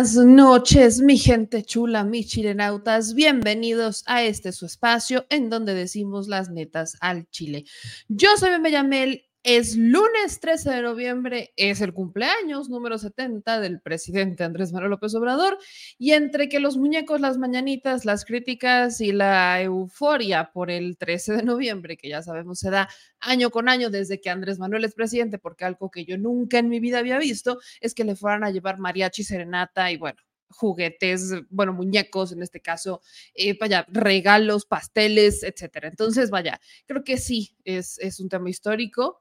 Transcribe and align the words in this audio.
buenas 0.00 0.16
noches, 0.16 1.02
mi 1.02 1.18
gente 1.18 1.62
chula, 1.62 2.04
mis 2.04 2.26
chilenautas. 2.28 3.12
Bienvenidos 3.12 4.02
a 4.06 4.22
este 4.22 4.50
su 4.50 4.64
espacio 4.64 5.26
en 5.28 5.50
donde 5.50 5.74
decimos 5.74 6.26
las 6.26 6.48
netas 6.48 6.96
al 7.02 7.28
chile. 7.28 7.66
Yo 8.08 8.30
soy 8.38 8.48
Yamel 8.72 9.29
es 9.42 9.74
lunes 9.74 10.38
13 10.40 10.70
de 10.70 10.82
noviembre, 10.82 11.52
es 11.56 11.80
el 11.80 11.94
cumpleaños 11.94 12.68
número 12.68 12.98
70 12.98 13.60
del 13.60 13.80
presidente 13.80 14.44
Andrés 14.44 14.70
Manuel 14.72 14.90
López 14.90 15.14
Obrador, 15.14 15.58
y 15.98 16.12
entre 16.12 16.50
que 16.50 16.60
los 16.60 16.76
muñecos, 16.76 17.22
las 17.22 17.38
mañanitas, 17.38 18.04
las 18.04 18.26
críticas 18.26 19.00
y 19.00 19.12
la 19.12 19.62
euforia 19.62 20.50
por 20.52 20.70
el 20.70 20.98
13 20.98 21.36
de 21.36 21.42
noviembre, 21.42 21.96
que 21.96 22.10
ya 22.10 22.20
sabemos 22.22 22.58
se 22.58 22.70
da 22.70 22.88
año 23.18 23.50
con 23.50 23.70
año 23.70 23.88
desde 23.88 24.20
que 24.20 24.28
Andrés 24.28 24.58
Manuel 24.58 24.84
es 24.84 24.94
presidente, 24.94 25.38
porque 25.38 25.64
algo 25.64 25.90
que 25.90 26.04
yo 26.04 26.18
nunca 26.18 26.58
en 26.58 26.68
mi 26.68 26.78
vida 26.78 26.98
había 26.98 27.18
visto 27.18 27.60
es 27.80 27.94
que 27.94 28.04
le 28.04 28.16
fueran 28.16 28.44
a 28.44 28.50
llevar 28.50 28.78
mariachi, 28.78 29.24
serenata 29.24 29.90
y 29.90 29.96
bueno, 29.96 30.20
juguetes, 30.50 31.32
bueno, 31.48 31.72
muñecos 31.72 32.32
en 32.32 32.42
este 32.42 32.60
caso, 32.60 33.00
eh, 33.34 33.56
vaya, 33.58 33.86
regalos, 33.88 34.66
pasteles, 34.66 35.42
etcétera. 35.42 35.88
Entonces, 35.88 36.28
vaya, 36.30 36.60
creo 36.86 37.04
que 37.04 37.16
sí, 37.16 37.56
es, 37.64 37.98
es 38.00 38.20
un 38.20 38.28
tema 38.28 38.50
histórico 38.50 39.20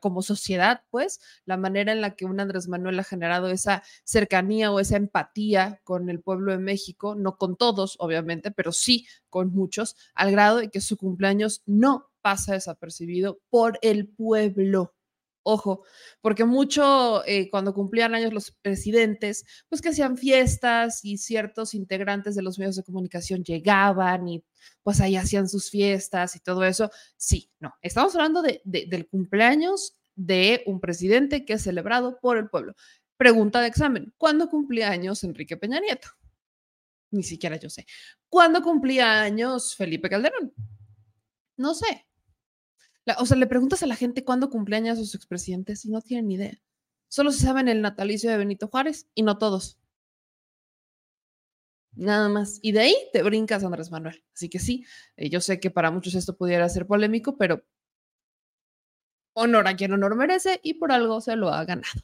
como 0.00 0.22
sociedad, 0.22 0.82
pues, 0.90 1.20
la 1.44 1.56
manera 1.56 1.92
en 1.92 2.00
la 2.00 2.14
que 2.16 2.24
un 2.24 2.40
Andrés 2.40 2.68
Manuel 2.68 2.98
ha 2.98 3.04
generado 3.04 3.48
esa 3.48 3.82
cercanía 4.04 4.70
o 4.72 4.80
esa 4.80 4.96
empatía 4.96 5.80
con 5.84 6.08
el 6.10 6.20
pueblo 6.20 6.52
de 6.52 6.58
México, 6.58 7.14
no 7.14 7.36
con 7.36 7.56
todos, 7.56 7.96
obviamente, 7.98 8.50
pero 8.50 8.72
sí 8.72 9.06
con 9.28 9.52
muchos, 9.52 9.96
al 10.14 10.30
grado 10.30 10.58
de 10.58 10.70
que 10.70 10.80
su 10.80 10.96
cumpleaños 10.96 11.62
no 11.66 12.10
pasa 12.22 12.54
desapercibido 12.54 13.40
por 13.50 13.78
el 13.82 14.08
pueblo. 14.08 14.93
Ojo, 15.46 15.84
porque 16.22 16.46
mucho 16.46 17.22
eh, 17.26 17.50
cuando 17.50 17.74
cumplían 17.74 18.14
años 18.14 18.32
los 18.32 18.50
presidentes, 18.50 19.44
pues 19.68 19.82
que 19.82 19.90
hacían 19.90 20.16
fiestas 20.16 21.04
y 21.04 21.18
ciertos 21.18 21.74
integrantes 21.74 22.34
de 22.34 22.40
los 22.40 22.58
medios 22.58 22.76
de 22.76 22.82
comunicación 22.82 23.44
llegaban 23.44 24.26
y 24.26 24.42
pues 24.82 25.02
ahí 25.02 25.16
hacían 25.16 25.46
sus 25.46 25.70
fiestas 25.70 26.34
y 26.34 26.40
todo 26.40 26.64
eso. 26.64 26.90
Sí, 27.18 27.50
no, 27.60 27.74
estamos 27.82 28.14
hablando 28.14 28.40
de, 28.40 28.62
del 28.64 29.06
cumpleaños 29.06 29.98
de 30.14 30.62
un 30.66 30.80
presidente 30.80 31.44
que 31.44 31.52
es 31.54 31.62
celebrado 31.62 32.18
por 32.20 32.38
el 32.38 32.48
pueblo. 32.48 32.74
Pregunta 33.18 33.60
de 33.60 33.68
examen, 33.68 34.14
¿cuándo 34.16 34.48
cumplía 34.48 34.90
años 34.90 35.24
Enrique 35.24 35.58
Peña 35.58 35.78
Nieto? 35.78 36.08
Ni 37.10 37.22
siquiera 37.22 37.56
yo 37.56 37.68
sé. 37.68 37.84
¿Cuándo 38.30 38.62
cumplía 38.62 39.20
años 39.20 39.76
Felipe 39.76 40.08
Calderón? 40.08 40.54
No 41.58 41.74
sé, 41.74 42.06
o 43.18 43.26
sea, 43.26 43.36
le 43.36 43.46
preguntas 43.46 43.82
a 43.82 43.86
la 43.86 43.96
gente 43.96 44.24
cuándo 44.24 44.50
cumpleaños 44.50 44.98
sus 44.98 45.14
expresidentes 45.14 45.84
y 45.84 45.90
no 45.90 46.00
tienen 46.00 46.28
ni 46.28 46.34
idea. 46.34 46.60
Solo 47.08 47.30
se 47.32 47.44
saben 47.44 47.68
el 47.68 47.82
natalicio 47.82 48.30
de 48.30 48.38
Benito 48.38 48.68
Juárez 48.68 49.08
y 49.14 49.22
no 49.22 49.38
todos. 49.38 49.78
Nada 51.96 52.28
más. 52.28 52.58
Y 52.62 52.72
de 52.72 52.80
ahí 52.80 52.96
te 53.12 53.22
brincas 53.22 53.62
Andrés 53.64 53.90
Manuel. 53.90 54.24
Así 54.34 54.48
que 54.48 54.58
sí, 54.58 54.84
eh, 55.16 55.30
yo 55.30 55.40
sé 55.40 55.60
que 55.60 55.70
para 55.70 55.90
muchos 55.90 56.14
esto 56.14 56.36
pudiera 56.36 56.68
ser 56.68 56.86
polémico, 56.86 57.36
pero 57.36 57.64
honor 59.34 59.68
a 59.68 59.76
quien 59.76 59.92
honor 59.92 60.16
merece 60.16 60.60
y 60.62 60.74
por 60.74 60.92
algo 60.92 61.20
se 61.20 61.36
lo 61.36 61.50
ha 61.50 61.64
ganado. 61.64 62.02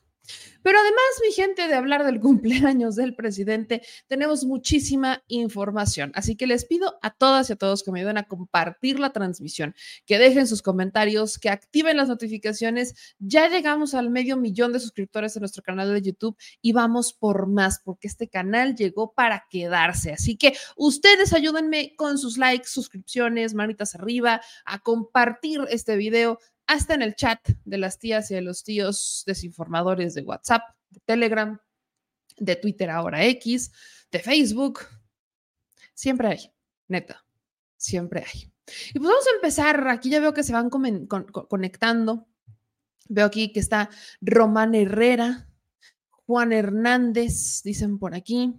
Pero 0.62 0.78
además, 0.78 1.04
mi 1.26 1.32
gente, 1.32 1.69
de 1.69 1.75
hablar 1.75 2.04
del 2.04 2.20
cumpleaños 2.20 2.97
del 2.97 3.14
presidente, 3.14 3.82
tenemos 4.06 4.44
muchísima 4.44 5.22
información. 5.28 6.12
Así 6.14 6.36
que 6.36 6.47
les 6.47 6.64
pido 6.64 6.98
a 7.03 7.10
todas 7.10 7.50
y 7.50 7.54
a 7.54 7.56
todos 7.56 7.82
que 7.82 7.91
me 7.91 8.00
ayuden 8.00 8.19
a 8.19 8.25
compartir 8.25 9.00
la 9.00 9.12
transmisión, 9.12 9.75
que 10.06 10.19
dejen 10.19 10.47
sus 10.47 10.62
comentarios, 10.62 11.38
que 11.38 11.48
activen 11.48 11.97
las 11.97 12.08
notificaciones. 12.08 13.14
Ya 13.19 13.48
llegamos 13.48 13.94
al 13.94 14.10
medio 14.10 14.36
millón 14.36 14.72
de 14.72 14.81
suscriptores 14.81 15.36
en 15.36 15.41
nuestro 15.41 15.62
canal 15.62 15.92
de 15.92 16.03
YouTube 16.03 16.37
y 16.60 16.72
vamos 16.72 17.12
por 17.12 17.47
más, 17.47 17.81
porque 17.84 18.08
este 18.08 18.28
canal 18.28 18.76
llegó 18.76 19.12
para 19.12 19.47
quedarse. 19.50 20.12
Así 20.12 20.37
que 20.37 20.55
ustedes 20.76 21.32
ayúdenme 21.32 21.94
con 21.96 22.19
sus 22.19 22.37
likes, 22.37 22.69
suscripciones, 22.69 23.55
manitas 23.55 23.94
arriba, 23.94 24.40
a 24.64 24.78
compartir 24.81 25.61
este 25.70 25.96
video 25.96 26.38
hasta 26.70 26.94
en 26.94 27.02
el 27.02 27.17
chat 27.17 27.40
de 27.64 27.78
las 27.78 27.99
tías 27.99 28.31
y 28.31 28.34
de 28.34 28.43
los 28.43 28.62
tíos 28.62 29.25
desinformadores 29.26 30.14
de 30.14 30.22
WhatsApp, 30.22 30.62
de 30.88 31.00
Telegram, 31.05 31.61
de 32.37 32.55
Twitter 32.55 32.88
ahora 32.90 33.25
X, 33.25 33.72
de 34.12 34.20
Facebook. 34.20 34.78
Siempre 35.94 36.28
hay, 36.28 36.52
neta, 36.87 37.25
siempre 37.76 38.25
hay. 38.25 38.52
Y 38.94 39.00
pues 39.00 39.11
vamos 39.11 39.26
a 39.26 39.34
empezar. 39.34 39.88
Aquí 39.88 40.11
ya 40.11 40.20
veo 40.20 40.32
que 40.32 40.44
se 40.44 40.52
van 40.52 40.70
conectando. 40.70 42.28
Veo 43.08 43.26
aquí 43.26 43.52
que 43.52 43.58
está 43.58 43.90
Román 44.20 44.76
Herrera, 44.76 45.49
Juan 46.25 46.52
Hernández, 46.52 47.62
dicen 47.64 47.99
por 47.99 48.14
aquí. 48.14 48.55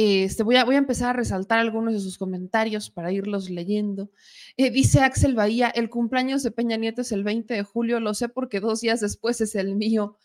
Este, 0.00 0.44
voy, 0.44 0.54
a, 0.54 0.62
empezar 0.62 1.10
a 1.10 1.12
resaltar 1.12 1.58
algunos 1.58 1.92
de 1.92 1.98
sus 1.98 2.18
comentarios 2.18 2.88
para 2.88 3.10
irlos 3.10 3.50
leyendo. 3.50 4.12
Eh, 4.56 4.70
dice 4.70 5.00
Axel 5.00 5.34
Bahía, 5.34 5.70
el 5.70 5.90
cumpleaños 5.90 6.44
de 6.44 6.52
Peña 6.52 6.76
Nieto 6.76 7.00
es 7.00 7.10
el 7.10 7.24
20 7.24 7.52
de 7.54 7.64
julio, 7.64 7.98
lo 7.98 8.14
sé 8.14 8.28
porque 8.28 8.60
dos 8.60 8.80
días 8.80 9.00
después 9.00 9.40
es 9.40 9.56
el 9.56 9.74
mío. 9.74 10.16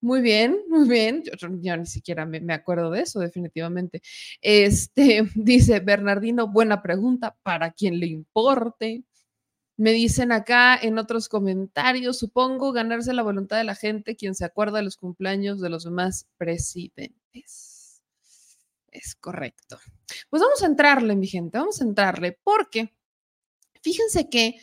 Muy 0.00 0.20
bien, 0.20 0.58
muy 0.68 0.88
bien. 0.88 1.22
Yo, 1.38 1.76
ni 1.76 1.86
siquiera 1.86 2.26
me, 2.26 2.40
me, 2.40 2.54
acuerdo 2.54 2.90
de 2.90 3.02
eso, 3.02 3.20
definitivamente. 3.20 4.02
Este, 4.40 5.22
dice 5.36 5.78
Bernardino, 5.78 6.48
buena 6.48 6.82
pregunta, 6.82 7.36
para 7.44 7.70
quien 7.70 8.00
le 8.00 8.06
importe. 8.08 9.04
Me 9.76 9.92
dicen 9.92 10.32
acá 10.32 10.76
en 10.76 10.98
otros 10.98 11.28
comentarios, 11.28 12.18
supongo 12.18 12.72
ganarse 12.72 13.12
la 13.12 13.22
voluntad 13.22 13.58
de 13.58 13.64
la 13.64 13.76
gente 13.76 14.16
quien 14.16 14.34
se 14.34 14.44
acuerda 14.44 14.78
de 14.78 14.84
los 14.84 14.96
cumpleaños 14.96 15.60
de 15.60 15.70
los 15.70 15.84
demás 15.84 16.26
presidentes. 16.36 17.69
Es 18.90 19.14
correcto. 19.14 19.78
Pues 20.28 20.42
vamos 20.42 20.62
a 20.62 20.66
entrarle, 20.66 21.14
mi 21.14 21.26
gente, 21.26 21.58
vamos 21.58 21.80
a 21.80 21.84
entrarle, 21.84 22.38
porque 22.42 22.94
fíjense 23.82 24.28
que 24.28 24.60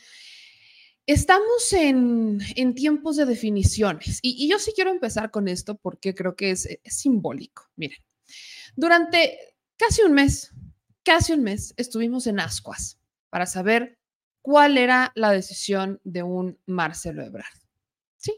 estamos 1.05 1.71
en, 1.73 2.39
tiempos 2.75 3.15
de 3.15 3.25
definiciones 3.25 4.19
y, 4.21 4.49
yo 4.49 4.59
sí 4.59 4.73
quiero 4.75 4.91
empezar 4.91 5.31
con 5.31 5.47
esto 5.47 5.77
porque 5.77 6.13
creo 6.13 6.35
que 6.35 6.51
es, 6.51 6.65
es 6.65 6.97
simbólico. 6.97 7.69
Miren, 7.77 7.99
durante 8.75 9.55
casi 9.77 10.01
un 10.03 10.13
mes, 10.13 10.51
casi 11.03 11.33
un 11.33 11.43
mes, 11.43 11.73
estuvimos 11.77 12.27
en 12.27 12.39
ascuas 12.39 12.99
para 13.29 13.45
saber 13.45 13.97
cuál 14.41 14.77
era 14.77 15.11
la 15.15 15.31
decisión 15.31 15.99
de 16.03 16.23
un 16.23 16.59
Marcelo 16.65 17.23
Ebrard. 17.23 17.45
¿Sí? 18.17 18.33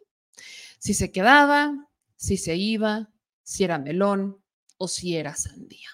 Si 0.77 0.93
se 0.93 1.11
quedaba, 1.11 1.89
si 2.15 2.37
se 2.37 2.55
iba, 2.55 3.11
si 3.43 3.63
era 3.63 3.79
melón, 3.79 4.43
o 4.79 4.87
si 4.87 5.15
era 5.15 5.35
sandía. 5.35 5.89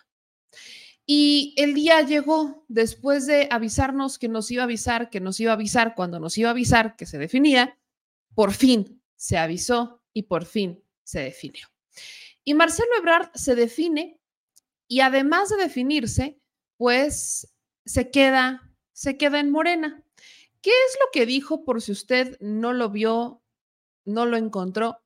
Y 1.06 1.54
el 1.58 1.74
día 1.74 2.02
llegó 2.02 2.66
después 2.68 3.28
de 3.28 3.48
avisarnos 3.52 4.18
que 4.18 4.30
nos 4.30 4.50
iba 4.50 4.64
a 4.64 4.66
avisar, 4.66 5.10
que 5.10 5.20
nos 5.20 5.40
iba 5.40 5.52
a 5.52 5.56
avisar, 5.56 5.94
cuando 5.94 6.20
nos 6.20 6.38
iba 6.38 6.50
a 6.50 6.52
avisar 6.52 6.96
que 6.96 7.06
se 7.06 7.18
definía, 7.18 7.78
por 8.34 8.54
fin 8.54 9.02
se 9.16 9.38
avisó 9.38 10.02
y 10.14 10.24
por 10.24 10.46
fin 10.46 10.84
se 11.04 11.20
definió. 11.20 11.68
Y 12.44 12.54
Marcelo 12.54 12.90
Ebrard 12.98 13.32
se 13.36 13.56
define 13.56 14.20
y 14.88 15.02
además 15.02 15.50
de 15.50 15.58
definirse, 15.58 16.40
pues 16.78 17.54
se 17.86 18.10
queda, 18.10 18.76
se 18.94 19.18
queda 19.18 19.40
en 19.40 19.52
Morena. 19.52 20.04
¿Qué 20.62 20.72
es 20.72 20.98
lo 21.00 21.08
que 21.14 21.26
dijo 21.28 21.64
por 21.66 21.82
si 21.82 21.92
usted 21.92 22.38
no 22.40 22.74
lo 22.74 22.90
vio, 22.90 23.44
no 24.06 24.26
lo 24.26 24.38
encontró? 24.38 25.05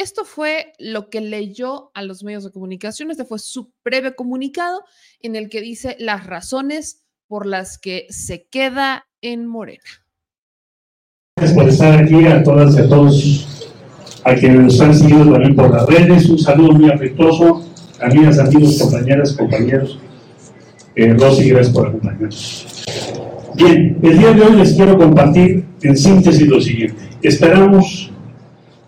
Esto 0.00 0.24
fue 0.24 0.72
lo 0.78 1.10
que 1.10 1.20
leyó 1.20 1.90
a 1.92 2.00
los 2.00 2.24
medios 2.24 2.42
de 2.42 2.50
comunicación. 2.50 3.10
Este 3.10 3.26
fue 3.26 3.38
su 3.38 3.70
breve 3.84 4.14
comunicado 4.14 4.82
en 5.20 5.36
el 5.36 5.50
que 5.50 5.60
dice 5.60 5.94
las 5.98 6.24
razones 6.24 7.04
por 7.28 7.44
las 7.44 7.76
que 7.76 8.06
se 8.08 8.46
queda 8.50 9.04
en 9.20 9.46
Morena. 9.46 9.84
Gracias 11.36 11.54
por 11.54 11.68
estar 11.68 12.02
aquí 12.02 12.24
a 12.24 12.42
todas 12.42 12.76
y 12.76 12.78
a 12.78 12.88
todos, 12.88 13.74
a 14.24 14.34
quienes 14.36 14.60
nos 14.60 14.80
han 14.80 14.94
seguido 14.94 15.32
también 15.32 15.54
por 15.54 15.70
las 15.70 15.86
redes. 15.86 16.30
Un 16.30 16.38
saludo 16.38 16.72
muy 16.72 16.90
afectuoso, 16.90 17.62
amigas, 18.00 18.38
amigos, 18.38 18.78
compañeras, 18.80 19.34
compañeros. 19.34 19.98
Eh, 20.96 21.12
Rosy, 21.12 21.50
gracias 21.50 21.74
por 21.74 21.88
acompañarnos. 21.88 22.84
Bien, 23.54 23.98
el 24.02 24.18
día 24.18 24.32
de 24.32 24.40
hoy 24.40 24.56
les 24.56 24.72
quiero 24.72 24.96
compartir 24.96 25.66
en 25.82 25.94
síntesis 25.94 26.46
lo 26.46 26.58
siguiente. 26.58 27.02
Esperamos 27.20 28.09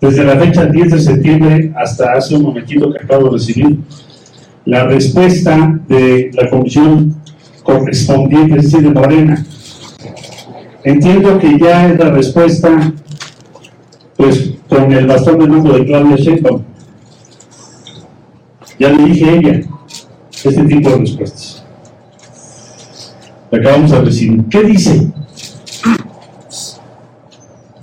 desde 0.03 0.25
la 0.25 0.37
fecha 0.37 0.67
10 0.67 0.91
de 0.91 0.99
septiembre 0.99 1.73
hasta 1.77 2.15
hace 2.15 2.35
un 2.35 2.43
momentito 2.43 2.93
que 2.93 3.05
acabo 3.05 3.27
de 3.27 3.31
recibir, 3.31 3.79
la 4.65 4.85
respuesta 4.85 5.81
de 5.87 6.31
la 6.35 6.51
comisión 6.51 7.15
correspondiente, 7.63 8.57
es 8.57 8.65
decir, 8.65 8.83
de 8.83 8.91
Morena. 8.91 9.47
Entiendo 10.83 11.39
que 11.39 11.57
ya 11.57 11.89
es 11.89 11.99
la 11.99 12.11
respuesta, 12.11 12.93
pues, 14.17 14.55
con 14.69 14.91
el 14.93 15.07
bastón 15.07 15.39
de 15.39 15.47
mando 15.47 15.73
de 15.73 15.87
Claudia 15.87 16.17
Sheinbaum. 16.17 16.63
Ya 18.81 18.89
le 18.91 19.05
dije 19.05 19.31
a 19.31 19.33
ella 19.35 19.61
este 20.33 20.65
tipo 20.65 20.91
de 20.91 20.97
respuestas. 20.97 21.65
La 23.53 23.59
acabamos 23.59 23.91
de 23.93 24.01
recibir. 24.01 24.45
¿Qué 24.51 24.65
dice? 24.65 25.13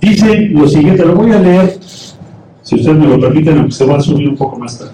Dice 0.02 0.36
lo 0.50 0.68
siguiente, 0.68 1.04
lo 1.04 1.14
voy 1.14 1.32
a 1.32 1.38
leer 1.38 1.80
si 2.70 2.76
ustedes 2.76 2.98
me 2.98 3.08
lo 3.08 3.18
permiten, 3.18 3.58
aunque 3.58 3.72
se 3.72 3.84
va 3.84 3.96
a 3.96 4.00
subir 4.00 4.28
un 4.28 4.36
poco 4.36 4.56
más 4.56 4.78
tarde. 4.78 4.92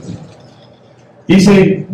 Dice 1.29 1.87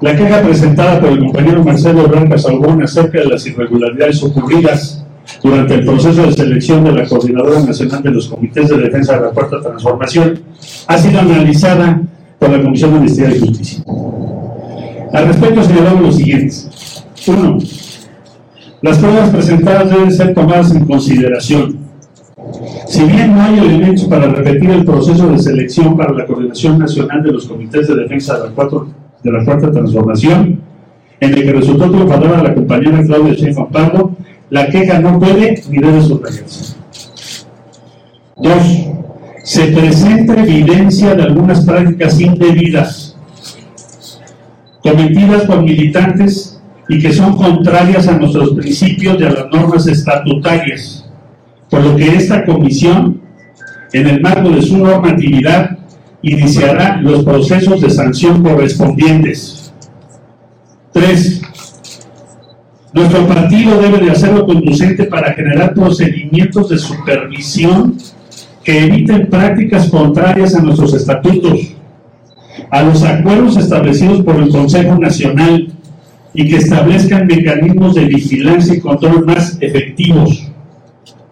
la 0.00 0.16
queja 0.16 0.42
presentada 0.42 0.98
por 1.00 1.10
el 1.10 1.20
compañero 1.20 1.62
Marcelo 1.62 2.08
Blanca 2.08 2.36
Salgón 2.36 2.82
acerca 2.82 3.20
de 3.20 3.26
las 3.26 3.46
irregularidades 3.46 4.20
ocurridas 4.24 5.04
durante 5.44 5.74
el 5.74 5.84
proceso 5.84 6.22
de 6.22 6.32
selección 6.32 6.82
de 6.82 6.90
la 6.90 7.06
Coordinadora 7.06 7.60
Nacional 7.60 8.02
de 8.02 8.10
los 8.10 8.26
Comités 8.26 8.68
de 8.68 8.78
Defensa 8.78 9.14
de 9.14 9.26
la 9.26 9.30
Cuarta 9.30 9.60
Transformación 9.60 10.40
ha 10.88 10.98
sido 10.98 11.20
analizada 11.20 12.02
por 12.40 12.50
la 12.50 12.60
Comisión 12.60 12.90
de 12.90 12.96
Amnistía 12.96 13.30
y 13.30 13.38
Justicia. 13.38 13.84
Al 15.12 15.26
respecto 15.28 15.62
señalamos 15.62 16.02
lo 16.02 16.12
siguiente. 16.12 16.56
Uno, 17.28 17.58
las 18.82 18.98
pruebas 18.98 19.30
presentadas 19.30 19.88
deben 19.88 20.10
ser 20.10 20.34
tomadas 20.34 20.74
en 20.74 20.84
consideración. 20.84 21.78
Si 22.90 23.04
bien 23.04 23.36
no 23.36 23.40
hay 23.40 23.56
elementos 23.56 24.06
para 24.06 24.26
repetir 24.26 24.68
el 24.68 24.84
proceso 24.84 25.28
de 25.30 25.38
selección 25.38 25.96
para 25.96 26.12
la 26.12 26.26
Coordinación 26.26 26.76
Nacional 26.76 27.22
de 27.22 27.30
los 27.30 27.46
Comités 27.46 27.86
de 27.86 27.94
Defensa 27.94 28.36
de 28.40 28.48
la, 28.48 29.44
Cuarta 29.44 29.70
Transformación, 29.70 30.60
en 31.20 31.34
el 31.34 31.44
que 31.44 31.52
resultó 31.52 31.88
triunfadora 31.88 32.42
la 32.42 32.52
compañera 32.52 33.00
Claudia 33.04 33.34
Sheinbaum 33.34 33.70
Pardo, 33.70 34.16
la 34.50 34.66
queja 34.66 34.98
no 34.98 35.20
puede 35.20 35.62
ni 35.70 35.78
debe 35.78 36.02
subrayarse. 36.02 36.74
Dos, 38.36 38.88
se 39.44 39.66
presenta 39.68 40.42
evidencia 40.42 41.14
de 41.14 41.22
algunas 41.22 41.64
prácticas 41.64 42.20
indebidas 42.20 43.16
cometidas 44.82 45.44
por 45.44 45.62
militantes 45.62 46.60
y 46.88 46.98
que 46.98 47.12
son 47.12 47.36
contrarias 47.36 48.08
a 48.08 48.18
nuestros 48.18 48.50
principios 48.50 49.16
y 49.20 49.22
a 49.22 49.30
las 49.30 49.46
normas 49.52 49.86
estatutarias, 49.86 50.99
por 51.70 51.84
lo 51.84 51.96
que 51.96 52.16
esta 52.16 52.44
comisión, 52.44 53.20
en 53.92 54.06
el 54.06 54.20
marco 54.20 54.50
de 54.50 54.62
su 54.62 54.76
normatividad, 54.76 55.78
iniciará 56.22 57.00
los 57.00 57.24
procesos 57.24 57.80
de 57.80 57.90
sanción 57.90 58.42
correspondientes. 58.42 59.72
Tres, 60.92 61.40
nuestro 62.92 63.26
partido 63.26 63.80
debe 63.80 63.98
de 64.04 64.10
hacerlo 64.10 64.44
conducente 64.44 65.04
para 65.04 65.32
generar 65.32 65.72
procedimientos 65.74 66.68
de 66.68 66.78
supervisión 66.78 67.96
que 68.64 68.84
eviten 68.84 69.28
prácticas 69.30 69.88
contrarias 69.88 70.54
a 70.56 70.62
nuestros 70.62 70.94
estatutos, 70.94 71.72
a 72.70 72.82
los 72.82 73.02
acuerdos 73.04 73.56
establecidos 73.56 74.22
por 74.22 74.36
el 74.36 74.50
Consejo 74.50 74.98
Nacional 74.98 75.72
y 76.34 76.48
que 76.48 76.56
establezcan 76.56 77.26
mecanismos 77.26 77.94
de 77.94 78.04
vigilancia 78.06 78.74
y 78.74 78.80
control 78.80 79.24
más 79.24 79.56
efectivos. 79.60 80.49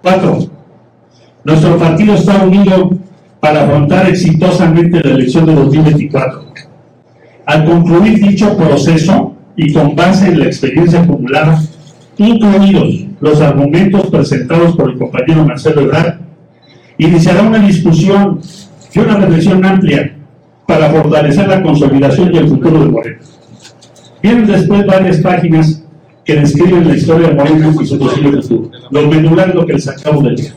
Cuatro, 0.09 0.39
nuestro 1.45 1.77
partido 1.77 2.15
está 2.15 2.43
unido 2.43 2.97
para 3.41 3.65
afrontar 3.65 4.09
exitosamente 4.09 5.03
la 5.05 5.11
elección 5.11 5.45
de 5.45 5.55
2024. 5.55 6.45
Al 7.45 7.65
concluir 7.67 8.19
dicho 8.19 8.57
proceso, 8.57 9.37
y 9.55 9.71
con 9.71 9.95
base 9.95 10.29
en 10.29 10.39
la 10.39 10.47
experiencia 10.47 11.03
acumulada, 11.03 11.63
incluidos 12.17 13.05
los 13.21 13.39
argumentos 13.43 14.07
presentados 14.07 14.75
por 14.77 14.89
el 14.89 14.99
compañero 14.99 15.45
Marcelo 15.45 15.83
Ebrard, 15.83 16.21
iniciará 16.97 17.43
una 17.43 17.59
discusión 17.59 18.41
y 18.95 18.99
una 19.01 19.17
reflexión 19.17 19.63
amplia 19.63 20.17
para 20.67 20.89
fortalecer 20.89 21.49
la 21.49 21.63
consolidación 21.63 22.35
y 22.35 22.39
el 22.39 22.49
futuro 22.49 22.81
de 22.81 22.87
Morena. 22.87 23.19
Vienen 24.23 24.47
después 24.47 24.87
varias 24.87 25.19
páginas 25.19 25.85
que 26.29 26.37
describen 26.37 26.87
la 26.87 26.95
historia 26.95 27.29
de 27.29 27.35
Morena 27.37 27.75
y 27.81 27.87
su 27.87 27.99
posible 27.99 28.43
futuro. 28.43 28.71
Los 28.91 29.09
medulares 29.09 29.55
lo 29.55 29.65
que 29.65 29.73
les 29.73 29.89
acabo 29.89 30.21
de 30.21 30.33
leer. 30.33 30.53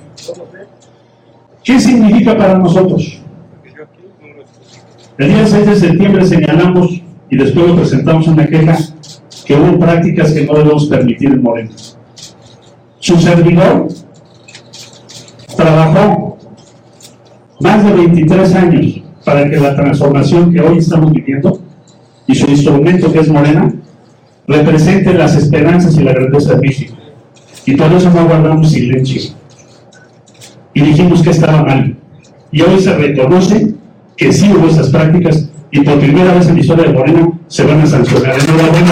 ¿Qué 1.63 1.79
significa 1.79 2.37
para 2.37 2.57
nosotros? 2.57 3.21
El 5.17 5.27
día 5.29 5.47
6 5.47 5.65
de 5.65 5.75
septiembre 5.77 6.25
señalamos 6.25 7.01
y 7.29 7.37
después 7.37 7.67
lo 7.69 7.77
presentamos 7.77 8.27
una 8.27 8.45
queja 8.47 8.77
que 9.45 9.55
hubo 9.55 9.79
prácticas 9.79 10.33
que 10.33 10.45
no 10.45 10.55
debemos 10.55 10.87
permitir 10.87 11.29
en 11.29 11.41
Morena. 11.41 11.71
Su 12.99 13.17
servidor 13.21 13.87
trabajó 15.55 16.37
más 17.61 17.85
de 17.85 17.93
23 17.93 18.55
años 18.55 19.01
para 19.23 19.49
que 19.49 19.55
la 19.55 19.73
transformación 19.77 20.51
que 20.51 20.59
hoy 20.59 20.79
estamos 20.79 21.13
viviendo 21.13 21.61
y 22.27 22.35
su 22.35 22.51
instrumento 22.51 23.09
que 23.13 23.19
es 23.19 23.29
Morena 23.29 23.73
represente 24.51 25.13
las 25.13 25.36
esperanzas 25.36 25.96
y 25.98 26.03
la 26.03 26.13
grandeza 26.13 26.55
de 26.55 26.62
México. 26.62 26.96
Y 27.65 27.75
por 27.75 27.91
eso 27.93 28.10
no 28.10 28.25
guardamos 28.25 28.72
silencio. 28.72 29.34
Y 30.74 30.81
dijimos 30.81 31.22
que 31.22 31.29
estaba 31.31 31.63
mal. 31.63 31.96
Y 32.51 32.62
hoy 32.62 32.79
se 32.79 32.93
reconoce 32.96 33.74
que 34.17 34.31
sí 34.34 34.51
hubo 34.51 34.67
esas 34.67 34.89
prácticas 34.89 35.50
y 35.72 35.81
por 35.81 36.00
primera 36.00 36.34
vez 36.34 36.48
en 36.48 36.55
la 36.55 36.62
historia 36.62 36.86
de 36.86 36.93
Morena 36.93 37.29
se 37.48 37.63
van 37.63 37.81
a 37.81 37.86
sancionar. 37.86 38.36
Enhorabuena. 38.39 38.91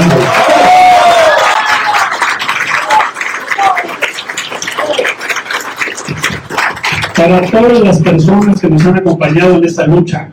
Para 7.16 7.42
todas 7.42 7.80
las 7.82 8.00
personas 8.00 8.62
que 8.62 8.70
nos 8.70 8.86
han 8.86 8.98
acompañado 8.98 9.58
en 9.58 9.66
esta 9.66 9.86
lucha, 9.86 10.30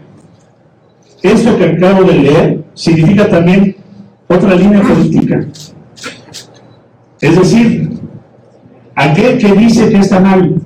esto 1.21 1.59
que 1.59 1.65
acabo 1.65 2.05
de 2.05 2.13
leer 2.13 2.65
significa 2.75 3.29
también 3.29 3.77
otra 4.29 4.55
línea 4.55 4.83
política. 4.83 5.47
Es 7.21 7.37
decir, 7.37 7.91
aquel 8.95 9.39
que 9.39 9.53
dice 9.53 9.89
que 9.89 9.99
está 9.99 10.21
mal, 10.21 10.61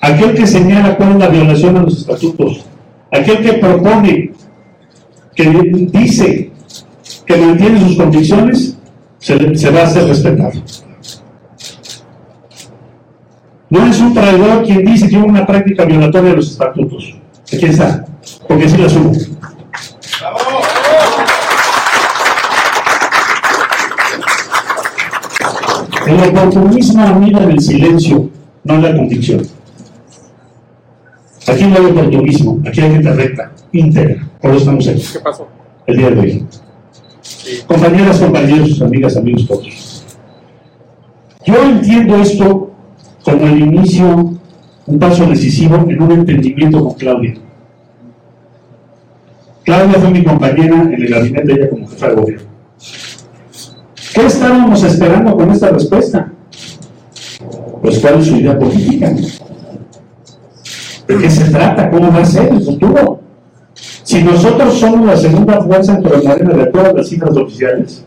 aquel 0.00 0.34
que 0.34 0.46
señala 0.46 0.96
cuál 0.96 1.12
es 1.12 1.18
la 1.18 1.28
violación 1.28 1.76
a 1.76 1.82
los 1.82 1.98
estatutos, 1.98 2.64
aquel 3.10 3.42
que 3.42 3.52
propone 3.54 4.32
que 5.34 5.88
dice 5.92 6.50
que 7.26 7.36
mantiene 7.36 7.80
sus 7.80 7.96
convicciones, 7.96 8.76
se, 9.18 9.70
va 9.70 9.80
a 9.80 9.84
hacer 9.84 10.06
respetar. 10.06 10.52
No 13.70 13.86
es 13.86 14.00
un 14.00 14.12
traidor 14.12 14.64
quien 14.64 14.84
dice 14.84 15.08
que 15.08 15.16
hubo 15.16 15.26
una 15.26 15.46
práctica 15.46 15.84
violatoria 15.84 16.30
de 16.30 16.36
los 16.36 16.50
estatutos. 16.50 17.14
Aquí 17.52 17.66
está, 17.66 18.04
porque 18.46 18.68
sí 18.68 18.76
la 18.76 18.88
subo. 18.88 19.12
El 26.12 26.28
oportunismo 26.28 27.02
anida 27.02 27.42
en 27.42 27.52
el 27.52 27.60
silencio, 27.60 28.28
no 28.64 28.74
en 28.74 28.82
la 28.82 28.94
convicción. 28.94 29.40
Aquí 31.48 31.64
no 31.64 31.78
hay 31.78 31.86
oportunismo, 31.86 32.60
aquí 32.66 32.82
hay 32.82 32.90
gente 32.90 33.12
recta, 33.14 33.52
íntegra. 33.72 34.28
Por 34.42 34.50
eso 34.50 34.58
estamos 34.58 34.88
aquí. 34.88 35.02
¿Qué 35.10 35.18
pasó? 35.20 35.48
El 35.86 35.96
día 35.96 36.10
de 36.10 36.20
hoy. 36.20 36.46
Compañeras, 37.66 38.20
compañeros, 38.20 38.82
amigas, 38.82 39.16
amigos, 39.16 39.46
todos. 39.48 40.04
Yo 41.46 41.62
entiendo 41.64 42.16
esto 42.16 42.70
como 43.24 43.46
el 43.46 43.60
inicio, 43.60 44.34
un 44.86 44.98
paso 44.98 45.24
decisivo 45.24 45.76
en 45.76 46.02
un 46.02 46.12
entendimiento 46.12 46.84
con 46.84 46.94
Claudia. 46.94 47.36
Claudia 49.64 49.98
fue 49.98 50.10
mi 50.10 50.22
compañera 50.22 50.82
en 50.82 50.92
el 50.92 51.08
gabinete 51.08 51.46
de 51.46 51.52
ella 51.54 51.70
como 51.70 51.88
jefa 51.88 52.08
de 52.08 52.14
gobierno. 52.14 52.48
¿Qué 54.14 54.26
estábamos 54.26 54.82
esperando 54.82 55.34
con 55.34 55.50
esta 55.50 55.70
respuesta? 55.70 56.30
Pues 57.80 57.98
cuál 57.98 58.20
es 58.20 58.26
su 58.26 58.36
idea 58.36 58.58
política. 58.58 59.10
¿De 61.08 61.18
qué 61.18 61.30
se 61.30 61.44
trata? 61.50 61.90
¿Cómo 61.90 62.12
va 62.12 62.20
a 62.20 62.24
ser 62.26 62.52
el 62.52 62.62
futuro? 62.62 63.20
Si 63.74 64.22
nosotros 64.22 64.78
somos 64.78 65.06
la 65.06 65.16
segunda 65.16 65.62
fuerza 65.62 65.94
entre 65.94 66.18
de 66.18 66.28
Morena 66.28 66.54
de 66.54 66.66
todas 66.66 66.94
las 66.94 67.08
cifras 67.08 67.34
oficiales, 67.36 68.04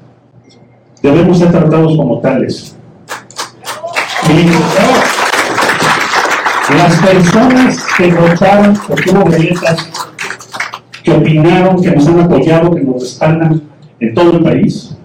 debemos 1.01 1.39
ser 1.39 1.51
tratados 1.51 1.97
como 1.97 2.19
tales. 2.19 2.75
Y 4.29 4.43
las 6.77 6.95
personas 6.99 7.83
que 7.97 8.13
votaron, 8.13 8.77
porque 8.87 9.09
hubo 9.09 9.25
violetas, 9.25 9.89
que 11.03 11.11
opinaron, 11.11 11.81
que 11.81 11.91
nos 11.91 12.07
han 12.07 12.19
apoyado, 12.19 12.75
que 12.75 12.81
nos 12.81 13.01
respaldan 13.01 13.63
en 13.99 14.13
todo 14.13 14.37
el 14.37 14.43
país, 14.43 14.95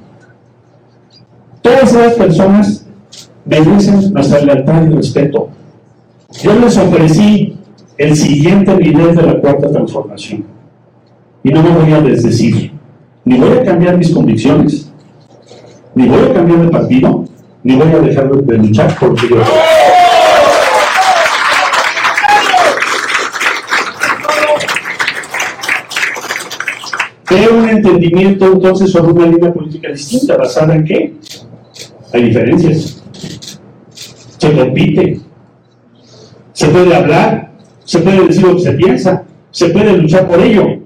todas 1.62 1.95
esas 1.95 2.14
personas 2.14 2.87
merecen 3.45 4.12
nuestra 4.12 4.40
lealtad 4.40 4.87
y 4.87 4.95
respeto. 4.95 5.49
Yo 6.43 6.55
les 6.55 6.76
ofrecí 6.76 7.57
el 7.99 8.17
siguiente 8.17 8.76
nivel 8.76 9.14
de 9.14 9.23
la 9.23 9.40
cuarta 9.40 9.71
transformación. 9.71 10.45
Y 11.43 11.50
no 11.50 11.62
me 11.62 11.71
voy 11.71 11.93
a 11.93 12.00
desdecir, 12.00 12.73
ni 13.25 13.38
voy 13.38 13.59
a 13.59 13.64
cambiar 13.64 13.97
mis 13.97 14.11
convicciones, 14.11 14.93
ni 15.95 16.07
voy 16.07 16.21
a 16.31 16.33
cambiar 16.33 16.61
de 16.62 16.69
partido, 16.69 17.25
ni 17.62 17.76
voy 17.76 17.93
a 17.93 17.99
dejar 17.99 18.31
de 18.31 18.59
luchar 18.59 18.97
porque 18.99 19.29
yo. 19.29 19.37
Veo 27.31 27.55
un 27.57 27.69
entendimiento 27.69 28.47
entonces 28.47 28.90
sobre 28.90 29.12
una 29.12 29.26
línea 29.26 29.52
política 29.52 29.88
distinta, 29.88 30.37
basada 30.37 30.75
en 30.75 30.85
qué? 30.85 31.14
Hay 32.12 32.25
diferencias. 32.25 33.02
Se 34.38 34.52
compite. 34.52 35.21
Se 36.52 36.69
puede 36.69 36.95
hablar, 36.95 37.52
se 37.85 38.00
puede 38.00 38.26
decir 38.26 38.43
lo 38.43 38.57
que 38.57 38.62
se 38.62 38.73
piensa, 38.73 39.25
se 39.50 39.71
puede 39.71 39.97
luchar 39.97 40.29
por 40.29 40.40
ello. 40.40 40.79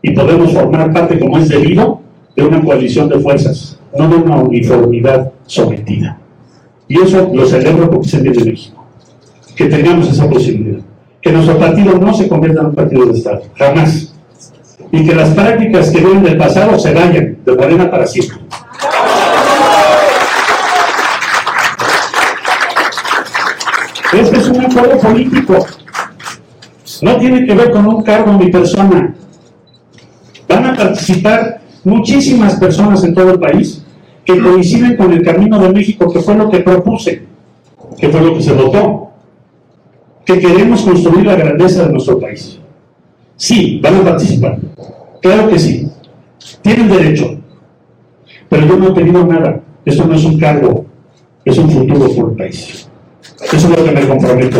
y 0.00 0.12
podemos 0.12 0.52
formar 0.52 0.92
parte, 0.92 1.18
como 1.18 1.38
es 1.38 1.48
debido, 1.48 2.00
de 2.36 2.44
una 2.44 2.62
coalición 2.62 3.08
de 3.08 3.18
fuerzas, 3.18 3.80
no 3.98 4.08
de 4.08 4.14
una 4.14 4.36
uniformidad 4.36 5.32
sometida. 5.44 6.18
Y 6.86 7.00
eso 7.00 7.30
lo 7.34 7.44
celebro 7.46 7.90
porque 7.90 8.08
se 8.08 8.18
entiende 8.18 8.44
México. 8.44 8.84
Que 9.56 9.66
tengamos 9.66 10.08
esa 10.08 10.30
posibilidad. 10.30 10.78
Que 11.20 11.32
nuestro 11.32 11.58
partido 11.58 11.98
no 11.98 12.14
se 12.14 12.28
convierta 12.28 12.60
en 12.60 12.66
un 12.66 12.74
partido 12.76 13.06
de 13.06 13.18
Estado, 13.18 13.42
jamás. 13.56 14.14
Y 14.92 15.04
que 15.04 15.14
las 15.14 15.30
prácticas 15.30 15.90
que 15.90 15.98
vienen 15.98 16.22
del 16.22 16.38
pasado 16.38 16.78
se 16.78 16.94
vayan 16.94 17.38
de 17.44 17.56
Morena 17.56 17.90
para 17.90 18.06
siempre. 18.06 18.38
Este 24.12 24.38
es 24.38 24.48
un 24.48 24.60
acuerdo 24.64 24.98
político. 24.98 25.66
No 27.02 27.16
tiene 27.18 27.44
que 27.44 27.54
ver 27.54 27.70
con 27.70 27.86
un 27.86 28.02
cargo 28.02 28.32
mi 28.32 28.50
persona. 28.50 29.14
Van 30.48 30.64
a 30.64 30.74
participar 30.74 31.60
muchísimas 31.84 32.56
personas 32.56 33.04
en 33.04 33.14
todo 33.14 33.32
el 33.32 33.38
país 33.38 33.84
que 34.24 34.40
coinciden 34.40 34.96
con 34.96 35.12
el 35.12 35.22
camino 35.22 35.58
de 35.58 35.70
México, 35.70 36.10
que 36.10 36.20
fue 36.20 36.34
lo 36.36 36.50
que 36.50 36.60
propuse, 36.60 37.22
que 37.98 38.08
fue 38.08 38.20
lo 38.22 38.34
que 38.34 38.42
se 38.42 38.52
votó, 38.52 39.10
que 40.24 40.38
queremos 40.38 40.82
construir 40.82 41.26
la 41.26 41.36
grandeza 41.36 41.86
de 41.86 41.92
nuestro 41.92 42.18
país. 42.18 42.58
Sí, 43.36 43.78
van 43.82 43.96
a 43.96 44.04
participar. 44.04 44.58
Claro 45.20 45.48
que 45.48 45.58
sí. 45.58 45.88
Tienen 46.62 46.88
derecho. 46.88 47.38
Pero 48.48 48.66
yo 48.66 48.76
no 48.76 48.88
he 48.88 48.92
pedido 48.92 49.26
nada. 49.26 49.60
Esto 49.84 50.06
no 50.06 50.14
es 50.14 50.24
un 50.24 50.38
cargo, 50.38 50.86
es 51.44 51.58
un 51.58 51.70
futuro 51.70 52.10
por 52.14 52.30
el 52.30 52.36
país. 52.36 52.87
Eso 53.40 53.56
es 53.56 53.78
lo 53.78 53.84
que 53.84 53.90
me 53.92 54.08
comprometo. 54.08 54.58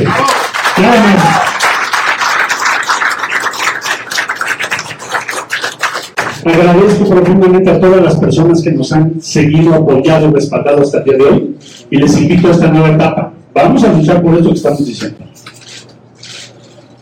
Agradezco 6.45 7.05
profundamente 7.05 7.71
a 7.71 7.81
todas 7.81 8.03
las 8.03 8.17
personas 8.17 8.63
que 8.63 8.73
nos 8.73 8.93
han 8.93 9.21
seguido, 9.21 9.75
apoyado, 9.75 10.31
respaldado 10.31 10.83
hasta 10.83 10.99
el 10.99 11.05
día 11.05 11.17
de 11.17 11.25
hoy 11.25 11.57
y 11.91 11.97
les 11.99 12.17
invito 12.17 12.49
a 12.49 12.53
esta 12.53 12.69
nueva 12.69 12.91
etapa. 12.91 13.33
Vamos 13.53 13.85
a 13.85 13.93
luchar 13.93 14.23
por 14.23 14.35
esto 14.35 14.49
que 14.49 14.55
estamos 14.55 14.87
diciendo. 14.87 15.19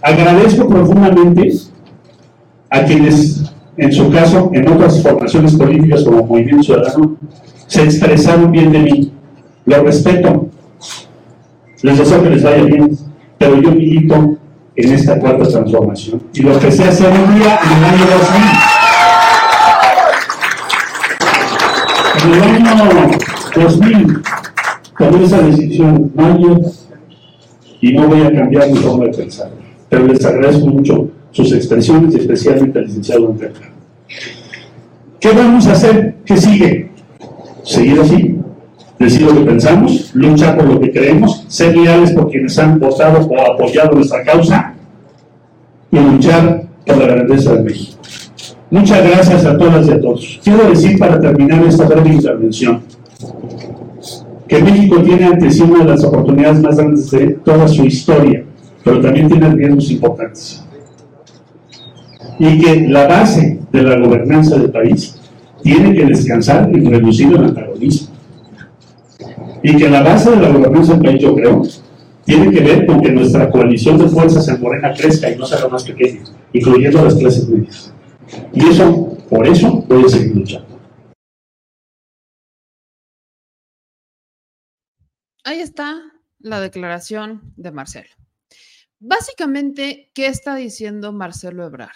Agradezco 0.02 0.68
profundamente 0.68 1.52
a 2.70 2.84
quienes, 2.84 3.42
en 3.76 3.92
su 3.92 4.10
caso, 4.10 4.50
en 4.52 4.68
otras 4.68 5.02
formaciones 5.02 5.54
políticas 5.54 6.02
como 6.04 6.24
Movimiento 6.24 6.62
Ciudadano, 6.62 7.16
se 7.66 7.84
expresaron 7.84 8.50
bien 8.50 8.72
de 8.72 8.78
mí. 8.78 9.12
Lo 9.64 9.82
respeto. 9.82 10.48
Les 11.82 11.98
deseo 11.98 12.22
que 12.22 12.30
les 12.30 12.42
vaya 12.42 12.64
bien, 12.64 12.96
pero 13.38 13.60
yo 13.60 13.70
milito 13.70 14.38
en 14.76 14.92
esta 14.92 15.18
cuarta 15.18 15.48
transformación 15.48 16.22
y 16.34 16.42
lo 16.42 16.58
que 16.58 16.70
se 16.70 16.84
hace 16.84 17.06
un 17.06 17.34
día 17.34 17.58
en 17.62 17.78
el 17.78 17.84
año 17.84 18.04
2000. 22.18 22.24
En 22.24 22.32
el 22.34 22.66
año 22.66 23.10
2000 23.54 24.22
tomé 24.98 25.24
esa 25.24 25.42
decisión, 25.42 26.12
mayo, 26.14 26.60
y 27.80 27.92
no 27.92 28.08
voy 28.08 28.22
a 28.22 28.32
cambiar 28.32 28.70
mi 28.70 28.78
forma 28.78 29.04
de 29.04 29.10
pensar. 29.10 29.50
Pero 29.88 30.06
les 30.06 30.24
agradezco 30.24 30.66
mucho 30.66 31.08
sus 31.30 31.52
expresiones 31.52 32.14
y 32.14 32.18
especialmente 32.18 32.78
al 32.78 32.86
licenciado 32.86 33.28
Anteca. 33.28 33.60
¿Qué 35.20 35.32
vamos 35.32 35.66
a 35.66 35.72
hacer? 35.72 36.16
¿Qué 36.24 36.36
sigue? 36.36 36.90
Seguir 37.62 38.00
así, 38.00 38.38
decir 38.98 39.22
lo 39.22 39.34
que 39.34 39.40
pensamos, 39.40 40.10
luchar 40.14 40.56
por 40.56 40.66
lo 40.66 40.80
que 40.80 40.90
creemos, 40.90 41.44
ser 41.48 41.76
leales 41.76 42.12
por 42.12 42.30
quienes 42.30 42.58
han 42.58 42.78
votado 42.78 43.26
o 43.26 43.52
apoyado 43.52 43.92
nuestra 43.92 44.22
causa 44.22 44.74
y 45.90 45.98
luchar 45.98 46.64
por 46.86 46.96
la 46.98 47.06
grandeza 47.06 47.54
de 47.54 47.62
México. 47.62 47.98
Muchas 48.70 49.08
gracias 49.08 49.44
a 49.44 49.56
todas 49.56 49.86
y 49.86 49.92
a 49.92 50.00
todos. 50.00 50.40
Quiero 50.42 50.68
decir 50.68 50.98
para 50.98 51.20
terminar 51.20 51.64
esta 51.64 51.84
breve 51.84 52.10
intervención 52.10 52.82
que 54.48 54.62
México 54.62 55.02
tiene 55.02 55.26
ante 55.26 55.50
sí 55.50 55.62
una 55.62 55.80
de 55.80 55.90
las 55.90 56.04
oportunidades 56.04 56.60
más 56.60 56.76
grandes 56.76 57.10
de 57.10 57.28
toda 57.44 57.66
su 57.68 57.84
historia, 57.84 58.44
pero 58.84 59.00
también 59.00 59.28
tiene 59.28 59.50
riesgos 59.50 59.90
importantes. 59.90 60.64
Y 62.38 62.58
que 62.58 62.88
la 62.88 63.06
base 63.06 63.60
de 63.72 63.82
la 63.82 63.98
gobernanza 63.98 64.56
del 64.56 64.70
país 64.70 65.18
tiene 65.62 65.94
que 65.94 66.04
descansar 66.04 66.70
en 66.72 66.90
reducir 66.90 67.28
el 67.28 67.44
antagonismo. 67.44 68.05
Y 69.68 69.76
que 69.76 69.88
la 69.88 70.00
base 70.00 70.30
de 70.30 70.36
la 70.36 70.52
del 70.52 71.00
país, 71.00 71.20
yo 71.20 71.34
creo, 71.34 71.62
tiene 72.24 72.52
que 72.52 72.60
ver 72.60 72.86
con 72.86 73.02
que 73.02 73.10
nuestra 73.10 73.50
coalición 73.50 73.98
de 73.98 74.08
fuerzas 74.08 74.46
en 74.46 74.60
Morena 74.60 74.94
crezca 74.94 75.28
y 75.28 75.36
no 75.36 75.44
se 75.44 75.56
haga 75.56 75.66
más 75.66 75.82
pequeña, 75.82 76.22
incluyendo 76.52 77.04
las 77.04 77.16
clases 77.16 77.48
medias. 77.48 77.92
Y 78.52 78.64
eso, 78.64 79.18
por 79.28 79.44
eso 79.44 79.84
voy 79.88 80.04
a 80.04 80.08
seguir 80.08 80.36
luchando. 80.36 80.78
Ahí 85.42 85.58
está 85.58 86.00
la 86.38 86.60
declaración 86.60 87.52
de 87.56 87.72
Marcelo. 87.72 88.14
Básicamente, 89.00 90.12
¿qué 90.14 90.28
está 90.28 90.54
diciendo 90.54 91.12
Marcelo 91.12 91.66
Ebrard? 91.66 91.90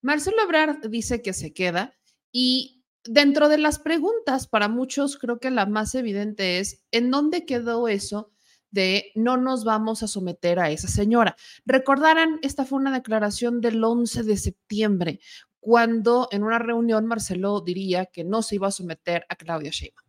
Marcelo 0.00 0.38
Ebrard 0.44 0.88
dice 0.88 1.20
que 1.20 1.34
se 1.34 1.52
queda 1.52 1.92
y 2.32 2.81
dentro 3.04 3.48
de 3.48 3.58
las 3.58 3.78
preguntas, 3.78 4.46
para 4.46 4.68
muchos 4.68 5.18
creo 5.18 5.38
que 5.38 5.50
la 5.50 5.66
más 5.66 5.94
evidente 5.94 6.58
es, 6.58 6.82
¿en 6.90 7.10
dónde 7.10 7.44
quedó 7.44 7.88
eso 7.88 8.30
de 8.70 9.12
no 9.14 9.36
nos 9.36 9.64
vamos 9.64 10.02
a 10.02 10.08
someter 10.08 10.58
a 10.58 10.70
esa 10.70 10.88
señora? 10.88 11.36
Recordarán, 11.64 12.38
esta 12.42 12.64
fue 12.64 12.78
una 12.78 12.92
declaración 12.92 13.60
del 13.60 13.82
11 13.82 14.22
de 14.22 14.36
septiembre, 14.36 15.20
cuando 15.60 16.28
en 16.32 16.42
una 16.42 16.58
reunión 16.58 17.06
Marcelo 17.06 17.60
diría 17.60 18.06
que 18.06 18.24
no 18.24 18.42
se 18.42 18.56
iba 18.56 18.68
a 18.68 18.72
someter 18.72 19.24
a 19.28 19.36
Claudia 19.36 19.70
Sheinbaum. 19.70 20.08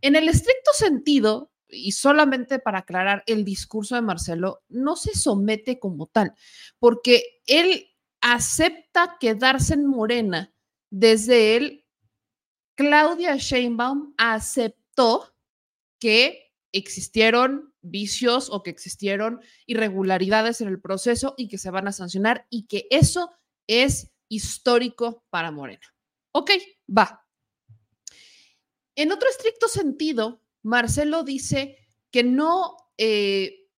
En 0.00 0.16
el 0.16 0.28
estricto 0.28 0.72
sentido, 0.74 1.52
y 1.68 1.92
solamente 1.92 2.58
para 2.58 2.80
aclarar 2.80 3.22
el 3.26 3.44
discurso 3.44 3.94
de 3.94 4.02
Marcelo, 4.02 4.62
no 4.68 4.96
se 4.96 5.14
somete 5.14 5.78
como 5.78 6.06
tal, 6.06 6.34
porque 6.78 7.40
él 7.46 7.86
acepta 8.20 9.16
quedarse 9.18 9.74
en 9.74 9.86
Morena 9.86 10.52
desde 10.90 11.56
él. 11.56 11.86
Claudia 12.80 13.36
Sheinbaum 13.36 14.14
aceptó 14.16 15.34
que 15.98 16.54
existieron 16.72 17.74
vicios 17.82 18.48
o 18.50 18.62
que 18.62 18.70
existieron 18.70 19.42
irregularidades 19.66 20.62
en 20.62 20.68
el 20.68 20.80
proceso 20.80 21.34
y 21.36 21.48
que 21.48 21.58
se 21.58 21.70
van 21.70 21.88
a 21.88 21.92
sancionar 21.92 22.46
y 22.48 22.66
que 22.68 22.86
eso 22.88 23.32
es 23.66 24.10
histórico 24.30 25.26
para 25.28 25.50
Morena. 25.50 25.94
Ok, 26.32 26.52
va. 26.88 27.26
En 28.94 29.12
otro 29.12 29.28
estricto 29.28 29.68
sentido, 29.68 30.40
Marcelo 30.62 31.22
dice 31.22 31.76
que 32.10 32.24
no, 32.24 32.78
eh, 32.96 33.68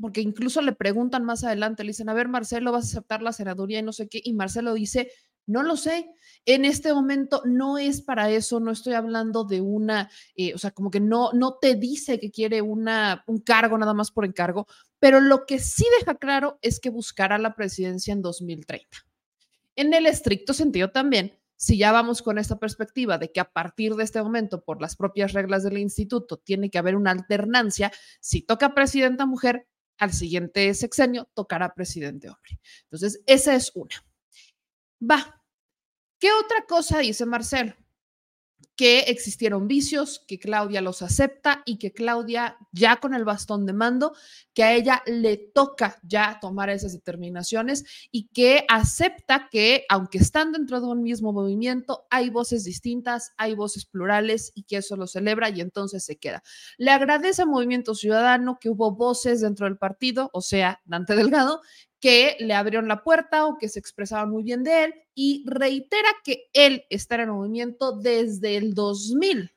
porque 0.00 0.20
incluso 0.20 0.62
le 0.62 0.74
preguntan 0.74 1.24
más 1.24 1.42
adelante, 1.42 1.82
le 1.82 1.88
dicen, 1.88 2.08
a 2.08 2.14
ver, 2.14 2.28
Marcelo, 2.28 2.70
¿vas 2.70 2.84
a 2.84 2.88
aceptar 2.88 3.20
la 3.20 3.32
senaduría 3.32 3.80
y 3.80 3.82
no 3.82 3.92
sé 3.92 4.08
qué? 4.08 4.20
Y 4.22 4.32
Marcelo 4.32 4.74
dice, 4.74 5.10
no 5.46 5.62
lo 5.62 5.76
sé. 5.76 6.10
En 6.46 6.64
este 6.64 6.92
momento 6.92 7.42
no 7.44 7.78
es 7.78 8.02
para 8.02 8.30
eso, 8.30 8.60
no 8.60 8.70
estoy 8.70 8.94
hablando 8.94 9.44
de 9.44 9.60
una, 9.60 10.10
eh, 10.36 10.54
o 10.54 10.58
sea, 10.58 10.70
como 10.72 10.90
que 10.90 11.00
no, 11.00 11.32
no 11.32 11.58
te 11.60 11.74
dice 11.74 12.20
que 12.20 12.30
quiere 12.30 12.62
una, 12.62 13.24
un 13.26 13.38
cargo 13.38 13.78
nada 13.78 13.94
más 13.94 14.10
por 14.10 14.24
encargo, 14.24 14.66
pero 14.98 15.20
lo 15.20 15.46
que 15.46 15.58
sí 15.58 15.84
deja 15.98 16.16
claro 16.16 16.58
es 16.62 16.80
que 16.80 16.90
buscará 16.90 17.38
la 17.38 17.54
presidencia 17.54 18.12
en 18.12 18.22
2030. 18.22 18.88
En 19.76 19.94
el 19.94 20.06
estricto 20.06 20.52
sentido 20.52 20.90
también, 20.90 21.32
si 21.56 21.78
ya 21.78 21.92
vamos 21.92 22.22
con 22.22 22.38
esta 22.38 22.58
perspectiva 22.58 23.18
de 23.18 23.32
que 23.32 23.40
a 23.40 23.50
partir 23.50 23.94
de 23.94 24.04
este 24.04 24.22
momento, 24.22 24.62
por 24.62 24.80
las 24.80 24.96
propias 24.96 25.32
reglas 25.32 25.62
del 25.62 25.78
instituto, 25.78 26.36
tiene 26.36 26.70
que 26.70 26.78
haber 26.78 26.96
una 26.96 27.10
alternancia, 27.10 27.92
si 28.20 28.42
toca 28.42 28.74
presidenta 28.74 29.24
mujer, 29.24 29.66
al 29.98 30.12
siguiente 30.12 30.72
sexenio 30.74 31.28
tocará 31.34 31.74
presidente 31.74 32.28
hombre. 32.28 32.60
Entonces, 32.84 33.22
esa 33.26 33.54
es 33.54 33.72
una. 33.74 34.04
Va. 35.10 35.42
¿Qué 36.18 36.30
otra 36.32 36.64
cosa 36.66 36.98
dice 36.98 37.26
Marcelo? 37.26 37.74
que 38.76 39.00
existieron 39.00 39.68
vicios, 39.68 40.24
que 40.26 40.38
Claudia 40.38 40.80
los 40.80 41.02
acepta 41.02 41.62
y 41.64 41.78
que 41.78 41.92
Claudia 41.92 42.56
ya 42.72 42.96
con 42.96 43.14
el 43.14 43.24
bastón 43.24 43.66
de 43.66 43.72
mando, 43.72 44.14
que 44.52 44.64
a 44.64 44.72
ella 44.74 45.02
le 45.06 45.36
toca 45.36 45.98
ya 46.02 46.38
tomar 46.40 46.70
esas 46.70 46.92
determinaciones 46.92 47.84
y 48.10 48.28
que 48.28 48.64
acepta 48.68 49.48
que 49.50 49.84
aunque 49.88 50.18
están 50.18 50.52
dentro 50.52 50.80
de 50.80 50.88
un 50.88 51.02
mismo 51.02 51.32
movimiento, 51.32 52.06
hay 52.10 52.30
voces 52.30 52.64
distintas, 52.64 53.32
hay 53.36 53.54
voces 53.54 53.84
plurales 53.84 54.50
y 54.54 54.64
que 54.64 54.78
eso 54.78 54.96
lo 54.96 55.06
celebra 55.06 55.50
y 55.50 55.60
entonces 55.60 56.04
se 56.04 56.16
queda. 56.16 56.42
Le 56.76 56.90
agradece 56.90 57.42
al 57.42 57.48
Movimiento 57.48 57.94
Ciudadano 57.94 58.58
que 58.60 58.70
hubo 58.70 58.92
voces 58.92 59.40
dentro 59.40 59.66
del 59.66 59.78
partido, 59.78 60.30
o 60.32 60.40
sea, 60.40 60.80
Dante 60.84 61.14
Delgado, 61.14 61.60
que 62.04 62.36
le 62.38 62.52
abrieron 62.52 62.86
la 62.86 63.02
puerta 63.02 63.46
o 63.46 63.56
que 63.56 63.70
se 63.70 63.78
expresaban 63.78 64.28
muy 64.28 64.42
bien 64.42 64.62
de 64.62 64.84
él 64.84 64.94
y 65.14 65.42
reitera 65.46 66.10
que 66.22 66.50
él 66.52 66.84
está 66.90 67.14
en 67.14 67.30
movimiento 67.30 67.92
desde 67.92 68.58
el 68.58 68.74
2000. 68.74 69.50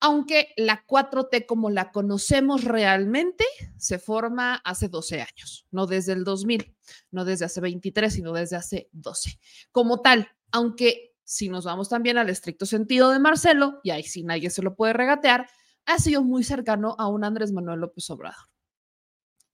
aunque 0.00 0.52
la 0.56 0.84
4T 0.86 1.46
como 1.46 1.70
la 1.70 1.92
conocemos 1.92 2.64
realmente 2.64 3.44
se 3.76 3.98
forma 3.98 4.54
hace 4.64 4.88
12 4.88 5.20
años, 5.20 5.66
no 5.70 5.86
desde 5.86 6.12
el 6.12 6.24
2000, 6.24 6.74
no 7.10 7.24
desde 7.24 7.44
hace 7.46 7.60
23, 7.60 8.12
sino 8.12 8.32
desde 8.32 8.56
hace 8.56 8.88
12. 8.92 9.38
Como 9.72 10.00
tal, 10.00 10.28
aunque 10.52 11.14
si 11.24 11.48
nos 11.48 11.64
vamos 11.64 11.88
también 11.88 12.18
al 12.18 12.30
estricto 12.30 12.66
sentido 12.66 13.10
de 13.10 13.18
Marcelo, 13.18 13.80
y 13.82 13.90
ahí 13.90 14.02
sí 14.02 14.22
nadie 14.24 14.50
se 14.50 14.62
lo 14.62 14.74
puede 14.74 14.94
regatear, 14.94 15.48
ha 15.86 15.98
sido 15.98 16.22
muy 16.22 16.44
cercano 16.44 16.96
a 16.98 17.08
un 17.08 17.24
Andrés 17.24 17.52
Manuel 17.52 17.80
López 17.80 18.08
Obrador. 18.10 18.48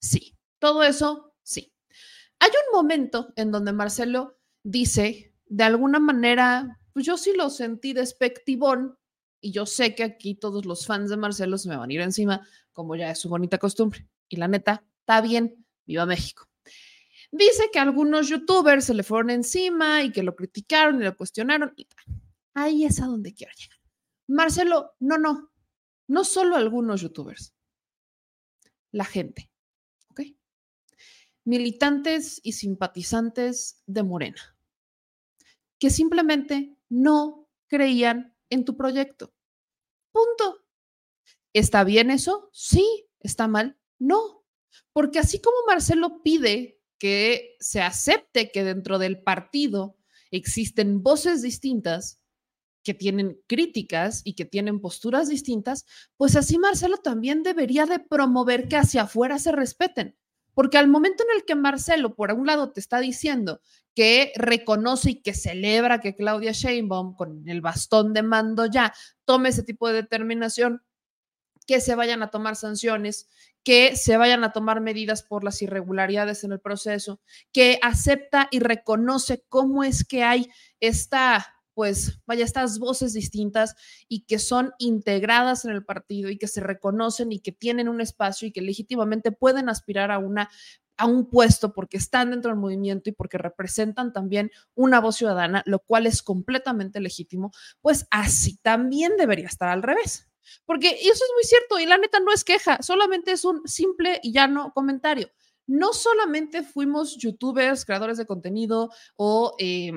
Sí, 0.00 0.37
todo 0.58 0.82
eso, 0.84 1.34
sí. 1.42 1.72
Hay 2.38 2.51
un 2.51 2.77
momento 2.77 3.33
en 3.37 3.51
donde 3.51 3.72
Marcelo 3.72 4.38
dice, 4.62 5.35
de 5.46 5.64
alguna 5.64 5.99
manera, 5.99 6.81
pues 6.92 7.07
yo 7.07 7.16
sí 7.16 7.33
lo 7.37 7.51
sentí 7.51 7.92
despectivón 7.92 8.99
y 9.40 9.53
yo 9.53 9.66
sé 9.66 9.94
que 9.94 10.03
aquí 10.03 10.35
todos 10.35 10.64
los 10.66 10.87
fans 10.87 11.11
de 11.11 11.16
Marcelo 11.16 11.59
se 11.59 11.68
me 11.68 11.77
van 11.77 11.90
a 11.90 11.92
ir 11.92 12.01
encima, 12.01 12.46
como 12.72 12.96
ya 12.96 13.11
es 13.11 13.18
su 13.18 13.29
bonita 13.29 13.59
costumbre. 13.59 14.09
Y 14.29 14.37
la 14.37 14.49
neta, 14.49 14.85
está 15.01 15.20
bien, 15.20 15.64
viva 15.85 16.07
México. 16.07 16.49
Dice 17.31 17.70
que 17.72 17.79
algunos 17.79 18.29
youtubers 18.29 18.85
se 18.85 18.94
le 18.94 19.03
fueron 19.03 19.31
encima 19.31 20.03
y 20.03 20.11
que 20.11 20.22
lo 20.22 20.35
criticaron 20.35 21.01
y 21.01 21.05
lo 21.05 21.16
cuestionaron. 21.16 21.72
Y 21.77 21.87
ahí 22.55 22.85
es 22.85 23.01
a 23.01 23.07
donde 23.07 23.35
quiero 23.35 23.53
llegar. 23.55 23.79
Marcelo, 24.29 24.94
no, 24.99 25.18
no, 25.18 25.51
no 26.09 26.25
solo 26.25 26.57
algunos 26.57 27.01
youtubers, 27.03 27.55
la 28.90 29.05
gente. 29.05 29.51
Militantes 31.46 32.40
y 32.42 32.52
simpatizantes 32.52 33.82
de 33.87 34.02
Morena, 34.02 34.59
que 35.78 35.90
simplemente 35.90 36.76
no 36.88 37.48
creían 37.68 38.37
en 38.50 38.64
tu 38.64 38.76
proyecto. 38.76 39.32
Punto. 40.11 40.64
¿Está 41.52 41.85
bien 41.85 42.11
eso? 42.11 42.50
Sí. 42.52 43.06
¿Está 43.20 43.48
mal? 43.48 43.78
No. 43.98 44.44
Porque 44.92 45.20
así 45.20 45.40
como 45.40 45.56
Marcelo 45.66 46.22
pide 46.22 46.80
que 46.98 47.56
se 47.61 47.80
acepte 47.80 48.50
que 48.50 48.64
dentro 48.64 48.98
del 48.98 49.22
partido 49.22 49.96
existen 50.30 51.02
voces 51.02 51.42
distintas, 51.42 52.20
que 52.82 52.94
tienen 52.94 53.40
críticas 53.46 54.22
y 54.24 54.35
que 54.35 54.44
tienen 54.44 54.80
posturas 54.80 55.28
distintas, 55.28 55.87
pues 56.16 56.37
así 56.37 56.59
Marcelo 56.59 56.98
también 56.98 57.42
debería 57.42 57.87
de 57.87 57.98
promover 57.98 58.68
que 58.68 58.76
hacia 58.76 59.02
afuera 59.02 59.38
se 59.38 59.52
respeten. 59.52 60.16
Porque 60.56 60.78
al 60.78 60.88
momento 60.88 61.22
en 61.22 61.36
el 61.36 61.44
que 61.44 61.54
Marcelo, 61.54 62.14
por 62.14 62.32
un 62.32 62.46
lado, 62.46 62.72
te 62.72 62.80
está 62.80 62.98
diciendo 62.98 63.60
que 63.94 64.32
reconoce 64.36 65.10
y 65.10 65.20
que 65.20 65.34
celebra 65.34 66.00
que 66.00 66.16
Claudia 66.16 66.52
Sheinbaum, 66.52 67.14
con 67.14 67.46
el 67.46 67.60
bastón 67.60 68.14
de 68.14 68.22
mando 68.22 68.64
ya, 68.64 68.94
tome 69.26 69.50
ese 69.50 69.64
tipo 69.64 69.86
de 69.86 69.96
determinación, 69.96 70.82
que 71.66 71.82
se 71.82 71.94
vayan 71.94 72.22
a 72.22 72.30
tomar 72.30 72.56
sanciones, 72.56 73.28
que 73.64 73.96
se 73.96 74.16
vayan 74.16 74.44
a 74.44 74.52
tomar 74.52 74.80
medidas 74.80 75.22
por 75.22 75.44
las 75.44 75.60
irregularidades 75.60 76.42
en 76.42 76.52
el 76.52 76.60
proceso, 76.60 77.20
que 77.52 77.78
acepta 77.82 78.48
y 78.50 78.60
reconoce 78.60 79.44
cómo 79.50 79.84
es 79.84 80.04
que 80.04 80.22
hay 80.22 80.48
esta 80.80 81.55
pues 81.76 82.20
vaya, 82.24 82.42
estas 82.42 82.78
voces 82.78 83.12
distintas 83.12 83.76
y 84.08 84.24
que 84.24 84.38
son 84.38 84.72
integradas 84.78 85.66
en 85.66 85.72
el 85.72 85.84
partido 85.84 86.30
y 86.30 86.38
que 86.38 86.48
se 86.48 86.62
reconocen 86.62 87.32
y 87.32 87.40
que 87.40 87.52
tienen 87.52 87.90
un 87.90 88.00
espacio 88.00 88.48
y 88.48 88.50
que 88.50 88.62
legítimamente 88.62 89.30
pueden 89.30 89.68
aspirar 89.68 90.10
a 90.10 90.18
una 90.18 90.48
a 90.96 91.04
un 91.04 91.28
puesto 91.28 91.74
porque 91.74 91.98
están 91.98 92.30
dentro 92.30 92.50
del 92.50 92.58
movimiento 92.58 93.10
y 93.10 93.12
porque 93.12 93.36
representan 93.36 94.14
también 94.14 94.50
una 94.74 95.02
voz 95.02 95.16
ciudadana, 95.16 95.62
lo 95.66 95.80
cual 95.80 96.06
es 96.06 96.22
completamente 96.22 96.98
legítimo, 96.98 97.52
pues 97.82 98.06
así 98.10 98.56
también 98.62 99.18
debería 99.18 99.46
estar 99.46 99.68
al 99.68 99.82
revés. 99.82 100.30
Porque 100.64 100.88
eso 100.88 101.12
es 101.12 101.30
muy 101.34 101.44
cierto 101.44 101.78
y 101.78 101.84
la 101.84 101.98
neta 101.98 102.20
no 102.20 102.32
es 102.32 102.42
queja, 102.42 102.80
solamente 102.80 103.32
es 103.32 103.44
un 103.44 103.68
simple 103.68 104.18
y 104.22 104.32
llano 104.32 104.72
comentario. 104.74 105.30
No 105.66 105.92
solamente 105.92 106.62
fuimos 106.62 107.18
youtubers, 107.18 107.84
creadores 107.84 108.16
de 108.16 108.24
contenido 108.24 108.90
o... 109.18 109.54
Eh, 109.58 109.92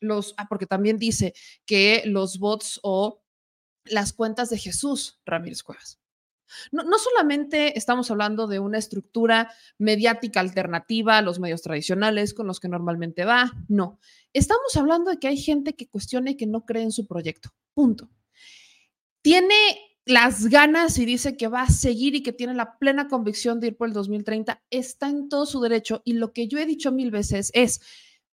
los, 0.00 0.34
ah, 0.36 0.46
porque 0.48 0.66
también 0.66 0.98
dice 0.98 1.34
que 1.66 2.02
los 2.06 2.38
bots 2.38 2.80
o 2.82 3.22
las 3.84 4.12
cuentas 4.12 4.50
de 4.50 4.58
Jesús 4.58 5.20
Ramírez 5.24 5.62
Cuevas. 5.62 6.00
No, 6.70 6.84
no, 6.84 6.98
solamente 6.98 7.76
estamos 7.76 8.10
hablando 8.10 8.46
de 8.46 8.58
una 8.58 8.78
estructura 8.78 9.52
mediática 9.78 10.40
alternativa 10.40 11.18
a 11.18 11.22
los 11.22 11.40
medios 11.40 11.62
tradicionales 11.62 12.34
con 12.34 12.46
los 12.46 12.60
que 12.60 12.68
normalmente 12.68 13.24
va, 13.24 13.52
no. 13.68 13.98
Estamos 14.32 14.76
hablando 14.76 15.10
de 15.10 15.18
que 15.18 15.28
hay 15.28 15.36
gente 15.36 15.74
que 15.74 15.88
cuestiona 15.88 16.30
y 16.30 16.36
que 16.36 16.46
no 16.46 16.64
cree 16.64 16.82
en 16.82 16.92
su 16.92 17.06
proyecto. 17.06 17.50
Punto. 17.74 18.08
Tiene 19.22 19.54
las 20.06 20.48
ganas 20.48 20.98
y 20.98 21.06
dice 21.06 21.36
que 21.36 21.48
va 21.48 21.62
a 21.62 21.70
seguir 21.70 22.14
y 22.14 22.22
que 22.22 22.32
tiene 22.32 22.54
la 22.54 22.78
plena 22.78 23.08
convicción 23.08 23.58
de 23.58 23.68
ir 23.68 23.76
por 23.76 23.88
el 23.88 23.94
2030, 23.94 24.62
está 24.70 25.08
en 25.08 25.28
todo 25.28 25.46
su 25.46 25.60
derecho. 25.60 26.02
Y 26.04 26.14
lo 26.14 26.32
que 26.32 26.46
yo 26.46 26.58
he 26.58 26.66
dicho 26.66 26.92
mil 26.92 27.10
veces 27.10 27.50
es, 27.54 27.80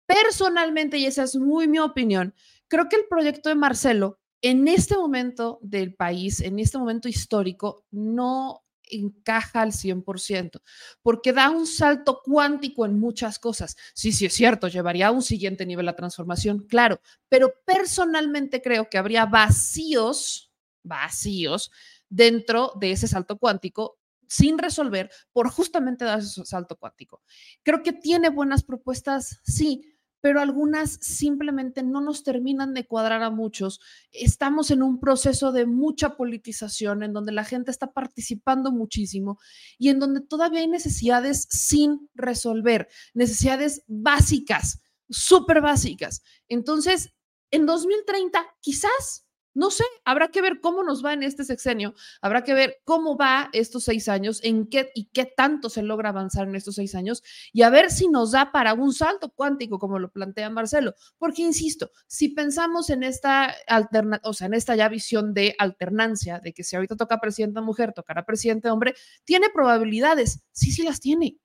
Personalmente, 0.09 0.97
y 0.97 1.05
esa 1.05 1.21
es 1.21 1.35
muy 1.35 1.67
mi 1.67 1.77
opinión, 1.77 2.33
creo 2.67 2.89
que 2.89 2.95
el 2.95 3.05
proyecto 3.07 3.49
de 3.49 3.53
Marcelo 3.53 4.19
en 4.41 4.67
este 4.67 4.97
momento 4.97 5.59
del 5.61 5.93
país, 5.93 6.41
en 6.41 6.57
este 6.57 6.79
momento 6.79 7.07
histórico, 7.07 7.85
no 7.91 8.63
encaja 8.89 9.61
al 9.61 9.71
100%, 9.71 10.63
porque 11.03 11.31
da 11.31 11.51
un 11.51 11.67
salto 11.67 12.21
cuántico 12.23 12.87
en 12.87 12.99
muchas 12.99 13.37
cosas. 13.37 13.75
Sí, 13.93 14.11
sí, 14.11 14.25
es 14.25 14.33
cierto, 14.33 14.67
llevaría 14.67 15.09
a 15.09 15.11
un 15.11 15.21
siguiente 15.21 15.63
nivel 15.67 15.85
la 15.85 15.95
transformación, 15.95 16.65
claro, 16.67 17.01
pero 17.27 17.53
personalmente 17.63 18.63
creo 18.63 18.89
que 18.89 18.97
habría 18.97 19.27
vacíos, 19.27 20.51
vacíos 20.81 21.69
dentro 22.09 22.71
de 22.79 22.93
ese 22.93 23.07
salto 23.07 23.37
cuántico 23.37 23.99
sin 24.27 24.57
resolver 24.57 25.11
por 25.33 25.49
justamente 25.49 26.05
dar 26.05 26.19
ese 26.19 26.45
salto 26.45 26.77
cuántico. 26.77 27.21
Creo 27.61 27.83
que 27.83 27.93
tiene 27.93 28.29
buenas 28.29 28.63
propuestas, 28.63 29.39
sí, 29.43 29.98
pero 30.21 30.41
algunas 30.41 30.97
simplemente 31.01 31.83
no 31.83 32.01
nos 32.01 32.23
terminan 32.23 32.73
de 32.73 32.85
cuadrar 32.85 33.23
a 33.23 33.29
muchos. 33.29 33.79
Estamos 34.11 34.71
en 34.71 34.83
un 34.83 34.99
proceso 34.99 35.51
de 35.51 35.65
mucha 35.65 36.15
politización, 36.17 37.03
en 37.03 37.13
donde 37.13 37.31
la 37.31 37.45
gente 37.45 37.71
está 37.71 37.91
participando 37.91 38.71
muchísimo 38.71 39.39
y 39.77 39.89
en 39.89 39.99
donde 39.99 40.21
todavía 40.21 40.59
hay 40.61 40.67
necesidades 40.67 41.47
sin 41.49 42.09
resolver, 42.13 42.87
necesidades 43.13 43.83
básicas, 43.87 44.81
súper 45.09 45.61
básicas. 45.61 46.21
Entonces, 46.47 47.13
en 47.51 47.65
2030, 47.65 48.45
quizás 48.61 49.25
no 49.53 49.71
sé, 49.71 49.83
habrá 50.05 50.29
que 50.29 50.41
ver 50.41 50.59
cómo 50.59 50.83
nos 50.83 51.03
va 51.03 51.13
en 51.13 51.23
este 51.23 51.43
sexenio, 51.43 51.95
habrá 52.21 52.43
que 52.43 52.53
ver 52.53 52.77
cómo 52.85 53.17
va 53.17 53.49
estos 53.53 53.83
seis 53.83 54.07
años, 54.07 54.39
en 54.43 54.67
qué 54.67 54.91
y 54.95 55.05
qué 55.05 55.25
tanto 55.25 55.69
se 55.69 55.81
logra 55.81 56.09
avanzar 56.09 56.47
en 56.47 56.55
estos 56.55 56.75
seis 56.75 56.95
años 56.95 57.23
y 57.51 57.63
a 57.63 57.69
ver 57.69 57.91
si 57.91 58.07
nos 58.07 58.31
da 58.31 58.51
para 58.51 58.73
un 58.73 58.93
salto 58.93 59.31
cuántico, 59.31 59.79
como 59.79 59.99
lo 59.99 60.11
plantea 60.11 60.49
Marcelo. 60.49 60.95
Porque, 61.17 61.41
insisto, 61.41 61.91
si 62.07 62.29
pensamos 62.29 62.89
en 62.89 63.03
esta 63.03 63.53
alterna 63.67 64.19
o 64.23 64.33
sea, 64.33 64.47
en 64.47 64.53
esta 64.53 64.75
ya 64.75 64.89
visión 64.89 65.33
de 65.33 65.55
alternancia, 65.57 66.39
de 66.39 66.53
que 66.53 66.63
si 66.63 66.75
ahorita 66.75 66.95
toca 66.95 67.19
presidente 67.19 67.61
mujer, 67.61 67.93
tocará 67.93 68.25
presidente 68.25 68.69
hombre, 68.69 68.95
tiene 69.23 69.49
probabilidades. 69.49 70.43
Sí, 70.51 70.71
sí 70.71 70.83
las 70.83 70.99
tiene. 70.99 71.37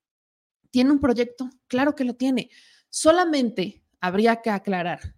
¿Tiene 0.70 0.90
un 0.90 1.00
proyecto? 1.00 1.50
Claro 1.66 1.94
que 1.94 2.04
lo 2.04 2.14
tiene. 2.14 2.50
Solamente 2.90 3.82
habría 4.00 4.42
que 4.42 4.50
aclarar 4.50 5.14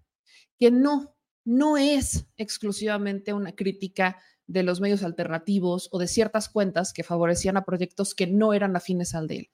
que 0.58 0.70
no 0.70 1.15
no 1.46 1.76
es 1.76 2.26
exclusivamente 2.36 3.32
una 3.32 3.52
crítica 3.52 4.20
de 4.48 4.64
los 4.64 4.80
medios 4.80 5.04
alternativos 5.04 5.88
o 5.92 5.98
de 5.98 6.08
ciertas 6.08 6.48
cuentas 6.48 6.92
que 6.92 7.04
favorecían 7.04 7.56
a 7.56 7.64
proyectos 7.64 8.14
que 8.14 8.26
no 8.26 8.52
eran 8.52 8.74
afines 8.74 9.14
al 9.14 9.28
de 9.28 9.36
él. 9.36 9.50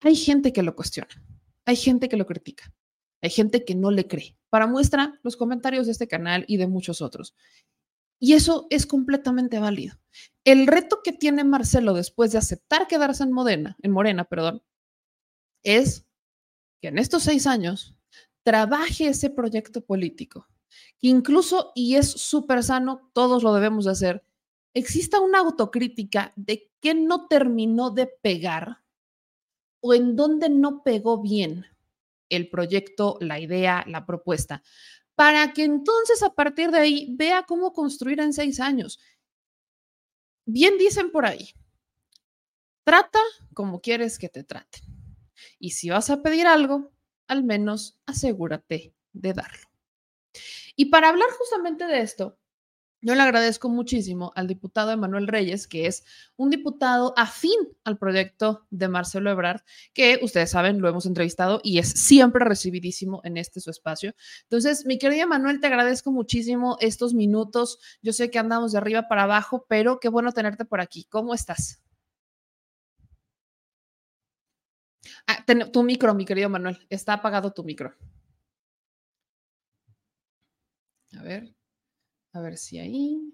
Hay 0.00 0.16
gente 0.16 0.52
que 0.52 0.62
lo 0.62 0.74
cuestiona, 0.74 1.24
hay 1.64 1.76
gente 1.76 2.08
que 2.08 2.16
lo 2.16 2.26
critica, 2.26 2.74
hay 3.22 3.30
gente 3.30 3.64
que 3.64 3.76
no 3.76 3.92
le 3.92 4.08
cree. 4.08 4.36
Para 4.50 4.66
muestra 4.66 5.18
los 5.22 5.36
comentarios 5.36 5.86
de 5.86 5.92
este 5.92 6.08
canal 6.08 6.44
y 6.48 6.56
de 6.56 6.66
muchos 6.66 7.00
otros. 7.00 7.36
Y 8.20 8.32
eso 8.32 8.66
es 8.70 8.84
completamente 8.84 9.60
válido. 9.60 10.00
El 10.44 10.66
reto 10.66 11.00
que 11.04 11.12
tiene 11.12 11.44
Marcelo 11.44 11.94
después 11.94 12.32
de 12.32 12.38
aceptar 12.38 12.88
quedarse 12.88 13.22
en 13.22 13.32
Morena, 13.32 13.76
en 13.82 13.92
Morena, 13.92 14.24
perdón, 14.24 14.64
es 15.62 16.06
que 16.80 16.88
en 16.88 16.98
estos 16.98 17.22
seis 17.22 17.46
años 17.46 17.96
trabaje 18.42 19.06
ese 19.08 19.30
proyecto 19.30 19.84
político 19.84 20.48
incluso, 21.00 21.72
y 21.74 21.96
es 21.96 22.10
súper 22.10 22.62
sano, 22.62 23.10
todos 23.12 23.42
lo 23.42 23.54
debemos 23.54 23.84
de 23.84 23.92
hacer, 23.92 24.24
exista 24.74 25.20
una 25.20 25.38
autocrítica 25.38 26.32
de 26.36 26.70
qué 26.80 26.94
no 26.94 27.26
terminó 27.26 27.90
de 27.90 28.06
pegar 28.06 28.82
o 29.80 29.94
en 29.94 30.16
dónde 30.16 30.48
no 30.48 30.82
pegó 30.82 31.20
bien 31.20 31.66
el 32.28 32.48
proyecto, 32.50 33.16
la 33.20 33.40
idea, 33.40 33.84
la 33.86 34.04
propuesta, 34.06 34.62
para 35.14 35.52
que 35.52 35.64
entonces 35.64 36.22
a 36.22 36.34
partir 36.34 36.70
de 36.70 36.78
ahí 36.78 37.08
vea 37.16 37.44
cómo 37.44 37.72
construir 37.72 38.20
en 38.20 38.32
seis 38.32 38.60
años. 38.60 39.00
Bien 40.46 40.78
dicen 40.78 41.10
por 41.10 41.26
ahí, 41.26 41.50
trata 42.84 43.20
como 43.54 43.80
quieres 43.80 44.18
que 44.18 44.28
te 44.28 44.44
traten. 44.44 44.82
Y 45.58 45.70
si 45.70 45.90
vas 45.90 46.10
a 46.10 46.22
pedir 46.22 46.46
algo, 46.46 46.92
al 47.26 47.44
menos 47.44 47.98
asegúrate 48.06 48.94
de 49.12 49.32
darlo. 49.32 49.67
Y 50.76 50.86
para 50.86 51.08
hablar 51.10 51.28
justamente 51.38 51.86
de 51.86 52.00
esto, 52.00 52.38
Yo 53.00 53.14
le 53.14 53.22
agradezco 53.22 53.68
muchísimo 53.68 54.32
al 54.34 54.48
diputado 54.48 54.90
Emanuel 54.90 55.28
Reyes, 55.28 55.68
que 55.68 55.86
es 55.86 56.04
un 56.36 56.50
diputado 56.50 57.14
afín 57.16 57.56
al 57.84 57.96
proyecto 57.96 58.66
de 58.70 58.88
Marcelo 58.88 59.30
Ebrard, 59.30 59.60
que 59.94 60.18
ustedes 60.20 60.50
saben, 60.50 60.80
lo 60.80 60.88
hemos 60.88 61.06
entrevistado 61.06 61.60
y 61.62 61.78
es 61.78 61.90
siempre 61.90 62.44
recibidísimo 62.44 63.20
en 63.22 63.36
este 63.36 63.60
su 63.60 63.70
espacio. 63.70 64.14
Entonces, 64.42 64.84
mi 64.84 64.98
querido 64.98 65.22
Emanuel, 65.24 65.60
te 65.60 65.68
agradezco 65.68 66.10
muchísimo 66.10 66.76
estos 66.80 67.14
minutos. 67.14 67.78
Yo 68.02 68.12
sé 68.12 68.30
que 68.30 68.40
andamos 68.40 68.72
de 68.72 68.78
arriba 68.78 69.06
para 69.08 69.22
abajo, 69.24 69.64
pero 69.68 70.00
qué 70.00 70.08
bueno 70.08 70.32
tenerte 70.32 70.64
por 70.64 70.80
aquí. 70.80 71.04
¿Cómo 71.08 71.34
estás? 71.34 71.80
Ah, 75.28 75.44
tu 75.72 75.82
micro, 75.84 76.12
mi 76.14 76.24
querido 76.24 76.48
Manuel. 76.48 76.84
Está 76.90 77.12
apagado 77.14 77.52
tu 77.52 77.62
micro. 77.62 77.94
A 81.16 81.22
ver. 81.22 81.54
A 82.32 82.40
ver 82.40 82.56
si 82.56 82.78
ahí. 82.78 83.32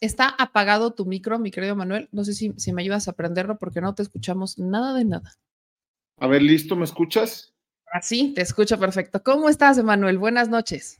Está 0.00 0.28
apagado 0.28 0.94
tu 0.94 1.04
micro, 1.04 1.38
mi 1.38 1.50
querido 1.50 1.76
Manuel. 1.76 2.08
No 2.10 2.24
sé 2.24 2.32
si, 2.32 2.54
si 2.56 2.72
me 2.72 2.82
ayudas 2.82 3.08
a 3.08 3.12
prenderlo 3.12 3.58
porque 3.58 3.80
no 3.80 3.94
te 3.94 4.02
escuchamos 4.02 4.58
nada 4.58 4.94
de 4.94 5.04
nada. 5.04 5.34
A 6.16 6.26
ver, 6.26 6.42
listo, 6.42 6.74
¿me 6.74 6.84
escuchas? 6.84 7.54
Así, 7.92 8.32
te 8.34 8.40
escucho 8.40 8.78
perfecto. 8.78 9.22
¿Cómo 9.22 9.48
estás, 9.48 9.76
Emanuel? 9.76 10.16
Buenas 10.16 10.48
noches. 10.48 10.98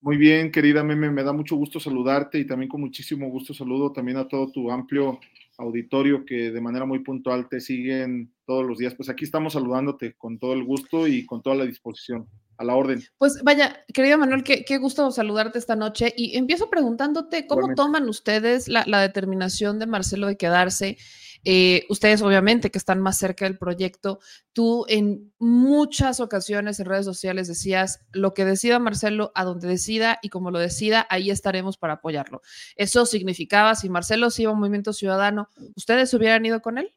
Muy 0.00 0.16
bien, 0.16 0.52
querida 0.52 0.84
Meme, 0.84 1.10
me 1.10 1.24
da 1.24 1.32
mucho 1.32 1.56
gusto 1.56 1.80
saludarte 1.80 2.38
y 2.38 2.46
también 2.46 2.68
con 2.68 2.80
muchísimo 2.80 3.28
gusto 3.28 3.52
saludo 3.52 3.92
también 3.92 4.18
a 4.18 4.28
todo 4.28 4.52
tu 4.52 4.70
amplio 4.70 5.18
auditorio 5.58 6.24
que 6.24 6.52
de 6.52 6.60
manera 6.60 6.84
muy 6.84 7.00
puntual 7.00 7.48
te 7.48 7.60
siguen 7.60 8.32
todos 8.44 8.64
los 8.64 8.78
días. 8.78 8.94
Pues 8.94 9.08
aquí 9.08 9.24
estamos 9.24 9.54
saludándote 9.54 10.14
con 10.14 10.38
todo 10.38 10.52
el 10.52 10.62
gusto 10.62 11.08
y 11.08 11.26
con 11.26 11.42
toda 11.42 11.56
la 11.56 11.64
disposición 11.64 12.28
a 12.58 12.64
la 12.64 12.74
orden. 12.74 13.02
Pues 13.18 13.42
vaya, 13.42 13.84
querido 13.92 14.18
Manuel, 14.18 14.42
qué, 14.42 14.78
gusto 14.78 15.10
saludarte 15.10 15.58
esta 15.58 15.76
noche. 15.76 16.12
Y 16.16 16.36
empiezo 16.36 16.70
preguntándote 16.70 17.46
cómo 17.46 17.74
toman 17.74 18.08
ustedes 18.08 18.68
la, 18.68 19.00
determinación 19.00 19.78
de 19.78 19.86
Marcelo 19.86 20.26
de 20.26 20.36
quedarse. 20.36 20.98
Eh, 21.44 21.84
ustedes, 21.90 22.22
obviamente, 22.22 22.70
que 22.72 22.78
están 22.78 23.00
más 23.00 23.18
cerca 23.18 23.44
del 23.44 23.56
proyecto, 23.56 24.18
tú 24.52 24.84
en 24.88 25.32
muchas 25.38 26.18
ocasiones 26.18 26.80
en 26.80 26.86
redes 26.86 27.04
sociales 27.04 27.46
decías, 27.46 28.00
lo 28.10 28.34
que 28.34 28.44
decida 28.44 28.80
Marcelo, 28.80 29.30
a 29.36 29.44
donde 29.44 29.68
decida 29.68 30.18
y 30.22 30.28
como 30.28 30.50
lo 30.50 30.58
decida, 30.58 31.06
ahí 31.08 31.30
estaremos 31.30 31.76
para 31.76 31.94
apoyarlo. 31.94 32.42
Eso 32.74 33.06
significaba, 33.06 33.76
si 33.76 33.88
Marcelo 33.88 34.30
se 34.30 34.42
iba 34.42 34.50
a 34.50 34.54
un 34.54 34.60
movimiento 34.60 34.92
ciudadano, 34.92 35.48
¿ustedes 35.76 36.12
hubieran 36.14 36.44
ido 36.44 36.60
con 36.62 36.78
él? 36.78 36.92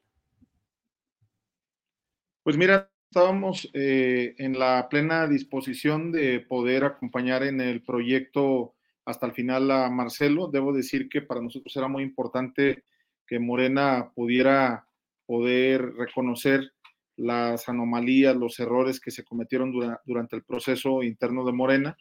Pues 2.42 2.56
mira, 2.56 2.90
estábamos 3.10 3.68
eh, 3.74 4.36
en 4.38 4.56
la 4.56 4.88
plena 4.88 5.26
disposición 5.26 6.12
de 6.12 6.38
poder 6.38 6.84
acompañar 6.84 7.42
en 7.42 7.60
el 7.60 7.82
proyecto 7.82 8.76
hasta 9.04 9.26
el 9.26 9.32
final 9.32 9.68
a 9.72 9.90
Marcelo. 9.90 10.46
Debo 10.46 10.72
decir 10.72 11.08
que 11.08 11.20
para 11.20 11.40
nosotros 11.40 11.74
era 11.76 11.88
muy 11.88 12.04
importante 12.04 12.84
que 13.26 13.40
Morena 13.40 14.12
pudiera 14.14 14.86
poder 15.26 15.92
reconocer 15.94 16.70
las 17.16 17.68
anomalías, 17.68 18.36
los 18.36 18.60
errores 18.60 19.00
que 19.00 19.10
se 19.10 19.24
cometieron 19.24 19.72
durante 20.06 20.36
el 20.36 20.44
proceso 20.44 21.02
interno 21.02 21.44
de 21.44 21.52
Morena. 21.52 21.96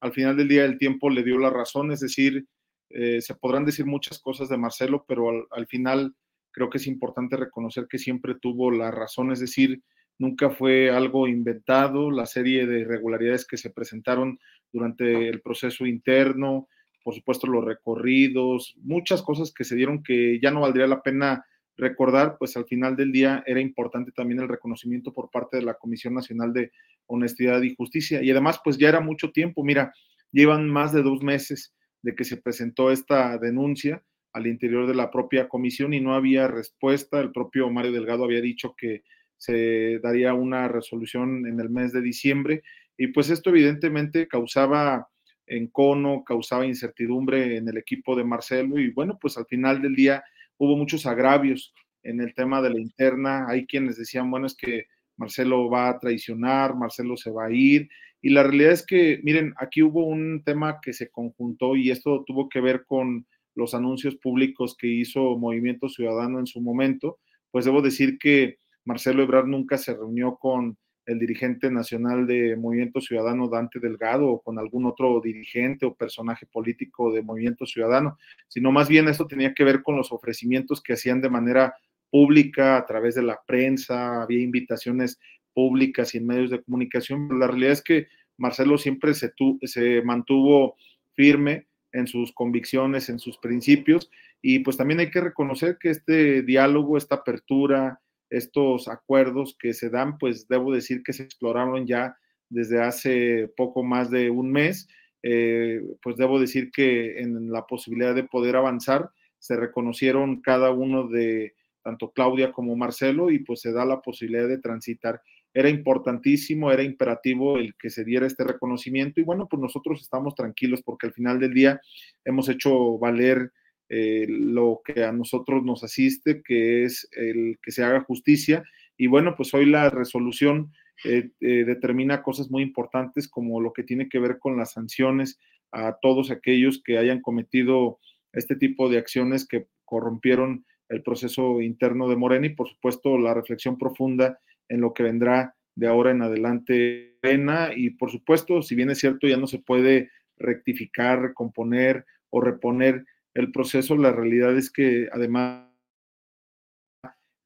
Al 0.00 0.14
final 0.14 0.34
del 0.34 0.48
día 0.48 0.64
el 0.64 0.78
tiempo 0.78 1.10
le 1.10 1.22
dio 1.22 1.38
la 1.38 1.50
razón, 1.50 1.92
es 1.92 2.00
decir, 2.00 2.46
eh, 2.88 3.20
se 3.20 3.34
podrán 3.34 3.66
decir 3.66 3.84
muchas 3.84 4.18
cosas 4.18 4.48
de 4.48 4.56
Marcelo, 4.56 5.04
pero 5.06 5.46
al 5.50 5.66
final 5.66 6.14
creo 6.52 6.70
que 6.70 6.78
es 6.78 6.86
importante 6.86 7.36
reconocer 7.36 7.86
que 7.86 7.98
siempre 7.98 8.34
tuvo 8.40 8.70
la 8.70 8.90
razón, 8.90 9.30
es 9.30 9.40
decir, 9.40 9.82
nunca 10.18 10.50
fue 10.50 10.90
algo 10.90 11.28
inventado, 11.28 12.10
la 12.10 12.26
serie 12.26 12.66
de 12.66 12.80
irregularidades 12.80 13.46
que 13.46 13.56
se 13.56 13.70
presentaron 13.70 14.38
durante 14.72 15.28
el 15.28 15.40
proceso 15.40 15.86
interno, 15.86 16.68
por 17.02 17.14
supuesto 17.14 17.46
los 17.46 17.64
recorridos, 17.64 18.74
muchas 18.82 19.22
cosas 19.22 19.52
que 19.52 19.64
se 19.64 19.76
dieron 19.76 20.02
que 20.02 20.40
ya 20.40 20.50
no 20.50 20.60
valdría 20.60 20.86
la 20.86 21.02
pena 21.02 21.44
recordar, 21.76 22.36
pues 22.38 22.56
al 22.56 22.66
final 22.66 22.96
del 22.96 23.12
día 23.12 23.42
era 23.46 23.60
importante 23.60 24.12
también 24.12 24.40
el 24.40 24.48
reconocimiento 24.48 25.12
por 25.12 25.30
parte 25.30 25.56
de 25.56 25.64
la 25.64 25.74
Comisión 25.74 26.14
Nacional 26.14 26.52
de 26.52 26.72
Honestidad 27.06 27.62
y 27.62 27.74
Justicia. 27.74 28.22
Y 28.22 28.30
además, 28.30 28.60
pues 28.64 28.78
ya 28.78 28.88
era 28.88 29.00
mucho 29.00 29.32
tiempo, 29.32 29.64
mira, 29.64 29.92
llevan 30.30 30.68
más 30.68 30.92
de 30.92 31.02
dos 31.02 31.22
meses 31.22 31.74
de 32.02 32.14
que 32.14 32.24
se 32.24 32.36
presentó 32.36 32.90
esta 32.90 33.38
denuncia 33.38 34.02
al 34.32 34.46
interior 34.46 34.86
de 34.86 34.94
la 34.94 35.10
propia 35.10 35.48
comisión 35.48 35.94
y 35.94 36.00
no 36.00 36.14
había 36.14 36.48
respuesta. 36.48 37.20
El 37.20 37.32
propio 37.32 37.70
Mario 37.70 37.92
Delgado 37.92 38.24
había 38.24 38.40
dicho 38.40 38.74
que 38.76 39.02
se 39.36 39.98
daría 40.02 40.34
una 40.34 40.68
resolución 40.68 41.46
en 41.46 41.60
el 41.60 41.70
mes 41.70 41.92
de 41.92 42.00
diciembre 42.00 42.62
y 42.96 43.08
pues 43.08 43.30
esto 43.30 43.50
evidentemente 43.50 44.28
causaba 44.28 45.08
encono, 45.46 46.24
causaba 46.24 46.66
incertidumbre 46.66 47.56
en 47.56 47.68
el 47.68 47.76
equipo 47.76 48.16
de 48.16 48.24
Marcelo 48.24 48.78
y 48.78 48.90
bueno, 48.90 49.18
pues 49.20 49.36
al 49.36 49.46
final 49.46 49.82
del 49.82 49.94
día 49.94 50.22
hubo 50.56 50.76
muchos 50.76 51.06
agravios 51.06 51.74
en 52.02 52.20
el 52.20 52.34
tema 52.34 52.62
de 52.62 52.70
la 52.70 52.80
interna, 52.80 53.46
hay 53.48 53.66
quienes 53.66 53.96
decían, 53.96 54.30
bueno, 54.30 54.46
es 54.46 54.56
que 54.56 54.86
Marcelo 55.16 55.68
va 55.70 55.88
a 55.88 55.98
traicionar, 55.98 56.76
Marcelo 56.76 57.16
se 57.16 57.30
va 57.30 57.46
a 57.46 57.52
ir 57.52 57.88
y 58.20 58.30
la 58.30 58.42
realidad 58.42 58.72
es 58.72 58.86
que, 58.86 59.20
miren, 59.22 59.54
aquí 59.58 59.82
hubo 59.82 60.06
un 60.06 60.42
tema 60.44 60.78
que 60.82 60.92
se 60.92 61.10
conjuntó 61.10 61.76
y 61.76 61.90
esto 61.90 62.24
tuvo 62.26 62.48
que 62.48 62.60
ver 62.60 62.84
con 62.86 63.26
los 63.54 63.74
anuncios 63.74 64.16
públicos 64.16 64.76
que 64.78 64.86
hizo 64.86 65.36
Movimiento 65.36 65.88
Ciudadano 65.88 66.38
en 66.38 66.46
su 66.46 66.60
momento, 66.60 67.18
pues 67.50 67.64
debo 67.64 67.82
decir 67.82 68.18
que 68.18 68.58
Marcelo 68.84 69.22
Ebrard 69.22 69.46
nunca 69.46 69.78
se 69.78 69.94
reunió 69.94 70.36
con 70.36 70.76
el 71.06 71.18
dirigente 71.18 71.70
nacional 71.70 72.26
de 72.26 72.56
Movimiento 72.56 73.00
Ciudadano, 73.00 73.48
Dante 73.48 73.78
Delgado, 73.78 74.28
o 74.28 74.42
con 74.42 74.58
algún 74.58 74.86
otro 74.86 75.20
dirigente 75.20 75.86
o 75.86 75.94
personaje 75.94 76.46
político 76.46 77.12
de 77.12 77.22
Movimiento 77.22 77.66
Ciudadano, 77.66 78.18
sino 78.48 78.72
más 78.72 78.88
bien 78.88 79.08
eso 79.08 79.26
tenía 79.26 79.54
que 79.54 79.64
ver 79.64 79.82
con 79.82 79.96
los 79.96 80.12
ofrecimientos 80.12 80.82
que 80.82 80.94
hacían 80.94 81.20
de 81.20 81.30
manera 81.30 81.74
pública 82.10 82.76
a 82.76 82.86
través 82.86 83.14
de 83.16 83.22
la 83.22 83.40
prensa, 83.46 84.22
había 84.22 84.40
invitaciones 84.40 85.18
públicas 85.52 86.14
y 86.14 86.18
en 86.18 86.26
medios 86.26 86.50
de 86.50 86.62
comunicación, 86.62 87.28
pero 87.28 87.38
la 87.38 87.48
realidad 87.48 87.72
es 87.72 87.82
que 87.82 88.06
Marcelo 88.36 88.78
siempre 88.78 89.14
se, 89.14 89.32
se 89.62 90.02
mantuvo 90.02 90.76
firme 91.14 91.66
en 91.92 92.06
sus 92.06 92.32
convicciones, 92.32 93.08
en 93.08 93.18
sus 93.18 93.38
principios, 93.38 94.10
y 94.42 94.60
pues 94.60 94.76
también 94.76 95.00
hay 95.00 95.10
que 95.10 95.20
reconocer 95.20 95.78
que 95.78 95.90
este 95.90 96.42
diálogo, 96.42 96.96
esta 96.96 97.16
apertura, 97.16 98.00
estos 98.36 98.88
acuerdos 98.88 99.56
que 99.58 99.72
se 99.72 99.90
dan, 99.90 100.18
pues 100.18 100.48
debo 100.48 100.72
decir 100.72 101.02
que 101.02 101.12
se 101.12 101.22
exploraron 101.22 101.86
ya 101.86 102.16
desde 102.48 102.82
hace 102.82 103.48
poco 103.56 103.82
más 103.82 104.10
de 104.10 104.30
un 104.30 104.50
mes. 104.52 104.88
Eh, 105.22 105.80
pues 106.02 106.16
debo 106.16 106.38
decir 106.38 106.70
que 106.70 107.18
en 107.20 107.50
la 107.50 107.66
posibilidad 107.66 108.14
de 108.14 108.24
poder 108.24 108.56
avanzar 108.56 109.10
se 109.38 109.56
reconocieron 109.56 110.42
cada 110.42 110.70
uno 110.70 111.08
de 111.08 111.54
tanto 111.82 112.12
Claudia 112.12 112.52
como 112.52 112.76
Marcelo 112.76 113.30
y 113.30 113.40
pues 113.40 113.60
se 113.60 113.72
da 113.72 113.84
la 113.84 114.00
posibilidad 114.00 114.48
de 114.48 114.58
transitar. 114.58 115.20
Era 115.52 115.68
importantísimo, 115.68 116.72
era 116.72 116.82
imperativo 116.82 117.58
el 117.58 117.74
que 117.76 117.90
se 117.90 118.04
diera 118.04 118.26
este 118.26 118.44
reconocimiento 118.44 119.20
y 119.20 119.24
bueno, 119.24 119.46
pues 119.48 119.60
nosotros 119.60 120.00
estamos 120.00 120.34
tranquilos 120.34 120.82
porque 120.82 121.06
al 121.06 121.12
final 121.12 121.38
del 121.38 121.54
día 121.54 121.80
hemos 122.24 122.48
hecho 122.48 122.98
valer 122.98 123.52
eh, 123.88 124.26
lo 124.28 124.80
que 124.84 125.04
a 125.04 125.12
nosotros 125.12 125.62
nos 125.62 125.84
asiste, 125.84 126.42
que 126.42 126.84
es 126.84 127.08
el 127.12 127.58
que 127.62 127.70
se 127.70 127.84
haga 127.84 128.00
justicia. 128.00 128.64
Y 128.96 129.06
bueno, 129.06 129.34
pues 129.36 129.52
hoy 129.54 129.66
la 129.66 129.90
resolución 129.90 130.72
eh, 131.04 131.30
eh, 131.40 131.64
determina 131.64 132.22
cosas 132.22 132.50
muy 132.50 132.62
importantes 132.62 133.28
como 133.28 133.60
lo 133.60 133.72
que 133.72 133.82
tiene 133.82 134.08
que 134.08 134.18
ver 134.18 134.38
con 134.38 134.56
las 134.56 134.72
sanciones 134.72 135.38
a 135.72 135.98
todos 136.00 136.30
aquellos 136.30 136.82
que 136.82 136.98
hayan 136.98 137.20
cometido 137.20 137.98
este 138.32 138.56
tipo 138.56 138.88
de 138.88 138.98
acciones 138.98 139.46
que 139.46 139.66
corrompieron 139.84 140.64
el 140.88 141.02
proceso 141.02 141.60
interno 141.60 142.08
de 142.08 142.16
Morena 142.16 142.46
y 142.46 142.50
por 142.50 142.68
supuesto 142.68 143.18
la 143.18 143.34
reflexión 143.34 143.76
profunda 143.76 144.38
en 144.68 144.80
lo 144.80 144.94
que 144.94 145.02
vendrá 145.02 145.54
de 145.74 145.88
ahora 145.88 146.12
en 146.12 146.22
adelante 146.22 147.16
pena 147.20 147.70
y 147.74 147.90
por 147.90 148.10
supuesto, 148.10 148.62
si 148.62 148.74
bien 148.74 148.90
es 148.90 148.98
cierto, 148.98 149.26
ya 149.26 149.36
no 149.36 149.46
se 149.46 149.58
puede 149.58 150.10
rectificar, 150.36 151.20
recomponer 151.20 152.04
o 152.30 152.40
reponer 152.40 153.04
el 153.34 153.50
proceso, 153.52 153.96
la 153.96 154.12
realidad 154.12 154.56
es 154.56 154.70
que 154.70 155.08
además 155.12 155.68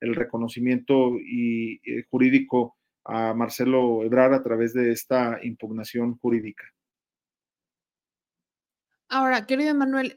el 0.00 0.14
reconocimiento 0.14 1.16
y, 1.18 1.80
eh, 1.84 2.04
jurídico 2.10 2.76
a 3.04 3.34
Marcelo 3.34 4.04
Ebrar 4.04 4.32
a 4.32 4.42
través 4.42 4.74
de 4.74 4.92
esta 4.92 5.38
impugnación 5.42 6.18
jurídica. 6.18 6.64
Ahora, 9.08 9.46
querido 9.46 9.74
Manuel, 9.74 10.16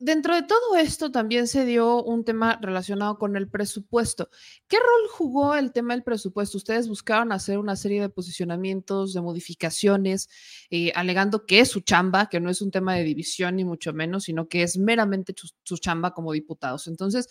Dentro 0.00 0.34
de 0.34 0.42
todo 0.42 0.74
esto 0.76 1.12
también 1.12 1.46
se 1.46 1.64
dio 1.64 2.02
un 2.02 2.24
tema 2.24 2.58
relacionado 2.60 3.16
con 3.16 3.36
el 3.36 3.48
presupuesto. 3.48 4.28
¿Qué 4.66 4.76
rol 4.76 5.08
jugó 5.08 5.54
el 5.54 5.72
tema 5.72 5.94
del 5.94 6.02
presupuesto? 6.02 6.58
Ustedes 6.58 6.88
buscaron 6.88 7.30
hacer 7.30 7.58
una 7.58 7.76
serie 7.76 8.00
de 8.00 8.08
posicionamientos, 8.08 9.14
de 9.14 9.20
modificaciones, 9.20 10.28
eh, 10.70 10.90
alegando 10.96 11.46
que 11.46 11.60
es 11.60 11.70
su 11.70 11.80
chamba, 11.80 12.28
que 12.28 12.40
no 12.40 12.50
es 12.50 12.60
un 12.60 12.72
tema 12.72 12.96
de 12.96 13.04
división 13.04 13.54
ni 13.54 13.64
mucho 13.64 13.92
menos, 13.92 14.24
sino 14.24 14.48
que 14.48 14.64
es 14.64 14.78
meramente 14.78 15.32
su, 15.62 15.78
chamba 15.78 16.12
como 16.12 16.32
diputados. 16.32 16.88
Entonces, 16.88 17.28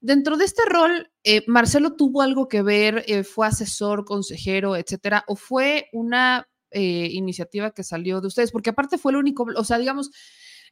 dentro 0.00 0.38
de 0.38 0.46
este 0.46 0.62
rol, 0.66 1.10
eh, 1.22 1.44
Marcelo 1.46 1.96
tuvo 1.96 2.22
algo 2.22 2.48
que 2.48 2.62
ver, 2.62 3.04
eh, 3.08 3.24
fue 3.24 3.46
asesor, 3.46 4.06
consejero, 4.06 4.74
etcétera, 4.74 5.24
o 5.28 5.36
fue 5.36 5.88
una 5.92 6.48
iniciativa 6.72 7.70
que 7.70 7.82
salió 7.82 8.20
de 8.20 8.26
ustedes, 8.26 8.52
porque 8.52 8.68
aparte 8.68 8.98
fue 8.98 9.12
el 9.12 9.16
único, 9.16 9.46
o 9.56 9.64
sea, 9.64 9.78
digamos, 9.78 10.10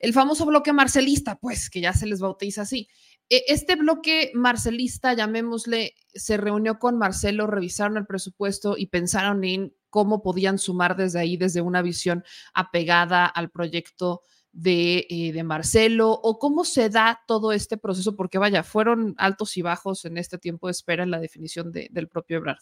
el 0.04 0.12
famoso 0.12 0.44
bloque 0.44 0.72
marcelista, 0.74 1.36
pues 1.36 1.70
que 1.70 1.80
ya 1.80 1.94
se 1.94 2.06
les 2.06 2.20
bautiza 2.20 2.62
así. 2.62 2.88
E, 3.30 3.44
este 3.48 3.74
bloque 3.74 4.32
marcelista, 4.34 5.14
llamémosle, 5.14 5.94
se 6.12 6.36
reunió 6.36 6.78
con 6.78 6.98
Marcelo, 6.98 7.46
revisaron 7.46 7.96
el 7.96 8.06
presupuesto 8.06 8.76
y 8.76 8.88
pensaron 8.88 9.42
en 9.44 9.74
cómo 9.88 10.22
podían 10.22 10.58
sumar 10.58 10.94
desde 10.96 11.20
ahí, 11.20 11.38
desde 11.38 11.62
una 11.62 11.80
visión 11.80 12.22
apegada 12.52 13.24
al 13.24 13.50
proyecto 13.50 14.20
de, 14.52 15.06
eh, 15.08 15.42
Marcelo 15.42 16.10
o 16.10 16.38
cómo 16.38 16.64
se 16.64 16.90
da 16.90 17.22
todo 17.26 17.52
este 17.52 17.78
proceso, 17.78 18.14
porque 18.14 18.38
vaya, 18.38 18.62
fueron 18.62 19.14
altos 19.16 19.56
y 19.56 19.62
bajos 19.62 20.04
en 20.04 20.18
este 20.18 20.36
tiempo 20.36 20.66
de 20.66 20.72
espera 20.72 21.02
en 21.02 21.10
la 21.10 21.18
definición 21.18 21.72
de, 21.72 21.88
del 21.90 22.08
propio 22.08 22.36
Ebrard. 22.36 22.58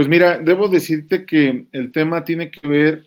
Pues 0.00 0.08
mira, 0.08 0.38
debo 0.38 0.68
decirte 0.68 1.26
que 1.26 1.66
el 1.72 1.92
tema 1.92 2.24
tiene 2.24 2.50
que 2.50 2.66
ver 2.66 3.06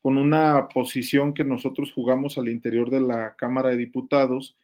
con 0.00 0.16
una 0.16 0.68
posición 0.68 1.34
que 1.34 1.42
nosotros 1.42 1.92
jugamos 1.92 2.38
al 2.38 2.48
interior 2.48 2.90
de 2.90 3.00
la 3.00 3.34
Cámara 3.34 3.70
de 3.70 3.76
Diputados, 3.76 4.56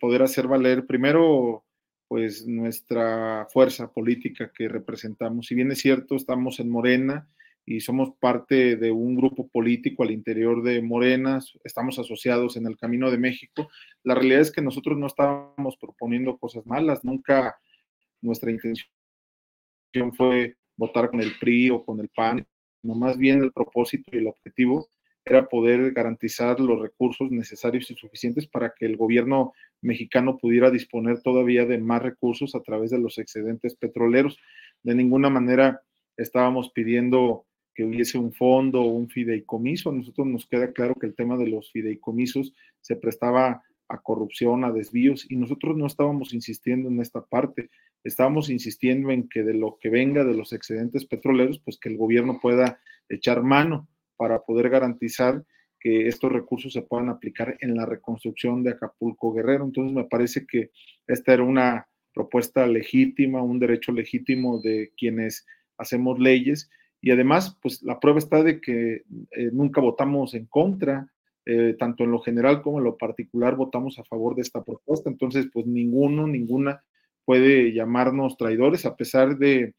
poder 0.00 0.22
hacer 0.22 0.48
valer 0.48 0.86
primero 0.86 1.62
pues 2.08 2.46
nuestra 2.46 3.46
fuerza 3.52 3.92
política 3.92 4.50
que 4.50 4.66
representamos. 4.66 5.44
Si 5.44 5.54
bien 5.54 5.70
es 5.72 5.80
cierto, 5.80 6.16
estamos 6.16 6.58
en 6.58 6.70
Morena 6.70 7.28
y 7.66 7.80
somos 7.80 8.14
parte 8.18 8.76
de 8.76 8.90
un 8.90 9.14
grupo 9.14 9.46
político 9.48 10.04
al 10.04 10.10
interior 10.10 10.62
de 10.62 10.80
Morena, 10.80 11.38
estamos 11.64 11.98
asociados 11.98 12.56
en 12.56 12.66
el 12.66 12.78
Camino 12.78 13.10
de 13.10 13.18
México, 13.18 13.68
la 14.04 14.14
realidad 14.14 14.40
es 14.40 14.50
que 14.50 14.62
nosotros 14.62 14.96
no 14.96 15.08
estábamos 15.08 15.76
proponiendo 15.76 16.38
cosas 16.38 16.64
malas, 16.64 17.04
nunca 17.04 17.58
nuestra 18.22 18.50
intención 18.50 18.88
fue 20.16 20.56
votar 20.76 21.10
con 21.10 21.20
el 21.20 21.32
PRI 21.38 21.70
o 21.70 21.84
con 21.84 22.00
el 22.00 22.08
PAN, 22.08 22.46
no 22.82 22.94
más 22.94 23.16
bien 23.16 23.42
el 23.42 23.52
propósito 23.52 24.10
y 24.12 24.18
el 24.18 24.26
objetivo 24.26 24.88
era 25.24 25.48
poder 25.48 25.92
garantizar 25.92 26.60
los 26.60 26.80
recursos 26.80 27.30
necesarios 27.30 27.90
y 27.90 27.94
suficientes 27.94 28.46
para 28.46 28.74
que 28.76 28.84
el 28.84 28.96
gobierno 28.96 29.54
mexicano 29.80 30.36
pudiera 30.36 30.70
disponer 30.70 31.22
todavía 31.22 31.64
de 31.64 31.78
más 31.78 32.02
recursos 32.02 32.54
a 32.54 32.60
través 32.60 32.90
de 32.90 32.98
los 32.98 33.18
excedentes 33.18 33.74
petroleros. 33.74 34.38
De 34.82 34.94
ninguna 34.94 35.30
manera 35.30 35.80
estábamos 36.16 36.70
pidiendo 36.72 37.46
que 37.74 37.84
hubiese 37.84 38.18
un 38.18 38.32
fondo 38.32 38.82
o 38.82 38.88
un 38.88 39.08
fideicomiso. 39.08 39.90
A 39.90 39.94
nosotros 39.94 40.26
nos 40.26 40.46
queda 40.46 40.72
claro 40.72 40.94
que 40.94 41.06
el 41.06 41.14
tema 41.14 41.36
de 41.36 41.48
los 41.48 41.72
fideicomisos 41.72 42.52
se 42.80 42.96
prestaba 42.96 43.62
a 43.88 43.98
corrupción, 43.98 44.64
a 44.64 44.72
desvíos, 44.72 45.26
y 45.30 45.36
nosotros 45.36 45.76
no 45.76 45.86
estábamos 45.86 46.32
insistiendo 46.32 46.88
en 46.88 47.00
esta 47.00 47.24
parte, 47.24 47.70
estábamos 48.04 48.50
insistiendo 48.50 49.10
en 49.10 49.28
que 49.28 49.42
de 49.42 49.54
lo 49.54 49.78
que 49.80 49.88
venga 49.88 50.24
de 50.24 50.34
los 50.34 50.52
excedentes 50.52 51.06
petroleros, 51.06 51.58
pues 51.58 51.78
que 51.78 51.88
el 51.88 51.96
gobierno 51.96 52.38
pueda 52.40 52.78
echar 53.08 53.42
mano 53.42 53.88
para 54.16 54.42
poder 54.42 54.68
garantizar 54.70 55.42
que 55.80 56.06
estos 56.08 56.32
recursos 56.32 56.72
se 56.72 56.82
puedan 56.82 57.08
aplicar 57.08 57.56
en 57.60 57.74
la 57.74 57.84
reconstrucción 57.84 58.62
de 58.62 58.70
Acapulco 58.70 59.32
Guerrero. 59.32 59.64
Entonces 59.64 59.94
me 59.94 60.04
parece 60.04 60.46
que 60.46 60.70
esta 61.06 61.34
era 61.34 61.42
una 61.42 61.88
propuesta 62.14 62.66
legítima, 62.66 63.42
un 63.42 63.58
derecho 63.58 63.92
legítimo 63.92 64.60
de 64.60 64.92
quienes 64.96 65.44
hacemos 65.76 66.18
leyes 66.18 66.70
y 67.04 67.10
además, 67.10 67.58
pues 67.60 67.82
la 67.82 68.00
prueba 68.00 68.18
está 68.18 68.42
de 68.42 68.62
que 68.62 69.02
eh, 69.32 69.50
nunca 69.52 69.82
votamos 69.82 70.32
en 70.32 70.46
contra, 70.46 71.06
eh, 71.44 71.76
tanto 71.78 72.04
en 72.04 72.10
lo 72.10 72.20
general 72.20 72.62
como 72.62 72.78
en 72.78 72.84
lo 72.84 72.96
particular 72.96 73.56
votamos 73.56 73.98
a 73.98 74.04
favor 74.04 74.34
de 74.34 74.40
esta 74.40 74.64
propuesta. 74.64 75.10
Entonces, 75.10 75.48
pues 75.52 75.66
ninguno, 75.66 76.26
ninguna 76.26 76.82
puede 77.24 77.72
llamarnos 77.72 78.36
traidores 78.36 78.86
a 78.86 78.96
pesar 78.96 79.38
de 79.38 79.74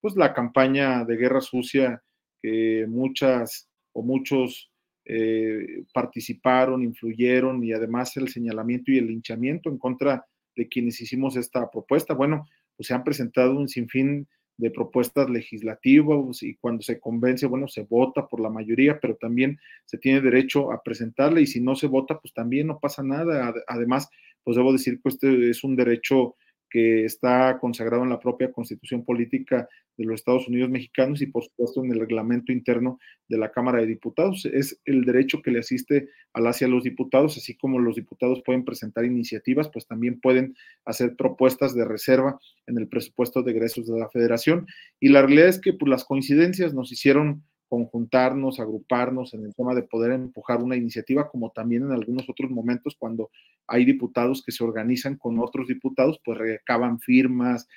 pues 0.00 0.16
la 0.16 0.32
campaña 0.32 1.04
de 1.04 1.16
guerra 1.16 1.40
sucia 1.40 2.02
que 2.42 2.86
muchas 2.88 3.68
o 3.92 4.02
muchos 4.02 4.70
eh, 5.04 5.84
participaron, 5.92 6.82
influyeron 6.82 7.62
y 7.64 7.72
además 7.72 8.16
el 8.16 8.28
señalamiento 8.28 8.92
y 8.92 8.98
el 8.98 9.08
linchamiento 9.08 9.68
en 9.68 9.78
contra 9.78 10.24
de 10.56 10.68
quienes 10.68 11.00
hicimos 11.00 11.36
esta 11.36 11.70
propuesta. 11.70 12.14
Bueno, 12.14 12.46
pues 12.76 12.86
se 12.86 12.94
han 12.94 13.04
presentado 13.04 13.56
un 13.56 13.68
sinfín 13.68 14.28
de 14.56 14.70
propuestas 14.70 15.30
legislativas 15.30 16.42
y 16.42 16.54
cuando 16.56 16.82
se 16.82 17.00
convence, 17.00 17.46
bueno, 17.46 17.66
se 17.66 17.84
vota 17.84 18.28
por 18.28 18.40
la 18.40 18.50
mayoría, 18.50 19.00
pero 19.00 19.16
también 19.16 19.58
se 19.86 19.96
tiene 19.96 20.20
derecho 20.20 20.70
a 20.70 20.82
presentarla 20.82 21.40
y 21.40 21.46
si 21.46 21.60
no 21.60 21.74
se 21.74 21.86
vota, 21.86 22.18
pues 22.20 22.34
también 22.34 22.66
no 22.66 22.78
pasa 22.78 23.02
nada. 23.02 23.54
Además, 23.66 24.10
pues 24.44 24.56
debo 24.56 24.72
decir 24.72 25.00
que 25.02 25.08
este 25.08 25.50
es 25.50 25.64
un 25.64 25.76
derecho 25.76 26.36
que 26.70 27.04
está 27.04 27.58
consagrado 27.58 28.04
en 28.04 28.10
la 28.10 28.20
propia 28.20 28.52
constitución 28.52 29.04
política 29.04 29.68
de 29.96 30.06
los 30.06 30.20
Estados 30.20 30.48
Unidos 30.48 30.70
mexicanos 30.70 31.20
y 31.20 31.26
por 31.26 31.44
supuesto 31.44 31.84
en 31.84 31.92
el 31.92 32.00
reglamento 32.00 32.52
interno 32.52 32.98
de 33.28 33.36
la 33.36 33.50
Cámara 33.50 33.80
de 33.80 33.86
Diputados. 33.86 34.46
Es 34.46 34.80
el 34.86 35.04
derecho 35.04 35.42
que 35.42 35.50
le 35.50 35.58
asiste 35.58 36.08
a 36.32 36.40
las 36.40 36.62
y 36.62 36.64
a 36.64 36.68
los 36.68 36.84
diputados, 36.84 37.36
así 37.36 37.56
como 37.56 37.78
los 37.78 37.96
diputados 37.96 38.42
pueden 38.44 38.64
presentar 38.64 39.04
iniciativas, 39.04 39.68
pues 39.68 39.86
también 39.86 40.20
pueden 40.20 40.54
hacer 40.86 41.16
propuestas 41.16 41.74
de 41.74 41.84
reserva 41.84 42.38
en 42.66 42.78
el 42.78 42.88
presupuesto 42.88 43.42
de 43.42 43.50
egresos 43.50 43.86
de 43.86 43.98
la 43.98 44.08
federación. 44.08 44.66
Y 45.00 45.08
la 45.08 45.22
realidad 45.22 45.48
es 45.48 45.60
que 45.60 45.74
pues, 45.74 45.90
las 45.90 46.04
coincidencias 46.04 46.72
nos 46.72 46.92
hicieron 46.92 47.44
conjuntarnos, 47.70 48.58
agruparnos 48.58 49.32
en 49.32 49.44
el 49.44 49.54
tema 49.54 49.76
de 49.76 49.84
poder 49.84 50.10
empujar 50.10 50.60
una 50.60 50.76
iniciativa, 50.76 51.30
como 51.30 51.52
también 51.52 51.84
en 51.84 51.92
algunos 51.92 52.28
otros 52.28 52.50
momentos 52.50 52.96
cuando 52.98 53.30
hay 53.68 53.84
diputados 53.84 54.42
que 54.44 54.50
se 54.50 54.64
organizan 54.64 55.16
con 55.16 55.38
otros 55.38 55.68
diputados, 55.68 56.20
pues 56.24 56.36
recaban 56.36 56.98
firmas, 56.98 57.68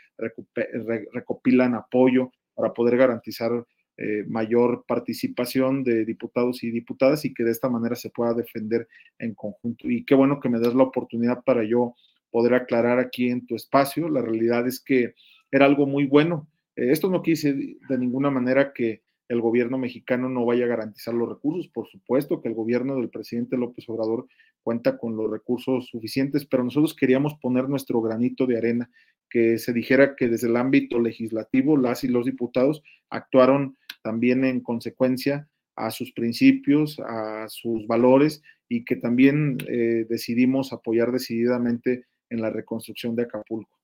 recopilan 1.14 1.76
apoyo 1.76 2.32
para 2.56 2.74
poder 2.74 2.98
garantizar 2.98 3.52
eh, 3.96 4.26
mayor 4.28 4.84
participación 4.88 5.84
de 5.84 6.06
diputados 6.06 6.64
y 6.64 6.72
diputadas 6.72 7.26
y 7.26 7.34
que 7.36 7.44
de 7.44 7.52
esta 7.52 7.70
manera 7.70 7.96
se 7.96 8.10
pueda 8.10 8.34
defender 8.34 8.88
en 9.20 9.36
conjunto. 9.36 9.88
Y 9.88 10.04
qué 10.06 10.16
bueno 10.16 10.40
que 10.40 10.50
me 10.50 10.60
das 10.60 10.74
la 10.74 10.84
oportunidad 10.84 11.44
para 11.44 11.64
yo 11.64 11.94
poder 12.32 12.56
aclarar 12.56 12.98
aquí 12.98 13.30
en 13.30 13.46
tu 13.46 13.56
espacio. 13.56 14.10
La 14.10 14.24
realidad 14.24 14.66
es 14.66 14.84
que 14.84 15.14
era 15.52 15.66
algo 15.68 15.86
muy 15.86 16.08
bueno. 16.08 16.48
Eh, 16.76 16.90
esto 16.90 17.12
no 17.12 17.22
quise 17.22 17.54
de 17.54 17.98
ninguna 18.00 18.32
manera 18.32 18.74
que 18.74 19.04
el 19.34 19.42
gobierno 19.42 19.78
mexicano 19.78 20.30
no 20.30 20.46
vaya 20.46 20.66
a 20.66 20.70
garantizar 20.70 21.14
los 21.14 21.28
recursos. 21.28 21.68
Por 21.68 21.88
supuesto 21.88 22.42
que 22.42 22.50
el 22.50 22.56
gobierno 22.56 22.96
del 22.96 23.10
presidente 23.10 23.58
López 23.58 23.88
Obrador 23.90 24.28
cuenta 24.62 24.98
con 24.98 25.18
los 25.18 25.30
recursos 25.30 25.88
suficientes, 25.88 26.46
pero 26.46 26.64
nosotros 26.64 26.96
queríamos 26.96 27.36
poner 27.36 27.68
nuestro 27.68 28.02
granito 28.02 28.46
de 28.46 28.58
arena, 28.58 28.90
que 29.30 29.58
se 29.58 29.74
dijera 29.74 30.16
que 30.16 30.30
desde 30.30 30.48
el 30.48 30.58
ámbito 30.58 31.00
legislativo 31.00 31.76
las 31.76 32.04
y 32.04 32.08
los 32.08 32.26
diputados 32.26 32.84
actuaron 33.10 33.78
también 34.04 34.46
en 34.46 34.62
consecuencia 34.62 35.50
a 35.76 35.90
sus 35.90 36.12
principios, 36.12 37.00
a 37.00 37.48
sus 37.50 37.88
valores 37.88 38.44
y 38.70 38.86
que 38.86 38.96
también 38.96 39.58
eh, 39.68 40.06
decidimos 40.08 40.72
apoyar 40.72 41.12
decididamente 41.12 42.06
en 42.30 42.42
la 42.42 42.50
reconstrucción 42.50 43.16
de 43.16 43.24
Acapulco. 43.24 43.83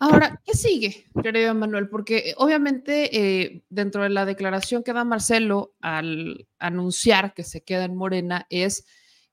Ahora, 0.00 0.40
¿qué 0.44 0.54
sigue, 0.54 1.06
querido 1.22 1.54
Manuel? 1.54 1.88
Porque 1.88 2.32
obviamente 2.36 3.16
eh, 3.16 3.64
dentro 3.68 4.04
de 4.04 4.10
la 4.10 4.24
declaración 4.24 4.84
que 4.84 4.92
da 4.92 5.02
Marcelo 5.04 5.74
al 5.80 6.46
anunciar 6.60 7.34
que 7.34 7.42
se 7.42 7.62
queda 7.62 7.84
en 7.84 7.96
Morena 7.96 8.46
es 8.48 8.86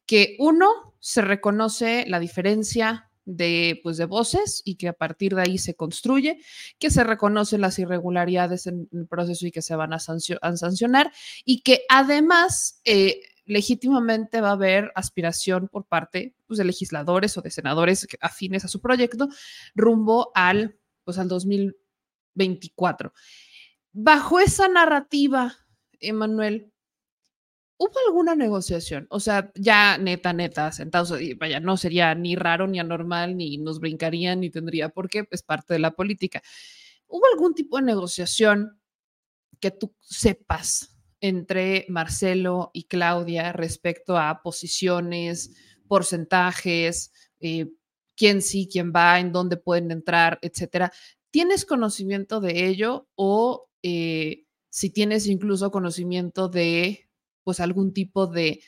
que 0.08 0.36
uno, 0.40 0.96
se 1.00 1.22
reconoce 1.22 2.06
la 2.08 2.20
diferencia 2.20 3.12
de, 3.26 3.80
pues, 3.84 3.98
de 3.98 4.06
voces 4.06 4.64
y 4.66 4.76
que 4.76 4.88
a 4.88 4.94
partir 4.94 5.36
de 5.36 5.44
ahí 5.44 5.60
se 5.60 5.76
construye, 5.76 6.40
que 6.80 6.90
se 6.90 7.04
reconocen 7.04 7.62
las 7.62 7.78
irregularidades 7.78 8.66
en 8.66 8.88
el 8.92 9.08
proceso 9.08 9.46
y 9.46 9.52
que 9.52 9.62
se 9.62 9.76
van 9.76 9.94
a, 9.94 10.00
sancionar 10.00 11.12
y 11.44 11.62
que 11.62 11.84
además... 11.90 12.82
Eh, 12.86 13.22
legítimamente 13.46 14.42
va 14.42 14.50
a 14.50 14.54
haber 14.54 14.92
aspiración 14.96 15.68
por 15.68 15.86
parte 15.86 16.36
pues, 16.48 16.58
de 16.58 16.66
legisladores 16.66 17.38
o 17.38 17.42
de 17.42 17.52
senadores 17.52 18.08
afines 18.20 18.66
a 18.66 18.68
su 18.68 18.82
proyecto 18.82 19.30
rumbo 19.76 20.32
al, 20.34 20.78
pues, 21.04 21.18
al 21.18 21.28
2024. 21.28 23.14
Bajo 23.94 24.40
esa 24.40 24.68
narrativa, 24.68 25.56
Emanuel, 26.00 26.74
¿hubo 27.78 27.94
alguna 28.08 28.36
negociación? 28.36 29.08
O 29.10 29.20
sea, 29.20 29.52
ya 29.56 29.98
neta, 29.98 30.34
neta, 30.34 30.72
sentados, 30.72 31.14
vaya, 31.38 31.60
no 31.60 31.78
sería 31.78 32.14
ni 32.16 32.36
raro, 32.36 32.68
ni 32.68 32.80
anormal, 32.80 33.38
ni 33.38 33.58
nos 33.58 33.80
brincarían, 33.80 34.42
ni 34.42 34.50
tendría 34.50 34.90
por 34.90 35.10
qué, 35.10 35.28
es 35.32 35.44
parte 35.44 35.74
de 35.76 35.80
la 35.80 35.92
política. 35.92 36.42
¿Hubo 37.08 37.24
algún 37.32 37.54
tipo 37.54 37.78
de 37.78 37.84
negociación 37.84 38.82
que 39.60 39.72
tú 39.72 39.96
sepas 40.02 40.95
entre 41.28 41.86
Marcelo 41.90 42.70
y 42.72 42.84
Claudia 42.84 43.52
respecto 43.52 44.16
a 44.16 44.44
posiciones, 44.44 45.56
porcentajes, 45.88 47.12
eh, 47.40 47.72
quién 48.16 48.44
sí, 48.44 48.70
quién 48.72 48.94
va, 48.96 49.20
en 49.20 49.32
dónde 49.32 49.58
pueden 49.58 49.90
entrar, 49.90 50.38
etcétera. 50.44 50.92
¿Tienes 51.32 51.66
conocimiento 51.66 52.40
de 52.42 52.68
ello 52.68 53.08
o 53.16 53.68
eh, 53.82 54.46
si 54.70 54.92
tienes 54.92 55.26
incluso 55.26 55.72
conocimiento 55.72 56.48
de 56.48 57.10
pues 57.44 57.60
algún 57.60 57.92
tipo 57.92 58.28
de 58.28 58.62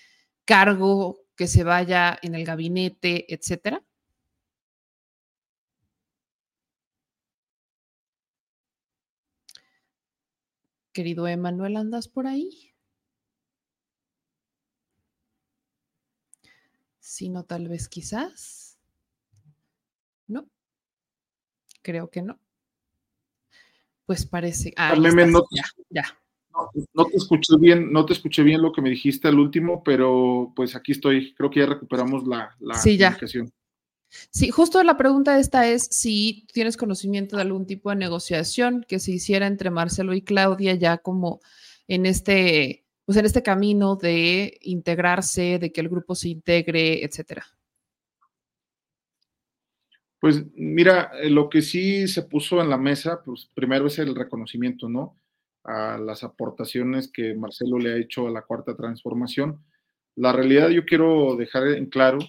cargo 0.43 1.19
que 1.35 1.45
se 1.47 1.63
vaya 1.63 2.17
en 2.23 2.33
el 2.33 2.43
gabinete, 2.43 3.31
etcétera? 3.31 3.83
Querido 10.97 11.27
Emanuel, 11.27 11.77
¿andas 11.77 12.07
por 12.07 12.25
ahí? 12.25 12.73
Si 16.97 17.29
no, 17.29 17.43
tal 17.43 17.67
vez 17.67 17.87
quizás. 17.87 18.79
No. 20.25 20.49
Creo 21.83 22.09
que 22.09 22.23
no. 22.23 22.39
Pues 24.07 24.25
parece. 24.25 24.73
Ah, 24.75 24.95
no, 24.95 25.45
ya, 25.51 25.65
ya. 25.91 26.19
No, 26.95 27.05
te 27.05 27.17
escuché 27.17 27.57
bien, 27.59 27.91
no 27.91 28.03
te 28.03 28.13
escuché 28.13 28.41
bien 28.41 28.63
lo 28.63 28.71
que 28.71 28.81
me 28.81 28.89
dijiste 28.89 29.27
al 29.27 29.37
último, 29.37 29.83
pero 29.83 30.51
pues 30.55 30.75
aquí 30.75 30.93
estoy. 30.93 31.35
Creo 31.35 31.51
que 31.51 31.59
ya 31.59 31.67
recuperamos 31.67 32.25
la, 32.25 32.55
la 32.59 32.73
sí, 32.73 32.97
comunicación. 32.97 33.53
Sí, 34.09 34.49
justo 34.51 34.81
la 34.83 34.97
pregunta 34.97 35.39
esta 35.39 35.67
es 35.67 35.83
si 35.91 36.45
tienes 36.53 36.77
conocimiento 36.77 37.35
de 37.35 37.41
algún 37.41 37.65
tipo 37.65 37.89
de 37.89 37.97
negociación 37.97 38.85
que 38.87 38.99
se 38.99 39.11
hiciera 39.11 39.47
entre 39.47 39.69
Marcelo 39.69 40.13
y 40.13 40.21
Claudia 40.21 40.75
ya 40.75 40.97
como 40.97 41.41
en 41.87 42.05
este, 42.05 42.85
pues 43.05 43.17
en 43.17 43.25
este 43.25 43.43
camino 43.43 43.95
de 43.95 44.57
integrarse, 44.61 45.59
de 45.59 45.71
que 45.71 45.81
el 45.81 45.89
grupo 45.89 46.15
se 46.15 46.29
integre, 46.29 47.03
etcétera. 47.03 47.45
Pues 50.19 50.43
mira, 50.55 51.11
eh, 51.21 51.29
lo 51.29 51.49
que 51.49 51.61
sí 51.61 52.07
se 52.07 52.23
puso 52.23 52.61
en 52.61 52.69
la 52.69 52.77
mesa, 52.77 53.21
pues 53.23 53.49
primero 53.53 53.87
es 53.87 53.99
el 53.99 54.15
reconocimiento, 54.15 54.89
¿no? 54.89 55.19
A 55.63 55.97
las 55.97 56.23
aportaciones 56.23 57.11
que 57.11 57.35
Marcelo 57.35 57.77
le 57.77 57.93
ha 57.93 57.97
hecho 57.97 58.27
a 58.27 58.31
la 58.31 58.41
cuarta 58.41 58.75
transformación. 58.75 59.63
La 60.15 60.31
realidad 60.31 60.69
yo 60.69 60.85
quiero 60.85 61.35
dejar 61.35 61.67
en 61.67 61.85
claro 61.87 62.19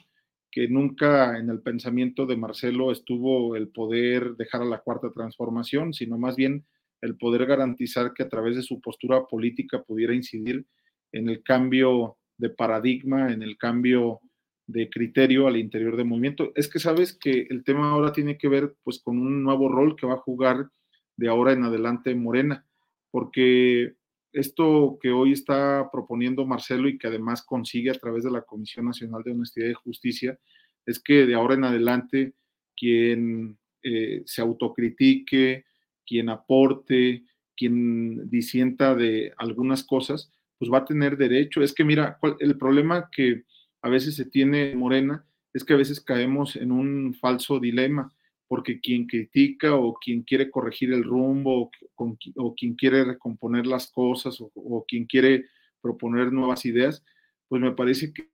que 0.50 0.68
nunca 0.68 1.38
en 1.38 1.50
el 1.50 1.60
pensamiento 1.60 2.26
de 2.26 2.36
Marcelo 2.36 2.90
estuvo 2.90 3.56
el 3.56 3.68
poder 3.68 4.36
dejar 4.36 4.62
a 4.62 4.66
la 4.66 4.78
cuarta 4.78 5.10
transformación, 5.12 5.92
sino 5.92 6.18
más 6.18 6.36
bien 6.36 6.64
el 7.00 7.16
poder 7.16 7.46
garantizar 7.46 8.12
que 8.12 8.22
a 8.22 8.28
través 8.28 8.56
de 8.56 8.62
su 8.62 8.80
postura 8.80 9.26
política 9.26 9.82
pudiera 9.82 10.14
incidir 10.14 10.66
en 11.12 11.28
el 11.28 11.42
cambio 11.42 12.16
de 12.36 12.50
paradigma, 12.50 13.32
en 13.32 13.42
el 13.42 13.56
cambio 13.56 14.20
de 14.66 14.88
criterio 14.90 15.46
al 15.46 15.56
interior 15.56 15.96
del 15.96 16.06
movimiento. 16.06 16.52
Es 16.54 16.68
que 16.68 16.78
sabes 16.78 17.16
que 17.16 17.46
el 17.50 17.64
tema 17.64 17.90
ahora 17.90 18.12
tiene 18.12 18.36
que 18.36 18.48
ver 18.48 18.74
pues 18.84 19.00
con 19.02 19.18
un 19.18 19.42
nuevo 19.42 19.68
rol 19.68 19.96
que 19.96 20.06
va 20.06 20.14
a 20.14 20.18
jugar 20.18 20.68
de 21.16 21.28
ahora 21.28 21.52
en 21.52 21.64
adelante 21.64 22.14
Morena, 22.14 22.64
porque 23.10 23.94
esto 24.38 24.98
que 25.00 25.10
hoy 25.10 25.32
está 25.32 25.88
proponiendo 25.90 26.46
Marcelo 26.46 26.88
y 26.88 26.98
que 26.98 27.08
además 27.08 27.42
consigue 27.42 27.90
a 27.90 27.94
través 27.94 28.24
de 28.24 28.30
la 28.30 28.42
Comisión 28.42 28.86
Nacional 28.86 29.22
de 29.22 29.32
Honestidad 29.32 29.68
y 29.68 29.74
Justicia, 29.74 30.38
es 30.86 30.98
que 30.98 31.26
de 31.26 31.34
ahora 31.34 31.54
en 31.54 31.64
adelante 31.64 32.34
quien 32.76 33.58
eh, 33.82 34.22
se 34.26 34.40
autocritique, 34.40 35.64
quien 36.06 36.28
aporte, 36.28 37.24
quien 37.56 38.30
disienta 38.30 38.94
de 38.94 39.32
algunas 39.36 39.84
cosas, 39.84 40.30
pues 40.58 40.70
va 40.72 40.78
a 40.78 40.84
tener 40.84 41.16
derecho. 41.16 41.62
Es 41.62 41.74
que 41.74 41.84
mira, 41.84 42.18
el 42.38 42.56
problema 42.56 43.08
que 43.10 43.44
a 43.82 43.88
veces 43.88 44.16
se 44.16 44.24
tiene 44.24 44.74
Morena 44.74 45.24
es 45.52 45.64
que 45.64 45.74
a 45.74 45.76
veces 45.76 46.00
caemos 46.00 46.56
en 46.56 46.72
un 46.72 47.14
falso 47.14 47.58
dilema 47.58 48.12
porque 48.48 48.80
quien 48.80 49.06
critica 49.06 49.74
o 49.74 49.94
quien 49.94 50.22
quiere 50.22 50.50
corregir 50.50 50.92
el 50.92 51.04
rumbo 51.04 51.70
o, 51.94 52.54
quien 52.56 52.74
quiere 52.74 53.04
recomponer 53.04 53.66
las 53.66 53.90
cosas 53.90 54.38
o, 54.40 54.84
quien 54.88 55.04
quiere 55.04 55.44
proponer 55.80 56.32
nuevas 56.32 56.64
ideas, 56.64 57.04
pues 57.46 57.62
me 57.62 57.72
parece 57.72 58.12
que 58.12 58.30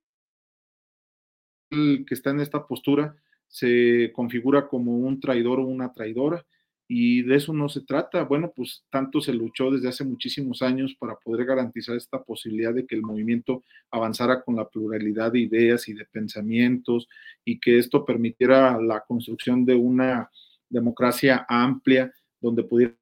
el 1.71 2.05
que 2.07 2.13
está 2.13 2.29
en 2.29 2.39
esta 2.39 2.65
postura 2.65 3.15
se 3.47 4.11
configura 4.13 4.67
como 4.67 4.97
un 4.97 5.19
traidor 5.19 5.59
o 5.59 5.65
una 5.65 5.91
traidora 5.91 6.45
y 6.87 7.23
de 7.23 7.35
eso 7.35 7.53
no 7.53 7.67
se 7.69 7.81
trata. 7.81 8.23
Bueno, 8.23 8.51
pues 8.55 8.83
tanto 8.89 9.21
se 9.21 9.33
luchó 9.33 9.71
desde 9.71 9.89
hace 9.89 10.03
muchísimos 10.03 10.61
años 10.61 10.95
para 10.99 11.15
poder 11.15 11.45
garantizar 11.45 11.95
esta 11.95 12.23
posibilidad 12.23 12.73
de 12.73 12.85
que 12.85 12.95
el 12.95 13.01
movimiento 13.01 13.63
avanzara 13.91 14.43
con 14.43 14.55
la 14.55 14.67
pluralidad 14.67 15.31
de 15.31 15.39
ideas 15.39 15.87
y 15.87 15.93
de 15.93 16.05
pensamientos 16.05 17.07
y 17.43 17.59
que 17.59 17.79
esto 17.79 18.05
permitiera 18.05 18.79
la 18.79 19.01
construcción 19.01 19.65
de 19.65 19.75
una 19.75 20.29
democracia 20.69 21.45
amplia 21.49 22.11
donde 22.39 22.63
pudiera 22.63 22.95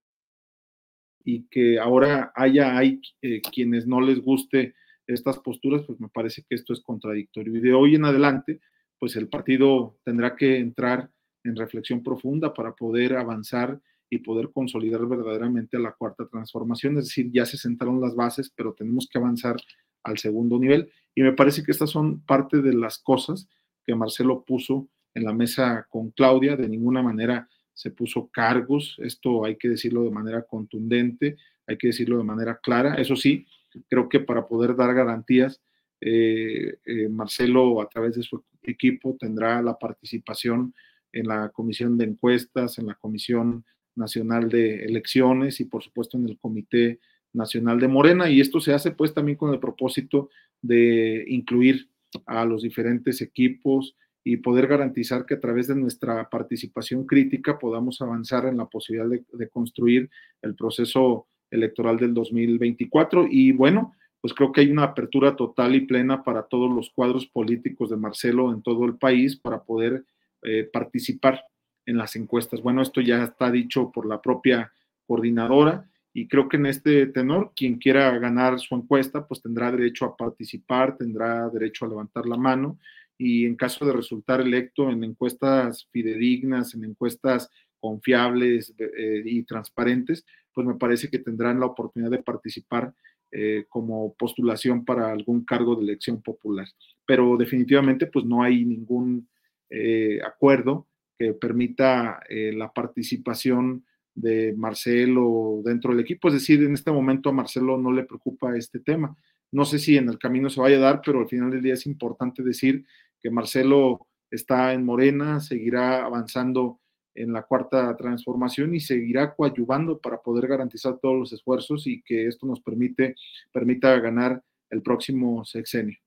y 1.25 1.43
que 1.47 1.79
ahora 1.79 2.31
haya 2.35 2.77
hay 2.77 3.01
eh, 3.21 3.41
quienes 3.41 3.87
no 3.87 4.01
les 4.01 4.21
guste 4.21 4.75
estas 5.07 5.39
posturas, 5.39 5.83
pues 5.85 5.99
me 5.99 6.09
parece 6.09 6.43
que 6.47 6.55
esto 6.55 6.73
es 6.73 6.81
contradictorio. 6.81 7.55
Y 7.57 7.61
de 7.61 7.73
hoy 7.73 7.95
en 7.95 8.05
adelante, 8.05 8.59
pues 8.99 9.15
el 9.15 9.29
partido 9.29 9.97
tendrá 10.03 10.35
que 10.35 10.57
entrar 10.57 11.09
en 11.43 11.55
reflexión 11.55 12.03
profunda 12.03 12.53
para 12.53 12.73
poder 12.73 13.15
avanzar 13.15 13.79
y 14.09 14.19
poder 14.19 14.51
consolidar 14.51 15.05
verdaderamente 15.07 15.79
la 15.79 15.93
cuarta 15.93 16.27
transformación. 16.27 16.97
Es 16.97 17.05
decir, 17.05 17.31
ya 17.31 17.45
se 17.45 17.57
sentaron 17.57 17.99
las 17.99 18.15
bases, 18.15 18.51
pero 18.55 18.73
tenemos 18.73 19.07
que 19.11 19.17
avanzar 19.17 19.57
al 20.03 20.17
segundo 20.17 20.59
nivel. 20.59 20.91
Y 21.15 21.21
me 21.21 21.33
parece 21.33 21.63
que 21.63 21.71
estas 21.71 21.89
son 21.89 22.21
parte 22.21 22.61
de 22.61 22.73
las 22.73 22.99
cosas 22.99 23.47
que 23.85 23.95
Marcelo 23.95 24.43
puso 24.43 24.89
en 25.13 25.23
la 25.23 25.33
mesa 25.33 25.87
con 25.89 26.11
Claudia. 26.11 26.55
De 26.55 26.69
ninguna 26.69 27.01
manera 27.01 27.47
se 27.73 27.91
puso 27.91 28.29
cargos. 28.31 28.97
Esto 28.99 29.45
hay 29.45 29.57
que 29.57 29.69
decirlo 29.69 30.03
de 30.03 30.11
manera 30.11 30.43
contundente, 30.43 31.37
hay 31.65 31.77
que 31.77 31.87
decirlo 31.87 32.17
de 32.17 32.23
manera 32.23 32.59
clara. 32.61 32.95
Eso 32.95 33.15
sí, 33.15 33.45
creo 33.87 34.09
que 34.09 34.19
para 34.19 34.47
poder 34.47 34.75
dar 34.75 34.93
garantías, 34.93 35.61
eh, 35.99 36.79
eh, 36.85 37.09
Marcelo 37.09 37.81
a 37.81 37.87
través 37.87 38.15
de 38.15 38.23
su 38.23 38.43
equipo 38.61 39.15
tendrá 39.19 39.61
la 39.61 39.77
participación 39.77 40.73
en 41.13 41.27
la 41.27 41.49
Comisión 41.49 41.97
de 41.97 42.05
Encuestas, 42.05 42.77
en 42.79 42.87
la 42.87 42.95
Comisión 42.95 43.63
Nacional 43.95 44.49
de 44.49 44.83
Elecciones 44.85 45.59
y 45.59 45.65
por 45.65 45.83
supuesto 45.83 46.17
en 46.17 46.27
el 46.27 46.37
Comité 46.37 46.99
Nacional 47.31 47.79
de 47.79 47.87
Morena. 47.87 48.29
Y 48.29 48.41
esto 48.41 48.59
se 48.59 48.73
hace 48.73 48.91
pues 48.91 49.13
también 49.13 49.37
con 49.37 49.53
el 49.53 49.59
propósito 49.59 50.29
de 50.61 51.23
incluir 51.27 51.87
a 52.25 52.45
los 52.45 52.63
diferentes 52.63 53.21
equipos 53.21 53.95
y 54.23 54.37
poder 54.37 54.67
garantizar 54.67 55.25
que 55.25 55.35
a 55.35 55.39
través 55.39 55.67
de 55.67 55.75
nuestra 55.75 56.29
participación 56.29 57.05
crítica 57.05 57.59
podamos 57.59 58.01
avanzar 58.01 58.45
en 58.45 58.57
la 58.57 58.65
posibilidad 58.65 59.09
de, 59.33 59.49
construir 59.49 60.09
el 60.41 60.55
proceso 60.55 61.27
electoral 61.51 61.97
del 61.97 62.13
2024. 62.13 63.27
Y 63.29 63.51
bueno, 63.51 63.93
pues 64.21 64.33
creo 64.33 64.51
que 64.53 64.61
hay 64.61 64.71
una 64.71 64.83
apertura 64.83 65.35
total 65.35 65.75
y 65.75 65.81
plena 65.81 66.23
para 66.23 66.43
todos 66.43 66.73
los 66.73 66.89
cuadros 66.91 67.27
políticos 67.27 67.89
de 67.89 67.97
Marcelo 67.97 68.53
en 68.53 68.61
todo 68.61 68.85
el 68.85 68.95
país 68.95 69.35
para 69.35 69.63
poder 69.63 70.05
eh, 70.43 70.69
participar 70.71 71.43
en 71.85 71.97
las 71.97 72.15
encuestas. 72.15 72.61
Bueno, 72.61 72.81
esto 72.81 73.01
ya 73.01 73.23
está 73.23 73.51
dicho 73.51 73.91
por 73.91 74.05
la 74.05 74.21
propia 74.21 74.71
coordinadora 75.05 75.89
y 76.13 76.27
creo 76.27 76.47
que 76.47 76.57
en 76.57 76.67
este 76.67 77.07
tenor, 77.07 77.53
quien 77.55 77.77
quiera 77.77 78.17
ganar 78.19 78.59
su 78.59 78.75
encuesta, 78.75 79.27
pues 79.27 79.41
tendrá 79.41 79.71
derecho 79.71 80.05
a 80.05 80.15
participar, 80.15 80.95
tendrá 80.97 81.49
derecho 81.49 81.85
a 81.85 81.89
levantar 81.89 82.25
la 82.25 82.37
mano 82.37 82.77
y 83.17 83.45
en 83.45 83.55
caso 83.55 83.85
de 83.85 83.93
resultar 83.93 84.41
electo 84.41 84.89
en 84.89 85.03
encuestas 85.03 85.87
fidedignas, 85.91 86.73
en 86.75 86.85
encuestas 86.85 87.49
confiables 87.79 88.73
eh, 88.77 89.23
y 89.25 89.43
transparentes, 89.43 90.25
pues 90.53 90.65
me 90.65 90.75
parece 90.75 91.09
que 91.09 91.19
tendrán 91.19 91.59
la 91.59 91.65
oportunidad 91.65 92.11
de 92.11 92.23
participar 92.23 92.93
eh, 93.31 93.65
como 93.67 94.13
postulación 94.13 94.85
para 94.85 95.11
algún 95.11 95.43
cargo 95.43 95.75
de 95.75 95.83
elección 95.83 96.21
popular. 96.21 96.67
Pero 97.05 97.35
definitivamente 97.35 98.05
pues 98.05 98.23
no 98.23 98.43
hay 98.43 98.63
ningún 98.63 99.27
eh, 99.75 100.21
acuerdo 100.23 100.87
que 101.17 101.33
permita 101.33 102.21
eh, 102.29 102.53
la 102.53 102.71
participación 102.71 103.83
de 104.13 104.53
Marcelo 104.55 105.61
dentro 105.65 105.91
del 105.91 106.01
equipo. 106.01 106.27
Es 106.27 106.35
decir, 106.35 106.61
en 106.61 106.75
este 106.75 106.91
momento 106.91 107.29
a 107.29 107.33
Marcelo 107.33 107.75
no 107.79 107.91
le 107.91 108.03
preocupa 108.03 108.55
este 108.55 108.79
tema. 108.79 109.17
No 109.51 109.65
sé 109.65 109.79
si 109.79 109.97
en 109.97 110.09
el 110.09 110.19
camino 110.19 110.51
se 110.51 110.61
vaya 110.61 110.77
a 110.77 110.81
dar, 110.81 111.01
pero 111.03 111.21
al 111.21 111.27
final 111.27 111.49
del 111.49 111.63
día 111.63 111.73
es 111.73 111.87
importante 111.87 112.43
decir 112.43 112.85
que 113.19 113.31
Marcelo 113.31 114.07
está 114.29 114.73
en 114.73 114.85
Morena, 114.85 115.39
seguirá 115.39 116.05
avanzando 116.05 116.79
en 117.15 117.33
la 117.33 117.41
cuarta 117.41 117.95
transformación 117.97 118.75
y 118.75 118.79
seguirá 118.79 119.33
coadyuvando 119.33 119.99
para 119.99 120.21
poder 120.21 120.47
garantizar 120.47 120.99
todos 120.99 121.17
los 121.17 121.33
esfuerzos 121.33 121.87
y 121.87 122.03
que 122.03 122.27
esto 122.27 122.45
nos 122.45 122.61
permite, 122.61 123.15
permita 123.51 123.99
ganar 123.99 124.43
el 124.69 124.83
próximo 124.83 125.43
sexenio. 125.45 125.97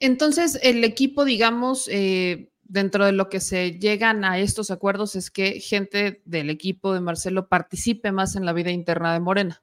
Entonces, 0.00 0.58
el 0.62 0.84
equipo, 0.84 1.24
digamos, 1.24 1.88
eh, 1.88 2.50
dentro 2.62 3.04
de 3.04 3.12
lo 3.12 3.28
que 3.28 3.40
se 3.40 3.78
llegan 3.78 4.24
a 4.24 4.38
estos 4.38 4.70
acuerdos 4.70 5.14
es 5.16 5.30
que 5.30 5.60
gente 5.60 6.22
del 6.24 6.50
equipo 6.50 6.94
de 6.94 7.00
Marcelo 7.00 7.48
participe 7.48 8.12
más 8.12 8.34
en 8.36 8.44
la 8.44 8.52
vida 8.52 8.70
interna 8.70 9.12
de 9.12 9.20
Morena. 9.20 9.62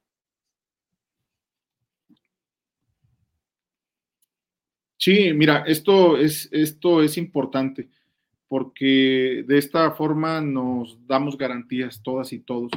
Sí, 4.97 5.34
mira, 5.34 5.63
esto 5.65 6.17
es, 6.17 6.49
esto 6.51 7.01
es 7.01 7.17
importante 7.17 7.89
porque 8.49 9.45
de 9.47 9.57
esta 9.57 9.91
forma 9.91 10.41
nos 10.41 10.97
damos 11.07 11.38
garantías 11.38 12.01
todas 12.03 12.34
y 12.34 12.39
todos. 12.39 12.71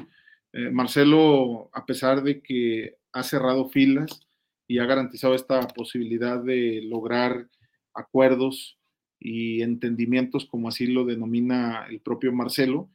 Eh, 0.53 0.71
Marcelo, 0.71 1.71
a 1.73 1.85
pesar 1.87 2.23
de 2.23 2.43
que 2.43 2.99
ha 3.13 3.23
cerrado 3.23 3.69
filas, 3.71 4.21
y 4.73 4.79
ha 4.79 4.87
garantizado 4.87 5.35
esta 5.35 5.69
posibilidad 5.69 6.43
de 6.43 6.81
lograr 6.83 7.47
acuerdos 7.93 8.79
y 9.21 9.61
entendimientos, 9.61 10.47
como 10.47 10.69
así 10.69 10.87
lo 10.87 11.05
denomina 11.05 11.85
el 11.91 12.01
propio 12.01 12.33
Marcelo, 12.33 12.89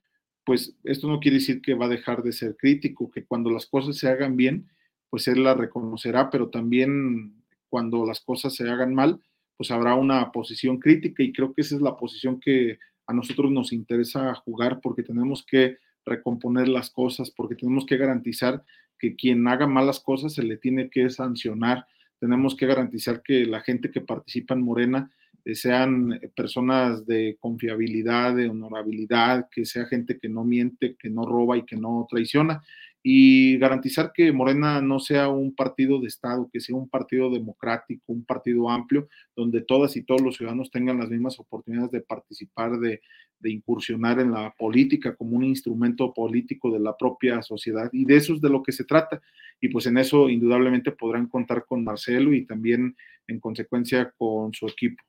pues 0.43 0.75
esto 0.84 1.07
no 1.07 1.19
quiere 1.19 1.38
decir 1.38 1.61
que 1.61 1.75
va 1.75 1.86
a 1.86 1.89
dejar 1.89 2.23
de 2.23 2.32
ser 2.32 2.57
crítico, 2.57 3.11
que 3.11 3.25
cuando 3.25 3.51
las 3.51 3.67
cosas 3.67 3.95
se 3.95 4.09
hagan 4.09 4.36
bien, 4.36 4.71
pues 5.11 5.28
él 5.28 5.43
la 5.43 5.53
reconocerá, 5.53 6.32
pero 6.32 6.49
también 6.49 7.43
cuando 7.69 8.07
las 8.07 8.21
cosas 8.21 8.55
se 8.55 8.67
hagan 8.67 8.95
mal, 8.95 9.21
pues 9.55 9.69
habrá 9.69 9.93
una 9.93 10.32
posición 10.32 10.80
crítica 10.80 11.21
y 11.21 11.32
creo 11.32 11.53
que 11.53 11.61
esa 11.61 11.75
es 11.75 11.82
la 11.82 11.95
posición 11.95 12.39
que 12.39 12.80
a 13.05 13.13
nosotros 13.13 13.51
nos 13.51 13.71
interesa 13.71 14.34
jugar 14.34 14.80
porque 14.82 15.03
tenemos 15.03 15.45
que 15.45 15.78
recomponer 16.03 16.69
las 16.69 16.89
cosas, 16.89 17.30
porque 17.30 17.53
tenemos 17.53 17.86
que 17.86 17.97
garantizar 17.97 18.63
que 19.00 19.16
quien 19.16 19.48
haga 19.48 19.68
malas 19.68 20.00
cosas 20.00 20.34
se 20.34 20.43
le 20.43 20.58
tiene 20.58 20.89
que 20.89 21.10
sancionar, 21.10 21.86
tenemos 22.20 22.56
que 22.56 22.66
garantizar 22.66 23.22
que 23.22 23.45
la 23.45 23.62
gente 23.62 23.91
que 23.91 24.02
participa 24.02 24.54
en 24.54 24.64
Morena 24.64 25.12
eh, 25.45 25.56
sean 25.56 26.20
personas 26.36 27.06
de 27.06 27.38
confiabilidad, 27.39 28.36
de 28.36 28.50
honorabilidad, 28.50 29.48
que 29.52 29.66
sea 29.66 29.86
gente 29.86 30.20
que 30.20 30.30
no 30.30 30.43
miente, 30.43 30.95
que 30.95 31.10
no 31.10 31.26
roba 31.26 31.58
y 31.58 31.64
que 31.64 31.76
no 31.76 32.08
traiciona 32.10 32.64
y 33.10 33.58
garantizar 33.58 34.12
que 34.14 34.34
Morena 34.34 34.82
no 34.82 34.99
sea 34.99 35.30
un 35.30 35.55
partido 35.55 36.01
de 36.01 36.08
Estado, 36.08 36.49
que 36.51 36.60
sea 36.60 36.76
un 36.76 36.89
partido 36.89 37.30
democrático, 37.30 38.03
un 38.08 38.26
partido 38.26 38.70
amplio, 38.70 39.08
donde 39.34 39.62
todas 39.62 39.95
y 39.95 40.03
todos 40.03 40.20
los 40.20 40.36
ciudadanos 40.36 40.70
tengan 40.72 40.97
las 40.97 41.10
mismas 41.10 41.39
oportunidades 41.39 41.91
de 41.91 42.01
participar, 42.01 42.78
de, 42.80 42.99
incursionar 43.45 44.20
en 44.20 44.32
la 44.32 44.53
política 44.58 45.16
como 45.16 45.38
un 45.38 45.45
instrumento 45.45 46.14
político 46.14 46.70
de 46.70 46.82
la 46.82 46.97
propia 46.97 47.41
sociedad. 47.43 47.89
Y 47.93 48.03
de 48.03 48.18
eso 48.18 48.34
es 48.34 48.41
de 48.41 48.49
lo 48.49 48.62
que 48.62 48.74
se 48.74 48.84
trata. 48.84 49.22
Y 49.62 49.70
pues 49.70 49.86
en 49.86 49.97
eso 49.97 50.28
indudablemente 50.28 50.91
podrán 50.91 51.28
contar 51.28 51.64
con 51.66 51.86
Marcelo 51.86 52.34
y 52.34 52.45
también 52.45 52.93
en 53.26 53.39
consecuencia 53.39 54.12
con 54.18 54.53
su 54.53 54.68
equipo. 54.68 55.01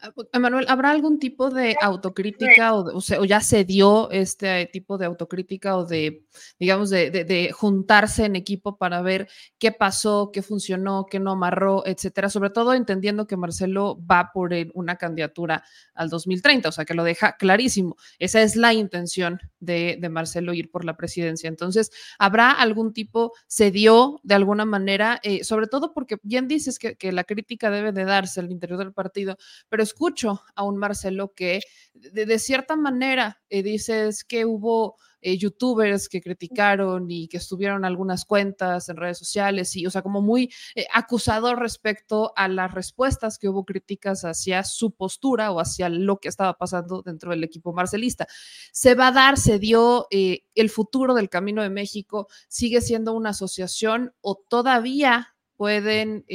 Ah, 0.00 0.12
Emanuel, 0.32 0.66
¿habrá 0.68 0.90
algún 0.90 1.18
tipo 1.18 1.50
de 1.50 1.76
autocrítica 1.80 2.74
o, 2.74 2.98
o, 2.98 3.24
ya 3.24 3.40
se 3.40 3.64
dio 3.64 4.10
este 4.10 4.66
tipo 4.66 4.98
de 4.98 5.06
autocrítica 5.06 5.76
o 5.76 5.84
de, 5.86 6.26
digamos, 6.58 6.90
de, 6.90 7.50
juntarse 7.52 8.24
en 8.24 8.36
equipo 8.36 8.76
para 8.76 9.02
ver 9.02 9.28
qué 9.58 9.72
pasó, 9.72 10.30
qué 10.32 10.42
funcionó, 10.42 11.06
qué 11.10 11.20
no 11.20 11.32
amarró, 11.32 11.86
etcétera? 11.86 12.28
Sobre 12.28 12.50
todo 12.50 12.74
entendiendo 12.74 13.26
que 13.26 13.36
Marcelo 13.36 13.98
va 14.04 14.30
por 14.32 14.52
una 14.74 14.96
candidatura 14.96 15.64
al 15.94 16.10
2030, 16.10 16.68
o 16.68 16.72
sea, 16.72 16.84
que 16.84 16.94
lo 16.94 17.04
deja 17.04 17.36
clarísimo. 17.36 17.96
Esa 18.18 18.42
es 18.42 18.56
la 18.56 18.74
intención 18.74 19.40
de, 19.60 19.98
Marcelo 20.10 20.52
ir 20.54 20.70
por 20.70 20.84
la 20.84 20.96
presidencia. 20.96 21.48
Entonces, 21.48 21.90
¿habrá 22.18 22.50
algún 22.50 22.92
tipo, 22.92 23.32
se 23.46 23.70
dio 23.70 24.20
de 24.22 24.34
alguna 24.34 24.64
manera, 24.64 25.18
eh, 25.22 25.44
sobre 25.44 25.66
todo 25.66 25.92
porque 25.94 26.18
bien 26.22 26.46
dices 26.46 26.78
que, 26.78 26.96
que 26.96 27.10
la 27.10 27.24
crítica 27.24 27.70
debe 27.70 27.92
de 27.92 28.04
darse 28.04 28.40
al 28.40 28.50
interior 28.50 28.78
del 28.78 28.92
partido? 28.92 29.36
pero 29.68 29.83
escucho 29.84 30.42
a 30.56 30.64
un 30.64 30.76
Marcelo 30.76 31.32
que 31.32 31.60
de, 31.94 32.38
cierta 32.38 32.76
manera 32.76 33.40
eh, 33.48 33.62
dices 33.62 34.24
que 34.24 34.44
hubo 34.44 34.96
eh, 35.20 35.38
youtubers 35.38 36.08
que 36.08 36.20
criticaron 36.20 37.10
y 37.10 37.28
que 37.28 37.36
estuvieron 37.36 37.84
algunas 37.84 38.24
cuentas 38.24 38.88
en 38.88 38.96
redes 38.96 39.16
sociales 39.16 39.74
y, 39.76 39.86
o 39.86 39.90
sea, 39.90 40.02
como 40.02 40.20
muy 40.20 40.52
eh, 40.74 40.86
acusador 40.92 41.60
respecto 41.60 42.32
a 42.36 42.48
las 42.48 42.72
respuestas 42.72 43.38
que 43.38 43.48
hubo 43.48 43.64
críticas 43.64 44.24
hacia 44.24 44.64
su 44.64 44.90
postura 44.90 45.52
o 45.52 45.60
hacia 45.60 45.88
lo 45.88 46.18
que 46.18 46.28
estaba 46.28 46.58
pasando 46.58 47.02
dentro 47.02 47.30
del 47.30 47.44
equipo 47.44 47.72
marcelista. 47.72 48.26
Se 48.72 48.94
va 48.94 49.08
a 49.08 49.12
dar, 49.12 49.38
se 49.38 49.58
dio 49.58 50.08
el 50.10 50.70
futuro 50.70 51.14
del 51.14 51.30
Camino 51.30 51.62
de 51.62 51.70
México, 51.70 52.26
sigue 52.48 52.80
siendo 52.80 53.14
una 53.14 53.30
asociación 53.30 54.12
o 54.20 54.36
todavía 54.36 55.34
pueden 55.56 56.26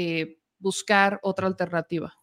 buscar 0.60 1.20
otra 1.22 1.48
alternativa. 1.48 2.19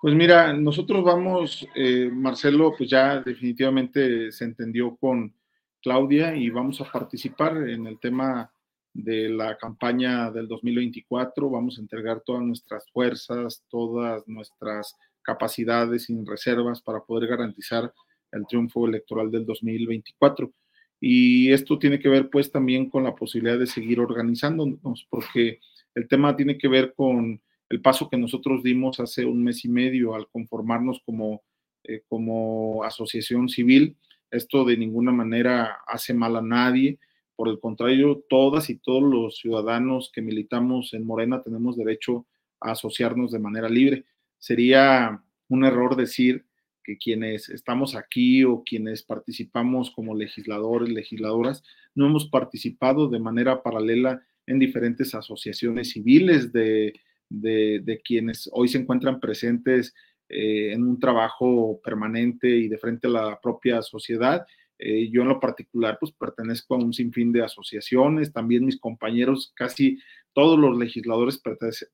Pues 0.00 0.14
mira, 0.14 0.54
nosotros 0.54 1.04
vamos, 1.04 1.68
eh, 1.74 2.08
Marcelo, 2.10 2.72
pues 2.74 2.88
ya 2.88 3.20
definitivamente 3.20 4.32
se 4.32 4.44
entendió 4.46 4.96
con 4.96 5.34
Claudia 5.82 6.34
y 6.34 6.48
vamos 6.48 6.80
a 6.80 6.90
participar 6.90 7.68
en 7.68 7.86
el 7.86 8.00
tema 8.00 8.50
de 8.94 9.28
la 9.28 9.58
campaña 9.58 10.30
del 10.30 10.48
2024. 10.48 11.50
Vamos 11.50 11.76
a 11.76 11.82
entregar 11.82 12.22
todas 12.24 12.42
nuestras 12.42 12.90
fuerzas, 12.90 13.62
todas 13.68 14.26
nuestras 14.26 14.96
capacidades 15.20 16.04
sin 16.04 16.24
reservas 16.24 16.80
para 16.80 17.04
poder 17.04 17.28
garantizar 17.28 17.92
el 18.32 18.46
triunfo 18.46 18.86
electoral 18.86 19.30
del 19.30 19.44
2024. 19.44 20.50
Y 20.98 21.52
esto 21.52 21.78
tiene 21.78 21.98
que 21.98 22.08
ver 22.08 22.30
pues 22.30 22.50
también 22.50 22.88
con 22.88 23.04
la 23.04 23.14
posibilidad 23.14 23.58
de 23.58 23.66
seguir 23.66 24.00
organizándonos, 24.00 25.06
porque 25.10 25.60
el 25.94 26.08
tema 26.08 26.34
tiene 26.36 26.56
que 26.56 26.68
ver 26.68 26.94
con 26.94 27.42
el 27.70 27.80
paso 27.80 28.10
que 28.10 28.18
nosotros 28.18 28.62
dimos 28.64 28.98
hace 28.98 29.24
un 29.24 29.42
mes 29.44 29.64
y 29.64 29.68
medio 29.68 30.14
al 30.14 30.28
conformarnos 30.28 31.00
como, 31.06 31.42
eh, 31.84 32.02
como 32.08 32.82
asociación 32.82 33.48
civil. 33.48 33.96
Esto 34.30 34.64
de 34.64 34.76
ninguna 34.76 35.12
manera 35.12 35.78
hace 35.86 36.12
mal 36.12 36.36
a 36.36 36.42
nadie. 36.42 36.98
Por 37.36 37.48
el 37.48 37.60
contrario, 37.60 38.24
todas 38.28 38.70
y 38.70 38.76
todos 38.76 39.04
los 39.04 39.36
ciudadanos 39.36 40.10
que 40.12 40.20
militamos 40.20 40.92
en 40.94 41.06
Morena 41.06 41.42
tenemos 41.42 41.76
derecho 41.76 42.26
a 42.60 42.72
asociarnos 42.72 43.30
de 43.30 43.38
manera 43.38 43.68
libre. 43.68 44.04
Sería 44.38 45.22
un 45.48 45.64
error 45.64 45.94
decir 45.94 46.44
que 46.82 46.98
quienes 46.98 47.48
estamos 47.50 47.94
aquí 47.94 48.42
o 48.42 48.64
quienes 48.64 49.04
participamos 49.04 49.92
como 49.92 50.16
legisladores, 50.16 50.88
legisladoras, 50.88 51.62
no 51.94 52.06
hemos 52.06 52.28
participado 52.28 53.08
de 53.08 53.20
manera 53.20 53.62
paralela 53.62 54.22
en 54.46 54.58
diferentes 54.58 55.14
asociaciones 55.14 55.90
civiles 55.90 56.52
de 56.52 56.94
de, 57.30 58.02
quienes 58.04 58.50
hoy 58.52 58.68
se 58.68 58.78
encuentran 58.78 59.20
presentes 59.20 59.94
eh, 60.28 60.72
en 60.72 60.82
un 60.82 60.98
trabajo 60.98 61.80
permanente 61.82 62.48
y 62.48 62.68
de 62.68 62.78
frente 62.78 63.06
a 63.06 63.10
la 63.10 63.40
propia 63.40 63.80
sociedad. 63.82 64.44
Eh, 64.78 65.08
yo 65.10 65.22
en 65.22 65.28
lo 65.28 65.40
particular, 65.40 65.98
pues 66.00 66.12
pertenezco 66.12 66.74
a 66.74 66.78
un 66.78 66.92
sinfín 66.92 67.32
de 67.32 67.42
asociaciones, 67.42 68.32
también 68.32 68.64
mis 68.64 68.80
compañeros, 68.80 69.52
casi 69.54 69.98
todos 70.32 70.58
los 70.58 70.76
legisladores 70.76 71.40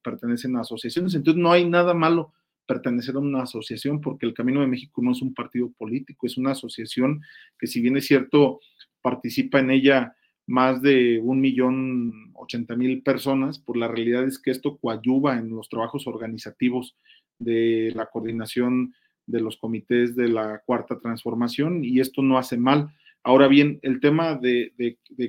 pertenecen 0.03 0.57
a 0.57 0.61
asociaciones, 0.61 1.15
entonces 1.15 1.43
no 1.43 1.53
hay 1.53 1.69
nada 1.69 1.95
malo 1.95 2.33
pertenecer 2.67 3.15
a 3.15 3.21
una 3.21 3.43
asociación 3.43 4.01
porque 4.01 4.27
el 4.27 4.35
Camino 4.35 4.61
de 4.61 4.67
México 4.67 5.01
no 5.03 5.13
es 5.13 5.23
un 5.23 5.35
partido 5.35 5.73
político, 5.73 6.27
es 6.27 6.37
una 6.37 6.53
asociación 6.53 7.23
que 7.59 7.67
si 7.67 7.81
bien 7.81 7.97
es 7.97 8.07
cierto, 8.07 8.61
participa 9.01 9.61
en 9.61 9.71
ella 9.71 10.17
más 10.47 10.81
de 10.81 11.19
un 11.19 11.41
millón 11.41 12.31
ochenta 12.35 12.77
mil 12.77 13.03
personas, 13.03 13.59
por 13.59 13.77
la 13.77 13.89
realidad 13.89 14.25
es 14.25 14.39
que 14.39 14.51
esto 14.51 14.79
coadyuva 14.79 15.39
en 15.39 15.51
los 15.51 15.69
trabajos 15.69 16.07
organizativos 16.07 16.97
de 17.39 17.93
la 17.95 18.07
coordinación 18.07 18.95
de 19.27 19.41
los 19.41 19.57
comités 19.57 20.15
de 20.15 20.29
la 20.29 20.63
cuarta 20.65 20.99
transformación 21.01 21.85
y 21.85 22.01
esto 22.01 22.23
no 22.23 22.39
hace 22.39 22.57
mal. 22.57 22.89
Ahora 23.23 23.49
bien, 23.49 23.81
el 23.83 24.01
tema 24.01 24.37
de, 24.37 24.73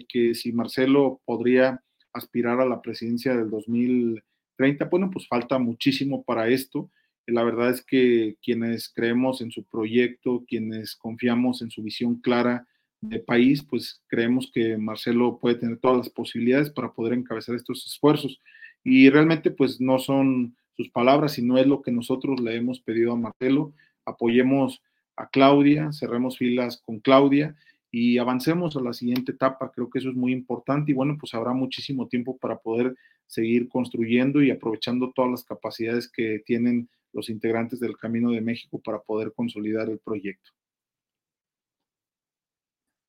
que 0.07 0.35
si 0.35 0.51
Marcelo 0.51 1.19
podría 1.25 1.83
aspirar 2.13 2.61
a 2.61 2.65
la 2.65 2.81
presidencia 2.81 3.35
del 3.35 3.49
2030, 3.49 4.85
bueno, 4.85 5.09
pues 5.11 5.27
falta 5.27 5.57
muchísimo 5.57 6.23
para 6.23 6.47
esto. 6.47 6.91
La 7.25 7.43
verdad 7.43 7.71
es 7.71 7.83
que 7.83 8.37
quienes 8.41 8.89
creemos 8.89 9.41
en 9.41 9.51
su 9.51 9.65
proyecto, 9.65 10.45
quienes 10.47 10.95
confiamos 10.95 11.61
en 11.63 11.71
su 11.71 11.81
visión 11.81 12.21
clara, 12.21 12.67
de 13.01 13.19
país, 13.19 13.63
pues 13.63 14.01
creemos 14.07 14.51
que 14.53 14.77
Marcelo 14.77 15.37
puede 15.39 15.55
tener 15.55 15.77
todas 15.77 15.97
las 15.97 16.09
posibilidades 16.09 16.69
para 16.69 16.93
poder 16.93 17.13
encabezar 17.13 17.55
estos 17.55 17.85
esfuerzos. 17.85 18.39
Y 18.83 19.09
realmente 19.09 19.51
pues 19.51 19.79
no 19.79 19.99
son 19.99 20.55
sus 20.75 20.89
palabras, 20.89 21.33
sino 21.33 21.57
es 21.57 21.67
lo 21.67 21.81
que 21.81 21.91
nosotros 21.91 22.39
le 22.39 22.55
hemos 22.55 22.79
pedido 22.79 23.13
a 23.13 23.17
Marcelo. 23.17 23.73
Apoyemos 24.05 24.81
a 25.15 25.27
Claudia, 25.29 25.91
cerremos 25.91 26.37
filas 26.37 26.81
con 26.85 26.99
Claudia 26.99 27.55
y 27.91 28.17
avancemos 28.17 28.75
a 28.75 28.81
la 28.81 28.93
siguiente 28.93 29.31
etapa. 29.31 29.71
Creo 29.73 29.89
que 29.89 29.99
eso 29.99 30.09
es 30.09 30.15
muy 30.15 30.31
importante 30.31 30.91
y 30.91 30.95
bueno, 30.95 31.17
pues 31.19 31.33
habrá 31.33 31.53
muchísimo 31.53 32.07
tiempo 32.07 32.37
para 32.37 32.57
poder 32.57 32.95
seguir 33.25 33.67
construyendo 33.67 34.41
y 34.41 34.51
aprovechando 34.51 35.11
todas 35.13 35.31
las 35.31 35.43
capacidades 35.43 36.09
que 36.09 36.41
tienen 36.45 36.89
los 37.13 37.29
integrantes 37.29 37.79
del 37.79 37.97
Camino 37.97 38.31
de 38.31 38.41
México 38.41 38.79
para 38.83 38.99
poder 38.99 39.33
consolidar 39.33 39.89
el 39.89 39.99
proyecto. 39.99 40.51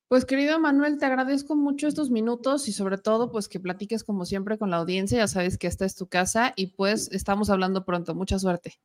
Pues 0.09 0.25
querido 0.25 0.59
Manuel, 0.59 0.97
te 0.97 1.05
agradezco 1.05 1.55
mucho 1.55 1.87
estos 1.87 2.11
minutos 2.11 2.67
y 2.67 2.73
sobre 2.73 2.97
todo 2.97 3.31
pues 3.31 3.47
que 3.47 3.61
platiques 3.61 4.03
como 4.05 4.25
siempre 4.25 4.57
con 4.57 4.71
la 4.71 4.79
audiencia, 4.79 5.19
ya 5.19 5.29
sabes 5.29 5.59
que 5.59 5.67
esta 5.67 5.85
es 5.85 5.97
tu 5.97 6.07
casa 6.07 6.55
y 6.57 6.69
pues 6.69 7.13
estamos 7.13 7.51
hablando 7.51 7.85
pronto, 7.85 8.15
mucha 8.15 8.39
suerte. 8.39 8.81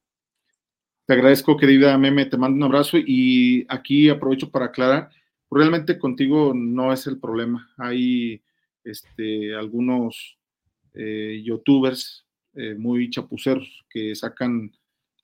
Te 1.05 1.13
agradezco 1.13 1.55
querida 1.55 1.97
Meme, 1.97 2.25
te 2.25 2.35
mando 2.35 2.57
un 2.57 2.63
abrazo 2.63 2.97
y 2.97 3.65
aquí 3.69 4.09
aprovecho 4.09 4.51
para 4.51 4.65
aclarar, 4.65 5.11
realmente 5.49 5.97
contigo 5.97 6.53
no 6.53 6.91
es 6.91 7.07
el 7.07 7.17
problema, 7.17 7.73
hay 7.77 8.41
este, 8.83 9.55
algunos 9.55 10.37
eh, 10.93 11.41
youtubers 11.41 12.25
eh, 12.53 12.75
muy 12.75 13.09
chapuceros 13.09 13.85
que 13.89 14.13
sacan 14.13 14.73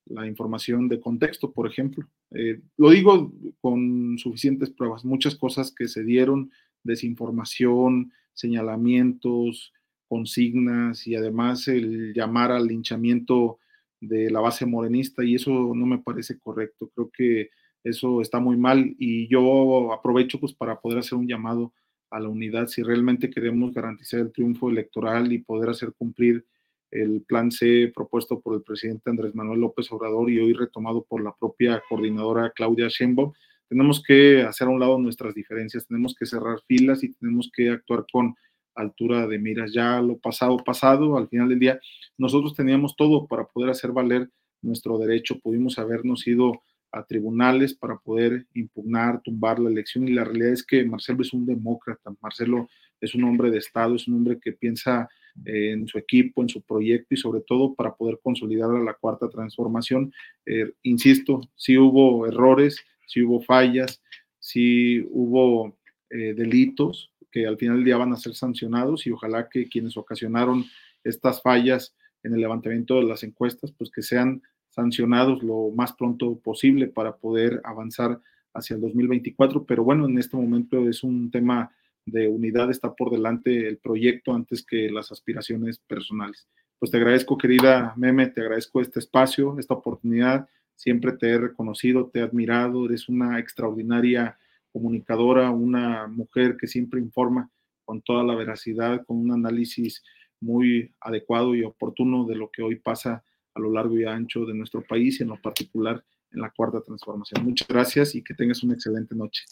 la 0.05 0.25
información 0.25 0.87
de 0.87 1.01
contexto, 1.01 1.51
por 1.51 1.67
ejemplo. 1.67 2.07
Eh, 2.31 2.61
lo 2.77 2.91
digo 2.91 3.31
con 3.59 4.17
suficientes 4.17 4.69
pruebas, 4.69 5.03
muchas 5.03 5.35
cosas 5.35 5.73
que 5.73 5.87
se 5.87 6.03
dieron, 6.03 6.51
desinformación, 6.83 8.11
señalamientos, 8.33 9.73
consignas 10.07 11.05
y 11.07 11.15
además 11.15 11.67
el 11.67 12.13
llamar 12.13 12.51
al 12.51 12.67
linchamiento 12.67 13.59
de 14.01 14.31
la 14.31 14.39
base 14.39 14.65
morenista 14.65 15.23
y 15.23 15.35
eso 15.35 15.51
no 15.51 15.85
me 15.85 15.99
parece 15.99 16.39
correcto. 16.39 16.89
Creo 16.95 17.09
que 17.11 17.49
eso 17.83 18.21
está 18.21 18.39
muy 18.39 18.57
mal 18.57 18.95
y 18.97 19.27
yo 19.27 19.93
aprovecho 19.93 20.39
pues 20.39 20.53
para 20.53 20.79
poder 20.79 20.99
hacer 20.99 21.17
un 21.17 21.27
llamado 21.27 21.73
a 22.09 22.19
la 22.19 22.29
unidad 22.29 22.67
si 22.67 22.81
realmente 22.81 23.29
queremos 23.29 23.73
garantizar 23.73 24.19
el 24.19 24.31
triunfo 24.31 24.69
electoral 24.69 25.31
y 25.31 25.39
poder 25.39 25.69
hacer 25.69 25.93
cumplir 25.97 26.45
el 26.91 27.21
plan 27.27 27.51
C 27.51 27.91
propuesto 27.93 28.39
por 28.39 28.55
el 28.55 28.63
presidente 28.63 29.09
Andrés 29.09 29.35
Manuel 29.35 29.61
López 29.61 29.91
Obrador 29.91 30.29
y 30.29 30.39
hoy 30.39 30.53
retomado 30.53 31.03
por 31.03 31.23
la 31.23 31.35
propia 31.35 31.81
coordinadora 31.87 32.51
Claudia 32.55 32.87
Sheinbaum, 32.87 33.33
tenemos 33.67 34.01
que 34.01 34.41
hacer 34.41 34.67
a 34.67 34.71
un 34.71 34.79
lado 34.79 34.97
nuestras 34.97 35.35
diferencias, 35.35 35.87
tenemos 35.87 36.15
que 36.15 36.25
cerrar 36.25 36.59
filas 36.67 37.03
y 37.03 37.13
tenemos 37.13 37.51
que 37.53 37.69
actuar 37.69 38.05
con 38.11 38.35
altura 38.73 39.27
de 39.27 39.37
miras. 39.37 39.71
Ya 39.73 40.01
lo 40.01 40.17
pasado, 40.17 40.57
pasado, 40.57 41.17
al 41.17 41.27
final 41.29 41.49
del 41.49 41.59
día, 41.59 41.79
nosotros 42.17 42.55
teníamos 42.55 42.95
todo 42.95 43.27
para 43.27 43.45
poder 43.45 43.69
hacer 43.69 43.91
valer 43.91 44.29
nuestro 44.61 44.97
derecho, 44.97 45.39
pudimos 45.39 45.77
habernos 45.77 46.25
ido 46.27 46.63
a 46.91 47.03
tribunales 47.03 47.75
para 47.75 47.97
poder 47.97 48.47
impugnar, 48.55 49.21
tumbar 49.21 49.59
la 49.59 49.69
elección 49.69 50.07
y 50.07 50.13
la 50.13 50.23
realidad 50.23 50.53
es 50.53 50.65
que 50.65 50.83
Marcelo 50.83 51.21
es 51.21 51.33
un 51.33 51.45
demócrata, 51.45 52.11
Marcelo 52.21 52.67
es 52.99 53.13
un 53.13 53.23
hombre 53.25 53.51
de 53.51 53.59
Estado, 53.59 53.95
es 53.95 54.07
un 54.07 54.15
hombre 54.15 54.39
que 54.39 54.53
piensa 54.53 55.07
en 55.45 55.87
su 55.87 55.97
equipo, 55.97 56.41
en 56.41 56.49
su 56.49 56.61
proyecto 56.61 57.13
y 57.13 57.17
sobre 57.17 57.41
todo 57.41 57.73
para 57.73 57.95
poder 57.95 58.19
consolidar 58.21 58.69
la 58.69 58.93
cuarta 58.93 59.29
transformación. 59.29 60.13
Eh, 60.45 60.71
insisto, 60.83 61.41
sí 61.55 61.77
hubo 61.77 62.27
errores, 62.27 62.83
sí 63.07 63.21
hubo 63.21 63.41
fallas, 63.41 64.01
sí 64.39 65.05
hubo 65.11 65.77
eh, 66.09 66.33
delitos 66.33 67.11
que 67.31 67.45
al 67.45 67.57
final 67.57 67.77
del 67.77 67.85
día 67.85 67.97
van 67.97 68.13
a 68.13 68.17
ser 68.17 68.33
sancionados 68.33 69.05
y 69.05 69.11
ojalá 69.11 69.49
que 69.49 69.67
quienes 69.67 69.97
ocasionaron 69.97 70.65
estas 71.03 71.41
fallas 71.41 71.95
en 72.23 72.33
el 72.33 72.41
levantamiento 72.41 72.95
de 72.95 73.03
las 73.03 73.23
encuestas, 73.23 73.71
pues 73.71 73.91
que 73.91 74.01
sean 74.01 74.41
sancionados 74.69 75.43
lo 75.43 75.71
más 75.71 75.93
pronto 75.93 76.37
posible 76.39 76.87
para 76.87 77.15
poder 77.17 77.61
avanzar 77.63 78.19
hacia 78.53 78.75
el 78.75 78.81
2024. 78.81 79.65
Pero 79.65 79.83
bueno, 79.83 80.05
en 80.05 80.17
este 80.17 80.37
momento 80.37 80.87
es 80.89 81.03
un 81.03 81.31
tema 81.31 81.71
de 82.05 82.27
unidad, 82.27 82.71
está 82.71 82.93
por 82.93 83.11
delante 83.11 83.67
el 83.67 83.77
proyecto 83.77 84.33
antes 84.33 84.65
que 84.65 84.89
las 84.89 85.11
aspiraciones 85.11 85.79
personales. 85.79 86.47
Pues 86.79 86.91
te 86.91 86.97
agradezco, 86.97 87.37
querida 87.37 87.93
Meme, 87.97 88.27
te 88.27 88.41
agradezco 88.41 88.81
este 88.81 88.99
espacio, 88.99 89.57
esta 89.59 89.73
oportunidad. 89.73 90.47
Siempre 90.75 91.11
te 91.11 91.29
he 91.29 91.37
reconocido, 91.37 92.09
te 92.09 92.19
he 92.19 92.21
admirado, 92.21 92.85
eres 92.85 93.09
una 93.09 93.37
extraordinaria 93.37 94.37
comunicadora, 94.71 95.49
una 95.51 96.07
mujer 96.07 96.55
que 96.57 96.67
siempre 96.67 97.01
informa 97.01 97.49
con 97.83 98.01
toda 98.01 98.23
la 98.23 98.35
veracidad, 98.35 99.05
con 99.05 99.17
un 99.17 99.31
análisis 99.31 100.03
muy 100.39 100.93
adecuado 101.01 101.53
y 101.55 101.63
oportuno 101.63 102.25
de 102.25 102.35
lo 102.35 102.49
que 102.49 102.61
hoy 102.61 102.75
pasa 102.77 103.23
a 103.53 103.59
lo 103.59 103.71
largo 103.71 103.99
y 103.99 104.05
ancho 104.05 104.45
de 104.45 104.53
nuestro 104.53 104.81
país 104.81 105.19
y 105.19 105.23
en 105.23 105.29
lo 105.29 105.41
particular 105.41 106.03
en 106.31 106.41
la 106.41 106.51
cuarta 106.51 106.81
transformación. 106.81 107.43
Muchas 107.43 107.67
gracias 107.67 108.15
y 108.15 108.23
que 108.23 108.33
tengas 108.33 108.63
una 108.63 108.75
excelente 108.75 109.15
noche. 109.15 109.43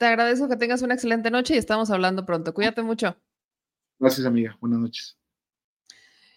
Te 0.00 0.06
agradezco 0.06 0.48
que 0.48 0.56
tengas 0.56 0.80
una 0.80 0.94
excelente 0.94 1.30
noche 1.30 1.54
y 1.54 1.58
estamos 1.58 1.90
hablando 1.90 2.24
pronto. 2.24 2.54
Cuídate 2.54 2.80
mucho. 2.80 3.18
Gracias, 3.98 4.26
amiga. 4.26 4.56
Buenas 4.58 4.80
noches. 4.80 5.18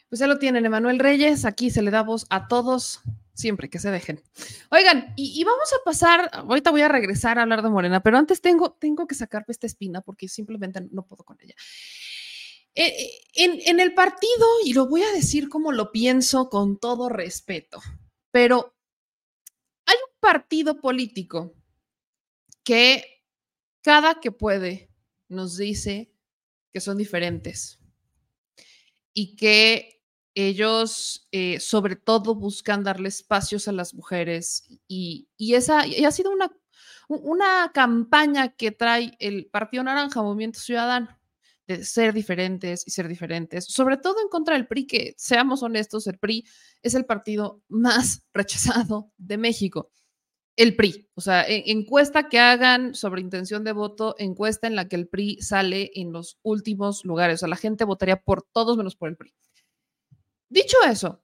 Pues 0.09 0.19
ya 0.19 0.27
lo 0.27 0.37
tienen, 0.37 0.65
Emanuel 0.65 0.99
Reyes. 0.99 1.45
Aquí 1.45 1.69
se 1.69 1.81
le 1.81 1.89
da 1.89 2.03
voz 2.03 2.25
a 2.29 2.49
todos, 2.49 2.99
siempre 3.33 3.69
que 3.69 3.79
se 3.79 3.89
dejen. 3.89 4.21
Oigan, 4.69 5.13
y, 5.15 5.41
vamos 5.45 5.71
a 5.71 5.81
pasar, 5.85 6.29
ahorita 6.33 6.71
voy 6.71 6.81
a 6.81 6.89
regresar 6.89 7.39
a 7.39 7.43
hablar 7.43 7.61
de 7.61 7.69
Morena, 7.69 8.03
pero 8.03 8.17
antes 8.17 8.41
tengo, 8.41 8.73
tengo 8.73 9.07
que 9.07 9.15
sacar 9.15 9.45
esta 9.47 9.65
espina 9.65 10.01
porque 10.01 10.27
simplemente 10.27 10.81
no 10.91 11.07
puedo 11.07 11.23
con 11.23 11.37
ella. 11.39 11.55
Eh, 12.75 13.11
en, 13.33 13.61
en 13.65 13.79
el 13.79 13.93
partido, 13.93 14.45
y 14.65 14.73
lo 14.73 14.89
voy 14.89 15.03
a 15.03 15.13
decir 15.13 15.47
como 15.47 15.71
lo 15.71 15.93
pienso 15.93 16.49
con 16.49 16.79
todo 16.79 17.07
respeto, 17.07 17.81
pero 18.29 18.75
hay 19.85 19.95
un 19.95 20.19
partido 20.19 20.81
político 20.81 21.53
que 22.65 23.12
cada 23.83 24.19
que 24.19 24.31
puede 24.31 24.89
nos 25.27 25.57
dice 25.57 26.11
que 26.71 26.79
son 26.79 26.97
diferentes 26.97 27.79
y 29.13 29.35
que 29.35 30.01
ellos 30.35 31.27
eh, 31.31 31.59
sobre 31.59 31.95
todo 31.95 32.33
buscan 32.33 32.83
darle 32.83 33.09
espacios 33.09 33.67
a 33.67 33.71
las 33.71 33.93
mujeres 33.93 34.67
y, 34.87 35.27
esa 35.37 35.85
y 35.85 36.05
ha 36.05 36.11
sido 36.11 36.31
una, 36.31 36.51
una 37.07 37.71
campaña 37.73 38.55
que 38.55 38.71
trae 38.71 39.15
el 39.19 39.45
Partido 39.47 39.83
Naranja, 39.83 40.23
Movimiento 40.23 40.59
Ciudadano 40.59 41.19
de 41.67 41.83
ser 41.85 42.13
diferentes 42.13 42.85
y 42.85 42.91
ser 42.91 43.07
diferentes, 43.07 43.65
sobre 43.65 43.97
todo 43.97 44.15
en 44.21 44.27
contra 44.27 44.55
del 44.55 44.67
PRI, 44.67 44.87
que 44.87 45.13
seamos 45.17 45.63
honestos, 45.63 46.07
el 46.07 46.17
PRI 46.17 46.45
es 46.81 46.93
el 46.93 47.05
partido 47.05 47.61
más 47.69 48.25
rechazado 48.33 49.11
de 49.17 49.37
México. 49.37 49.91
El 50.55 50.75
PRI, 50.75 51.09
o 51.15 51.21
sea, 51.21 51.47
e, 51.47 51.71
encuesta 51.71 52.29
que 52.29 52.39
hagan 52.39 52.93
sobre 52.93 53.21
intención 53.21 53.63
de 53.63 53.71
voto, 53.71 54.15
encuesta 54.19 54.67
en 54.67 54.75
la 54.75 54.87
que 54.87 54.95
el 54.95 55.07
PRI 55.07 55.41
sale 55.41 55.91
en 55.95 56.11
los 56.11 56.37
últimos 56.43 57.05
lugares, 57.05 57.35
o 57.35 57.39
sea, 57.39 57.47
la 57.49 57.55
gente 57.55 57.85
votaría 57.85 58.21
por 58.21 58.43
todos 58.43 58.77
menos 58.77 58.95
por 58.95 59.09
el 59.09 59.17
PRI. 59.17 59.33
Dicho 60.49 60.77
eso, 60.87 61.23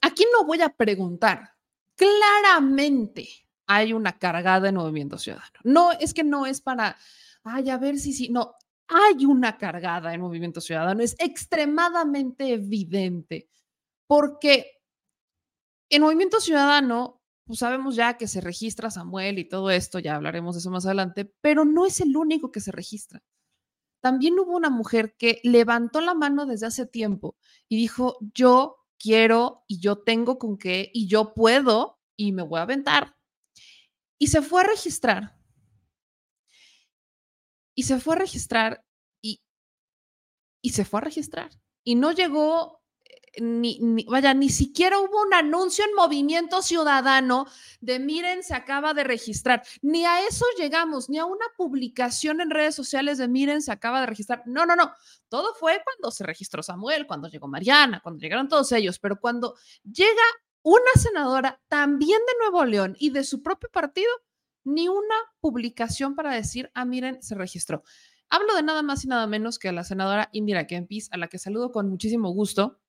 aquí 0.00 0.24
no 0.32 0.46
voy 0.46 0.62
a 0.62 0.70
preguntar. 0.70 1.52
Claramente 1.94 3.28
hay 3.66 3.92
una 3.92 4.18
cargada 4.18 4.68
en 4.68 4.76
Movimiento 4.76 5.18
Ciudadano. 5.18 5.60
No, 5.64 5.92
es 5.92 6.14
que 6.14 6.24
no 6.24 6.46
es 6.46 6.60
para, 6.60 6.96
ay, 7.42 7.70
a 7.70 7.78
ver 7.78 7.98
si 7.98 8.12
sí, 8.12 8.28
no, 8.30 8.54
hay 8.88 9.24
una 9.24 9.56
cargada 9.56 10.12
en 10.12 10.20
Movimiento 10.20 10.60
Ciudadano, 10.60 11.02
es 11.02 11.16
extremadamente 11.18 12.52
evidente, 12.52 13.48
porque 14.06 14.82
en 15.88 16.02
Movimiento 16.02 16.40
Ciudadano, 16.40 17.22
pues 17.44 17.58
sabemos 17.58 17.96
ya 17.96 18.16
que 18.16 18.28
se 18.28 18.40
registra 18.40 18.90
Samuel 18.90 19.38
y 19.38 19.48
todo 19.48 19.70
esto, 19.70 19.98
ya 19.98 20.16
hablaremos 20.16 20.54
de 20.54 20.60
eso 20.60 20.70
más 20.70 20.86
adelante, 20.86 21.32
pero 21.40 21.64
no 21.64 21.86
es 21.86 22.00
el 22.00 22.16
único 22.16 22.50
que 22.50 22.60
se 22.60 22.72
registra. 22.72 23.22
También 24.00 24.38
hubo 24.38 24.54
una 24.56 24.70
mujer 24.70 25.14
que 25.16 25.40
levantó 25.44 26.00
la 26.00 26.14
mano 26.14 26.46
desde 26.46 26.66
hace 26.66 26.86
tiempo 26.86 27.36
y 27.68 27.76
dijo, 27.76 28.18
yo 28.34 28.76
quiero 28.98 29.64
y 29.66 29.80
yo 29.80 30.02
tengo 30.02 30.38
con 30.38 30.58
qué 30.58 30.90
y 30.92 31.06
yo 31.08 31.34
puedo 31.34 32.00
y 32.16 32.32
me 32.32 32.42
voy 32.42 32.58
a 32.60 32.62
aventar. 32.62 33.16
Y 34.18 34.28
se 34.28 34.42
fue 34.42 34.62
a 34.62 34.64
registrar 34.64 35.38
y 37.74 37.84
se 37.84 37.98
fue 37.98 38.14
a 38.14 38.18
registrar 38.18 38.84
y, 39.22 39.42
y 40.62 40.70
se 40.70 40.84
fue 40.84 40.98
a 40.98 41.04
registrar. 41.04 41.50
Y 41.84 41.96
no 41.96 42.12
llegó, 42.12 42.82
ni, 43.40 43.78
vaya, 44.08 44.34
ni 44.34 44.48
siquiera 44.48 44.98
hubo 44.98 45.22
un 45.22 45.34
anuncio 45.34 45.84
en 45.84 45.94
Movimiento 45.94 46.62
Ciudadano 46.62 47.46
de 47.80 47.98
miren, 47.98 48.42
se 48.42 48.54
acaba 48.54 48.94
de 48.94 49.04
registrar. 49.04 49.62
Ni 49.82 50.04
a 50.04 50.26
eso 50.26 50.44
llegamos, 50.58 51.08
ni 51.08 51.18
a 51.18 51.24
una 51.24 51.46
publicación 51.56 52.40
en 52.40 52.50
redes 52.50 52.74
sociales 52.74 53.18
de 53.18 53.28
miren, 53.28 53.62
se 53.62 53.72
acaba 53.72 54.00
de 54.00 54.06
registrar. 54.06 54.42
No, 54.46 54.66
no, 54.66 54.76
no. 54.76 54.92
Todo 55.28 55.54
fue 55.54 55.82
cuando 55.84 56.10
se 56.10 56.24
registró 56.24 56.62
Samuel, 56.62 57.06
cuando 57.06 57.28
llegó 57.28 57.48
Mariana, 57.48 58.00
cuando 58.00 58.20
llegaron 58.20 58.48
todos 58.48 58.70
ellos, 58.72 58.98
pero 58.98 59.18
cuando 59.20 59.54
llega 59.82 60.22
una 60.62 60.92
senadora 60.96 61.60
también 61.68 62.20
de 62.26 62.32
Nuevo 62.40 62.64
León 62.64 62.96
y 62.98 63.10
de 63.10 63.24
su 63.24 63.42
propio 63.42 63.68
partido, 63.70 64.10
ni 64.64 64.88
una 64.88 65.14
publicación 65.40 66.14
para 66.14 66.32
decir, 66.32 66.70
ah, 66.74 66.84
miren, 66.84 67.22
se 67.22 67.34
registró. 67.34 67.82
Hablo 68.30 68.54
de 68.54 68.62
nada 68.62 68.82
más 68.82 69.04
y 69.04 69.08
nada 69.08 69.26
menos 69.26 69.58
que 69.58 69.68
a 69.68 69.72
la 69.72 69.84
senadora 69.84 70.30
Indira 70.32 70.66
Kempis, 70.66 71.12
a 71.12 71.18
la 71.18 71.28
que 71.28 71.38
saludo 71.38 71.70
con 71.70 71.88
muchísimo 71.88 72.30
gusto 72.30 72.80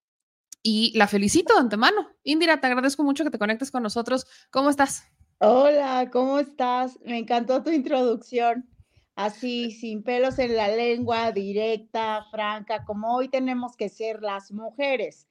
y 0.68 0.92
la 0.98 1.08
felicito 1.08 1.54
de 1.54 1.60
antemano. 1.60 2.10
Indira, 2.24 2.60
te 2.60 2.66
agradezco 2.66 3.04
mucho 3.04 3.24
que 3.24 3.30
te 3.30 3.38
conectes 3.38 3.70
con 3.70 3.84
nosotros. 3.84 4.26
¿Cómo 4.50 4.72
estás? 4.72 5.04
Hola, 5.38 6.10
¿cómo 6.12 6.40
estás? 6.40 7.00
Me 7.06 7.20
encantó 7.20 7.62
tu 7.62 7.70
introducción. 7.70 8.68
Así, 9.16 9.70
sin 9.70 10.02
pelos 10.02 10.40
en 10.40 10.56
la 10.56 10.70
lengua, 10.70 11.32
directa, 11.32 12.26
franca, 12.32 12.84
como 12.84 13.16
hoy 13.16 13.30
tenemos 13.30 13.78
que 13.78 13.90
ser 13.90 14.24
las 14.24 14.52
mujeres. 14.52 15.28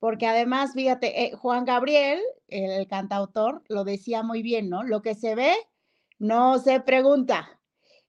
Porque 0.00 0.26
además, 0.26 0.72
fíjate, 0.74 1.26
eh, 1.26 1.36
Juan 1.36 1.64
Gabriel, 1.64 2.18
el 2.48 2.88
cantautor, 2.88 3.62
lo 3.68 3.84
decía 3.84 4.24
muy 4.24 4.42
bien, 4.42 4.68
¿no? 4.68 4.82
Lo 4.82 5.00
que 5.00 5.14
se 5.14 5.36
ve 5.36 5.54
no 6.18 6.58
se 6.58 6.80
pregunta. 6.80 7.60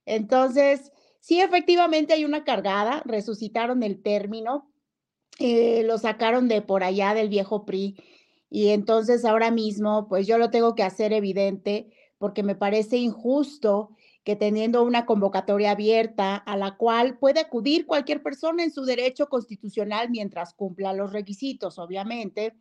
Entonces, 0.06 0.90
sí, 1.20 1.40
efectivamente 1.40 2.14
hay 2.14 2.24
una 2.24 2.42
cargada, 2.42 3.00
resucitaron 3.04 3.84
el 3.84 4.02
término, 4.02 4.73
eh, 5.38 5.82
lo 5.84 5.98
sacaron 5.98 6.48
de 6.48 6.62
por 6.62 6.84
allá 6.84 7.14
del 7.14 7.28
viejo 7.28 7.64
PRI 7.64 7.96
y 8.50 8.68
entonces 8.68 9.24
ahora 9.24 9.50
mismo, 9.50 10.06
pues 10.08 10.26
yo 10.26 10.38
lo 10.38 10.50
tengo 10.50 10.74
que 10.74 10.84
hacer 10.84 11.12
evidente 11.12 11.90
porque 12.18 12.42
me 12.42 12.54
parece 12.54 12.98
injusto 12.98 13.90
que 14.22 14.36
teniendo 14.36 14.82
una 14.82 15.06
convocatoria 15.06 15.72
abierta 15.72 16.36
a 16.36 16.56
la 16.56 16.76
cual 16.76 17.18
puede 17.18 17.40
acudir 17.40 17.84
cualquier 17.84 18.22
persona 18.22 18.62
en 18.64 18.70
su 18.70 18.84
derecho 18.84 19.28
constitucional 19.28 20.08
mientras 20.08 20.54
cumpla 20.54 20.92
los 20.92 21.12
requisitos, 21.12 21.78
obviamente, 21.78 22.54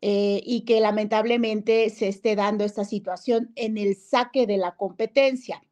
eh, 0.00 0.40
y 0.44 0.66
que 0.66 0.80
lamentablemente 0.80 1.90
se 1.90 2.08
esté 2.08 2.36
dando 2.36 2.64
esta 2.64 2.84
situación 2.84 3.52
en 3.56 3.78
el 3.78 3.96
saque 3.96 4.46
de 4.46 4.58
la 4.58 4.76
competencia. 4.76 5.62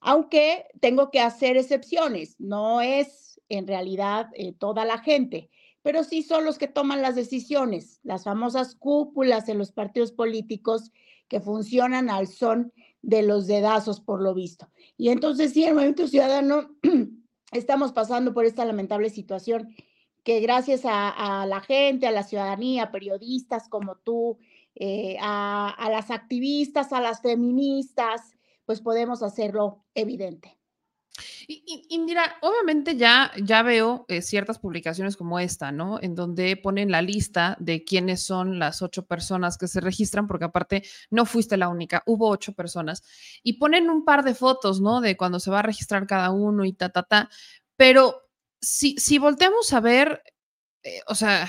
Aunque 0.00 0.66
tengo 0.80 1.10
que 1.10 1.20
hacer 1.20 1.56
excepciones, 1.56 2.36
no 2.38 2.80
es 2.80 3.40
en 3.48 3.66
realidad 3.66 4.30
eh, 4.34 4.52
toda 4.52 4.84
la 4.84 4.98
gente, 4.98 5.50
pero 5.82 6.04
sí 6.04 6.22
son 6.22 6.44
los 6.44 6.58
que 6.58 6.68
toman 6.68 7.02
las 7.02 7.14
decisiones, 7.14 8.00
las 8.02 8.24
famosas 8.24 8.74
cúpulas 8.74 9.48
en 9.48 9.58
los 9.58 9.72
partidos 9.72 10.12
políticos 10.12 10.92
que 11.28 11.40
funcionan 11.40 12.10
al 12.10 12.26
son 12.26 12.72
de 13.02 13.22
los 13.22 13.46
dedazos, 13.46 14.00
por 14.00 14.20
lo 14.20 14.34
visto. 14.34 14.68
Y 14.96 15.08
entonces 15.08 15.52
sí, 15.52 15.64
el 15.64 15.74
Movimiento 15.74 16.08
Ciudadano 16.08 16.76
estamos 17.52 17.92
pasando 17.92 18.34
por 18.34 18.44
esta 18.44 18.64
lamentable 18.64 19.10
situación 19.10 19.74
que 20.22 20.40
gracias 20.40 20.82
a, 20.84 21.46
la 21.46 21.60
gente, 21.60 22.06
a 22.06 22.10
la 22.10 22.22
ciudadanía, 22.22 22.90
periodistas 22.90 23.68
como 23.68 23.96
tú, 23.96 24.38
eh, 24.74 25.16
a, 25.20 25.88
las 25.90 26.10
activistas, 26.10 26.92
a 26.92 27.00
las 27.00 27.22
feministas, 27.22 28.36
pues 28.66 28.82
podemos 28.82 29.22
hacerlo 29.22 29.82
evidente. 29.94 30.59
Y, 31.46 31.82
obviamente 32.42 32.96
ya, 32.96 33.32
ya 33.42 33.62
veo 33.62 34.04
eh, 34.08 34.22
ciertas 34.22 34.58
publicaciones 34.58 35.16
como 35.16 35.38
esta, 35.38 35.72
¿no? 35.72 35.98
En 36.00 36.14
donde 36.14 36.56
ponen 36.56 36.90
la 36.90 37.02
lista 37.02 37.56
de 37.60 37.84
quiénes 37.84 38.22
son 38.22 38.58
las 38.58 38.82
ocho 38.82 39.06
personas 39.06 39.58
que 39.58 39.68
se 39.68 39.80
registran, 39.80 40.26
porque 40.26 40.46
aparte 40.46 40.82
no 41.10 41.26
fuiste 41.26 41.56
la 41.56 41.68
única, 41.68 42.02
hubo 42.06 42.28
ocho 42.28 42.52
personas, 42.52 43.02
y 43.42 43.54
ponen 43.54 43.90
un 43.90 44.04
par 44.04 44.24
de 44.24 44.34
fotos, 44.34 44.80
¿no? 44.80 45.00
De 45.00 45.16
cuando 45.16 45.40
se 45.40 45.50
va 45.50 45.60
a 45.60 45.62
registrar 45.62 46.06
cada 46.06 46.30
uno 46.30 46.64
y 46.64 46.72
ta, 46.72 46.90
ta, 46.90 47.02
ta. 47.02 47.30
Pero 47.76 48.28
si, 48.60 48.96
si 48.98 49.18
volteamos 49.18 49.72
a 49.72 49.80
ver, 49.80 50.22
eh, 50.82 51.00
o 51.06 51.14
sea, 51.14 51.48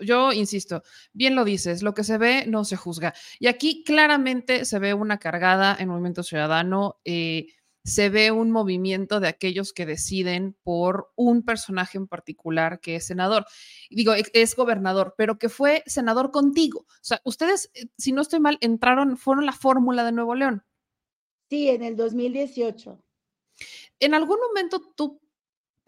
yo 0.00 0.32
insisto, 0.32 0.82
bien 1.12 1.34
lo 1.34 1.44
dices, 1.44 1.82
lo 1.82 1.94
que 1.94 2.04
se 2.04 2.18
ve 2.18 2.46
no 2.46 2.64
se 2.64 2.76
juzga. 2.76 3.14
Y 3.38 3.46
aquí 3.48 3.82
claramente 3.84 4.64
se 4.64 4.78
ve 4.78 4.94
una 4.94 5.18
cargada 5.18 5.76
en 5.78 5.88
Movimiento 5.88 6.22
Ciudadano. 6.22 6.98
Eh, 7.04 7.46
se 7.88 8.10
ve 8.10 8.30
un 8.30 8.50
movimiento 8.50 9.20
de 9.20 9.28
aquellos 9.28 9.72
que 9.72 9.86
deciden 9.86 10.56
por 10.62 11.10
un 11.16 11.42
personaje 11.42 11.98
en 11.98 12.06
particular 12.06 12.80
que 12.80 12.96
es 12.96 13.06
senador. 13.06 13.46
Digo, 13.90 14.12
es 14.14 14.54
gobernador, 14.54 15.14
pero 15.16 15.38
que 15.38 15.48
fue 15.48 15.82
senador 15.86 16.30
contigo. 16.30 16.80
O 16.80 17.02
sea, 17.02 17.20
ustedes, 17.24 17.70
eh, 17.74 17.86
si 17.96 18.12
no 18.12 18.22
estoy 18.22 18.40
mal, 18.40 18.58
entraron, 18.60 19.16
fueron 19.16 19.46
la 19.46 19.52
fórmula 19.52 20.04
de 20.04 20.12
Nuevo 20.12 20.34
León. 20.34 20.62
Sí, 21.48 21.68
en 21.68 21.82
el 21.82 21.96
2018. 21.96 23.02
¿En 24.00 24.14
algún 24.14 24.38
momento 24.38 24.80
tú 24.94 25.20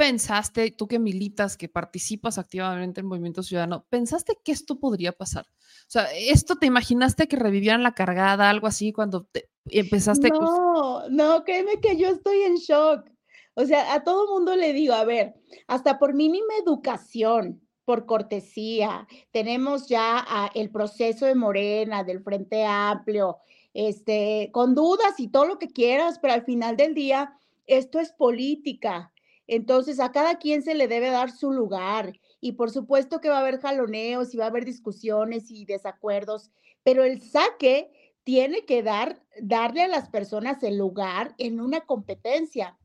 pensaste, 0.00 0.70
tú 0.70 0.88
que 0.88 0.98
militas, 0.98 1.58
que 1.58 1.68
participas 1.68 2.38
activamente 2.38 3.02
en 3.02 3.06
Movimiento 3.06 3.42
Ciudadano, 3.42 3.84
pensaste 3.90 4.38
que 4.42 4.50
esto 4.50 4.80
podría 4.80 5.12
pasar? 5.12 5.44
O 5.46 5.90
sea, 5.90 6.04
¿esto 6.16 6.56
te 6.56 6.64
imaginaste 6.64 7.28
que 7.28 7.36
revivieran 7.36 7.82
la 7.82 7.92
cargada, 7.92 8.48
algo 8.48 8.66
así, 8.66 8.94
cuando 8.94 9.24
te 9.24 9.50
empezaste? 9.66 10.30
No, 10.30 11.06
no, 11.10 11.44
créeme 11.44 11.80
que 11.82 11.98
yo 11.98 12.08
estoy 12.08 12.40
en 12.40 12.56
shock. 12.56 13.10
O 13.52 13.66
sea, 13.66 13.92
a 13.92 14.02
todo 14.02 14.38
mundo 14.38 14.56
le 14.56 14.72
digo, 14.72 14.94
a 14.94 15.04
ver, 15.04 15.34
hasta 15.66 15.98
por 15.98 16.14
mínima 16.14 16.54
educación, 16.64 17.60
por 17.84 18.06
cortesía, 18.06 19.06
tenemos 19.32 19.86
ya 19.86 20.24
el 20.54 20.70
proceso 20.70 21.26
de 21.26 21.34
Morena, 21.34 22.04
del 22.04 22.22
Frente 22.22 22.64
Amplio, 22.64 23.36
este, 23.74 24.48
con 24.50 24.74
dudas 24.74 25.20
y 25.20 25.28
todo 25.28 25.44
lo 25.44 25.58
que 25.58 25.68
quieras, 25.68 26.18
pero 26.20 26.32
al 26.32 26.46
final 26.46 26.78
del 26.78 26.94
día, 26.94 27.34
esto 27.66 28.00
es 28.00 28.12
política 28.12 29.12
entonces, 29.50 29.98
a 29.98 30.12
cada 30.12 30.38
quien 30.38 30.62
se 30.62 30.76
le 30.76 30.86
debe 30.86 31.10
dar 31.10 31.32
su 31.32 31.50
lugar 31.50 32.12
y 32.40 32.52
por 32.52 32.70
supuesto 32.70 33.20
que 33.20 33.30
va 33.30 33.38
a 33.38 33.40
haber 33.40 33.58
jaloneos 33.58 34.32
y 34.32 34.36
va 34.36 34.44
a 34.44 34.48
haber 34.48 34.64
discusiones 34.64 35.50
y 35.50 35.64
desacuerdos, 35.64 36.52
pero 36.84 37.02
el 37.02 37.20
saque 37.20 37.90
tiene 38.22 38.64
que 38.64 38.84
dar, 38.84 39.20
darle 39.42 39.82
a 39.82 39.88
las 39.88 40.08
personas 40.08 40.62
el 40.62 40.78
lugar 40.78 41.34
en 41.36 41.60
una 41.60 41.80
competencia. 41.80 42.78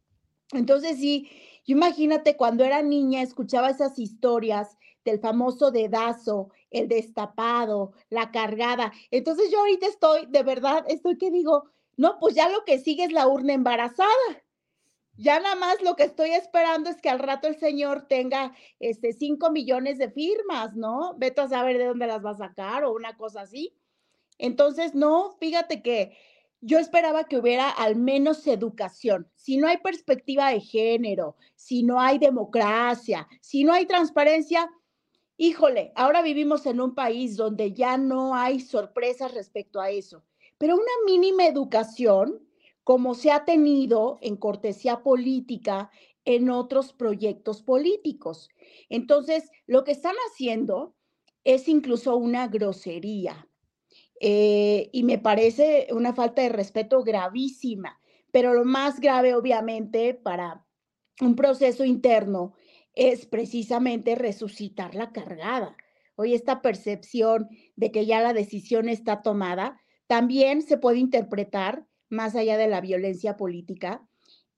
Entonces, 0.54 0.98
sí, 0.98 1.30
imagínate 1.66 2.36
cuando 2.36 2.64
era 2.64 2.82
niña, 2.82 3.22
escuchaba 3.22 3.70
esas 3.70 4.00
historias 4.00 4.76
del 5.04 5.20
famoso 5.20 5.70
dedazo, 5.70 6.50
el 6.72 6.88
destapado, 6.88 7.92
la 8.10 8.32
cargada. 8.32 8.92
Entonces 9.12 9.52
yo 9.52 9.60
ahorita 9.60 9.86
estoy, 9.86 10.26
de 10.30 10.42
verdad, 10.42 10.84
estoy 10.88 11.20
que 11.20 11.30
digo, 11.30 11.66
no, 11.96 12.18
pues 12.20 12.34
ya 12.34 12.50
lo 12.50 12.66
que 12.66 12.80
sigue 12.80 13.04
es 13.04 13.12
la 13.12 13.28
urna 13.28 13.54
embarazada. 13.54 14.10
Ya 15.18 15.40
nada 15.40 15.56
más 15.56 15.82
lo 15.82 15.96
que 15.96 16.04
estoy 16.04 16.32
esperando 16.32 16.90
es 16.90 17.00
que 17.00 17.10
al 17.10 17.20
rato 17.20 17.48
el 17.48 17.58
señor 17.58 18.08
tenga 18.08 18.54
este 18.80 19.14
5 19.14 19.50
millones 19.52 19.98
de 19.98 20.12
firmas, 20.12 20.76
¿no? 20.76 21.16
Vete 21.18 21.42
a 21.42 21.48
saber 21.48 21.78
de 21.78 21.86
dónde 21.86 22.08
las 22.08 22.24
va 22.24 22.32
a 22.32 22.38
sacar 22.38 22.84
o 22.84 22.94
una 22.94 23.16
cosa 23.16 23.42
así. 23.42 23.74
Entonces, 24.38 24.94
no, 24.94 25.38
fíjate 25.40 25.82
que 25.82 26.18
yo 26.60 26.80
esperaba 26.80 27.26
que 27.26 27.38
hubiera 27.38 27.70
al 27.70 27.96
menos 27.96 28.46
educación. 28.48 29.30
Si 29.36 29.58
no 29.58 29.68
hay 29.68 29.78
perspectiva 29.78 30.50
de 30.50 30.60
género, 30.60 31.38
si 31.56 31.84
no 31.84 32.02
hay 32.02 32.18
democracia, 32.18 33.28
si 33.40 33.64
no 33.64 33.72
hay 33.72 33.86
transparencia, 33.86 34.70
híjole, 35.38 35.94
ahora 35.96 36.22
vivimos 36.22 36.66
en 36.66 36.82
un 36.82 36.96
país 36.96 37.38
donde 37.38 37.74
ya 37.74 37.98
no 37.98 38.36
hay 38.36 38.60
sorpresas 38.60 39.34
respecto 39.34 39.80
a 39.80 39.92
eso. 39.92 40.26
Pero 40.58 40.76
una 40.76 40.84
mínima 41.06 41.46
educación 41.46 42.45
como 42.86 43.16
se 43.16 43.32
ha 43.32 43.46
tenido 43.46 44.20
en 44.22 44.38
cortesía 44.38 45.02
política 45.02 45.90
en 46.24 46.52
otros 46.52 46.94
proyectos 46.94 47.64
políticos. 47.64 48.48
Entonces, 48.90 49.50
lo 49.66 49.84
que 49.84 49.92
están 49.92 50.14
haciendo 50.30 50.96
es 51.44 51.68
incluso 51.68 52.16
una 52.16 52.48
grosería 52.48 53.50
eh, 54.22 54.90
y 54.94 55.04
me 55.04 55.18
parece 55.18 55.88
una 55.92 56.14
falta 56.14 56.44
de 56.44 56.50
respeto 56.50 57.04
gravísima, 57.04 58.00
pero 58.32 58.54
lo 58.54 58.66
más 58.66 59.00
grave, 59.00 59.34
obviamente, 59.34 60.14
para 60.14 60.64
un 61.22 61.36
proceso 61.36 61.86
interno 61.86 62.54
es 62.94 63.26
precisamente 63.26 64.14
resucitar 64.14 64.94
la 64.94 65.12
cargada. 65.12 65.76
Hoy 66.16 66.36
esta 66.36 66.62
percepción 66.62 67.50
de 67.76 67.92
que 67.92 68.06
ya 68.06 68.22
la 68.22 68.34
decisión 68.34 68.90
está 68.90 69.24
tomada 69.24 69.82
también 70.06 70.62
se 70.62 70.78
puede 70.78 71.00
interpretar 71.00 71.88
más 72.10 72.36
allá 72.36 72.58
de 72.58 72.68
la 72.68 72.82
violencia 72.82 73.38
política, 73.38 74.08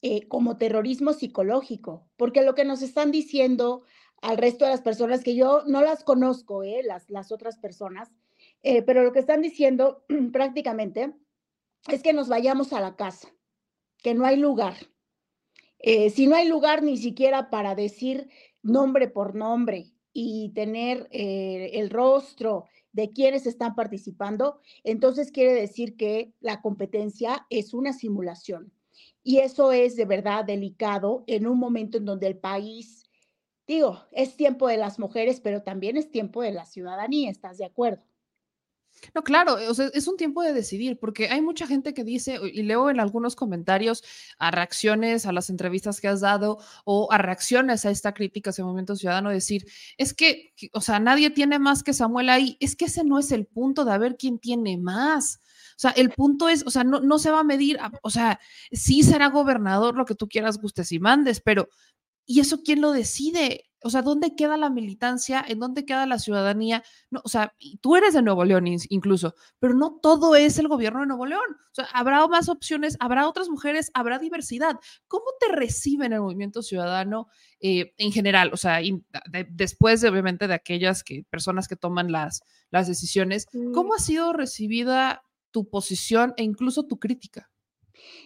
eh, 0.02 0.28
como 0.28 0.58
terrorismo 0.58 1.14
psicológico, 1.14 2.08
porque 2.18 2.44
lo 2.44 2.54
que 2.54 2.66
nos 2.66 2.84
están 2.84 3.12
diciendo 3.12 3.84
al 4.22 4.38
resto 4.38 4.66
de 4.66 4.72
las 4.72 4.82
personas, 4.82 5.24
que 5.24 5.36
yo 5.36 5.64
no 5.66 5.82
las 5.82 6.04
conozco, 6.04 6.64
eh, 6.64 6.82
las, 6.84 7.10
las 7.10 7.32
otras 7.32 7.58
personas, 7.58 8.12
eh, 8.62 8.84
pero 8.84 9.04
lo 9.04 9.12
que 9.12 9.20
están 9.20 9.42
diciendo 9.42 10.06
prácticamente 10.32 11.16
es 11.90 12.04
que 12.04 12.14
nos 12.14 12.28
vayamos 12.30 12.74
a 12.74 12.80
la 12.80 12.96
casa, 12.96 13.30
que 14.04 14.14
no 14.14 14.26
hay 14.26 14.38
lugar. 14.38 14.76
si 15.80 16.28
no 16.28 16.36
hay 16.36 16.48
lugar 16.48 16.84
ni 16.84 16.98
siquiera 16.98 17.50
para 17.50 17.74
decir 17.74 18.30
nombre 18.62 19.08
por 19.08 19.36
nombre 19.36 19.94
y 20.14 20.52
tener 20.54 21.08
el 21.12 21.90
rostro 21.90 22.66
de 22.98 23.12
quienes 23.12 23.46
están 23.46 23.76
participando, 23.76 24.60
entonces 24.84 25.32
quiere 25.32 25.54
decir 25.54 25.96
que 25.98 26.34
la 26.40 26.64
competencia 26.64 27.46
es 27.52 27.76
una 27.76 27.94
simulación. 27.94 28.74
Y 29.22 29.38
eso 29.38 29.72
es 29.72 29.96
de 29.96 30.06
verdad 30.06 30.44
delicado 30.46 31.24
en 31.28 31.46
un 31.46 31.60
momento 31.60 32.00
en 32.00 32.06
donde 32.06 32.26
el 32.26 32.40
país, 32.40 33.04
digo, 33.68 34.00
es 34.12 34.36
tiempo 34.36 34.68
de 34.68 34.78
las 34.78 34.98
mujeres, 34.98 35.42
pero 35.42 35.62
también 35.62 35.96
es 35.96 36.10
tiempo 36.10 36.42
de 36.42 36.52
la 36.52 36.66
ciudadanía, 36.66 37.30
¿estás 37.30 37.60
de 37.60 37.66
acuerdo? 37.66 38.07
No, 39.14 39.24
claro, 39.24 39.58
o 39.70 39.74
sea, 39.74 39.90
es 39.94 40.08
un 40.08 40.18
tiempo 40.18 40.42
de 40.42 40.54
decidir, 40.54 40.98
porque 41.00 41.30
hay 41.30 41.42
mucha 41.42 41.68
gente 41.68 41.94
que 41.94 42.04
dice, 42.04 42.40
y 42.54 42.64
leo 42.64 42.90
en 42.90 43.00
algunos 43.00 43.36
comentarios 43.36 44.04
a 44.40 44.52
reacciones 44.52 45.26
a 45.26 45.32
las 45.32 45.50
entrevistas 45.50 46.02
que 46.02 46.08
has 46.08 46.22
dado 46.22 46.60
o 46.86 47.12
a 47.12 47.18
reacciones 47.18 47.86
a 47.86 47.92
esta 47.92 48.14
crítica 48.14 48.50
hacia 48.50 48.64
Movimiento 48.64 48.96
Ciudadano, 48.96 49.30
decir, 49.30 49.66
es 49.98 50.14
que, 50.14 50.54
o 50.74 50.82
sea, 50.82 51.00
nadie 51.00 51.30
tiene 51.30 51.60
más 51.60 51.84
que 51.84 51.94
Samuel 51.94 52.30
ahí, 52.30 52.58
es 52.60 52.76
que 52.76 52.86
ese 52.86 53.04
no 53.04 53.20
es 53.20 53.32
el 53.32 53.46
punto 53.46 53.86
de 53.86 53.98
ver 53.98 54.18
quién 54.18 54.40
tiene 54.40 54.78
más. 54.78 55.42
O 55.78 55.80
sea, 55.80 55.92
el 55.92 56.10
punto 56.10 56.50
es, 56.50 56.66
o 56.66 56.72
sea, 56.72 56.84
no, 56.84 57.00
no 57.00 57.20
se 57.20 57.30
va 57.32 57.42
a 57.42 57.44
medir, 57.44 57.78
o 58.02 58.10
sea, 58.10 58.40
sí 58.72 59.04
será 59.04 59.28
gobernador 59.30 59.96
lo 59.96 60.06
que 60.06 60.16
tú 60.16 60.28
quieras, 60.28 60.58
gustes 60.60 60.92
y 60.92 61.00
mandes, 61.00 61.40
pero 61.40 61.70
¿y 62.26 62.40
eso 62.40 62.62
quién 62.64 62.82
lo 62.82 62.92
decide? 62.92 63.67
O 63.84 63.90
sea, 63.90 64.02
¿dónde 64.02 64.36
queda 64.36 64.58
la 64.58 64.70
militancia? 64.70 65.44
¿En 65.48 65.60
dónde 65.60 65.86
queda 65.86 66.06
la 66.06 66.18
ciudadanía? 66.18 66.84
No, 67.12 67.22
o 67.24 67.30
sea, 67.30 67.56
tú 67.82 67.96
eres 67.96 68.14
de 68.14 68.22
Nuevo 68.22 68.44
León 68.44 68.66
incluso, 68.90 69.36
pero 69.60 69.76
no 69.76 70.00
todo 70.02 70.36
es 70.36 70.58
el 70.58 70.68
gobierno 70.68 71.02
de 71.02 71.08
Nuevo 71.08 71.26
León. 71.26 71.46
O 71.72 71.76
sea, 71.76 71.86
habrá 71.94 72.26
más 72.28 72.50
opciones, 72.50 72.98
habrá 73.00 73.28
otras 73.28 73.50
mujeres, 73.50 73.92
habrá 73.94 74.18
diversidad. 74.18 74.80
¿Cómo 75.08 75.26
te 75.40 75.54
reciben 75.56 76.14
el 76.14 76.22
movimiento 76.22 76.64
ciudadano 76.64 77.28
eh, 77.60 77.94
en 77.98 78.12
general? 78.12 78.52
O 78.52 78.58
sea, 78.58 78.80
después 79.50 80.02
de, 80.02 80.10
obviamente 80.10 80.48
de 80.48 80.56
aquellas 80.56 81.04
que, 81.04 81.24
personas 81.30 81.68
que 81.68 81.76
toman 81.76 82.12
las, 82.12 82.42
las 82.72 82.88
decisiones, 82.88 83.48
¿cómo 83.74 83.94
ha 83.94 84.00
sido 84.00 84.34
recibida 84.34 85.24
tu 85.52 85.70
posición 85.70 86.34
e 86.38 86.44
incluso 86.44 86.88
tu 86.88 87.00
crítica? 87.00 87.52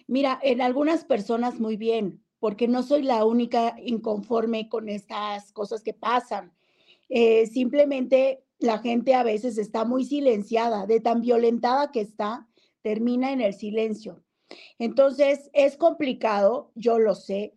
Mira, 0.06 0.38
en 0.42 0.60
algunas 0.60 1.04
personas 1.04 1.60
muy 1.60 1.76
bien, 1.76 2.22
porque 2.42 2.66
no 2.66 2.82
soy 2.82 3.04
la 3.04 3.24
única 3.24 3.76
inconforme 3.84 4.68
con 4.68 4.88
estas 4.88 5.52
cosas 5.52 5.84
que 5.84 5.94
pasan. 5.94 6.52
Eh, 7.08 7.46
simplemente 7.46 8.42
la 8.58 8.80
gente 8.80 9.14
a 9.14 9.22
veces 9.22 9.58
está 9.58 9.84
muy 9.84 10.04
silenciada, 10.04 10.86
de 10.86 10.98
tan 10.98 11.20
violentada 11.20 11.92
que 11.92 12.00
está, 12.00 12.48
termina 12.82 13.30
en 13.30 13.42
el 13.42 13.54
silencio. 13.54 14.24
Entonces, 14.80 15.50
es 15.52 15.76
complicado, 15.76 16.72
yo 16.74 16.98
lo 16.98 17.14
sé, 17.14 17.54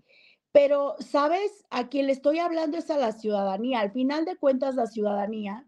pero, 0.52 0.94
¿sabes? 1.00 1.66
A 1.72 1.90
quien 1.90 2.06
le 2.06 2.12
estoy 2.12 2.38
hablando 2.38 2.78
es 2.78 2.92
a 2.92 3.00
la 3.00 3.12
ciudadanía. 3.12 3.80
Al 3.80 3.92
final 3.92 4.24
de 4.24 4.38
cuentas, 4.38 4.76
la 4.76 4.86
ciudadanía 4.86 5.68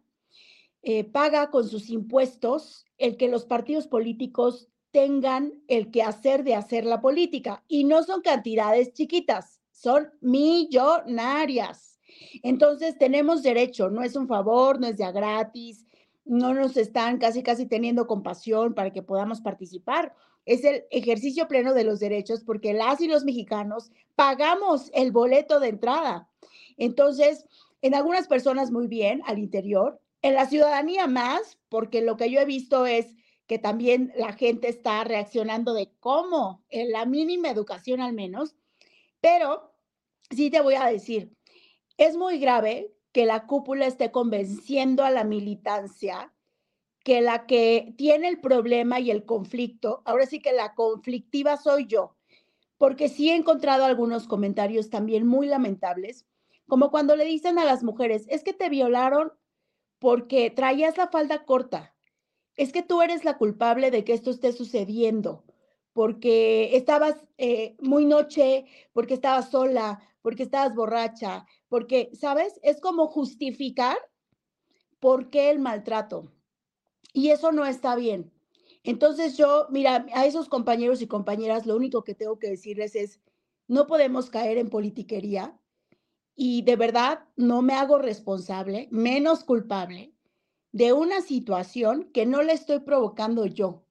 eh, 0.83 1.05
paga 1.05 1.49
con 1.49 1.67
sus 1.67 1.89
impuestos 1.89 2.85
el 2.99 3.17
que 3.17 3.29
los 3.29 3.45
partidos 3.45 3.87
políticos 3.87 4.69
tengan 4.97 5.53
el 5.67 5.91
que 5.91 6.01
hacer 6.01 6.43
de 6.43 6.55
hacer 6.55 6.83
la 6.83 7.01
política. 7.01 7.63
Y 7.67 7.83
no 7.83 8.01
son 8.01 8.21
cantidades 8.21 8.93
chiquitas, 8.93 9.61
son 9.69 10.09
millonarias. 10.21 11.99
Entonces 12.41 12.97
tenemos 12.97 13.43
derecho, 13.43 13.91
no 13.91 14.01
es 14.01 14.15
un 14.15 14.27
favor, 14.27 14.79
no 14.79 14.87
es 14.87 14.95
ya 14.95 15.11
gratis, 15.11 15.85
no 16.25 16.55
nos 16.55 16.77
están 16.77 17.19
casi, 17.19 17.43
casi 17.43 17.67
teniendo 17.67 18.07
compasión 18.07 18.73
para 18.73 18.91
que 18.91 19.03
podamos 19.03 19.39
participar. 19.39 20.15
Es 20.47 20.63
el 20.63 20.85
ejercicio 20.89 21.47
pleno 21.47 21.75
de 21.75 21.83
los 21.83 21.99
derechos 21.99 22.43
porque 22.43 22.73
las 22.73 22.99
y 22.99 23.07
los 23.07 23.23
mexicanos 23.23 23.91
pagamos 24.15 24.89
el 24.95 25.11
boleto 25.11 25.59
de 25.59 25.67
entrada. 25.67 26.27
Entonces, 26.75 27.45
en 27.83 27.93
algunas 27.93 28.27
personas 28.27 28.71
muy 28.71 28.87
bien 28.87 29.21
al 29.27 29.37
interior, 29.37 30.01
en 30.23 30.33
la 30.33 30.47
ciudadanía 30.47 31.05
más, 31.05 31.59
porque 31.69 32.01
lo 32.01 32.17
que 32.17 32.31
yo 32.31 32.39
he 32.39 32.45
visto 32.45 32.87
es 32.87 33.13
que 33.47 33.57
también 33.57 34.13
la 34.15 34.33
gente 34.33 34.67
está 34.67 35.03
reaccionando 35.03 35.73
de 35.73 35.91
cómo, 35.99 36.63
en 36.69 36.91
la 36.91 37.05
mínima 37.05 37.49
educación 37.49 38.01
al 38.01 38.13
menos, 38.13 38.55
pero 39.21 39.73
sí 40.29 40.49
te 40.51 40.61
voy 40.61 40.75
a 40.75 40.85
decir, 40.85 41.33
es 41.97 42.17
muy 42.17 42.39
grave 42.39 42.93
que 43.13 43.25
la 43.25 43.47
cúpula 43.47 43.87
esté 43.87 44.11
convenciendo 44.11 45.03
a 45.03 45.09
la 45.09 45.23
militancia 45.23 46.33
que 47.03 47.21
la 47.21 47.45
que 47.45 47.93
tiene 47.97 48.27
el 48.27 48.41
problema 48.41 48.99
y 48.99 49.11
el 49.11 49.23
conflicto, 49.23 50.01
ahora 50.03 50.25
sí 50.25 50.41
que 50.41 50.51
la 50.51 50.75
conflictiva 50.75 51.55
soy 51.55 51.87
yo, 51.87 52.17
porque 52.77 53.07
sí 53.07 53.29
he 53.29 53.35
encontrado 53.35 53.85
algunos 53.85 54.27
comentarios 54.27 54.89
también 54.89 55.25
muy 55.25 55.47
lamentables, 55.47 56.27
como 56.67 56.91
cuando 56.91 57.15
le 57.15 57.23
dicen 57.23 57.59
a 57.59 57.63
las 57.63 57.81
mujeres, 57.81 58.25
es 58.27 58.43
que 58.43 58.51
te 58.51 58.67
violaron 58.67 59.31
porque 59.99 60.51
traías 60.51 60.97
la 60.97 61.07
falda 61.07 61.45
corta, 61.45 61.95
es 62.57 62.73
que 62.73 62.81
tú 62.81 63.01
eres 63.01 63.23
la 63.23 63.37
culpable 63.37 63.91
de 63.91 64.03
que 64.03 64.13
esto 64.13 64.31
esté 64.31 64.51
sucediendo, 64.51 65.45
porque 65.93 66.75
estabas 66.75 67.15
eh, 67.37 67.77
muy 67.79 68.05
noche, 68.05 68.65
porque 68.93 69.13
estabas 69.13 69.51
sola, 69.51 70.01
porque 70.21 70.43
estabas 70.43 70.75
borracha, 70.75 71.45
porque, 71.69 72.09
¿sabes? 72.13 72.59
Es 72.63 72.81
como 72.81 73.07
justificar 73.07 73.97
por 74.99 75.29
qué 75.29 75.51
el 75.51 75.59
maltrato. 75.59 76.31
Y 77.13 77.29
eso 77.29 77.51
no 77.51 77.65
está 77.65 77.95
bien. 77.95 78.31
Entonces 78.83 79.37
yo, 79.37 79.67
mira, 79.69 80.05
a 80.13 80.25
esos 80.25 80.49
compañeros 80.49 81.01
y 81.01 81.07
compañeras, 81.07 81.65
lo 81.65 81.75
único 81.75 82.03
que 82.03 82.15
tengo 82.15 82.39
que 82.39 82.49
decirles 82.49 82.95
es, 82.95 83.19
no 83.67 83.85
podemos 83.85 84.29
caer 84.29 84.57
en 84.57 84.69
politiquería 84.69 85.59
y 86.35 86.61
de 86.61 86.75
verdad 86.75 87.25
no 87.35 87.61
me 87.61 87.73
hago 87.73 87.97
responsable, 87.97 88.87
menos 88.91 89.43
culpable 89.43 90.13
de 90.71 90.93
una 90.93 91.21
situación 91.21 92.09
que 92.13 92.25
no 92.25 92.43
le 92.43 92.53
estoy 92.53 92.79
provocando 92.79 93.45
yo, 93.45 93.83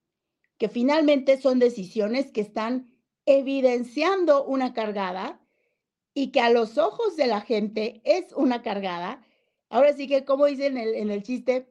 que 0.59 0.69
finalmente 0.69 1.41
son 1.41 1.59
decisiones 1.59 2.31
que 2.31 2.41
están 2.41 2.93
evidenciando 3.27 4.45
una 4.45 4.73
cargada 4.73 5.41
y 6.15 6.31
que 6.31 6.41
a 6.41 6.51
los 6.51 6.79
ojos 6.79 7.17
de 7.17 7.27
la 7.27 7.41
gente 7.41 8.01
es 8.05 8.33
una 8.35 8.63
cargada. 8.63 9.23
Ahora 9.69 9.93
sí 9.93 10.07
que, 10.07 10.25
como 10.25 10.47
dicen 10.47 10.77
en 10.77 10.89
el, 10.89 10.95
en 10.95 11.11
el 11.11 11.23
chiste, 11.23 11.69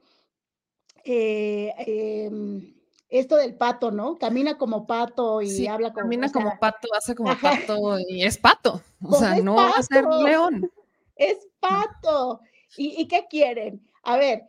eh, 1.03 1.73
em, 1.77 2.75
esto 3.09 3.37
del 3.37 3.55
pato, 3.55 3.91
¿no? 3.91 4.17
Camina 4.17 4.57
como 4.57 4.85
pato 4.85 5.41
y 5.41 5.67
habla 5.67 5.93
como 5.93 6.03
Camina 6.03 6.31
como 6.31 6.59
pato, 6.59 6.87
hace 6.97 7.15
como 7.15 7.35
pato 7.39 7.99
y 7.99 8.23
es 8.23 8.37
pato. 8.37 8.81
O 9.01 9.09
pues 9.09 9.19
sea, 9.19 9.35
no 9.37 9.55
va 9.55 9.69
a 9.69 9.83
ser 9.83 10.05
león. 10.05 10.69
Es 11.15 11.47
pato. 11.59 12.41
¿Y, 12.77 13.01
¿Y, 13.01 13.07
qué 13.07 13.25
quieren? 13.29 13.87
A 14.03 14.17
ver, 14.17 14.43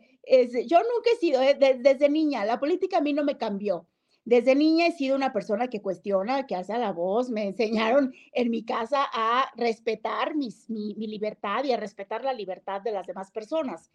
yo 0.65 0.79
nunca 0.79 1.09
he 1.13 1.17
sido, 1.17 1.41
eh, 1.41 1.57
desde 1.79 2.09
niña, 2.09 2.45
la 2.45 2.59
política 2.59 2.97
a 2.97 3.01
mí 3.01 3.13
no 3.13 3.23
me 3.23 3.37
cambió. 3.37 3.87
Desde 4.25 4.55
niña 4.55 4.87
he 4.87 4.91
sido 4.91 5.15
una 5.15 5.31
persona 5.31 5.69
que 5.69 5.81
cuestiona, 5.81 6.45
que 6.45 6.55
hace 6.55 6.77
la 6.77 6.91
voz. 6.91 7.29
Me 7.29 7.47
enseñaron 7.47 8.13
en 8.33 8.51
mi 8.51 8.65
casa 8.65 9.07
a 9.13 9.49
respetar 9.55 10.35
mis, 10.35 10.69
mi, 10.69 10.93
libertad 10.95 11.63
y 11.63 11.71
a 11.71 11.77
respetar 11.77 12.25
la 12.25 12.33
libertad 12.33 12.81
de 12.81 12.91
las 12.91 13.07
demás 13.07 13.31
personas. 13.31 13.89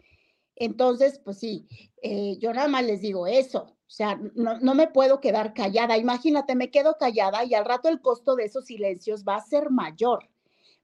Entonces, 0.57 1.21
pues 1.23 1.39
sí, 1.39 1.67
eh, 2.03 2.39
yo 2.39 2.55
nada 2.55 2.69
más 2.69 2.85
les 2.85 3.03
digo 3.03 3.27
eso. 3.27 3.77
O 3.87 3.91
sea, 3.95 4.19
no, 4.35 4.59
no 4.59 4.75
me 4.75 4.87
puedo 4.87 5.21
quedar 5.21 5.53
callada. 5.53 5.99
Imagínate, 5.99 6.55
me 6.55 6.71
quedo 6.71 6.97
callada 6.99 7.45
y 7.45 7.53
al 7.53 7.67
rato 7.67 7.91
el 7.91 8.01
costo 8.01 8.35
de 8.35 8.45
esos 8.45 8.65
silencios 8.65 9.25
va 9.29 9.37
a 9.37 9.45
ser 9.45 9.69
mayor. 9.69 10.31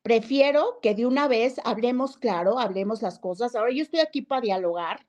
Prefiero 0.03 0.79
que 0.83 0.95
de 0.95 1.07
una 1.07 1.27
vez 1.27 1.59
hablemos 1.65 2.19
claro, 2.19 2.59
hablemos 2.59 3.01
las 3.01 3.19
cosas. 3.19 3.55
Ahora 3.55 3.73
yo 3.73 3.83
estoy 3.83 4.01
aquí 4.01 4.21
para 4.21 4.43
dialogar 4.43 5.08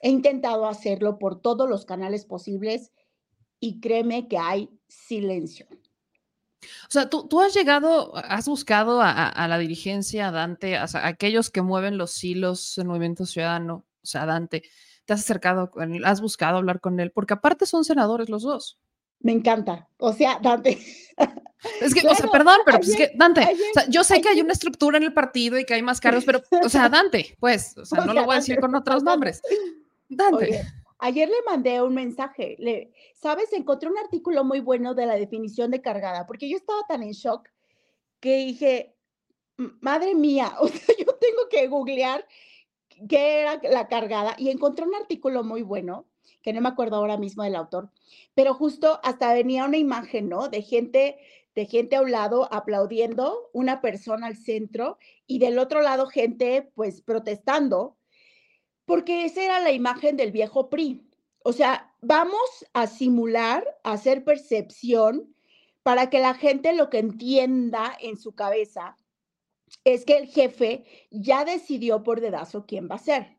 He 0.00 0.10
intentado 0.10 0.66
hacerlo 0.66 1.18
por 1.18 1.40
todos 1.40 1.68
los 1.68 1.86
canales 1.86 2.24
posibles 2.24 2.92
y 3.60 3.80
créeme 3.80 4.28
que 4.28 4.38
hay 4.38 4.70
silencio. 4.88 5.66
O 6.84 6.90
sea, 6.90 7.08
tú, 7.08 7.28
tú 7.28 7.40
has 7.40 7.54
llegado, 7.54 8.16
has 8.16 8.48
buscado 8.48 9.00
a, 9.02 9.46
la 9.48 9.58
dirigencia, 9.58 10.28
a 10.28 10.30
Dante, 10.32 10.76
a, 10.76 10.86
aquellos 11.02 11.50
que 11.50 11.62
mueven 11.62 11.98
los 11.98 12.22
hilos 12.22 12.74
del 12.76 12.86
movimiento 12.86 13.26
ciudadano, 13.26 13.84
o 14.02 14.06
sea, 14.06 14.26
Dante, 14.26 14.62
te 15.04 15.12
has 15.12 15.20
acercado, 15.20 15.70
has 16.04 16.20
buscado 16.20 16.58
hablar 16.58 16.80
con 16.80 16.98
él, 17.00 17.12
porque 17.12 17.34
aparte 17.34 17.66
son 17.66 17.84
senadores 17.84 18.28
los 18.28 18.42
dos. 18.42 18.78
Me 19.20 19.32
encanta, 19.32 19.88
o 19.98 20.12
sea, 20.12 20.38
Dante. 20.40 20.78
Es 21.80 21.94
que, 21.94 22.06
o 22.06 22.14
sea, 22.14 22.28
perdón, 22.30 22.58
pero 22.64 22.78
pues 22.78 22.90
es 22.90 22.96
que, 22.96 23.12
Dante, 23.16 23.56
yo 23.88 24.04
sé 24.04 24.20
que 24.20 24.28
hay 24.28 24.40
una 24.40 24.52
estructura 24.52 24.98
en 24.98 25.04
el 25.04 25.14
partido 25.14 25.58
y 25.58 25.64
que 25.64 25.74
hay 25.74 25.82
más 25.82 26.00
cargos, 26.00 26.24
pero, 26.24 26.42
o 26.62 26.68
sea, 26.68 26.88
Dante, 26.88 27.34
pues, 27.40 27.76
o 27.78 27.84
sea, 27.84 28.04
no 28.04 28.12
lo 28.12 28.24
voy 28.24 28.34
a 28.34 28.38
decir 28.38 28.60
con 28.60 28.74
otros 28.74 29.02
nombres. 29.02 29.40
Oye, 30.32 30.62
ayer 30.98 31.28
le 31.28 31.42
mandé 31.46 31.82
un 31.82 31.94
mensaje, 31.94 32.56
le, 32.58 32.92
¿sabes? 33.14 33.52
Encontré 33.52 33.88
un 33.88 33.98
artículo 33.98 34.44
muy 34.44 34.60
bueno 34.60 34.94
de 34.94 35.06
la 35.06 35.16
definición 35.16 35.70
de 35.70 35.82
cargada, 35.82 36.26
porque 36.26 36.48
yo 36.48 36.56
estaba 36.56 36.80
tan 36.88 37.02
en 37.02 37.12
shock 37.12 37.48
que 38.20 38.36
dije, 38.36 38.96
madre 39.56 40.14
mía, 40.14 40.54
o 40.60 40.66
yo 40.68 41.14
tengo 41.18 41.48
que 41.50 41.66
googlear 41.68 42.26
qué 43.08 43.40
era 43.40 43.60
la 43.62 43.88
cargada 43.88 44.34
y 44.38 44.50
encontré 44.50 44.86
un 44.86 44.94
artículo 44.94 45.44
muy 45.44 45.62
bueno, 45.62 46.06
que 46.42 46.52
no 46.52 46.60
me 46.60 46.68
acuerdo 46.68 46.96
ahora 46.96 47.16
mismo 47.16 47.42
del 47.42 47.56
autor, 47.56 47.90
pero 48.34 48.54
justo 48.54 49.00
hasta 49.02 49.34
venía 49.34 49.64
una 49.64 49.76
imagen, 49.76 50.28
¿no? 50.28 50.48
De 50.48 50.62
gente, 50.62 51.18
de 51.54 51.66
gente 51.66 51.96
a 51.96 52.02
un 52.02 52.12
lado 52.12 52.48
aplaudiendo, 52.52 53.50
una 53.52 53.80
persona 53.80 54.28
al 54.28 54.36
centro 54.36 54.98
y 55.26 55.40
del 55.40 55.58
otro 55.58 55.82
lado 55.82 56.06
gente 56.06 56.70
pues 56.74 57.02
protestando 57.02 57.96
porque 58.86 59.24
esa 59.24 59.42
era 59.44 59.60
la 59.60 59.72
imagen 59.72 60.16
del 60.16 60.32
viejo 60.32 60.70
PRI. 60.70 61.02
O 61.44 61.52
sea, 61.52 61.94
vamos 62.00 62.66
a 62.72 62.86
simular, 62.86 63.78
a 63.84 63.92
hacer 63.92 64.24
percepción 64.24 65.34
para 65.82 66.08
que 66.08 66.20
la 66.20 66.34
gente 66.34 66.72
lo 66.72 66.88
que 66.88 66.98
entienda 66.98 67.96
en 68.00 68.16
su 68.16 68.34
cabeza 68.34 68.96
es 69.84 70.04
que 70.04 70.16
el 70.16 70.26
jefe 70.26 70.84
ya 71.10 71.44
decidió 71.44 72.02
por 72.02 72.20
dedazo 72.20 72.66
quién 72.66 72.88
va 72.90 72.96
a 72.96 73.00
ser. 73.00 73.38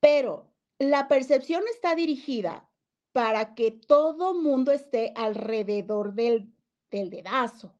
Pero 0.00 0.52
la 0.78 1.08
percepción 1.08 1.62
está 1.72 1.94
dirigida 1.94 2.68
para 3.12 3.54
que 3.54 3.70
todo 3.70 4.34
mundo 4.34 4.72
esté 4.72 5.12
alrededor 5.14 6.14
del, 6.14 6.52
del 6.90 7.10
dedazo, 7.10 7.74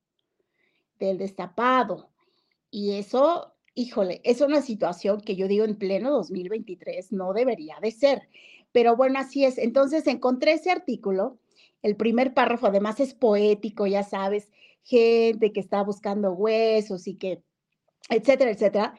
del 0.98 1.18
destapado. 1.18 2.10
Y 2.70 2.92
eso 2.92 3.54
híjole, 3.74 4.20
es 4.24 4.40
una 4.40 4.62
situación 4.62 5.20
que 5.20 5.36
yo 5.36 5.48
digo 5.48 5.64
en 5.64 5.76
pleno 5.76 6.10
2023 6.10 7.12
no 7.12 7.32
debería 7.32 7.78
de 7.80 7.90
ser. 7.90 8.28
Pero 8.72 8.96
bueno, 8.96 9.18
así 9.18 9.44
es. 9.44 9.58
Entonces 9.58 10.06
encontré 10.06 10.52
ese 10.52 10.70
artículo. 10.70 11.38
El 11.82 11.96
primer 11.96 12.34
párrafo 12.34 12.66
además 12.66 13.00
es 13.00 13.14
poético, 13.14 13.86
ya 13.86 14.02
sabes, 14.02 14.50
gente 14.82 15.52
que 15.52 15.60
está 15.60 15.82
buscando 15.82 16.32
huesos 16.32 17.06
y 17.08 17.16
que, 17.16 17.42
etcétera, 18.08 18.50
etcétera. 18.50 18.94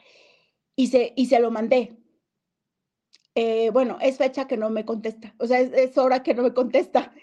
Y 0.75 0.87
se, 0.87 1.13
y 1.15 1.27
se 1.27 1.39
lo 1.39 1.51
mandé. 1.51 1.97
Eh, 3.35 3.71
bueno, 3.71 3.97
es 4.01 4.17
fecha 4.17 4.47
que 4.47 4.57
no 4.57 4.69
me 4.69 4.85
contesta, 4.85 5.33
o 5.39 5.47
sea, 5.47 5.59
es, 5.59 5.97
hora 5.97 6.21
que 6.21 6.35
no 6.35 6.43
me 6.43 6.53
contesta. 6.53 7.13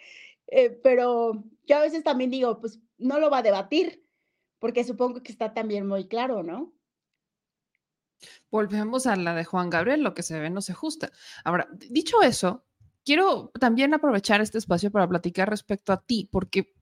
Eh, 0.49 0.71
pero 0.83 1.45
yo 1.67 1.77
a 1.77 1.83
veces 1.83 2.03
también 2.03 2.31
digo, 2.31 2.61
pues 2.61 2.81
no 2.99 3.21
lo 3.21 3.31
va 3.31 3.39
a 3.39 3.43
debatir, 3.43 4.05
porque 4.59 4.83
supongo 4.85 5.23
que 5.23 5.31
está 5.33 5.55
también 5.55 5.87
muy 5.87 6.09
claro, 6.09 6.43
¿no? 6.43 6.73
Volvemos 8.51 9.07
a 9.07 9.17
la 9.17 9.35
de 9.35 9.45
Juan 9.45 9.71
Gabriel, 9.71 10.03
lo 10.03 10.15
que 10.15 10.23
se 10.23 10.39
ve 10.39 10.51
no 10.51 10.61
se 10.61 10.73
ajusta. 10.73 11.11
Ahora, 11.45 11.69
dicho 11.91 12.23
eso, 12.23 12.65
quiero 13.05 13.51
también 13.59 13.95
aprovechar 13.95 14.41
este 14.41 14.59
espacio 14.59 14.91
para 14.91 15.09
platicar 15.09 15.49
respecto 15.49 15.93
a 15.93 16.01
ti, 16.01 16.29
porque 16.31 16.75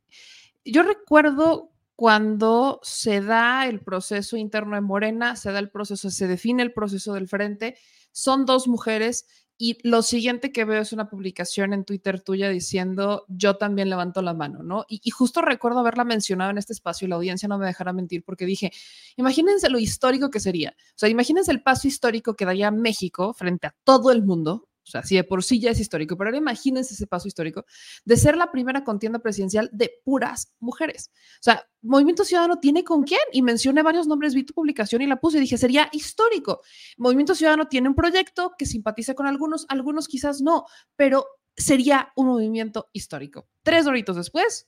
yo 0.65 0.83
recuerdo 0.83 1.73
cuando 1.97 2.79
se 2.83 3.21
da 3.21 3.67
el 3.67 3.81
proceso 3.81 4.37
interno 4.37 4.77
en 4.77 4.85
Morena, 4.85 5.35
se 5.35 5.51
da 5.51 5.59
el 5.59 5.71
proceso, 5.71 6.11
se 6.11 6.29
define 6.29 6.63
el 6.63 6.73
proceso 6.73 7.15
del 7.15 7.29
frente, 7.29 7.77
son 8.13 8.47
dos 8.47 8.69
mujeres 8.69 9.27
y 9.61 9.77
lo 9.83 10.03
siguiente 10.03 10.53
que 10.53 10.65
veo 10.65 10.81
es 10.81 10.93
una 10.93 11.11
publicación 11.11 11.73
en 11.73 11.85
Twitter 11.85 12.21
tuya 12.21 12.49
diciendo 12.49 13.25
yo 13.27 13.57
también 13.57 13.91
levanto 13.91 14.23
la 14.23 14.33
mano, 14.33 14.63
¿no? 14.63 14.85
Y, 14.89 15.11
justo 15.11 15.43
recuerdo 15.43 15.81
haberla 15.81 16.05
mencionado 16.05 16.53
en 16.53 16.59
este 16.59 16.73
espacio 16.73 17.07
y 17.07 17.09
la 17.09 17.17
audiencia 17.17 17.49
no 17.49 17.59
me 17.59 17.67
dejará 17.67 17.93
mentir 17.93 18.23
porque 18.25 18.47
dije, 18.47 18.71
imagínense 19.17 19.69
lo 19.69 19.81
histórico 19.81 20.31
que 20.31 20.39
sería. 20.39 20.77
O 20.91 20.99
sea, 20.99 21.09
imagínense 21.09 21.51
el 21.51 21.61
paso 21.61 21.89
histórico 21.89 22.35
que 22.35 22.45
daría 22.45 22.71
México 22.71 23.35
frente 23.35 23.67
a 23.67 23.75
todo 23.83 24.13
el 24.13 24.23
mundo. 24.23 24.68
O 24.89 24.91
sea, 24.91 25.03
si 25.03 25.17
de 25.17 25.25
por 25.25 25.45
sí 25.45 25.61
ya 25.61 25.71
es 25.71 25.81
histórico, 25.81 26.17
pero 26.17 26.29
ahora 26.29 26.39
imagínense 26.39 26.95
ese 26.95 27.07
paso 27.07 27.29
histórico 27.29 27.65
de 28.05 28.17
ser 28.17 28.37
la 28.37 28.51
primera 28.51 28.85
contienda 28.85 29.19
presidencial 29.19 29.69
de 29.73 29.93
puras 30.05 30.55
mujeres. 30.59 31.11
O 31.35 31.43
sea, 31.43 31.69
Movimiento 31.83 32.25
Ciudadano 32.25 32.59
tiene 32.59 32.85
con 32.85 33.05
quién 33.05 33.21
y 33.33 33.43
mencioné 33.43 33.83
varios 33.83 34.07
nombres, 34.07 34.35
vi 34.35 34.45
tu 34.45 34.55
publicación 34.55 35.03
y 35.03 35.07
la 35.07 35.21
puse 35.21 35.39
y 35.39 35.43
dije, 35.43 35.59
sería 35.59 35.89
histórico. 35.93 36.63
Movimiento 36.97 37.35
Ciudadano 37.35 37.69
tiene 37.69 37.89
un 37.89 37.95
proyecto 37.95 38.53
que 38.59 38.67
simpatiza 38.67 39.15
con 39.15 39.27
algunos, 39.27 39.67
algunos 39.69 40.09
quizás 40.09 40.41
no, 40.41 40.65
pero 40.97 41.27
sería 41.57 42.13
un 42.17 42.29
movimiento 42.29 42.89
histórico. 42.93 43.49
Tres 43.63 43.87
horitos 43.87 44.17
después, 44.17 44.67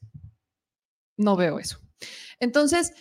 no 1.17 1.37
veo 1.37 1.59
eso. 1.59 1.79
Entonces, 2.39 2.93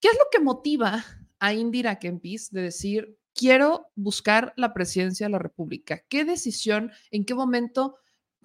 ¿qué 0.00 0.08
es 0.08 0.14
lo 0.14 0.24
que 0.30 0.40
motiva 0.40 1.04
a 1.38 1.54
Indira 1.54 1.98
Kempis 1.98 2.50
de 2.50 2.62
decir, 2.62 3.18
quiero 3.40 3.90
buscar 3.94 4.52
la 4.56 4.74
presidencia 4.74 5.26
de 5.26 5.32
la 5.32 5.38
República? 5.38 6.02
¿Qué 6.10 6.26
decisión, 6.26 6.92
en 7.10 7.24
qué 7.24 7.34
momento, 7.34 7.96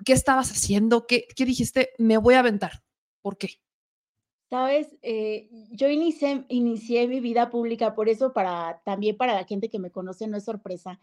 qué 0.06 0.14
estabas 0.14 0.52
haciendo? 0.52 1.06
¿Qué, 1.06 1.28
dijiste? 1.38 1.90
Me 1.98 2.18
voy 2.18 2.36
a 2.36 2.40
aventar. 2.40 2.82
¿Por 3.22 3.38
qué? 3.38 3.60
Sabes, 4.50 4.96
eh, 5.02 5.50
yo 5.72 5.90
inicié, 5.90 6.46
inicié 6.48 7.10
mi 7.10 7.20
vida 7.20 7.50
pública, 7.50 7.94
por 7.94 8.08
eso 8.08 8.32
para 8.32 8.82
también 8.86 9.18
para 9.18 9.34
la 9.34 9.44
gente 9.44 9.70
que 9.70 9.80
me 9.80 9.92
conoce 9.92 10.28
no 10.28 10.38
es 10.38 10.46
sorpresa 10.46 11.02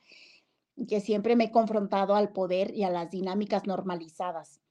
que 0.89 1.01
siempre 1.01 1.37
me 1.37 1.45
he 1.45 1.51
confrontado 1.51 2.15
al 2.15 2.33
poder 2.33 2.75
y 2.75 2.85
a 2.85 2.91
las 2.91 3.11
dinámicas 3.11 3.67
normalizadas. 3.67 4.63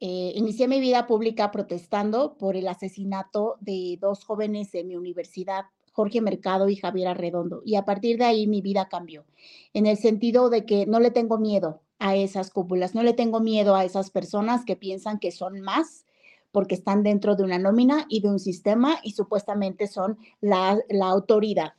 Eh, 0.00 0.32
inicié 0.34 0.68
mi 0.68 0.80
vida 0.80 1.06
pública 1.06 1.50
protestando 1.50 2.36
por 2.36 2.56
el 2.56 2.68
asesinato 2.68 3.56
de 3.60 3.96
dos 3.98 4.22
jóvenes 4.22 4.70
de 4.72 4.84
mi 4.84 4.96
universidad, 4.96 5.64
Jorge 6.00 6.22
Mercado 6.22 6.70
y 6.70 6.76
Javier 6.76 7.08
Arredondo, 7.08 7.60
y 7.62 7.74
a 7.74 7.84
partir 7.84 8.16
de 8.16 8.24
ahí 8.24 8.46
mi 8.46 8.62
vida 8.62 8.88
cambió, 8.88 9.26
en 9.74 9.84
el 9.84 9.98
sentido 9.98 10.48
de 10.48 10.64
que 10.64 10.86
no 10.86 10.98
le 10.98 11.10
tengo 11.10 11.36
miedo 11.36 11.82
a 11.98 12.16
esas 12.16 12.48
cúpulas, 12.50 12.94
no 12.94 13.02
le 13.02 13.12
tengo 13.12 13.40
miedo 13.40 13.76
a 13.76 13.84
esas 13.84 14.10
personas 14.10 14.64
que 14.64 14.76
piensan 14.76 15.18
que 15.18 15.30
son 15.30 15.60
más 15.60 16.06
porque 16.52 16.74
están 16.74 17.02
dentro 17.02 17.36
de 17.36 17.44
una 17.44 17.58
nómina 17.58 18.06
y 18.08 18.22
de 18.22 18.30
un 18.30 18.38
sistema 18.38 18.98
y 19.02 19.12
supuestamente 19.12 19.86
son 19.88 20.18
la, 20.40 20.80
autoridad. 21.02 21.74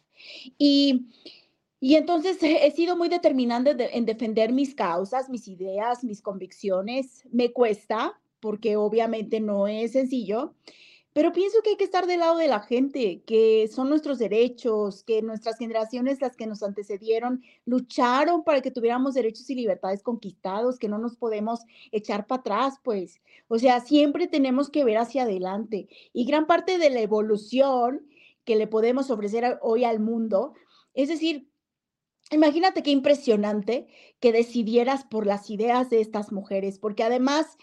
Y 0.59 1.07
y 1.83 1.95
entonces 1.95 2.37
he 2.43 2.69
sido 2.69 2.95
muy 2.95 3.09
determinante 3.09 3.97
en 3.97 4.05
defender 4.05 4.53
mis 4.53 4.75
causas, 4.75 5.29
mis 5.29 5.47
ideas, 5.47 6.03
mis 6.03 6.21
convicciones. 6.21 7.23
Me 7.31 7.51
cuesta, 7.51 8.21
porque 8.39 8.77
obviamente 8.77 9.39
no 9.39 9.67
es 9.67 9.93
sencillo, 9.93 10.53
pero 11.13 11.33
pienso 11.33 11.61
que 11.61 11.71
hay 11.71 11.75
que 11.75 11.83
estar 11.83 12.07
del 12.07 12.21
lado 12.21 12.37
de 12.37 12.47
la 12.47 12.61
gente, 12.61 13.21
que 13.25 13.69
son 13.73 13.89
nuestros 13.89 14.17
derechos, 14.17 15.03
que 15.03 15.21
nuestras 15.21 15.57
generaciones, 15.57 16.21
las 16.21 16.37
que 16.37 16.47
nos 16.47 16.63
antecedieron, 16.63 17.43
lucharon 17.65 18.43
para 18.43 18.61
que 18.61 18.71
tuviéramos 18.71 19.13
derechos 19.13 19.49
y 19.49 19.55
libertades 19.55 20.03
conquistados, 20.03 20.79
que 20.79 20.87
no 20.87 20.97
nos 20.97 21.17
podemos 21.17 21.61
echar 21.91 22.27
para 22.27 22.39
atrás, 22.39 22.75
pues. 22.83 23.19
O 23.49 23.59
sea, 23.59 23.81
siempre 23.81 24.27
tenemos 24.27 24.69
que 24.69 24.85
ver 24.85 24.97
hacia 24.97 25.23
adelante. 25.23 25.89
Y 26.13 26.25
gran 26.25 26.47
parte 26.47 26.77
de 26.77 26.89
la 26.89 27.01
evolución 27.01 28.07
que 28.45 28.55
le 28.55 28.67
podemos 28.67 29.11
ofrecer 29.11 29.59
hoy 29.61 29.83
al 29.83 29.99
mundo, 29.99 30.53
es 30.93 31.09
decir, 31.09 31.51
Imagínate 32.31 32.81
qué 32.81 32.91
impresionante 32.91 33.87
que 34.21 34.31
decidieras 34.31 35.03
por 35.03 35.25
las 35.27 35.49
ideas 35.49 35.89
de 35.89 35.99
estas 35.99 36.31
mujeres, 36.31 36.79
porque 36.79 37.03
además 37.03 37.57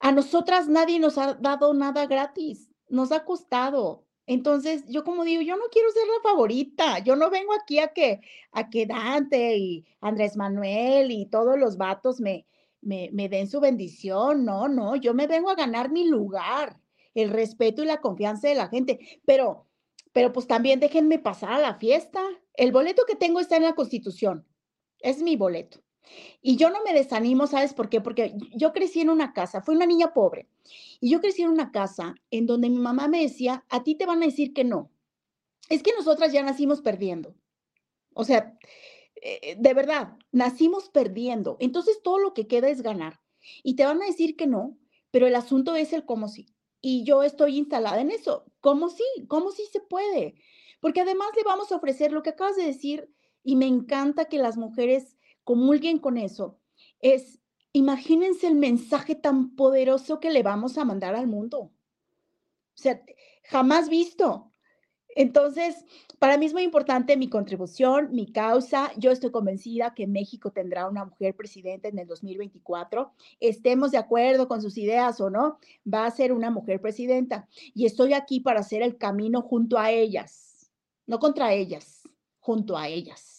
a 0.00 0.12
nosotras 0.12 0.66
nadie 0.68 0.98
nos 0.98 1.18
ha 1.18 1.34
dado 1.34 1.74
nada 1.74 2.06
gratis, 2.06 2.67
nos 2.90 3.12
ha 3.12 3.24
costado. 3.24 4.04
Entonces, 4.26 4.84
yo 4.88 5.04
como 5.04 5.24
digo, 5.24 5.42
yo 5.42 5.56
no 5.56 5.64
quiero 5.72 5.90
ser 5.90 6.06
la 6.06 6.30
favorita, 6.30 6.98
yo 6.98 7.16
no 7.16 7.30
vengo 7.30 7.52
aquí 7.54 7.78
a 7.78 7.88
que, 7.88 8.20
a 8.52 8.68
que 8.68 8.86
Dante 8.86 9.56
y 9.56 9.86
Andrés 10.00 10.36
Manuel 10.36 11.10
y 11.10 11.26
todos 11.26 11.58
los 11.58 11.78
vatos 11.78 12.20
me, 12.20 12.46
me, 12.82 13.08
me 13.12 13.28
den 13.28 13.48
su 13.48 13.60
bendición, 13.60 14.44
no, 14.44 14.68
no, 14.68 14.96
yo 14.96 15.14
me 15.14 15.26
vengo 15.26 15.48
a 15.48 15.54
ganar 15.54 15.90
mi 15.90 16.06
lugar, 16.06 16.78
el 17.14 17.30
respeto 17.30 17.82
y 17.82 17.86
la 17.86 18.02
confianza 18.02 18.48
de 18.48 18.54
la 18.54 18.68
gente, 18.68 19.20
pero 19.24 19.68
pero 20.12 20.32
pues 20.32 20.46
también 20.46 20.80
déjenme 20.80 21.18
pasar 21.18 21.52
a 21.52 21.58
la 21.60 21.74
fiesta. 21.74 22.20
El 22.54 22.72
boleto 22.72 23.04
que 23.06 23.14
tengo 23.14 23.40
está 23.40 23.56
en 23.56 23.62
la 23.62 23.74
Constitución. 23.74 24.46
Es 25.00 25.22
mi 25.22 25.36
boleto. 25.36 25.80
Y 26.40 26.56
yo 26.56 26.70
no 26.70 26.82
me 26.84 26.92
desanimo, 26.92 27.46
¿sabes 27.46 27.74
por 27.74 27.88
qué? 27.88 28.00
Porque 28.00 28.34
yo 28.54 28.72
crecí 28.72 29.00
en 29.00 29.10
una 29.10 29.32
casa, 29.32 29.60
fui 29.60 29.76
una 29.76 29.86
niña 29.86 30.14
pobre, 30.14 30.48
y 31.00 31.10
yo 31.10 31.20
crecí 31.20 31.42
en 31.42 31.50
una 31.50 31.70
casa 31.70 32.14
en 32.30 32.46
donde 32.46 32.70
mi 32.70 32.78
mamá 32.78 33.08
me 33.08 33.22
decía, 33.22 33.64
a 33.68 33.82
ti 33.82 33.94
te 33.94 34.06
van 34.06 34.22
a 34.22 34.26
decir 34.26 34.52
que 34.52 34.64
no. 34.64 34.90
Es 35.68 35.82
que 35.82 35.92
nosotras 35.96 36.32
ya 36.32 36.42
nacimos 36.42 36.80
perdiendo. 36.80 37.34
O 38.14 38.24
sea, 38.24 38.58
eh, 39.16 39.56
de 39.58 39.74
verdad, 39.74 40.16
nacimos 40.32 40.88
perdiendo. 40.88 41.56
Entonces 41.60 42.00
todo 42.02 42.18
lo 42.18 42.34
que 42.34 42.46
queda 42.46 42.68
es 42.68 42.82
ganar. 42.82 43.20
Y 43.62 43.76
te 43.76 43.84
van 43.84 44.02
a 44.02 44.06
decir 44.06 44.36
que 44.36 44.46
no, 44.46 44.78
pero 45.10 45.26
el 45.26 45.34
asunto 45.34 45.76
es 45.76 45.92
el 45.92 46.04
cómo 46.04 46.28
sí. 46.28 46.46
Y 46.80 47.04
yo 47.04 47.22
estoy 47.22 47.58
instalada 47.58 48.00
en 48.00 48.10
eso. 48.10 48.46
¿Cómo 48.60 48.88
sí? 48.88 49.04
¿Cómo 49.28 49.50
sí 49.50 49.64
se 49.72 49.80
puede? 49.80 50.36
Porque 50.80 51.00
además 51.00 51.28
le 51.36 51.42
vamos 51.42 51.72
a 51.72 51.76
ofrecer 51.76 52.12
lo 52.12 52.22
que 52.22 52.30
acabas 52.30 52.56
de 52.56 52.64
decir, 52.64 53.10
y 53.42 53.56
me 53.56 53.66
encanta 53.66 54.26
que 54.26 54.38
las 54.38 54.56
mujeres 54.56 55.16
comulguen 55.48 55.98
con 55.98 56.18
eso, 56.18 56.58
es, 57.00 57.40
imagínense 57.72 58.46
el 58.46 58.54
mensaje 58.54 59.14
tan 59.14 59.56
poderoso 59.56 60.20
que 60.20 60.30
le 60.30 60.42
vamos 60.42 60.76
a 60.76 60.84
mandar 60.84 61.14
al 61.14 61.26
mundo. 61.26 61.58
O 61.58 61.72
sea, 62.74 63.02
jamás 63.44 63.88
visto. 63.88 64.52
Entonces, 65.16 65.86
para 66.18 66.36
mí 66.36 66.44
es 66.44 66.52
muy 66.52 66.64
importante 66.64 67.16
mi 67.16 67.30
contribución, 67.30 68.10
mi 68.12 68.30
causa. 68.30 68.92
Yo 68.98 69.10
estoy 69.10 69.30
convencida 69.30 69.94
que 69.94 70.06
México 70.06 70.50
tendrá 70.50 70.86
una 70.86 71.06
mujer 71.06 71.34
presidenta 71.34 71.88
en 71.88 71.98
el 71.98 72.06
2024. 72.06 73.10
Estemos 73.40 73.90
de 73.90 73.96
acuerdo 73.96 74.48
con 74.48 74.60
sus 74.60 74.76
ideas 74.76 75.18
o 75.18 75.30
no, 75.30 75.60
va 75.90 76.04
a 76.04 76.10
ser 76.10 76.34
una 76.34 76.50
mujer 76.50 76.82
presidenta. 76.82 77.48
Y 77.72 77.86
estoy 77.86 78.12
aquí 78.12 78.40
para 78.40 78.60
hacer 78.60 78.82
el 78.82 78.98
camino 78.98 79.40
junto 79.40 79.78
a 79.78 79.92
ellas, 79.92 80.70
no 81.06 81.18
contra 81.18 81.54
ellas, 81.54 82.02
junto 82.38 82.76
a 82.76 82.88
ellas. 82.88 83.37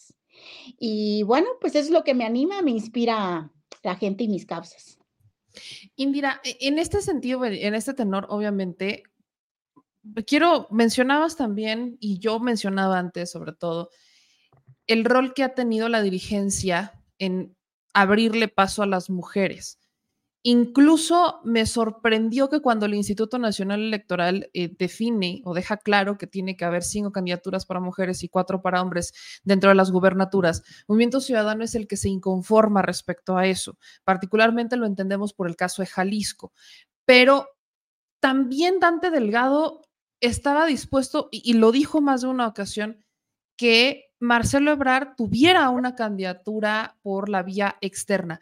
Y 0.78 1.24
bueno, 1.24 1.48
pues 1.60 1.76
es 1.76 1.90
lo 1.90 2.04
que 2.04 2.14
me 2.14 2.26
anima, 2.26 2.62
me 2.62 2.72
inspira 2.72 3.52
la 3.84 3.96
gente 3.96 4.24
y 4.24 4.28
mis 4.28 4.46
causas. 4.46 5.00
Indira, 5.96 6.42
e, 6.44 6.58
en 6.62 6.80
este 6.80 7.02
sentido, 7.02 7.46
en 7.46 7.76
este 7.76 7.94
tenor, 7.94 8.28
obviamente, 8.30 9.04
quiero, 10.26 10.68
mencionabas 10.72 11.36
también, 11.36 11.98
y 12.00 12.20
yo 12.20 12.40
mencionaba 12.40 12.98
antes 13.00 13.32
sobre 13.32 13.54
todo, 13.54 13.90
el 14.88 15.06
rol 15.06 15.34
que 15.34 15.44
ha 15.44 15.54
tenido 15.54 15.90
la 15.90 16.02
dirigencia 16.02 17.00
en 17.20 17.56
abrirle 17.94 18.48
paso 18.48 18.84
a 18.84 18.88
las 18.88 19.10
mujeres. 19.10 19.80
Incluso 20.44 21.42
me 21.44 21.66
sorprendió 21.66 22.50
que 22.50 22.62
cuando 22.62 22.86
el 22.86 22.94
Instituto 22.94 23.38
Nacional 23.40 23.82
Electoral 23.82 24.50
eh, 24.54 24.74
define 24.78 25.42
o 25.44 25.54
deja 25.54 25.76
claro 25.76 26.18
que 26.18 26.28
tiene 26.28 26.56
que 26.56 26.64
haber 26.64 26.84
cinco 26.84 27.12
candidaturas 27.12 27.66
para 27.66 27.82
mujeres 27.82 28.24
y 28.24 28.30
cuatro 28.30 28.62
para 28.62 28.82
hombres 28.82 29.14
dentro 29.44 29.70
de 29.70 29.76
las 29.76 29.92
gubernaturas, 29.92 30.64
Movimiento 30.88 31.20
Ciudadano 31.20 31.66
es 31.66 31.76
el 31.76 31.88
que 31.88 31.98
se 31.98 32.08
inconforma 32.08 32.82
respecto 32.82 33.38
a 33.38 33.48
eso. 33.48 33.78
Particularmente 34.06 34.78
lo 34.78 34.86
entendemos 34.86 35.34
por 35.34 35.48
el 35.50 35.58
caso 35.58 35.82
de 35.82 35.88
Jalisco. 35.88 36.54
Pero 37.04 37.48
también 38.22 38.80
Dante 38.80 39.12
Delgado 39.12 39.82
estaba 40.22 40.66
dispuesto, 40.66 41.30
y, 41.32 41.54
lo 41.54 41.72
dijo 41.72 42.02
más 42.02 42.22
de 42.22 42.28
una 42.28 42.48
ocasión, 42.48 43.04
que 43.58 44.12
Marcelo 44.20 44.72
Ebrard 44.72 45.16
tuviera 45.16 45.70
una 45.70 45.96
candidatura 45.96 46.98
por 47.02 47.30
la 47.30 47.44
vía 47.44 47.78
externa. 47.82 48.40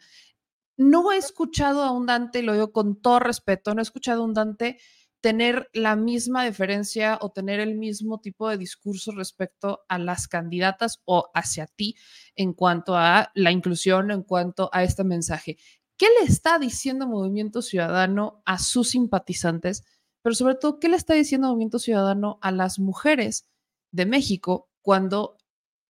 No 0.78 1.12
he 1.12 1.18
escuchado 1.18 1.82
a 1.82 1.90
un 1.90 2.06
Dante, 2.06 2.42
lo 2.42 2.54
digo 2.54 2.72
con 2.72 3.02
todo 3.02 3.18
respeto, 3.18 3.74
no 3.74 3.80
he 3.80 3.82
escuchado 3.82 4.22
a 4.22 4.24
un 4.24 4.32
Dante 4.32 4.78
tener 5.20 5.68
la 5.74 5.96
misma 5.96 6.44
diferencia 6.44 7.18
o 7.20 7.30
tener 7.32 7.58
el 7.60 7.74
mismo 7.74 8.20
tipo 8.20 8.48
de 8.48 8.56
discurso 8.56 9.10
respecto 9.12 9.80
a 9.88 9.98
las 9.98 10.28
candidatas 10.28 11.02
o 11.04 11.30
hacia 11.34 11.66
ti 11.66 11.96
en 12.36 12.52
cuanto 12.54 12.96
a 12.96 13.30
la 13.34 13.50
inclusión, 13.50 14.12
en 14.12 14.22
cuanto 14.22 14.70
a 14.72 14.84
este 14.84 15.02
mensaje. 15.02 15.58
¿Qué 15.96 16.06
le 16.20 16.26
está 16.26 16.60
diciendo 16.60 17.08
Movimiento 17.08 17.60
Ciudadano 17.60 18.40
a 18.46 18.58
sus 18.58 18.90
simpatizantes? 18.90 19.84
pero 20.28 20.34
sobre 20.34 20.56
todo, 20.56 20.78
¿qué 20.78 20.90
le 20.90 20.96
está 20.96 21.14
diciendo 21.14 21.48
Movimiento 21.48 21.78
Ciudadano 21.78 22.38
a 22.42 22.50
las 22.50 22.78
mujeres 22.78 23.48
de 23.92 24.04
México 24.04 24.68
cuando 24.82 25.37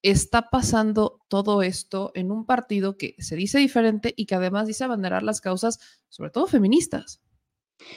está 0.03 0.51
pasando 0.51 1.21
todo 1.29 1.63
esto 1.63 2.13
en 2.15 2.31
un 2.31 2.47
partido 2.47 2.97
que 2.97 3.15
se 3.19 3.37
dice 3.37 3.59
diferente 3.59 4.15
y 4.17 4.27
que 4.27 4.35
además 4.35 4.67
dice 4.67 4.85
abanderar 4.85 5.23
las 5.23 5.41
causas, 5.41 5.79
sobre 6.09 6.31
todo 6.31 6.47
feministas? 6.47 7.21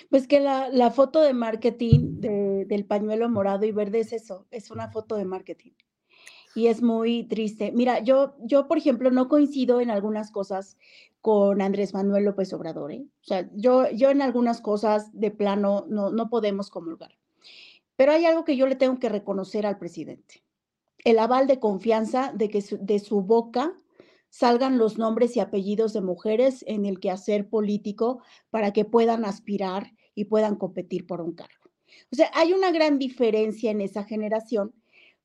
Pues 0.10 0.28
que 0.28 0.40
la, 0.40 0.92
foto 0.92 1.22
de 1.22 1.34
marketing 1.34 2.20
del 2.20 2.86
pañuelo 2.86 3.30
morado 3.30 3.66
y 3.66 3.72
verde 3.72 4.00
es 4.00 4.14
eso, 4.14 4.48
es 4.52 4.72
una 4.72 4.92
foto 4.92 5.16
de 5.16 5.26
marketing. 5.26 5.72
Y 6.54 6.68
es 6.68 6.82
muy 6.82 7.24
triste. 7.24 7.72
Mira, 7.72 8.00
yo, 8.00 8.36
yo, 8.42 8.68
por 8.68 8.78
ejemplo, 8.78 9.10
no 9.10 9.30
coincido 9.30 9.80
en 9.80 9.90
algunas 9.90 10.32
cosas 10.32 10.78
con 11.22 11.62
Andrés 11.62 11.94
Manuel 11.94 12.26
López 12.26 12.52
Obrador. 12.52 12.92
¿eh? 12.92 13.06
O 13.22 13.24
sea, 13.24 13.50
yo, 13.54 13.90
yo 13.92 14.10
en 14.10 14.22
algunas 14.22 14.60
cosas 14.60 15.10
de 15.14 15.32
plano 15.32 15.86
no, 15.88 16.12
no 16.12 16.30
podemos 16.30 16.70
comulgar. 16.70 17.18
Pero 17.96 18.12
hay 18.12 18.26
algo 18.26 18.44
que 18.44 18.58
yo 18.58 18.68
le 18.68 18.76
tengo 18.76 19.00
que 19.00 19.08
reconocer 19.08 19.66
al 19.66 19.78
presidente. 19.78 20.44
El 21.04 21.20
aval 21.20 21.48
de 21.48 21.60
confianza 21.60 22.32
de 22.36 22.50
que 22.50 22.64
de 22.80 23.00
su 23.00 23.22
boca 23.22 23.74
salgan 24.30 24.78
los 24.78 24.98
nombres 24.98 25.36
y 25.36 25.40
apellidos 25.40 25.94
de 25.94 26.02
mujeres 26.02 26.64
en 26.68 26.86
el 26.86 27.00
quehacer 27.00 27.50
político 27.50 28.22
para 28.50 28.72
que 28.72 28.86
puedan 28.86 29.26
aspirar 29.26 29.92
y 30.16 30.26
puedan 30.26 30.56
competir 30.56 31.06
por 31.06 31.22
un 31.22 31.34
cargo. 31.34 31.72
O 32.12 32.16
sea, 32.16 32.32
hay 32.34 32.54
una 32.54 32.72
gran 32.72 32.98
diferencia 33.00 33.72
en 33.72 33.82
esa 33.82 34.04
generación 34.04 34.74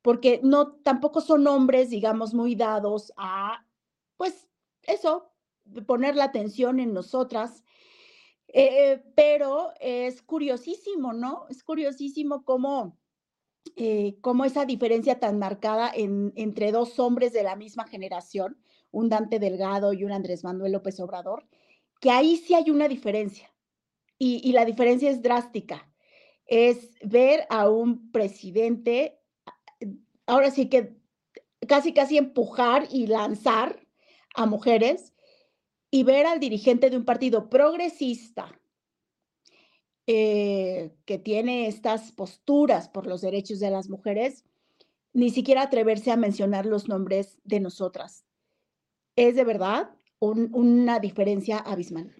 porque 0.03 0.41
no 0.43 0.73
tampoco 0.73 1.21
son 1.21 1.47
hombres, 1.47 1.91
digamos, 1.91 2.33
muy 2.33 2.55
dados 2.55 3.13
a 3.17 3.65
pues 4.17 4.49
eso, 4.83 5.33
poner 5.87 6.15
la 6.17 6.25
atención 6.25 6.81
en 6.81 6.93
nosotras. 6.93 7.65
Eh, 8.49 9.03
pero 9.17 9.73
es 9.81 10.23
curiosísimo, 10.23 11.13
¿no? 11.13 11.47
Es 11.51 11.65
curiosísimo 11.65 12.45
cómo, 12.45 12.97
eh, 13.77 14.17
cómo 14.21 14.45
esa 14.45 14.65
diferencia 14.65 15.19
tan 15.19 15.39
marcada 15.39 15.93
entre 15.95 16.73
dos 16.73 16.99
hombres 16.99 17.33
de 17.33 17.43
la 17.43 17.57
misma 17.57 17.87
generación, 17.87 18.59
un 18.91 19.09
Dante 19.09 19.39
Delgado 19.39 19.93
y 19.93 20.05
un 20.05 20.13
Andrés 20.13 20.45
Manuel 20.45 20.73
López 20.73 21.01
Obrador, 21.01 21.47
que 22.01 22.11
ahí 22.11 22.37
sí 22.37 22.55
hay 22.55 22.71
una 22.71 22.89
diferencia. 22.89 23.53
Y 24.19 24.53
la 24.53 24.65
diferencia 24.65 25.11
es 25.11 25.21
drástica. 25.21 25.93
Es 26.47 26.95
ver 27.03 27.47
a 27.51 27.69
un 27.69 28.11
presidente, 28.13 29.21
ahora 30.27 30.51
sí 30.51 30.71
que 30.71 30.97
casi, 31.67 31.93
casi 31.93 32.17
empujar 32.17 32.89
y 32.91 33.09
lanzar 33.09 33.87
a 34.35 34.47
mujeres 34.47 35.13
y 35.91 36.03
ver 36.03 36.27
al 36.27 36.41
dirigente 36.41 36.89
de 36.89 36.97
un 36.97 37.05
partido 37.05 37.51
progresista 37.51 38.59
eh, 40.07 40.95
que 41.05 41.19
tiene 41.19 41.67
estas 41.67 42.13
posturas 42.13 42.89
por 42.89 43.07
los 43.07 43.23
derechos 43.23 43.59
de 43.59 43.71
las 43.71 43.89
mujeres, 43.89 44.45
ni 45.13 45.31
siquiera 45.31 45.63
atreverse 45.63 46.11
a 46.13 46.17
mencionar 46.17 46.67
los 46.67 46.89
nombres 46.89 47.39
de 47.45 47.61
nosotras. 47.61 48.25
Es 49.17 49.35
de 49.35 49.45
verdad 49.45 49.91
una 50.21 51.01
diferencia 51.01 51.59
abismal. 51.59 52.15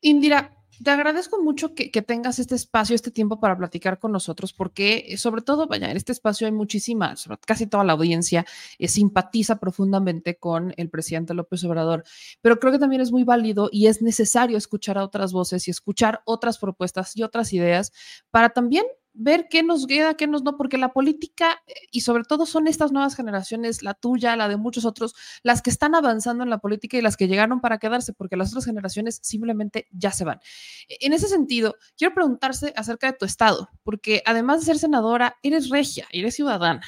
Indira, 0.00 0.55
te 0.82 0.90
agradezco 0.90 1.42
mucho 1.42 1.74
que, 1.74 1.90
tengas 2.02 2.38
este 2.38 2.54
espacio, 2.54 2.94
este 2.94 3.10
tiempo 3.10 3.40
para 3.40 3.56
platicar 3.56 3.98
con 3.98 4.12
nosotros, 4.12 4.52
porque 4.52 5.06
eh, 5.08 5.16
sobre 5.16 5.42
todo, 5.42 5.66
vaya, 5.66 5.90
en 5.90 5.96
este 5.96 6.12
espacio 6.12 6.46
hay 6.46 6.52
muchísima, 6.52 7.14
casi 7.46 7.66
toda 7.66 7.84
la 7.84 7.94
audiencia 7.94 8.46
eh, 8.78 8.88
simpatiza 8.88 9.58
profundamente 9.58 10.36
con 10.36 10.74
el 10.76 10.90
presidente 10.90 11.34
López 11.34 11.64
Obrador, 11.64 12.04
pero 12.40 12.58
creo 12.58 12.72
que 12.72 12.78
también 12.78 13.02
es 13.02 13.12
muy 13.12 13.24
válido 13.24 13.68
y 13.72 13.86
es 13.86 14.02
necesario 14.02 14.58
escuchar 14.58 14.98
a 14.98 15.04
otras 15.04 15.32
voces 15.32 15.66
y 15.68 15.70
escuchar 15.70 16.22
otras 16.24 16.58
propuestas 16.58 17.16
y 17.16 17.22
otras 17.22 17.52
ideas 17.52 17.92
para 18.30 18.50
también 18.50 18.84
ver 19.16 19.48
qué 19.48 19.62
nos 19.62 19.86
queda, 19.86 20.14
qué 20.14 20.26
nos 20.26 20.42
no, 20.42 20.56
porque 20.56 20.78
la 20.78 20.92
política 20.92 21.62
eh, 21.66 21.74
y 21.90 22.02
sobre 22.02 22.24
todo 22.24 22.46
son 22.46 22.68
estas 22.68 22.92
nuevas 22.92 23.16
generaciones, 23.16 23.82
la 23.82 23.94
tuya, 23.94 24.36
la 24.36 24.48
de 24.48 24.56
muchos 24.56 24.84
otros, 24.84 25.14
las 25.42 25.62
que 25.62 25.70
están 25.70 25.94
avanzando 25.94 26.44
en 26.44 26.50
la 26.50 26.58
política 26.58 26.96
y 26.96 27.00
las 27.00 27.16
que 27.16 27.26
llegaron 27.26 27.60
para 27.60 27.78
quedarse, 27.78 28.12
porque 28.12 28.36
las 28.36 28.50
otras 28.50 28.66
generaciones 28.66 29.18
simplemente 29.22 29.88
ya 29.90 30.12
se 30.12 30.24
van. 30.24 30.40
E, 30.88 30.98
en 31.06 31.12
ese 31.12 31.28
sentido, 31.28 31.76
quiero 31.96 32.14
preguntarse 32.14 32.72
acerca 32.76 33.10
de 33.10 33.18
tu 33.18 33.24
estado, 33.24 33.70
porque 33.82 34.22
además 34.26 34.60
de 34.60 34.66
ser 34.66 34.78
senadora, 34.78 35.36
eres 35.42 35.70
regia, 35.70 36.06
eres 36.10 36.34
ciudadana. 36.34 36.82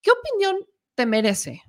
¿Qué 0.00 0.10
opinión 0.10 0.56
te 0.94 1.04
merece 1.04 1.62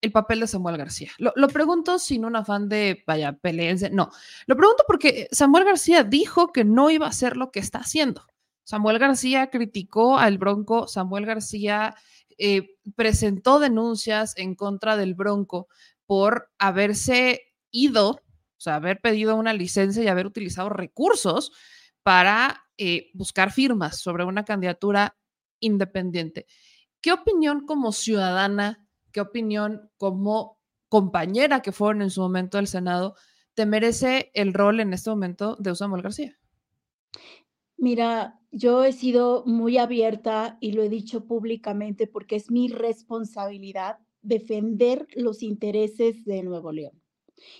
el 0.00 0.12
papel 0.12 0.40
de 0.40 0.46
Samuel 0.46 0.78
García? 0.78 1.10
Lo, 1.18 1.32
lo, 1.36 1.48
pregunto 1.48 1.98
sin 1.98 2.24
un 2.24 2.36
afán 2.36 2.68
de, 2.68 3.02
vaya, 3.06 3.32
peleense, 3.34 3.90
no. 3.90 4.10
Lo 4.46 4.56
pregunto 4.56 4.84
porque 4.86 5.28
Samuel 5.30 5.64
García 5.64 6.04
dijo 6.04 6.52
que 6.52 6.64
no 6.64 6.90
iba 6.90 7.06
a 7.06 7.10
hacer 7.10 7.36
lo 7.36 7.50
que 7.50 7.60
está 7.60 7.80
haciendo. 7.80 8.26
Samuel 8.64 8.98
García 8.98 9.50
criticó 9.50 10.18
al 10.18 10.38
Bronco, 10.38 10.88
Samuel 10.88 11.26
García 11.26 11.94
eh, 12.38 12.76
presentó 12.96 13.60
denuncias 13.60 14.36
en 14.36 14.54
contra 14.54 14.96
del 14.96 15.14
Bronco 15.14 15.68
por 16.06 16.50
haberse 16.58 17.54
ido, 17.70 18.10
o 18.10 18.60
sea, 18.60 18.76
haber 18.76 19.00
pedido 19.00 19.36
una 19.36 19.52
licencia 19.52 20.02
y 20.02 20.08
haber 20.08 20.26
utilizado 20.26 20.70
recursos 20.70 21.52
para 22.02 22.64
eh, 22.76 23.10
buscar 23.14 23.52
firmas 23.52 24.00
sobre 24.00 24.24
una 24.24 24.44
candidatura 24.44 25.16
independiente. 25.60 26.46
¿Qué 27.00 27.12
opinión 27.12 27.66
como 27.66 27.92
ciudadana, 27.92 28.86
qué 29.12 29.20
opinión 29.20 29.90
como 29.96 30.58
compañera 30.88 31.60
que 31.60 31.72
fueron 31.72 32.02
en 32.02 32.10
su 32.10 32.20
momento 32.20 32.56
del 32.56 32.66
Senado 32.66 33.14
te 33.54 33.66
merece 33.66 34.30
el 34.34 34.52
rol 34.52 34.80
en 34.80 34.92
este 34.92 35.10
momento 35.10 35.56
de 35.60 35.74
Samuel 35.74 36.02
García? 36.02 36.38
Mira, 37.84 38.40
yo 38.50 38.82
he 38.82 38.94
sido 38.94 39.44
muy 39.44 39.76
abierta 39.76 40.56
y 40.58 40.72
lo 40.72 40.82
he 40.82 40.88
dicho 40.88 41.26
públicamente 41.26 42.06
porque 42.06 42.36
es 42.36 42.50
mi 42.50 42.68
responsabilidad 42.68 43.98
defender 44.22 45.06
los 45.16 45.42
intereses 45.42 46.24
de 46.24 46.42
Nuevo 46.42 46.72
León. 46.72 47.02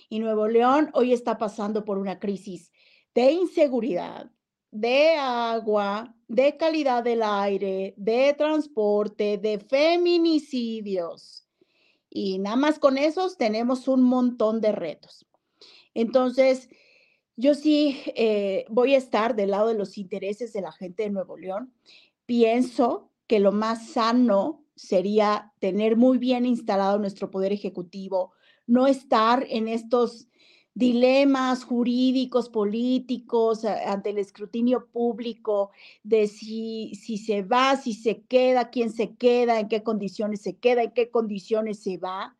Y 0.09 0.17
Nuevo 0.17 0.47
León 0.47 0.89
hoy 0.95 1.13
está 1.13 1.37
pasando 1.37 1.85
por 1.85 1.99
una 1.99 2.17
crisis 2.17 2.71
de 3.13 3.33
inseguridad, 3.33 4.31
de 4.71 5.11
agua, 5.11 6.15
de 6.27 6.57
calidad 6.57 7.03
del 7.03 7.21
aire, 7.21 7.93
de 7.95 8.33
transporte, 8.35 9.37
de 9.37 9.59
feminicidios. 9.59 11.47
Y 12.09 12.39
nada 12.39 12.55
más 12.55 12.79
con 12.79 12.97
esos 12.97 13.37
tenemos 13.37 13.87
un 13.87 14.01
montón 14.01 14.59
de 14.59 14.71
retos. 14.71 15.27
Entonces, 15.93 16.67
yo 17.37 17.53
sí 17.53 18.01
eh, 18.15 18.65
voy 18.69 18.95
a 18.95 18.97
estar 18.97 19.35
del 19.35 19.51
lado 19.51 19.67
de 19.67 19.75
los 19.75 19.97
intereses 19.97 20.53
de 20.53 20.61
la 20.61 20.71
gente 20.71 21.03
de 21.03 21.09
Nuevo 21.09 21.37
León. 21.37 21.73
Pienso 22.25 23.11
que 23.27 23.39
lo 23.39 23.51
más 23.51 23.89
sano 23.89 24.63
sería 24.75 25.53
tener 25.59 25.95
muy 25.97 26.17
bien 26.17 26.45
instalado 26.45 26.99
nuestro 26.99 27.31
poder 27.31 27.51
ejecutivo, 27.51 28.33
no 28.67 28.87
estar 28.87 29.45
en 29.49 29.67
estos 29.67 30.27
dilemas 30.73 31.63
jurídicos, 31.63 32.49
políticos, 32.49 33.63
ante 33.63 34.09
el 34.09 34.17
escrutinio 34.17 34.87
público 34.87 35.71
de 36.03 36.27
si, 36.27 36.93
si 36.95 37.17
se 37.17 37.43
va, 37.43 37.77
si 37.77 37.93
se 37.93 38.23
queda, 38.23 38.69
quién 38.69 38.91
se 38.91 39.15
queda, 39.15 39.59
en 39.59 39.69
qué 39.69 39.83
condiciones 39.83 40.41
se 40.41 40.57
queda, 40.57 40.83
en 40.83 40.91
qué 40.91 41.09
condiciones 41.09 41.79
se 41.79 41.97
va. 41.97 42.35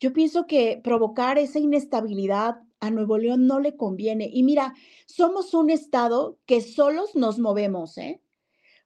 Yo 0.00 0.12
pienso 0.12 0.46
que 0.46 0.80
provocar 0.82 1.36
esa 1.38 1.58
inestabilidad 1.58 2.62
a 2.80 2.90
Nuevo 2.90 3.18
León 3.18 3.46
no 3.46 3.60
le 3.60 3.76
conviene. 3.76 4.28
Y 4.32 4.42
mira, 4.42 4.74
somos 5.06 5.54
un 5.54 5.70
estado 5.70 6.38
que 6.46 6.60
solos 6.60 7.14
nos 7.14 7.38
movemos, 7.38 7.98
¿eh? 7.98 8.20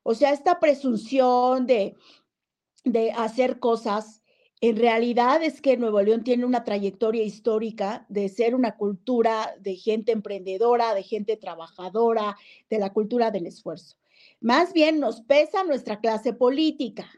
O 0.02 0.14
sea, 0.14 0.32
esta 0.32 0.60
presunción 0.60 1.66
de, 1.66 1.94
de 2.84 3.12
hacer 3.12 3.58
cosas, 3.58 4.22
en 4.60 4.76
realidad 4.76 5.42
es 5.42 5.60
que 5.60 5.76
Nuevo 5.76 6.00
León 6.02 6.24
tiene 6.24 6.44
una 6.44 6.64
trayectoria 6.64 7.22
histórica 7.22 8.06
de 8.08 8.28
ser 8.28 8.54
una 8.54 8.76
cultura 8.76 9.54
de 9.58 9.76
gente 9.76 10.12
emprendedora, 10.12 10.94
de 10.94 11.02
gente 11.02 11.36
trabajadora, 11.36 12.36
de 12.68 12.78
la 12.78 12.92
cultura 12.92 13.30
del 13.30 13.46
esfuerzo. 13.46 13.96
Más 14.40 14.72
bien 14.72 15.00
nos 15.00 15.20
pesa 15.22 15.64
nuestra 15.64 16.00
clase 16.00 16.32
política. 16.32 17.10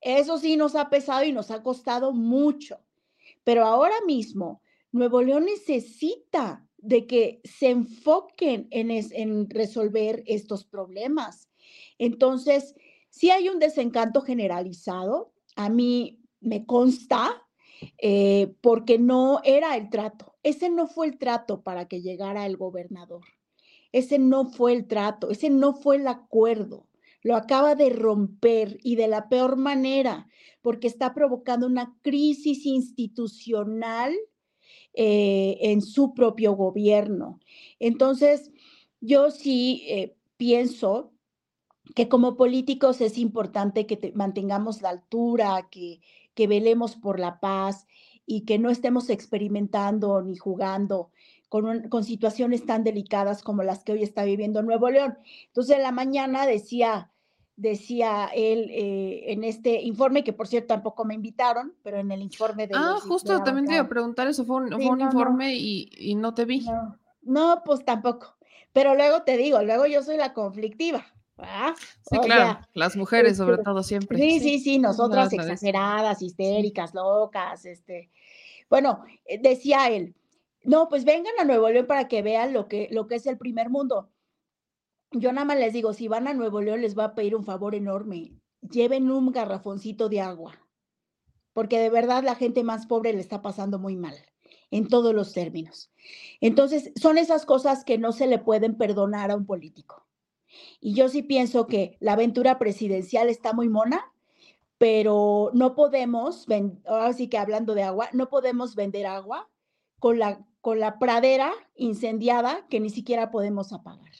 Eso 0.00 0.38
sí 0.38 0.56
nos 0.56 0.74
ha 0.76 0.90
pesado 0.90 1.24
y 1.24 1.32
nos 1.32 1.50
ha 1.50 1.62
costado 1.62 2.12
mucho. 2.12 2.80
Pero 3.44 3.64
ahora 3.64 3.96
mismo 4.06 4.62
Nuevo 4.92 5.22
León 5.22 5.44
necesita 5.44 6.66
de 6.78 7.06
que 7.06 7.40
se 7.44 7.70
enfoquen 7.70 8.68
en, 8.70 9.50
resolver 9.50 10.22
estos 10.26 10.64
problemas. 10.64 11.48
Entonces, 11.98 12.74
si 13.10 13.30
hay 13.30 13.48
un 13.48 13.58
desencanto 13.58 14.22
generalizado, 14.22 15.32
a 15.56 15.68
mí 15.68 16.20
me 16.40 16.64
consta, 16.64 17.42
eh, 17.98 18.54
porque 18.60 18.98
no 18.98 19.40
era 19.44 19.76
el 19.76 19.90
trato. 19.90 20.36
Ese 20.42 20.70
no 20.70 20.86
fue 20.86 21.08
el 21.08 21.18
trato 21.18 21.62
para 21.62 21.88
que 21.88 22.00
llegara 22.00 22.46
el 22.46 22.56
gobernador. 22.56 23.24
Ese 23.92 24.18
no 24.18 24.46
fue 24.46 24.72
el 24.72 24.86
trato, 24.86 25.30
ese 25.30 25.50
no 25.50 25.74
fue 25.74 25.96
el 25.96 26.06
acuerdo. 26.06 26.86
Lo 27.22 27.36
acaba 27.36 27.74
de 27.74 27.90
romper 27.90 28.78
y 28.82 28.96
de 28.96 29.08
la 29.08 29.28
peor 29.28 29.56
manera, 29.56 30.28
porque 30.62 30.86
está 30.86 31.14
provocando 31.14 31.66
una 31.66 31.96
crisis 32.02 32.64
institucional 32.66 34.14
eh, 35.00 35.58
en 35.60 35.80
su 35.80 36.12
propio 36.12 36.54
gobierno. 36.54 37.38
Entonces, 37.78 38.50
yo 39.00 39.30
sí 39.30 39.84
eh, 39.86 40.16
pienso 40.36 41.12
que 41.94 42.08
como 42.08 42.36
políticos 42.36 43.00
es 43.00 43.16
importante 43.16 43.86
que 43.86 44.12
mantengamos 44.16 44.82
la 44.82 44.88
altura, 44.88 45.68
que, 45.70 46.00
que 46.34 46.48
velemos 46.48 46.96
por 46.96 47.20
la 47.20 47.38
paz 47.38 47.86
y 48.26 48.40
que 48.40 48.58
no 48.58 48.70
estemos 48.70 49.08
experimentando 49.08 50.20
ni 50.20 50.36
jugando 50.36 51.12
con, 51.48 51.88
con, 51.88 52.02
situaciones 52.02 52.66
tan 52.66 52.82
delicadas 52.82 53.44
como 53.44 53.62
las 53.62 53.84
que 53.84 53.92
hoy 53.92 54.02
está 54.02 54.24
viviendo 54.24 54.64
Nuevo 54.64 54.90
León. 54.90 55.16
Entonces, 55.46 55.76
en 55.76 55.84
la 55.84 55.92
mañana 55.92 56.44
decía 56.44 57.12
decía 57.58 58.30
él 58.32 58.70
eh, 58.70 59.32
en 59.32 59.42
este 59.42 59.82
informe, 59.82 60.22
que 60.22 60.32
por 60.32 60.46
cierto 60.46 60.68
tampoco 60.68 61.04
me 61.04 61.14
invitaron, 61.14 61.74
pero 61.82 61.98
en 61.98 62.10
el 62.12 62.22
informe 62.22 62.68
de... 62.68 62.74
Ah, 62.76 62.98
justo, 63.02 63.42
también 63.42 63.66
te 63.66 63.74
iba 63.74 63.82
a 63.82 63.88
preguntar 63.88 64.28
eso, 64.28 64.44
fue 64.44 64.56
un, 64.56 65.00
informe 65.00 65.54
Y, 65.54 66.14
no 66.14 66.34
te 66.34 66.44
vi. 66.44 66.64
No, 67.22 67.62
pues 67.64 67.84
tampoco. 67.84 68.36
Pero 68.72 68.94
luego 68.94 69.22
te 69.22 69.36
digo, 69.36 69.60
luego 69.62 69.86
yo 69.86 70.02
soy 70.02 70.16
la 70.16 70.32
conflictiva. 70.32 71.04
Sí, 72.10 72.18
claro, 72.18 72.60
las 72.74 72.96
mujeres 72.96 73.36
sobre 73.36 73.54
este, 73.54 73.64
todo 73.64 73.82
siempre. 73.82 74.18
Sí, 74.18 74.40
sí, 74.40 74.58
sí, 74.60 74.78
nosotras 74.78 75.32
exageradas, 75.32 76.22
histéricas, 76.22 76.94
locas, 76.94 77.64
este. 77.64 78.10
Bueno, 78.70 79.04
eh, 79.24 79.38
decía 79.40 79.88
él, 79.88 80.14
no, 80.64 80.88
pues 80.88 81.04
vengan 81.04 81.34
a 81.40 81.44
Nuevo 81.44 81.68
León 81.68 81.86
para 81.86 82.08
que 82.08 82.22
vean 82.22 82.52
lo 82.52 82.68
que, 82.68 82.88
lo 82.90 83.06
que 83.06 83.16
es 83.16 83.26
el 83.26 83.38
primer 83.38 83.68
mundo. 83.68 84.10
Yo 85.12 85.32
nada 85.32 85.46
más 85.46 85.58
les 85.58 85.72
digo, 85.72 85.94
si 85.94 86.06
van 86.06 86.28
a 86.28 86.34
Nuevo 86.34 86.60
León 86.60 86.82
les 86.82 86.94
voy 86.94 87.04
a 87.04 87.14
pedir 87.14 87.34
un 87.34 87.44
favor 87.44 87.74
enorme, 87.74 88.34
lleven 88.60 89.10
un 89.10 89.32
garrafoncito 89.32 90.08
de 90.08 90.20
agua, 90.20 90.58
porque 91.54 91.78
de 91.78 91.88
verdad 91.88 92.22
la 92.22 92.34
gente 92.34 92.62
más 92.62 92.86
pobre 92.86 93.12
le 93.14 93.20
está 93.20 93.40
pasando 93.40 93.78
muy 93.78 93.96
mal 93.96 94.14
en 94.70 94.86
todos 94.86 95.14
los 95.14 95.32
términos. 95.32 95.90
Entonces, 96.40 96.92
son 97.00 97.16
esas 97.16 97.46
cosas 97.46 97.84
que 97.84 97.96
no 97.96 98.12
se 98.12 98.26
le 98.26 98.38
pueden 98.38 98.76
perdonar 98.76 99.30
a 99.30 99.36
un 99.36 99.46
político. 99.46 100.06
Y 100.80 100.94
yo 100.94 101.08
sí 101.08 101.22
pienso 101.22 101.66
que 101.66 101.96
la 102.00 102.12
aventura 102.12 102.58
presidencial 102.58 103.28
está 103.28 103.54
muy 103.54 103.68
mona, 103.68 104.12
pero 104.76 105.50
no 105.54 105.74
podemos, 105.74 106.46
ahora 106.86 107.12
sí 107.12 107.28
que 107.28 107.38
hablando 107.38 107.74
de 107.74 107.82
agua, 107.82 108.08
no 108.12 108.28
podemos 108.28 108.74
vender 108.74 109.06
agua 109.06 109.48
con 109.98 110.18
la, 110.18 110.46
con 110.60 110.80
la 110.80 110.98
pradera 110.98 111.52
incendiada 111.74 112.66
que 112.68 112.78
ni 112.78 112.90
siquiera 112.90 113.30
podemos 113.30 113.72
apagar. 113.72 114.12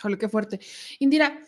Híjole, 0.00 0.16
qué 0.16 0.28
fuerte. 0.30 0.60
Indira, 0.98 1.38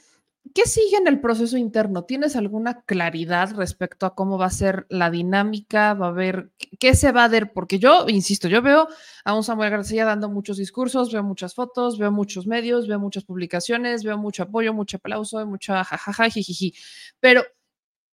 ¿Qué 0.55 0.67
sigue 0.67 0.97
en 0.97 1.07
el 1.07 1.21
proceso 1.21 1.57
interno? 1.57 2.05
¿Tienes 2.05 2.35
alguna 2.35 2.83
claridad 2.83 3.55
respecto 3.55 4.07
a 4.07 4.15
cómo 4.17 4.39
va 4.39 4.47
a 4.47 4.51
ser 4.51 4.87
la 4.91 5.09
dinámica? 5.09 5.95
¿Va 5.95 6.07
a 6.07 6.09
haber 6.11 6.51
qué 6.81 6.97
se 6.97 7.13
va 7.13 7.25
a 7.25 7.29
ver? 7.29 7.53
Porque 7.53 7.79
yo, 7.79 8.07
insisto, 8.09 8.49
yo 8.49 8.61
veo 8.61 8.89
a 9.25 9.35
un 9.35 9.45
Samuel 9.45 9.71
García 9.71 10.05
dando 10.05 10.29
muchos 10.29 10.57
discursos, 10.57 11.13
veo 11.13 11.23
muchas 11.23 11.55
fotos, 11.55 11.97
veo 11.97 12.11
muchos 12.11 12.49
medios, 12.49 12.89
veo 12.89 12.99
muchas 12.99 13.25
publicaciones, 13.25 14.03
veo 14.03 14.19
mucho 14.19 14.43
apoyo, 14.43 14.75
mucho 14.75 14.97
aplauso, 14.97 15.47
mucha 15.47 15.85
jajaja, 15.85 16.29
jijiji. 16.29 16.75
Pero, 17.21 17.45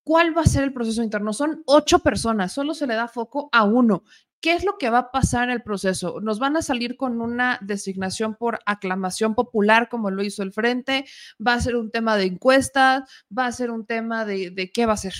¿cuál 0.03 0.37
va 0.37 0.43
a 0.43 0.45
ser 0.45 0.63
el 0.63 0.73
proceso 0.73 1.03
interno? 1.03 1.33
Son 1.33 1.63
ocho 1.65 1.99
personas, 1.99 2.53
solo 2.53 2.75
se 2.75 2.87
le 2.87 2.93
da 2.93 3.07
foco 3.07 3.49
a 3.51 3.63
uno. 3.65 4.03
¿Qué 4.41 4.53
es 4.53 4.63
lo 4.63 4.77
que 4.77 4.89
va 4.89 4.99
a 4.99 5.11
pasar 5.11 5.45
en 5.45 5.49
el 5.49 5.61
proceso? 5.61 6.21
¿Nos 6.21 6.39
van 6.39 6.55
a 6.55 6.61
salir 6.61 6.95
con 6.95 7.21
una 7.21 7.59
designación 7.61 8.35
por 8.35 8.59
aclamación 8.65 9.35
popular 9.35 9.89
como 9.89 10.11
lo 10.11 10.23
hizo 10.23 10.43
el 10.43 10.53
Frente? 10.53 11.05
¿Va 11.45 11.55
a 11.55 11.61
ser 11.61 11.75
un 11.75 11.91
tema 11.91 12.15
de 12.15 12.25
encuestas? 12.25 13.03
¿Va 13.37 13.47
a 13.47 13.51
ser 13.51 13.69
un 13.69 13.85
tema 13.85 14.23
de, 14.23 14.71
qué 14.73 14.85
va 14.85 14.93
a 14.93 14.97
ser? 14.97 15.13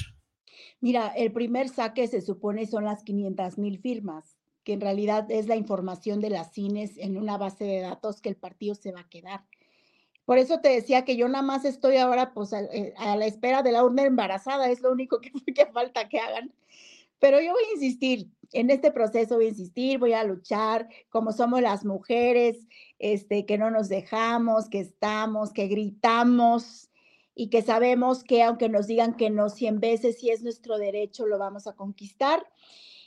Mira, 0.80 1.10
el 1.10 1.34
primer 1.34 1.68
saque 1.68 2.08
se 2.08 2.22
supone 2.22 2.66
son 2.66 2.86
las 2.86 3.04
500 3.04 3.58
mil 3.58 3.80
firmas, 3.80 4.38
que 4.64 4.72
en 4.72 4.82
realidad 4.82 5.30
es 5.30 5.48
la 5.48 5.58
información 5.58 6.22
de 6.22 6.30
las 6.30 6.54
cines 6.54 6.98
en 6.98 7.18
una 7.18 7.38
base 7.38 7.66
de 7.66 7.82
datos 7.82 8.22
que 8.22 8.30
el 8.30 8.38
partido 8.38 8.74
se 8.76 8.94
va 8.94 9.02
a 9.02 9.10
quedar. 9.10 9.44
Por 10.24 10.38
eso 10.38 10.62
te 10.62 10.70
decía 10.70 11.04
que 11.04 11.18
yo 11.18 11.28
nada 11.28 11.42
más 11.42 11.66
estoy 11.66 11.98
ahora 11.98 12.34
pues 12.34 12.54
a, 12.54 12.62
eh, 12.62 12.94
la 12.98 13.26
espera 13.26 13.64
de 13.64 13.74
la 13.74 13.84
urna 13.84 14.04
embarazada, 14.04 14.70
es 14.70 14.80
lo 14.80 14.92
único 14.92 15.20
que, 15.20 15.32
que 15.54 15.66
falta 15.66 16.08
que 16.08 16.20
hagan. 16.20 16.54
Pero 17.20 17.42
yo 17.42 17.52
voy 17.52 17.64
a 17.70 17.74
insistir, 17.74 18.30
en 18.52 18.70
este 18.70 18.92
proceso 18.92 19.36
voy 19.36 19.46
a 19.46 19.50
insistir, 19.50 20.00
voy 20.00 20.14
a 20.14 20.24
luchar 20.24 20.88
como 21.10 21.32
somos 21.32 21.62
las 21.62 21.86
mujeres, 21.86 22.68
este, 22.98 23.46
que 23.46 23.58
no 23.58 23.72
nos 23.72 23.90
dejamos, 23.90 24.70
que 24.70 24.80
estamos, 24.80 25.54
que 25.54 25.68
gritamos 25.68 26.90
y 27.36 27.50
que 27.50 27.62
sabemos 27.62 28.24
que 28.24 28.44
aunque 28.44 28.70
nos 28.70 28.88
digan 28.88 29.16
que 29.16 29.30
no 29.30 29.50
100 29.50 29.80
veces, 29.80 30.20
si 30.20 30.30
es 30.30 30.44
nuestro 30.44 30.78
derecho, 30.78 31.26
lo 31.26 31.38
vamos 31.38 31.68
a 31.68 31.76
conquistar. 31.76 32.46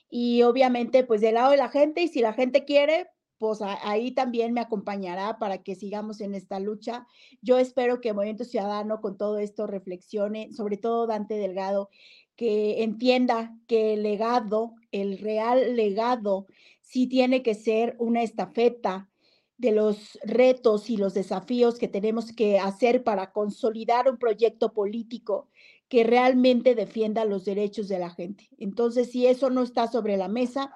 Y 0.08 0.42
obviamente, 0.42 1.04
pues 1.04 1.20
del 1.20 1.34
lado 1.34 1.50
de 1.50 1.56
la 1.56 1.68
gente, 1.68 2.02
y 2.02 2.08
si 2.08 2.20
la 2.20 2.32
gente 2.32 2.64
quiere, 2.64 3.08
pues 3.42 3.60
ahí 3.60 4.12
también 4.12 4.52
me 4.52 4.60
acompañará 4.60 5.40
para 5.40 5.64
que 5.64 5.74
sigamos 5.74 6.20
en 6.20 6.36
esta 6.36 6.60
lucha. 6.60 7.08
Yo 7.40 7.58
espero 7.58 8.00
que 8.00 8.12
Movimiento 8.12 8.44
Ciudadano 8.44 9.00
con 9.00 9.16
todo 9.16 9.38
esto 9.38 9.66
reflexione, 9.66 10.52
sobre 10.52 10.76
todo 10.76 11.08
Dante 11.08 11.34
Delgado, 11.34 11.90
que 12.36 12.82
entienda 12.82 13.56
que 13.66 13.94
el 13.94 14.02
legado, 14.02 14.74
el 14.90 15.18
real 15.18 15.76
legado, 15.76 16.46
sí 16.80 17.06
tiene 17.06 17.42
que 17.42 17.54
ser 17.54 17.96
una 17.98 18.22
estafeta 18.22 19.08
de 19.56 19.72
los 19.72 20.18
retos 20.24 20.90
y 20.90 20.96
los 20.96 21.14
desafíos 21.14 21.78
que 21.78 21.88
tenemos 21.88 22.32
que 22.32 22.58
hacer 22.58 23.04
para 23.04 23.32
consolidar 23.32 24.10
un 24.10 24.18
proyecto 24.18 24.72
político 24.72 25.48
que 25.88 26.04
realmente 26.04 26.74
defienda 26.74 27.24
los 27.24 27.44
derechos 27.44 27.86
de 27.86 27.98
la 27.98 28.10
gente. 28.10 28.48
Entonces, 28.58 29.10
si 29.10 29.26
eso 29.26 29.50
no 29.50 29.62
está 29.62 29.86
sobre 29.86 30.16
la 30.16 30.26
mesa, 30.26 30.74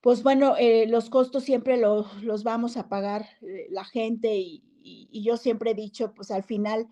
pues 0.00 0.22
bueno, 0.22 0.54
eh, 0.56 0.86
los 0.86 1.10
costos 1.10 1.42
siempre 1.42 1.76
los, 1.78 2.44
vamos 2.44 2.76
a 2.76 2.88
pagar 2.88 3.26
eh, 3.42 3.66
la 3.70 3.84
gente 3.84 4.36
y, 4.36 4.62
yo 5.10 5.36
siempre 5.36 5.72
he 5.72 5.74
dicho, 5.74 6.14
pues 6.14 6.30
al 6.30 6.44
final 6.44 6.86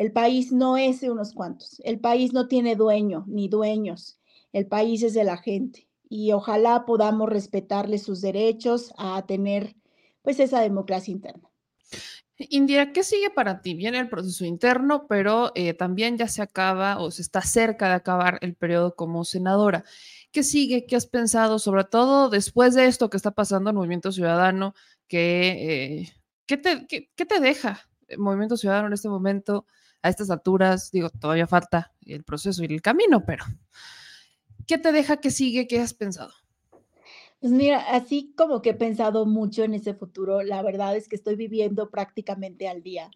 el 0.00 0.12
país 0.12 0.50
no 0.50 0.78
es 0.78 1.02
de 1.02 1.10
unos 1.10 1.34
cuantos, 1.34 1.78
el 1.84 2.00
país 2.00 2.32
no 2.32 2.48
tiene 2.48 2.74
dueño 2.74 3.26
ni 3.28 3.48
dueños, 3.50 4.18
el 4.50 4.66
país 4.66 5.02
es 5.02 5.12
de 5.12 5.24
la 5.24 5.36
gente 5.36 5.88
y 6.08 6.32
ojalá 6.32 6.86
podamos 6.86 7.28
respetarle 7.28 7.98
sus 7.98 8.22
derechos 8.22 8.94
a 8.96 9.26
tener 9.26 9.76
pues 10.22 10.40
esa 10.40 10.62
democracia 10.62 11.12
interna. 11.12 11.50
Indira, 12.38 12.92
¿qué 12.92 13.04
sigue 13.04 13.28
para 13.28 13.60
ti? 13.60 13.74
Viene 13.74 13.98
el 13.98 14.08
proceso 14.08 14.46
interno, 14.46 15.06
pero 15.06 15.52
eh, 15.54 15.74
también 15.74 16.16
ya 16.16 16.28
se 16.28 16.40
acaba 16.40 16.98
o 16.98 17.10
se 17.10 17.20
está 17.20 17.42
cerca 17.42 17.88
de 17.88 17.96
acabar 17.96 18.38
el 18.40 18.54
periodo 18.54 18.96
como 18.96 19.26
senadora. 19.26 19.84
¿Qué 20.32 20.42
sigue? 20.42 20.86
¿Qué 20.86 20.96
has 20.96 21.06
pensado? 21.06 21.58
Sobre 21.58 21.84
todo 21.84 22.30
después 22.30 22.74
de 22.74 22.86
esto 22.86 23.10
que 23.10 23.18
está 23.18 23.32
pasando 23.32 23.68
en 23.68 23.76
Movimiento 23.76 24.12
Ciudadano, 24.12 24.74
que, 25.08 25.98
eh, 26.00 26.12
¿qué, 26.46 26.56
te, 26.56 26.86
qué, 26.86 27.26
te 27.26 27.38
deja 27.38 27.86
Movimiento 28.16 28.56
Ciudadano 28.56 28.86
en 28.86 28.94
este 28.94 29.10
momento? 29.10 29.66
A 30.02 30.08
estas 30.08 30.30
alturas, 30.30 30.90
digo, 30.90 31.10
todavía 31.10 31.46
falta 31.46 31.92
el 32.06 32.24
proceso 32.24 32.62
y 32.62 32.72
el 32.72 32.82
camino, 32.82 33.24
pero 33.24 33.44
¿qué 34.66 34.78
te 34.78 34.92
deja 34.92 35.18
que 35.18 35.30
sigue? 35.30 35.66
¿Qué 35.66 35.80
has 35.80 35.94
pensado? 35.94 36.32
Pues 37.40 37.52
mira, 37.52 37.78
así 37.90 38.34
como 38.36 38.60
que 38.60 38.70
he 38.70 38.74
pensado 38.74 39.24
mucho 39.24 39.64
en 39.64 39.74
ese 39.74 39.94
futuro, 39.94 40.42
la 40.42 40.62
verdad 40.62 40.96
es 40.96 41.08
que 41.08 41.16
estoy 41.16 41.36
viviendo 41.36 41.90
prácticamente 41.90 42.68
al 42.68 42.82
día. 42.82 43.10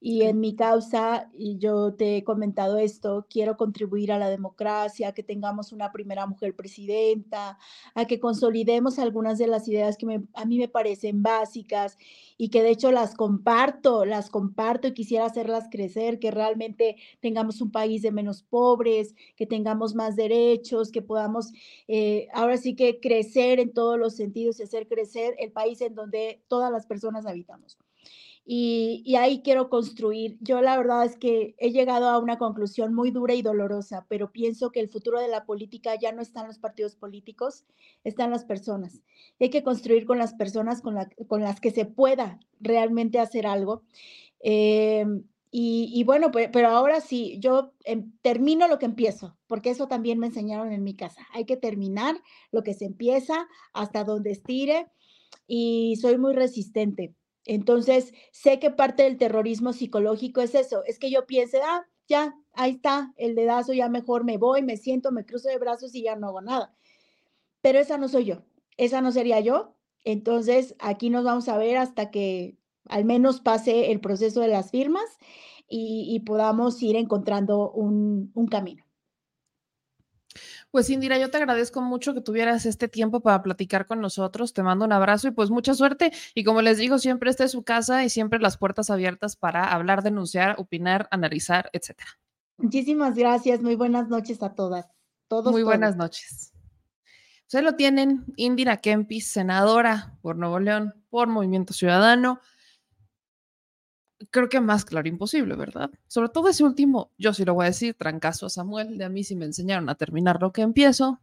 Y 0.00 0.22
en 0.22 0.38
mi 0.38 0.54
causa, 0.54 1.28
y 1.36 1.58
yo 1.58 1.94
te 1.94 2.18
he 2.18 2.24
comentado 2.24 2.78
esto, 2.78 3.26
quiero 3.28 3.56
contribuir 3.56 4.12
a 4.12 4.18
la 4.18 4.30
democracia, 4.30 5.12
que 5.12 5.24
tengamos 5.24 5.72
una 5.72 5.90
primera 5.90 6.24
mujer 6.26 6.54
presidenta, 6.54 7.58
a 7.94 8.04
que 8.06 8.20
consolidemos 8.20 9.00
algunas 9.00 9.38
de 9.38 9.48
las 9.48 9.66
ideas 9.66 9.96
que 9.96 10.20
a 10.34 10.44
mí 10.44 10.58
me 10.58 10.68
parecen 10.68 11.22
básicas 11.22 11.98
y 12.36 12.50
que 12.50 12.62
de 12.62 12.70
hecho 12.70 12.92
las 12.92 13.14
comparto, 13.14 14.04
las 14.04 14.30
comparto 14.30 14.86
y 14.88 14.94
quisiera 14.94 15.26
hacerlas 15.26 15.68
crecer, 15.68 16.20
que 16.20 16.30
realmente 16.30 16.96
tengamos 17.20 17.60
un 17.60 17.72
país 17.72 18.02
de 18.02 18.12
menos 18.12 18.42
pobres, 18.42 19.14
que 19.36 19.46
tengamos 19.46 19.96
más 19.96 20.14
derechos, 20.14 20.92
que 20.92 21.02
podamos 21.02 21.52
eh, 21.88 22.28
ahora 22.32 22.56
sí 22.56 22.76
que 22.76 23.00
crecer 23.00 23.58
en 23.58 23.72
todos 23.72 23.98
los 23.98 24.14
sentidos 24.14 24.60
y 24.60 24.62
hacer 24.62 24.86
crecer 24.86 25.34
el 25.38 25.50
país 25.50 25.80
en 25.80 25.94
donde 25.96 26.42
todas 26.48 26.70
las 26.70 26.86
personas 26.86 27.26
habitamos 27.26 27.78
y, 28.50 29.14
ahí 29.16 29.42
quiero 29.42 29.68
construir. 29.68 30.38
Yo 30.40 30.62
la 30.62 30.78
verdad 30.78 31.04
es 31.04 31.18
que 31.18 31.54
he 31.58 31.70
llegado 31.70 32.08
a 32.08 32.18
una 32.18 32.38
conclusión 32.38 32.94
muy 32.94 33.10
dura 33.10 33.34
y 33.34 33.42
dolorosa, 33.42 34.06
pero 34.08 34.32
pienso 34.32 34.70
que 34.70 34.80
el 34.80 34.88
futuro 34.88 35.20
de 35.20 35.28
la 35.28 35.44
política 35.44 35.96
ya 35.96 36.12
no 36.12 36.22
está 36.22 36.40
en 36.40 36.46
los 36.46 36.58
partidos 36.58 36.96
políticos, 36.96 37.66
está 38.04 38.24
en 38.24 38.30
las 38.30 38.46
personas. 38.46 39.02
Hay 39.38 39.50
que 39.50 39.62
construir 39.62 40.06
con 40.06 40.16
las 40.16 40.32
personas 40.32 40.80
con, 40.80 40.96
con 41.26 41.42
las 41.42 41.60
que 41.60 41.70
se 41.70 41.84
pueda 41.84 42.40
realmente 42.58 43.18
hacer 43.18 43.46
algo. 43.46 43.82
Eh, 44.40 45.04
y, 45.50 46.02
bueno, 46.04 46.30
pero, 46.30 46.68
ahora 46.68 47.02
sí, 47.02 47.36
yo 47.40 47.74
em, 47.84 48.12
termino 48.22 48.66
lo 48.66 48.78
que 48.78 48.86
empiezo, 48.86 49.36
porque 49.46 49.70
eso 49.70 49.88
también 49.88 50.18
me 50.18 50.28
enseñaron 50.28 50.72
en 50.72 50.84
mi 50.84 50.94
casa. 50.94 51.26
Hay 51.34 51.44
que 51.44 51.58
terminar 51.58 52.16
lo 52.50 52.62
que 52.62 52.72
se 52.72 52.86
empieza 52.86 53.46
hasta 53.74 54.04
donde 54.04 54.30
estire 54.30 54.86
y 55.46 55.96
soy 56.00 56.16
muy 56.16 56.32
resistente 56.32 57.14
entonces, 57.48 58.12
sé 58.30 58.60
que 58.60 58.70
parte 58.70 59.04
del 59.04 59.16
terrorismo 59.16 59.72
psicológico 59.72 60.42
es 60.42 60.54
eso, 60.54 60.84
es 60.84 60.98
que 60.98 61.10
yo 61.10 61.26
piense, 61.26 61.60
ah, 61.64 61.86
ya, 62.06 62.36
ahí 62.52 62.72
está, 62.72 63.14
el 63.16 63.34
dedazo, 63.34 63.72
ya 63.72 63.88
mejor 63.88 64.24
me 64.24 64.36
voy, 64.36 64.62
me 64.62 64.76
siento, 64.76 65.12
me 65.12 65.24
cruzo 65.24 65.48
de 65.48 65.58
brazos 65.58 65.94
y 65.94 66.02
ya 66.02 66.14
no 66.14 66.28
hago 66.28 66.42
nada. 66.42 66.76
Pero 67.62 67.78
esa 67.78 67.96
no 67.96 68.08
soy 68.08 68.26
yo, 68.26 68.42
esa 68.76 69.00
no 69.00 69.12
sería 69.12 69.40
yo. 69.40 69.74
Entonces, 70.04 70.76
aquí 70.78 71.08
nos 71.08 71.24
vamos 71.24 71.48
a 71.48 71.56
ver 71.56 71.78
hasta 71.78 72.10
que 72.10 72.58
al 72.84 73.06
menos 73.06 73.40
pase 73.40 73.92
el 73.92 74.00
proceso 74.00 74.40
de 74.42 74.48
las 74.48 74.70
firmas 74.70 75.04
y, 75.68 76.20
podamos 76.26 76.82
ir 76.82 76.96
encontrando 76.96 77.70
un 77.70 78.48
camino. 78.50 78.87
Pues 80.70 80.90
Indira, 80.90 81.18
yo 81.18 81.30
te 81.30 81.38
agradezco 81.38 81.80
mucho 81.80 82.12
que 82.12 82.20
tuvieras 82.20 82.66
este 82.66 82.88
tiempo 82.88 83.20
para 83.20 83.42
platicar 83.42 83.86
con 83.86 84.00
nosotros. 84.00 84.52
Te 84.52 84.62
mando 84.62 84.84
un 84.84 84.92
abrazo 84.92 85.28
y 85.28 85.30
pues 85.30 85.48
mucha 85.50 85.74
suerte. 85.74 86.12
Y 86.34 86.44
como 86.44 86.60
les 86.60 86.76
digo, 86.76 86.98
siempre 86.98 87.30
esté 87.30 87.48
su 87.48 87.62
casa 87.62 88.04
y 88.04 88.10
siempre 88.10 88.38
las 88.38 88.58
puertas 88.58 88.90
abiertas 88.90 89.36
para 89.36 89.72
hablar, 89.72 90.02
denunciar, 90.02 90.56
opinar, 90.58 91.08
analizar, 91.10 91.70
etcétera. 91.72 92.10
Muchísimas 92.58 93.14
gracias. 93.14 93.62
Muy 93.62 93.76
buenas 93.76 94.08
noches 94.08 94.42
a 94.42 94.54
todas. 94.54 94.86
Todos, 95.26 95.52
Muy 95.52 95.62
buenas 95.62 95.96
noches. 95.96 96.52
Ustedes 97.42 97.64
lo 97.64 97.76
tienen, 97.76 98.26
Indira 98.36 98.76
Kempis, 98.76 99.28
senadora 99.28 100.18
por 100.20 100.36
Nuevo 100.36 100.58
León, 100.58 100.94
por 101.08 101.28
Movimiento 101.28 101.72
Ciudadano. 101.72 102.40
Creo 104.30 104.48
que 104.48 104.60
más 104.60 104.84
claro 104.84 105.08
imposible, 105.08 105.54
¿verdad? 105.56 105.90
Sobre 106.06 106.28
todo 106.28 106.48
ese 106.48 106.64
último, 106.64 107.12
yo 107.18 107.32
sí 107.32 107.44
lo 107.44 107.54
voy 107.54 107.64
a 107.64 107.68
decir, 107.68 107.94
trancazo 107.94 108.46
a 108.46 108.50
Samuel, 108.50 108.98
de 108.98 109.04
a 109.04 109.08
mí 109.08 109.24
sí 109.24 109.36
me 109.36 109.44
enseñaron 109.44 109.88
a 109.88 109.94
terminar 109.94 110.40
lo 110.40 110.52
que 110.52 110.62
empiezo. 110.62 111.20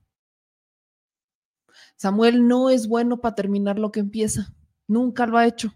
Samuel 1.98 2.48
no 2.48 2.70
es 2.70 2.88
bueno 2.88 3.20
para 3.20 3.36
terminar 3.36 3.80
lo 3.80 3.92
que 3.92 4.00
empieza, 4.00 4.54
nunca 4.88 5.26
lo 5.26 5.38
ha 5.38 5.46
hecho. 5.46 5.74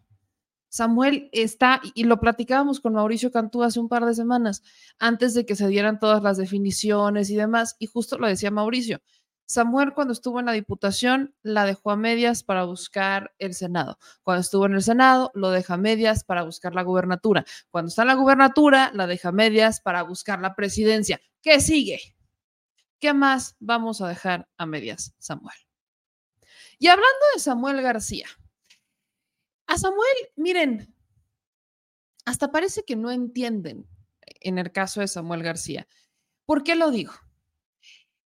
Samuel 0.70 1.30
está, 1.32 1.82
y 1.96 2.04
lo 2.04 2.20
platicábamos 2.20 2.80
con 2.80 2.94
Mauricio 2.94 3.32
Cantú 3.32 3.64
hace 3.64 3.80
un 3.80 3.90
par 3.90 4.06
de 4.06 4.14
semanas, 4.14 4.62
antes 5.00 5.34
de 5.34 5.46
que 5.46 5.56
se 5.56 5.68
dieran 5.68 6.00
todas 6.00 6.22
las 6.22 6.38
definiciones 6.38 7.30
y 7.32 7.36
demás, 7.36 7.76
y 7.80 7.88
justo 7.88 8.20
lo 8.20 8.28
decía 8.28 8.52
Mauricio, 8.52 9.02
Samuel 9.50 9.96
cuando 9.96 10.14
estuvo 10.14 10.40
en 10.40 10.46
la 10.46 10.52
Diputación 10.52 11.34
la 11.42 11.66
dejó 11.66 11.90
a 11.90 11.96
medias 11.96 12.44
para 12.44 12.66
buscar 12.66 13.34
el 13.40 13.56
Senado. 13.56 13.98
Cuando 14.22 14.42
estuvo 14.42 14.68
en 14.68 14.74
el 14.74 14.84
Senado 14.84 15.32
lo 15.34 15.50
deja 15.50 15.74
a 15.74 15.78
medias 15.78 16.24
para 16.24 16.44
buscar 16.44 16.76
la 16.76 16.84
gubernatura. 16.84 17.44
Cuando 17.72 17.90
está 17.90 18.04
en 18.04 18.10
la 18.10 18.14
gubernatura 18.14 18.92
la 18.94 19.08
deja 19.08 19.30
a 19.30 19.32
medias 19.32 19.82
para 19.82 20.04
buscar 20.04 20.40
la 20.40 20.56
presidencia. 20.56 21.20
¿Qué 21.42 21.60
sigue? 21.62 22.00
¿Qué 23.00 23.12
más 23.16 23.56
vamos 23.60 24.02
a 24.02 24.08
dejar 24.08 24.48
a 24.58 24.68
medias, 24.68 25.16
Samuel? 25.18 25.58
Y 26.78 26.86
hablando 26.86 27.26
de 27.34 27.40
Samuel 27.40 27.82
García, 27.82 28.28
a 29.66 29.80
Samuel, 29.80 30.16
miren, 30.36 30.96
hasta 32.24 32.52
parece 32.52 32.84
que 32.84 32.96
no 32.96 33.10
entienden 33.10 33.88
en 34.42 34.60
el 34.60 34.72
caso 34.72 35.02
de 35.02 35.08
Samuel 35.08 35.42
García. 35.42 35.88
¿Por 36.46 36.64
qué 36.64 36.76
lo 36.76 36.92
digo? 36.92 37.14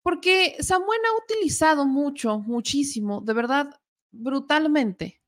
Porque 0.03 0.57
Samuel 0.61 1.01
ha 1.07 1.25
utilizado 1.25 1.87
mucho, 1.87 2.39
muchísimo, 2.39 3.21
de 3.21 3.35
verdad, 3.35 3.81
brutalmente, 4.11 5.21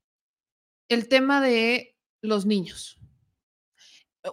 el 0.89 1.07
tema 1.07 1.41
de 1.41 1.95
los 2.21 2.45
niños. 2.45 2.99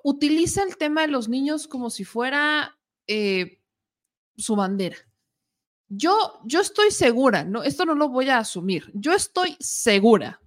Utiliza 0.02 0.62
el 0.62 0.76
tema 0.76 1.02
de 1.02 1.08
los 1.08 1.28
niños 1.28 1.66
como 1.66 1.90
si 1.90 2.04
fuera 2.04 2.78
eh, 3.06 3.60
su 4.36 4.56
bandera. 4.56 4.96
Yo, 5.88 6.40
yo 6.44 6.60
estoy 6.60 6.92
segura, 6.92 7.44
no, 7.44 7.64
esto 7.64 7.84
no 7.84 7.94
lo 7.94 8.08
voy 8.08 8.28
a 8.28 8.38
asumir, 8.38 8.90
yo 8.94 9.12
estoy 9.12 9.56
segura 9.58 10.40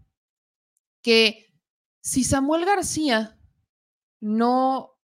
que 1.01 1.53
si 2.01 2.23
Samuel 2.23 2.65
García 2.65 3.37
no 4.21 4.97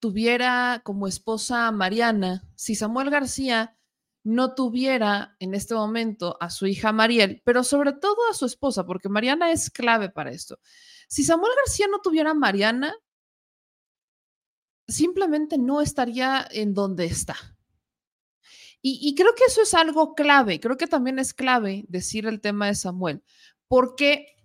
tuviera 0.00 0.80
como 0.84 1.06
esposa 1.06 1.66
a 1.66 1.72
Mariana, 1.72 2.48
si 2.54 2.74
Samuel 2.74 3.10
García 3.10 3.77
no 4.24 4.54
tuviera 4.54 5.36
en 5.38 5.54
este 5.54 5.74
momento 5.74 6.36
a 6.40 6.50
su 6.50 6.66
hija 6.66 6.92
Mariel, 6.92 7.42
pero 7.44 7.64
sobre 7.64 7.92
todo 7.92 8.16
a 8.30 8.34
su 8.34 8.46
esposa, 8.46 8.84
porque 8.84 9.08
Mariana 9.08 9.52
es 9.52 9.70
clave 9.70 10.10
para 10.10 10.30
esto. 10.30 10.58
Si 11.08 11.24
Samuel 11.24 11.52
García 11.56 11.86
no 11.90 12.00
tuviera 12.00 12.30
a 12.30 12.34
Mariana, 12.34 12.94
simplemente 14.86 15.58
no 15.58 15.80
estaría 15.80 16.46
en 16.50 16.74
donde 16.74 17.06
está. 17.06 17.36
Y, 18.80 19.00
y, 19.02 19.14
creo 19.16 19.34
que 19.34 19.44
eso 19.44 19.62
es 19.62 19.74
algo 19.74 20.14
clave, 20.14 20.60
creo 20.60 20.76
que 20.76 20.86
también 20.86 21.18
es 21.18 21.34
clave 21.34 21.84
decir 21.88 22.26
el 22.26 22.40
tema 22.40 22.68
de 22.68 22.76
Samuel, 22.76 23.24
porque 23.66 24.37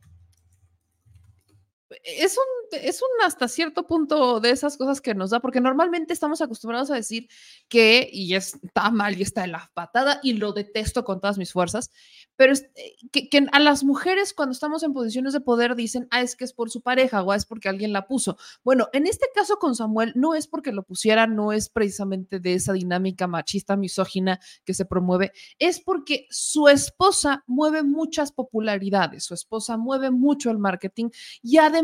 es 2.04 2.38
un, 2.38 2.80
es 2.80 3.02
un 3.02 3.26
hasta 3.26 3.48
cierto 3.48 3.88
punto 3.88 4.40
de 4.40 4.52
esas 4.52 4.78
cosas 4.78 5.02
que 5.02 5.16
nos 5.16 5.30
da, 5.30 5.40
porque 5.40 5.62
normalmente 5.62 6.14
estamos 6.14 6.42
acostumbrados 6.42 6.92
a 6.92 6.96
decir 6.96 7.28
que, 7.68 8.10
y 8.12 8.36
está 8.36 8.92
mal 8.92 9.18
y 9.18 9.24
está 9.24 9.44
en 9.44 9.54
la 9.54 9.72
patada, 9.74 10.20
y 10.24 10.34
lo 10.34 10.54
detesto 10.54 11.04
con 11.04 11.22
todas 11.22 11.38
mis 11.38 11.52
fuerzas, 11.52 11.92
pero 12.36 12.54
eh, 12.54 12.96
que, 13.12 13.30
que, 13.30 13.46
a 13.52 13.60
las 13.60 13.84
mujeres 13.84 14.34
cuando 14.34 14.54
estamos 14.54 14.84
en 14.84 14.94
posiciones 14.94 15.34
de 15.34 15.42
poder 15.42 15.76
dicen, 15.76 16.08
ah, 16.12 16.22
es 16.22 16.36
que 16.36 16.44
es 16.44 16.54
por 16.54 16.70
su 16.70 16.82
pareja 16.82 17.22
o 17.22 17.32
ah, 17.32 17.36
es 17.36 17.46
porque 17.46 17.70
alguien 17.70 17.94
la 17.94 18.08
puso. 18.08 18.38
Bueno, 18.64 18.90
en 18.94 19.08
este 19.08 19.28
caso 19.34 19.58
con 19.58 19.76
Samuel 19.76 20.14
no 20.16 20.36
es 20.36 20.48
porque 20.48 20.72
lo 20.72 20.84
pusiera, 20.84 21.28
no 21.28 21.52
es 21.52 21.70
precisamente 21.70 22.40
de 22.40 22.54
esa 22.56 22.74
dinámica 22.74 23.28
machista, 23.28 23.76
misógina 23.76 24.40
que 24.66 24.74
se 24.74 24.86
promueve, 24.86 25.32
es 25.60 25.80
porque 25.80 26.28
su 26.30 26.68
esposa 26.68 27.44
mueve 27.48 27.84
muchas 27.84 28.32
popularidades, 28.32 29.26
su 29.26 29.34
esposa 29.34 29.78
mueve 29.78 30.12
mucho 30.12 30.50
el 30.50 30.58
marketing 30.58 31.10
y 31.42 31.58
además 31.58 31.83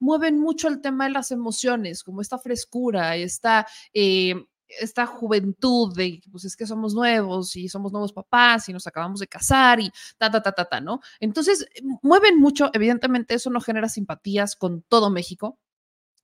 mueven 0.00 0.38
mucho 0.38 0.68
el 0.68 0.80
tema 0.80 1.04
de 1.04 1.10
las 1.10 1.30
emociones, 1.30 2.02
como 2.02 2.20
esta 2.20 2.38
frescura, 2.38 3.16
esta... 3.16 3.66
Eh, 3.92 4.34
esta 4.80 5.04
juventud 5.04 5.94
de, 5.94 6.22
pues 6.30 6.46
es 6.46 6.56
que 6.56 6.66
somos 6.66 6.94
nuevos 6.94 7.56
y 7.56 7.68
somos 7.68 7.92
nuevos 7.92 8.14
papás 8.14 8.70
y 8.70 8.72
nos 8.72 8.86
acabamos 8.86 9.20
de 9.20 9.26
casar 9.26 9.80
y 9.80 9.90
ta, 10.16 10.30
ta, 10.30 10.42
ta, 10.42 10.52
ta, 10.52 10.64
ta, 10.64 10.80
¿no? 10.80 11.00
Entonces, 11.20 11.66
mueven 12.02 12.38
mucho, 12.38 12.70
evidentemente 12.72 13.34
eso 13.34 13.50
no 13.50 13.60
genera 13.60 13.90
simpatías 13.90 14.56
con 14.56 14.80
todo 14.82 15.10
México, 15.10 15.58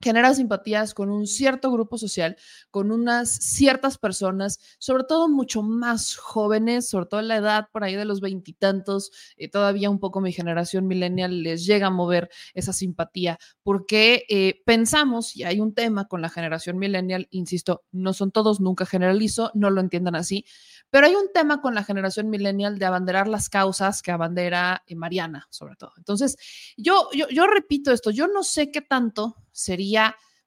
genera 0.01 0.33
simpatías 0.33 0.95
con 0.95 1.11
un 1.11 1.27
cierto 1.27 1.73
grupo 1.73 1.99
social, 1.99 2.37
con 2.71 2.93
unas 2.93 3.31
ciertas 3.31 3.99
personas, 3.99 4.59
sobre 4.79 5.05
todo 5.05 5.29
mucho 5.29 5.63
más 5.63 6.17
jóvenes, 6.17 6.89
sobre 6.89 7.07
todo 7.07 7.21
en 7.21 7.29
la 7.29 7.37
edad 7.37 7.69
por 7.73 7.83
ahí 7.83 7.97
de 7.97 8.05
los 8.05 8.21
veintitantos, 8.21 9.11
eh, 9.37 9.49
todavía 9.49 9.91
un 9.91 9.99
poco 9.99 10.21
mi 10.21 10.33
generación 10.33 10.87
millennial 10.87 11.43
les 11.43 11.67
llega 11.67 11.89
a 11.89 11.91
mover 11.91 12.31
esa 12.55 12.73
simpatía, 12.73 13.39
porque 13.63 14.25
eh, 14.29 14.63
pensamos, 14.65 15.37
y 15.37 15.43
hay 15.43 15.61
un 15.61 15.75
tema 15.75 16.07
con 16.07 16.23
la 16.23 16.29
generación 16.29 16.79
millennial, 16.79 17.27
insisto, 17.31 17.85
no 17.91 18.13
son 18.13 18.31
todos, 18.31 18.61
nunca 18.61 18.87
generalizo, 18.87 19.51
no 19.55 19.71
lo 19.71 19.81
entiendan 19.81 20.15
así, 20.15 20.45
pero 20.91 21.07
hay 21.07 21.15
un 21.15 21.33
tema 21.35 21.61
con 21.61 21.75
la 21.75 21.83
generación 21.85 22.31
millennial 22.31 22.79
de 22.79 22.87
abanderar 22.87 23.27
las 23.27 23.49
causas 23.49 24.01
que 24.01 24.13
abandera 24.13 24.85
eh, 24.87 24.95
Mariana, 24.95 25.47
sobre 25.51 25.75
todo. 25.77 25.93
Entonces, 25.97 26.37
yo, 26.77 27.09
yo, 27.13 27.29
yo 27.29 27.47
repito 27.47 27.93
esto, 27.93 28.11
yo 28.11 28.29
no 28.29 28.45
sé 28.45 28.71
qué 28.71 28.81
tanto 28.81 29.37
sería 29.53 29.88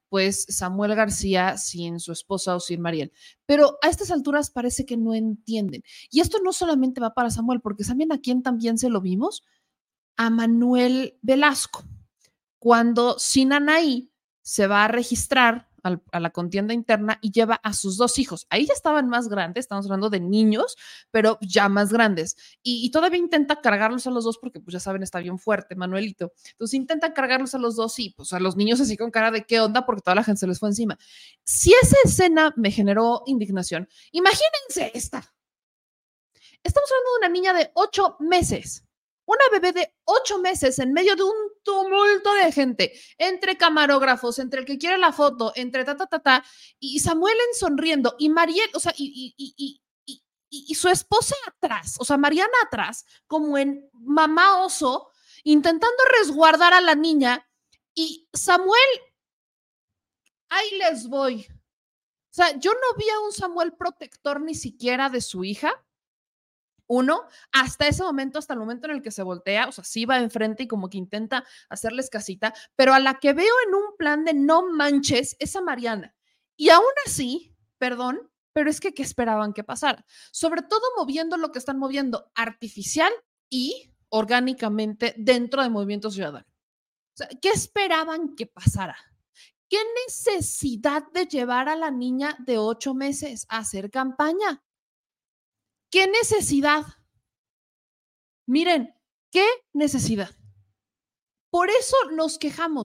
pues 0.08 0.44
Samuel 0.50 0.94
García 0.94 1.56
sin 1.56 1.98
su 1.98 2.12
esposa 2.12 2.54
o 2.54 2.60
sin 2.60 2.82
Mariel. 2.82 3.12
Pero 3.46 3.78
a 3.80 3.88
estas 3.88 4.10
alturas 4.10 4.50
parece 4.50 4.84
que 4.84 4.98
no 4.98 5.14
entienden. 5.14 5.82
Y 6.10 6.20
esto 6.20 6.38
no 6.44 6.52
solamente 6.52 7.00
va 7.00 7.14
para 7.14 7.30
Samuel, 7.30 7.62
porque 7.62 7.82
¿saben 7.82 8.12
a 8.12 8.20
quién 8.20 8.42
también 8.42 8.76
se 8.76 8.90
lo 8.90 9.00
vimos? 9.00 9.42
A 10.16 10.28
Manuel 10.28 11.18
Velasco. 11.22 11.84
Cuando 12.58 13.18
Sinanaí 13.18 14.12
se 14.42 14.66
va 14.66 14.84
a 14.84 14.88
registrar 14.88 15.71
a 15.82 16.20
la 16.20 16.30
contienda 16.30 16.74
interna 16.74 17.18
y 17.20 17.32
lleva 17.32 17.56
a 17.56 17.72
sus 17.72 17.96
dos 17.96 18.18
hijos. 18.18 18.46
Ahí 18.50 18.66
ya 18.66 18.74
estaban 18.74 19.08
más 19.08 19.28
grandes, 19.28 19.64
estamos 19.64 19.86
hablando 19.86 20.10
de 20.10 20.20
niños, 20.20 20.76
pero 21.10 21.38
ya 21.40 21.68
más 21.68 21.92
grandes. 21.92 22.36
Y, 22.62 22.90
todavía 22.90 23.18
intenta 23.18 23.60
cargarlos 23.60 24.06
a 24.06 24.10
los 24.10 24.24
dos 24.24 24.38
porque, 24.38 24.60
pues 24.60 24.72
ya 24.74 24.80
saben, 24.80 25.02
está 25.02 25.18
bien 25.18 25.38
fuerte, 25.38 25.74
Manuelito. 25.74 26.32
Entonces 26.52 26.74
intenta 26.74 27.12
cargarlos 27.14 27.54
a 27.54 27.58
los 27.58 27.76
dos 27.76 27.98
y, 27.98 28.10
pues 28.10 28.32
a 28.32 28.40
los 28.40 28.56
niños 28.56 28.80
así 28.80 28.96
con 28.96 29.10
cara 29.10 29.30
de 29.30 29.44
qué 29.44 29.60
onda 29.60 29.84
porque 29.86 30.02
toda 30.02 30.14
la 30.14 30.24
gente 30.24 30.40
se 30.40 30.46
les 30.46 30.58
fue 30.58 30.68
encima. 30.68 30.98
Si 31.44 31.72
esa 31.82 31.96
escena 32.04 32.52
me 32.56 32.70
generó 32.70 33.22
indignación, 33.26 33.88
imagínense 34.12 34.92
esta. 34.94 35.34
Estamos 36.62 36.88
hablando 36.92 37.10
de 37.10 37.18
una 37.18 37.28
niña 37.28 37.52
de 37.54 37.72
ocho 37.74 38.16
meses 38.20 38.84
una 39.24 39.44
bebé 39.52 39.72
de 39.72 39.94
ocho 40.04 40.38
meses 40.38 40.78
en 40.78 40.92
medio 40.92 41.16
de 41.16 41.22
un 41.22 41.34
tumulto 41.62 42.34
de 42.34 42.52
gente, 42.52 42.92
entre 43.18 43.56
camarógrafos, 43.56 44.38
entre 44.38 44.60
el 44.60 44.66
que 44.66 44.78
quiere 44.78 44.98
la 44.98 45.12
foto, 45.12 45.52
entre 45.54 45.84
ta, 45.84 45.96
ta, 45.96 46.06
ta, 46.06 46.20
ta, 46.20 46.44
y 46.78 46.98
Samuel 47.00 47.36
en 47.48 47.58
sonriendo, 47.58 48.16
y 48.18 48.28
Mariel, 48.28 48.70
o 48.74 48.80
sea, 48.80 48.92
y, 48.96 49.34
y, 49.36 49.54
y, 49.56 49.80
y, 50.50 50.74
su 50.74 50.88
esposa 50.88 51.34
atrás, 51.46 51.96
o 51.98 52.04
sea, 52.04 52.16
Mariana 52.16 52.52
atrás, 52.66 53.06
como 53.26 53.56
en 53.56 53.88
mamá 53.92 54.64
oso, 54.64 55.10
intentando 55.44 55.96
resguardar 56.18 56.72
a 56.74 56.80
la 56.80 56.94
niña, 56.94 57.48
y 57.94 58.28
Samuel, 58.32 58.90
ahí 60.48 60.78
les 60.78 61.08
voy. 61.08 61.46
O 61.50 62.34
sea, 62.34 62.58
yo 62.58 62.72
no 62.72 62.96
vi 62.96 63.08
a 63.10 63.20
un 63.20 63.32
Samuel 63.32 63.74
protector 63.74 64.40
ni 64.40 64.54
siquiera 64.54 65.10
de 65.10 65.20
su 65.20 65.44
hija 65.44 65.84
uno, 66.92 67.22
hasta 67.52 67.86
ese 67.86 68.02
momento, 68.02 68.38
hasta 68.38 68.52
el 68.52 68.60
momento 68.60 68.86
en 68.86 68.96
el 68.96 69.02
que 69.02 69.10
se 69.10 69.22
voltea, 69.22 69.66
o 69.66 69.72
sea, 69.72 69.82
sí 69.82 70.04
va 70.04 70.18
enfrente 70.18 70.64
y 70.64 70.68
como 70.68 70.90
que 70.90 70.98
intenta 70.98 71.42
hacerles 71.70 72.10
casita, 72.10 72.52
pero 72.76 72.92
a 72.92 73.00
la 73.00 73.14
que 73.14 73.32
veo 73.32 73.54
en 73.66 73.74
un 73.74 73.96
plan 73.96 74.26
de 74.26 74.34
no 74.34 74.70
manches 74.70 75.34
es 75.38 75.56
a 75.56 75.62
Mariana. 75.62 76.14
Y 76.54 76.68
aún 76.68 76.92
así, 77.06 77.56
perdón, 77.78 78.30
pero 78.52 78.68
es 78.68 78.78
que 78.78 78.92
¿qué 78.92 79.02
esperaban 79.02 79.54
que 79.54 79.64
pasara? 79.64 80.04
Sobre 80.32 80.60
todo 80.60 80.82
moviendo 80.98 81.38
lo 81.38 81.50
que 81.50 81.58
están 81.58 81.78
moviendo 81.78 82.30
artificial 82.34 83.10
y 83.48 83.90
orgánicamente 84.10 85.14
dentro 85.16 85.62
de 85.62 85.70
Movimiento 85.70 86.10
Ciudadano. 86.10 86.46
¿qué 87.40 87.50
esperaban 87.50 88.34
que 88.34 88.46
pasara? 88.46 88.96
¿Qué 89.68 89.78
necesidad 90.06 91.04
de 91.12 91.24
llevar 91.24 91.70
a 91.70 91.76
la 91.76 91.90
niña 91.90 92.36
de 92.40 92.58
ocho 92.58 92.92
meses 92.92 93.46
a 93.48 93.58
hacer 93.58 93.90
campaña? 93.90 94.62
¿Qué 95.92 96.06
necesidad? 96.06 96.86
Miren, 98.46 98.94
¿qué 99.30 99.46
necesidad? 99.74 100.30
Por 101.50 101.68
eso 101.68 101.96
nos 102.12 102.38
quejamos. 102.38 102.84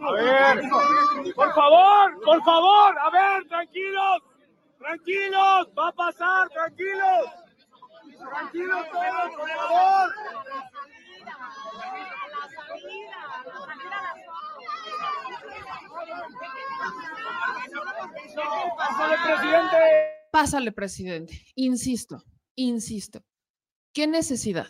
A 0.00 0.12
ver, 0.12 0.62
por 1.34 1.54
favor, 1.54 2.20
por 2.24 2.44
favor, 2.44 2.98
a 2.98 3.10
ver, 3.10 3.48
tranquilos, 3.48 4.22
tranquilos, 4.78 5.68
va 5.78 5.88
a 5.88 5.92
pasar, 5.92 6.48
tranquilos, 6.50 7.30
tranquilos 8.18 8.86
todos, 8.90 9.34
por 9.36 9.50
favor. 9.50 10.14
Pásale, 18.76 19.16
presidente. 19.24 19.76
Pásale, 20.32 20.72
presidente. 20.72 21.46
Insisto, 21.54 22.24
insisto. 22.54 23.24
¿Qué 23.92 24.06
necesidad? 24.06 24.68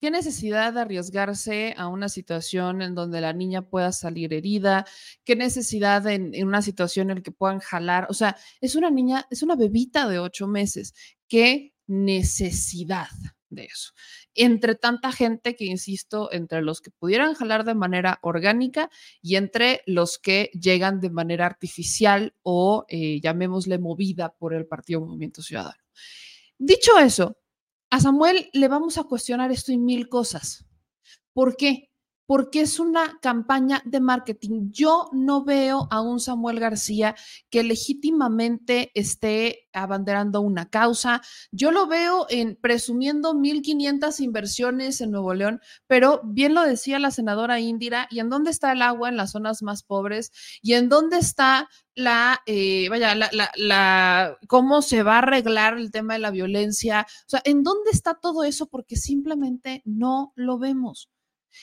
¿Qué 0.00 0.10
necesidad 0.10 0.72
de 0.72 0.80
arriesgarse 0.80 1.74
a 1.76 1.88
una 1.88 2.08
situación 2.08 2.80
en 2.80 2.94
donde 2.94 3.20
la 3.20 3.34
niña 3.34 3.68
pueda 3.68 3.92
salir 3.92 4.32
herida? 4.32 4.86
¿Qué 5.24 5.36
necesidad 5.36 6.06
en, 6.06 6.34
en, 6.34 6.46
una 6.46 6.62
situación 6.62 7.10
en 7.10 7.16
la 7.16 7.22
que 7.22 7.32
puedan 7.32 7.58
jalar? 7.58 8.06
O 8.08 8.14
sea, 8.14 8.36
es 8.62 8.76
una 8.76 8.90
niña, 8.90 9.26
es 9.30 9.42
una 9.42 9.56
bebita 9.56 10.08
de 10.08 10.18
ocho 10.18 10.46
meses. 10.46 10.94
¿Qué 11.28 11.74
necesidad 11.86 13.08
de 13.50 13.64
eso? 13.64 13.92
Entre 14.42 14.74
tanta 14.74 15.12
gente 15.12 15.54
que, 15.54 15.66
insisto, 15.66 16.32
entre 16.32 16.62
los 16.62 16.80
que 16.80 16.90
pudieran 16.90 17.34
jalar 17.34 17.64
de 17.64 17.74
manera 17.74 18.18
orgánica 18.22 18.88
y 19.20 19.36
entre 19.36 19.82
los 19.84 20.18
que 20.18 20.50
llegan 20.58 20.98
de 20.98 21.10
manera 21.10 21.44
artificial 21.44 22.34
o 22.42 22.86
eh, 22.88 23.20
llamémosle 23.20 23.78
movida 23.78 24.32
por 24.32 24.54
el 24.54 24.66
Partido 24.66 25.02
Movimiento 25.02 25.42
Ciudadano. 25.42 25.82
Dicho 26.56 26.98
eso, 26.98 27.36
a 27.90 28.00
Samuel 28.00 28.48
le 28.54 28.68
vamos 28.68 28.96
a 28.96 29.04
cuestionar 29.04 29.52
esto 29.52 29.72
y 29.72 29.76
mil 29.78 30.08
cosas. 30.08 30.64
¿Por 31.34 31.54
qué? 31.54 31.89
Porque 32.30 32.60
es 32.60 32.78
una 32.78 33.18
campaña 33.20 33.82
de 33.84 33.98
marketing. 33.98 34.70
Yo 34.70 35.08
no 35.10 35.42
veo 35.42 35.88
a 35.90 36.00
un 36.00 36.20
Samuel 36.20 36.60
García 36.60 37.16
que 37.50 37.64
legítimamente 37.64 38.92
esté 38.94 39.68
abanderando 39.72 40.40
una 40.40 40.70
causa. 40.70 41.22
Yo 41.50 41.72
lo 41.72 41.88
veo 41.88 42.26
en 42.28 42.54
presumiendo 42.54 43.34
1.500 43.34 44.20
inversiones 44.20 45.00
en 45.00 45.10
Nuevo 45.10 45.34
León, 45.34 45.60
pero 45.88 46.20
bien 46.22 46.54
lo 46.54 46.62
decía 46.62 47.00
la 47.00 47.10
senadora 47.10 47.58
Indira, 47.58 48.06
¿y 48.12 48.20
en 48.20 48.30
dónde 48.30 48.52
está 48.52 48.70
el 48.70 48.82
agua 48.82 49.08
en 49.08 49.16
las 49.16 49.32
zonas 49.32 49.60
más 49.64 49.82
pobres? 49.82 50.30
¿Y 50.62 50.74
en 50.74 50.88
dónde 50.88 51.18
está 51.18 51.68
la, 51.96 52.42
eh, 52.46 52.88
vaya, 52.90 53.16
la, 53.56 54.38
cómo 54.46 54.82
se 54.82 55.02
va 55.02 55.16
a 55.16 55.18
arreglar 55.18 55.78
el 55.78 55.90
tema 55.90 56.12
de 56.12 56.20
la 56.20 56.30
violencia? 56.30 57.08
O 57.26 57.28
sea, 57.28 57.42
¿en 57.44 57.64
dónde 57.64 57.90
está 57.90 58.14
todo 58.14 58.44
eso? 58.44 58.68
Porque 58.68 58.94
simplemente 58.94 59.82
no 59.84 60.32
lo 60.36 60.60
vemos. 60.60 61.10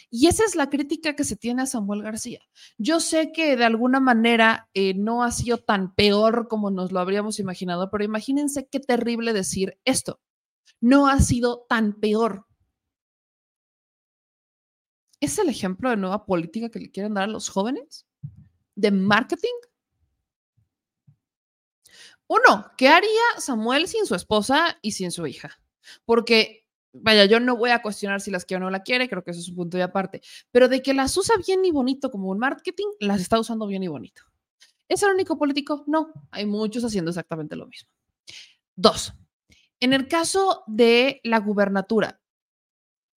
Y 0.09 0.27
esa 0.27 0.43
es 0.45 0.55
la 0.55 0.69
crítica 0.69 1.15
que 1.15 1.23
se 1.23 1.35
tiene 1.35 1.61
a 1.61 1.65
Samuel 1.65 2.03
García. 2.03 2.41
Yo 2.77 2.99
sé 2.99 3.31
que 3.31 3.55
de 3.55 3.65
alguna 3.65 3.99
manera 3.99 4.69
eh, 4.73 4.93
no 4.93 5.23
ha 5.23 5.31
sido 5.31 5.57
tan 5.57 5.93
peor 5.95 6.47
como 6.47 6.71
nos 6.71 6.91
lo 6.91 6.99
habríamos 6.99 7.39
imaginado, 7.39 7.89
pero 7.89 8.03
imagínense 8.03 8.67
qué 8.67 8.79
terrible 8.79 9.33
decir 9.33 9.79
esto. 9.85 10.19
No 10.79 11.07
ha 11.07 11.19
sido 11.19 11.65
tan 11.69 11.93
peor. 11.93 12.45
¿Es 15.19 15.39
el 15.39 15.49
ejemplo 15.49 15.89
de 15.89 15.97
nueva 15.97 16.25
política 16.25 16.69
que 16.69 16.79
le 16.79 16.91
quieren 16.91 17.15
dar 17.15 17.23
a 17.23 17.27
los 17.27 17.49
jóvenes? 17.49 18.05
¿De 18.75 18.91
marketing? 18.91 19.49
Uno, 22.27 22.71
¿qué 22.77 22.89
haría 22.89 23.21
Samuel 23.39 23.87
sin 23.87 24.05
su 24.05 24.13
esposa 24.13 24.77
y 24.81 24.91
sin 24.91 25.11
su 25.11 25.25
hija? 25.25 25.61
Porque 26.05 26.66
vaya, 27.01 27.25
yo 27.25 27.39
no 27.39 27.55
voy 27.55 27.71
a 27.71 27.81
cuestionar 27.81 28.21
si 28.21 28.31
las 28.31 28.45
quiere 28.45 28.63
o 28.63 28.65
no 28.65 28.71
la 28.71 28.83
quiere, 28.83 29.09
creo 29.09 29.23
que 29.23 29.31
eso 29.31 29.39
es 29.39 29.49
un 29.49 29.55
punto 29.55 29.77
de 29.77 29.83
aparte, 29.83 30.21
pero 30.51 30.67
de 30.67 30.81
que 30.81 30.93
las 30.93 31.15
usa 31.17 31.35
bien 31.45 31.63
y 31.65 31.71
bonito 31.71 32.11
como 32.11 32.29
un 32.29 32.39
marketing, 32.39 32.87
las 32.99 33.21
está 33.21 33.39
usando 33.39 33.67
bien 33.67 33.83
y 33.83 33.87
bonito. 33.87 34.23
¿Es 34.87 35.03
el 35.03 35.11
único 35.11 35.37
político? 35.37 35.83
No, 35.87 36.13
hay 36.31 36.45
muchos 36.45 36.83
haciendo 36.83 37.11
exactamente 37.11 37.55
lo 37.55 37.67
mismo. 37.67 37.89
Dos, 38.75 39.13
en 39.79 39.93
el 39.93 40.07
caso 40.07 40.63
de 40.67 41.19
la 41.23 41.39
gubernatura, 41.39 42.21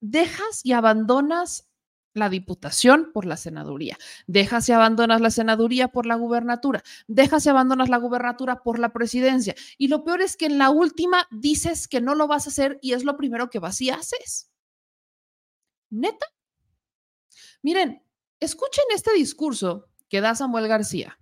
dejas 0.01 0.61
y 0.65 0.73
abandonas 0.73 1.69
la 2.14 2.28
diputación 2.28 3.10
por 3.12 3.24
la 3.24 3.36
senaduría, 3.36 3.96
dejas 4.26 4.68
y 4.68 4.72
abandonas 4.72 5.20
la 5.20 5.30
senaduría 5.30 5.88
por 5.88 6.06
la 6.06 6.16
gubernatura, 6.16 6.82
dejas 7.06 7.46
y 7.46 7.48
abandonas 7.48 7.88
la 7.88 7.98
gubernatura 7.98 8.62
por 8.62 8.78
la 8.78 8.92
presidencia. 8.92 9.54
Y 9.78 9.88
lo 9.88 10.04
peor 10.04 10.20
es 10.22 10.36
que 10.36 10.46
en 10.46 10.58
la 10.58 10.70
última 10.70 11.26
dices 11.30 11.88
que 11.88 12.00
no 12.00 12.14
lo 12.14 12.26
vas 12.26 12.46
a 12.46 12.50
hacer 12.50 12.78
y 12.82 12.92
es 12.92 13.04
lo 13.04 13.16
primero 13.16 13.50
que 13.50 13.58
vas 13.58 13.80
y 13.80 13.90
haces. 13.90 14.50
Neta. 15.90 16.26
Miren, 17.62 18.02
escuchen 18.40 18.84
este 18.94 19.12
discurso 19.12 19.88
que 20.08 20.20
da 20.20 20.34
Samuel 20.34 20.68
García 20.68 21.18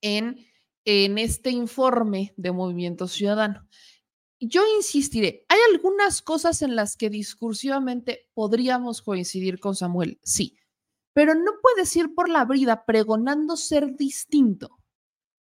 en, 0.00 0.46
en 0.84 1.18
este 1.18 1.50
informe 1.50 2.32
de 2.36 2.52
Movimiento 2.52 3.08
Ciudadano 3.08 3.68
yo 4.40 4.62
insistiré, 4.76 5.44
algunas 5.72 6.22
cosas 6.22 6.62
en 6.62 6.76
las 6.76 6.96
que 6.96 7.10
discursivamente 7.10 8.28
podríamos 8.34 9.02
coincidir 9.02 9.60
con 9.60 9.74
Samuel, 9.74 10.18
sí, 10.22 10.56
pero 11.12 11.34
no 11.34 11.52
puedes 11.60 11.94
ir 11.96 12.14
por 12.14 12.28
la 12.28 12.44
vida 12.44 12.84
pregonando 12.84 13.56
ser 13.56 13.96
distinto 13.96 14.78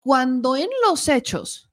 cuando 0.02 0.56
en 0.56 0.70
los 0.88 1.10
hechos 1.10 1.70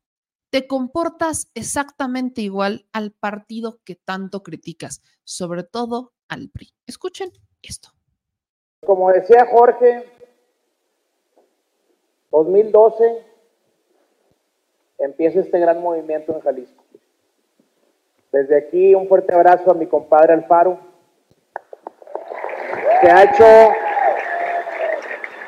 te 0.51 0.67
comportas 0.67 1.51
exactamente 1.55 2.41
igual 2.41 2.87
al 2.93 3.13
partido 3.13 3.81
que 3.85 3.95
tanto 3.95 4.43
criticas, 4.43 5.03
sobre 5.23 5.63
todo 5.63 6.13
al 6.29 6.49
PRI. 6.49 6.75
Escuchen 6.87 7.31
esto. 7.63 7.91
Como 8.85 9.11
decía 9.13 9.47
Jorge, 9.51 10.05
2012 12.33 13.25
empieza 14.99 15.39
este 15.39 15.59
gran 15.61 15.81
movimiento 15.81 16.35
en 16.35 16.41
Jalisco. 16.41 16.74
Desde 18.35 18.57
aquí 18.57 18.97
un 18.97 19.07
fuerte 19.07 19.33
abrazo 19.33 19.71
a 19.71 19.75
mi 19.75 19.87
compadre 19.87 20.33
Alfaro, 20.33 20.77
que 23.01 23.09
ha 23.09 23.23
hecho, 23.23 23.45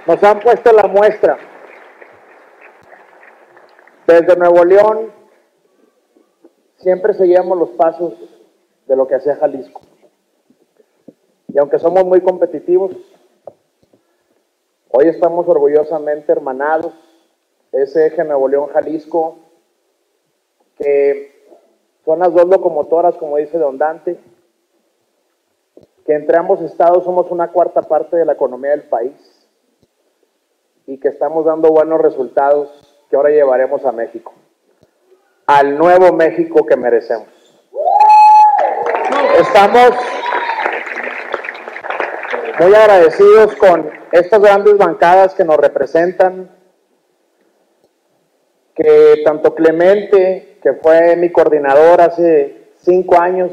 nos 0.07 0.23
han 0.23 0.39
puesto 0.39 0.71
la 0.71 0.87
muestra. 0.87 1.37
Desde 4.07 4.37
Nuevo 4.37 4.65
León 4.65 5.13
siempre 6.77 7.13
seguíamos 7.15 7.59
los 7.59 7.71
pasos 7.71 8.15
de 8.87 8.95
lo 8.95 9.09
que 9.09 9.17
hacía 9.17 9.35
Jalisco. 9.35 9.81
Y 11.49 11.59
aunque 11.59 11.81
somos 11.81 12.05
muy 12.05 12.21
competitivos, 12.21 12.93
hoy 14.93 15.09
estamos 15.09 15.49
orgullosamente 15.49 16.31
hermanados, 16.31 16.95
ese 17.73 18.07
eje 18.07 18.23
Nuevo 18.23 18.47
León-Jalisco, 18.47 19.39
que 20.79 21.36
son 22.07 22.21
las 22.21 22.33
dos 22.33 22.47
locomotoras, 22.47 23.17
como 23.17 23.37
dice 23.37 23.59
Don 23.59 23.77
Dante, 23.79 24.19
que 26.07 26.15
entre 26.15 26.39
ambos 26.39 26.63
estados 26.63 27.03
somos 27.03 27.33
una 27.33 27.49
cuarta 27.49 27.83
parte 27.83 28.17
de 28.17 28.25
la 28.25 28.35
economía 28.35 28.71
del 28.71 28.85
país 28.85 29.49
y 30.87 30.99
que 30.99 31.09
estamos 31.09 31.45
dando 31.45 31.71
buenos 31.71 32.01
resultados 32.01 32.97
que 33.11 33.17
ahora 33.17 33.31
llevaremos 33.31 33.85
a 33.85 33.91
México, 33.91 34.33
al 35.49 35.77
nuevo 35.77 36.13
México 36.13 36.65
que 36.65 36.77
merecemos. 36.77 37.27
Estamos 39.41 39.91
muy 42.61 42.73
agradecidos 42.73 43.57
con 43.57 43.91
estas 44.13 44.41
grandes 44.41 44.79
bancadas 44.79 45.35
que 45.35 45.45
nos 45.45 45.57
representan, 45.57 46.56
que 48.77 49.23
tanto 49.25 49.55
Clemente, 49.55 50.59
que 50.63 50.75
fue 50.75 51.17
mi 51.17 51.33
coordinador 51.33 52.03
hace 52.03 52.69
cinco 52.83 53.19
años, 53.19 53.51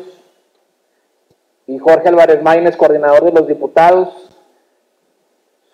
y 1.65 1.79
Jorge 1.79 2.09
Álvarez 2.09 2.43
Maínez, 2.43 2.75
coordinador 2.75 3.23
de 3.23 3.31
los 3.31 3.47
diputados, 3.47 4.29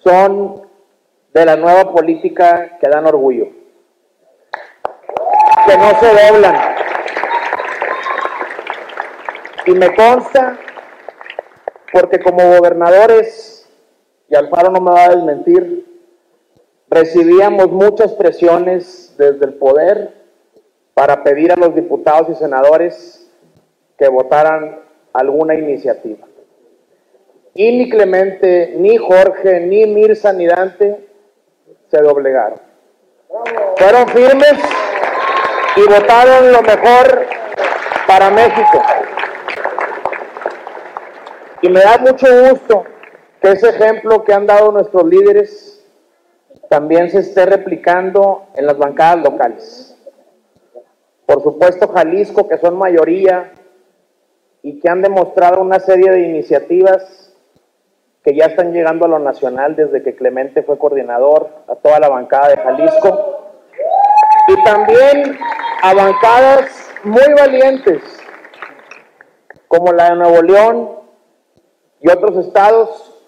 son 0.03 0.61
de 1.33 1.45
la 1.45 1.55
nueva 1.55 1.91
política 1.91 2.77
que 2.79 2.87
dan 2.87 3.07
orgullo, 3.07 3.47
que 5.65 5.77
no 5.77 5.99
se 5.99 6.07
doblan. 6.07 6.75
Y 9.65 9.71
me 9.71 9.95
consta, 9.95 10.59
porque 11.91 12.19
como 12.19 12.55
gobernadores, 12.55 13.67
y 14.29 14.35
Alfaro 14.35 14.69
no 14.69 14.79
me 14.79 14.91
va 14.91 15.05
a 15.05 15.15
desmentir, 15.15 15.88
recibíamos 16.89 17.69
muchas 17.71 18.13
presiones 18.13 19.13
desde 19.17 19.45
el 19.45 19.53
poder 19.55 20.13
para 20.93 21.23
pedir 21.23 21.51
a 21.51 21.55
los 21.55 21.75
diputados 21.75 22.29
y 22.29 22.35
senadores 22.35 23.31
que 23.97 24.07
votaran 24.07 24.79
alguna 25.13 25.55
iniciativa. 25.55 26.27
Y 27.53 27.77
ni 27.77 27.89
Clemente, 27.89 28.73
ni 28.77 28.97
Jorge, 28.97 29.59
ni 29.61 29.85
Mirza, 29.85 30.33
ni 30.33 30.47
Dante 30.47 31.07
se 31.89 32.01
doblegaron. 32.01 32.59
Fueron 33.77 34.07
firmes 34.09 34.53
y 35.75 35.81
votaron 35.81 36.51
lo 36.51 36.61
mejor 36.61 37.25
para 38.07 38.29
México. 38.29 38.81
Y 41.61 41.69
me 41.69 41.81
da 41.81 41.97
mucho 41.97 42.27
gusto 42.49 42.83
que 43.41 43.51
ese 43.51 43.69
ejemplo 43.69 44.23
que 44.23 44.33
han 44.33 44.47
dado 44.47 44.71
nuestros 44.71 45.05
líderes 45.05 45.78
también 46.69 47.09
se 47.09 47.19
esté 47.19 47.45
replicando 47.47 48.47
en 48.55 48.67
las 48.67 48.77
bancadas 48.77 49.23
locales. 49.23 49.97
Por 51.25 51.41
supuesto, 51.43 51.87
Jalisco, 51.87 52.47
que 52.47 52.57
son 52.57 52.77
mayoría 52.77 53.51
y 54.61 54.79
que 54.79 54.89
han 54.89 55.01
demostrado 55.01 55.61
una 55.61 55.79
serie 55.79 56.11
de 56.11 56.21
iniciativas 56.21 57.35
que 58.23 58.35
ya 58.35 58.45
están 58.45 58.71
llegando 58.71 59.05
a 59.05 59.09
lo 59.09 59.19
nacional 59.19 59.75
desde 59.75 60.03
que 60.03 60.15
Clemente 60.15 60.61
fue 60.61 60.77
coordinador, 60.77 61.49
a 61.67 61.75
toda 61.75 61.99
la 61.99 62.09
bancada 62.09 62.49
de 62.49 62.57
Jalisco. 62.57 63.51
Y 64.47 64.63
también 64.63 65.37
a 65.81 65.93
bancadas 65.93 66.91
muy 67.03 67.33
valientes, 67.35 68.01
como 69.67 69.91
la 69.91 70.09
de 70.09 70.15
Nuevo 70.17 70.41
León 70.41 70.89
y 72.01 72.09
otros 72.09 72.45
estados, 72.45 73.23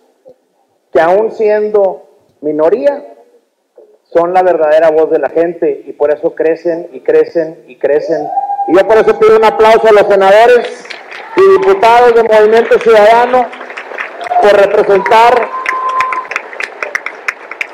que 0.91 0.99
aún 0.99 1.31
siendo 1.31 2.07
minoría, 2.41 3.10
son 4.13 4.33
la 4.33 4.43
verdadera 4.43 4.91
voz 4.91 5.09
de 5.09 5.19
la 5.19 5.29
gente 5.29 5.83
y 5.85 5.93
por 5.93 6.13
eso 6.13 6.35
crecen 6.35 6.89
y 6.91 6.99
crecen 7.01 7.63
y 7.67 7.77
crecen. 7.77 8.27
Y 8.67 8.75
yo 8.75 8.85
por 8.85 8.97
eso 8.97 9.17
pido 9.17 9.37
un 9.37 9.45
aplauso 9.45 9.87
a 9.87 9.93
los 9.93 10.07
senadores 10.07 10.85
y 11.37 11.51
diputados 11.59 12.13
del 12.13 12.27
Movimiento 12.27 12.77
Ciudadano 12.79 13.47
por 14.41 14.53
representar 14.53 15.49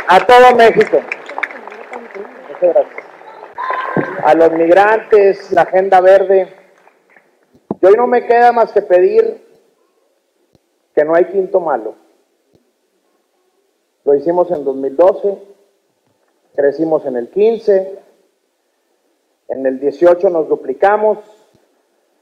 a 0.07 0.25
todo 0.25 0.55
México. 0.55 1.01
Muchas 2.49 2.73
gracias. 2.73 3.05
A 4.23 4.33
los 4.35 4.51
migrantes, 4.51 5.51
la 5.51 5.63
agenda 5.63 6.01
verde. 6.01 6.53
Y 7.81 7.85
hoy 7.85 7.93
no 7.95 8.05
me 8.05 8.25
queda 8.25 8.51
más 8.51 8.71
que 8.71 8.81
pedir 8.81 9.43
que 10.95 11.03
no 11.03 11.15
hay 11.15 11.25
quinto 11.25 11.59
malo. 11.59 11.95
Lo 14.03 14.15
hicimos 14.15 14.49
en 14.51 14.63
2012, 14.63 15.56
crecimos 16.57 17.05
en 17.05 17.15
el 17.15 17.29
15, 17.29 17.99
en 19.49 19.65
el 19.67 19.79
18 19.79 20.31
nos 20.31 20.49
duplicamos, 20.49 21.19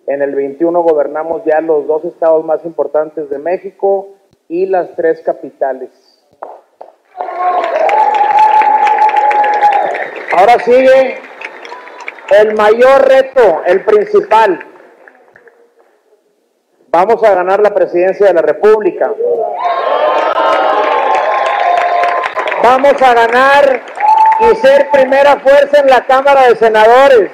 en 0.08 0.22
el 0.22 0.36
21 0.36 0.84
gobernamos 0.84 1.44
ya 1.46 1.62
los 1.62 1.88
dos 1.88 2.04
estados 2.04 2.44
más 2.44 2.64
importantes 2.66 3.30
de 3.30 3.40
México 3.40 4.10
y 4.50 4.66
las 4.66 4.94
tres 4.98 5.22
capitales. 5.22 5.90
Ahora 10.38 10.60
sigue 10.60 11.18
el 12.38 12.56
mayor 12.56 13.08
reto, 13.08 13.62
el 13.66 13.86
principal. 13.86 14.60
Vamos 16.90 17.24
a 17.24 17.36
ganar 17.36 17.62
la 17.62 17.74
presidencia 17.74 18.28
de 18.28 18.34
la 18.34 18.42
República. 18.42 19.14
Vamos 22.62 23.02
a 23.02 23.14
ganar 23.14 23.96
y 24.40 24.56
ser 24.58 24.90
primera 24.92 25.40
fuerza 25.40 25.80
en 25.80 25.88
la 25.88 26.06
Cámara 26.06 26.48
de 26.48 26.56
Senadores, 26.58 27.32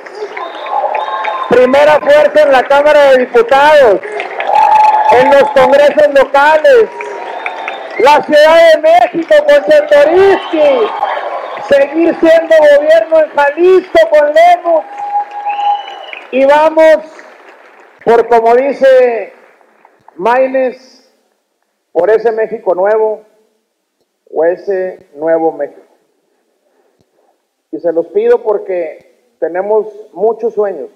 primera 1.50 2.00
fuerza 2.00 2.44
en 2.44 2.52
la 2.52 2.64
Cámara 2.64 3.12
de 3.12 3.18
Diputados, 3.20 4.02
en 5.12 5.32
los 5.32 5.44
congresos 5.52 6.08
locales, 6.14 6.90
la 8.00 8.22
Ciudad 8.24 8.74
de 8.74 8.82
México 8.82 9.36
con 9.48 9.66
Chertoriski, 9.66 10.88
seguir 11.70 12.16
siendo 12.20 12.56
gobierno 12.78 13.20
en 13.20 13.30
Jalisco 13.36 14.00
con 14.10 14.34
Lemus 14.34 14.86
y 16.32 16.46
vamos 16.46 16.98
por 18.06 18.28
como 18.28 18.56
dice 18.56 19.34
Maines, 20.16 21.12
por 21.92 22.10
ese 22.10 22.32
México 22.32 22.74
nuevo 22.74 23.24
o 24.34 24.46
ese 24.46 25.08
nuevo 25.16 25.52
México. 25.52 25.91
Y 27.72 27.80
se 27.80 27.92
los 27.94 28.08
pido 28.08 28.44
porque 28.44 29.34
tenemos 29.40 29.88
muchos 30.14 30.54
sueños. 30.54 30.90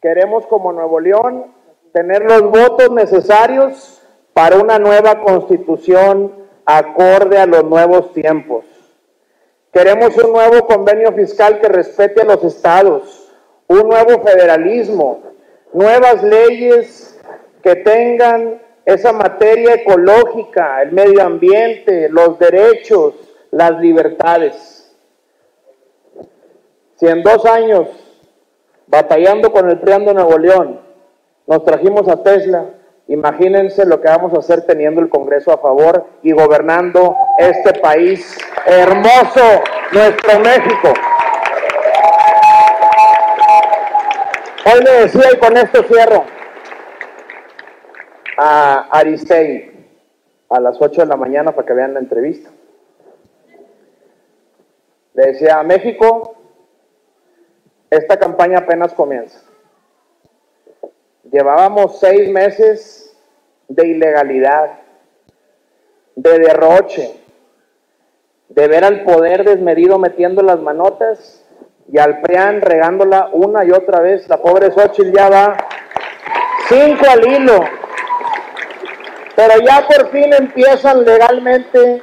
Queremos 0.00 0.46
como 0.46 0.72
Nuevo 0.72 1.00
León 1.00 1.46
tener 1.92 2.22
los 2.24 2.42
votos 2.42 2.90
necesarios 2.90 4.02
para 4.32 4.58
una 4.58 4.78
nueva 4.78 5.20
constitución 5.20 6.32
acorde 6.64 7.38
a 7.38 7.46
los 7.46 7.64
nuevos 7.64 8.12
tiempos. 8.12 8.64
Queremos 9.72 10.16
un 10.18 10.32
nuevo 10.32 10.66
convenio 10.66 11.12
fiscal 11.12 11.60
que 11.60 11.68
respete 11.68 12.22
a 12.22 12.24
los 12.24 12.44
estados, 12.44 13.32
un 13.66 13.88
nuevo 13.88 14.22
federalismo, 14.22 15.22
nuevas 15.72 16.22
leyes 16.22 17.20
que 17.62 17.76
tengan 17.76 18.62
esa 18.84 19.12
materia 19.12 19.74
ecológica, 19.74 20.82
el 20.82 20.92
medio 20.92 21.22
ambiente, 21.22 22.08
los 22.08 22.38
derechos, 22.38 23.14
las 23.50 23.80
libertades. 23.80 24.73
Si 26.96 27.06
en 27.06 27.22
dos 27.22 27.44
años, 27.46 27.88
batallando 28.86 29.52
con 29.52 29.68
el 29.68 29.80
plan 29.80 30.04
de 30.04 30.14
Nuevo 30.14 30.38
León, 30.38 30.80
nos 31.46 31.64
trajimos 31.64 32.08
a 32.08 32.22
Tesla, 32.22 32.66
imagínense 33.08 33.84
lo 33.84 34.00
que 34.00 34.08
vamos 34.08 34.32
a 34.34 34.38
hacer 34.38 34.62
teniendo 34.62 35.00
el 35.00 35.08
Congreso 35.08 35.52
a 35.52 35.58
favor 35.58 36.06
y 36.22 36.32
gobernando 36.32 37.16
este 37.38 37.80
país 37.80 38.38
hermoso, 38.66 39.62
nuestro 39.92 40.38
México. 40.40 40.92
Hoy 44.66 44.82
le 44.82 44.90
decía, 45.02 45.24
y 45.34 45.38
con 45.38 45.56
esto 45.56 45.82
cierro, 45.82 46.24
a 48.38 48.88
Aristei 48.90 49.74
a 50.48 50.60
las 50.60 50.80
8 50.80 51.02
de 51.02 51.06
la 51.06 51.16
mañana 51.16 51.52
para 51.52 51.66
que 51.66 51.74
vean 51.74 51.94
la 51.94 52.00
entrevista. 52.00 52.50
Le 55.14 55.26
decía, 55.26 55.58
a 55.58 55.62
México 55.62 56.33
esta 57.90 58.16
campaña 58.18 58.58
apenas 58.58 58.92
comienza. 58.92 59.40
Llevábamos 61.30 61.98
seis 62.00 62.28
meses 62.30 63.16
de 63.68 63.88
ilegalidad, 63.88 64.80
de 66.16 66.38
derroche, 66.38 67.14
de 68.48 68.68
ver 68.68 68.84
al 68.84 69.02
poder 69.02 69.44
desmedido 69.44 69.98
metiendo 69.98 70.42
las 70.42 70.60
manotas 70.60 71.44
y 71.90 71.98
al 71.98 72.20
PRIAN 72.20 72.60
regándola 72.60 73.30
una 73.32 73.64
y 73.64 73.70
otra 73.70 74.00
vez. 74.00 74.28
La 74.28 74.38
pobre 74.38 74.70
Xochitl 74.70 75.12
ya 75.12 75.28
va 75.28 75.56
cinco 76.68 77.04
al 77.10 77.26
hilo. 77.26 77.60
Pero 79.36 79.54
ya 79.64 79.86
por 79.86 80.10
fin 80.10 80.32
empiezan 80.32 81.04
legalmente 81.04 82.02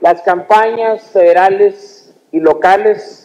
las 0.00 0.20
campañas 0.22 1.02
federales 1.12 2.12
y 2.32 2.40
locales 2.40 3.21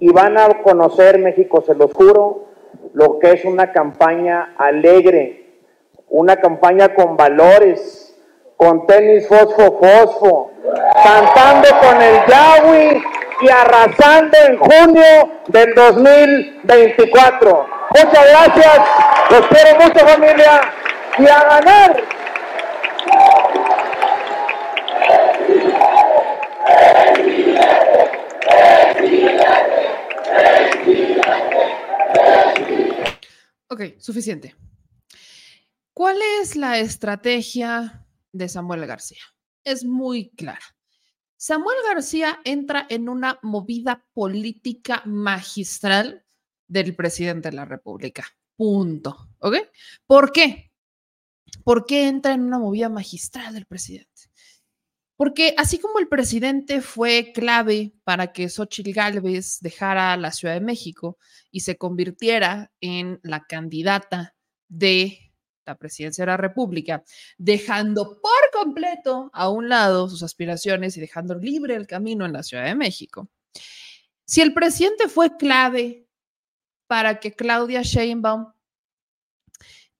y 0.00 0.10
van 0.12 0.38
a 0.38 0.62
conocer 0.62 1.18
México, 1.18 1.62
se 1.64 1.74
los 1.74 1.92
juro, 1.92 2.46
lo 2.94 3.18
que 3.18 3.32
es 3.32 3.44
una 3.44 3.70
campaña 3.70 4.54
alegre, 4.56 5.46
una 6.08 6.36
campaña 6.36 6.94
con 6.94 7.16
valores, 7.16 8.18
con 8.56 8.86
tenis 8.86 9.28
fosfo 9.28 9.78
fosfo, 9.78 10.50
cantando 11.04 11.68
con 11.80 12.00
el 12.02 12.26
Yahweh 12.26 13.02
y 13.42 13.48
arrasando 13.48 14.36
en 14.48 14.58
junio 14.58 15.30
del 15.48 15.74
2024. 15.74 17.66
Muchas 17.90 18.28
gracias, 18.30 18.80
los 19.30 19.46
quiero 19.48 19.78
mucho 19.80 20.06
familia 20.06 20.60
y 21.18 21.26
a 21.26 21.42
ganar. 21.42 22.02
Ok, 33.68 33.98
suficiente. 33.98 34.56
¿Cuál 35.92 36.18
es 36.40 36.56
la 36.56 36.78
estrategia 36.78 38.06
de 38.32 38.48
Samuel 38.48 38.86
García? 38.86 39.22
Es 39.64 39.84
muy 39.84 40.30
clara. 40.30 40.64
Samuel 41.36 41.76
García 41.88 42.40
entra 42.44 42.86
en 42.90 43.08
una 43.08 43.38
movida 43.42 44.06
política 44.12 45.02
magistral 45.06 46.24
del 46.68 46.94
presidente 46.94 47.50
de 47.50 47.56
la 47.56 47.64
República. 47.64 48.26
Punto. 48.56 49.30
¿Ok? 49.38 49.56
¿Por 50.06 50.32
qué? 50.32 50.70
¿Por 51.64 51.86
qué 51.86 52.08
entra 52.08 52.34
en 52.34 52.42
una 52.42 52.58
movida 52.58 52.88
magistral 52.88 53.54
del 53.54 53.66
presidente? 53.66 54.09
Porque 55.20 55.52
así 55.58 55.78
como 55.78 55.98
el 55.98 56.08
presidente 56.08 56.80
fue 56.80 57.32
clave 57.34 57.92
para 58.04 58.32
que 58.32 58.48
Xochitl 58.48 58.92
Gálvez 58.92 59.58
dejara 59.60 60.16
la 60.16 60.32
Ciudad 60.32 60.54
de 60.54 60.62
México 60.62 61.18
y 61.50 61.60
se 61.60 61.76
convirtiera 61.76 62.72
en 62.80 63.20
la 63.22 63.44
candidata 63.44 64.34
de 64.66 65.34
la 65.66 65.76
presidencia 65.76 66.22
de 66.22 66.30
la 66.30 66.38
República, 66.38 67.04
dejando 67.36 68.18
por 68.22 68.50
completo 68.50 69.28
a 69.34 69.50
un 69.50 69.68
lado 69.68 70.08
sus 70.08 70.22
aspiraciones 70.22 70.96
y 70.96 71.00
dejando 71.02 71.34
libre 71.34 71.74
el 71.74 71.86
camino 71.86 72.24
en 72.24 72.32
la 72.32 72.42
Ciudad 72.42 72.64
de 72.64 72.74
México. 72.74 73.28
Si 74.24 74.40
el 74.40 74.54
presidente 74.54 75.06
fue 75.06 75.36
clave 75.36 76.08
para 76.86 77.20
que 77.20 77.32
Claudia 77.32 77.82
Sheinbaum 77.82 78.54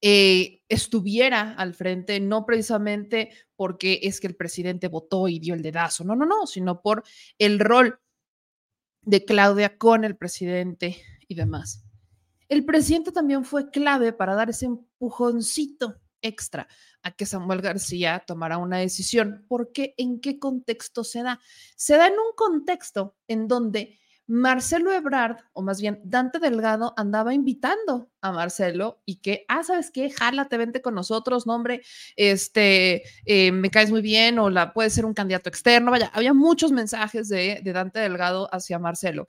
eh, 0.00 0.59
estuviera 0.70 1.52
al 1.54 1.74
frente, 1.74 2.20
no 2.20 2.46
precisamente 2.46 3.30
porque 3.56 4.00
es 4.04 4.20
que 4.20 4.28
el 4.28 4.36
presidente 4.36 4.88
votó 4.88 5.28
y 5.28 5.40
dio 5.40 5.52
el 5.54 5.62
dedazo, 5.62 6.04
no, 6.04 6.14
no, 6.14 6.24
no, 6.24 6.46
sino 6.46 6.80
por 6.80 7.02
el 7.38 7.58
rol 7.58 7.98
de 9.02 9.24
Claudia 9.24 9.76
con 9.76 10.04
el 10.04 10.16
presidente 10.16 11.02
y 11.26 11.34
demás. 11.34 11.84
El 12.48 12.64
presidente 12.64 13.10
también 13.10 13.44
fue 13.44 13.70
clave 13.70 14.12
para 14.12 14.34
dar 14.34 14.48
ese 14.50 14.66
empujoncito 14.66 16.00
extra 16.22 16.68
a 17.02 17.10
que 17.10 17.26
Samuel 17.26 17.62
García 17.62 18.22
tomara 18.24 18.58
una 18.58 18.78
decisión. 18.78 19.44
¿Por 19.48 19.72
qué? 19.72 19.94
¿En 19.96 20.20
qué 20.20 20.38
contexto 20.38 21.02
se 21.02 21.22
da? 21.22 21.40
Se 21.76 21.96
da 21.96 22.06
en 22.06 22.14
un 22.14 22.34
contexto 22.36 23.16
en 23.26 23.48
donde 23.48 23.98
Marcelo 24.30 24.92
Ebrard, 24.92 25.38
o 25.52 25.60
más 25.60 25.80
bien 25.80 26.00
Dante 26.04 26.38
Delgado, 26.38 26.94
andaba 26.96 27.34
invitando 27.34 28.12
a 28.20 28.30
Marcelo 28.30 29.02
y 29.04 29.16
que, 29.16 29.44
ah, 29.48 29.64
¿sabes 29.64 29.90
qué? 29.90 30.08
Jálate, 30.08 30.56
vente 30.56 30.80
con 30.80 30.94
nosotros, 30.94 31.48
nombre, 31.48 31.82
este, 32.14 33.02
eh, 33.24 33.50
me 33.50 33.70
caes 33.70 33.90
muy 33.90 34.02
bien, 34.02 34.38
o 34.38 34.48
la 34.48 34.72
puede 34.72 34.90
ser 34.90 35.04
un 35.04 35.14
candidato 35.14 35.48
externo. 35.48 35.90
Vaya, 35.90 36.12
había 36.14 36.32
muchos 36.32 36.70
mensajes 36.70 37.28
de, 37.28 37.60
de 37.64 37.72
Dante 37.72 37.98
Delgado 37.98 38.48
hacia 38.54 38.78
Marcelo. 38.78 39.26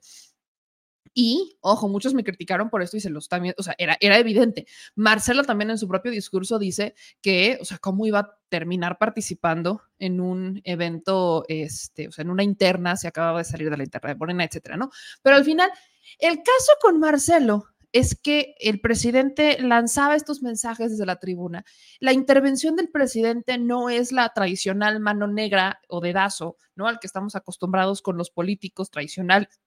Y, 1.14 1.56
ojo, 1.60 1.88
muchos 1.88 2.14
me 2.14 2.24
criticaron 2.24 2.70
por 2.70 2.82
esto 2.82 2.96
y 2.96 3.00
se 3.00 3.10
los 3.10 3.28
también, 3.28 3.54
o 3.58 3.62
sea, 3.62 3.74
era, 3.78 3.96
era 4.00 4.18
evidente. 4.18 4.66
Marcelo 4.94 5.44
también 5.44 5.70
en 5.70 5.78
su 5.78 5.88
propio 5.88 6.10
discurso 6.10 6.58
dice 6.58 6.94
que, 7.20 7.58
o 7.60 7.64
sea, 7.64 7.78
cómo 7.78 8.06
iba 8.06 8.18
a 8.20 8.38
terminar 8.48 8.98
participando 8.98 9.82
en 9.98 10.20
un 10.20 10.60
evento, 10.64 11.44
este, 11.48 12.08
o 12.08 12.12
sea, 12.12 12.22
en 12.22 12.30
una 12.30 12.42
interna, 12.42 12.96
se 12.96 13.08
acababa 13.08 13.38
de 13.38 13.44
salir 13.44 13.70
de 13.70 13.76
la 13.76 13.84
interna 13.84 14.10
de 14.10 14.16
Morena, 14.16 14.44
etcétera, 14.44 14.76
¿no? 14.76 14.90
Pero 15.22 15.36
al 15.36 15.44
final, 15.44 15.70
el 16.18 16.36
caso 16.36 16.72
con 16.80 16.98
Marcelo 16.98 17.66
es 17.92 18.14
que 18.14 18.54
el 18.58 18.80
presidente 18.80 19.58
lanzaba 19.60 20.16
estos 20.16 20.42
mensajes 20.42 20.90
desde 20.92 21.06
la 21.06 21.16
tribuna. 21.16 21.64
La 22.00 22.12
intervención 22.12 22.74
del 22.74 22.88
presidente 22.88 23.58
no 23.58 23.90
es 23.90 24.12
la 24.12 24.30
tradicional 24.30 24.98
mano 24.98 25.26
negra 25.26 25.80
o 25.88 26.00
dedazo, 26.00 26.56
¿no? 26.74 26.88
Al 26.88 26.98
que 26.98 27.06
estamos 27.06 27.36
acostumbrados 27.36 28.00
con 28.00 28.16
los 28.16 28.30
políticos 28.30 28.90
tradicionales 28.90 29.60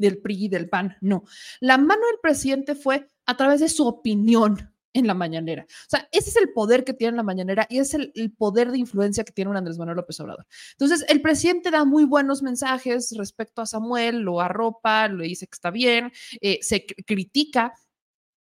del 0.00 0.18
PRI 0.18 0.46
y 0.46 0.48
del 0.48 0.68
PAN, 0.68 0.96
no. 1.00 1.24
La 1.60 1.78
mano 1.78 2.06
del 2.06 2.20
presidente 2.20 2.74
fue 2.74 3.08
a 3.26 3.36
través 3.36 3.60
de 3.60 3.68
su 3.68 3.86
opinión 3.86 4.72
en 4.92 5.06
la 5.06 5.14
mañanera. 5.14 5.66
O 5.68 5.90
sea, 5.90 6.08
ese 6.10 6.30
es 6.30 6.36
el 6.36 6.52
poder 6.52 6.84
que 6.84 6.94
tiene 6.94 7.16
la 7.16 7.22
mañanera 7.22 7.66
y 7.70 7.78
es 7.78 7.94
el, 7.94 8.12
poder 8.36 8.72
de 8.72 8.78
influencia 8.78 9.24
que 9.24 9.32
tiene 9.32 9.50
un 9.50 9.56
Andrés 9.56 9.78
Manuel 9.78 9.96
López 9.96 10.18
Obrador. 10.20 10.46
Entonces, 10.72 11.04
el 11.08 11.20
presidente 11.20 11.70
da 11.70 11.84
muy 11.84 12.04
buenos 12.04 12.42
mensajes 12.42 13.14
respecto 13.16 13.62
a 13.62 13.66
Samuel, 13.66 14.20
lo 14.20 14.40
arropa, 14.40 15.08
le 15.08 15.26
dice 15.26 15.46
que 15.46 15.54
está 15.54 15.70
bien, 15.70 16.12
eh, 16.40 16.58
se 16.62 16.84
critica 16.84 17.72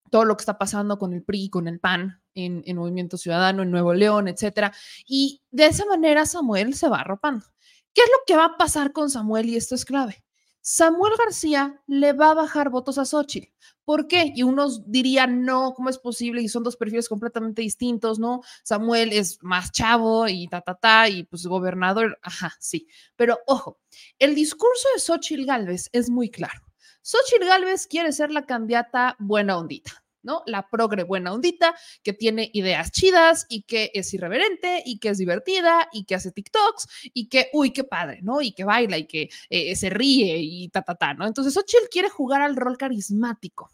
todo 0.09 0.25
lo 0.25 0.35
que 0.35 0.41
está 0.41 0.57
pasando 0.57 0.99
con 0.99 1.13
el 1.13 1.23
PRI, 1.23 1.49
con 1.49 1.67
el 1.67 1.79
PAN, 1.79 2.21
en, 2.35 2.61
en, 2.65 2.77
Movimiento 2.77 3.17
Ciudadano, 3.17 3.63
en 3.63 3.71
Nuevo 3.71 3.93
León, 3.93 4.27
etcétera. 4.27 4.73
Y 5.07 5.41
de 5.49 5.67
esa 5.67 5.85
manera 5.85 6.25
Samuel 6.25 6.75
se 6.75 6.89
va 6.89 6.99
arropando. 6.99 7.45
¿Qué 7.93 8.01
es 8.01 8.09
lo 8.09 8.17
que 8.27 8.35
va 8.35 8.45
a 8.45 8.57
pasar 8.57 8.91
con 8.91 9.09
Samuel? 9.09 9.49
Y 9.49 9.55
esto 9.55 9.75
es 9.75 9.85
clave. 9.85 10.23
Samuel 10.65 11.11
García 11.17 11.81
le 11.87 12.13
va 12.13 12.31
a 12.31 12.33
bajar 12.33 12.69
votos 12.69 12.97
a 12.97 13.03
Xochitl. 13.03 13.51
¿Por 13.83 14.07
qué? 14.07 14.31
Y 14.33 14.43
unos 14.43 14.89
dirían, 14.89 15.43
no, 15.43 15.73
¿cómo 15.73 15.89
es 15.89 15.99
posible? 15.99 16.41
Y 16.41 16.47
son 16.47 16.63
dos 16.63 16.77
perfiles 16.77 17.09
completamente 17.09 17.61
distintos, 17.61 18.17
¿no? 18.17 18.41
Samuel 18.63 19.11
es 19.11 19.39
más 19.43 19.73
chavo 19.73 20.25
y 20.29 20.47
ta, 20.47 20.61
ta, 20.61 20.75
ta, 20.75 21.09
y 21.09 21.23
pues 21.25 21.45
gobernador, 21.45 22.17
ajá, 22.21 22.53
sí. 22.61 22.87
Pero 23.17 23.39
ojo, 23.45 23.81
el 24.19 24.35
discurso 24.35 24.87
de 24.93 25.01
Xochitl 25.01 25.45
Galvez 25.45 25.89
es 25.91 26.09
muy 26.09 26.29
claro. 26.29 26.61
Xochitl 27.01 27.45
Galvez 27.45 27.85
quiere 27.85 28.13
ser 28.13 28.31
la 28.31 28.45
candidata 28.45 29.17
buena 29.19 29.57
ondita. 29.57 30.02
¿No? 30.23 30.43
La 30.45 30.67
progre 30.67 31.03
buena 31.03 31.33
ondita, 31.33 31.75
que 32.03 32.13
tiene 32.13 32.49
ideas 32.53 32.91
chidas 32.91 33.45
y 33.49 33.63
que 33.63 33.91
es 33.93 34.13
irreverente 34.13 34.81
y 34.85 34.99
que 34.99 35.09
es 35.09 35.17
divertida 35.17 35.87
y 35.91 36.05
que 36.05 36.15
hace 36.15 36.31
TikToks 36.31 37.11
y 37.13 37.29
que, 37.29 37.49
uy, 37.53 37.71
qué 37.71 37.83
padre, 37.83 38.21
¿no? 38.23 38.41
Y 38.41 38.53
que 38.53 38.63
baila 38.63 38.97
y 38.97 39.05
que 39.05 39.29
eh, 39.49 39.75
se 39.75 39.89
ríe 39.89 40.37
y 40.39 40.69
ta, 40.69 40.81
ta, 40.81 40.95
ta, 40.95 41.13
¿no? 41.13 41.27
Entonces, 41.27 41.55
Ochil 41.57 41.81
quiere 41.91 42.09
jugar 42.09 42.41
al 42.41 42.55
rol 42.55 42.77
carismático, 42.77 43.69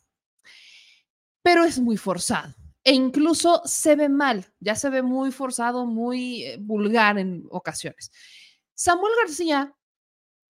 pero 1.41 1.63
es 1.63 1.79
muy 1.79 1.97
forzado 1.97 2.53
e 2.83 2.93
incluso 2.93 3.61
se 3.65 3.95
ve 3.95 4.09
mal, 4.09 4.45
ya 4.59 4.75
se 4.75 4.89
ve 4.89 5.01
muy 5.01 5.31
forzado, 5.31 5.85
muy 5.85 6.43
eh, 6.43 6.57
vulgar 6.59 7.17
en 7.19 7.45
ocasiones. 7.51 8.11
Samuel 8.73 9.13
García 9.21 9.75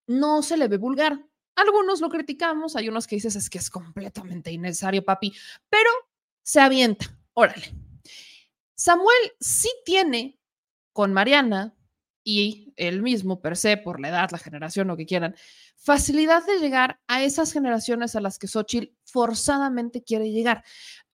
no 0.08 0.42
se 0.42 0.58
le 0.58 0.68
ve 0.68 0.78
vulgar, 0.78 1.26
algunos 1.60 2.02
lo 2.02 2.10
criticamos, 2.10 2.76
hay 2.76 2.90
unos 2.90 3.08
que 3.08 3.16
dices 3.16 3.36
es 3.36 3.50
que 3.50 3.58
es 3.58 3.70
completamente 3.70 4.52
innecesario, 4.52 5.04
papi, 5.04 5.34
pero 5.70 5.90
se 6.42 6.60
avienta, 6.60 7.18
órale. 7.34 7.74
Samuel 8.76 9.34
sí 9.40 9.70
tiene 9.86 10.40
con 10.94 11.14
Mariana 11.14 11.76
y 12.24 12.69
él 12.80 13.04
mismo, 13.04 13.42
per 13.42 13.56
se, 13.58 13.78
por 13.78 14.00
la 14.00 14.10
edad, 14.10 14.30
la 14.32 14.38
generación, 14.38 14.88
lo 14.88 14.98
que 14.98 15.06
quieran, 15.06 15.36
facilidad 15.76 16.46
de 16.46 16.60
llegar 16.60 17.00
a 17.08 17.24
esas 17.24 17.54
generaciones 17.54 18.16
a 18.16 18.22
las 18.22 18.40
que 18.40 18.48
Xochitl 18.48 18.94
forzadamente 19.04 20.04
quiere 20.04 20.32
llegar. 20.32 20.64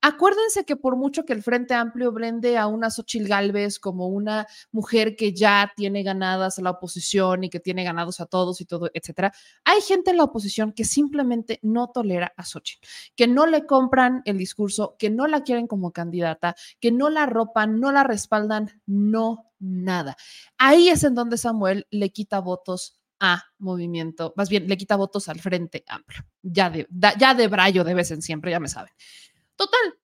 Acuérdense 0.07 0.65
que 0.65 0.75
por 0.75 0.97
mucho 0.97 1.25
que 1.25 1.33
el 1.33 1.41
Frente 1.41 1.73
Amplio 1.73 2.11
blende 2.11 2.59
a 2.59 2.67
una 2.67 2.91
Xochil 2.91 3.27
Gálvez 3.27 3.79
como 3.79 4.07
una 4.07 4.45
mujer 4.71 5.15
que 5.15 5.33
ya 5.33 5.71
tiene 5.75 6.03
ganadas 6.03 6.59
a 6.59 6.61
la 6.61 6.69
oposición 6.69 7.43
y 7.43 7.49
que 7.49 7.59
tiene 7.59 7.83
ganados 7.83 8.19
a 8.19 8.27
todos 8.27 8.61
y 8.61 8.65
todo, 8.65 8.91
etcétera, 8.93 9.33
hay 9.63 9.81
gente 9.81 10.11
en 10.11 10.17
la 10.17 10.25
oposición 10.25 10.73
que 10.73 10.85
simplemente 10.85 11.59
no 11.63 11.87
tolera 11.87 12.31
a 12.37 12.45
Xochitl, 12.45 12.85
que 13.15 13.27
no 13.27 13.47
le 13.47 13.65
compran 13.65 14.21
el 14.25 14.37
discurso, 14.37 14.95
que 14.99 15.09
no 15.09 15.25
la 15.25 15.41
quieren 15.41 15.65
como 15.65 15.91
candidata, 15.91 16.55
que 16.79 16.91
no 16.91 17.09
la 17.09 17.25
ropan, 17.25 17.79
no 17.79 17.91
la 17.91 18.03
respaldan, 18.03 18.79
no 18.85 19.51
nada. 19.57 20.15
Ahí 20.57 20.89
es 20.89 21.03
en 21.03 21.15
donde 21.15 21.37
Samuel 21.56 21.88
le 21.90 22.11
quita 22.11 22.40
votos 22.40 22.99
a 23.22 23.45
movimiento, 23.60 24.34
más 24.36 24.49
bien 24.49 24.68
le 24.68 24.76
quita 24.76 24.98
votos 24.98 25.30
al 25.30 25.40
Frente 25.40 25.86
Amplio, 25.88 26.26
ya 26.41 26.69
de, 26.69 26.86
ya 27.18 27.34
de 27.34 27.48
brayo 27.48 27.86
de 27.86 27.94
vez 27.94 28.11
en 28.11 28.22
siempre, 28.22 28.52
ya 28.52 28.60
me 28.60 28.68
saben. 28.68 28.91
Total, 29.56 29.98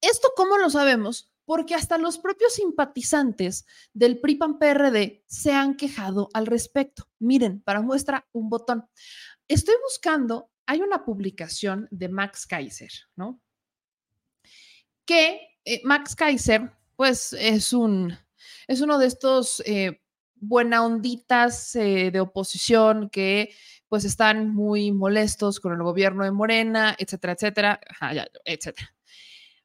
¿esto 0.00 0.28
cómo 0.34 0.56
lo 0.56 0.70
sabemos? 0.70 1.30
Porque 1.44 1.74
hasta 1.74 1.98
los 1.98 2.16
propios 2.16 2.54
simpatizantes 2.54 3.66
del 3.92 4.20
PRI-PAN-PRD 4.20 5.24
se 5.26 5.52
han 5.52 5.76
quejado 5.76 6.30
al 6.32 6.46
respecto. 6.46 7.10
Miren, 7.18 7.60
para 7.60 7.82
muestra 7.82 8.26
un 8.32 8.48
botón. 8.48 8.88
Estoy 9.46 9.74
buscando, 9.84 10.50
hay 10.64 10.80
una 10.80 11.04
publicación 11.04 11.86
de 11.90 12.08
Max 12.08 12.46
Kaiser, 12.46 12.90
¿no? 13.16 13.42
Que 15.04 15.58
eh, 15.66 15.82
Max 15.84 16.16
Kaiser, 16.16 16.72
pues 16.96 17.34
es 17.34 17.74
un, 17.74 18.16
es 18.66 18.80
uno 18.80 18.96
de 18.96 19.06
estos 19.06 19.62
eh, 19.66 20.00
buena 20.46 20.84
onditas 20.84 21.72
de 21.72 22.20
oposición 22.20 23.10
que 23.10 23.54
pues 23.88 24.04
están 24.04 24.54
muy 24.54 24.92
molestos 24.92 25.60
con 25.60 25.72
el 25.72 25.82
gobierno 25.82 26.24
de 26.24 26.32
Morena, 26.32 26.96
etcétera, 26.98 27.34
etcétera, 27.34 27.80
etcétera. 28.44 28.94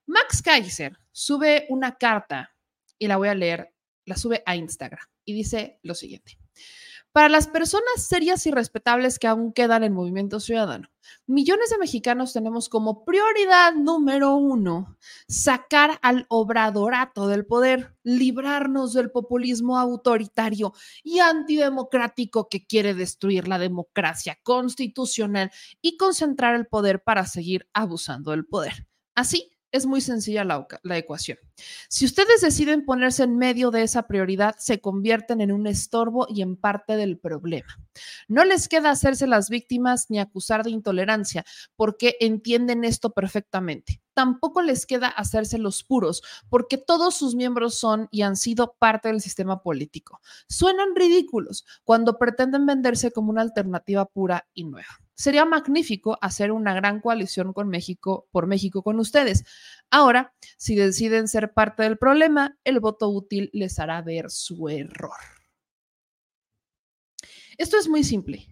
Max 0.05 0.41
Kaiser 0.41 0.97
sube 1.11 1.65
una 1.69 1.97
carta 1.97 2.55
y 2.97 3.07
la 3.07 3.17
voy 3.17 3.29
a 3.29 3.35
leer, 3.35 3.73
la 4.05 4.15
sube 4.15 4.43
a 4.45 4.55
Instagram 4.55 5.05
y 5.23 5.33
dice 5.33 5.79
lo 5.83 5.95
siguiente. 5.95 6.37
Para 7.11 7.27
las 7.27 7.47
personas 7.47 8.03
serias 8.07 8.45
y 8.45 8.51
respetables 8.51 9.17
que 9.17 9.25
aún 9.25 9.51
quedan 9.51 9.83
en 9.83 9.93
Movimiento 9.93 10.39
Ciudadano, 10.39 10.89
millones 11.25 11.71
de 11.71 11.79
mexicanos 11.79 12.33
tenemos 12.33 12.69
como 12.69 13.03
prioridad 13.03 13.73
número 13.73 14.35
uno 14.35 14.95
sacar 15.27 15.97
al 16.03 16.27
obradorato 16.29 17.27
del 17.27 17.47
poder, 17.47 17.95
librarnos 18.03 18.93
del 18.93 19.09
populismo 19.09 19.79
autoritario 19.79 20.73
y 21.03 21.17
antidemocrático 21.17 22.47
que 22.47 22.67
quiere 22.67 22.93
destruir 22.93 23.47
la 23.47 23.57
democracia 23.57 24.37
constitucional 24.43 25.51
y 25.81 25.97
concentrar 25.97 26.53
el 26.53 26.67
poder 26.67 27.01
para 27.03 27.25
seguir 27.25 27.67
abusando 27.73 28.31
del 28.31 28.45
poder. 28.45 28.87
Así 29.15 29.49
es 29.71 29.85
muy 29.85 30.01
sencilla 30.01 30.43
la, 30.43 30.97
ecuación. 30.97 31.37
Si 31.89 32.05
ustedes 32.05 32.41
deciden 32.41 32.85
ponerse 32.85 33.23
en 33.23 33.37
medio 33.37 33.71
de 33.71 33.83
esa 33.83 34.07
prioridad, 34.07 34.55
se 34.57 34.81
convierten 34.81 35.41
en 35.41 35.51
un 35.51 35.67
estorbo 35.67 36.27
y 36.29 36.41
en 36.41 36.55
parte 36.55 36.95
del 36.95 37.17
problema. 37.17 37.77
No 38.27 38.43
les 38.45 38.67
queda 38.67 38.91
hacerse 38.91 39.27
las 39.27 39.49
víctimas 39.49 40.07
ni 40.09 40.19
acusar 40.19 40.63
de 40.63 40.71
intolerancia, 40.71 41.45
porque 41.75 42.15
entienden 42.19 42.83
esto 42.83 43.11
perfectamente. 43.11 44.01
Tampoco 44.13 44.61
les 44.61 44.85
queda 44.85 45.07
hacerse 45.07 45.57
los 45.57 45.83
puros, 45.83 46.21
porque 46.49 46.77
todos 46.77 47.15
sus 47.15 47.35
miembros 47.35 47.75
son 47.75 48.07
y 48.11 48.23
han 48.23 48.35
sido 48.35 48.75
parte 48.79 49.07
del 49.09 49.21
sistema 49.21 49.61
político. 49.61 50.19
Suenan 50.47 50.95
ridículos 50.95 51.65
cuando 51.83 52.17
pretenden 52.17 52.65
venderse 52.65 53.11
como 53.11 53.29
una 53.29 53.41
alternativa 53.41 54.05
pura 54.05 54.47
y 54.53 54.65
nueva. 54.65 54.99
Sería 55.19 55.43
magnífico 55.43 56.17
hacer 56.21 56.53
una 56.53 56.73
gran 56.73 57.01
coalición 57.01 57.51
con 57.51 57.67
México 57.67 58.29
por 58.31 58.47
México 58.47 58.83
con 58.83 59.01
ustedes. 59.01 59.43
Ahora, 59.91 60.33
si 60.55 60.75
deciden 60.75 61.27
ser 61.27 61.53
parte 61.53 61.83
del 61.83 61.97
problema, 61.97 62.57
el 62.63 62.79
voto 62.79 63.09
útil 63.09 63.49
les 63.51 63.79
hará 63.79 64.01
ver 64.01 64.31
su 64.31 64.69
error. 64.69 65.17
Esto 67.57 67.77
es 67.77 67.89
muy 67.89 68.05
simple. 68.05 68.47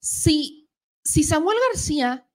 Si, 0.00 0.70
si 1.04 1.24
Samuel 1.24 1.58
García 1.70 2.26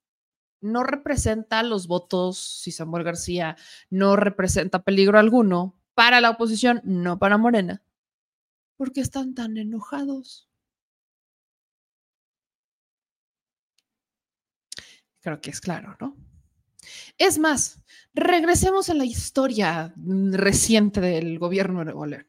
no 0.61 0.83
representa 0.83 1.63
los 1.63 1.87
votos, 1.87 2.37
si 2.37 2.71
Samuel 2.71 3.03
García 3.03 3.57
no 3.89 4.15
representa 4.15 4.83
peligro 4.83 5.17
alguno 5.17 5.81
para 5.95 6.21
la 6.21 6.29
oposición, 6.29 6.79
no 6.83 7.17
para 7.17 7.39
Morena. 7.39 7.81
¿Por 8.77 8.93
qué 8.93 9.01
están 9.01 9.33
tan 9.33 9.57
enojados? 9.57 10.52
Creo 15.23 15.39
que 15.39 15.51
es 15.51 15.61
claro, 15.61 15.95
¿no? 15.99 16.17
Es 17.17 17.39
más, 17.39 17.81
regresemos 18.13 18.89
a 18.89 18.93
la 18.93 19.05
historia 19.05 19.93
reciente 19.95 20.99
del 20.99 21.39
gobierno 21.39 21.79
de 21.79 21.85
Nuevo 21.85 22.05
León. 22.05 22.27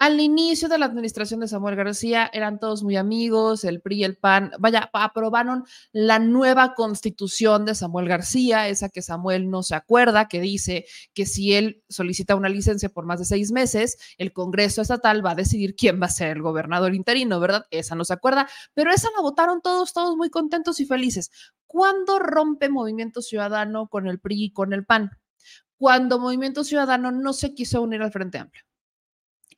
Al 0.00 0.18
inicio 0.18 0.70
de 0.70 0.78
la 0.78 0.86
administración 0.86 1.40
de 1.40 1.46
Samuel 1.46 1.76
García 1.76 2.30
eran 2.32 2.58
todos 2.58 2.82
muy 2.82 2.96
amigos, 2.96 3.64
el 3.64 3.82
PRI 3.82 3.96
y 3.96 4.04
el 4.04 4.16
PAN, 4.16 4.50
vaya, 4.58 4.88
aprobaron 4.94 5.64
la 5.92 6.18
nueva 6.18 6.72
constitución 6.72 7.66
de 7.66 7.74
Samuel 7.74 8.08
García, 8.08 8.66
esa 8.68 8.88
que 8.88 9.02
Samuel 9.02 9.50
no 9.50 9.62
se 9.62 9.74
acuerda, 9.74 10.26
que 10.26 10.40
dice 10.40 10.86
que 11.12 11.26
si 11.26 11.52
él 11.52 11.82
solicita 11.90 12.34
una 12.34 12.48
licencia 12.48 12.88
por 12.88 13.04
más 13.04 13.18
de 13.18 13.26
seis 13.26 13.52
meses, 13.52 13.98
el 14.16 14.32
Congreso 14.32 14.80
Estatal 14.80 15.24
va 15.24 15.32
a 15.32 15.34
decidir 15.34 15.76
quién 15.76 16.00
va 16.00 16.06
a 16.06 16.08
ser 16.08 16.34
el 16.34 16.40
gobernador 16.40 16.94
interino, 16.94 17.38
¿verdad? 17.38 17.66
Esa 17.70 17.94
no 17.94 18.06
se 18.06 18.14
acuerda, 18.14 18.48
pero 18.72 18.90
esa 18.92 19.10
la 19.14 19.20
votaron 19.20 19.60
todos, 19.60 19.92
todos 19.92 20.16
muy 20.16 20.30
contentos 20.30 20.80
y 20.80 20.86
felices. 20.86 21.30
¿Cuándo 21.66 22.18
rompe 22.18 22.70
Movimiento 22.70 23.20
Ciudadano 23.20 23.86
con 23.86 24.06
el 24.06 24.18
PRI 24.18 24.44
y 24.44 24.50
con 24.50 24.72
el 24.72 24.86
PAN? 24.86 25.10
Cuando 25.76 26.18
Movimiento 26.18 26.64
Ciudadano 26.64 27.12
no 27.12 27.34
se 27.34 27.52
quiso 27.52 27.82
unir 27.82 28.00
al 28.00 28.12
Frente 28.12 28.38
Amplio 28.38 28.64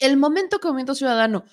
el 0.02 0.16
momento 0.16 0.58
que 0.58 0.68
Movimiento 0.68 0.94
Ciudadano 0.94 1.44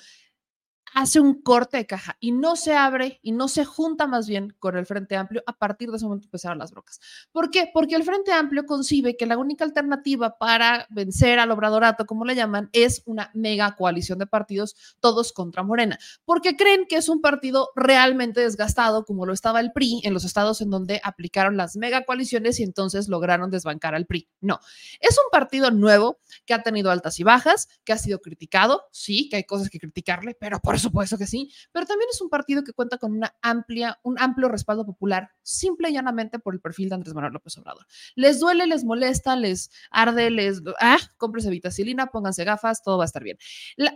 hace 0.94 1.20
un 1.20 1.42
corte 1.42 1.78
de 1.78 1.86
caja 1.86 2.18
y 2.20 2.32
no 2.32 2.56
se 2.56 2.76
abre 2.76 3.20
y 3.22 3.32
no 3.32 3.48
se 3.48 3.66
junta 3.66 4.08
más 4.08 4.28
bien 4.28 4.56
con 4.60 4.78
el 4.78 4.86
Frente 4.86 5.16
Amplio, 5.16 5.44
a 5.46 5.54
partir 5.54 5.90
de 5.90 5.98
ese 5.98 6.06
momento 6.06 6.28
empezaron 6.28 6.58
las 6.58 6.72
brocas. 6.72 7.00
¿Por 7.32 7.52
qué? 7.52 7.70
Porque 7.74 7.96
el 7.96 8.04
Frente 8.04 8.32
Amplio 8.32 8.66
concibe 8.66 9.18
que 9.18 9.26
la 9.26 9.38
única 9.38 9.64
alternativa 9.64 10.38
para 10.38 10.88
vencer 10.90 11.40
al 11.40 11.52
obradorato, 11.52 12.06
como 12.06 12.26
le 12.26 12.36
llaman, 12.36 12.70
es 12.74 13.04
una 13.06 13.32
mega 13.34 13.76
coalición 13.76 14.20
de 14.20 14.28
partidos, 14.28 14.76
todos 15.00 15.34
contra 15.34 15.64
Morena, 15.64 15.98
porque 16.26 16.56
creen 16.56 16.86
que 16.88 16.98
es 16.98 17.10
un 17.10 17.22
partido 17.22 17.70
realmente 17.76 18.42
desgastado, 18.42 19.06
como 19.06 19.26
lo 19.26 19.34
estaba 19.34 19.60
el 19.60 19.72
PRI 19.72 20.02
en 20.04 20.14
los 20.14 20.26
estados 20.26 20.62
en 20.62 20.70
donde 20.70 21.02
aplicaron 21.04 21.58
las 21.58 21.76
mega 21.76 22.04
coaliciones 22.06 22.60
y 22.60 22.64
entonces 22.64 23.08
lograron 23.08 23.52
desbancar 23.52 23.96
al 23.96 24.06
PRI. 24.06 24.30
No, 24.42 24.60
es 25.00 25.18
un 25.18 25.30
partido 25.32 25.72
nuevo 25.72 26.20
que 26.46 26.54
ha 26.54 26.64
tenido 26.64 26.92
altas 26.92 27.20
y 27.20 27.24
bajas, 27.24 27.68
que 27.84 27.94
ha 27.94 27.98
sido 27.98 28.20
criticado, 28.20 28.84
sí, 28.92 29.30
que 29.30 29.38
hay 29.38 29.44
cosas 29.44 29.70
que 29.70 29.80
criticarle, 29.80 30.36
pero 30.40 30.60
por 30.60 30.79
supuesto 30.80 31.18
que 31.18 31.28
sí, 31.28 31.52
pero 31.72 31.86
también 31.86 32.10
es 32.12 32.22
un 32.22 32.30
partido 32.30 32.64
que 32.64 32.74
cuenta 32.74 32.98
con 32.98 33.14
una 33.14 33.36
amplia, 33.42 34.00
un 34.04 34.20
amplio 34.20 34.50
respaldo 34.50 34.86
popular, 34.86 35.32
simple 35.42 35.90
y 35.90 35.94
llanamente 35.94 36.40
por 36.40 36.54
el 36.54 36.62
perfil 36.62 36.90
de 36.90 36.96
Andrés 36.96 37.14
Manuel 37.14 37.34
López 37.34 37.58
Obrador. 37.58 37.86
Les 38.16 38.40
duele, 38.40 38.68
les 38.68 38.84
molesta, 38.84 39.36
les 39.36 39.72
arde, 39.92 40.32
les, 40.32 40.62
ah, 40.80 40.98
cómprese 41.18 41.50
vitacilina, 41.50 42.08
pónganse 42.08 42.44
gafas, 42.44 42.82
todo 42.84 42.98
va 42.98 43.04
a 43.04 43.06
estar 43.06 43.24
bien. 43.24 43.38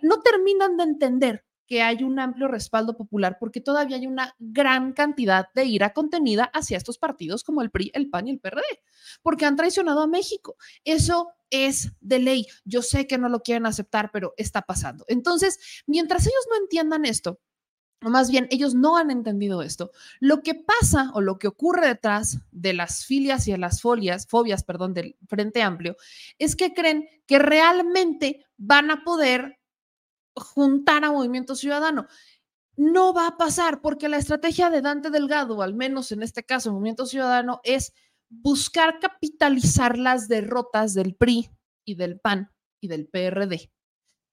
no 0.02 0.22
terminan 0.22 0.78
de 0.78 0.84
entender 0.84 1.46
que 1.68 1.82
hay 1.82 2.04
un 2.04 2.20
amplio 2.20 2.48
respaldo 2.48 2.96
popular 2.98 3.38
porque 3.40 3.62
todavía 3.62 3.98
hay 3.98 4.08
una 4.08 4.36
gran 4.40 4.94
cantidad 4.94 5.48
de 5.56 5.66
ira 5.66 5.94
contenida 5.94 6.46
hacia 6.46 6.78
estos 6.78 6.98
partidos 6.98 7.44
como 7.44 7.62
el 7.62 7.72
PRI, 7.72 7.92
el 7.94 8.10
PAN 8.10 8.28
y 8.28 8.32
el 8.32 8.40
PRD, 8.40 8.64
porque 9.22 9.46
han 9.46 9.56
traicionado 9.56 10.02
a 10.02 10.08
México. 10.08 10.56
Eso 10.84 11.30
es 11.50 11.92
de 12.02 12.20
ley. 12.20 12.48
Yo 12.66 12.82
sé 12.82 13.08
que 13.08 13.18
no 13.18 13.30
lo 13.30 13.42
quieren 13.42 13.66
aceptar, 13.66 14.10
pero 14.12 14.34
está 14.38 14.64
pasando. 14.64 15.06
Entonces, 15.08 15.84
mientras 15.86 16.24
ellos 16.24 16.46
no 16.50 16.58
entiendan 16.58 17.06
esto, 17.06 17.40
o 18.04 18.10
más 18.10 18.30
bien 18.30 18.48
ellos 18.52 18.76
no 18.76 18.98
han 18.98 19.12
entendido 19.12 19.62
esto. 19.62 19.92
Lo 20.20 20.42
que 20.42 20.56
pasa 20.56 21.12
o 21.14 21.22
lo 21.22 21.40
que 21.40 21.48
ocurre 21.48 21.88
detrás 21.88 22.40
de 22.52 22.74
las 22.74 23.06
filias 23.06 23.48
y 23.48 23.52
de 23.52 23.58
las 23.58 23.82
folias, 23.82 24.28
fobias, 24.28 24.64
perdón, 24.64 24.94
del 24.94 25.16
Frente 25.28 25.62
Amplio, 25.62 25.96
es 26.38 26.56
que 26.56 26.74
creen 26.74 27.08
que 27.26 27.40
realmente 27.40 28.46
van 28.58 28.92
a 28.92 29.04
poder 29.04 29.60
juntar 30.36 31.04
a 31.04 31.12
Movimiento 31.12 31.56
Ciudadano. 31.56 32.08
No 32.76 33.14
va 33.14 33.28
a 33.28 33.38
pasar 33.38 33.82
porque 33.82 34.10
la 34.10 34.18
estrategia 34.18 34.70
de 34.70 34.82
Dante 34.82 35.10
Delgado, 35.10 35.62
al 35.62 35.76
menos 35.76 36.12
en 36.12 36.24
este 36.24 36.44
caso 36.44 36.72
Movimiento 36.72 37.06
Ciudadano, 37.06 37.62
es 37.64 37.94
buscar 38.30 39.00
capitalizar 39.00 39.98
las 39.98 40.28
derrotas 40.28 40.94
del 40.94 41.16
PRI 41.16 41.50
y 41.86 41.96
del 41.96 42.20
PAN 42.20 42.52
y 42.82 42.88
del 42.88 43.08
PRD. 43.08 43.72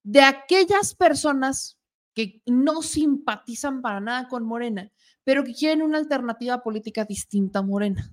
De 0.03 0.23
aquellas 0.23 0.95
personas 0.95 1.79
que 2.15 2.43
no 2.47 2.83
simpatizan 2.83 3.83
para 3.83 4.01
nada 4.01 4.29
con 4.29 4.45
Morena, 4.45 4.91
pero 5.23 5.45
que 5.45 5.55
quieren 5.55 5.83
una 5.83 5.99
alternativa 5.99 6.63
política 6.63 7.05
distinta 7.05 7.59
a 7.61 7.63
Morena. 7.63 8.11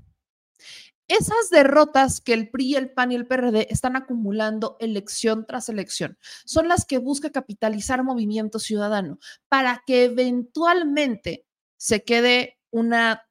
Esas 1.07 1.49
derrotas 1.51 2.19
que 2.19 2.33
el 2.33 2.49
PRI, 2.49 2.75
el 2.75 2.91
PAN 2.91 3.11
y 3.11 3.15
el 3.15 3.27
PRD 3.27 3.67
están 3.69 3.95
acumulando 3.95 4.75
elección 4.79 5.45
tras 5.45 5.69
elección 5.69 6.17
son 6.45 6.67
las 6.67 6.85
que 6.85 6.97
busca 6.97 7.31
capitalizar 7.31 8.03
Movimiento 8.03 8.59
Ciudadano 8.59 9.19
para 9.47 9.83
que 9.85 10.05
eventualmente 10.05 11.45
se 11.77 12.03
quede 12.03 12.59
una 12.71 13.23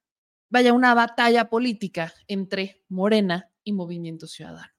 vaya 0.48 0.72
una 0.72 0.94
batalla 0.94 1.48
política 1.48 2.14
entre 2.28 2.82
Morena 2.88 3.50
y 3.64 3.72
Movimiento 3.72 4.26
Ciudadano. 4.26 4.72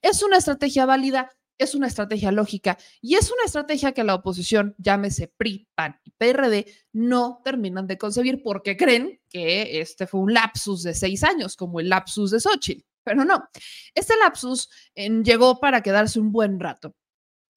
Es 0.00 0.22
una 0.22 0.36
estrategia 0.36 0.84
válida, 0.86 1.30
es 1.58 1.74
una 1.74 1.86
estrategia 1.86 2.32
lógica 2.32 2.78
y 3.00 3.14
es 3.14 3.30
una 3.30 3.44
estrategia 3.44 3.92
que 3.92 4.04
la 4.04 4.14
oposición, 4.14 4.74
llámese 4.78 5.28
PRI, 5.36 5.68
PAN 5.74 6.00
y 6.04 6.10
PRD, 6.10 6.66
no 6.92 7.40
terminan 7.44 7.86
de 7.86 7.98
concebir 7.98 8.42
porque 8.42 8.76
creen 8.76 9.20
que 9.28 9.80
este 9.80 10.06
fue 10.06 10.20
un 10.20 10.34
lapsus 10.34 10.82
de 10.82 10.94
seis 10.94 11.22
años, 11.24 11.56
como 11.56 11.80
el 11.80 11.88
lapsus 11.88 12.30
de 12.30 12.40
Xochitl. 12.40 12.84
Pero 13.04 13.24
no, 13.24 13.48
este 13.94 14.14
lapsus 14.16 14.68
llegó 14.94 15.58
para 15.58 15.82
quedarse 15.82 16.20
un 16.20 16.30
buen 16.30 16.60
rato. 16.60 16.94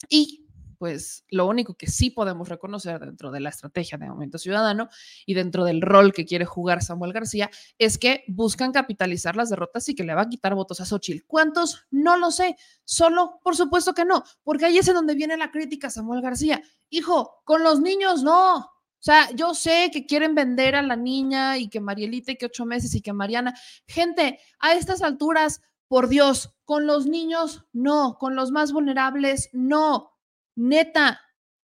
Y 0.10 0.45
pues 0.78 1.26
lo 1.30 1.48
único 1.48 1.76
que 1.76 1.88
sí 1.88 2.10
podemos 2.10 2.50
reconocer 2.50 3.00
dentro 3.00 3.32
de 3.32 3.40
la 3.40 3.50
estrategia 3.50 3.98
de 3.98 4.08
Movimiento 4.08 4.38
Ciudadano 4.38 4.90
y 5.26 5.34
dentro 5.34 5.64
del 5.64 5.82
rol 5.82 6.14
que 6.14 6.26
quiere 6.26 6.46
jugar 6.46 6.84
Samuel 6.84 7.14
García 7.14 7.50
es 7.78 7.98
que 7.98 8.24
buscan 8.28 8.72
capitalizar 8.72 9.36
las 9.36 9.50
derrotas 9.50 9.88
y 9.90 9.96
que 9.96 10.04
le 10.04 10.14
va 10.14 10.24
a 10.24 10.30
quitar 10.30 10.56
votos 10.56 10.82
a 10.82 10.86
Xochitl. 10.86 11.26
¿Cuántos? 11.28 11.86
No 11.92 12.18
lo 12.18 12.32
sé. 12.32 12.56
Solo, 12.84 13.40
por 13.44 13.56
supuesto 13.56 13.94
que 13.94 14.06
no, 14.06 14.24
porque 14.44 14.66
ahí 14.66 14.78
es 14.78 14.86
donde 14.86 15.16
viene 15.16 15.38
la 15.38 15.52
crítica 15.52 15.90
Samuel 15.90 16.22
García. 16.22 16.62
Hijo, 16.90 17.42
con 17.46 17.64
los 17.64 17.82
niños 17.82 18.24
no. 18.24 18.58
O 18.58 19.06
sea, 19.06 19.30
yo 19.36 19.54
sé 19.54 19.92
que 19.94 20.06
quieren 20.06 20.34
vender 20.34 20.76
a 20.76 20.82
la 20.82 20.96
niña 20.96 21.58
y 21.58 21.70
que 21.70 21.80
Marielita 21.80 22.32
y 22.32 22.38
que 22.38 22.48
ocho 22.48 22.66
meses 22.66 22.96
y 22.96 23.02
que 23.02 23.14
Mariana. 23.14 23.54
Gente, 23.86 24.40
a 24.60 24.74
estas 24.74 25.04
alturas, 25.04 25.62
por 25.88 26.08
Dios, 26.08 26.56
con 26.66 26.88
los 26.88 27.06
niños 27.06 27.66
no, 27.72 28.18
con 28.20 28.36
los 28.36 28.52
más 28.52 28.72
vulnerables 28.72 29.50
no 29.54 30.15
neta, 30.56 31.22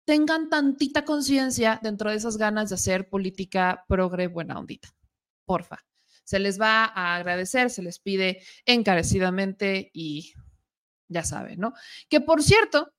tengan 0.06 0.50
tantita 0.50 1.06
conciencia 1.06 1.80
dentro 1.84 2.10
de 2.10 2.18
esas 2.18 2.38
ganas 2.38 2.70
de 2.70 2.76
hacer 2.76 3.10
política 3.10 3.86
progre 3.88 4.28
buena 4.28 4.58
ondita. 4.58 4.90
Porfa. 5.46 5.86
Se 6.24 6.40
les 6.40 6.60
va 6.60 6.86
a 6.86 7.16
agradecer, 7.16 7.70
se 7.70 7.82
les 7.82 8.00
pide 8.00 8.42
encarecidamente 8.66 9.90
y 9.94 10.34
ya 11.08 11.24
saben, 11.24 11.60
¿no? 11.60 11.74
Que 12.08 12.22
por 12.22 12.44
cierto, 12.44 12.94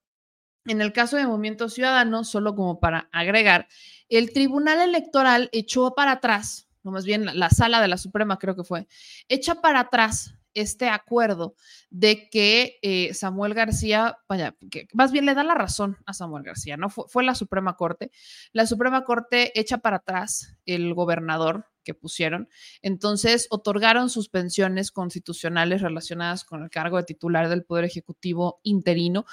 en 0.65 0.81
el 0.81 0.93
caso 0.93 1.17
de 1.17 1.27
Movimiento 1.27 1.69
Ciudadano, 1.69 2.23
solo 2.23 2.55
como 2.55 2.79
para 2.79 3.09
agregar, 3.11 3.67
el 4.09 4.31
Tribunal 4.31 4.81
Electoral 4.81 5.49
echó 5.53 5.93
para 5.95 6.13
atrás, 6.13 6.69
no 6.83 6.91
más 6.91 7.05
bien 7.05 7.25
la 7.37 7.49
sala 7.49 7.81
de 7.81 7.87
la 7.87 7.97
Suprema 7.97 8.37
creo 8.37 8.55
que 8.55 8.63
fue, 8.63 8.87
echa 9.27 9.55
para 9.55 9.81
atrás 9.81 10.35
este 10.53 10.89
acuerdo 10.89 11.55
de 11.89 12.29
que 12.29 12.79
eh, 12.81 13.13
Samuel 13.13 13.53
García, 13.53 14.17
vaya, 14.27 14.55
que 14.69 14.87
más 14.93 15.11
bien 15.11 15.25
le 15.25 15.33
da 15.33 15.43
la 15.43 15.55
razón 15.55 15.97
a 16.05 16.13
Samuel 16.13 16.43
García, 16.43 16.77
¿no? 16.77 16.89
Fue, 16.89 17.05
fue, 17.07 17.23
la 17.23 17.35
Suprema 17.35 17.75
Corte. 17.75 18.11
La 18.53 18.65
Suprema 18.65 19.03
Corte 19.03 19.57
echa 19.59 19.79
para 19.79 19.97
atrás 19.97 20.55
el 20.65 20.93
gobernador 20.93 21.65
que 21.83 21.93
pusieron. 21.93 22.49
Entonces, 22.81 23.47
otorgaron 23.49 24.09
suspensiones 24.09 24.91
constitucionales 24.91 25.81
relacionadas 25.81 26.43
con 26.43 26.63
el 26.63 26.69
cargo 26.69 26.97
de 26.97 27.03
titular 27.03 27.49
del 27.49 27.63
Poder 27.63 27.85
Ejecutivo 27.85 28.59
interino. 28.63 29.25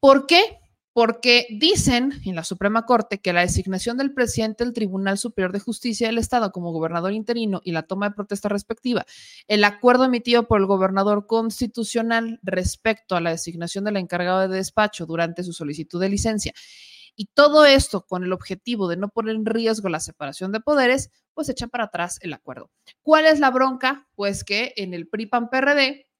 ¿Por 0.00 0.26
qué? 0.26 0.58
Porque 1.00 1.46
dicen 1.48 2.20
en 2.26 2.34
la 2.34 2.44
Suprema 2.44 2.84
Corte 2.84 3.22
que 3.22 3.32
la 3.32 3.40
designación 3.40 3.96
del 3.96 4.12
presidente 4.12 4.64
del 4.64 4.74
Tribunal 4.74 5.16
Superior 5.16 5.50
de 5.50 5.58
Justicia 5.58 6.08
del 6.08 6.18
Estado 6.18 6.52
como 6.52 6.72
gobernador 6.72 7.12
interino 7.12 7.62
y 7.64 7.72
la 7.72 7.84
toma 7.84 8.10
de 8.10 8.14
protesta 8.14 8.50
respectiva, 8.50 9.06
el 9.48 9.64
acuerdo 9.64 10.04
emitido 10.04 10.46
por 10.46 10.60
el 10.60 10.66
gobernador 10.66 11.26
constitucional 11.26 12.38
respecto 12.42 13.16
a 13.16 13.22
la 13.22 13.30
designación 13.30 13.84
del 13.84 13.96
encargado 13.96 14.40
de 14.40 14.54
despacho 14.54 15.06
durante 15.06 15.42
su 15.42 15.54
solicitud 15.54 15.98
de 16.02 16.10
licencia, 16.10 16.52
y 17.16 17.30
todo 17.32 17.64
esto 17.64 18.04
con 18.04 18.22
el 18.22 18.34
objetivo 18.34 18.86
de 18.86 18.98
no 18.98 19.08
poner 19.08 19.36
en 19.36 19.46
riesgo 19.46 19.88
la 19.88 20.00
separación 20.00 20.52
de 20.52 20.60
poderes, 20.60 21.10
pues 21.32 21.48
echa 21.48 21.68
para 21.68 21.84
atrás 21.84 22.18
el 22.20 22.34
acuerdo. 22.34 22.70
¿Cuál 23.00 23.24
es 23.24 23.40
la 23.40 23.50
bronca? 23.50 24.06
Pues 24.16 24.44
que 24.44 24.74
en 24.76 24.92
el 24.92 25.08
PRI-PAN-PRD, 25.08 26.10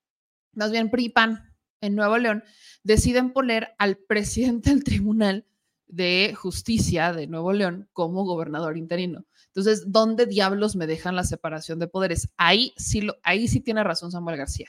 más 0.54 0.70
bien 0.70 0.90
PRI-PAN 0.90 1.49
en 1.80 1.94
Nuevo 1.94 2.18
León, 2.18 2.44
deciden 2.82 3.32
poner 3.32 3.74
al 3.78 3.96
presidente 3.96 4.70
del 4.70 4.84
tribunal 4.84 5.46
de 5.86 6.34
Justicia 6.36 7.12
de 7.12 7.26
Nuevo 7.26 7.52
León 7.52 7.88
como 7.92 8.24
gobernador 8.24 8.76
interino. 8.76 9.26
Entonces, 9.46 9.90
¿dónde 9.90 10.26
diablos 10.26 10.76
me 10.76 10.86
dejan 10.86 11.16
la 11.16 11.24
separación 11.24 11.78
de 11.78 11.88
poderes? 11.88 12.28
Ahí 12.36 12.72
sí, 12.76 13.00
lo, 13.00 13.16
ahí 13.22 13.48
sí 13.48 13.60
tiene 13.60 13.82
razón 13.82 14.12
Samuel 14.12 14.36
García. 14.36 14.68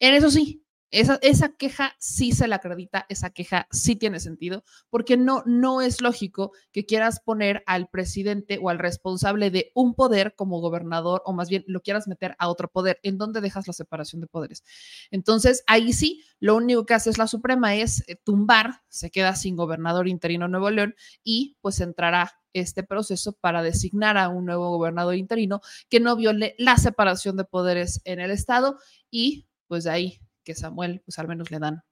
En 0.00 0.14
eso 0.14 0.30
sí, 0.30 0.64
esa, 0.90 1.18
esa, 1.22 1.50
queja 1.56 1.94
sí 1.98 2.32
se 2.32 2.48
la 2.48 2.56
acredita, 2.56 3.06
esa 3.08 3.30
queja 3.30 3.68
sí 3.70 3.96
tiene 3.96 4.20
sentido, 4.20 4.64
porque 4.88 5.16
no, 5.16 5.42
no 5.46 5.80
es 5.80 6.00
lógico 6.00 6.52
que 6.72 6.86
quieras 6.86 7.20
poner 7.20 7.62
al 7.66 7.88
presidente 7.88 8.58
o 8.60 8.70
al 8.70 8.78
responsable 8.78 9.50
de 9.50 9.70
un 9.74 9.94
poder 9.94 10.34
como 10.34 10.60
gobernador, 10.60 11.22
o 11.24 11.32
más 11.32 11.48
bien 11.48 11.64
lo 11.66 11.80
quieras 11.80 12.08
meter 12.08 12.34
a 12.38 12.48
otro 12.48 12.68
poder. 12.68 12.98
¿En 13.02 13.18
dónde 13.18 13.40
dejas 13.40 13.66
la 13.66 13.72
separación 13.72 14.20
de 14.20 14.26
poderes? 14.26 14.64
Entonces, 15.10 15.62
ahí 15.66 15.92
sí, 15.92 16.24
lo 16.40 16.56
único 16.56 16.86
que 16.86 16.94
hace 16.94 17.10
es 17.10 17.18
la 17.18 17.26
Suprema 17.26 17.74
es 17.74 18.02
eh, 18.08 18.16
tumbar, 18.16 18.82
se 18.88 19.10
queda 19.10 19.34
sin 19.36 19.56
gobernador 19.56 20.08
interino 20.08 20.48
Nuevo 20.48 20.70
León 20.70 20.94
y 21.22 21.56
pues 21.60 21.80
entrará 21.80 22.32
este 22.52 22.82
proceso 22.82 23.32
para 23.32 23.62
designar 23.62 24.18
a 24.18 24.28
un 24.28 24.44
nuevo 24.44 24.70
gobernador 24.70 25.14
interino 25.14 25.60
que 25.88 26.00
no 26.00 26.16
viole 26.16 26.54
la 26.58 26.76
separación 26.76 27.36
de 27.36 27.44
poderes 27.44 28.00
en 28.04 28.20
el 28.20 28.30
Estado 28.30 28.78
y 29.10 29.46
pues 29.68 29.84
de 29.84 29.90
ahí 29.90 30.20
Samuel, 30.54 31.00
pues 31.04 31.18
al 31.18 31.28
menos 31.28 31.50
le 31.50 31.58
dan, 31.58 31.82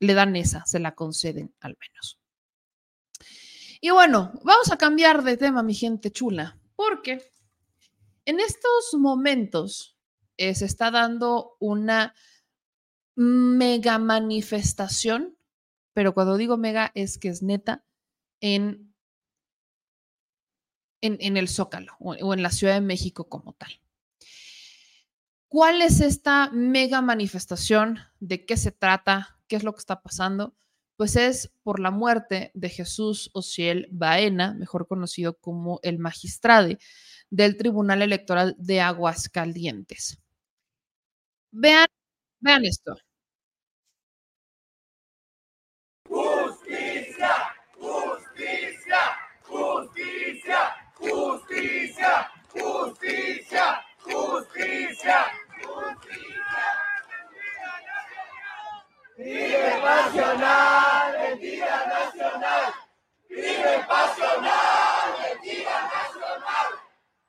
le 0.00 0.14
dan 0.14 0.36
esa, 0.36 0.64
se 0.66 0.78
la 0.78 0.94
conceden 0.94 1.54
al 1.60 1.76
menos. 1.80 2.20
Y 3.80 3.90
bueno, 3.90 4.32
vamos 4.42 4.72
a 4.72 4.78
cambiar 4.78 5.22
de 5.22 5.36
tema, 5.36 5.62
mi 5.62 5.74
gente 5.74 6.10
chula, 6.10 6.58
porque 6.74 7.30
en 8.24 8.40
estos 8.40 8.94
momentos 8.98 9.96
eh, 10.36 10.54
se 10.54 10.64
está 10.64 10.90
dando 10.90 11.56
una 11.60 12.14
mega 13.14 13.98
manifestación, 13.98 15.36
pero 15.92 16.14
cuando 16.14 16.36
digo 16.36 16.56
mega 16.56 16.92
es 16.94 17.18
que 17.18 17.28
es 17.28 17.42
neta, 17.42 17.84
en, 18.40 18.94
en, 21.00 21.16
en 21.20 21.36
el 21.36 21.48
Zócalo 21.48 21.96
o, 21.98 22.12
o 22.12 22.34
en 22.34 22.42
la 22.42 22.50
Ciudad 22.50 22.74
de 22.74 22.80
México 22.80 23.28
como 23.28 23.54
tal. 23.54 23.80
¿Cuál 25.48 25.80
es 25.80 26.00
esta 26.00 26.50
mega 26.52 27.00
manifestación? 27.00 28.00
¿De 28.20 28.44
qué 28.44 28.58
se 28.58 28.70
trata? 28.70 29.38
¿Qué 29.48 29.56
es 29.56 29.64
lo 29.64 29.72
que 29.72 29.78
está 29.78 30.02
pasando? 30.02 30.54
Pues 30.96 31.16
es 31.16 31.50
por 31.62 31.80
la 31.80 31.90
muerte 31.90 32.50
de 32.54 32.68
Jesús 32.68 33.30
Ociel 33.32 33.88
Baena, 33.90 34.52
mejor 34.54 34.86
conocido 34.86 35.38
como 35.38 35.80
el 35.82 35.98
magistrade 35.98 36.78
del 37.30 37.56
Tribunal 37.56 38.02
Electoral 38.02 38.56
de 38.58 38.80
Aguascalientes. 38.82 40.18
Vean, 41.52 41.86
vean 42.40 42.64
esto. 42.64 42.96
Justicia, 46.08 47.34
justicia, 47.78 49.00
justicia, 49.42 50.60
justicia, 50.94 52.30
justicia, 52.52 53.84
justicia. 53.98 55.37
Vive 59.18 59.80
pasional, 59.82 61.12
mentira 61.18 61.86
nacional. 61.88 62.72
Vive 63.28 63.84
pasional, 63.88 65.06
mentira 65.20 65.76
nacional. 65.90 66.68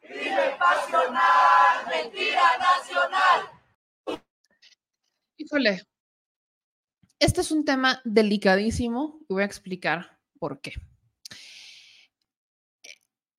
Vive 0.04 0.56
pasional, 0.60 1.88
mentira 1.90 2.48
nacional. 2.60 4.22
Híjole, 5.38 5.82
este 7.18 7.42
es 7.42 7.50
un 7.50 7.66
tema 7.66 8.02
delicadísimo 8.06 9.22
y 9.28 9.34
voy 9.34 9.42
a 9.42 9.48
explicar 9.48 10.20
por 10.38 10.62
qué. 10.62 10.74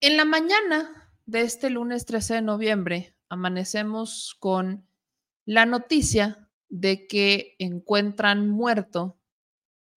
En 0.00 0.16
la 0.16 0.24
mañana 0.24 1.14
de 1.24 1.42
este 1.42 1.70
lunes 1.70 2.04
13 2.04 2.34
de 2.34 2.42
noviembre, 2.42 3.14
amanecemos 3.28 4.34
con 4.40 4.88
la 5.44 5.66
noticia 5.66 6.49
de 6.70 7.06
que 7.06 7.56
encuentran 7.58 8.48
muerto 8.48 9.18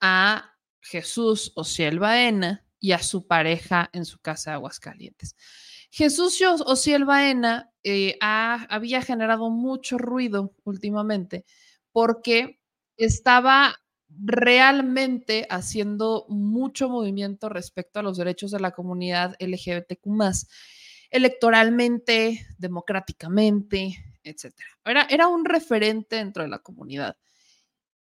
a 0.02 0.58
Jesús 0.82 1.54
Ociel 1.56 2.00
Baena 2.00 2.66
y 2.80 2.92
a 2.92 3.00
su 3.00 3.26
pareja 3.26 3.90
en 3.94 4.04
su 4.04 4.20
casa 4.20 4.52
de 4.52 4.56
Aguascalientes. 4.56 5.38
Jesús 5.90 6.42
Ociel 6.42 7.06
Baena 7.06 7.72
eh, 7.84 8.18
ha, 8.20 8.66
había 8.70 9.02
generado 9.02 9.50
mucho 9.50 9.98
ruido 9.98 10.54
últimamente 10.66 11.46
porque 11.92 12.60
estaba 12.98 13.76
realmente 14.10 15.48
haciendo 15.50 16.26
mucho 16.28 16.90
movimiento 16.90 17.48
respecto 17.48 18.00
a 18.00 18.04
los 18.04 18.18
derechos 18.18 18.52
de 18.52 18.60
la 18.60 18.72
comunidad 18.72 19.36
LGBTQ 19.40 20.08
electoralmente, 21.14 22.48
democráticamente, 22.58 24.04
etc. 24.24 24.54
Era, 24.86 25.04
era 25.10 25.28
un 25.28 25.46
referente 25.46 26.18
dentro 26.18 26.44
de 26.44 26.50
la 26.50 26.60
comunidad 26.60 27.18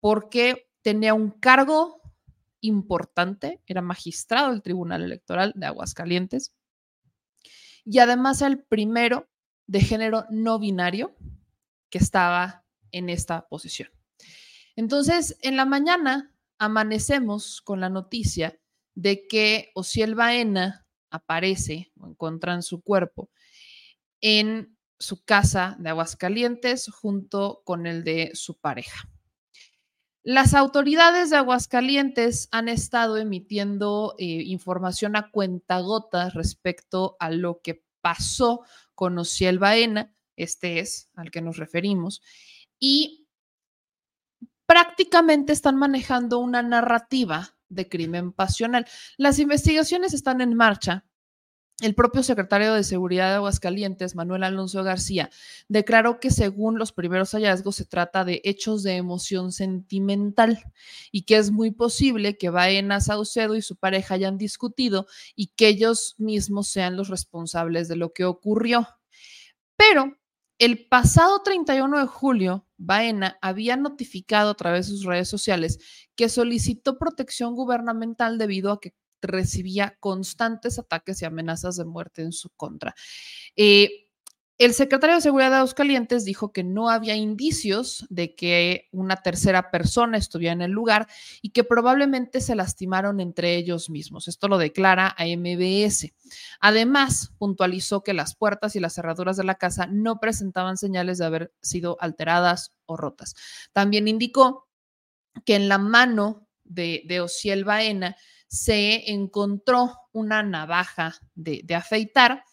porque 0.00 0.70
tenía 0.82 1.14
un 1.14 1.30
cargo 1.30 2.00
importante, 2.60 3.62
era 3.66 3.82
magistrado 3.82 4.50
del 4.50 4.62
Tribunal 4.62 5.02
Electoral 5.02 5.52
de 5.54 5.66
Aguascalientes 5.66 6.54
y 7.84 7.98
además 8.00 8.42
el 8.42 8.62
primero 8.62 9.28
de 9.66 9.80
género 9.80 10.24
no 10.30 10.58
binario 10.58 11.14
que 11.90 11.98
estaba 11.98 12.64
en 12.90 13.08
esta 13.08 13.48
posición. 13.48 13.90
Entonces, 14.76 15.36
en 15.42 15.56
la 15.56 15.64
mañana 15.64 16.34
amanecemos 16.58 17.60
con 17.60 17.80
la 17.80 17.88
noticia 17.88 18.58
de 18.94 19.26
que 19.26 19.70
Ociel 19.74 20.14
Baena 20.14 20.86
aparece 21.10 21.92
o 21.98 22.08
encuentran 22.08 22.62
su 22.62 22.82
cuerpo 22.82 23.30
en 24.20 24.77
su 24.98 25.24
casa 25.24 25.76
de 25.78 25.90
Aguascalientes 25.90 26.88
junto 26.90 27.62
con 27.64 27.86
el 27.86 28.04
de 28.04 28.32
su 28.34 28.58
pareja. 28.58 29.08
Las 30.22 30.52
autoridades 30.52 31.30
de 31.30 31.36
Aguascalientes 31.36 32.48
han 32.50 32.68
estado 32.68 33.16
emitiendo 33.16 34.14
eh, 34.18 34.24
información 34.24 35.16
a 35.16 35.30
cuentagotas 35.30 36.34
respecto 36.34 37.16
a 37.18 37.30
lo 37.30 37.60
que 37.62 37.82
pasó 38.00 38.62
con 38.94 39.18
Ociel 39.18 39.58
Baena, 39.58 40.14
este 40.36 40.80
es 40.80 41.08
al 41.14 41.30
que 41.30 41.40
nos 41.40 41.56
referimos, 41.56 42.20
y 42.78 43.26
prácticamente 44.66 45.54
están 45.54 45.76
manejando 45.76 46.38
una 46.40 46.62
narrativa 46.62 47.56
de 47.70 47.88
crimen 47.88 48.32
pasional. 48.32 48.86
Las 49.16 49.38
investigaciones 49.38 50.12
están 50.12 50.40
en 50.40 50.54
marcha. 50.54 51.06
El 51.80 51.94
propio 51.94 52.24
secretario 52.24 52.74
de 52.74 52.82
Seguridad 52.82 53.28
de 53.28 53.36
Aguascalientes, 53.36 54.16
Manuel 54.16 54.42
Alonso 54.42 54.82
García, 54.82 55.30
declaró 55.68 56.18
que 56.18 56.32
según 56.32 56.76
los 56.76 56.90
primeros 56.90 57.30
hallazgos 57.30 57.76
se 57.76 57.84
trata 57.84 58.24
de 58.24 58.40
hechos 58.42 58.82
de 58.82 58.96
emoción 58.96 59.52
sentimental 59.52 60.58
y 61.12 61.22
que 61.22 61.36
es 61.36 61.52
muy 61.52 61.70
posible 61.70 62.36
que 62.36 62.50
Baena 62.50 63.00
Saucedo 63.00 63.54
y 63.54 63.62
su 63.62 63.76
pareja 63.76 64.14
hayan 64.14 64.38
discutido 64.38 65.06
y 65.36 65.52
que 65.54 65.68
ellos 65.68 66.16
mismos 66.18 66.66
sean 66.66 66.96
los 66.96 67.10
responsables 67.10 67.86
de 67.86 67.94
lo 67.94 68.12
que 68.12 68.24
ocurrió. 68.24 68.88
Pero 69.76 70.18
el 70.58 70.88
pasado 70.88 71.42
31 71.44 72.00
de 72.00 72.06
julio, 72.08 72.66
Baena 72.76 73.38
había 73.40 73.76
notificado 73.76 74.50
a 74.50 74.56
través 74.56 74.88
de 74.88 74.94
sus 74.94 75.04
redes 75.04 75.28
sociales 75.28 75.78
que 76.16 76.28
solicitó 76.28 76.98
protección 76.98 77.54
gubernamental 77.54 78.36
debido 78.36 78.72
a 78.72 78.80
que 78.80 78.94
recibía 79.22 79.96
constantes 80.00 80.78
ataques 80.78 81.22
y 81.22 81.24
amenazas 81.24 81.76
de 81.76 81.84
muerte 81.84 82.22
en 82.22 82.32
su 82.32 82.50
contra. 82.50 82.94
Eh, 83.56 84.08
el 84.58 84.74
secretario 84.74 85.14
de 85.14 85.22
Seguridad 85.22 85.50
de 85.50 85.56
Aguascalientes 85.58 86.24
dijo 86.24 86.52
que 86.52 86.64
no 86.64 86.90
había 86.90 87.14
indicios 87.14 88.04
de 88.10 88.34
que 88.34 88.88
una 88.90 89.14
tercera 89.14 89.70
persona 89.70 90.18
estuviera 90.18 90.52
en 90.52 90.62
el 90.62 90.72
lugar 90.72 91.06
y 91.40 91.50
que 91.50 91.62
probablemente 91.62 92.40
se 92.40 92.56
lastimaron 92.56 93.20
entre 93.20 93.54
ellos 93.54 93.88
mismos. 93.88 94.26
Esto 94.26 94.48
lo 94.48 94.58
declara 94.58 95.14
a 95.16 95.26
MBS. 95.26 96.12
Además, 96.58 97.30
puntualizó 97.38 98.02
que 98.02 98.14
las 98.14 98.34
puertas 98.34 98.74
y 98.74 98.80
las 98.80 98.94
cerraduras 98.94 99.36
de 99.36 99.44
la 99.44 99.54
casa 99.54 99.86
no 99.86 100.18
presentaban 100.18 100.76
señales 100.76 101.18
de 101.18 101.26
haber 101.26 101.52
sido 101.62 101.96
alteradas 102.00 102.74
o 102.86 102.96
rotas. 102.96 103.36
También 103.72 104.08
indicó 104.08 104.66
que 105.44 105.54
en 105.54 105.68
la 105.68 105.78
mano 105.78 106.48
de, 106.64 107.04
de 107.06 107.20
Ociel 107.20 107.64
Baena 107.64 108.16
se 108.48 109.10
encontró 109.10 109.94
una 110.12 110.42
navaja 110.42 111.14
de, 111.34 111.64
afeitar 111.74 112.44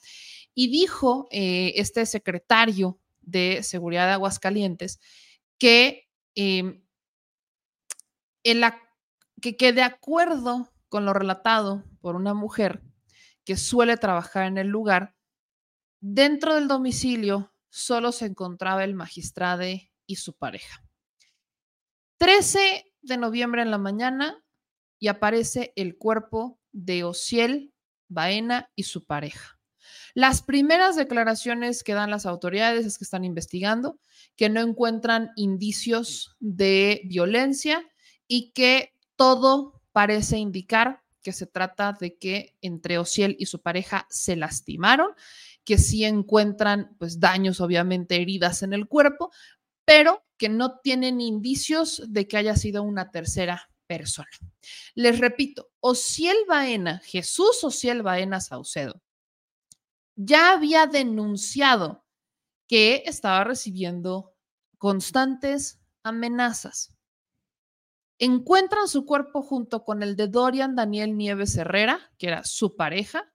y 0.54 0.70
dijo 0.70 1.28
eh, 1.32 1.74
este 1.78 2.06
secretario 2.06 3.00
de 3.22 3.64
Seguridad 3.64 4.06
de 4.06 4.14
Aguascalientes 4.14 5.00
que, 5.58 6.08
eh, 6.36 6.84
que, 8.44 9.58
que 9.58 9.74
de 9.74 9.82
acuerdo 9.82 10.72
con 10.90 11.06
lo 11.06 11.14
relatado 11.14 11.84
por 12.02 12.16
una 12.16 12.34
mujer 12.34 12.82
que 13.44 13.58
suele 13.58 13.98
trabajar 13.98 14.46
en 14.46 14.58
el 14.58 14.68
lugar, 14.68 15.16
dentro 16.00 16.56
del 16.56 16.68
domicilio 16.68 17.54
solo 17.70 18.12
se 18.12 18.26
encontraba 18.26 18.84
el 18.84 18.96
magistrado 18.96 19.64
y 20.06 20.16
su 20.16 20.34
pareja. 20.38 20.84
13 22.18 22.94
de 23.02 23.18
noviembre 23.18 23.62
en 23.62 23.72
la 23.72 23.78
mañana 23.78 24.45
y 25.00 25.08
aparece 25.08 25.74
el 25.76 25.98
cuerpo 25.98 26.60
de 26.72 27.04
Ociel 27.04 27.74
Baena 28.08 28.72
y 28.76 28.84
su 28.84 29.06
pareja. 29.06 29.60
Las 30.14 30.42
primeras 30.42 30.96
declaraciones 30.96 31.84
que 31.84 31.94
dan 31.94 32.10
las 32.10 32.26
autoridades 32.26 32.86
es 32.86 32.98
que 32.98 33.04
están 33.04 33.26
investigando, 33.26 34.00
que 34.36 34.50
no 34.50 34.62
encuentran 34.62 35.32
indicios 35.36 36.36
de 36.40 37.02
violencia 37.06 37.86
y 38.28 38.52
que 38.52 38.94
todo 39.16 39.82
parece 39.92 40.38
indicar 40.38 41.02
que 41.22 41.34
se 41.34 41.48
trata 41.48 41.98
de 42.00 42.18
que 42.18 42.56
entre 42.62 42.98
Ociel 43.00 43.36
y 43.40 43.48
su 43.48 43.62
pareja 43.62 44.06
se 44.10 44.36
lastimaron, 44.36 45.10
que 45.64 45.78
sí 45.78 46.06
encuentran 46.06 46.96
pues 47.00 47.20
daños, 47.20 47.60
obviamente 47.60 48.22
heridas 48.22 48.62
en 48.62 48.74
el 48.74 48.88
cuerpo, 48.88 49.32
pero 49.86 50.24
que 50.38 50.50
no 50.50 50.80
tienen 50.80 51.22
indicios 51.22 52.04
de 52.08 52.28
que 52.28 52.38
haya 52.38 52.56
sido 52.56 52.84
una 52.84 53.10
tercera 53.10 53.70
persona. 53.88 54.28
Les 54.94 55.20
repito, 55.20 55.70
Ociel 55.80 56.38
Baena, 56.48 57.00
Jesús 57.06 57.64
Ociel 57.64 58.02
Baena 58.02 58.42
Saucedo, 58.42 59.02
ya 60.16 60.54
había 60.54 60.88
denunciado 60.88 62.06
que 62.68 63.04
estaba 63.06 63.44
recibiendo 63.44 64.34
constantes 64.78 65.80
amenazas. 66.04 66.96
Encuentran 68.18 68.88
su 68.88 69.06
cuerpo 69.06 69.42
junto 69.42 69.84
con 69.84 70.02
el 70.02 70.16
de 70.16 70.28
Dorian 70.28 70.76
Daniel 70.76 71.18
Nieves 71.18 71.58
Herrera, 71.58 72.12
que 72.18 72.28
era 72.28 72.44
su 72.46 72.76
pareja. 72.76 73.32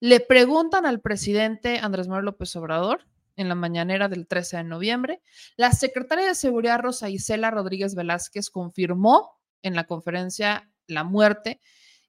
Le 0.00 0.20
preguntan 0.20 0.86
al 0.86 1.00
presidente 1.00 1.78
Andrés 1.78 2.08
Manuel 2.08 2.24
López 2.26 2.56
Obrador 2.56 3.06
en 3.36 3.48
la 3.48 3.54
mañanera 3.54 4.08
del 4.08 4.26
13 4.26 4.58
de 4.58 4.64
noviembre. 4.64 5.22
La 5.56 5.72
secretaria 5.72 6.26
de 6.26 6.34
Seguridad 6.34 6.80
Rosa 6.80 7.10
Isela 7.10 7.50
Rodríguez 7.50 7.94
Velázquez 7.94 8.50
confirmó 8.50 9.41
en 9.62 9.74
la 9.74 9.84
conferencia 9.84 10.70
la 10.86 11.04
muerte 11.04 11.60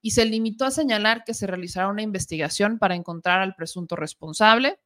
y 0.02 0.12
se 0.12 0.26
limitó 0.26 0.66
a 0.66 0.72
señalar 0.72 1.24
que 1.24 1.34
se 1.34 1.48
realizará 1.48 1.88
una 1.88 2.02
investigación 2.02 2.78
para 2.78 2.96
encontrar 2.96 3.42
al 3.42 3.56
presunto 3.56 3.96
responsable. 3.96 4.80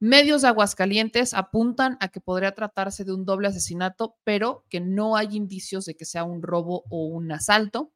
Medios 0.00 0.42
de 0.42 0.48
Aguascalientes 0.48 1.34
apuntan 1.34 1.96
a 2.00 2.08
que 2.08 2.20
podría 2.20 2.52
tratarse 2.52 3.04
de 3.04 3.12
un 3.12 3.24
doble 3.24 3.48
asesinato, 3.48 4.16
pero 4.24 4.64
que 4.68 4.80
no 4.80 5.14
hay 5.14 5.36
indicios 5.36 5.84
de 5.84 5.94
que 5.94 6.04
sea 6.04 6.24
un 6.24 6.42
robo 6.42 6.84
o 6.90 7.04
un 7.04 7.30
asalto. 7.30 7.92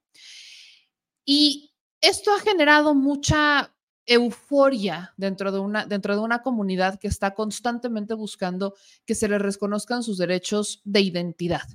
Y 1.25 1.73
esto 2.01 2.33
ha 2.33 2.41
generado 2.41 2.95
mucha 2.95 3.75
euforia 4.07 5.15
dentro 5.17 5.51
de 5.51 5.59
una, 5.59 5.87
dentro 5.87 6.15
de 6.15 6.21
una 6.21 6.43
comunidad 6.43 7.01
que 7.01 7.09
está 7.09 7.35
constantemente 7.35 8.15
buscando 8.15 8.75
que 9.07 9.15
se 9.15 9.29
les 9.29 9.41
reconozcan 9.41 10.03
sus 10.03 10.19
derechos 10.19 10.83
de 10.85 11.01
identidad, 11.01 11.67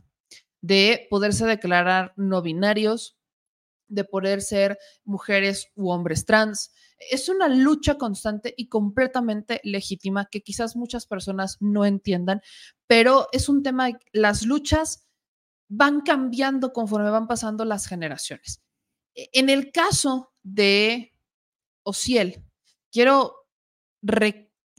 de 0.61 1.07
poderse 1.10 1.45
declarar 1.45 2.14
no 2.15 2.41
binarios, 2.41 3.18
de 3.88 4.03
poder 4.03 4.41
ser 4.41 4.77
mujeres 5.03 5.72
u 5.76 5.90
hombres 5.90 6.26
trans. 6.26 6.72
Es 7.11 7.30
una 7.30 7.48
lucha 7.48 7.95
constante 7.95 8.53
y 8.56 8.68
completamente 8.68 9.61
legítima 9.64 10.27
que 10.30 10.41
quizás 10.41 10.76
muchas 10.76 11.06
personas 11.06 11.57
no 11.60 11.86
entiendan, 11.86 12.41
pero 12.88 13.27
es 13.31 13.49
un 13.49 13.64
tema, 13.64 13.90
las 14.11 14.45
luchas 14.45 15.07
van 15.69 16.02
cambiando 16.02 16.73
conforme 16.73 17.10
van 17.10 17.27
pasando 17.27 17.65
las 17.65 17.88
generaciones. 17.88 18.61
E, 19.15 19.30
en 19.34 19.49
el 19.49 19.72
caso 19.72 20.34
de 20.44 21.14
Ociel, 21.84 22.44
quiero 22.91 23.48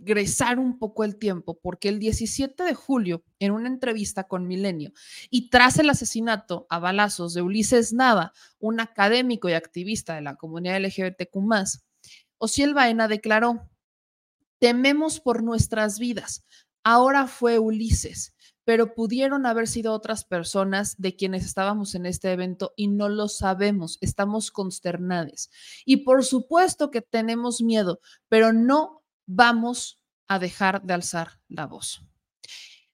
regresar 0.01 0.59
un 0.59 0.79
poco 0.79 1.05
el 1.05 1.17
tiempo, 1.17 1.59
porque 1.61 1.89
el 1.89 1.99
17 1.99 2.63
de 2.63 2.75
julio, 2.75 3.23
en 3.39 3.53
una 3.53 3.69
entrevista 3.69 4.25
con 4.25 4.47
Milenio, 4.47 4.93
y 5.29 5.51
tras 5.51 5.79
el 5.79 5.91
asesinato 5.91 6.67
a 6.71 6.79
balazos 6.79 7.35
de 7.35 7.43
Ulises 7.43 7.93
Nava, 7.93 8.33
un 8.59 8.81
académico 8.81 9.49
y 9.49 9.53
activista 9.53 10.15
de 10.15 10.23
la 10.23 10.37
comunidad 10.37 10.81
LGBTQ, 10.81 11.37
Ociel 12.39 12.75
Baena 12.75 13.09
declaró: 13.09 13.69
Tememos 14.59 15.21
por 15.21 15.43
nuestras 15.43 15.99
vidas. 15.99 16.45
Ahora 16.83 17.27
fue 17.27 17.59
Ulises, 17.59 18.35
pero 18.65 18.95
pudieron 18.95 19.45
haber 19.45 19.69
sido 19.69 19.93
otras 19.93 20.25
personas 20.25 20.95
de 20.97 21.15
quienes 21.15 21.45
estábamos 21.45 21.95
en 21.95 22.07
este 22.07 22.33
evento 22.33 22.73
y 22.77 22.89
no 22.89 23.11
lo 23.11 23.29
sabemos, 23.29 23.99
estamos 24.01 24.51
consternados. 24.51 25.51
Y 25.85 25.99
por 25.99 26.25
supuesto 26.25 26.91
que 26.91 27.03
tenemos 27.03 27.61
miedo, 27.61 28.01
pero 28.29 28.55
no 28.55 29.00
vamos 29.27 30.01
a 30.29 30.39
dejar 30.39 30.83
de 30.83 30.95
alzar 30.95 31.41
la 31.49 31.67
voz. 31.67 32.03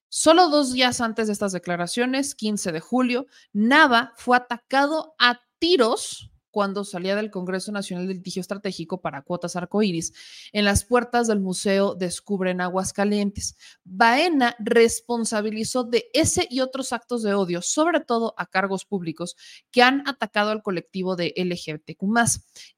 Solo 0.09 0.49
dos 0.49 0.71
días 0.73 1.01
antes 1.01 1.27
de 1.27 1.33
estas 1.33 1.51
declaraciones, 1.51 2.33
15 2.33 2.71
de 2.71 2.79
julio, 2.79 3.27
Nava 3.53 4.13
fue 4.15 4.37
atacado 4.37 5.15
a 5.19 5.41
tiros 5.59 6.31
cuando 6.57 6.83
salía 6.83 7.15
del 7.15 7.29
Congreso 7.29 7.71
Nacional 7.71 8.07
de 8.07 8.15
Litigio 8.15 8.39
Estratégico 8.39 8.99
para 8.99 9.21
Cuotas 9.21 9.55
Arcoíris, 9.55 10.11
en 10.51 10.65
las 10.65 10.83
puertas 10.83 11.27
del 11.27 11.39
Museo 11.39 11.93
Descubren 11.93 12.61
Aguascalientes. 12.61 13.55
Baena 13.83 14.55
responsabilizó 14.57 15.83
de 15.83 16.09
ese 16.15 16.47
y 16.49 16.61
otros 16.61 16.93
actos 16.93 17.21
de 17.21 17.35
odio, 17.35 17.61
sobre 17.61 17.99
todo 17.99 18.33
a 18.39 18.47
cargos 18.47 18.85
públicos, 18.85 19.35
que 19.69 19.83
han 19.83 20.01
atacado 20.09 20.49
al 20.49 20.63
colectivo 20.63 21.15
de 21.15 21.31
LGBTQ. 21.37 22.01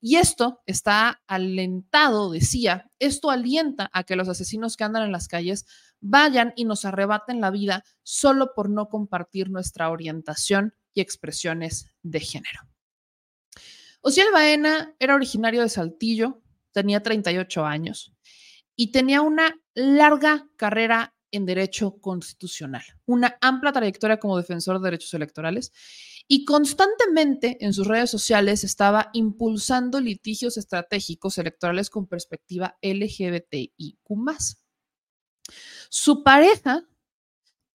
Y 0.01 0.18
esto 0.18 0.60
está 0.65 1.22
alentado, 1.26 2.31
decía, 2.31 2.91
esto 2.99 3.31
alienta 3.31 3.89
a 3.93 4.03
que 4.03 4.18
los 4.18 4.27
asesinos 4.27 4.76
que 4.76 4.84
andan 4.84 5.03
en 5.03 5.14
las 5.14 5.30
calles 5.30 5.65
vayan 6.01 6.51
y 6.57 6.65
nos 6.65 6.84
arrebaten 6.84 7.39
la 7.39 7.49
vida 7.49 7.85
solo 8.03 8.51
por 8.53 8.69
no 8.69 8.89
compartir 8.89 9.49
nuestra 9.49 9.89
orientación 9.89 10.73
y 10.93 10.99
expresiones 10.99 11.85
de 12.03 12.19
género. 12.19 12.69
Ociel 14.01 14.31
Baena 14.31 14.95
era 14.99 15.15
originario 15.15 15.61
de 15.61 15.69
Saltillo, 15.69 16.41
tenía 16.71 17.03
38 17.03 17.65
años 17.65 18.13
y 18.76 18.91
tenía 18.91 19.21
una 19.21 19.59
larga 19.73 20.47
carrera 20.55 21.15
en 21.31 21.45
derecho 21.45 21.99
constitucional, 21.99 22.84
una 23.05 23.38
amplia 23.41 23.71
trayectoria 23.71 24.19
como 24.19 24.38
defensor 24.38 24.80
de 24.80 24.85
derechos 24.85 25.13
electorales 25.13 25.71
y 26.27 26.45
constantemente 26.45 27.57
en 27.59 27.73
sus 27.73 27.88
redes 27.88 28.09
sociales 28.09 28.63
estaba 28.63 29.09
impulsando 29.13 29.99
litigios 29.99 30.57
estratégicos 30.57 31.38
electorales 31.38 31.89
con 31.89 32.07
perspectiva 32.07 32.77
LGBTIQ. 32.81 33.99
Su 35.89 36.23
pareja 36.23 36.88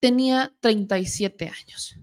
tenía 0.01 0.55
37 0.61 1.49
años 1.49 1.99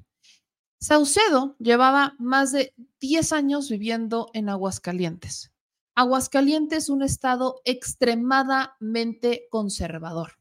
Saucedo 0.82 1.56
llevaba 1.60 2.16
más 2.18 2.52
de 2.52 2.74
10 3.00 3.34
años 3.34 3.70
viviendo 3.70 4.32
en 4.34 4.50
Aguascalientes. 4.50 5.52
Aguascalientes 5.94 6.86
es 6.86 6.90
un 6.90 7.04
estado 7.04 7.62
extremadamente 7.66 9.48
conservador, 9.52 10.40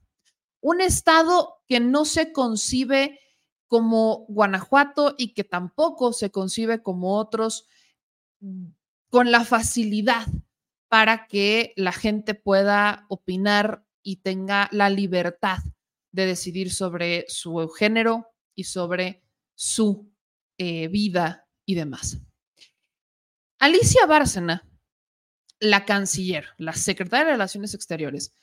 un 0.62 0.80
estado 0.80 1.60
que 1.66 1.78
no 1.78 2.06
se 2.06 2.32
concibe 2.32 3.20
como 3.66 4.24
Guanajuato 4.28 5.14
y 5.18 5.34
que 5.34 5.44
tampoco 5.44 6.14
se 6.14 6.30
concibe 6.30 6.82
como 6.82 7.18
otros 7.18 7.66
mm, 8.40 8.68
con 9.10 9.30
la 9.30 9.44
facilidad 9.44 10.26
para 10.88 11.26
que 11.26 11.74
la 11.76 11.92
gente 11.92 12.34
pueda 12.34 13.04
opinar 13.10 13.84
y 14.02 14.16
tenga 14.16 14.70
la 14.72 14.88
libertad 14.88 15.58
de 16.12 16.24
decidir 16.24 16.72
sobre 16.72 17.26
su 17.28 17.68
género 17.68 18.26
y 18.54 18.64
sobre 18.64 19.22
su 19.54 20.09
eh, 20.62 20.88
vida 20.88 21.48
y 21.64 21.74
demás. 21.74 22.20
Alicia 23.58 24.04
Bárcena, 24.04 24.68
la 25.58 25.86
canciller, 25.86 26.48
la 26.58 26.74
secretaria 26.74 27.24
de 27.24 27.32
Relaciones 27.32 27.72
Exteriores, 27.72 28.34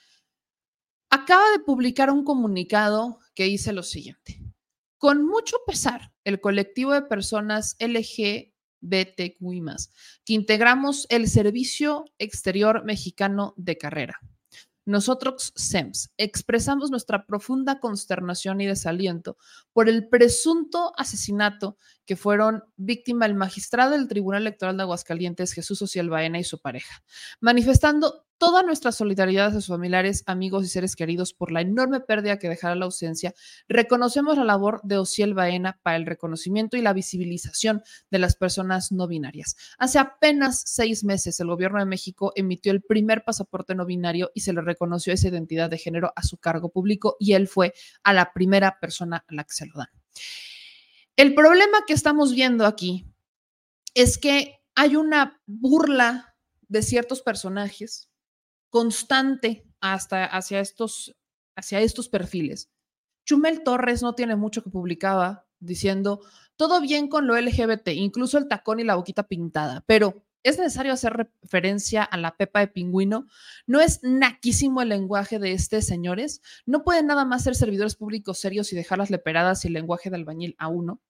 acaba 1.12 1.48
de 1.52 1.60
publicar 1.60 2.10
un 2.10 2.24
comunicado 2.24 3.20
que 3.36 3.44
dice 3.44 3.72
lo 3.72 3.84
siguiente. 3.84 4.42
Con 4.98 5.28
mucho 5.28 5.58
pesar, 5.68 6.12
el 6.24 6.42
colectivo 6.42 6.94
de 6.94 7.04
personas 7.04 7.76
LGBTQI, 7.80 8.52
que 10.26 10.34
integramos 10.34 11.06
el 11.12 11.30
Servicio 11.30 12.06
Exterior 12.18 12.84
Mexicano 12.84 13.54
de 13.58 13.78
Carrera, 13.78 14.20
nosotros, 14.88 15.52
SEMS, 15.56 16.12
expresamos 16.16 16.92
nuestra 16.92 17.26
profunda 17.26 17.82
consternación 17.82 18.62
y 18.62 18.68
desaliento 18.68 19.38
por 19.74 19.90
el 19.90 20.08
presunto 20.08 20.94
asesinato 20.96 21.78
que 22.06 22.16
fueron 22.16 22.64
víctima 22.78 23.26
el 23.26 23.36
magistrado 23.36 23.92
del 23.92 24.08
Tribunal 24.08 24.44
Electoral 24.44 24.78
de 24.78 24.84
Aguascalientes, 24.84 25.52
Jesús 25.52 25.78
Social 25.78 26.10
Baena 26.10 26.40
y 26.40 26.46
su 26.46 26.62
pareja, 26.62 27.04
manifestando 27.42 28.27
toda 28.38 28.64
nuestra 28.64 28.92
solidaridad 28.92 29.48
a 29.48 29.54
sus 29.54 29.68
familiares, 29.68 30.24
amigos 30.26 30.66
y 30.66 30.70
seres 30.70 30.96
queridos 30.96 31.34
por 31.34 31.52
la 31.52 31.62
enorme 31.62 32.00
pérdida 32.00 32.38
que 32.38 32.50
dejará 32.50 32.76
la 32.76 32.86
ausencia, 32.86 33.34
reconocemos 33.68 34.38
la 34.38 34.44
labor 34.44 34.82
de 34.84 34.98
Ociel 34.98 35.34
Baena 35.34 35.80
para 35.84 35.98
el 35.98 36.06
reconocimiento 36.06 36.78
y 36.78 36.82
la 36.82 36.94
visibilización 36.94 37.82
de 38.12 38.20
las 38.20 38.36
personas 38.36 38.92
no 38.92 39.08
binarias. 39.08 39.56
Hace 39.78 40.00
apenas 40.00 40.64
seis 40.66 41.04
meses, 41.04 41.40
el 41.40 41.48
gobierno 41.48 41.80
de 41.80 41.86
México 41.86 42.32
emitió 42.36 42.72
el 42.72 42.82
primer 42.82 43.24
pasaporte 43.24 43.76
no 43.76 43.86
binario 43.86 44.32
y 44.34 44.42
se 44.42 44.54
le 44.54 44.62
reconoció 44.62 45.14
esa 45.14 45.28
identidad 45.28 45.70
de 45.70 45.78
género 45.78 46.14
a 46.16 46.24
su 46.24 46.38
cargo 46.38 46.70
público 46.70 47.18
y 47.20 47.34
él 47.34 47.48
fue 47.48 47.74
a 48.04 48.14
la 48.14 48.34
primera 48.34 48.80
persona 48.80 49.26
a 49.28 49.34
la 49.34 49.44
que 49.44 49.54
se 49.54 49.66
lo 49.66 49.74
dan. 49.76 49.90
El 51.16 51.34
problema 51.34 51.80
que 51.88 51.94
estamos 51.94 52.34
viendo 52.34 52.66
aquí 52.66 53.06
es 53.96 54.20
que 54.20 54.60
hay 54.76 54.96
una 54.96 55.42
burla 55.48 56.36
de 56.68 56.84
ciertos 56.84 57.22
personajes 57.22 58.07
constante 58.78 59.66
hasta 59.82 60.24
hacia 60.26 60.60
estos, 60.60 61.16
hacia 61.56 61.82
estos 61.82 62.10
perfiles. 62.10 62.70
Chumel 63.26 63.64
Torres 63.64 64.04
no 64.04 64.14
tiene 64.14 64.36
mucho 64.36 64.64
que 64.64 64.70
publicaba 64.70 65.48
diciendo 65.58 66.22
todo 66.58 66.80
bien 66.80 67.08
con 67.08 67.26
lo 67.26 67.36
LGBT, 67.36 67.88
incluso 67.88 68.38
el 68.38 68.48
tacón 68.48 68.80
y 68.80 68.84
la 68.84 68.94
boquita 68.94 69.24
pintada, 69.24 69.84
pero 69.88 70.28
es 70.44 70.60
necesario 70.60 70.94
hacer 70.94 71.32
referencia 71.42 72.04
a 72.04 72.18
la 72.18 72.38
pepa 72.38 72.60
de 72.60 72.68
pingüino. 72.68 73.26
No 73.66 73.82
es 73.82 74.04
naquísimo 74.04 74.84
el 74.84 74.90
lenguaje 74.90 75.40
de 75.40 75.54
este, 75.54 75.82
señores. 75.82 76.44
No 76.68 76.84
pueden 76.84 77.08
nada 77.08 77.26
más 77.26 77.44
ser 77.44 77.56
servidores 77.56 77.96
públicos 77.96 78.38
serios 78.38 78.72
y 78.72 78.76
dejar 78.76 79.00
las 79.00 79.10
leperadas 79.10 79.66
y 79.66 79.70
el 79.70 79.74
lenguaje 79.74 80.12
de 80.12 80.18
albañil 80.18 80.56
a 80.60 80.68
uno. 80.68 81.02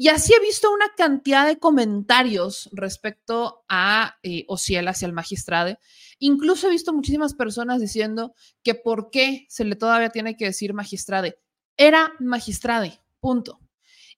Y 0.00 0.08
así 0.08 0.32
he 0.32 0.40
visto 0.40 0.72
una 0.72 0.94
cantidad 0.96 1.44
de 1.44 1.58
comentarios 1.58 2.70
respecto 2.72 3.64
a 3.68 4.16
eh, 4.22 4.44
Ociel 4.46 4.86
hacia 4.86 5.06
el 5.06 5.12
magistrado. 5.12 5.76
Incluso 6.20 6.68
he 6.68 6.70
visto 6.70 6.92
muchísimas 6.92 7.34
personas 7.34 7.80
diciendo 7.80 8.32
que 8.62 8.76
por 8.76 9.10
qué 9.10 9.44
se 9.48 9.64
le 9.64 9.74
todavía 9.74 10.10
tiene 10.10 10.36
que 10.36 10.44
decir 10.44 10.72
magistrade. 10.72 11.40
Era 11.76 12.12
magistrade, 12.20 13.00
punto. 13.18 13.58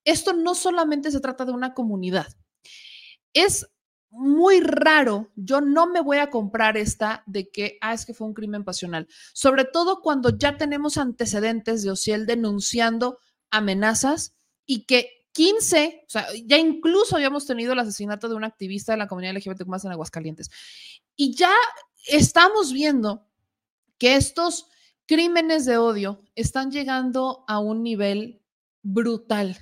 Esto 0.05 0.35
no 0.35 0.55
solamente 0.55 1.11
se 1.11 1.21
trata 1.21 1.47
de 1.47 1.53
una 1.53 1.73
comunidad. 1.73 2.27
Es 3.33 3.67
muy 4.11 4.61
raro, 4.61 5.31
yo 5.35 5.63
no 5.63 5.87
me 5.87 6.03
voy 6.03 6.19
a 6.19 6.29
comprar 6.29 6.77
esta 6.77 7.23
de 7.27 7.49
que, 7.49 7.79
ah, 7.81 7.95
es 7.95 8.05
que 8.05 8.13
fue 8.13 8.27
un 8.27 8.35
crimen 8.35 8.65
pasional, 8.65 9.09
sobre 9.33 9.65
todo 9.65 10.03
cuando 10.03 10.37
ya 10.37 10.59
tenemos 10.59 10.99
antecedentes 10.99 11.85
de 11.85 11.93
Ociel 11.93 12.27
denunciando 12.27 13.19
amenazas 13.51 14.35
y 14.67 14.85
que 14.85 15.20
15, 15.33 16.05
o 16.07 16.11
sea, 16.11 16.27
ya 16.45 16.59
incluso 16.59 17.17
habíamos 17.17 17.47
tenido 17.47 17.73
el 17.73 17.79
asesinato 17.79 18.29
de 18.29 18.35
un 18.35 18.45
activista 18.45 18.93
de 18.93 18.99
la 18.99 19.09
comunidad 19.09 19.35
LGBT 19.37 19.65
más 19.67 19.85
en 19.85 19.93
Aguascalientes. 19.93 20.51
Y 21.17 21.35
ya 21.35 21.53
estamos 22.07 22.73
viendo 22.73 23.27
que 23.99 24.17
estos 24.17 24.67
crímenes 25.07 25.67
de 25.67 25.77
odio 25.77 26.23
están 26.35 26.71
llegando 26.71 27.45
a 27.47 27.59
un 27.59 27.83
nivel 27.83 28.43
brutal. 28.83 29.57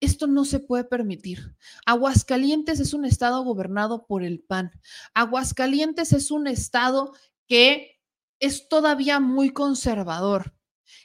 Esto 0.00 0.26
no 0.26 0.44
se 0.44 0.58
puede 0.58 0.84
permitir. 0.84 1.54
Aguascalientes 1.86 2.80
es 2.80 2.92
un 2.92 3.04
estado 3.04 3.42
gobernado 3.44 4.06
por 4.06 4.24
el 4.24 4.40
PAN. 4.40 4.72
Aguascalientes 5.14 6.12
es 6.12 6.30
un 6.30 6.48
estado 6.48 7.14
que 7.46 8.00
es 8.40 8.68
todavía 8.68 9.20
muy 9.20 9.50
conservador. 9.50 10.54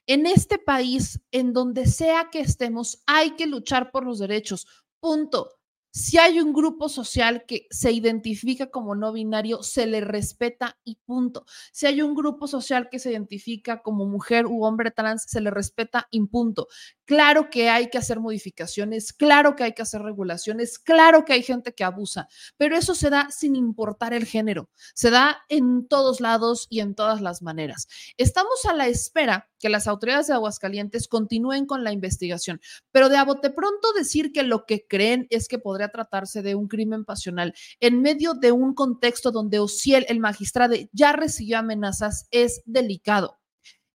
En 0.05 0.25
este 0.25 0.57
país, 0.57 1.19
en 1.31 1.53
donde 1.53 1.85
sea 1.85 2.29
que 2.31 2.39
estemos, 2.39 3.03
hay 3.05 3.31
que 3.31 3.47
luchar 3.47 3.91
por 3.91 4.05
los 4.05 4.19
derechos. 4.19 4.67
Punto. 4.99 5.57
Si 5.97 6.19
hay 6.19 6.39
un 6.39 6.53
grupo 6.53 6.89
social 6.89 7.45
que 7.47 7.65
se 7.71 7.91
identifica 7.91 8.69
como 8.69 8.93
no 8.93 9.11
binario, 9.11 9.63
se 9.63 9.87
le 9.87 9.99
respeta 9.99 10.77
y 10.83 10.97
punto. 11.05 11.45
Si 11.71 11.87
hay 11.87 12.03
un 12.03 12.13
grupo 12.13 12.47
social 12.47 12.87
que 12.91 12.99
se 12.99 13.09
identifica 13.09 13.81
como 13.81 14.05
mujer 14.05 14.45
u 14.45 14.63
hombre 14.63 14.91
trans, 14.91 15.23
se 15.23 15.41
le 15.41 15.49
respeta 15.49 16.07
y 16.11 16.23
punto. 16.27 16.67
Claro 17.05 17.49
que 17.49 17.69
hay 17.69 17.89
que 17.89 17.97
hacer 17.97 18.19
modificaciones, 18.19 19.11
claro 19.11 19.55
que 19.55 19.63
hay 19.63 19.73
que 19.73 19.81
hacer 19.81 20.03
regulaciones, 20.03 20.77
claro 20.77 21.25
que 21.25 21.33
hay 21.33 21.41
gente 21.41 21.73
que 21.73 21.83
abusa, 21.83 22.27
pero 22.57 22.77
eso 22.77 22.93
se 22.93 23.09
da 23.09 23.31
sin 23.31 23.55
importar 23.55 24.13
el 24.13 24.25
género, 24.25 24.69
se 24.93 25.09
da 25.09 25.39
en 25.49 25.87
todos 25.87 26.21
lados 26.21 26.67
y 26.69 26.81
en 26.81 26.93
todas 26.93 27.21
las 27.21 27.41
maneras. 27.41 27.87
Estamos 28.17 28.65
a 28.65 28.73
la 28.73 28.87
espera 28.87 29.49
que 29.59 29.69
las 29.69 29.87
autoridades 29.87 30.27
de 30.27 30.33
Aguascalientes 30.33 31.07
continúen 31.07 31.65
con 31.65 31.83
la 31.83 31.91
investigación, 31.91 32.61
pero 32.91 33.09
de 33.09 33.17
a 33.17 33.25
bote 33.25 33.49
pronto 33.49 33.93
decir 33.93 34.31
que 34.31 34.43
lo 34.43 34.65
que 34.65 34.85
creen 34.87 35.27
es 35.29 35.47
que 35.47 35.59
podría 35.59 35.89
tratarse 35.89 36.41
de 36.41 36.55
un 36.55 36.67
crimen 36.67 37.05
pasional 37.05 37.53
en 37.79 38.01
medio 38.01 38.33
de 38.33 38.51
un 38.51 38.73
contexto 38.73 39.31
donde 39.31 39.59
Ociel, 39.59 40.05
el 40.09 40.19
magistrado, 40.19 40.75
ya 40.91 41.13
recibió 41.13 41.59
amenazas 41.59 42.27
es 42.31 42.61
delicado. 42.65 43.39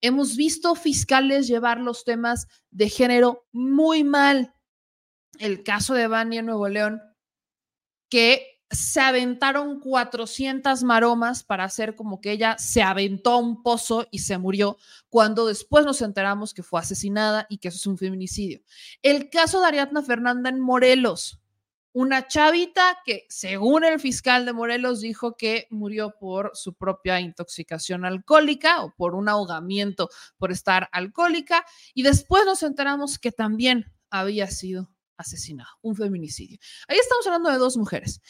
Hemos 0.03 0.37
visto 0.37 0.75
fiscales 0.75 1.47
llevar 1.47 1.79
los 1.79 2.05
temas 2.05 2.47
de 2.71 2.89
género 2.89 3.47
muy 3.53 4.03
mal. 4.03 4.55
El 5.39 5.63
caso 5.63 5.95
de 5.95 6.07
Bania 6.07 6.41
en 6.41 6.47
Nuevo 6.47 6.69
León, 6.69 7.01
que 8.09 8.50
se 8.71 9.01
aventaron 9.01 9.81
400 9.81 10.85
maromas 10.85 11.43
para 11.43 11.65
hacer 11.65 11.97
como 11.97 12.21
que 12.21 12.33
ella 12.33 12.57
se 12.59 12.83
aventó 12.83 13.33
a 13.33 13.37
un 13.39 13.63
pozo 13.63 14.07
y 14.11 14.21
se 14.21 14.39
murió, 14.39 14.79
cuando 15.09 15.47
después 15.47 15.85
nos 15.85 16.03
enteramos 16.03 16.55
que 16.55 16.63
fue 16.63 16.81
asesinada 16.81 17.47
y 17.49 17.59
que 17.59 17.69
eso 17.69 17.79
es 17.79 17.87
un 17.87 17.99
feminicidio. 17.99 18.61
El 19.03 19.29
caso 19.29 19.61
de 19.61 19.67
Ariadna 19.67 20.03
Fernanda 20.03 20.51
en 20.51 20.61
Morelos, 20.61 21.41
una 21.93 22.29
chavita 22.29 22.99
que, 23.05 23.27
según 23.29 23.85
el 23.85 23.99
fiscal 23.99 24.47
de 24.47 24.53
Morelos, 24.53 25.01
dijo 25.01 25.37
que 25.37 25.67
murió 25.71 26.15
por 26.21 26.53
su 26.55 26.75
propia 26.75 27.19
intoxicación 27.21 28.05
alcohólica 28.05 28.83
o 28.83 28.95
por 28.95 29.17
un 29.17 29.29
ahogamiento 29.29 30.09
por 30.39 30.53
estar 30.53 30.89
alcohólica. 30.93 31.65
Y 31.93 32.05
después 32.05 32.45
nos 32.45 32.63
enteramos 32.63 33.19
que 33.19 33.33
también 33.33 33.93
había 34.09 34.49
sido 34.49 34.89
asesinado, 35.17 35.71
un 35.83 35.97
feminicidio. 35.97 36.59
Ahí 36.87 36.99
estamos 36.99 37.27
hablando 37.27 37.51
de 37.51 37.59
dos 37.59 37.77
mujeres. 37.77 38.21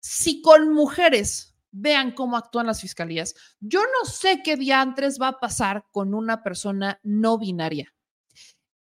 Si 0.00 0.42
con 0.42 0.72
mujeres 0.72 1.54
vean 1.70 2.12
cómo 2.12 2.36
actúan 2.36 2.66
las 2.66 2.80
fiscalías, 2.80 3.34
yo 3.60 3.80
no 3.80 4.10
sé 4.10 4.42
qué 4.42 4.56
diantres 4.56 5.20
va 5.20 5.28
a 5.28 5.40
pasar 5.40 5.84
con 5.92 6.14
una 6.14 6.42
persona 6.42 6.98
no 7.02 7.38
binaria 7.38 7.94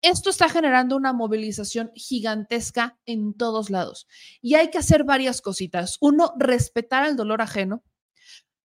esto 0.04 0.28
está 0.28 0.50
generando 0.50 0.96
una 0.96 1.14
movilización 1.14 1.90
gigantesca 1.94 2.98
en 3.06 3.32
todos 3.32 3.70
lados. 3.70 4.06
Y 4.42 4.54
hay 4.54 4.68
que 4.68 4.76
hacer 4.76 5.04
varias 5.04 5.40
cositas. 5.40 5.96
Uno, 5.98 6.34
respetar 6.38 7.08
el 7.08 7.16
dolor 7.16 7.40
ajeno, 7.40 7.82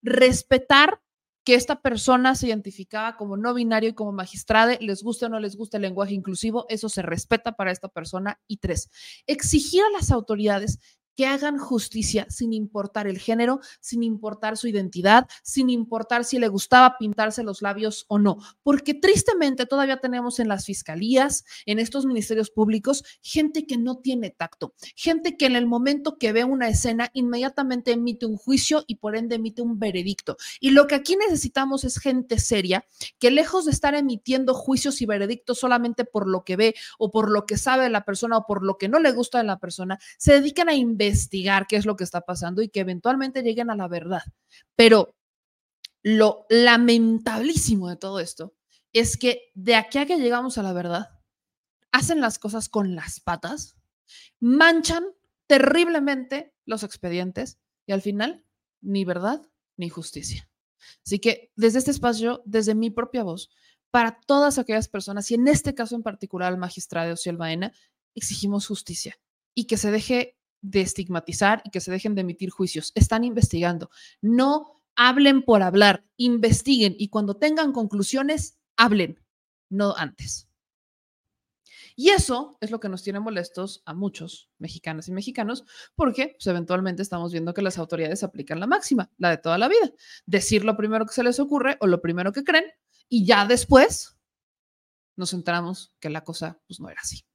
respetar 0.01 1.01
que 1.45 1.55
esta 1.55 1.81
persona 1.81 2.35
se 2.35 2.47
identificaba 2.47 3.15
como 3.15 3.37
no 3.37 3.53
binario 3.53 3.89
y 3.89 3.93
como 3.93 4.11
magistrade, 4.11 4.79
les 4.81 5.01
guste 5.01 5.27
o 5.27 5.29
no 5.29 5.39
les 5.39 5.55
guste 5.55 5.77
el 5.77 5.83
lenguaje 5.83 6.13
inclusivo, 6.13 6.65
eso 6.67 6.89
se 6.89 7.01
respeta 7.03 7.53
para 7.53 7.71
esta 7.71 7.87
persona. 7.87 8.41
Y 8.45 8.57
tres, 8.57 8.89
exigir 9.25 9.81
a 9.81 9.97
las 9.97 10.11
autoridades 10.11 10.79
que 11.19 11.27
hagan 11.27 11.57
justicia 11.57 12.25
sin 12.29 12.53
importar 12.53 13.05
el 13.05 13.19
género, 13.19 13.59
sin 13.81 14.03
importar 14.03 14.55
su 14.55 14.69
identidad, 14.69 15.27
sin 15.43 15.69
importar 15.69 16.23
si 16.23 16.39
le 16.39 16.47
gustaba 16.47 16.95
pintarse 16.97 17.43
los 17.43 17.61
labios 17.61 18.05
o 18.07 18.19
no, 18.19 18.37
porque 18.63 18.93
tristemente 18.93 19.65
todavía 19.65 19.97
tenemos 19.97 20.39
en 20.39 20.47
las 20.47 20.65
fiscalías, 20.65 21.43
en 21.65 21.77
estos 21.79 22.05
ministerios 22.05 22.51
públicos, 22.51 23.03
gente 23.21 23.67
que 23.67 23.77
no 23.77 23.97
tiene 23.97 24.29
tacto, 24.29 24.73
gente 24.95 25.35
que 25.35 25.47
en 25.47 25.57
el 25.57 25.65
momento 25.65 26.17
que 26.17 26.31
ve 26.31 26.45
una 26.45 26.69
escena 26.69 27.09
inmediatamente 27.11 27.91
emite 27.91 28.25
un 28.25 28.37
juicio 28.37 28.85
y 28.87 28.95
por 28.95 29.17
ende 29.17 29.35
emite 29.35 29.61
un 29.61 29.77
veredicto. 29.77 30.37
Y 30.61 30.69
lo 30.69 30.87
que 30.87 30.95
aquí 30.95 31.17
necesitamos 31.17 31.83
es 31.83 31.99
gente 31.99 32.39
seria 32.39 32.85
que 33.19 33.29
lejos 33.29 33.65
de 33.65 33.71
estar 33.71 33.93
emitiendo 33.93 34.53
juicios 34.53 35.01
y 35.01 35.05
veredictos 35.05 35.59
solamente 35.59 36.05
por 36.05 36.29
lo 36.29 36.45
que 36.45 36.55
ve 36.55 36.75
o 36.97 37.11
por 37.11 37.29
lo 37.29 37.45
que 37.45 37.57
sabe 37.57 37.83
de 37.83 37.89
la 37.89 38.05
persona 38.05 38.37
o 38.37 38.45
por 38.45 38.63
lo 38.63 38.77
que 38.77 38.87
no 38.87 39.01
le 39.01 39.11
gusta 39.11 39.39
de 39.39 39.43
la 39.43 39.59
persona, 39.59 39.99
se 40.17 40.31
dedican 40.31 40.69
a 40.69 40.75
investigar 40.75 41.08
investigar 41.09 41.67
qué 41.67 41.75
es 41.75 41.85
lo 41.85 41.95
que 41.95 42.03
está 42.03 42.21
pasando 42.21 42.61
y 42.61 42.69
que 42.69 42.79
eventualmente 42.79 43.43
lleguen 43.43 43.69
a 43.69 43.75
la 43.75 43.87
verdad. 43.87 44.23
Pero 44.75 45.15
lo 46.03 46.45
lamentablísimo 46.49 47.89
de 47.89 47.97
todo 47.97 48.19
esto 48.19 48.55
es 48.93 49.17
que 49.17 49.51
de 49.53 49.75
aquí 49.75 49.97
a 49.97 50.05
que 50.05 50.17
llegamos 50.17 50.57
a 50.57 50.63
la 50.63 50.73
verdad, 50.73 51.19
hacen 51.91 52.21
las 52.21 52.39
cosas 52.39 52.69
con 52.69 52.95
las 52.95 53.19
patas, 53.19 53.75
manchan 54.39 55.03
terriblemente 55.47 56.53
los 56.65 56.83
expedientes 56.83 57.59
y 57.85 57.91
al 57.91 58.01
final 58.01 58.45
ni 58.81 59.05
verdad 59.05 59.41
ni 59.77 59.89
justicia. 59.89 60.49
Así 61.05 61.19
que 61.19 61.51
desde 61.55 61.79
este 61.79 61.91
espacio, 61.91 62.41
desde 62.45 62.75
mi 62.75 62.89
propia 62.89 63.23
voz, 63.23 63.49
para 63.91 64.19
todas 64.21 64.57
aquellas 64.57 64.87
personas, 64.87 65.29
y 65.31 65.35
en 65.35 65.47
este 65.47 65.73
caso 65.73 65.95
en 65.95 66.03
particular 66.03 66.51
al 66.51 66.59
magistrado 66.59 67.13
Ociel 67.13 67.37
Baena, 67.37 67.73
exigimos 68.15 68.67
justicia 68.67 69.19
y 69.53 69.65
que 69.65 69.77
se 69.77 69.91
deje 69.91 70.38
de 70.61 70.81
estigmatizar 70.81 71.61
y 71.65 71.69
que 71.69 71.81
se 71.81 71.91
dejen 71.91 72.15
de 72.15 72.21
emitir 72.21 72.49
juicios. 72.49 72.91
Están 72.95 73.23
investigando. 73.23 73.89
No 74.21 74.81
hablen 74.95 75.43
por 75.43 75.61
hablar, 75.61 76.05
investiguen 76.17 76.95
y 76.97 77.09
cuando 77.09 77.37
tengan 77.37 77.71
conclusiones, 77.71 78.57
hablen, 78.75 79.19
no 79.69 79.95
antes. 79.95 80.49
Y 81.95 82.11
eso 82.11 82.57
es 82.61 82.71
lo 82.71 82.79
que 82.79 82.87
nos 82.87 83.03
tiene 83.03 83.19
molestos 83.19 83.83
a 83.85 83.93
muchos 83.93 84.49
mexicanas 84.57 85.09
y 85.09 85.11
mexicanos, 85.11 85.65
porque 85.95 86.35
pues, 86.37 86.47
eventualmente 86.47 87.01
estamos 87.01 87.33
viendo 87.33 87.53
que 87.53 87.61
las 87.61 87.77
autoridades 87.77 88.23
aplican 88.23 88.61
la 88.61 88.67
máxima, 88.67 89.11
la 89.17 89.31
de 89.31 89.37
toda 89.37 89.57
la 89.57 89.67
vida. 89.67 89.91
Decir 90.25 90.63
lo 90.63 90.77
primero 90.77 91.05
que 91.05 91.13
se 91.13 91.23
les 91.23 91.41
ocurre 91.41 91.77
o 91.81 91.87
lo 91.87 92.01
primero 92.01 92.31
que 92.31 92.45
creen, 92.45 92.63
y 93.09 93.25
ya 93.25 93.45
después 93.45 94.15
nos 95.17 95.33
enteramos 95.33 95.93
que 95.99 96.09
la 96.09 96.23
cosa 96.23 96.61
pues, 96.67 96.79
no 96.79 96.89
era 96.89 97.01
así. 97.01 97.25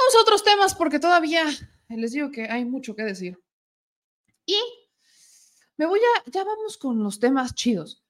Vamos 0.00 0.14
a 0.16 0.22
otros 0.22 0.42
temas 0.42 0.74
porque 0.74 0.98
todavía 0.98 1.44
les 1.88 2.12
digo 2.12 2.30
que 2.30 2.44
hay 2.44 2.64
mucho 2.64 2.94
que 2.94 3.02
decir. 3.02 3.38
Y 4.46 4.58
me 5.76 5.84
voy 5.84 6.00
a, 6.00 6.30
ya 6.30 6.42
vamos 6.42 6.78
con 6.78 7.02
los 7.02 7.20
temas 7.20 7.54
chidos. 7.54 8.02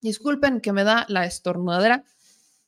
disculpen 0.00 0.60
que 0.60 0.72
me 0.72 0.84
da 0.84 1.06
la 1.08 1.26
estornudadera. 1.26 2.04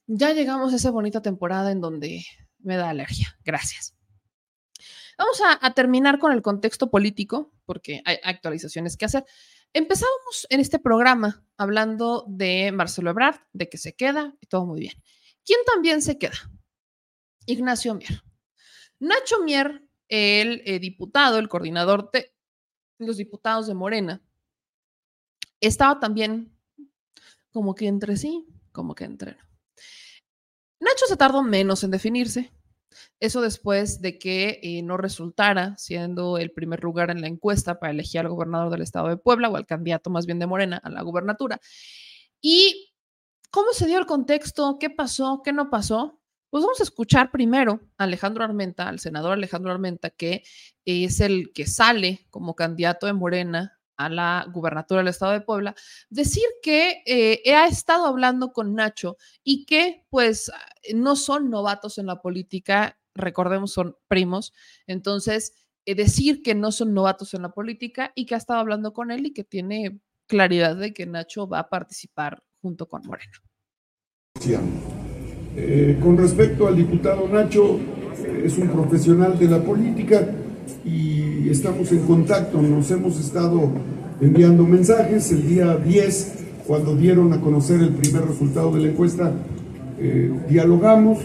Ya 0.06 0.32
llegamos 0.32 0.72
a 0.72 0.76
esa 0.76 0.90
bonita 0.90 1.22
temporada 1.22 1.70
en 1.70 1.80
donde 1.80 2.24
me 2.58 2.76
da 2.76 2.90
alergia. 2.90 3.38
Gracias. 3.44 3.94
Vamos 5.16 5.40
a, 5.42 5.64
a 5.64 5.74
terminar 5.74 6.18
con 6.18 6.32
el 6.32 6.42
contexto 6.42 6.90
político, 6.90 7.52
porque 7.66 8.02
hay 8.04 8.18
actualizaciones 8.24 8.96
que 8.96 9.04
hacer. 9.04 9.24
Empezábamos 9.72 10.46
en 10.50 10.58
este 10.58 10.80
programa 10.80 11.44
hablando 11.56 12.24
de 12.28 12.72
Marcelo 12.72 13.10
Ebrard, 13.10 13.40
de 13.52 13.68
que 13.68 13.78
se 13.78 13.94
queda 13.94 14.34
y 14.40 14.46
todo 14.46 14.66
muy 14.66 14.80
bien. 14.80 14.94
¿Quién 15.44 15.60
también 15.66 16.02
se 16.02 16.18
queda? 16.18 16.36
Ignacio 17.46 17.94
Mier. 17.94 18.22
Nacho 18.98 19.42
Mier, 19.42 19.82
el 20.08 20.62
eh, 20.64 20.78
diputado, 20.78 21.38
el 21.38 21.48
coordinador 21.48 22.10
de 22.12 22.34
los 22.98 23.16
diputados 23.16 23.66
de 23.66 23.74
Morena, 23.74 24.22
estaba 25.60 25.98
también 26.00 26.56
como 27.52 27.74
que 27.74 27.86
entre 27.86 28.16
sí, 28.16 28.46
como 28.72 28.94
que 28.94 29.04
entre 29.04 29.32
no. 29.32 29.44
Nacho 30.80 31.06
se 31.06 31.16
tardó 31.16 31.42
menos 31.42 31.82
en 31.84 31.90
definirse. 31.90 32.52
Eso 33.20 33.40
después 33.40 34.00
de 34.00 34.18
que 34.18 34.60
eh, 34.62 34.82
no 34.82 34.96
resultara 34.96 35.76
siendo 35.78 36.38
el 36.38 36.52
primer 36.52 36.82
lugar 36.82 37.10
en 37.10 37.20
la 37.20 37.26
encuesta 37.26 37.78
para 37.80 37.92
elegir 37.92 38.20
al 38.20 38.28
gobernador 38.28 38.70
del 38.70 38.82
estado 38.82 39.08
de 39.08 39.16
Puebla 39.16 39.48
o 39.48 39.56
al 39.56 39.66
candidato 39.66 40.10
más 40.10 40.26
bien 40.26 40.38
de 40.38 40.46
Morena 40.46 40.80
a 40.82 40.90
la 40.90 41.02
gubernatura. 41.02 41.60
¿Y 42.40 42.92
cómo 43.50 43.72
se 43.72 43.86
dio 43.86 43.98
el 43.98 44.06
contexto? 44.06 44.78
¿Qué 44.78 44.90
pasó? 44.90 45.40
¿Qué 45.42 45.52
no 45.52 45.70
pasó? 45.70 46.20
Pues 46.54 46.62
vamos 46.62 46.78
a 46.78 46.84
escuchar 46.84 47.32
primero 47.32 47.80
a 47.98 48.04
Alejandro 48.04 48.44
Armenta, 48.44 48.88
al 48.88 49.00
senador 49.00 49.32
Alejandro 49.32 49.72
Armenta, 49.72 50.10
que 50.10 50.44
es 50.84 51.18
el 51.18 51.52
que 51.52 51.66
sale 51.66 52.28
como 52.30 52.54
candidato 52.54 53.08
de 53.08 53.12
Morena 53.12 53.80
a 53.96 54.08
la 54.08 54.46
gubernatura 54.52 55.00
del 55.00 55.08
estado 55.08 55.32
de 55.32 55.40
Puebla, 55.40 55.74
decir 56.10 56.44
que 56.62 57.02
eh, 57.06 57.42
ha 57.56 57.66
estado 57.66 58.06
hablando 58.06 58.52
con 58.52 58.72
Nacho 58.72 59.16
y 59.42 59.66
que 59.66 60.06
pues 60.10 60.52
no 60.94 61.16
son 61.16 61.50
novatos 61.50 61.98
en 61.98 62.06
la 62.06 62.22
política, 62.22 63.00
recordemos, 63.16 63.72
son 63.72 63.96
primos, 64.06 64.52
entonces 64.86 65.54
eh, 65.86 65.96
decir 65.96 66.40
que 66.40 66.54
no 66.54 66.70
son 66.70 66.94
novatos 66.94 67.34
en 67.34 67.42
la 67.42 67.50
política 67.50 68.12
y 68.14 68.26
que 68.26 68.36
ha 68.36 68.38
estado 68.38 68.60
hablando 68.60 68.92
con 68.92 69.10
él 69.10 69.26
y 69.26 69.32
que 69.32 69.42
tiene 69.42 69.98
claridad 70.28 70.76
de 70.76 70.94
que 70.94 71.04
Nacho 71.04 71.48
va 71.48 71.58
a 71.58 71.68
participar 71.68 72.44
junto 72.62 72.86
con 72.86 73.02
Morena. 73.04 73.42
Eh, 75.56 75.98
con 76.02 76.16
respecto 76.16 76.66
al 76.66 76.76
diputado 76.76 77.28
Nacho, 77.28 77.78
es 78.44 78.58
un 78.58 78.68
profesional 78.68 79.38
de 79.38 79.48
la 79.48 79.62
política 79.62 80.26
y 80.84 81.48
estamos 81.48 81.92
en 81.92 82.00
contacto, 82.00 82.60
nos 82.60 82.90
hemos 82.90 83.20
estado 83.20 83.70
enviando 84.20 84.64
mensajes. 84.64 85.30
El 85.30 85.48
día 85.48 85.76
10, 85.76 86.32
cuando 86.66 86.96
dieron 86.96 87.32
a 87.32 87.40
conocer 87.40 87.80
el 87.80 87.90
primer 87.90 88.26
resultado 88.26 88.72
de 88.72 88.80
la 88.80 88.88
encuesta, 88.88 89.32
eh, 90.00 90.32
dialogamos, 90.48 91.18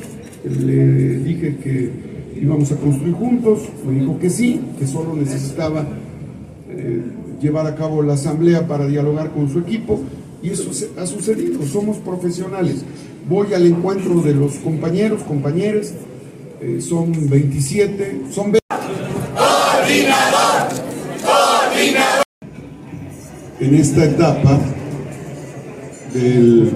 le 0.44 1.20
dije 1.20 1.58
que 1.58 1.92
íbamos 2.40 2.72
a 2.72 2.76
construir 2.76 3.14
juntos, 3.14 3.62
me 3.86 4.00
dijo 4.00 4.20
que 4.20 4.30
sí, 4.30 4.62
que 4.78 4.86
solo 4.86 5.16
necesitaba 5.16 5.88
eh, 6.70 7.02
llevar 7.42 7.66
a 7.66 7.76
cabo 7.76 8.04
la 8.04 8.14
asamblea 8.14 8.68
para 8.68 8.86
dialogar 8.88 9.32
con 9.32 9.50
su 9.50 9.60
equipo. 9.60 10.00
Y 10.42 10.52
eso 10.52 10.70
ha 10.98 11.06
sucedido, 11.06 11.66
somos 11.66 11.98
profesionales. 11.98 12.86
Voy 13.30 13.54
al 13.54 13.68
encuentro 13.68 14.24
de 14.24 14.34
los 14.34 14.54
compañeros, 14.56 15.22
compañeras, 15.22 15.94
eh, 16.62 16.82
son 16.82 17.30
27, 17.30 18.22
son 18.32 18.54
Coordinador, 19.36 20.68
coordinador. 21.24 22.24
En 23.60 23.76
esta 23.76 24.06
etapa 24.06 24.60
del 26.12 26.72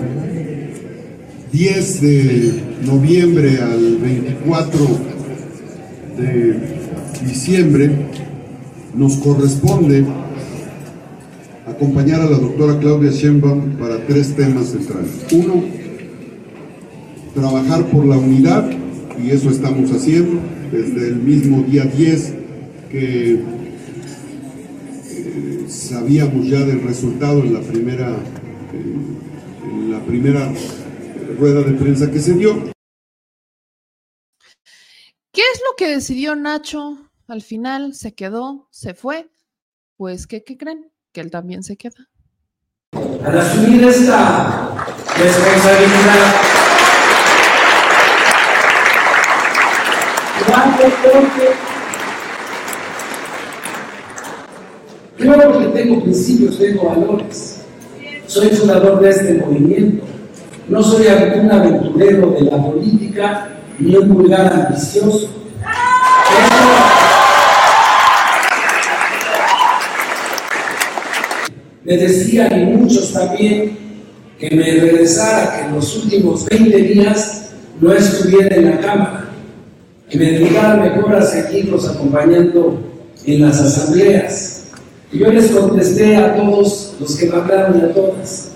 10 1.52 2.02
de 2.02 2.64
noviembre 2.86 3.58
al 3.60 3.98
24 3.98 4.80
de 6.20 6.60
diciembre 7.26 7.90
nos 8.94 9.18
corresponde 9.18 10.06
acompañar 11.66 12.22
a 12.22 12.30
la 12.30 12.38
doctora 12.38 12.78
Claudia 12.78 13.10
Sheinbaum 13.10 13.72
para 13.78 14.06
tres 14.06 14.36
temas 14.36 14.68
centrales. 14.68 15.10
Uno, 15.32 15.83
trabajar 17.34 17.86
por 17.92 18.06
la 18.06 18.18
unidad, 18.18 18.70
y 19.22 19.32
eso 19.32 19.50
estamos 19.50 19.92
haciendo 19.92 20.42
desde 20.72 21.08
el 21.08 21.16
mismo 21.16 21.64
día 21.64 21.86
10 21.86 22.34
que 22.90 23.34
eh, 25.10 25.66
sabíamos 25.68 26.48
ya 26.48 26.60
del 26.60 26.82
resultado 26.84 27.42
en 27.42 27.54
la 27.54 27.62
primera, 27.62 28.10
eh, 28.74 28.96
en 29.64 29.92
la 29.92 30.00
primera 30.00 30.52
rueda 31.40 31.62
de 31.62 31.74
prensa 31.74 32.12
que 32.12 32.20
se 32.20 32.34
dio. 32.34 32.72
¿Qué 35.32 35.42
es 35.42 35.62
lo 35.68 35.76
que 35.76 35.88
decidió 35.88 36.36
Nacho? 36.36 37.10
Al 37.28 37.42
final 37.42 37.96
se 37.96 38.14
quedó, 38.14 38.68
se 38.70 38.94
fue. 38.94 39.30
Pues, 39.98 40.28
¿qué, 40.28 40.44
qué 40.44 40.58
creen? 40.58 40.92
Que 41.12 41.22
él 41.22 41.32
también 41.32 41.64
se 41.64 41.78
queda. 41.78 42.10
Al 42.92 43.40
asumir 43.40 43.84
esta 43.86 44.86
responsabilidad, 45.18 46.36
Creo 55.18 55.60
que 55.60 55.66
tengo 55.68 56.04
principios, 56.04 56.58
tengo 56.58 56.90
valores. 56.90 57.62
Soy 58.26 58.50
fundador 58.50 59.00
de 59.00 59.10
este 59.10 59.34
movimiento. 59.36 60.06
No 60.68 60.82
soy 60.82 61.06
un 61.08 61.52
aventurero 61.52 62.32
de 62.32 62.42
la 62.42 62.58
política 62.58 63.50
ni 63.80 63.96
un 63.96 64.14
vulgar 64.14 64.52
ambicioso. 64.52 65.30
Me 71.84 71.98
decían 71.98 72.60
y 72.60 72.66
muchos 72.66 73.12
también 73.12 73.78
que 74.40 74.50
me 74.56 74.64
regresara, 74.64 75.56
que 75.56 75.66
en 75.66 75.76
los 75.76 75.96
últimos 75.98 76.46
20 76.46 76.78
días 76.78 77.52
no 77.80 77.94
estuviera 77.94 78.56
en 78.56 78.72
la 78.72 78.80
Cámara, 78.80 79.23
que 80.14 80.20
me 80.20 80.26
dedicara 80.26 80.76
mejor 80.76 81.16
a 81.16 81.24
seguirlos 81.24 81.90
acompañando 81.90 82.78
en 83.26 83.42
las 83.42 83.60
asambleas 83.60 84.66
y 85.12 85.18
yo 85.18 85.32
les 85.32 85.50
contesté 85.50 86.16
a 86.18 86.36
todos 86.36 86.94
los 87.00 87.16
que 87.16 87.26
me 87.26 87.36
hablaron 87.36 87.80
y 87.80 87.82
a 87.82 87.94
todas 87.96 88.50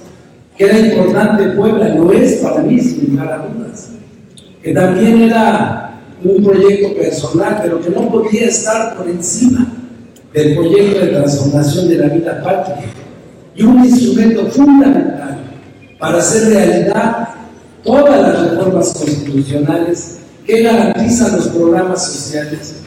que 0.55 0.65
era 0.65 0.77
importante 0.77 1.47
Puebla, 1.49 1.89
lo 1.95 2.13
es 2.13 2.33
para 2.43 2.61
mí, 2.61 2.79
sin 2.79 3.09
lugar 3.09 3.31
a. 3.31 3.45
Que 4.61 4.71
también 4.71 5.23
era 5.23 5.99
un 6.23 6.43
proyecto 6.43 6.95
personal, 6.95 7.59
pero 7.63 7.81
que 7.81 7.89
no 7.89 8.07
podía 8.09 8.47
estar 8.47 8.95
por 8.95 9.07
encima 9.07 9.67
del 10.33 10.55
proyecto 10.55 10.99
de 10.99 11.07
transformación 11.07 11.89
de 11.89 11.95
la 11.97 12.07
vida 12.09 12.43
patria. 12.43 12.85
Y 13.55 13.63
un 13.63 13.83
instrumento 13.83 14.45
fundamental 14.47 15.39
para 15.97 16.19
hacer 16.19 16.49
realidad 16.53 17.29
todas 17.83 18.21
las 18.21 18.51
reformas 18.51 18.93
constitucionales 18.93 20.17
que 20.47 20.63
garantizan 20.63 21.35
los 21.35 21.49
programas 21.49 22.03
sociales 22.11 22.77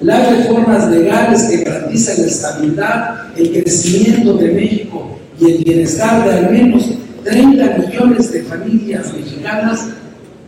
las 0.00 0.30
reformas 0.30 0.88
legales 0.90 1.42
que 1.44 1.64
garantizan 1.64 2.22
la 2.22 2.26
estabilidad, 2.26 3.36
el 3.36 3.50
crecimiento 3.50 4.34
de 4.34 4.52
México 4.52 5.18
y 5.40 5.50
el 5.50 5.64
bienestar 5.64 6.24
de 6.24 6.38
al 6.38 6.52
menos 6.52 6.90
30 7.24 7.78
millones 7.78 8.32
de 8.32 8.42
familias 8.44 9.12
mexicanas, 9.12 9.88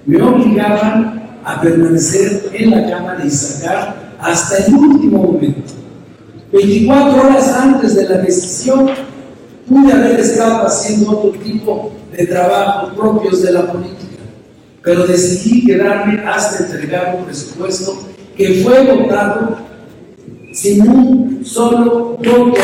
me 0.07 0.23
obligaban 0.23 1.41
a 1.45 1.61
permanecer 1.61 2.49
en 2.53 2.71
la 2.71 2.91
Cámara 2.91 3.25
y 3.25 3.31
sacar 3.31 4.15
hasta 4.21 4.59
el 4.59 4.75
último 4.75 5.25
momento. 5.25 5.73
24 6.53 7.21
horas 7.21 7.49
antes 7.49 7.97
de 7.97 8.09
la 8.09 8.19
decisión, 8.19 8.91
pude 9.69 9.93
haber 9.93 10.21
estado 10.21 10.67
haciendo 10.67 11.11
otro 11.11 11.41
tipo 11.41 11.93
de 12.17 12.27
trabajos 12.27 12.95
propios 12.95 13.43
de 13.43 13.53
la 13.53 13.73
política, 13.73 14.10
pero 14.83 15.07
decidí 15.07 15.67
quedarme 15.67 16.23
hasta 16.25 16.65
entregar 16.65 17.15
un 17.17 17.25
presupuesto 17.27 18.09
que 18.37 18.63
fue 18.63 18.85
votado 18.85 19.59
sin 20.53 20.89
un 20.89 21.45
solo 21.45 22.17
voto 22.17 22.61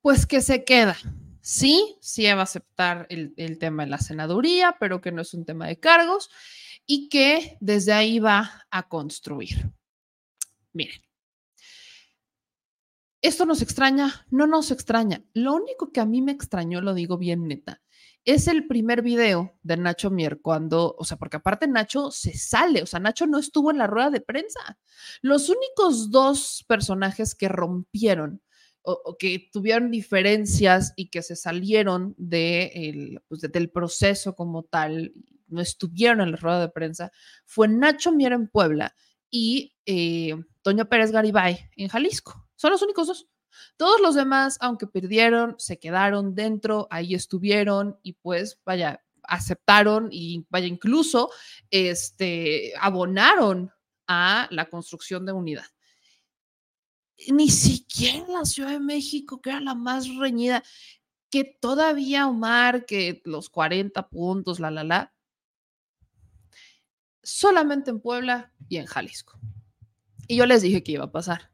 Pues 0.00 0.24
que 0.24 0.40
se 0.40 0.64
queda. 0.64 0.96
Sí, 1.40 1.96
sí 2.00 2.24
va 2.26 2.40
a 2.40 2.42
aceptar 2.42 3.06
el, 3.10 3.34
el 3.36 3.58
tema 3.58 3.84
de 3.84 3.90
la 3.90 3.98
senaduría, 3.98 4.76
pero 4.78 5.00
que 5.00 5.10
no 5.10 5.22
es 5.22 5.34
un 5.34 5.44
tema 5.44 5.66
de 5.66 5.80
cargos 5.80 6.30
y 6.86 7.08
que 7.08 7.56
desde 7.60 7.92
ahí 7.92 8.20
va 8.20 8.66
a 8.70 8.88
construir. 8.88 9.70
Miren, 10.72 11.00
¿esto 13.22 13.46
nos 13.46 13.62
extraña? 13.62 14.26
No 14.30 14.46
nos 14.46 14.70
extraña. 14.70 15.24
Lo 15.32 15.54
único 15.54 15.92
que 15.92 16.00
a 16.00 16.06
mí 16.06 16.22
me 16.22 16.32
extrañó, 16.32 16.80
lo 16.80 16.94
digo 16.94 17.18
bien 17.18 17.46
neta, 17.48 17.82
es 18.26 18.48
el 18.48 18.66
primer 18.66 19.02
video 19.02 19.56
de 19.62 19.76
Nacho 19.76 20.10
Mier 20.10 20.40
cuando, 20.40 20.96
o 20.98 21.04
sea, 21.04 21.16
porque 21.16 21.36
aparte 21.36 21.68
Nacho 21.68 22.10
se 22.10 22.36
sale, 22.36 22.82
o 22.82 22.86
sea, 22.86 22.98
Nacho 22.98 23.26
no 23.26 23.38
estuvo 23.38 23.70
en 23.70 23.78
la 23.78 23.86
rueda 23.86 24.10
de 24.10 24.20
prensa. 24.20 24.78
Los 25.22 25.48
únicos 25.48 26.10
dos 26.10 26.64
personajes 26.66 27.36
que 27.36 27.48
rompieron 27.48 28.42
o, 28.82 29.16
que 29.18 29.48
tuvieron 29.52 29.90
diferencias 29.90 30.92
y 30.96 31.08
que 31.08 31.22
se 31.22 31.36
salieron 31.36 32.14
de 32.18 33.20
pues, 33.28 33.40
del 33.42 33.70
proceso 33.70 34.34
como 34.34 34.64
tal, 34.64 35.12
no 35.46 35.60
estuvieron 35.60 36.20
en 36.20 36.32
la 36.32 36.36
rueda 36.36 36.60
de 36.60 36.68
prensa, 36.68 37.12
fue 37.44 37.68
Nacho 37.68 38.12
Mier 38.12 38.32
en 38.32 38.48
Puebla 38.48 38.94
y 39.30 39.74
eh, 39.86 40.34
Toño 40.62 40.88
Pérez 40.88 41.12
Garibay 41.12 41.70
en 41.76 41.88
Jalisco. 41.88 42.45
Son 42.56 42.70
los 42.70 42.82
únicos 42.82 43.06
dos. 43.06 43.28
Todos 43.76 44.00
los 44.00 44.14
demás, 44.14 44.58
aunque 44.60 44.86
perdieron, 44.86 45.54
se 45.58 45.78
quedaron 45.78 46.34
dentro, 46.34 46.88
ahí 46.90 47.14
estuvieron 47.14 47.98
y 48.02 48.14
pues 48.14 48.60
vaya, 48.64 49.02
aceptaron 49.22 50.08
y 50.10 50.44
vaya, 50.50 50.66
incluso 50.66 51.30
este, 51.70 52.74
abonaron 52.80 53.70
a 54.06 54.48
la 54.50 54.68
construcción 54.68 55.24
de 55.24 55.32
unidad 55.32 55.66
ni 57.28 57.48
siquiera 57.48 58.26
la 58.28 58.44
Ciudad 58.44 58.70
de 58.70 58.80
México, 58.80 59.40
que 59.40 59.50
era 59.50 59.60
la 59.60 59.74
más 59.74 60.08
reñida, 60.16 60.62
que 61.30 61.44
todavía 61.44 62.28
Omar, 62.28 62.86
que 62.86 63.22
los 63.24 63.50
40 63.50 64.08
puntos, 64.08 64.60
la, 64.60 64.70
la, 64.70 64.84
la, 64.84 65.14
solamente 67.22 67.90
en 67.90 68.00
Puebla 68.00 68.52
y 68.68 68.76
en 68.76 68.86
Jalisco. 68.86 69.38
Y 70.28 70.36
yo 70.36 70.46
les 70.46 70.62
dije 70.62 70.82
que 70.82 70.92
iba 70.92 71.04
a 71.04 71.12
pasar. 71.12 71.52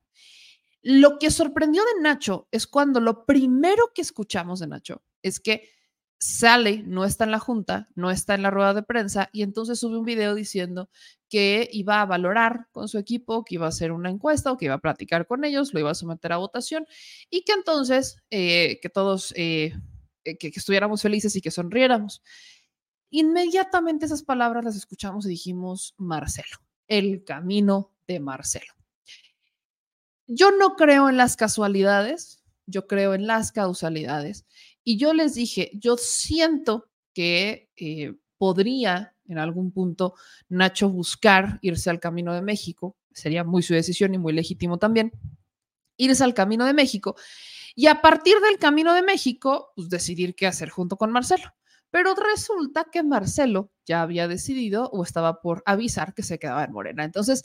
Lo 0.82 1.18
que 1.18 1.30
sorprendió 1.30 1.82
de 1.82 2.02
Nacho 2.02 2.48
es 2.50 2.66
cuando 2.66 3.00
lo 3.00 3.24
primero 3.24 3.92
que 3.94 4.02
escuchamos 4.02 4.60
de 4.60 4.66
Nacho 4.66 5.02
es 5.22 5.38
que 5.38 5.68
sale, 6.18 6.84
no 6.84 7.04
está 7.04 7.24
en 7.24 7.32
la 7.32 7.40
junta, 7.40 7.88
no 7.96 8.10
está 8.10 8.34
en 8.34 8.42
la 8.42 8.50
rueda 8.50 8.74
de 8.74 8.82
prensa 8.82 9.28
y 9.32 9.42
entonces 9.42 9.80
sube 9.80 9.98
un 9.98 10.04
video 10.04 10.36
diciendo 10.36 10.88
que 11.28 11.68
iba 11.72 12.00
a 12.00 12.06
valorar 12.06 12.68
con 12.70 12.88
su 12.88 12.98
equipo, 12.98 13.44
que 13.44 13.56
iba 13.56 13.66
a 13.66 13.70
hacer 13.70 13.90
una 13.90 14.10
encuesta 14.10 14.52
o 14.52 14.56
que 14.56 14.66
iba 14.66 14.74
a 14.74 14.80
platicar 14.80 15.26
con 15.26 15.44
ellos, 15.44 15.74
lo 15.74 15.80
iba 15.80 15.90
a 15.90 15.94
someter 15.94 16.32
a 16.32 16.36
votación 16.36 16.86
y 17.28 17.42
que 17.42 17.52
entonces 17.52 18.22
eh, 18.30 18.78
que 18.80 18.88
todos 18.88 19.32
eh, 19.36 19.72
eh, 20.24 20.36
que, 20.36 20.52
que 20.52 20.58
estuviéramos 20.60 21.02
felices 21.02 21.34
y 21.34 21.40
que 21.40 21.50
sonriéramos. 21.50 22.22
Inmediatamente 23.10 24.06
esas 24.06 24.22
palabras 24.22 24.64
las 24.64 24.76
escuchamos 24.76 25.26
y 25.26 25.30
dijimos, 25.30 25.94
Marcelo, 25.96 26.58
el 26.86 27.24
camino 27.24 27.92
de 28.06 28.20
Marcelo. 28.20 28.81
Yo 30.34 30.50
no 30.50 30.76
creo 30.76 31.08
en 31.08 31.16
las 31.16 31.36
casualidades, 31.36 32.42
yo 32.66 32.86
creo 32.86 33.14
en 33.14 33.26
las 33.26 33.52
causalidades 33.52 34.46
y 34.82 34.96
yo 34.96 35.12
les 35.12 35.34
dije, 35.34 35.70
yo 35.74 35.96
siento 35.96 36.88
que 37.12 37.70
eh, 37.76 38.14
podría 38.38 39.14
en 39.26 39.38
algún 39.38 39.72
punto 39.72 40.14
Nacho 40.48 40.88
buscar 40.88 41.58
irse 41.62 41.90
al 41.90 42.00
Camino 42.00 42.34
de 42.34 42.42
México, 42.42 42.96
sería 43.12 43.44
muy 43.44 43.62
su 43.62 43.74
decisión 43.74 44.14
y 44.14 44.18
muy 44.18 44.32
legítimo 44.32 44.78
también, 44.78 45.12
irse 45.96 46.24
al 46.24 46.34
Camino 46.34 46.64
de 46.64 46.74
México 46.74 47.14
y 47.74 47.86
a 47.86 48.00
partir 48.00 48.36
del 48.40 48.58
Camino 48.58 48.94
de 48.94 49.02
México, 49.02 49.72
pues 49.76 49.88
decidir 49.88 50.34
qué 50.34 50.46
hacer 50.46 50.70
junto 50.70 50.96
con 50.96 51.12
Marcelo. 51.12 51.52
Pero 51.92 52.14
resulta 52.14 52.86
que 52.90 53.02
Marcelo 53.02 53.70
ya 53.84 54.00
había 54.00 54.26
decidido 54.26 54.88
o 54.92 55.04
estaba 55.04 55.42
por 55.42 55.62
avisar 55.66 56.14
que 56.14 56.22
se 56.22 56.38
quedaba 56.38 56.64
en 56.64 56.72
Morena. 56.72 57.04
Entonces, 57.04 57.44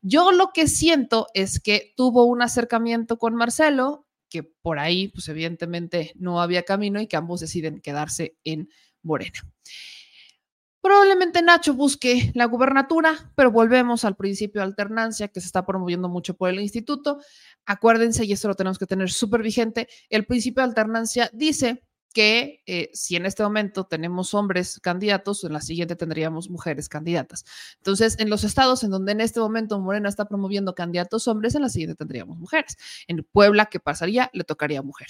yo 0.00 0.30
lo 0.30 0.52
que 0.54 0.68
siento 0.68 1.26
es 1.34 1.58
que 1.58 1.92
tuvo 1.96 2.24
un 2.24 2.40
acercamiento 2.40 3.18
con 3.18 3.34
Marcelo, 3.34 4.06
que 4.30 4.44
por 4.44 4.78
ahí, 4.78 5.08
pues 5.08 5.28
evidentemente 5.28 6.12
no 6.14 6.40
había 6.40 6.62
camino 6.62 7.00
y 7.00 7.08
que 7.08 7.16
ambos 7.16 7.40
deciden 7.40 7.80
quedarse 7.80 8.36
en 8.44 8.70
Morena. 9.02 9.40
Probablemente 10.80 11.42
Nacho 11.42 11.74
busque 11.74 12.30
la 12.34 12.44
gubernatura, 12.44 13.32
pero 13.34 13.50
volvemos 13.50 14.04
al 14.04 14.14
principio 14.14 14.60
de 14.60 14.68
alternancia 14.68 15.26
que 15.26 15.40
se 15.40 15.46
está 15.46 15.66
promoviendo 15.66 16.08
mucho 16.08 16.36
por 16.36 16.50
el 16.50 16.60
instituto. 16.60 17.18
Acuérdense, 17.66 18.24
y 18.24 18.32
esto 18.32 18.46
lo 18.46 18.54
tenemos 18.54 18.78
que 18.78 18.86
tener 18.86 19.10
súper 19.10 19.42
vigente, 19.42 19.88
el 20.08 20.24
principio 20.24 20.62
de 20.62 20.68
alternancia 20.68 21.30
dice 21.32 21.82
que 22.18 22.64
eh, 22.66 22.90
si 22.94 23.14
en 23.14 23.26
este 23.26 23.44
momento 23.44 23.84
tenemos 23.84 24.34
hombres 24.34 24.80
candidatos, 24.80 25.44
en 25.44 25.52
la 25.52 25.60
siguiente 25.60 25.94
tendríamos 25.94 26.50
mujeres 26.50 26.88
candidatas. 26.88 27.44
Entonces, 27.76 28.18
en 28.18 28.28
los 28.28 28.42
estados 28.42 28.82
en 28.82 28.90
donde 28.90 29.12
en 29.12 29.20
este 29.20 29.38
momento 29.38 29.78
Morena 29.78 30.08
está 30.08 30.24
promoviendo 30.24 30.74
candidatos 30.74 31.28
hombres, 31.28 31.54
en 31.54 31.62
la 31.62 31.68
siguiente 31.68 31.94
tendríamos 31.94 32.36
mujeres. 32.36 32.76
En 33.06 33.22
Puebla, 33.22 33.66
¿qué 33.66 33.78
pasaría? 33.78 34.30
Le 34.32 34.42
tocaría 34.42 34.82
mujer. 34.82 35.06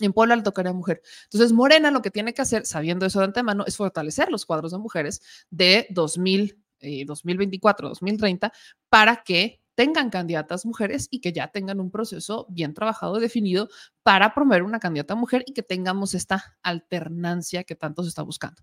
En 0.00 0.12
Puebla 0.12 0.34
le 0.34 0.42
tocaría 0.42 0.72
mujer. 0.72 1.00
Entonces, 1.26 1.52
Morena 1.52 1.92
lo 1.92 2.02
que 2.02 2.10
tiene 2.10 2.34
que 2.34 2.42
hacer, 2.42 2.66
sabiendo 2.66 3.06
eso 3.06 3.20
de 3.20 3.26
antemano, 3.26 3.62
es 3.64 3.76
fortalecer 3.76 4.32
los 4.32 4.46
cuadros 4.46 4.72
de 4.72 4.78
mujeres 4.78 5.22
de 5.50 5.86
2000, 5.90 6.60
2024, 7.06 7.90
2030, 7.90 8.52
para 8.88 9.22
que 9.22 9.60
tengan 9.74 10.10
candidatas 10.10 10.66
mujeres 10.66 11.08
y 11.10 11.20
que 11.20 11.32
ya 11.32 11.48
tengan 11.48 11.80
un 11.80 11.90
proceso 11.90 12.46
bien 12.48 12.74
trabajado 12.74 13.18
y 13.18 13.20
definido 13.20 13.68
para 14.02 14.34
promover 14.34 14.62
una 14.62 14.80
candidata 14.80 15.14
mujer 15.14 15.44
y 15.46 15.52
que 15.52 15.62
tengamos 15.62 16.14
esta 16.14 16.56
alternancia 16.62 17.64
que 17.64 17.74
tanto 17.74 18.02
se 18.02 18.08
está 18.08 18.22
buscando. 18.22 18.62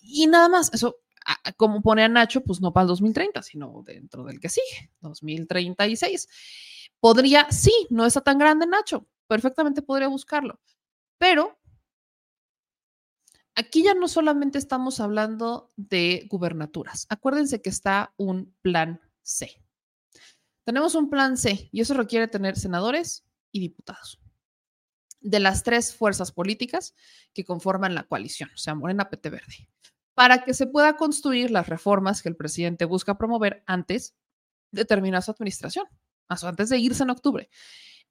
Y 0.00 0.26
nada 0.26 0.48
más, 0.48 0.72
eso 0.72 1.00
como 1.56 1.82
pone 1.82 2.04
a 2.04 2.08
Nacho, 2.08 2.42
pues 2.42 2.60
no 2.60 2.72
para 2.72 2.82
el 2.82 2.88
2030, 2.88 3.42
sino 3.42 3.82
dentro 3.84 4.24
del 4.24 4.40
que 4.40 4.48
sigue, 4.48 4.90
2036. 5.00 6.28
Podría, 7.00 7.50
sí, 7.50 7.86
no 7.90 8.06
está 8.06 8.20
tan 8.20 8.38
grande 8.38 8.66
Nacho, 8.66 9.06
perfectamente 9.26 9.82
podría 9.82 10.08
buscarlo, 10.08 10.60
pero 11.18 11.58
aquí 13.54 13.82
ya 13.82 13.94
no 13.94 14.08
solamente 14.08 14.58
estamos 14.58 15.00
hablando 15.00 15.68
de 15.76 16.26
gubernaturas, 16.30 17.06
acuérdense 17.08 17.62
que 17.62 17.70
está 17.70 18.14
un 18.16 18.54
plan 18.62 19.00
C. 19.22 19.62
Tenemos 20.68 20.94
un 20.94 21.08
plan 21.08 21.38
C 21.38 21.70
y 21.72 21.80
eso 21.80 21.94
requiere 21.94 22.28
tener 22.28 22.58
senadores 22.58 23.24
y 23.52 23.60
diputados 23.60 24.20
de 25.22 25.40
las 25.40 25.62
tres 25.62 25.94
fuerzas 25.94 26.30
políticas 26.30 26.94
que 27.32 27.42
conforman 27.46 27.94
la 27.94 28.02
coalición, 28.02 28.50
o 28.52 28.56
sea, 28.58 28.74
Morena, 28.74 29.08
PT 29.08 29.30
Verde, 29.30 29.70
para 30.12 30.44
que 30.44 30.52
se 30.52 30.66
pueda 30.66 30.98
construir 30.98 31.50
las 31.50 31.70
reformas 31.70 32.20
que 32.20 32.28
el 32.28 32.36
presidente 32.36 32.84
busca 32.84 33.16
promover 33.16 33.62
antes 33.64 34.14
de 34.70 34.84
terminar 34.84 35.22
su 35.22 35.30
administración, 35.30 35.86
antes 36.28 36.68
de 36.68 36.76
irse 36.76 37.02
en 37.02 37.08
octubre. 37.08 37.48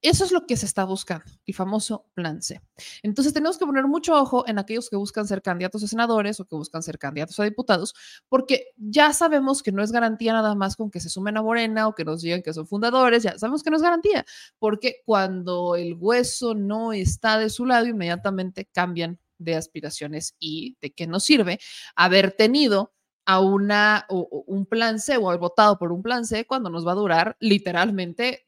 Eso 0.00 0.24
es 0.24 0.30
lo 0.30 0.46
que 0.46 0.56
se 0.56 0.64
está 0.64 0.84
buscando, 0.84 1.24
el 1.44 1.54
famoso 1.54 2.06
plan 2.14 2.40
C. 2.40 2.60
Entonces 3.02 3.32
tenemos 3.32 3.58
que 3.58 3.66
poner 3.66 3.86
mucho 3.88 4.14
ojo 4.14 4.46
en 4.46 4.60
aquellos 4.60 4.88
que 4.88 4.94
buscan 4.94 5.26
ser 5.26 5.42
candidatos 5.42 5.82
a 5.82 5.88
senadores 5.88 6.38
o 6.38 6.44
que 6.44 6.54
buscan 6.54 6.84
ser 6.84 6.98
candidatos 6.98 7.38
a 7.40 7.44
diputados, 7.44 7.94
porque 8.28 8.68
ya 8.76 9.12
sabemos 9.12 9.60
que 9.60 9.72
no 9.72 9.82
es 9.82 9.90
garantía 9.90 10.32
nada 10.32 10.54
más 10.54 10.76
con 10.76 10.90
que 10.90 11.00
se 11.00 11.08
sumen 11.10 11.36
a 11.36 11.42
Morena 11.42 11.88
o 11.88 11.96
que 11.96 12.04
nos 12.04 12.22
digan 12.22 12.42
que 12.42 12.52
son 12.52 12.68
fundadores, 12.68 13.24
ya 13.24 13.36
sabemos 13.38 13.64
que 13.64 13.70
no 13.70 13.76
es 13.76 13.82
garantía, 13.82 14.24
porque 14.60 15.02
cuando 15.04 15.74
el 15.74 15.94
hueso 15.94 16.54
no 16.54 16.92
está 16.92 17.36
de 17.38 17.50
su 17.50 17.66
lado, 17.66 17.86
inmediatamente 17.86 18.66
cambian 18.72 19.18
de 19.38 19.56
aspiraciones 19.56 20.36
y 20.38 20.76
de 20.80 20.92
qué 20.92 21.08
nos 21.08 21.24
sirve 21.24 21.58
haber 21.96 22.32
tenido 22.32 22.92
a 23.24 23.40
una, 23.40 24.06
un 24.08 24.64
plan 24.64 25.00
C 25.00 25.16
o 25.16 25.28
haber 25.28 25.40
votado 25.40 25.76
por 25.78 25.92
un 25.92 26.02
plan 26.02 26.24
C 26.24 26.46
cuando 26.46 26.70
nos 26.70 26.86
va 26.86 26.92
a 26.92 26.96
durar 26.96 27.36
literalmente 27.40 28.44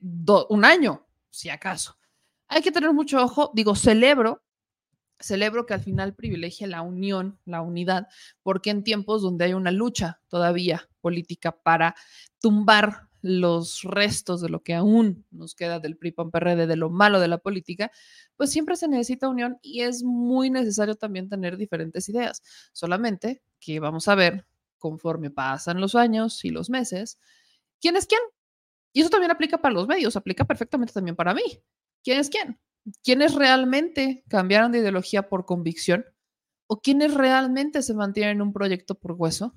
un 0.48 0.64
año 0.64 1.06
si 1.30 1.48
acaso. 1.48 1.96
Hay 2.48 2.62
que 2.62 2.72
tener 2.72 2.92
mucho 2.92 3.22
ojo, 3.22 3.50
digo, 3.54 3.74
celebro, 3.74 4.42
celebro 5.20 5.66
que 5.66 5.74
al 5.74 5.82
final 5.82 6.14
privilegie 6.14 6.66
la 6.66 6.82
unión, 6.82 7.38
la 7.44 7.62
unidad, 7.62 8.08
porque 8.42 8.70
en 8.70 8.82
tiempos 8.82 9.22
donde 9.22 9.44
hay 9.44 9.52
una 9.52 9.70
lucha 9.70 10.20
todavía 10.28 10.88
política 11.00 11.52
para 11.52 11.94
tumbar 12.40 13.08
los 13.22 13.82
restos 13.82 14.40
de 14.40 14.48
lo 14.48 14.62
que 14.62 14.74
aún 14.74 15.26
nos 15.30 15.54
queda 15.54 15.78
del 15.78 15.96
PRI 15.96 16.12
PAN 16.12 16.30
de 16.30 16.76
lo 16.76 16.90
malo 16.90 17.20
de 17.20 17.28
la 17.28 17.38
política, 17.38 17.90
pues 18.36 18.50
siempre 18.50 18.76
se 18.76 18.88
necesita 18.88 19.28
unión 19.28 19.58
y 19.62 19.82
es 19.82 20.02
muy 20.02 20.50
necesario 20.50 20.94
también 20.94 21.28
tener 21.28 21.56
diferentes 21.56 22.08
ideas. 22.08 22.42
Solamente 22.72 23.42
que 23.58 23.78
vamos 23.78 24.08
a 24.08 24.14
ver 24.14 24.46
conforme 24.78 25.30
pasan 25.30 25.80
los 25.80 25.94
años 25.94 26.44
y 26.44 26.50
los 26.50 26.70
meses, 26.70 27.18
quién 27.80 27.96
es 27.96 28.06
quién, 28.06 28.20
y 28.92 29.00
eso 29.00 29.10
también 29.10 29.30
aplica 29.30 29.58
para 29.58 29.74
los 29.74 29.86
medios, 29.86 30.16
aplica 30.16 30.44
perfectamente 30.44 30.92
también 30.92 31.16
para 31.16 31.34
mí. 31.34 31.62
¿Quién 32.02 32.20
es 32.20 32.30
quién? 32.30 32.58
¿Quiénes 33.02 33.34
realmente 33.34 34.24
cambiaron 34.28 34.72
de 34.72 34.78
ideología 34.78 35.28
por 35.28 35.44
convicción? 35.44 36.04
¿O 36.66 36.80
quiénes 36.80 37.14
realmente 37.14 37.82
se 37.82 37.94
mantienen 37.94 38.36
en 38.36 38.42
un 38.42 38.52
proyecto 38.52 38.94
por 38.94 39.12
hueso? 39.12 39.54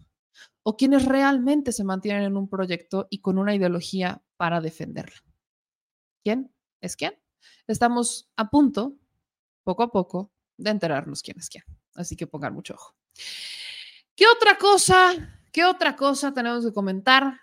¿O 0.64 0.78
quiénes 0.78 1.06
realmente 1.06 1.72
se 1.72 1.84
mantienen 1.84 2.24
en 2.24 2.38
un 2.38 2.50
proyecto 2.50 3.08
y 3.10 3.22
con 3.22 3.38
una 3.38 3.56
ideología 3.56 4.24
para 4.38 4.62
defenderla? 4.62 5.24
¿Quién 6.24 6.54
es 6.82 6.96
quién? 6.96 7.14
Estamos 7.68 8.30
a 8.36 8.50
punto, 8.50 8.98
poco 9.64 9.84
a 9.84 9.92
poco, 9.92 10.32
de 10.58 10.72
enterarnos 10.72 11.22
quién 11.22 11.40
es 11.40 11.50
quién. 11.50 11.64
Así 11.96 12.16
que 12.16 12.28
pongan 12.28 12.54
mucho 12.54 12.74
ojo. 12.74 12.96
¿Qué 14.16 14.26
otra 14.28 14.58
cosa? 14.58 15.40
¿Qué 15.52 15.66
otra 15.66 15.96
cosa 15.96 16.34
tenemos 16.34 16.66
que 16.66 16.74
comentar? 16.74 17.43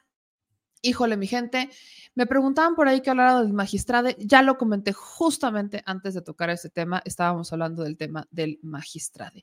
Híjole, 0.82 1.16
mi 1.18 1.26
gente, 1.26 1.68
me 2.14 2.26
preguntaban 2.26 2.74
por 2.74 2.88
ahí 2.88 3.02
que 3.02 3.10
hablara 3.10 3.40
del 3.42 3.52
magistrado. 3.52 4.08
Ya 4.18 4.42
lo 4.42 4.56
comenté 4.56 4.92
justamente 4.92 5.82
antes 5.84 6.14
de 6.14 6.22
tocar 6.22 6.48
este 6.48 6.70
tema. 6.70 7.02
Estábamos 7.04 7.52
hablando 7.52 7.82
del 7.82 7.98
tema 7.98 8.26
del 8.30 8.58
magistrado. 8.62 9.38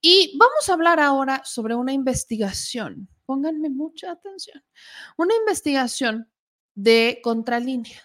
Y 0.00 0.36
vamos 0.38 0.68
a 0.68 0.72
hablar 0.72 0.98
ahora 0.98 1.42
sobre 1.44 1.74
una 1.74 1.92
investigación. 1.92 3.08
Pónganme 3.26 3.68
mucha 3.68 4.10
atención. 4.12 4.64
Una 5.18 5.34
investigación 5.34 6.30
de 6.74 7.20
contralínea. 7.22 8.00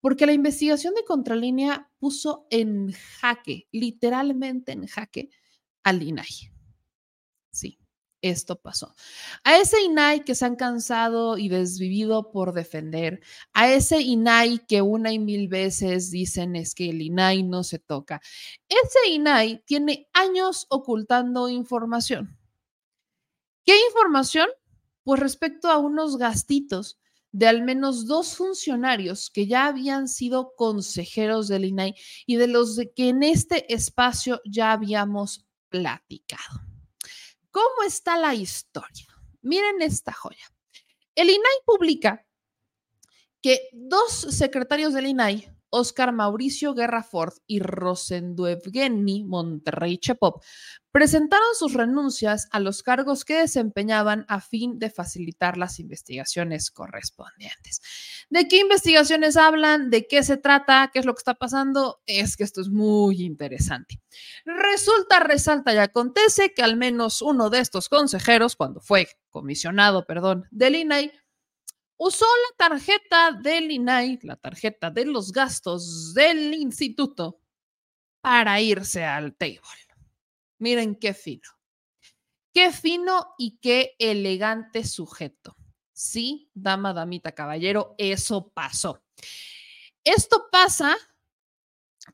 porque 0.00 0.26
la 0.26 0.32
investigación 0.32 0.94
de 0.94 1.04
Contralínea 1.04 1.90
puso 1.98 2.46
en 2.50 2.92
jaque, 2.92 3.66
literalmente 3.72 4.72
en 4.72 4.86
jaque, 4.86 5.28
al 5.82 6.02
INAI. 6.02 6.52
Esto 8.20 8.60
pasó. 8.60 8.96
A 9.44 9.58
ese 9.58 9.80
INAI 9.80 10.24
que 10.24 10.34
se 10.34 10.44
han 10.44 10.56
cansado 10.56 11.38
y 11.38 11.48
desvivido 11.48 12.32
por 12.32 12.52
defender, 12.52 13.20
a 13.52 13.72
ese 13.72 14.00
INAI 14.00 14.66
que 14.66 14.82
una 14.82 15.12
y 15.12 15.20
mil 15.20 15.46
veces 15.46 16.10
dicen 16.10 16.56
es 16.56 16.74
que 16.74 16.90
el 16.90 17.00
INAI 17.00 17.44
no 17.44 17.62
se 17.62 17.78
toca, 17.78 18.20
ese 18.68 19.08
INAI 19.10 19.62
tiene 19.64 20.08
años 20.12 20.66
ocultando 20.68 21.48
información. 21.48 22.36
¿Qué 23.64 23.78
información? 23.88 24.48
Pues 25.04 25.20
respecto 25.20 25.70
a 25.70 25.78
unos 25.78 26.16
gastitos 26.16 26.98
de 27.30 27.46
al 27.46 27.62
menos 27.62 28.06
dos 28.06 28.36
funcionarios 28.36 29.30
que 29.30 29.46
ya 29.46 29.66
habían 29.66 30.08
sido 30.08 30.54
consejeros 30.56 31.46
del 31.46 31.66
INAI 31.66 31.94
y 32.26 32.36
de 32.36 32.48
los 32.48 32.74
de 32.74 32.90
que 32.92 33.10
en 33.10 33.22
este 33.22 33.72
espacio 33.72 34.40
ya 34.44 34.72
habíamos 34.72 35.46
platicado. 35.68 36.67
¿Cómo 37.50 37.82
está 37.86 38.16
la 38.16 38.34
historia? 38.34 39.06
Miren 39.42 39.82
esta 39.82 40.12
joya. 40.12 40.52
El 41.14 41.30
INAI 41.30 41.54
publica 41.64 42.26
que 43.40 43.68
dos 43.72 44.12
secretarios 44.12 44.92
del 44.92 45.06
INAI, 45.06 45.50
Oscar 45.70 46.12
Mauricio 46.12 46.74
Guerra 46.74 47.02
Ford 47.02 47.34
y 47.46 47.60
Rosenduevgeni 47.60 49.24
Monterrey 49.24 49.98
Chepop, 49.98 50.42
presentaron 50.90 51.54
sus 51.54 51.74
renuncias 51.74 52.48
a 52.50 52.60
los 52.60 52.82
cargos 52.82 53.24
que 53.24 53.40
desempeñaban 53.40 54.24
a 54.28 54.40
fin 54.40 54.78
de 54.78 54.90
facilitar 54.90 55.56
las 55.56 55.78
investigaciones 55.78 56.70
correspondientes. 56.70 57.80
¿De 58.30 58.48
qué 58.48 58.60
investigaciones 58.60 59.36
hablan? 59.36 59.90
¿De 59.90 60.06
qué 60.06 60.22
se 60.22 60.36
trata? 60.36 60.90
¿Qué 60.92 60.98
es 60.98 61.04
lo 61.06 61.14
que 61.14 61.20
está 61.20 61.34
pasando? 61.34 62.00
Es 62.06 62.36
que 62.36 62.44
esto 62.44 62.60
es 62.60 62.68
muy 62.68 63.22
interesante. 63.22 64.00
Resulta, 64.44 65.20
resalta 65.20 65.74
y 65.74 65.78
acontece 65.78 66.52
que 66.54 66.62
al 66.62 66.76
menos 66.76 67.22
uno 67.22 67.50
de 67.50 67.60
estos 67.60 67.88
consejeros, 67.88 68.56
cuando 68.56 68.80
fue 68.80 69.08
comisionado, 69.30 70.04
perdón, 70.06 70.46
del 70.50 70.76
INAI, 70.76 71.12
usó 71.98 72.24
la 72.24 72.68
tarjeta 72.68 73.32
del 73.32 73.70
INAI, 73.70 74.20
la 74.22 74.36
tarjeta 74.36 74.90
de 74.90 75.04
los 75.04 75.32
gastos 75.32 76.14
del 76.14 76.54
instituto, 76.54 77.40
para 78.20 78.60
irse 78.60 79.04
al 79.04 79.36
table. 79.36 79.60
Miren 80.58 80.96
qué 80.96 81.14
fino. 81.14 81.48
Qué 82.52 82.72
fino 82.72 83.34
y 83.38 83.58
qué 83.58 83.94
elegante 83.98 84.84
sujeto. 84.84 85.56
Sí, 85.92 86.50
dama, 86.54 86.92
damita, 86.92 87.32
caballero, 87.32 87.94
eso 87.98 88.48
pasó. 88.48 89.02
Esto 90.02 90.48
pasa 90.50 90.96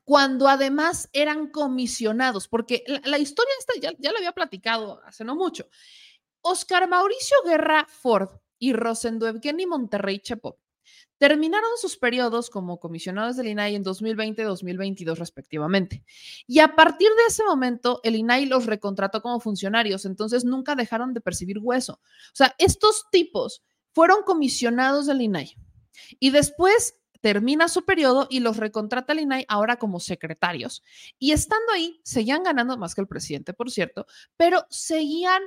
cuando 0.03 0.47
además 0.47 1.09
eran 1.13 1.49
comisionados, 1.49 2.47
porque 2.47 2.83
la, 3.05 3.17
historia 3.17 3.53
ya, 3.81 3.91
ya 3.97 4.11
la 4.11 4.17
había 4.17 4.33
platicado 4.33 5.01
hace 5.05 5.23
no 5.23 5.35
mucho. 5.35 5.69
Oscar 6.41 6.87
Mauricio 6.87 7.37
Guerra 7.45 7.87
Ford 7.87 8.29
y 8.59 8.73
Rosendo 8.73 9.27
Evgeny 9.27 9.65
Monterrey 9.65 10.19
Chepop 10.19 10.57
terminaron 11.17 11.71
sus 11.77 11.97
periodos 11.97 12.49
como 12.49 12.79
comisionados 12.79 13.37
del 13.37 13.47
INAI 13.47 13.75
en 13.75 13.83
2020 13.83 14.41
y 14.41 14.45
2022 14.45 15.19
respectivamente. 15.19 16.03
Y 16.47 16.59
a 16.59 16.75
partir 16.75 17.09
de 17.09 17.23
ese 17.27 17.43
momento, 17.43 18.01
el 18.03 18.15
INAI 18.15 18.45
los 18.45 18.65
recontrató 18.65 19.21
como 19.21 19.39
funcionarios, 19.39 20.05
entonces 20.05 20.43
nunca 20.43 20.75
dejaron 20.75 21.13
de 21.13 21.21
percibir 21.21 21.59
hueso. 21.59 21.93
O 21.93 22.35
sea, 22.35 22.55
estos 22.57 23.05
tipos 23.11 23.63
fueron 23.93 24.23
comisionados 24.23 25.07
del 25.07 25.21
INAI 25.21 25.55
y 26.19 26.31
después 26.31 26.95
termina 27.21 27.69
su 27.69 27.85
periodo 27.85 28.27
y 28.29 28.41
los 28.41 28.57
recontrata 28.57 29.13
el 29.13 29.21
INAI 29.21 29.45
ahora 29.47 29.77
como 29.77 29.99
secretarios. 29.99 30.83
Y 31.17 31.31
estando 31.31 31.71
ahí, 31.73 31.99
seguían 32.03 32.43
ganando 32.43 32.77
más 32.77 32.93
que 32.93 33.01
el 33.01 33.07
presidente, 33.07 33.53
por 33.53 33.71
cierto, 33.71 34.05
pero 34.37 34.65
seguían 34.69 35.41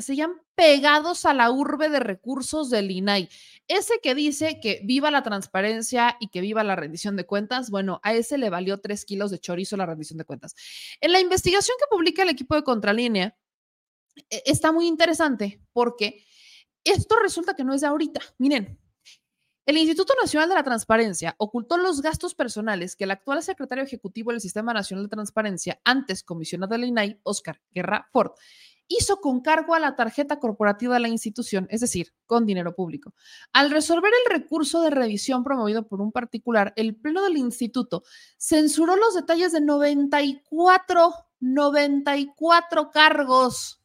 seguían 0.00 0.32
pegados 0.54 1.24
a 1.24 1.34
la 1.34 1.50
urbe 1.50 1.88
de 1.88 2.00
recursos 2.00 2.70
del 2.70 2.90
INAI. 2.90 3.28
Ese 3.68 3.94
que 4.02 4.14
dice 4.14 4.60
que 4.60 4.80
viva 4.84 5.10
la 5.10 5.22
transparencia 5.22 6.16
y 6.20 6.28
que 6.28 6.40
viva 6.40 6.62
la 6.64 6.76
rendición 6.76 7.16
de 7.16 7.26
cuentas, 7.26 7.70
bueno, 7.70 8.00
a 8.02 8.12
ese 8.12 8.38
le 8.38 8.50
valió 8.50 8.80
tres 8.80 9.04
kilos 9.04 9.30
de 9.30 9.38
chorizo 9.38 9.76
la 9.76 9.86
rendición 9.86 10.18
de 10.18 10.24
cuentas. 10.24 10.54
En 11.00 11.12
la 11.12 11.20
investigación 11.20 11.76
que 11.78 11.86
publica 11.90 12.22
el 12.22 12.28
equipo 12.28 12.54
de 12.54 12.64
Contralínea, 12.64 13.36
e, 14.30 14.42
está 14.46 14.72
muy 14.72 14.86
interesante 14.86 15.60
porque 15.72 16.24
esto 16.84 17.16
resulta 17.20 17.54
que 17.54 17.64
no 17.64 17.72
es 17.74 17.80
de 17.80 17.86
ahorita. 17.86 18.20
Miren, 18.38 18.78
el 19.64 19.76
Instituto 19.76 20.14
Nacional 20.20 20.48
de 20.48 20.56
la 20.56 20.64
Transparencia 20.64 21.36
ocultó 21.38 21.76
los 21.76 22.02
gastos 22.02 22.34
personales 22.34 22.96
que 22.96 23.04
el 23.04 23.12
actual 23.12 23.42
secretario 23.44 23.84
ejecutivo 23.84 24.32
del 24.32 24.40
Sistema 24.40 24.74
Nacional 24.74 25.04
de 25.04 25.10
Transparencia, 25.10 25.80
antes 25.84 26.24
comisionado 26.24 26.72
del 26.72 26.84
INAI, 26.84 27.20
Oscar 27.22 27.60
Guerra 27.70 28.08
Ford, 28.12 28.32
hizo 28.98 29.20
con 29.20 29.40
cargo 29.40 29.74
a 29.74 29.80
la 29.80 29.96
tarjeta 29.96 30.38
corporativa 30.38 30.94
de 30.94 31.00
la 31.00 31.08
institución, 31.08 31.66
es 31.70 31.80
decir, 31.80 32.12
con 32.26 32.46
dinero 32.46 32.74
público. 32.74 33.14
Al 33.52 33.70
resolver 33.70 34.12
el 34.24 34.32
recurso 34.32 34.82
de 34.82 34.90
revisión 34.90 35.44
promovido 35.44 35.86
por 35.86 36.00
un 36.00 36.12
particular, 36.12 36.72
el 36.76 36.96
Pleno 36.96 37.22
del 37.22 37.36
Instituto 37.36 38.02
censuró 38.38 38.96
los 38.96 39.14
detalles 39.14 39.52
de 39.52 39.60
94, 39.60 41.12
94 41.40 42.90
cargos 42.90 43.82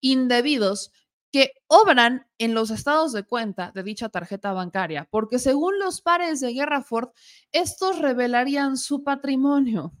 indebidos 0.00 0.92
que 1.32 1.52
obran 1.68 2.26
en 2.38 2.54
los 2.54 2.70
estados 2.70 3.12
de 3.12 3.22
cuenta 3.22 3.70
de 3.72 3.82
dicha 3.82 4.08
tarjeta 4.08 4.52
bancaria, 4.52 5.06
porque 5.10 5.38
según 5.38 5.78
los 5.78 6.00
pares 6.00 6.40
de 6.40 6.52
Guerra 6.52 6.82
Ford, 6.82 7.10
estos 7.52 7.98
revelarían 7.98 8.76
su 8.76 9.04
patrimonio. 9.04 9.92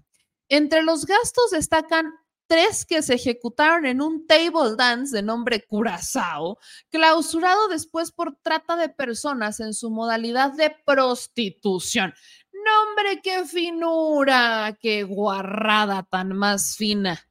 Entre 0.48 0.82
los 0.82 1.06
gastos 1.06 1.50
destacan 1.52 2.12
tres 2.50 2.84
que 2.84 3.00
se 3.00 3.14
ejecutaron 3.14 3.86
en 3.86 4.02
un 4.02 4.26
table 4.26 4.74
dance 4.76 5.14
de 5.14 5.22
nombre 5.22 5.64
Curazao, 5.64 6.58
clausurado 6.90 7.68
después 7.68 8.10
por 8.10 8.36
trata 8.42 8.74
de 8.74 8.88
personas 8.88 9.60
en 9.60 9.72
su 9.72 9.88
modalidad 9.88 10.52
de 10.54 10.74
prostitución. 10.84 12.12
Nombre, 12.52 13.20
qué 13.22 13.44
finura, 13.44 14.76
qué 14.80 15.04
guarrada 15.04 16.02
tan 16.02 16.36
más 16.36 16.74
fina. 16.76 17.24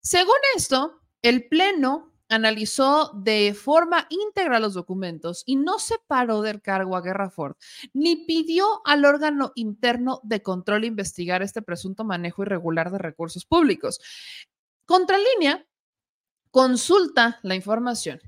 Según 0.00 0.38
esto, 0.56 1.02
el 1.20 1.46
Pleno 1.46 2.13
analizó 2.28 3.12
de 3.14 3.54
forma 3.54 4.06
íntegra 4.10 4.60
los 4.60 4.74
documentos 4.74 5.42
y 5.46 5.56
no 5.56 5.78
separó 5.78 6.42
del 6.42 6.62
cargo 6.62 6.96
a 6.96 7.00
Guerra 7.00 7.30
Ford, 7.30 7.56
ni 7.92 8.16
pidió 8.16 8.80
al 8.84 9.04
órgano 9.04 9.52
interno 9.54 10.20
de 10.24 10.42
control 10.42 10.84
investigar 10.84 11.42
este 11.42 11.62
presunto 11.62 12.04
manejo 12.04 12.42
irregular 12.42 12.90
de 12.90 12.98
recursos 12.98 13.44
públicos. 13.44 14.00
Contralínea 14.86 15.66
consulta 16.50 17.40
la 17.42 17.54
información 17.54 18.20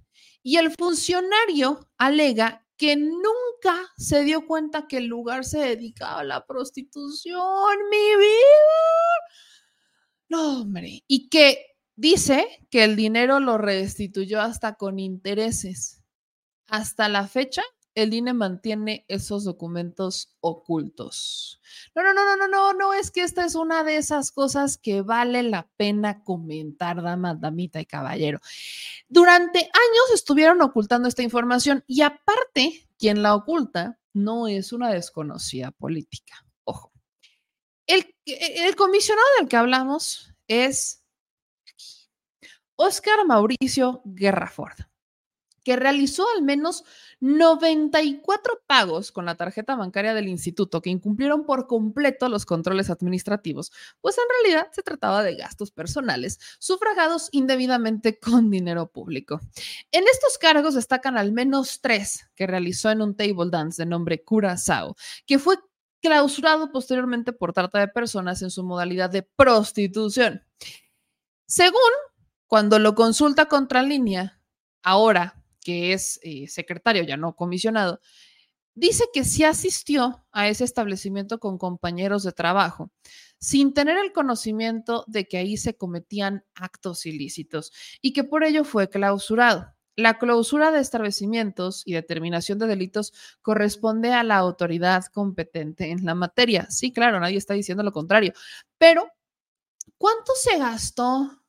y 0.43 0.57
el 0.57 0.73
funcionario 0.73 1.89
alega 1.99 2.67
que 2.77 2.97
nunca 2.97 3.93
se 3.97 4.23
dio 4.25 4.47
cuenta 4.47 4.87
que 4.87 4.99
el 4.99 5.07
lugar 5.07 5.45
se 5.45 5.59
dedicaba 5.59 6.21
a 6.21 6.25
la 6.25 6.47
prostitución, 6.47 7.79
mi 7.91 8.17
vida. 8.17 8.77
No, 10.29 10.61
hombre, 10.61 11.05
y 11.07 11.29
que 11.29 11.76
Dice 11.97 12.47
que 12.71 12.85
el 12.85 12.95
dinero 12.95 13.41
lo 13.41 13.57
restituyó 13.57 14.43
hasta 14.43 14.75
con 14.75 14.99
intereses. 14.99 16.03
Hasta 16.69 17.09
la 17.09 17.27
fecha, 17.27 17.63
el 17.97 18.13
INE 18.13 18.35
mantiene 18.35 19.07
esos 19.09 19.45
documentos 19.45 20.37
ocultos. 20.41 21.59
No, 21.95 22.03
no, 22.03 22.13
no, 22.13 22.27
no, 22.27 22.37
no, 22.37 22.49
no, 22.49 22.73
no, 22.75 22.93
es 22.93 23.11
que 23.11 23.23
esta 23.23 23.47
es 23.47 23.55
una 23.55 23.83
de 23.83 23.97
esas 23.97 24.31
cosas 24.31 24.77
que 24.77 25.01
vale 25.01 25.43
la 25.43 25.67
pena 25.79 26.23
comentar, 26.23 27.03
dama, 27.03 27.35
damita 27.35 27.81
y 27.81 27.87
caballero. 27.87 28.41
Durante 29.09 29.61
años 29.61 30.11
estuvieron 30.13 30.61
ocultando 30.61 31.09
esta 31.09 31.23
información 31.23 31.83
y 31.87 32.03
aparte, 32.03 32.87
quien 32.99 33.23
la 33.23 33.35
oculta 33.35 33.99
no 34.13 34.47
es 34.49 34.75
una 34.75 34.91
desconocida 34.91 35.71
política. 35.71 36.45
Ojo. 36.65 36.93
El, 37.87 38.15
el 38.27 38.77
comisionado 38.77 39.27
del 39.39 39.49
que 39.49 39.57
hablamos 39.57 40.35
es 40.49 41.06
Oscar 42.77 43.27
Mauricio 43.27 44.03
Guerraford, 44.05 44.87
que 45.65 45.75
realizó 45.75 46.25
al 46.37 46.43
menos 46.43 46.85
94 47.21 48.63
pagos 48.67 49.11
con 49.11 49.25
la 49.25 49.35
tarjeta 49.35 49.75
bancaria 49.75 50.15
del 50.15 50.29
instituto 50.29 50.81
que 50.81 50.91
incumplieron 50.91 51.45
por 51.45 51.67
completo 51.67 52.29
los 52.29 52.47
controles 52.47 52.91
administrativos, 52.91 53.73
pues 54.01 54.17
en 54.19 54.25
realidad 54.43 54.69
se 54.73 54.83
trataba 54.83 55.23
de 55.23 55.35
gastos 55.35 55.73
personales 55.73 56.39
sufragados 56.59 57.31
indebidamente 57.33 58.21
con 58.21 58.51
dinero 58.51 58.93
público. 58.93 59.41
En 59.91 60.05
estos 60.05 60.39
cargos 60.39 60.75
destacan 60.75 61.19
al 61.19 61.33
menos 61.33 61.81
tres 61.81 62.29
que 62.37 62.47
realizó 62.47 62.91
en 62.91 63.03
un 63.03 63.17
table 63.17 63.51
dance 63.51 63.83
de 63.83 63.87
nombre 63.87 64.23
Curazao, 64.23 64.95
que 65.27 65.39
fue 65.39 65.57
clausurado 66.01 66.71
posteriormente 66.71 67.33
por 67.33 67.53
trata 67.53 67.81
de 67.81 67.89
personas 67.89 68.43
en 68.43 68.51
su 68.51 68.63
modalidad 68.63 69.11
de 69.11 69.23
prostitución. 69.23 70.45
Según 71.47 71.81
cuando 72.47 72.79
lo 72.79 72.95
consulta 72.95 73.47
contra 73.47 73.83
línea, 73.83 74.41
ahora 74.83 75.43
que 75.67 75.93
es 75.93 76.21
eh, 76.23 76.47
secretario, 76.47 77.03
ya 77.03 77.17
no 77.17 77.35
comisionado, 77.35 78.01
dice 78.77 79.07
que 79.13 79.25
sí 79.25 79.43
asistió 79.43 80.25
a 80.31 80.49
ese 80.49 80.63
establecimiento 80.63 81.41
con 81.41 81.59
compañeros 81.59 82.23
de 82.23 82.31
trabajo, 82.31 82.93
sin 83.41 83.75
tener 83.75 83.99
el 83.99 84.13
conocimiento 84.13 85.05
de 85.09 85.27
que 85.27 85.39
ahí 85.39 85.57
se 85.57 85.77
cometían 85.77 86.45
actos 86.55 87.05
ilícitos 87.07 87.73
y 88.01 88.13
que 88.13 88.23
por 88.23 88.45
ello 88.45 88.63
fue 88.63 88.89
clausurado. 88.89 89.75
La 89.97 90.19
clausura 90.19 90.71
de 90.71 90.81
establecimientos 90.81 91.83
y 91.87 91.95
determinación 91.95 92.59
de 92.59 92.67
delitos 92.67 93.15
corresponde 93.41 94.13
a 94.13 94.23
la 94.23 94.37
autoridad 94.37 95.07
competente 95.07 95.91
en 95.91 96.05
la 96.05 96.15
materia. 96.15 96.71
Sí, 96.71 96.93
claro, 96.93 97.19
nadie 97.19 97.39
está 97.39 97.55
diciendo 97.55 97.83
lo 97.83 97.93
contrario, 97.93 98.35
pero 98.79 99.11
¿cuánto 99.97 100.33
se 100.35 100.59
gastó? 100.59 101.43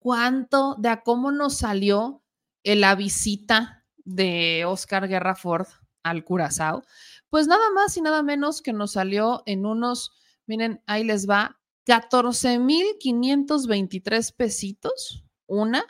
¿Cuánto 0.00 0.74
de 0.78 0.88
a 0.88 1.02
cómo 1.02 1.30
nos 1.30 1.58
salió 1.58 2.24
la 2.64 2.96
visita 2.96 3.84
de 3.98 4.64
Oscar 4.66 5.06
Guerra 5.06 5.36
Ford 5.36 5.68
al 6.02 6.24
Curazao? 6.24 6.82
Pues 7.28 7.46
nada 7.46 7.70
más 7.72 7.96
y 7.96 8.00
nada 8.00 8.24
menos 8.24 8.62
que 8.62 8.72
nos 8.72 8.90
salió 8.92 9.44
en 9.46 9.64
unos, 9.64 10.10
miren, 10.46 10.82
ahí 10.86 11.04
les 11.04 11.30
va, 11.30 11.60
14,523 11.86 14.32
pesitos, 14.32 15.24
una 15.46 15.84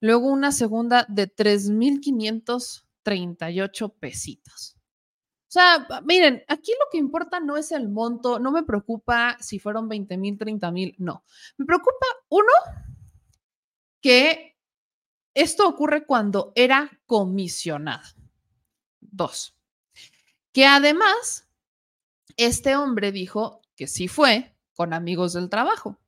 Luego 0.00 0.28
una 0.28 0.50
segunda 0.50 1.04
de 1.08 1.26
3,538 1.26 3.88
pesitos. 4.00 4.76
O 5.48 5.52
sea, 5.52 5.86
miren, 6.04 6.42
aquí 6.48 6.72
lo 6.72 6.86
que 6.90 6.96
importa 6.98 7.38
no 7.40 7.58
es 7.58 7.72
el 7.72 7.88
monto, 7.88 8.38
no 8.38 8.52
me 8.52 8.62
preocupa 8.62 9.36
si 9.40 9.58
fueron 9.58 9.88
20 9.88 10.16
mil, 10.16 10.38
30 10.38 10.70
mil, 10.70 10.94
no. 10.98 11.24
Me 11.58 11.66
preocupa, 11.66 12.06
uno, 12.30 12.52
que 14.00 14.58
esto 15.34 15.68
ocurre 15.68 16.06
cuando 16.06 16.52
era 16.54 17.00
comisionado. 17.06 18.08
Dos, 19.00 19.56
que 20.52 20.66
además, 20.66 21.48
este 22.36 22.76
hombre 22.76 23.12
dijo 23.12 23.60
que 23.76 23.86
sí 23.86 24.08
fue 24.08 24.56
con 24.74 24.92
amigos 24.92 25.32
del 25.32 25.50
trabajo 25.50 25.98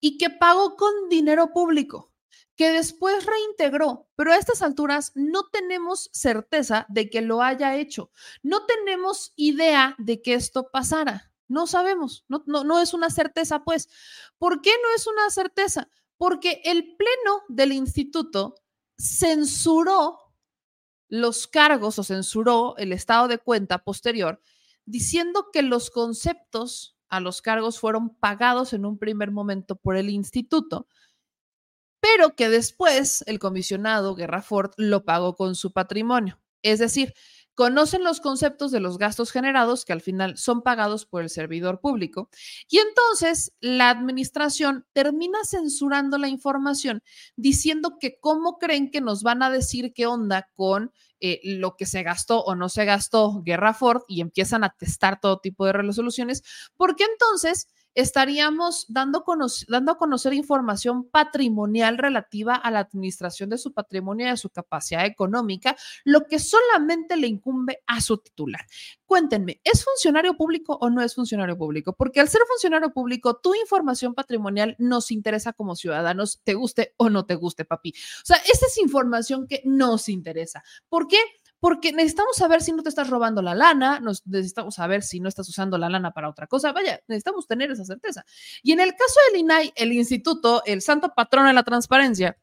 y 0.00 0.18
que 0.18 0.30
pagó 0.30 0.76
con 0.76 1.08
dinero 1.08 1.52
público 1.52 2.12
que 2.58 2.72
después 2.72 3.24
reintegró, 3.24 4.08
pero 4.16 4.32
a 4.32 4.36
estas 4.36 4.62
alturas 4.62 5.12
no 5.14 5.48
tenemos 5.48 6.10
certeza 6.12 6.86
de 6.88 7.08
que 7.08 7.20
lo 7.20 7.40
haya 7.40 7.76
hecho. 7.76 8.10
No 8.42 8.66
tenemos 8.66 9.32
idea 9.36 9.94
de 9.96 10.20
que 10.22 10.34
esto 10.34 10.68
pasara. 10.72 11.32
No 11.46 11.68
sabemos, 11.68 12.24
no, 12.26 12.42
no, 12.46 12.64
no 12.64 12.80
es 12.80 12.94
una 12.94 13.10
certeza, 13.10 13.62
pues. 13.62 13.88
¿Por 14.38 14.60
qué 14.60 14.72
no 14.82 14.88
es 14.96 15.06
una 15.06 15.30
certeza? 15.30 15.88
Porque 16.18 16.60
el 16.64 16.96
pleno 16.96 17.42
del 17.48 17.72
instituto 17.72 18.56
censuró 18.98 20.18
los 21.08 21.46
cargos 21.46 21.98
o 21.98 22.04
censuró 22.04 22.76
el 22.76 22.92
estado 22.92 23.28
de 23.28 23.38
cuenta 23.38 23.78
posterior, 23.84 24.42
diciendo 24.84 25.46
que 25.52 25.62
los 25.62 25.90
conceptos 25.90 26.98
a 27.08 27.20
los 27.20 27.40
cargos 27.40 27.78
fueron 27.80 28.14
pagados 28.16 28.72
en 28.74 28.84
un 28.84 28.98
primer 28.98 29.30
momento 29.30 29.76
por 29.76 29.96
el 29.96 30.10
instituto, 30.10 30.86
pero 32.00 32.36
que 32.36 32.48
después 32.48 33.24
el 33.26 33.38
comisionado 33.38 34.14
Guerra 34.14 34.42
Ford 34.42 34.72
lo 34.76 35.04
pagó 35.04 35.34
con 35.34 35.54
su 35.54 35.72
patrimonio. 35.72 36.40
Es 36.62 36.78
decir, 36.78 37.14
conocen 37.58 38.04
los 38.04 38.20
conceptos 38.20 38.70
de 38.70 38.78
los 38.78 38.98
gastos 38.98 39.32
generados 39.32 39.84
que 39.84 39.92
al 39.92 40.00
final 40.00 40.38
son 40.38 40.62
pagados 40.62 41.06
por 41.06 41.24
el 41.24 41.28
servidor 41.28 41.80
público 41.80 42.30
y 42.68 42.78
entonces 42.78 43.52
la 43.60 43.90
administración 43.90 44.86
termina 44.92 45.40
censurando 45.44 46.18
la 46.18 46.28
información 46.28 47.02
diciendo 47.34 47.96
que 48.00 48.20
cómo 48.20 48.58
creen 48.58 48.92
que 48.92 49.00
nos 49.00 49.24
van 49.24 49.42
a 49.42 49.50
decir 49.50 49.92
qué 49.92 50.06
onda 50.06 50.48
con 50.54 50.92
eh, 51.18 51.40
lo 51.42 51.74
que 51.74 51.84
se 51.84 52.04
gastó 52.04 52.44
o 52.44 52.54
no 52.54 52.68
se 52.68 52.84
gastó 52.84 53.42
Guerra 53.42 53.74
Ford 53.74 54.02
y 54.06 54.20
empiezan 54.20 54.62
a 54.62 54.76
testar 54.78 55.18
todo 55.20 55.40
tipo 55.40 55.66
de 55.66 55.72
resoluciones, 55.72 56.44
porque 56.76 57.02
entonces 57.10 57.66
estaríamos 58.00 58.86
dando, 58.88 59.24
dando, 59.66 59.92
a 59.92 59.98
conocer 59.98 60.32
información 60.32 61.08
patrimonial 61.10 61.98
relativa 61.98 62.54
a 62.54 62.70
la 62.70 62.78
administración 62.78 63.50
de 63.50 63.58
su 63.58 63.72
patrimonio 63.72 64.26
y 64.26 64.28
a 64.28 64.36
su 64.36 64.50
capacidad 64.50 65.04
económica, 65.04 65.76
lo 66.04 66.26
que 66.26 66.38
solamente 66.38 67.16
le 67.16 67.26
incumbe 67.26 67.82
a 67.88 68.00
su 68.00 68.18
titular. 68.18 68.64
Cuéntenme, 69.04 69.60
¿es 69.64 69.84
funcionario 69.84 70.36
público 70.36 70.78
o 70.80 70.90
no 70.90 71.02
es 71.02 71.16
funcionario 71.16 71.58
público? 71.58 71.92
Porque 71.92 72.20
al 72.20 72.28
ser 72.28 72.42
funcionario 72.48 72.92
público, 72.92 73.38
tu 73.38 73.52
información 73.54 74.14
patrimonial 74.14 74.76
nos 74.78 75.10
interesa 75.10 75.52
como 75.52 75.74
ciudadanos, 75.74 76.40
te 76.44 76.54
guste 76.54 76.94
o 76.98 77.10
no 77.10 77.26
te 77.26 77.34
guste, 77.34 77.64
papi. 77.64 77.90
O 77.90 78.26
sea, 78.26 78.36
esta 78.36 78.66
es 78.66 78.78
información 78.78 79.48
que 79.48 79.60
nos 79.64 80.08
interesa. 80.08 80.62
¿Por 80.88 81.08
qué? 81.08 81.18
Porque 81.60 81.92
necesitamos 81.92 82.36
saber 82.36 82.62
si 82.62 82.72
no 82.72 82.82
te 82.82 82.88
estás 82.88 83.10
robando 83.10 83.42
la 83.42 83.54
lana, 83.54 84.00
necesitamos 84.24 84.76
saber 84.76 85.02
si 85.02 85.20
no 85.20 85.28
estás 85.28 85.48
usando 85.48 85.76
la 85.76 85.88
lana 85.88 86.12
para 86.12 86.28
otra 86.28 86.46
cosa. 86.46 86.72
Vaya, 86.72 87.00
necesitamos 87.08 87.46
tener 87.46 87.70
esa 87.70 87.84
certeza. 87.84 88.24
Y 88.62 88.72
en 88.72 88.80
el 88.80 88.90
caso 88.90 89.20
del 89.30 89.40
INAI, 89.40 89.72
el 89.74 89.92
instituto, 89.92 90.62
el 90.64 90.82
santo 90.82 91.12
patrono 91.14 91.48
de 91.48 91.54
la 91.54 91.64
transparencia, 91.64 92.38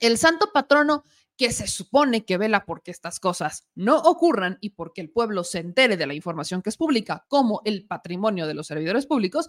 el 0.00 0.18
santo 0.18 0.50
patrono 0.52 1.04
que 1.36 1.52
se 1.52 1.68
supone 1.68 2.24
que 2.24 2.36
vela 2.36 2.66
porque 2.66 2.90
estas 2.90 3.18
cosas 3.18 3.66
no 3.74 3.96
ocurran 3.96 4.58
y 4.60 4.70
porque 4.70 5.00
el 5.00 5.10
pueblo 5.10 5.42
se 5.42 5.60
entere 5.60 5.96
de 5.96 6.06
la 6.06 6.14
información 6.14 6.60
que 6.60 6.68
es 6.68 6.76
pública, 6.76 7.24
como 7.28 7.62
el 7.64 7.86
patrimonio 7.86 8.46
de 8.46 8.54
los 8.54 8.66
servidores 8.66 9.06
públicos, 9.06 9.48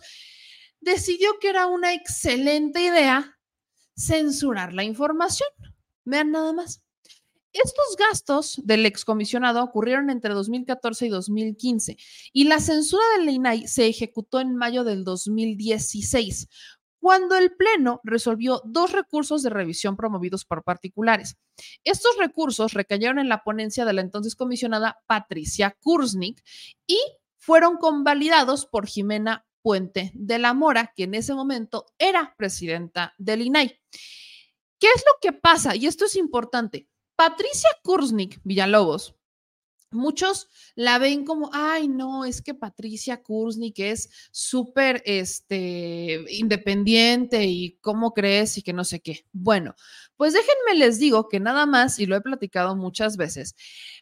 decidió 0.79 1.37
que 1.39 1.49
era 1.49 1.67
una 1.67 1.93
excelente 1.93 2.81
idea 2.81 3.37
censurar 3.97 4.73
la 4.73 4.83
información. 4.83 5.49
Vean 6.05 6.31
nada 6.31 6.53
más. 6.53 6.81
Estos 7.53 7.97
gastos 7.97 8.61
del 8.63 8.85
excomisionado 8.85 9.61
ocurrieron 9.61 10.09
entre 10.09 10.33
2014 10.33 11.07
y 11.07 11.09
2015 11.09 11.97
y 12.31 12.45
la 12.45 12.61
censura 12.61 13.03
del 13.17 13.29
INAI 13.29 13.67
se 13.67 13.87
ejecutó 13.87 14.39
en 14.39 14.55
mayo 14.55 14.85
del 14.85 15.03
2016, 15.03 16.47
cuando 17.01 17.35
el 17.35 17.51
Pleno 17.53 17.99
resolvió 18.03 18.61
dos 18.63 18.93
recursos 18.93 19.43
de 19.43 19.49
revisión 19.49 19.97
promovidos 19.97 20.45
por 20.45 20.63
particulares. 20.63 21.35
Estos 21.83 22.15
recursos 22.17 22.73
recayeron 22.73 23.19
en 23.19 23.27
la 23.27 23.43
ponencia 23.43 23.83
de 23.83 23.93
la 23.93 24.01
entonces 24.01 24.35
comisionada 24.35 25.01
Patricia 25.05 25.75
Kurznik 25.81 26.41
y 26.87 26.99
fueron 27.37 27.77
convalidados 27.77 28.65
por 28.65 28.87
Jimena 28.87 29.45
Puente 29.61 30.11
de 30.13 30.39
la 30.39 30.53
Mora, 30.53 30.93
que 30.95 31.03
en 31.03 31.15
ese 31.15 31.33
momento 31.33 31.87
era 31.97 32.33
presidenta 32.37 33.13
del 33.17 33.41
INAI. 33.41 33.79
¿Qué 34.79 34.87
es 34.95 35.03
lo 35.05 35.19
que 35.21 35.33
pasa? 35.33 35.75
Y 35.75 35.87
esto 35.87 36.05
es 36.05 36.15
importante. 36.15 36.87
Patricia 37.21 37.69
Kurznik 37.83 38.39
Villalobos, 38.43 39.15
muchos 39.91 40.47
la 40.73 40.97
ven 40.97 41.23
como, 41.23 41.51
ay, 41.53 41.87
no, 41.87 42.25
es 42.25 42.41
que 42.41 42.55
Patricia 42.55 43.21
Kurznik 43.21 43.77
es 43.77 44.09
súper 44.31 45.03
este, 45.05 46.25
independiente 46.29 47.45
y 47.45 47.77
cómo 47.79 48.15
crees 48.15 48.57
y 48.57 48.63
que 48.63 48.73
no 48.73 48.83
sé 48.83 49.01
qué. 49.01 49.27
Bueno, 49.33 49.75
pues 50.17 50.33
déjenme 50.33 50.79
les 50.79 50.97
digo 50.97 51.29
que 51.29 51.39
nada 51.39 51.67
más, 51.67 51.99
y 51.99 52.07
lo 52.07 52.15
he 52.15 52.21
platicado 52.21 52.75
muchas 52.75 53.17
veces, 53.17 53.53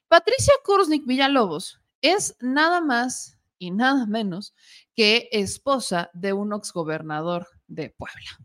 Patricia 0.08 0.54
Kurznik 0.64 1.06
Villalobos 1.06 1.82
es 2.02 2.38
nada 2.40 2.80
más 2.80 3.38
y 3.58 3.72
nada 3.72 4.06
menos 4.06 4.56
que 4.96 5.28
esposa 5.34 6.10
de 6.14 6.32
un 6.32 6.54
exgobernador 6.54 7.50
de 7.68 7.90
Puebla. 7.90 8.40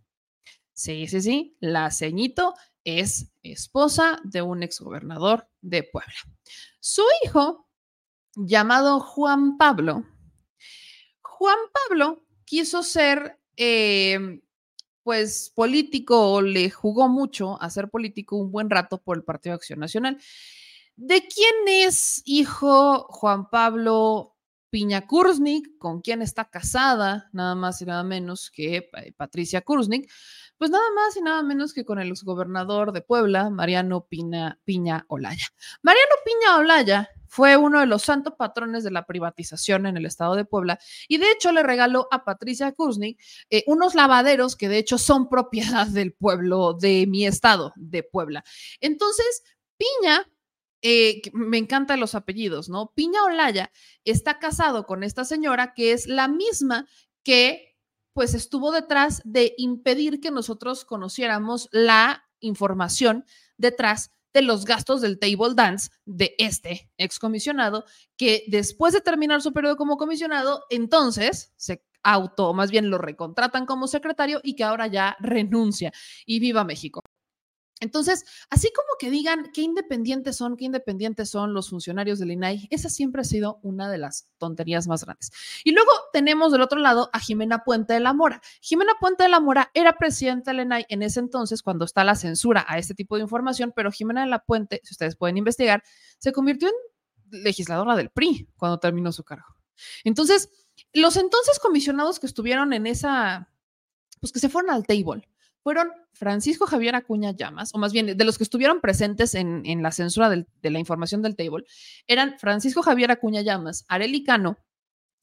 Sí, 0.72 1.06
sí, 1.06 1.22
sí, 1.22 1.56
la 1.60 1.92
ceñito 1.92 2.54
es 2.84 3.32
esposa 3.42 4.20
de 4.24 4.42
un 4.42 4.62
exgobernador 4.62 5.48
de 5.60 5.82
Puebla. 5.82 6.14
Su 6.80 7.02
hijo, 7.24 7.68
llamado 8.36 9.00
Juan 9.00 9.56
Pablo, 9.56 10.04
Juan 11.22 11.58
Pablo 11.72 12.24
quiso 12.44 12.82
ser, 12.82 13.38
eh, 13.56 14.40
pues, 15.02 15.52
político 15.54 16.32
o 16.32 16.40
le 16.40 16.70
jugó 16.70 17.08
mucho 17.08 17.60
a 17.60 17.68
ser 17.70 17.90
político 17.90 18.36
un 18.36 18.52
buen 18.52 18.70
rato 18.70 19.02
por 19.02 19.16
el 19.16 19.24
Partido 19.24 19.52
de 19.52 19.56
Acción 19.56 19.80
Nacional. 19.80 20.18
¿De 20.96 21.26
quién 21.26 21.54
es 21.66 22.22
hijo 22.24 23.06
Juan 23.08 23.50
Pablo 23.50 24.36
Piña 24.70 25.06
Kurznik? 25.06 25.76
¿Con 25.78 26.00
quién 26.00 26.22
está 26.22 26.44
casada? 26.44 27.28
Nada 27.32 27.54
más 27.54 27.82
y 27.82 27.84
nada 27.84 28.04
menos 28.04 28.50
que 28.50 28.76
eh, 28.76 29.12
Patricia 29.16 29.60
Kurznik 29.62 30.10
pues 30.58 30.70
nada 30.70 30.84
más 30.94 31.16
y 31.16 31.20
nada 31.20 31.42
menos 31.42 31.72
que 31.72 31.84
con 31.84 31.98
el 31.98 32.08
exgobernador 32.08 32.92
de 32.92 33.02
Puebla, 33.02 33.50
Mariano 33.50 34.06
Piña, 34.06 34.58
Piña 34.64 35.04
Olaya. 35.08 35.46
Mariano 35.82 36.14
Piña 36.24 36.56
Olaya 36.58 37.10
fue 37.26 37.56
uno 37.56 37.80
de 37.80 37.86
los 37.86 38.02
santos 38.02 38.34
patrones 38.38 38.84
de 38.84 38.92
la 38.92 39.06
privatización 39.06 39.86
en 39.86 39.96
el 39.96 40.06
estado 40.06 40.36
de 40.36 40.44
Puebla 40.44 40.78
y 41.08 41.18
de 41.18 41.32
hecho 41.32 41.50
le 41.50 41.64
regaló 41.64 42.06
a 42.12 42.24
Patricia 42.24 42.70
Kuznik 42.70 43.20
eh, 43.50 43.64
unos 43.66 43.96
lavaderos 43.96 44.54
que 44.54 44.68
de 44.68 44.78
hecho 44.78 44.98
son 44.98 45.28
propiedad 45.30 45.88
del 45.88 46.12
pueblo 46.12 46.74
de 46.74 47.06
mi 47.08 47.26
estado 47.26 47.72
de 47.74 48.04
Puebla. 48.04 48.44
Entonces, 48.80 49.42
Piña 49.76 50.30
eh, 50.82 51.22
me 51.32 51.58
encantan 51.58 51.98
los 51.98 52.14
apellidos, 52.14 52.68
¿no? 52.68 52.92
Piña 52.94 53.24
Olaya 53.24 53.72
está 54.04 54.38
casado 54.38 54.86
con 54.86 55.02
esta 55.02 55.24
señora 55.24 55.74
que 55.74 55.92
es 55.92 56.06
la 56.06 56.28
misma 56.28 56.86
que 57.24 57.73
pues 58.14 58.34
estuvo 58.34 58.72
detrás 58.72 59.20
de 59.24 59.54
impedir 59.58 60.20
que 60.20 60.30
nosotros 60.30 60.84
conociéramos 60.84 61.68
la 61.72 62.24
información 62.40 63.24
detrás 63.58 64.10
de 64.32 64.42
los 64.42 64.64
gastos 64.64 65.00
del 65.00 65.18
table 65.18 65.54
dance 65.54 65.90
de 66.04 66.34
este 66.38 66.90
excomisionado, 66.96 67.84
que 68.16 68.44
después 68.48 68.92
de 68.92 69.00
terminar 69.00 69.42
su 69.42 69.52
periodo 69.52 69.76
como 69.76 69.96
comisionado, 69.96 70.64
entonces 70.70 71.52
se 71.56 71.84
auto, 72.04 72.52
más 72.52 72.70
bien 72.70 72.90
lo 72.90 72.98
recontratan 72.98 73.66
como 73.66 73.88
secretario 73.88 74.40
y 74.42 74.54
que 74.54 74.64
ahora 74.64 74.86
ya 74.86 75.16
renuncia. 75.20 75.92
Y 76.26 76.38
viva 76.38 76.62
México. 76.64 77.00
Entonces, 77.80 78.24
así 78.50 78.72
como 78.72 78.88
que 78.98 79.10
digan 79.10 79.50
qué 79.52 79.62
independientes 79.62 80.36
son, 80.36 80.56
qué 80.56 80.64
independientes 80.64 81.28
son 81.28 81.52
los 81.54 81.70
funcionarios 81.70 82.18
del 82.18 82.30
INAI, 82.30 82.68
esa 82.70 82.88
siempre 82.88 83.22
ha 83.22 83.24
sido 83.24 83.58
una 83.62 83.90
de 83.90 83.98
las 83.98 84.30
tonterías 84.38 84.86
más 84.86 85.04
grandes. 85.04 85.32
Y 85.64 85.72
luego 85.72 85.90
tenemos 86.12 86.52
del 86.52 86.62
otro 86.62 86.78
lado 86.78 87.10
a 87.12 87.18
Jimena 87.18 87.64
Puente 87.64 87.94
de 87.94 88.00
la 88.00 88.12
Mora. 88.12 88.40
Jimena 88.60 88.92
Puente 89.00 89.24
de 89.24 89.28
la 89.28 89.40
Mora 89.40 89.70
era 89.74 89.98
presidenta 89.98 90.52
del 90.52 90.60
INAI 90.60 90.86
en 90.88 91.02
ese 91.02 91.20
entonces 91.20 91.62
cuando 91.62 91.84
está 91.84 92.04
la 92.04 92.14
censura 92.14 92.64
a 92.68 92.78
este 92.78 92.94
tipo 92.94 93.16
de 93.16 93.22
información, 93.22 93.72
pero 93.74 93.90
Jimena 93.90 94.22
de 94.22 94.28
la 94.28 94.38
Puente, 94.38 94.80
si 94.84 94.92
ustedes 94.94 95.16
pueden 95.16 95.36
investigar, 95.36 95.82
se 96.18 96.32
convirtió 96.32 96.68
en 96.68 97.42
legisladora 97.42 97.96
del 97.96 98.10
PRI 98.10 98.48
cuando 98.56 98.78
terminó 98.78 99.10
su 99.12 99.24
cargo. 99.24 99.46
Entonces, 100.04 100.50
los 100.92 101.16
entonces 101.16 101.58
comisionados 101.58 102.20
que 102.20 102.26
estuvieron 102.26 102.72
en 102.72 102.86
esa, 102.86 103.50
pues 104.20 104.32
que 104.32 104.38
se 104.38 104.48
fueron 104.48 104.70
al 104.70 104.86
table, 104.86 105.28
fueron 105.64 105.90
Francisco 106.12 106.66
Javier 106.66 106.94
Acuña 106.94 107.30
Llamas, 107.32 107.74
o 107.74 107.78
más 107.78 107.90
bien 107.94 108.18
de 108.18 108.24
los 108.24 108.36
que 108.36 108.44
estuvieron 108.44 108.82
presentes 108.82 109.34
en, 109.34 109.82
la 109.82 109.92
censura 109.92 110.28
de 110.28 110.70
la 110.70 110.78
información 110.78 111.22
del 111.22 111.36
table, 111.36 111.64
eran 112.06 112.38
Francisco 112.38 112.82
Javier 112.82 113.10
Acuña 113.10 113.40
Llamas, 113.40 113.86
Areli 113.88 114.22
Cano, 114.22 114.58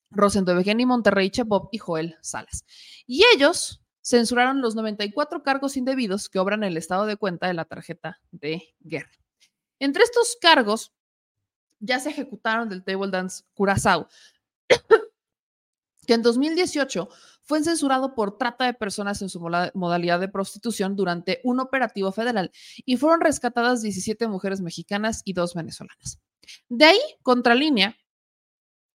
Rosendo 0.09 0.51
Eugenio 0.51 0.87
Monterrey 0.87 1.29
Chepop 1.29 1.69
y 1.71 1.77
Joel 1.77 2.17
Salas. 2.21 2.65
Y 3.05 3.23
ellos 3.35 3.83
censuraron 4.01 4.61
los 4.61 4.73
94 4.73 5.43
cargos 5.43 5.77
indebidos 5.77 6.27
que 6.27 6.39
obran 6.39 6.63
el 6.63 6.75
estado 6.75 7.05
de 7.05 7.17
cuenta 7.17 7.47
de 7.47 7.53
la 7.53 7.65
tarjeta 7.65 8.19
de 8.31 8.73
guerra. 8.79 9.11
Entre 9.77 10.03
estos 10.03 10.37
cargos 10.41 10.91
ya 11.79 11.99
se 11.99 12.09
ejecutaron 12.09 12.67
del 12.67 12.83
Table 12.83 13.11
Dance 13.11 13.43
Curazao, 13.53 14.09
que 16.07 16.13
en 16.15 16.23
2018 16.23 17.09
fue 17.43 17.63
censurado 17.63 18.15
por 18.15 18.37
trata 18.37 18.65
de 18.65 18.73
personas 18.73 19.21
en 19.21 19.29
su 19.29 19.39
modalidad 19.73 20.19
de 20.19 20.27
prostitución 20.27 20.95
durante 20.95 21.41
un 21.43 21.59
operativo 21.59 22.11
federal 22.11 22.51
y 22.85 22.97
fueron 22.97 23.21
rescatadas 23.21 23.81
17 23.81 24.27
mujeres 24.27 24.61
mexicanas 24.61 25.21
y 25.25 25.33
dos 25.33 25.53
venezolanas. 25.53 26.19
De 26.69 26.85
ahí, 26.85 26.99
Contralínea 27.23 27.97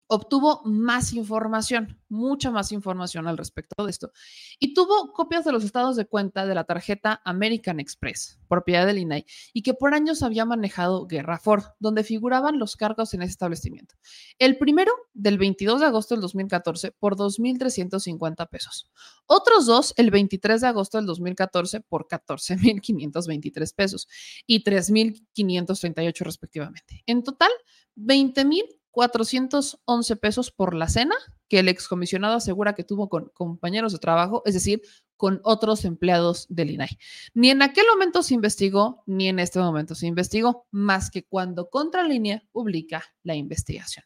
obtuvo 0.08 0.62
más 0.66 1.14
información, 1.14 2.00
mucha 2.10 2.52
más 2.52 2.72
información 2.72 3.28
al 3.28 3.38
respecto 3.38 3.84
de 3.84 3.92
esto, 3.92 4.12
y 4.60 4.74
tuvo 4.74 5.12
copias 5.14 5.46
de 5.46 5.52
los 5.52 5.64
estados 5.64 5.96
de 5.96 6.06
cuenta 6.06 6.46
de 6.46 6.56
la 6.56 6.64
tarjeta 6.64 7.22
American 7.26 7.80
Express, 7.80 8.40
propiedad 8.48 8.86
del 8.86 9.00
INAI, 9.00 9.26
y 9.54 9.64
que 9.64 9.74
por 9.74 9.94
años 9.94 10.22
había 10.22 10.46
manejado 10.46 11.08
Guerra 11.08 11.40
Ford, 11.40 11.64
donde 11.80 12.04
figuraban 12.04 12.60
los 12.60 12.76
cargos 12.76 13.14
en 13.14 13.22
ese 13.22 13.32
establecimiento. 13.32 13.96
El 14.38 14.58
primero, 14.58 14.92
del 15.14 15.38
22 15.38 15.80
de 15.80 15.88
agosto 15.88 16.16
del 16.16 16.22
2014, 16.22 16.92
por 16.92 17.16
2.350 17.16 18.50
pesos. 18.50 18.92
Otros 19.26 19.66
dos, 19.66 19.94
el 19.98 20.12
23 20.12 20.62
de 20.62 20.68
agosto 20.68 20.98
del 20.98 21.08
2014, 21.08 21.82
por 21.82 22.08
14.523 22.08 23.76
pesos 23.76 24.08
y 24.46 24.64
3.538 24.64 26.20
respectivamente. 26.20 27.04
En 27.08 27.24
total, 27.24 27.52
20.000 27.96 28.64
411 28.96 30.16
pesos 30.16 30.52
por 30.52 30.74
la 30.74 30.88
cena 30.88 31.16
que 31.50 31.60
el 31.60 31.68
excomisionado 31.68 32.36
asegura 32.36 32.76
que 32.76 32.86
tuvo 32.86 33.10
con 33.10 33.30
compañeros 33.34 33.92
de 33.92 34.00
trabajo, 34.00 34.42
es 34.46 34.54
decir, 34.54 34.82
con 35.18 35.42
otros 35.44 35.84
empleados 35.84 36.46
del 36.48 36.72
INAI. 36.72 36.98
Ni 37.34 37.50
en 37.50 37.62
aquel 37.62 37.84
momento 37.92 38.24
se 38.24 38.36
investigó, 38.36 39.04
ni 39.06 39.28
en 39.28 39.40
este 39.40 39.60
momento 39.60 39.96
se 39.96 40.08
investigó, 40.08 40.66
más 40.72 41.12
que 41.12 41.26
cuando 41.26 41.70
Contralínea 41.70 42.42
publica 42.54 43.04
la 43.24 43.36
investigación. 43.36 44.06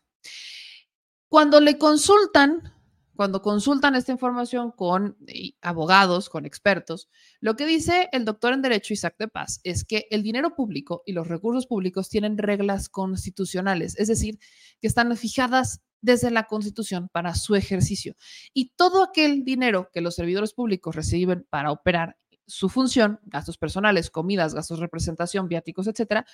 Cuando 1.28 1.61
le 1.61 1.78
consultan 1.78 2.74
cuando 3.20 3.41
consultan 3.41 3.96
esta 3.96 4.14
información 4.14 4.72
con 4.72 5.18
eh, 5.28 5.52
abogados, 5.60 6.30
con 6.30 6.46
expertos, 6.46 7.10
lo 7.41 7.58
que 7.58 7.66
dice 7.66 8.08
el 8.14 8.24
doctor 8.24 8.54
en 8.54 8.62
Derecho 8.62 8.94
Isaac 8.94 9.16
de 9.20 9.28
Paz 9.28 9.60
es 9.66 9.84
que 9.84 10.08
el 10.10 10.24
dinero 10.24 10.56
público 10.56 11.04
y 11.06 11.12
los 11.12 11.28
recursos 11.28 11.68
públicos 11.68 12.08
tienen 12.08 12.38
reglas 12.38 12.88
constitucionales, 12.88 14.00
es 14.00 14.08
decir, 14.08 14.40
que 14.80 14.88
están 14.88 15.14
fijadas 15.18 15.82
desde 16.00 16.32
la 16.32 16.46
Constitución 16.46 17.10
para 17.12 17.36
su 17.36 17.56
ejercicio. 17.56 18.16
Y 18.54 18.72
todo 18.78 19.04
aquel 19.04 19.44
dinero 19.44 19.90
que 19.91 20.00
los 20.00 20.16
servidores 20.16 20.54
públicos 20.54 20.96
reciben 20.96 21.46
para 21.50 21.74
operar 21.74 22.16
su 22.48 22.70
función, 22.70 23.20
gastos 23.24 23.58
personales, 23.58 24.10
comidas, 24.10 24.54
gastos 24.54 24.78
de 24.78 24.86
representación, 24.86 25.50
viáticos, 25.50 25.88
etcétera, 25.88 26.26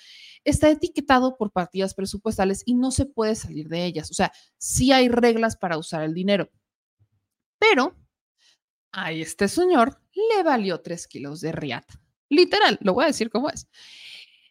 está 0.44 0.70
etiquetado 0.70 1.36
por 1.36 1.50
partidas 1.50 1.94
presupuestales 1.94 2.62
y 2.64 2.74
no 2.76 2.92
se 2.92 3.06
puede 3.06 3.34
salir 3.34 3.68
de 3.68 3.86
ellas. 3.86 4.08
O 4.12 4.14
sea, 4.14 4.30
sí 4.56 4.92
hay 4.92 5.08
reglas 5.08 5.56
para 5.56 5.78
usar 5.78 6.04
el 6.04 6.14
dinero. 6.14 6.48
Pero 7.70 7.96
a 8.92 9.12
este 9.12 9.48
señor 9.48 10.00
le 10.14 10.42
valió 10.42 10.80
tres 10.80 11.06
kilos 11.06 11.40
de 11.40 11.52
riata. 11.52 12.00
Literal, 12.28 12.78
lo 12.80 12.94
voy 12.94 13.04
a 13.04 13.08
decir 13.08 13.30
como 13.30 13.50
es. 13.50 13.68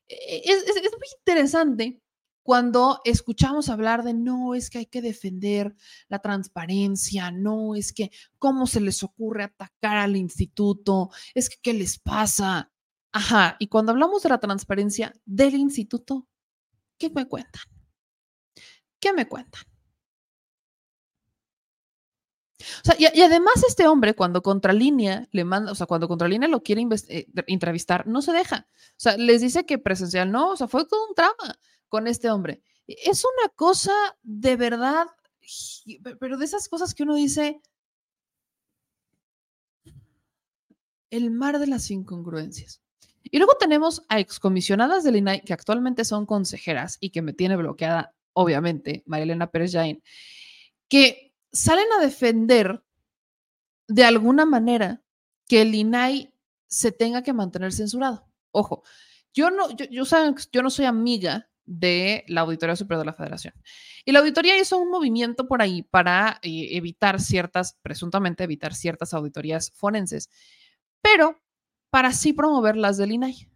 E, 0.07 0.41
es, 0.45 0.63
es, 0.67 0.91
muy 0.91 1.07
interesante 1.19 2.01
cuando 2.43 3.01
escuchamos 3.05 3.69
hablar 3.69 4.03
de 4.03 4.13
no, 4.13 4.53
es 4.53 4.69
que 4.69 4.77
hay 4.77 4.85
que 4.85 5.01
defender 5.01 5.75
la 6.09 6.19
transparencia, 6.19 7.31
no, 7.31 7.73
es 7.73 7.91
que 7.91 8.11
cómo 8.37 8.67
se 8.67 8.81
les 8.81 9.01
ocurre 9.01 9.45
atacar 9.45 9.97
al 9.97 10.15
instituto, 10.15 11.09
es 11.33 11.49
que 11.49 11.57
qué 11.59 11.73
les 11.73 11.97
pasa. 11.97 12.71
Ajá, 13.11 13.55
y 13.57 13.67
cuando 13.67 13.93
hablamos 13.93 14.21
de 14.21 14.29
la 14.29 14.39
transparencia 14.39 15.11
del 15.25 15.55
instituto, 15.55 16.27
¿qué 16.99 17.09
me 17.09 17.27
cuentan? 17.27 17.63
¿Qué 18.99 19.11
me 19.11 19.27
cuentan? 19.27 19.63
Y, 22.97 23.21
además 23.21 23.63
este 23.67 23.87
hombre, 23.87 24.15
cuando 24.15 24.41
Contralínea 24.41 25.27
le 25.31 25.43
manda, 25.43 25.71
o 25.71 25.75
sea, 25.75 25.87
cuando 25.87 26.07
Contralínea 26.07 26.47
lo 26.47 26.63
quiere 26.63 26.85
eh, 27.07 27.27
entrevistar, 27.47 28.07
no 28.07 28.21
se 28.21 28.31
deja. 28.31 28.67
O 28.71 28.93
sea, 28.97 29.17
les 29.17 29.41
dice 29.41 29.65
que 29.65 29.77
presencial 29.77 30.31
no, 30.31 30.51
o 30.51 30.55
sea, 30.55 30.67
fue 30.67 30.85
todo 30.85 31.07
un 31.07 31.15
trama 31.15 31.59
con 31.87 32.07
este 32.07 32.29
hombre. 32.29 32.61
Es 32.87 33.23
una 33.23 33.49
cosa 33.55 33.93
de 34.23 34.55
verdad, 34.55 35.07
pero 36.19 36.37
de 36.37 36.45
esas 36.45 36.67
cosas 36.67 36.93
que 36.93 37.03
uno 37.03 37.15
dice, 37.15 37.61
el 41.09 41.31
mar 41.31 41.59
de 41.59 41.67
las 41.67 41.89
incongruencias. 41.91 42.81
Y 43.23 43.37
luego 43.37 43.53
tenemos 43.59 44.03
a 44.07 44.19
excomisionadas 44.19 45.03
del 45.03 45.15
INAI 45.15 45.41
que 45.41 45.53
actualmente 45.53 46.05
son 46.05 46.25
consejeras 46.25 46.97
y 46.99 47.09
que 47.09 47.21
me 47.21 47.33
tiene 47.33 47.55
bloqueada, 47.55 48.13
obviamente, 48.33 49.03
Marilena 49.07 49.47
Pérez 49.49 49.71
Jain, 49.71 50.03
que 50.87 51.24
salen 51.55 51.87
a 51.97 52.01
defender 52.01 52.83
de 53.87 54.03
alguna 54.03 54.45
manera 54.45 55.03
que 55.47 55.61
el 55.61 55.73
INAI 55.73 56.33
se 56.67 56.91
tenga 56.91 57.23
que 57.23 57.33
mantener 57.33 57.71
censurado. 57.71 58.27
Ojo, 58.51 58.83
yo 59.33 59.49
no, 59.51 59.69
yo, 59.71 59.85
yo 59.89 60.61
no 60.61 60.69
soy 60.69 60.85
amiga 60.85 61.49
de 61.65 62.25
la 62.27 62.41
Auditoría 62.41 62.75
Superior 62.75 62.99
de 62.99 63.05
la 63.05 63.13
Federación. 63.13 63.53
Y 64.03 64.11
la 64.11 64.19
auditoría 64.19 64.59
hizo 64.59 64.77
un 64.77 64.89
movimiento 64.89 65.47
por 65.47 65.61
ahí 65.61 65.81
para 65.81 66.39
eh, 66.41 66.69
evitar 66.71 67.19
ciertas, 67.19 67.77
presuntamente 67.81 68.43
evitar 68.43 68.73
ciertas 68.75 69.13
auditorías 69.13 69.71
forenses, 69.71 70.29
pero 71.01 71.41
para 71.89 72.11
sí 72.11 72.33
promover 72.33 72.75
las 72.75 72.97
del 72.97 73.13
INAI. 73.13 73.49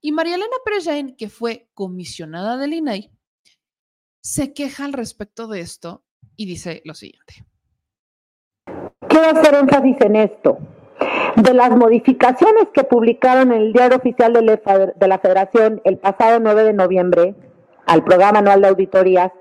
Y 0.00 0.12
María 0.12 0.36
Elena 0.36 0.56
Pérez 0.64 1.14
que 1.16 1.28
fue 1.28 1.68
comisionada 1.74 2.56
del 2.56 2.74
INAI, 2.74 3.10
se 4.22 4.54
queja 4.54 4.84
al 4.84 4.92
respecto 4.92 5.48
de 5.48 5.60
esto 5.60 6.04
y 6.36 6.46
dice 6.46 6.82
lo 6.84 6.94
siguiente. 6.94 7.44
Quiero 9.08 9.38
hacer 9.38 9.54
énfasis 9.54 10.00
en 10.00 10.16
esto. 10.16 10.58
De 11.36 11.54
las 11.54 11.70
modificaciones 11.76 12.68
que 12.72 12.84
publicaron 12.84 13.52
en 13.52 13.62
el 13.62 13.72
Diario 13.72 13.98
Oficial 13.98 14.32
de 14.32 15.08
la 15.08 15.18
Federación 15.18 15.80
el 15.84 15.98
pasado 15.98 16.38
9 16.40 16.64
de 16.64 16.72
noviembre 16.72 17.34
al 17.86 18.04
programa 18.04 18.38
anual 18.38 18.62
de 18.62 18.68
auditorías, 18.68 19.32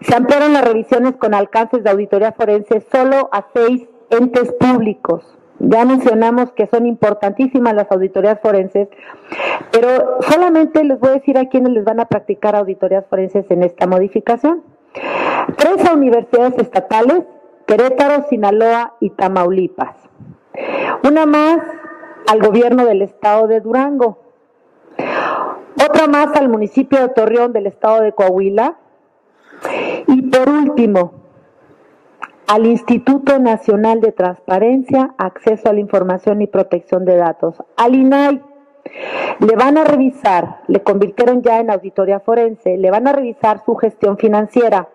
se 0.00 0.14
ampliaron 0.14 0.52
las 0.52 0.64
revisiones 0.64 1.16
con 1.16 1.34
alcances 1.34 1.84
de 1.84 1.90
auditoría 1.90 2.32
forense 2.32 2.80
solo 2.92 3.28
a 3.32 3.46
seis 3.54 3.88
entes 4.10 4.52
públicos. 4.52 5.38
Ya 5.60 5.84
mencionamos 5.84 6.52
que 6.52 6.66
son 6.66 6.84
importantísimas 6.84 7.74
las 7.74 7.90
auditorías 7.90 8.40
forenses, 8.40 8.88
pero 9.70 10.18
solamente 10.28 10.82
les 10.82 10.98
voy 10.98 11.10
a 11.10 11.14
decir 11.14 11.38
a 11.38 11.48
quienes 11.48 11.72
les 11.72 11.84
van 11.84 12.00
a 12.00 12.06
practicar 12.06 12.56
auditorías 12.56 13.06
forenses 13.08 13.48
en 13.50 13.62
esta 13.62 13.86
modificación. 13.86 14.73
Tres 14.94 15.90
universidades 15.92 16.58
estatales, 16.58 17.24
Querétaro, 17.66 18.26
Sinaloa 18.28 18.94
y 19.00 19.10
Tamaulipas. 19.10 19.96
Una 21.02 21.26
más 21.26 21.58
al 22.30 22.40
gobierno 22.40 22.84
del 22.84 23.02
estado 23.02 23.46
de 23.46 23.60
Durango. 23.60 24.18
Otra 25.76 26.06
más 26.06 26.34
al 26.36 26.48
municipio 26.48 27.00
de 27.00 27.08
Torreón 27.08 27.52
del 27.52 27.66
estado 27.66 28.02
de 28.02 28.12
Coahuila. 28.12 28.76
Y 30.06 30.22
por 30.22 30.48
último, 30.48 31.12
al 32.46 32.66
Instituto 32.66 33.38
Nacional 33.38 34.00
de 34.00 34.12
Transparencia, 34.12 35.14
Acceso 35.18 35.68
a 35.68 35.72
la 35.72 35.80
Información 35.80 36.42
y 36.42 36.46
Protección 36.46 37.04
de 37.04 37.16
Datos, 37.16 37.56
al 37.76 37.94
INAI, 37.94 38.42
le 39.40 39.56
van 39.56 39.78
a 39.78 39.84
revisar, 39.84 40.60
le 40.68 40.82
convirtieron 40.82 41.42
ya 41.42 41.60
en 41.60 41.70
auditoría 41.70 42.20
forense, 42.20 42.76
le 42.76 42.90
van 42.90 43.08
a 43.08 43.12
revisar 43.12 43.62
su 43.64 43.74
gestión 43.76 44.18
financiera 44.18 44.88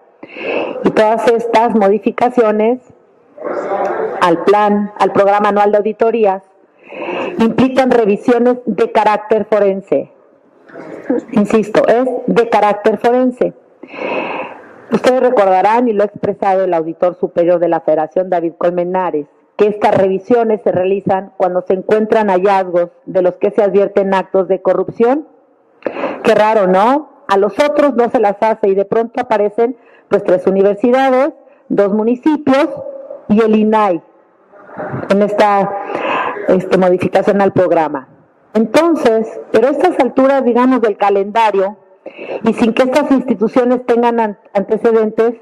y 0.83 0.89
todas 0.91 1.27
estas 1.27 1.75
modificaciones 1.75 2.81
al 4.21 4.43
plan, 4.43 4.91
al 4.99 5.11
programa 5.11 5.49
anual 5.49 5.71
de 5.71 5.77
auditorías, 5.77 6.43
implican 7.39 7.91
revisiones 7.91 8.57
de 8.65 8.91
carácter 8.91 9.45
forense. 9.45 10.11
Insisto, 11.31 11.87
es 11.87 12.05
de 12.27 12.49
carácter 12.49 12.97
forense. 12.97 13.53
Ustedes 14.91 15.21
recordarán, 15.21 15.87
y 15.87 15.93
lo 15.93 16.03
ha 16.03 16.07
expresado 16.07 16.63
el 16.63 16.73
auditor 16.73 17.15
superior 17.15 17.59
de 17.59 17.67
la 17.67 17.81
Federación, 17.81 18.29
David 18.29 18.53
Colmenares, 18.57 19.27
que 19.59 19.67
estas 19.67 19.93
revisiones 19.93 20.61
se 20.61 20.71
realizan 20.71 21.33
cuando 21.35 21.61
se 21.61 21.73
encuentran 21.73 22.29
hallazgos 22.29 22.91
de 23.05 23.21
los 23.21 23.35
que 23.35 23.51
se 23.51 23.61
advierten 23.61 24.13
actos 24.13 24.47
de 24.47 24.61
corrupción. 24.61 25.27
Qué 26.23 26.33
raro, 26.33 26.65
¿no? 26.65 27.09
A 27.27 27.37
los 27.37 27.59
otros 27.59 27.93
no 27.93 28.09
se 28.09 28.21
las 28.21 28.37
hace 28.39 28.69
y 28.69 28.73
de 28.73 28.85
pronto 28.85 29.19
aparecen 29.19 29.75
pues 30.07 30.23
tres 30.23 30.47
universidades, 30.47 31.33
dos 31.67 31.93
municipios 31.93 32.69
y 33.27 33.41
el 33.41 33.53
INAI 33.57 34.01
en 35.09 35.21
esta 35.23 35.69
este, 36.47 36.77
modificación 36.77 37.41
al 37.41 37.51
programa. 37.51 38.07
Entonces, 38.53 39.41
pero 39.51 39.67
a 39.67 39.71
estas 39.71 39.99
alturas, 39.99 40.45
digamos, 40.45 40.79
del 40.79 40.95
calendario, 40.95 41.75
y 42.43 42.53
sin 42.53 42.73
que 42.73 42.83
estas 42.83 43.11
instituciones 43.11 43.85
tengan 43.85 44.37
antecedentes, 44.53 45.35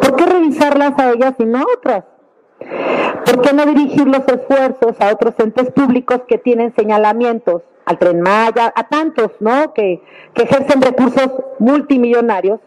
¿por 0.00 0.16
qué 0.16 0.24
revisarlas 0.24 0.98
a 0.98 1.10
ellas 1.10 1.34
y 1.38 1.44
no 1.44 1.58
a 1.58 1.64
otras? 1.76 2.04
¿Por 3.24 3.40
qué 3.40 3.52
no 3.52 3.66
dirigir 3.66 4.06
los 4.06 4.26
esfuerzos 4.26 5.00
a 5.00 5.12
otros 5.12 5.34
entes 5.38 5.70
públicos 5.70 6.22
que 6.26 6.38
tienen 6.38 6.74
señalamientos, 6.74 7.62
al 7.84 7.98
Tren 7.98 8.20
Maya, 8.20 8.72
a 8.74 8.88
tantos, 8.88 9.32
¿no? 9.40 9.72
Que, 9.74 10.02
que 10.34 10.42
ejercen 10.44 10.82
recursos 10.82 11.30
multimillonarios. 11.58 12.60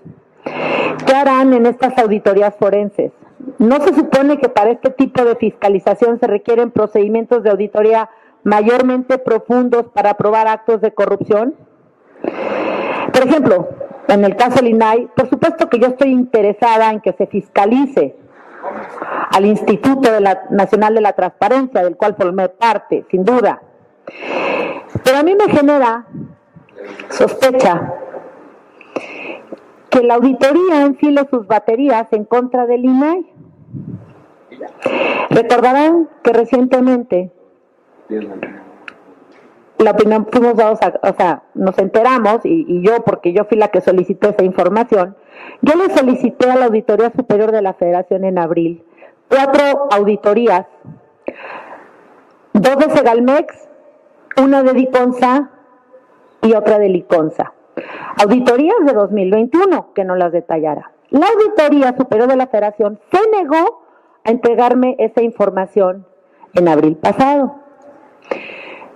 ¿Qué 1.05 1.13
harán 1.13 1.53
en 1.53 1.65
estas 1.65 1.97
auditorías 1.97 2.55
forenses? 2.57 3.11
¿No 3.57 3.79
se 3.81 3.93
supone 3.93 4.37
que 4.37 4.49
para 4.49 4.71
este 4.71 4.89
tipo 4.89 5.23
de 5.23 5.35
fiscalización 5.35 6.19
se 6.19 6.27
requieren 6.27 6.71
procedimientos 6.71 7.43
de 7.43 7.51
auditoría 7.51 8.09
mayormente 8.43 9.17
profundos 9.17 9.87
para 9.93 10.15
probar 10.15 10.47
actos 10.47 10.81
de 10.81 10.93
corrupción? 10.93 11.55
Por 13.11 13.27
ejemplo, 13.27 13.69
en 14.07 14.23
el 14.23 14.35
caso 14.35 14.57
del 14.57 14.69
INAI, 14.69 15.09
por 15.15 15.29
supuesto 15.29 15.69
que 15.69 15.79
yo 15.79 15.87
estoy 15.87 16.09
interesada 16.09 16.91
en 16.91 17.01
que 17.01 17.13
se 17.13 17.27
fiscalice 17.27 18.15
al 19.31 19.45
Instituto 19.45 20.09
Nacional 20.49 20.95
de 20.95 21.01
la 21.01 21.13
Transparencia, 21.13 21.83
del 21.83 21.97
cual 21.97 22.15
formé 22.15 22.49
parte, 22.49 23.05
sin 23.09 23.23
duda. 23.23 23.61
Pero 25.03 25.17
a 25.17 25.23
mí 25.23 25.35
me 25.35 25.51
genera 25.51 26.05
sospecha 27.09 27.93
que 29.89 30.03
la 30.03 30.15
auditoría 30.15 30.81
enfile 30.81 31.27
sus 31.29 31.47
baterías 31.47 32.11
en 32.11 32.25
contra 32.25 32.65
del 32.65 32.85
INAI. 32.85 33.25
Recordarán 35.29 36.09
que 36.23 36.33
recientemente 36.33 37.31
la 39.77 39.91
opinión 39.91 40.27
fuimos 40.31 40.55
dados, 40.55 40.79
o 41.01 41.13
sea, 41.17 41.43
nos 41.53 41.77
enteramos, 41.77 42.39
y, 42.43 42.81
yo, 42.81 43.03
porque 43.03 43.33
yo 43.33 43.45
fui 43.45 43.57
la 43.57 43.67
que 43.69 43.81
solicité 43.81 44.29
esa 44.29 44.43
información, 44.43 45.15
yo 45.61 45.73
le 45.75 45.93
solicité 45.93 46.49
a 46.49 46.55
la 46.55 46.65
Auditoría 46.65 47.11
Superior 47.15 47.51
de 47.51 47.61
la 47.61 47.73
Federación 47.73 48.23
en 48.23 48.37
abril 48.37 48.83
cuatro 49.29 49.87
auditorías, 49.91 50.65
dos 52.53 52.77
de 52.77 52.89
Segalmex, 52.95 53.69
una 54.41 54.63
de 54.63 54.73
Diconsa 54.73 55.49
y 56.41 56.53
otra 56.53 56.79
de 56.79 56.89
Liconsa. 56.89 57.53
Auditorías 58.21 58.77
de 58.85 58.93
2021, 58.93 59.93
que 59.93 60.05
no 60.05 60.15
las 60.15 60.31
detallara. 60.31 60.91
La 61.09 61.27
Auditoría 61.27 61.95
Superior 61.97 62.29
de 62.29 62.35
la 62.35 62.47
Federación 62.47 62.99
se 63.11 63.19
negó 63.29 63.83
a 64.23 64.31
entregarme 64.31 64.95
esa 64.99 65.21
información 65.21 66.07
en 66.53 66.67
abril 66.67 66.95
pasado. 66.95 67.55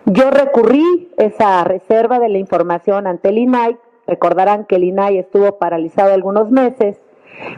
Yo 0.06 0.32
recurrí 0.32 1.12
esa 1.18 1.64
reserva 1.64 2.20
de 2.20 2.30
la 2.30 2.38
información 2.38 3.08
ante 3.08 3.30
el 3.30 3.38
INAI. 3.38 3.78
Recordarán 4.08 4.66
que 4.66 4.78
el 4.78 4.86
INAI 4.86 5.20
estuvo 5.20 5.58
paralizado 5.58 6.14
algunos 6.14 6.50
meses. 6.52 7.00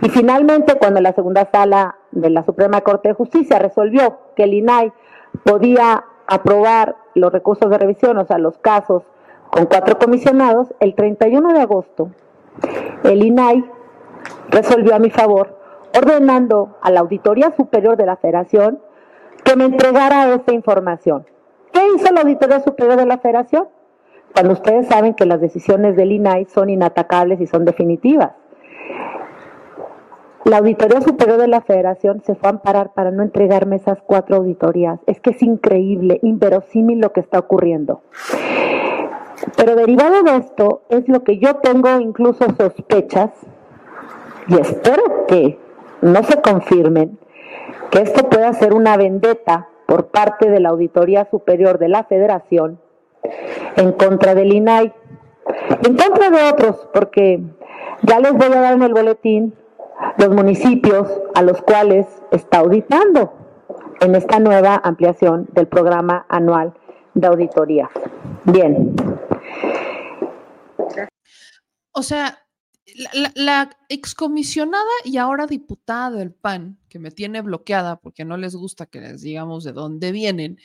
Y 0.02 0.10
finalmente, 0.10 0.76
cuando 0.76 1.02
la 1.02 1.14
segunda 1.14 1.50
sala 1.52 1.98
de 2.12 2.30
la 2.30 2.44
Suprema 2.44 2.82
Corte 2.82 3.10
de 3.10 3.16
Justicia 3.16 3.58
resolvió 3.60 4.18
que 4.36 4.44
el 4.44 4.54
INAI 4.54 4.92
podía 5.44 6.06
aprobar 6.28 6.96
los 7.16 7.32
recursos 7.32 7.70
de 7.70 7.78
revisión, 7.78 8.18
o 8.18 8.26
sea, 8.26 8.38
los 8.38 8.58
casos 8.58 9.04
con 9.50 9.66
cuatro 9.66 9.98
comisionados, 9.98 10.74
el 10.80 10.96
31 10.96 11.54
de 11.54 11.62
agosto, 11.62 12.12
el 13.04 13.24
INAI 13.24 13.66
resolvió 14.50 14.96
a 14.96 15.00
mi 15.00 15.10
favor, 15.10 15.58
ordenando 15.98 16.78
a 16.82 16.92
la 16.92 17.02
Auditoría 17.02 17.52
Superior 17.52 17.98
de 17.98 18.06
la 18.06 18.16
Federación 18.18 18.80
que 19.44 19.56
me 19.56 19.66
entregara 19.66 20.34
esa 20.34 20.54
información. 20.54 21.26
¿Qué 21.92 21.98
hizo 21.98 22.14
la 22.14 22.22
Auditoría 22.22 22.62
Superior 22.62 22.96
de 22.96 23.06
la 23.06 23.18
Federación? 23.18 23.68
Cuando 24.34 24.54
ustedes 24.54 24.88
saben 24.88 25.14
que 25.14 25.26
las 25.26 25.42
decisiones 25.42 25.98
del 25.98 26.14
INAI 26.14 26.46
son 26.46 26.70
inatacables 26.70 27.42
y 27.42 27.48
son 27.48 27.66
definitivas. 27.66 28.32
La 30.46 30.60
Auditoría 30.60 31.02
Superior 31.02 31.38
de 31.38 31.50
la 31.50 31.60
Federación 31.60 32.22
se 32.26 32.36
fue 32.36 32.48
a 32.48 32.52
amparar 32.52 32.94
para 32.94 33.12
no 33.12 33.24
entregarme 33.24 33.76
esas 33.76 34.02
cuatro 34.02 34.38
auditorías. 34.38 35.02
Es 35.06 35.20
que 35.20 35.32
es 35.32 35.44
increíble, 35.44 36.20
inverosímil 36.24 37.00
lo 37.00 37.12
que 37.12 37.20
está 37.20 37.40
ocurriendo. 37.40 38.02
Pero 39.58 39.76
derivado 39.76 40.24
de 40.24 40.38
esto 40.38 40.84
es 40.90 41.10
lo 41.10 41.24
que 41.24 41.40
yo 41.40 41.58
tengo 41.58 42.00
incluso 42.00 42.46
sospechas 42.58 43.32
y 44.48 44.58
espero 44.58 45.26
que 45.28 45.60
no 46.02 46.24
se 46.24 46.42
confirmen, 46.42 47.20
que 47.90 48.00
esto 48.00 48.30
pueda 48.30 48.54
ser 48.54 48.74
una 48.74 48.96
vendetta 48.96 49.68
por 49.92 50.08
parte 50.08 50.50
de 50.50 50.62
la 50.62 50.70
Auditoría 50.70 51.28
Superior 51.30 51.78
de 51.78 51.90
la 51.90 52.06
Federación 52.06 52.80
en 53.76 53.92
contra 53.92 54.34
del 54.34 54.54
INAI, 54.54 54.94
en 55.86 55.98
contra 55.98 56.30
de 56.30 56.50
otros, 56.50 56.88
porque 56.94 57.44
ya 58.04 58.22
les 58.22 58.32
voy 58.32 58.54
a 58.54 58.62
dar 58.62 58.74
en 58.76 58.84
el 58.84 58.94
boletín 58.94 59.54
los 60.18 60.30
municipios 60.30 61.10
a 61.36 61.42
los 61.42 61.62
cuales 61.62 62.08
está 62.32 62.60
auditando 62.60 63.34
en 64.00 64.16
esta 64.16 64.40
nueva 64.40 64.80
ampliación 64.82 65.50
del 65.52 65.68
programa 65.68 66.26
anual 66.30 66.74
de 67.14 67.28
auditoría. 67.28 67.90
Bien. 68.46 68.96
O 71.92 72.02
sea, 72.02 72.41
la, 73.36 73.78
excomisionada 73.90 74.90
y 75.04 75.18
ahora 75.18 75.48
diputada 75.48 76.12
del 76.12 76.34
PAN, 76.34 76.80
que 76.90 77.00
me 77.00 77.12
tiene 77.12 77.42
bloqueada 77.42 78.00
porque 78.00 78.26
no 78.26 78.38
les 78.38 78.56
gusta 78.56 78.86
que 78.86 79.02
les 79.02 79.22
digamos 79.22 79.64
de 79.64 79.74
dónde 79.74 80.12
vienen, 80.12 80.60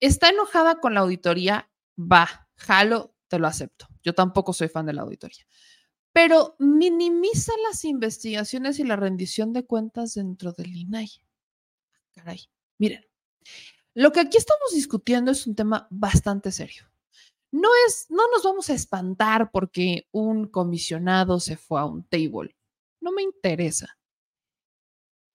está 0.00 0.28
enojada 0.28 0.80
con 0.80 0.94
la 0.94 1.00
auditoría, 1.00 1.70
va, 1.98 2.48
jalo, 2.56 3.14
te 3.28 3.38
lo 3.38 3.46
acepto. 3.46 3.88
Yo 4.02 4.14
tampoco 4.14 4.52
soy 4.52 4.68
fan 4.68 4.86
de 4.86 4.92
la 4.92 5.02
auditoría. 5.02 5.46
Pero 6.12 6.56
minimiza 6.58 7.52
las 7.68 7.84
investigaciones 7.84 8.78
y 8.78 8.84
la 8.84 8.96
rendición 8.96 9.52
de 9.52 9.64
cuentas 9.64 10.14
dentro 10.14 10.52
del 10.52 10.76
INAI. 10.76 11.10
Caray, 12.14 12.40
miren, 12.78 13.06
lo 13.94 14.12
que 14.12 14.20
aquí 14.20 14.36
estamos 14.36 14.74
discutiendo 14.74 15.30
es 15.30 15.46
un 15.46 15.54
tema 15.54 15.86
bastante 15.90 16.52
serio 16.52 16.91
no 17.52 17.68
es, 17.86 18.06
no 18.08 18.22
nos 18.30 18.42
vamos 18.42 18.70
a 18.70 18.74
espantar 18.74 19.50
porque 19.52 20.08
un 20.10 20.48
comisionado 20.48 21.38
se 21.38 21.56
fue 21.56 21.80
a 21.80 21.84
un 21.84 22.02
table. 22.04 22.56
No 23.00 23.12
me 23.12 23.22
interesa. 23.22 23.98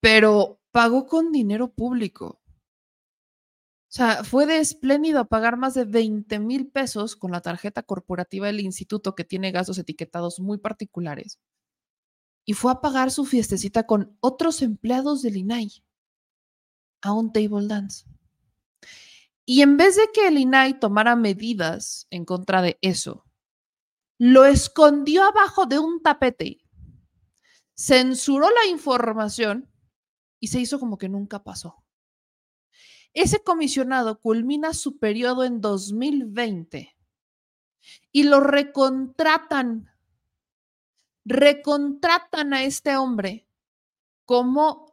Pero 0.02 0.60
pagó 0.72 1.06
con 1.06 1.32
dinero 1.32 1.72
público. 1.72 2.42
O 3.90 3.94
sea, 3.98 4.24
fue 4.24 4.46
de 4.48 4.60
espléndido 4.60 5.28
pagar 5.28 5.58
más 5.58 5.76
de 5.76 5.86
20 5.86 6.40
mil 6.40 6.68
pesos 6.70 7.16
con 7.16 7.32
la 7.32 7.42
tarjeta 7.42 7.84
corporativa 7.84 8.48
del 8.48 8.60
instituto 8.62 9.16
que 9.16 9.24
tiene 9.24 9.52
gastos 9.52 9.78
etiquetados 9.78 10.40
muy 10.40 10.58
particulares. 10.58 11.40
Y 12.46 12.54
fue 12.54 12.72
a 12.72 12.82
pagar 12.82 13.12
su 13.12 13.26
fiestecita 13.26 13.86
con 13.86 14.18
otros 14.22 14.62
empleados 14.62 15.22
del 15.22 15.38
INAI 15.38 15.84
a 17.02 17.14
un 17.14 17.32
table 17.32 17.68
dance. 17.68 18.06
Y 19.50 19.62
en 19.62 19.78
vez 19.78 19.96
de 19.96 20.10
que 20.14 20.28
el 20.28 20.38
INAI 20.38 20.78
tomara 20.78 21.16
medidas 21.16 22.06
en 22.10 22.26
contra 22.26 22.62
de 22.62 22.78
eso, 22.82 23.24
lo 24.18 24.44
escondió 24.44 25.24
abajo 25.24 25.66
de 25.66 25.80
un 25.80 26.02
tapete, 26.02 26.58
censuró 27.74 28.50
la 28.50 28.70
información 28.70 29.72
y 30.42 30.50
se 30.50 30.60
hizo 30.60 30.82
como 30.82 30.98
que 30.98 31.08
nunca 31.08 31.46
pasó. 31.46 31.82
Ese 33.14 33.42
comisionado 33.42 34.20
culmina 34.20 34.74
su 34.74 35.00
periodo 35.00 35.46
en 35.46 35.62
2020 35.62 36.98
y 38.12 38.24
lo 38.24 38.42
recontratan, 38.42 39.90
recontratan 41.24 42.54
a 42.54 42.64
este 42.64 42.98
hombre 42.98 43.48
como 44.26 44.87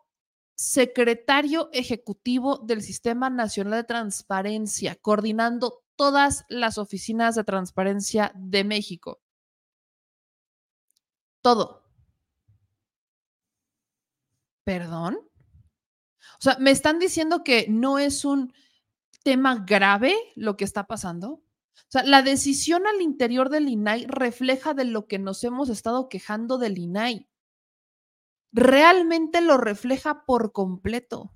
secretario 0.55 1.68
ejecutivo 1.73 2.58
del 2.58 2.83
Sistema 2.83 3.31
Nacional 3.31 3.83
de 3.83 3.84
Transparencia, 3.84 4.97
coordinando 4.97 5.84
todas 5.97 6.44
las 6.49 6.78
oficinas 6.78 7.34
de 7.34 7.44
transparencia 7.44 8.33
de 8.34 8.65
México. 8.65 9.20
Todo. 11.42 11.84
¿Perdón? 14.65 15.18
O 16.39 16.42
sea, 16.42 16.57
¿me 16.58 16.70
están 16.70 16.99
diciendo 16.99 17.44
que 17.44 17.66
no 17.68 17.99
es 17.99 18.24
un 18.24 18.52
tema 19.23 19.65
grave 19.66 20.15
lo 20.36 20.57
que 20.57 20.65
está 20.65 20.86
pasando? 20.86 21.42
O 21.76 21.86
sea, 21.89 22.02
la 22.02 22.23
decisión 22.23 22.86
al 22.86 23.02
interior 23.02 23.50
del 23.50 23.68
INAI 23.68 24.07
refleja 24.07 24.74
de 24.74 24.84
lo 24.84 25.07
que 25.07 25.18
nos 25.18 25.44
hemos 25.44 25.68
estado 25.68 26.08
quejando 26.08 26.58
del 26.58 26.78
INAI. 26.78 27.28
Realmente 28.55 29.41
lo 29.41 29.58
refleja 29.58 30.24
por 30.24 30.52
completo. 30.52 31.34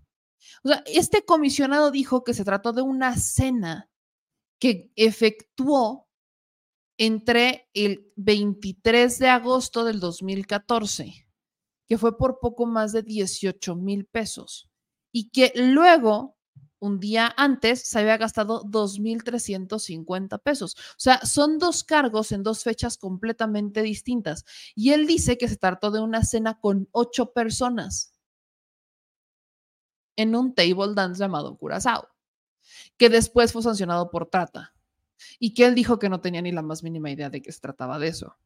O 0.62 0.68
sea, 0.68 0.84
este 0.86 1.24
comisionado 1.24 1.90
dijo 1.90 2.22
que 2.22 2.32
se 2.32 2.44
trató 2.44 2.72
de 2.72 2.82
una 2.82 3.16
cena 3.16 3.90
que 4.60 4.92
efectuó 4.94 6.08
entre 6.96 7.68
el 7.74 8.12
23 8.14 9.18
de 9.18 9.28
agosto 9.28 9.84
del 9.84 9.98
2014, 9.98 11.28
que 11.88 11.98
fue 11.98 12.16
por 12.16 12.38
poco 12.38 12.66
más 12.66 12.92
de 12.92 13.02
18 13.02 13.74
mil 13.74 14.06
pesos, 14.06 14.70
y 15.12 15.30
que 15.30 15.52
luego, 15.56 16.37
un 16.80 17.00
día 17.00 17.32
antes, 17.36 17.82
se 17.82 17.98
había 17.98 18.16
gastado 18.16 18.62
2.350 18.64 20.38
pesos. 20.38 20.76
O 20.76 21.00
sea, 21.00 21.24
son 21.24 21.58
dos 21.58 21.84
cargos 21.84 22.32
en 22.32 22.42
dos 22.42 22.62
fechas 22.64 22.98
completamente 22.98 23.82
distintas. 23.82 24.44
Y 24.74 24.92
él 24.92 25.06
dice 25.06 25.38
que 25.38 25.48
se 25.48 25.56
trató 25.56 25.90
de 25.90 26.00
una 26.00 26.24
cena 26.24 26.60
con 26.60 26.88
ocho 26.92 27.32
personas 27.32 28.14
en 30.16 30.34
un 30.34 30.54
table 30.54 30.94
dance 30.94 31.20
llamado 31.20 31.56
Curazao, 31.56 32.08
que 32.96 33.08
después 33.08 33.52
fue 33.52 33.62
sancionado 33.62 34.10
por 34.10 34.26
trata 34.26 34.74
y 35.38 35.54
que 35.54 35.64
él 35.66 35.74
dijo 35.74 35.98
que 35.98 36.08
no 36.08 36.20
tenía 36.20 36.42
ni 36.42 36.52
la 36.52 36.62
más 36.62 36.82
mínima 36.82 37.10
idea 37.10 37.30
de 37.30 37.42
que 37.42 37.52
se 37.52 37.60
trataba 37.60 37.98
de 37.98 38.08
eso. 38.08 38.36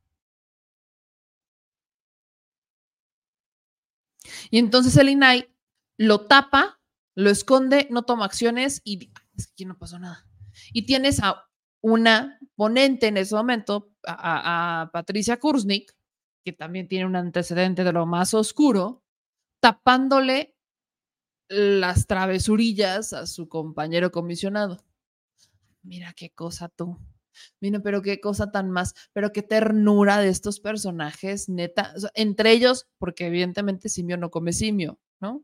Y 4.51 4.59
entonces 4.59 4.97
el 4.97 5.09
INAI 5.09 5.49
lo 5.97 6.27
tapa, 6.27 6.81
lo 7.15 7.31
esconde, 7.31 7.87
no 7.91 8.03
toma 8.03 8.25
acciones 8.25 8.81
y 8.85 9.13
es 9.37 9.47
que 9.47 9.53
aquí 9.53 9.65
no 9.65 9.79
pasó 9.79 9.99
nada. 9.99 10.27
Y 10.73 10.87
tienes 10.87 11.21
a 11.23 11.45
una 11.81 12.39
ponente 12.55 13.09
en 13.09 13.17
ese 13.17 13.35
momento, 13.35 13.93
a, 14.07 14.91
Patricia 14.93 15.39
Kurznik, 15.39 15.95
que 16.45 16.53
también 16.53 16.89
tiene 16.89 17.07
un 17.07 17.17
antecedente 17.17 17.85
de 17.85 17.93
lo 17.93 18.07
más 18.07 18.35
oscuro, 18.35 19.03
tapándole 19.61 20.57
las 21.49 22.07
travesurillas 22.07 23.13
a 23.13 23.27
su 23.27 23.49
compañero 23.49 24.11
comisionado. 24.11 24.85
Mira 25.83 26.13
qué 26.15 26.31
cosa 26.31 26.69
tú. 26.69 26.99
Mira, 27.61 27.81
pero 27.81 28.03
qué 28.03 28.21
cosa 28.21 28.51
tan 28.51 28.71
más, 28.71 28.95
pero 29.13 29.33
qué 29.33 29.43
ternura 29.43 30.19
de 30.19 30.29
estos 30.29 30.61
personajes, 30.61 31.49
neta. 31.49 31.95
entre 32.15 32.53
ellos, 32.53 32.89
porque 32.99 33.27
evidentemente 33.27 33.89
simio 33.89 34.17
no 34.17 34.31
come 34.31 34.53
simio, 34.53 35.01
¿no? 35.21 35.43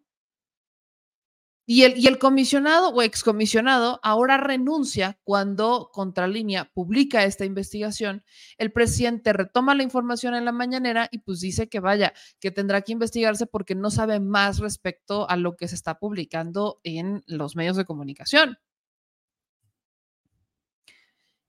Y 1.71 1.83
el, 1.83 2.19
comisionado 2.19 2.89
o 2.89 3.03
excomisionado 3.03 4.01
ahora 4.03 4.39
renuncia 4.39 5.21
cuando 5.23 5.91
Contralínea 5.93 6.73
publica 6.73 7.25
esta 7.25 7.45
investigación. 7.45 8.25
El 8.57 8.73
presidente 8.73 9.35
retoma 9.35 9.75
la 9.75 9.83
información 9.83 10.35
en 10.35 10.47
la 10.47 10.53
mañanera 10.53 11.11
y 11.13 11.19
pues 11.19 11.41
dice 11.41 11.69
que 11.69 11.81
vaya, 11.81 12.15
que 12.41 12.51
tendrá 12.51 12.81
que 12.81 12.93
investigarse 12.93 13.47
porque 13.47 13.75
no 13.75 13.91
sabe 13.91 14.19
más 14.19 14.61
respecto 14.61 15.29
a 15.29 15.37
lo 15.37 15.57
que 15.57 15.69
se 15.69 15.75
está 15.75 15.99
publicando 15.99 16.81
en 16.85 17.23
los 17.27 17.55
medios 17.55 17.77
de 17.77 17.85
comunicación. 17.85 18.57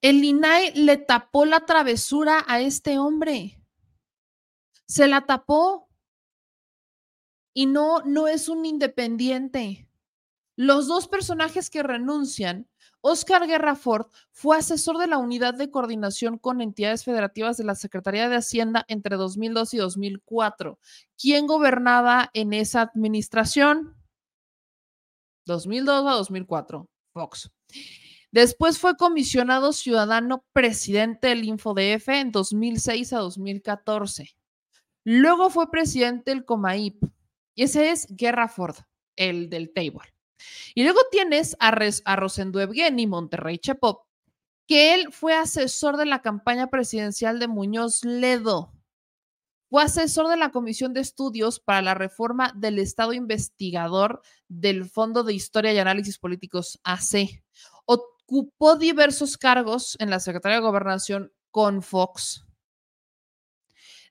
El 0.01 0.21
INAI 0.21 0.73
le 0.73 0.97
tapó 0.97 1.45
la 1.45 1.61
travesura 1.61 2.43
a 2.45 2.59
este 2.59 2.99
hombre. 2.99 3.57
Se 4.85 5.07
la 5.07 5.25
tapó. 5.25 5.87
Y 7.53 7.67
no, 7.67 8.01
no 8.01 8.27
es 8.27 8.49
un 8.49 8.65
independiente. 8.65 9.88
Los 10.61 10.87
dos 10.87 11.07
personajes 11.07 11.69
que 11.69 11.83
renuncian, 11.83 12.67
Oscar 12.99 13.47
Guerra 13.47 13.75
Ford 13.75 14.07
fue 14.33 14.57
asesor 14.57 14.97
de 14.97 15.07
la 15.07 15.17
Unidad 15.17 15.53
de 15.53 15.71
Coordinación 15.71 16.37
con 16.37 16.59
Entidades 16.59 17.05
Federativas 17.05 17.55
de 17.55 17.63
la 17.63 17.75
Secretaría 17.75 18.27
de 18.27 18.35
Hacienda 18.35 18.83
entre 18.89 19.15
2002 19.15 19.73
y 19.73 19.77
2004. 19.77 20.77
¿Quién 21.17 21.47
gobernaba 21.47 22.29
en 22.33 22.51
esa 22.51 22.81
administración? 22.81 23.95
2002 25.45 26.05
a 26.05 26.11
2004, 26.15 26.89
Fox. 27.13 27.49
Después 28.29 28.79
fue 28.79 28.97
comisionado 28.97 29.71
ciudadano 29.71 30.43
presidente 30.51 31.29
del 31.29 31.45
InfoDF 31.45 32.09
en 32.09 32.33
2006 32.33 33.13
a 33.13 33.19
2014. 33.19 34.35
Luego 35.05 35.49
fue 35.49 35.71
presidente 35.71 36.31
del 36.31 36.43
COMAIP. 36.43 37.01
Y 37.55 37.63
ese 37.63 37.91
es 37.91 38.07
Guerra 38.09 38.49
Ford, 38.49 38.75
el 39.15 39.49
del 39.49 39.71
table. 39.71 40.18
Y 40.75 40.83
luego 40.83 40.99
tienes 41.11 41.55
a, 41.59 41.71
Rosendo 42.15 42.59
Evgeny 42.59 43.07
Monterrey 43.07 43.57
Chepop, 43.57 44.05
que 44.67 44.93
él 44.93 45.11
fue 45.11 45.33
asesor 45.33 45.97
de 45.97 46.05
la 46.05 46.21
campaña 46.21 46.67
presidencial 46.69 47.39
de 47.39 47.47
Muñoz 47.47 48.03
Ledo. 48.03 48.73
Fue 49.69 49.83
asesor 49.83 50.27
de 50.29 50.37
la 50.37 50.51
Comisión 50.51 50.93
de 50.93 51.01
Estudios 51.01 51.59
para 51.59 51.81
la 51.81 51.93
Reforma 51.93 52.53
del 52.55 52.79
Estado 52.79 53.13
Investigador 53.13 54.21
del 54.47 54.85
Fondo 54.85 55.23
de 55.23 55.33
Historia 55.33 55.73
y 55.73 55.77
Análisis 55.77 56.17
Políticos 56.17 56.79
AC. 56.83 57.43
Ocupó 57.85 58.77
diversos 58.77 59.37
cargos 59.37 59.95
en 59.99 60.09
la 60.09 60.19
Secretaría 60.19 60.57
de 60.57 60.63
Gobernación 60.63 61.31
con 61.51 61.83
Fox 61.83 62.45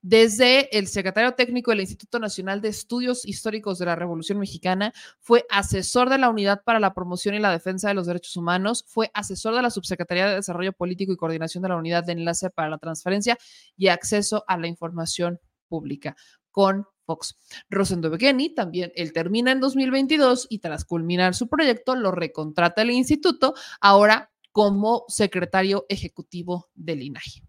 desde 0.03 0.77
el 0.77 0.87
secretario 0.87 1.33
técnico 1.33 1.71
del 1.71 1.81
Instituto 1.81 2.19
Nacional 2.19 2.61
de 2.61 2.69
Estudios 2.69 3.27
Históricos 3.27 3.79
de 3.79 3.87
la 3.87 3.97
Revolución 3.97 4.39
Mexicana, 4.39 4.93
fue 5.21 5.45
asesor 5.51 6.09
de 6.09 6.19
la 6.19 6.31
Unidad 6.31 6.63
para 6.65 6.81
la 6.81 6.95
Promoción 6.95 7.35
y 7.35 7.39
la 7.41 7.51
Defensa 7.51 7.89
de 7.89 7.95
los 7.95 8.07
Derechos 8.07 8.37
Humanos, 8.37 8.85
fue 8.87 9.11
asesor 9.15 9.55
de 9.55 9.63
la 9.63 9.71
Subsecretaría 9.71 10.29
de 10.29 10.37
Desarrollo 10.37 10.73
Político 10.73 11.13
y 11.13 11.17
Coordinación 11.17 11.63
de 11.63 11.69
la 11.71 11.77
Unidad 11.77 12.05
de 12.05 12.13
Enlace 12.13 12.51
para 12.51 12.69
la 12.69 12.79
Transferencia 12.79 13.37
y 13.77 13.89
Acceso 13.89 14.45
a 14.47 14.57
la 14.57 14.69
Información 14.69 15.41
Pública 15.69 16.17
con 16.51 16.87
Fox. 17.05 17.37
Rosendo 17.71 18.11
Begeni 18.11 18.55
también, 18.55 18.93
él 18.95 19.13
termina 19.13 19.53
en 19.53 19.61
2022 19.61 20.47
y 20.51 20.59
tras 20.59 20.85
culminar 20.85 21.35
su 21.35 21.49
proyecto 21.49 21.95
lo 21.95 22.11
recontrata 22.11 22.83
el 22.83 22.91
instituto, 22.91 23.55
ahora 23.81 24.31
como 24.53 25.05
secretario 25.09 25.87
ejecutivo 25.89 26.69
del 26.75 27.03
INAI. 27.03 27.48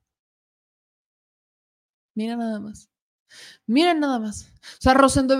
Mira 2.20 2.36
nada 2.36 2.60
más. 2.60 2.90
Mira 3.66 3.94
nada 3.94 4.20
más. 4.20 4.52
O 4.62 4.82
sea, 4.82 4.94
Rosendo 4.94 5.38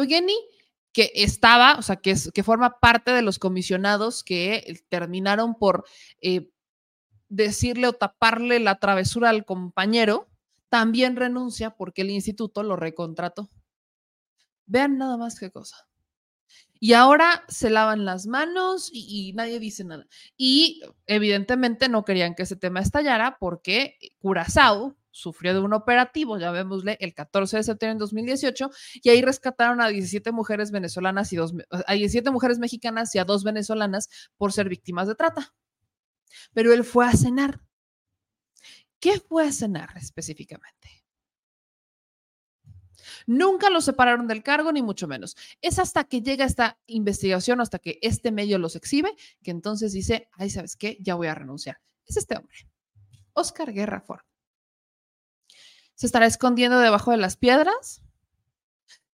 que 0.94 1.12
estaba, 1.14 1.76
o 1.78 1.82
sea, 1.82 1.98
que, 1.98 2.12
es, 2.12 2.32
que 2.32 2.42
forma 2.42 2.80
parte 2.80 3.12
de 3.12 3.22
los 3.22 3.38
comisionados 3.38 4.24
que 4.24 4.82
terminaron 4.88 5.56
por 5.56 5.84
eh, 6.22 6.50
decirle 7.28 7.90
o 7.90 7.92
taparle 7.92 8.62
la 8.62 8.80
travesura 8.80 9.30
al 9.30 9.44
compañero, 9.44 10.30
también 10.70 11.18
renuncia 11.18 11.72
porque 11.72 12.04
el 12.04 12.12
instituto 12.12 12.64
lo 12.64 12.78
recontrató. 12.78 13.50
Vean 14.66 14.98
nada 14.98 15.18
más 15.18 15.38
qué 15.38 15.52
cosa. 15.52 15.90
Y 16.80 16.94
ahora 16.94 17.44
se 17.50 17.70
lavan 17.70 18.06
las 18.06 18.26
manos 18.26 18.90
y, 18.94 19.32
y, 19.32 19.34
nadie 19.34 19.60
dice 19.60 19.84
nada. 19.84 20.08
Y 20.38 20.82
evidentemente 21.08 21.90
no 21.90 22.06
querían 22.06 22.36
que 22.36 22.44
ese 22.44 22.56
tema 22.56 22.80
estallara 22.80 23.38
porque 23.38 23.98
Curazao, 24.20 24.96
sufrió 25.12 25.54
de 25.54 25.60
un 25.60 25.74
operativo, 25.74 26.38
llamémosle, 26.38 26.98
el 27.00 27.14
14 27.14 27.58
de 27.58 27.64
septiembre 27.64 27.96
de 27.96 28.00
2018, 28.00 28.70
y 29.02 29.10
ahí 29.10 29.22
rescataron 29.22 29.82
a 29.82 29.88
17 29.88 30.32
mujeres 30.32 30.72
venezolanas 30.72 31.32
y 31.34 31.36
dos, 31.36 31.54
a 31.70 31.94
17 31.94 32.32
mujeres 32.32 32.60
mexicanas 32.60 33.14
y 33.16 33.20
a 33.20 33.26
dos 33.26 33.44
venezolanas 33.44 34.10
por 34.38 34.54
ser 34.54 34.70
víctimas 34.70 35.08
de 35.08 35.16
trata. 35.16 35.54
Pero 36.54 36.74
él 36.74 36.84
fue 36.84 37.06
a 37.06 37.12
cenar. 37.14 37.62
¿Qué 39.00 39.20
fue 39.20 39.48
a 39.48 39.52
cenar 39.52 39.96
específicamente? 39.98 41.00
Nunca 43.26 43.70
lo 43.70 43.82
separaron 43.82 44.28
del 44.28 44.44
cargo, 44.44 44.72
ni 44.72 44.82
mucho 44.82 45.08
menos. 45.08 45.36
Es 45.62 45.80
hasta 45.80 46.04
que 46.04 46.22
llega 46.22 46.46
esta 46.46 46.80
investigación, 46.88 47.62
hasta 47.62 47.80
que 47.80 48.00
este 48.02 48.32
medio 48.32 48.58
los 48.58 48.76
exhibe, 48.76 49.16
que 49.44 49.52
entonces 49.52 49.94
dice, 49.94 50.28
ay, 50.34 50.50
¿sabes 50.50 50.76
qué? 50.76 50.98
Ya 51.00 51.16
voy 51.16 51.28
a 51.28 51.36
renunciar. 51.36 51.80
Es 52.06 52.18
este 52.18 52.38
hombre, 52.38 52.56
Oscar 53.34 53.72
Guerra 53.72 54.02
Ford. 54.02 54.29
¿Se 56.00 56.06
estará 56.06 56.28
escondiendo 56.28 56.80
debajo 56.80 57.12
de 57.12 57.18
las 57.18 57.36
piedras? 57.36 58.02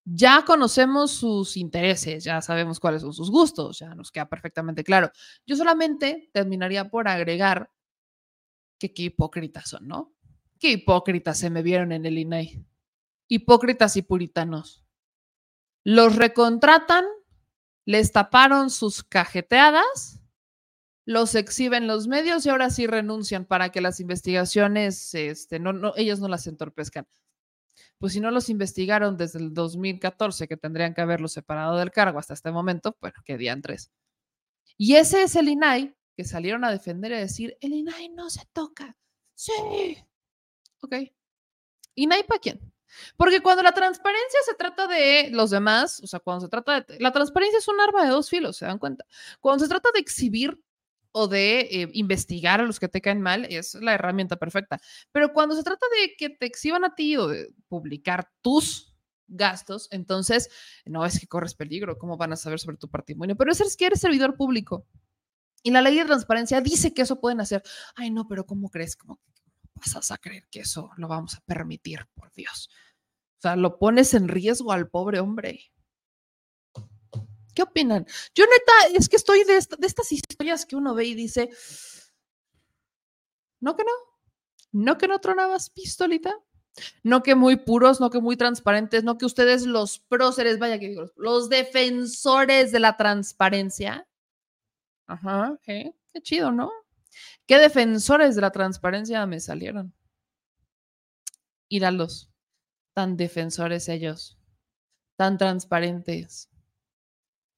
Ya 0.04 0.44
conocemos 0.44 1.10
sus 1.10 1.56
intereses, 1.56 2.22
ya 2.22 2.40
sabemos 2.40 2.78
cuáles 2.78 3.02
son 3.02 3.12
sus 3.12 3.28
gustos, 3.28 3.80
ya 3.80 3.92
nos 3.96 4.12
queda 4.12 4.28
perfectamente 4.28 4.84
claro. 4.84 5.10
Yo 5.44 5.56
solamente 5.56 6.30
terminaría 6.32 6.88
por 6.88 7.08
agregar 7.08 7.72
que 8.78 8.94
qué 8.94 9.02
hipócritas 9.02 9.68
son, 9.68 9.88
¿no? 9.88 10.14
Qué 10.60 10.70
hipócritas 10.70 11.36
se 11.36 11.50
me 11.50 11.64
vieron 11.64 11.90
en 11.90 12.06
el 12.06 12.18
INAI. 12.18 12.64
Hipócritas 13.26 13.96
y 13.96 14.02
puritanos. 14.02 14.84
Los 15.82 16.14
recontratan, 16.14 17.04
les 17.84 18.12
taparon 18.12 18.70
sus 18.70 19.02
cajeteadas 19.02 20.20
los 21.06 21.36
exhiben 21.36 21.86
los 21.86 22.08
medios 22.08 22.44
y 22.44 22.50
ahora 22.50 22.68
sí 22.68 22.86
renuncian 22.86 23.46
para 23.46 23.70
que 23.70 23.80
las 23.80 24.00
investigaciones, 24.00 25.14
este, 25.14 25.60
no, 25.60 25.72
no, 25.72 25.94
ellos 25.96 26.18
no 26.18 26.26
las 26.26 26.48
entorpezcan. 26.48 27.06
Pues 27.98 28.12
si 28.12 28.20
no 28.20 28.30
los 28.32 28.50
investigaron 28.50 29.16
desde 29.16 29.38
el 29.38 29.54
2014, 29.54 30.48
que 30.48 30.56
tendrían 30.56 30.94
que 30.94 31.00
haberlos 31.00 31.32
separado 31.32 31.76
del 31.76 31.92
cargo 31.92 32.18
hasta 32.18 32.34
este 32.34 32.50
momento, 32.50 32.96
bueno, 33.00 33.16
que 33.24 33.38
tres. 33.62 33.90
Y 34.76 34.96
ese 34.96 35.22
es 35.22 35.36
el 35.36 35.48
INAI 35.48 35.96
que 36.16 36.24
salieron 36.24 36.64
a 36.64 36.72
defender 36.72 37.12
y 37.12 37.16
decir, 37.16 37.56
el 37.60 37.72
INAI 37.72 38.08
no 38.08 38.28
se 38.28 38.44
toca. 38.52 38.96
Sí. 39.34 39.52
Ok. 40.82 40.94
¿INAI 41.94 42.24
para 42.24 42.40
quién? 42.40 42.72
Porque 43.16 43.40
cuando 43.40 43.62
la 43.62 43.72
transparencia 43.72 44.40
se 44.44 44.54
trata 44.54 44.88
de 44.88 45.30
los 45.30 45.50
demás, 45.50 46.00
o 46.02 46.06
sea, 46.06 46.18
cuando 46.18 46.46
se 46.46 46.50
trata 46.50 46.80
de... 46.80 46.98
La 46.98 47.12
transparencia 47.12 47.58
es 47.58 47.68
un 47.68 47.80
arma 47.80 48.04
de 48.04 48.10
dos 48.10 48.28
filos, 48.28 48.56
¿se 48.56 48.66
dan 48.66 48.78
cuenta? 48.78 49.06
Cuando 49.40 49.64
se 49.64 49.68
trata 49.68 49.90
de 49.94 50.00
exhibir 50.00 50.58
o 51.18 51.28
de 51.28 51.60
eh, 51.60 51.88
investigar 51.94 52.60
a 52.60 52.64
los 52.64 52.78
que 52.78 52.88
te 52.88 53.00
caen 53.00 53.22
mal, 53.22 53.46
es 53.46 53.72
la 53.76 53.94
herramienta 53.94 54.36
perfecta. 54.36 54.78
Pero 55.12 55.32
cuando 55.32 55.56
se 55.56 55.62
trata 55.62 55.86
de 55.98 56.14
que 56.14 56.28
te 56.28 56.44
exhiban 56.44 56.84
a 56.84 56.94
ti 56.94 57.16
o 57.16 57.26
de 57.28 57.54
publicar 57.68 58.30
tus 58.42 58.94
gastos, 59.26 59.88
entonces 59.92 60.50
no 60.84 61.06
es 61.06 61.18
que 61.18 61.26
corres 61.26 61.54
peligro, 61.54 61.96
¿cómo 61.96 62.18
van 62.18 62.34
a 62.34 62.36
saber 62.36 62.60
sobre 62.60 62.76
tu 62.76 62.90
patrimonio? 62.90 63.34
Pero 63.34 63.50
es 63.50 63.76
que 63.78 63.86
eres 63.86 64.00
servidor 64.02 64.36
público. 64.36 64.86
Y 65.62 65.70
la 65.70 65.80
ley 65.80 65.96
de 65.96 66.04
transparencia 66.04 66.60
dice 66.60 66.92
que 66.92 67.00
eso 67.00 67.18
pueden 67.18 67.40
hacer. 67.40 67.62
Ay, 67.94 68.10
no, 68.10 68.28
pero 68.28 68.44
¿cómo 68.44 68.68
crees? 68.68 68.94
¿Cómo 68.94 69.18
vas 69.74 70.10
a 70.10 70.18
creer 70.18 70.46
que 70.50 70.60
eso 70.60 70.90
lo 70.98 71.08
vamos 71.08 71.36
a 71.36 71.40
permitir, 71.46 72.06
por 72.14 72.30
Dios? 72.34 72.68
O 73.38 73.40
sea, 73.40 73.56
lo 73.56 73.78
pones 73.78 74.12
en 74.12 74.28
riesgo 74.28 74.70
al 74.70 74.90
pobre 74.90 75.18
hombre. 75.20 75.72
¿Qué 77.56 77.62
opinan? 77.62 78.06
Yo 78.34 78.44
neta, 78.44 78.98
es 78.98 79.08
que 79.08 79.16
estoy 79.16 79.42
de, 79.44 79.56
estas 79.56 80.12
historias 80.12 80.66
que 80.66 80.76
uno 80.76 80.94
ve 80.94 81.06
y 81.06 81.14
dice, 81.14 81.48
no 83.60 83.74
que 83.74 83.82
no, 83.82 83.90
no 84.72 84.98
que 84.98 85.08
no 85.08 85.18
tronabas 85.20 85.70
pistolita, 85.70 86.38
no 87.02 87.22
que 87.22 87.34
muy 87.34 87.56
puros, 87.56 87.98
no 87.98 88.10
que 88.10 88.20
muy 88.20 88.36
transparentes, 88.36 89.04
no 89.04 89.16
que 89.16 89.24
ustedes 89.24 89.64
los 89.64 90.00
próceres, 90.00 90.58
vaya 90.58 90.78
que 90.78 90.90
digo, 90.90 91.10
los 91.16 91.48
defensores 91.48 92.72
de 92.72 92.80
la 92.80 92.98
transparencia. 92.98 94.06
Ajá, 95.06 95.58
¿eh? 95.66 95.94
qué 96.12 96.20
chido, 96.20 96.52
¿no? 96.52 96.70
¿Qué 97.46 97.56
defensores 97.56 98.34
de 98.34 98.42
la 98.42 98.50
transparencia 98.50 99.24
me 99.24 99.40
salieron? 99.40 99.94
Íralos 101.70 102.30
tan 102.92 103.16
defensores 103.16 103.88
ellos, 103.88 104.38
tan 105.16 105.38
transparentes, 105.38 106.50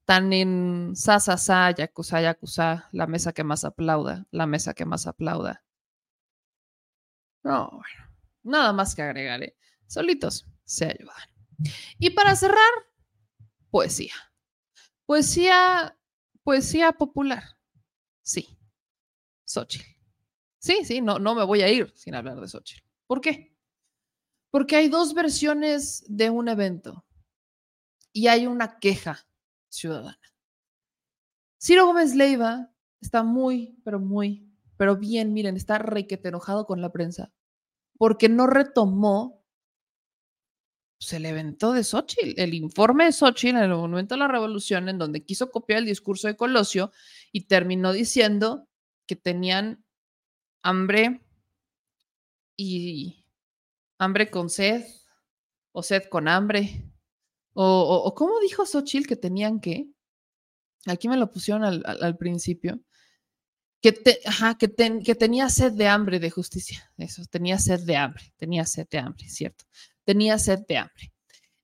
tan 0.09 0.33
en 0.33 0.97
sa, 0.97 1.21
sa, 1.21 1.37
sa, 1.37 1.71
yakuza, 1.71 2.23
yakuza, 2.23 2.89
la 2.93 3.07
mesa 3.07 3.35
que 3.35 3.45
más 3.45 3.67
aplauda, 3.67 4.27
la 4.31 4.47
mesa 4.47 4.73
que 4.73 4.87
más 4.87 5.07
aplauda. 5.07 5.63
No, 7.45 7.83
nada 8.43 8.73
más 8.73 8.95
que 8.95 9.03
agregar, 9.03 9.43
¿eh? 9.43 9.55
solitos 9.87 10.47
se 10.65 10.87
ayudan. 10.87 11.15
Y 11.99 12.09
para 12.09 12.35
cerrar, 12.37 12.73
poesía. 13.71 14.15
Poesía, 15.05 15.95
poesía 16.43 16.93
popular. 16.93 17.45
Sí, 18.23 18.59
Xochitl. 19.45 19.85
Sí, 20.59 20.87
sí, 20.87 21.03
no, 21.03 21.19
no 21.19 21.35
me 21.35 21.45
voy 21.45 21.61
a 21.61 21.71
ir 21.71 21.93
sin 21.95 22.15
hablar 22.15 22.41
de 22.41 22.49
Xochitl. 22.49 22.83
¿Por 23.07 23.21
qué? 23.21 23.55
Porque 24.51 24.77
hay 24.77 24.89
dos 24.89 25.13
versiones 25.13 26.03
de 26.09 26.31
un 26.31 26.49
evento 26.49 27.05
y 28.11 28.29
hay 28.29 28.47
una 28.47 28.79
queja 28.79 29.28
ciudadana. 29.69 30.19
Ciro 31.61 31.87
Gómez 31.87 32.15
Leiva 32.15 32.73
está 33.01 33.23
muy, 33.23 33.81
pero 33.85 33.99
muy, 34.01 34.49
pero 34.77 34.97
bien, 34.97 35.33
miren, 35.33 35.57
está 35.57 35.79
requete 35.79 36.29
enojado 36.29 36.67
con 36.67 36.81
la 36.81 36.93
prensa 36.93 37.33
porque 37.99 38.29
no 38.29 38.47
retomó 38.47 39.45
pues, 40.99 41.13
el 41.13 41.27
evento 41.27 41.73
de 41.73 41.85
Xochitl, 41.85 42.41
el 42.41 42.55
informe 42.55 43.07
de 43.07 43.13
Xochitl 43.13 43.57
en 43.57 43.65
el 43.65 43.71
momento 43.71 44.15
de 44.15 44.21
la 44.21 44.29
revolución, 44.29 44.89
en 44.89 44.99
donde 44.99 45.25
quiso 45.25 45.51
copiar 45.51 45.81
el 45.81 45.87
discurso 45.87 46.29
de 46.29 46.37
Colosio 46.37 46.93
y 47.33 47.43
terminó 47.47 47.93
diciendo 47.93 48.69
que 49.07 49.17
tenían 49.17 49.85
hambre 50.63 51.21
y 52.57 53.27
hambre 53.99 54.31
con 54.31 54.49
sed 54.49 54.85
o 55.73 55.83
sed 55.83 56.05
con 56.09 56.29
hambre. 56.29 56.88
O, 57.61 58.15
¿cómo 58.15 58.39
dijo 58.39 58.65
Xochitl 58.65 59.09
que 59.09 59.17
tenían 59.17 59.59
que? 59.59 59.89
Aquí 60.87 61.09
me 61.09 61.17
lo 61.17 61.33
pusieron 61.33 61.65
al, 61.65 62.17
principio. 62.17 62.81
Que, 63.83 63.93
que, 63.93 65.03
que, 65.05 65.15
tenía 65.17 65.51
sed 65.51 65.73
de 65.73 65.89
hambre 65.89 66.21
de 66.21 66.31
justicia. 66.31 66.93
Eso, 66.97 67.23
tenía 67.29 67.59
sed 67.59 67.81
de 67.81 67.97
hambre, 67.97 68.33
tenía 68.37 68.65
sed 68.65 68.87
de 68.89 68.99
hambre, 68.99 69.29
cierto. 69.29 69.65
Tenía 70.05 70.39
sed 70.39 70.61
de 70.69 70.77
hambre. 70.79 71.13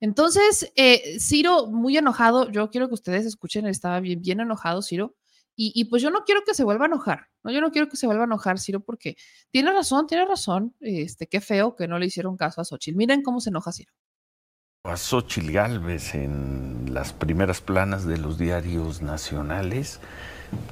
Entonces, 0.00 0.72
eh, 0.74 1.20
Ciro, 1.20 1.68
muy 1.68 1.96
enojado, 1.96 2.50
yo 2.50 2.70
quiero 2.70 2.88
que 2.88 2.94
ustedes 2.94 3.24
escuchen, 3.24 3.66
estaba 3.66 4.00
bien, 4.00 4.20
bien 4.20 4.40
enojado, 4.40 4.82
Ciro, 4.82 5.14
y, 5.56 5.84
pues 5.84 6.02
yo 6.02 6.10
no 6.10 6.24
quiero 6.24 6.42
que 6.44 6.54
se 6.54 6.64
vuelva 6.64 6.86
a 6.86 6.88
enojar, 6.88 7.28
¿no? 7.44 7.52
Yo 7.52 7.60
no 7.60 7.70
quiero 7.70 7.88
que 7.88 7.96
se 7.96 8.06
vuelva 8.06 8.24
a 8.24 8.26
enojar, 8.26 8.58
Ciro, 8.58 8.80
porque 8.80 9.16
tiene 9.50 9.70
razón, 9.72 10.08
tiene 10.08 10.24
razón. 10.24 10.74
Este, 10.80 11.28
qué 11.28 11.40
feo 11.40 11.76
que 11.76 11.86
no 11.86 12.00
le 12.00 12.06
hicieron 12.06 12.36
caso 12.36 12.60
a 12.60 12.64
Xochitl. 12.64 12.96
Miren 12.96 13.22
cómo 13.22 13.40
se 13.40 13.50
enoja 13.50 13.70
Ciro. 13.70 13.92
A 14.86 14.98
Xochitl 14.98 15.50
Galvez 15.50 16.14
en 16.14 16.90
las 16.92 17.14
primeras 17.14 17.62
planas 17.62 18.04
de 18.04 18.18
los 18.18 18.36
diarios 18.36 19.00
nacionales. 19.00 19.98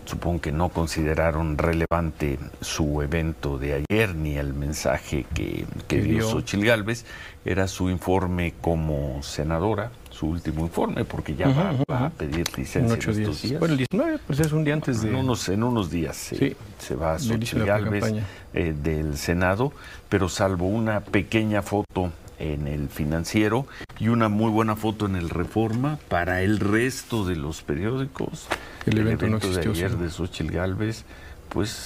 Supongo 0.04 0.42
que 0.42 0.52
no 0.52 0.68
consideraron 0.68 1.56
relevante 1.56 2.38
su 2.60 3.00
evento 3.00 3.56
de 3.56 3.82
ayer 3.88 4.14
ni 4.14 4.36
el 4.36 4.52
mensaje 4.52 5.24
que, 5.32 5.64
que 5.88 6.02
dio 6.02 6.28
Xochitl 6.28 6.66
Galvez. 6.66 7.06
Era 7.46 7.66
su 7.66 7.88
informe 7.88 8.52
como 8.60 9.22
senadora 9.22 9.90
su 10.10 10.26
último 10.26 10.60
informe, 10.60 11.06
porque 11.06 11.34
ya 11.34 11.48
va, 11.88 12.04
a 12.04 12.10
pedir 12.10 12.46
licencia 12.58 12.80
en, 12.80 12.92
ocho 12.92 13.14
días. 13.14 13.58
Bueno, 13.58 13.72
el 13.72 13.78
19, 13.78 14.18
pues 14.26 14.40
es 14.40 14.52
un 14.52 14.62
día 14.62 14.74
antes 14.74 15.00
de... 15.00 15.08
En 15.08 15.14
unos, 15.14 15.48
en 15.48 15.62
unos 15.62 15.90
días 15.90 16.16
sí, 16.16 16.54
se 16.78 16.96
va 16.96 17.14
a 17.14 17.18
Xochitl 17.18 17.64
Galvez 17.64 18.04
eh, 18.52 18.74
del 18.76 19.16
Senado, 19.16 19.72
pero 20.10 20.28
salvo 20.28 20.66
una 20.66 21.00
pequeña 21.00 21.62
foto 21.62 22.12
en 22.42 22.66
el 22.66 22.88
financiero 22.88 23.66
y 23.98 24.08
una 24.08 24.28
muy 24.28 24.50
buena 24.50 24.76
foto 24.76 25.06
en 25.06 25.16
el 25.16 25.30
Reforma 25.30 25.98
para 26.08 26.42
el 26.42 26.58
resto 26.58 27.24
de 27.24 27.36
los 27.36 27.62
periódicos. 27.62 28.46
El 28.86 28.98
evento, 28.98 29.26
no 29.28 29.36
existió, 29.36 29.72
de 29.72 29.78
ayer 29.78 29.96
de 29.96 30.10
Xochitl 30.10 30.52
Galvez, 30.52 31.04
pues 31.48 31.84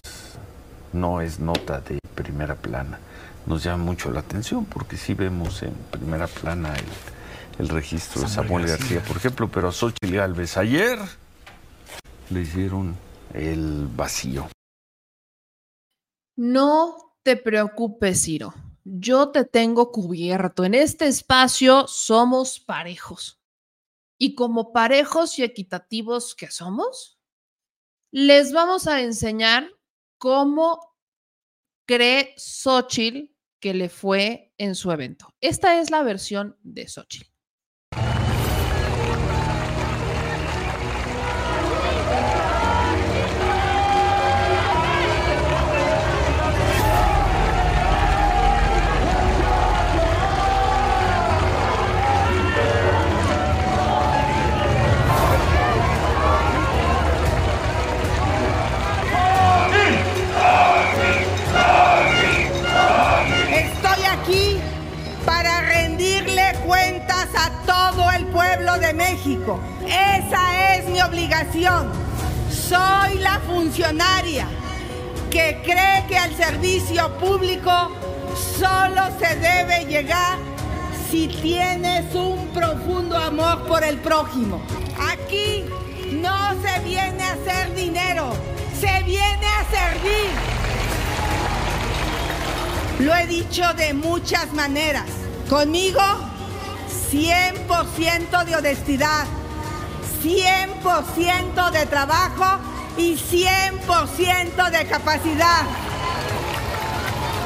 no 0.93 1.20
es 1.20 1.41
nota 1.41 1.81
de 1.81 1.99
primera 2.15 2.55
plana. 2.55 2.99
Nos 3.47 3.62
llama 3.62 3.85
mucho 3.85 4.10
la 4.10 4.20
atención 4.20 4.65
porque 4.65 4.97
sí 4.97 5.15
vemos 5.15 5.62
en 5.62 5.73
primera 5.91 6.26
plana 6.26 6.75
el 6.75 6.85
el 7.59 7.68
registro 7.68 8.23
de 8.23 8.28
Samuel 8.28 8.67
García. 8.67 9.02
por 9.02 9.17
ejemplo, 9.17 9.49
pero 9.49 9.68
a 9.68 9.73
Xochitl 9.73 10.15
Galvez 10.15 10.57
ayer 10.57 10.99
le 12.31 12.41
hicieron 12.41 12.97
el 13.33 13.89
vacío. 13.94 14.49
No 16.36 17.15
te 17.23 17.36
preocupes, 17.36 18.23
Ciro. 18.25 18.52
Yo 18.89 19.32
te 19.32 19.44
tengo 19.44 19.90
cubierto. 19.90 20.65
En 20.65 20.74
este 20.74 21.08
espacio 21.08 21.89
somos 21.89 22.60
parejos. 22.60 23.42
Y 24.16 24.36
como 24.36 24.73
parejos 24.73 25.40
y 25.40 25.42
equitativos 25.42 26.36
que 26.36 26.52
somos, 26.52 27.18
les 28.12 28.52
vamos 28.52 28.86
a 28.86 29.00
enseñar 29.00 29.68
cómo 30.18 30.78
cree 31.84 32.32
Xochitl 32.36 33.34
que 33.60 33.74
le 33.74 33.89
fue 33.89 34.55
en 34.56 34.76
su 34.76 34.92
evento. 34.92 35.34
Esta 35.40 35.81
es 35.81 35.90
la 35.90 36.05
versión 36.05 36.56
de 36.62 36.86
Xochitl. 36.86 37.35
Esa 69.86 70.75
es 70.75 70.89
mi 70.89 71.00
obligación. 71.00 71.92
Soy 72.50 73.18
la 73.18 73.39
funcionaria 73.47 74.49
que 75.31 75.60
cree 75.65 76.05
que 76.08 76.18
al 76.18 76.34
servicio 76.34 77.16
público 77.18 77.70
solo 78.58 79.02
se 79.20 79.36
debe 79.36 79.84
llegar 79.84 80.39
si 81.08 81.28
tienes 81.28 82.12
un 82.15 82.49
profundo 82.49 83.16
amor 83.16 83.66
por 83.68 83.84
el 83.84 83.99
prójimo. 83.99 84.60
Aquí 85.12 85.65
no 86.10 86.55
se 86.62 86.81
viene 86.81 87.23
a 87.23 87.33
hacer 87.34 87.73
dinero, 87.76 88.33
se 88.81 89.02
viene 89.05 89.47
a 89.47 89.65
servir. 89.70 90.31
Lo 92.99 93.15
he 93.15 93.26
dicho 93.28 93.62
de 93.75 93.94
muchas 93.94 94.52
maneras. 94.55 95.07
Conmigo 95.49 96.00
100% 97.10 98.44
de 98.44 98.57
honestidad, 98.57 99.26
100% 100.23 101.70
de 101.70 101.86
trabajo 101.86 102.59
y 102.97 103.17
100% 103.17 104.70
de 104.70 104.86
capacidad. 104.86 105.62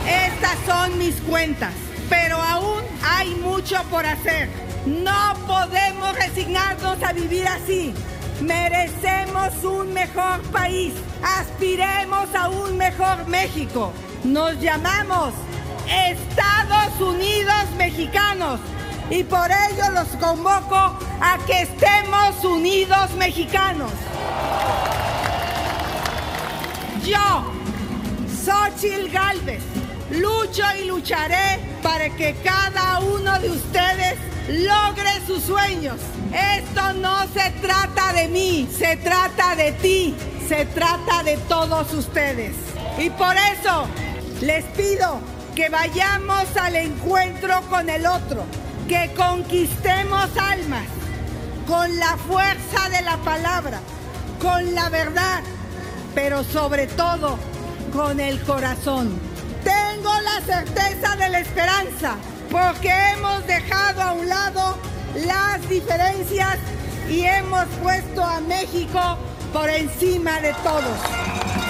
Estas 0.07 0.57
son 0.67 0.99
mis 0.99 1.17
cuentas, 1.23 1.73
pero 2.09 2.37
aún 2.37 2.83
hay 3.05 3.35
mucho 3.35 3.83
por 3.91 4.07
hacer. 4.07 4.49
No 4.87 5.35
podemos 5.47 6.15
resignarnos 6.15 7.03
a 7.03 7.13
vivir 7.13 7.47
así. 7.47 7.93
Merecemos 8.41 9.63
un 9.63 9.93
mejor 9.93 10.41
país. 10.51 10.95
Aspiremos 11.39 12.35
a 12.35 12.49
un 12.49 12.79
mejor 12.79 13.27
México. 13.29 13.93
Nos 14.25 14.59
llamamos 14.59 15.35
Estados 15.87 16.99
Unidos 17.01 17.65
Mexicanos 17.77 18.61
y 19.11 19.25
por 19.25 19.51
ello 19.51 19.91
los 19.93 20.09
convoco 20.21 20.77
a 20.77 21.39
que 21.47 21.63
estemos 21.63 22.45
unidos 22.45 23.11
mexicanos. 23.19 23.91
Yo, 27.05 27.45
Xochil 28.45 29.11
Gálvez, 29.11 29.63
lucho 30.11 30.63
y 30.81 30.87
lucharé 30.87 31.59
para 31.83 32.09
que 32.11 32.35
cada 32.45 33.01
uno 33.01 33.39
de 33.41 33.51
ustedes 33.51 34.17
logre 34.49 35.11
sus 35.27 35.43
sueños. 35.43 35.97
Esto 36.33 36.93
no 36.95 37.27
se 37.35 37.51
trata 37.61 38.13
de 38.13 38.29
mí, 38.29 38.69
se 38.77 38.97
trata 38.97 39.57
de 39.57 39.73
ti, 39.73 40.15
se 40.49 40.67
trata 40.67 41.23
de 41.25 41.37
todos 41.49 41.93
ustedes. 41.93 42.55
Y 42.99 43.11
por 43.11 43.35
eso 43.37 43.87
les 44.41 44.65
pido 44.77 45.21
que 45.55 45.69
vayamos 45.69 46.57
al 46.57 46.77
encuentro 46.77 47.61
con 47.69 47.91
el 47.91 48.07
otro, 48.07 48.45
que 48.91 49.09
conquistemos 49.17 50.37
almas 50.37 50.83
con 51.69 51.97
la 52.01 52.17
fuerza 52.17 52.89
de 52.89 53.03
la 53.03 53.19
palabra, 53.19 53.79
con 54.43 54.75
la 54.75 54.89
verdad, 54.89 55.45
pero 56.13 56.43
sobre 56.43 56.89
todo 56.89 57.39
con 57.93 58.19
el 58.19 58.43
corazón. 58.43 59.17
Tengo 59.63 60.13
la 60.23 60.41
certeza 60.45 61.15
de 61.15 61.29
la 61.29 61.39
esperanza 61.39 62.17
porque 62.51 62.91
hemos 63.13 63.47
dejado 63.47 64.03
a 64.03 64.13
un 64.13 64.29
lado 64.29 64.77
las 65.25 65.69
diferencias 65.69 66.59
y 67.09 67.21
hemos 67.21 67.67
puesto 67.85 68.25
a 68.25 68.41
México 68.41 69.17
por 69.53 69.71
encima 69.71 70.41
de 70.41 70.53
todos. 70.65 70.99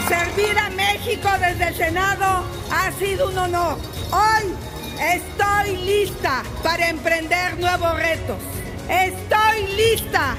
Servir 0.08 0.58
a 0.58 0.70
México 0.70 1.28
desde 1.38 1.68
el 1.68 1.76
Senado 1.76 2.44
ha 2.72 2.90
sido 2.98 3.28
un 3.28 3.36
honor. 3.36 3.76
Hoy 4.10 4.69
estoy 5.00 5.76
lista 5.78 6.42
para 6.62 6.88
emprender 6.88 7.58
nuevos 7.58 7.96
retos. 7.96 8.38
Estoy 8.88 9.66
lista 9.76 10.36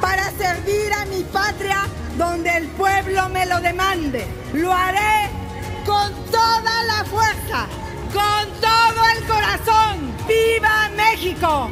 para 0.00 0.30
servir 0.32 0.92
a 0.92 1.04
mi 1.06 1.22
patria 1.24 1.86
donde 2.16 2.50
el 2.56 2.68
pueblo 2.68 3.28
me 3.30 3.46
lo 3.46 3.60
demande. 3.60 4.26
Lo 4.52 4.72
haré 4.72 5.30
con 5.84 6.12
toda 6.30 6.84
la 6.84 7.04
fuerza, 7.04 7.66
con 8.12 8.60
todo 8.60 9.02
el 9.16 9.26
corazón. 9.26 10.14
¡Viva 10.28 10.88
México! 10.96 11.70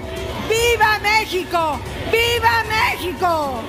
¡Viva 0.48 0.98
México! 0.98 1.80
¡Viva 2.10 2.64
México! 2.64 3.62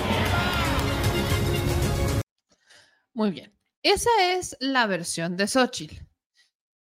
Muy 3.14 3.32
bien. 3.32 3.54
Esa 3.84 4.10
es 4.32 4.56
la 4.60 4.88
versión 4.88 5.38
de 5.38 5.48
Xochitl. 5.48 6.13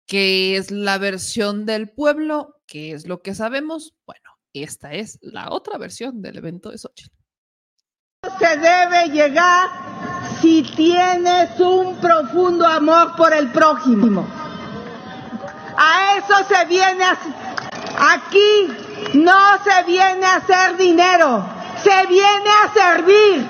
¿Qué 0.09 0.57
es 0.57 0.71
la 0.71 0.97
versión 0.97 1.67
del 1.67 1.87
pueblo? 1.87 2.55
¿Qué 2.65 2.93
es 2.93 3.07
lo 3.07 3.21
que 3.21 3.35
sabemos? 3.35 3.93
Bueno, 4.07 4.31
esta 4.53 4.91
es 4.93 5.19
la 5.21 5.51
otra 5.51 5.77
versión 5.77 6.23
del 6.23 6.37
evento 6.37 6.71
de 6.71 6.79
Xochitl. 6.79 7.15
Se 8.39 8.57
debe 8.57 9.09
llegar 9.13 9.69
si 10.41 10.63
tienes 10.63 11.59
un 11.59 11.95
profundo 12.01 12.65
amor 12.65 13.15
por 13.15 13.31
el 13.35 13.51
prójimo. 13.51 14.27
A 15.77 16.17
eso 16.17 16.37
se 16.47 16.65
viene 16.65 17.03
a, 17.03 18.15
aquí, 18.15 18.67
no 19.13 19.63
se 19.63 19.83
viene 19.85 20.25
a 20.25 20.37
hacer 20.37 20.75
dinero, 20.75 21.47
se 21.83 22.07
viene 22.07 22.49
a 22.49 22.73
servir. 22.73 23.47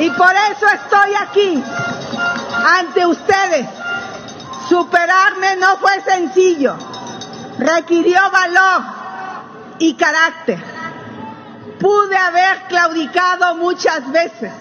Y 0.00 0.08
por 0.12 0.32
eso 0.50 0.66
estoy 0.66 1.14
aquí, 1.14 1.62
ante 2.78 3.06
ustedes. 3.06 3.68
Superarme 4.66 5.56
no 5.56 5.76
fue 5.76 6.00
sencillo, 6.00 6.74
requirió 7.58 8.18
valor 8.30 8.82
y 9.78 9.94
carácter. 9.94 10.58
Pude 11.78 12.16
haber 12.16 12.62
claudicado 12.68 13.56
muchas 13.56 14.10
veces. 14.10 14.52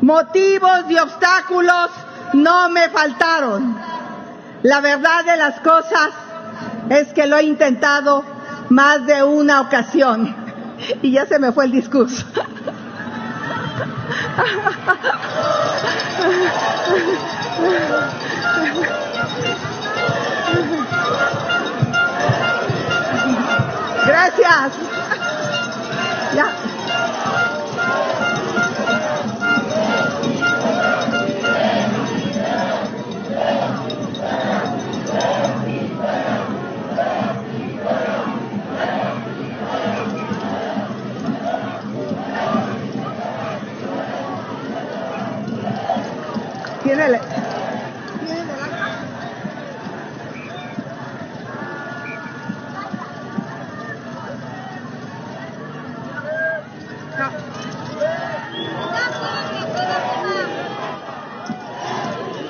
Motivos 0.00 0.84
y 0.88 0.98
obstáculos 0.98 1.90
no 2.34 2.68
me 2.68 2.88
faltaron. 2.90 3.76
La 4.62 4.80
verdad 4.80 5.24
de 5.24 5.36
las 5.36 5.58
cosas 5.60 6.10
es 6.90 7.12
que 7.12 7.26
lo 7.26 7.38
he 7.38 7.42
intentado 7.42 8.24
más 8.68 9.04
de 9.04 9.22
una 9.24 9.62
ocasión. 9.62 10.36
Y 11.02 11.12
ya 11.12 11.24
se 11.24 11.38
me 11.38 11.50
fue 11.50 11.64
el 11.64 11.72
discurso. 11.72 12.26
Gracias. 24.06 24.72
Ya. 26.34 26.73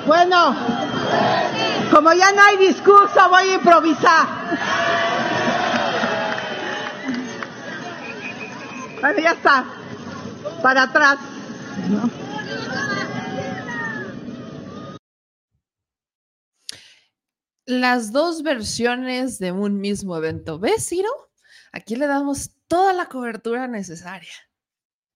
Bueno, 0.05 0.55
como 1.91 2.13
ya 2.13 2.31
no 2.31 2.43
hay 2.43 2.57
discurso, 2.57 3.29
voy 3.29 3.49
a 3.49 3.53
improvisar. 3.55 4.27
Bueno, 9.01 9.19
ya 9.19 9.31
está. 9.31 9.63
Para 10.61 10.83
atrás. 10.83 11.17
Las 17.65 18.11
dos 18.11 18.43
versiones 18.43 19.39
de 19.39 19.51
un 19.51 19.79
mismo 19.79 20.15
evento. 20.17 20.59
¿Ves, 20.59 20.87
Ciro? 20.87 21.09
Aquí 21.71 21.95
le 21.95 22.07
damos 22.07 22.51
toda 22.67 22.93
la 22.93 23.07
cobertura 23.09 23.67
necesaria 23.67 24.33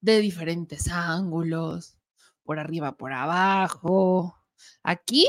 de 0.01 0.19
diferentes 0.19 0.87
ángulos, 0.89 1.97
por 2.43 2.59
arriba, 2.59 2.97
por 2.97 3.13
abajo. 3.13 4.35
Aquí 4.83 5.27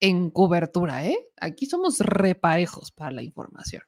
en 0.00 0.30
cobertura, 0.30 1.06
¿eh? 1.06 1.16
Aquí 1.40 1.66
somos 1.66 2.00
reparejos 2.00 2.90
para 2.90 3.12
la 3.12 3.22
información. 3.22 3.82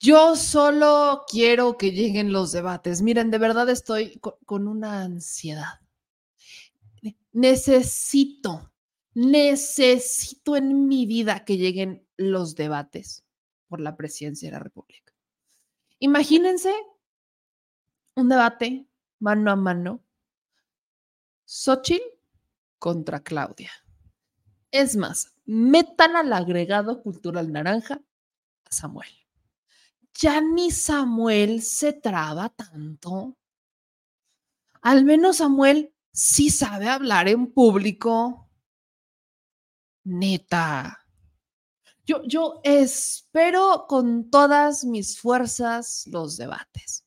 Yo 0.00 0.34
solo 0.34 1.24
quiero 1.28 1.76
que 1.78 1.92
lleguen 1.92 2.32
los 2.32 2.50
debates. 2.50 3.02
Miren, 3.02 3.30
de 3.30 3.38
verdad 3.38 3.68
estoy 3.70 4.18
co- 4.18 4.38
con 4.44 4.66
una 4.66 5.02
ansiedad. 5.02 5.80
Ne- 7.02 7.16
Necesito, 7.32 8.71
necesito 9.14 10.56
en 10.56 10.88
mi 10.88 11.06
vida 11.06 11.44
que 11.44 11.56
lleguen 11.56 12.06
los 12.16 12.54
debates 12.54 13.24
por 13.68 13.80
la 13.80 13.96
presidencia 13.96 14.48
de 14.48 14.52
la 14.52 14.58
República. 14.58 15.12
Imagínense 15.98 16.74
un 18.16 18.28
debate 18.28 18.86
mano 19.18 19.50
a 19.50 19.56
mano. 19.56 20.04
Xochitl 21.44 22.02
contra 22.78 23.22
Claudia. 23.22 23.70
Es 24.70 24.96
más, 24.96 25.34
metan 25.44 26.16
al 26.16 26.32
agregado 26.32 27.02
cultural 27.02 27.52
naranja 27.52 28.02
a 28.64 28.72
Samuel. 28.72 29.10
Ya 30.14 30.40
ni 30.40 30.70
Samuel 30.70 31.62
se 31.62 31.92
traba 31.92 32.48
tanto. 32.48 33.36
Al 34.80 35.04
menos 35.04 35.36
Samuel 35.36 35.94
sí 36.12 36.50
sabe 36.50 36.88
hablar 36.88 37.28
en 37.28 37.52
público. 37.52 38.50
Neta. 40.04 40.98
Yo, 42.04 42.22
yo 42.24 42.60
espero 42.64 43.86
con 43.88 44.30
todas 44.30 44.84
mis 44.84 45.20
fuerzas 45.20 46.04
los 46.06 46.36
debates. 46.36 47.06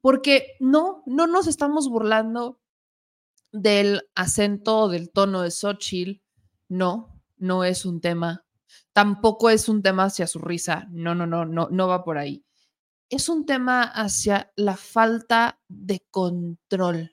Porque 0.00 0.56
no, 0.60 1.02
no 1.06 1.26
nos 1.26 1.46
estamos 1.46 1.88
burlando 1.88 2.60
del 3.52 4.02
acento, 4.14 4.88
del 4.88 5.10
tono 5.10 5.42
de 5.42 5.50
Xochitl. 5.50 6.20
No, 6.68 7.22
no 7.36 7.64
es 7.64 7.86
un 7.86 8.00
tema. 8.00 8.44
Tampoco 8.92 9.48
es 9.48 9.68
un 9.68 9.82
tema 9.82 10.04
hacia 10.04 10.26
su 10.26 10.38
risa. 10.38 10.86
No, 10.90 11.14
no, 11.14 11.26
no, 11.26 11.46
no, 11.46 11.68
no 11.70 11.88
va 11.88 12.04
por 12.04 12.18
ahí. 12.18 12.44
Es 13.08 13.28
un 13.28 13.46
tema 13.46 13.82
hacia 13.82 14.52
la 14.56 14.76
falta 14.76 15.60
de 15.68 16.04
control, 16.10 17.11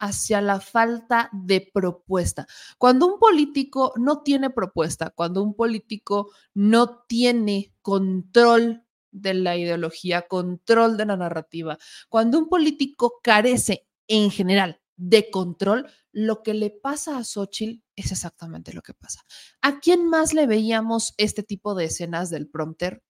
hacia 0.00 0.40
la 0.40 0.60
falta 0.60 1.28
de 1.32 1.70
propuesta. 1.72 2.46
Cuando 2.78 3.06
un 3.06 3.18
político 3.20 3.92
no 3.96 4.22
tiene 4.22 4.50
propuesta, 4.50 5.10
cuando 5.10 5.42
un 5.42 5.54
político 5.54 6.30
no 6.54 7.04
tiene 7.06 7.72
control 7.82 8.82
de 9.12 9.34
la 9.34 9.56
ideología, 9.56 10.22
control 10.22 10.96
de 10.96 11.06
la 11.06 11.16
narrativa, 11.16 11.78
cuando 12.08 12.38
un 12.38 12.48
político 12.48 13.20
carece 13.22 13.86
en 14.08 14.30
general 14.30 14.80
de 14.96 15.30
control, 15.30 15.88
lo 16.12 16.42
que 16.42 16.54
le 16.54 16.70
pasa 16.70 17.18
a 17.18 17.24
Xochitl 17.24 17.82
es 17.94 18.10
exactamente 18.10 18.72
lo 18.72 18.82
que 18.82 18.94
pasa. 18.94 19.20
¿A 19.60 19.80
quién 19.80 20.06
más 20.06 20.32
le 20.32 20.46
veíamos 20.46 21.14
este 21.18 21.42
tipo 21.42 21.74
de 21.74 21.84
escenas 21.86 22.30
del 22.30 22.48
prompter? 22.48 23.02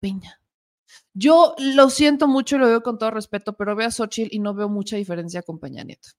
Peña. 0.00 0.40
Yo 1.14 1.54
lo 1.58 1.90
siento 1.90 2.28
mucho 2.28 2.56
y 2.56 2.58
lo 2.58 2.66
veo 2.66 2.82
con 2.82 2.98
todo 2.98 3.10
respeto, 3.10 3.54
pero 3.56 3.76
veo 3.76 3.88
a 3.88 3.90
Xochitl 3.90 4.34
y 4.34 4.38
no 4.38 4.54
veo 4.54 4.68
mucha 4.68 4.96
diferencia 4.96 5.42
con 5.42 5.58
Peña 5.58 5.82
Nieto. 5.84 6.10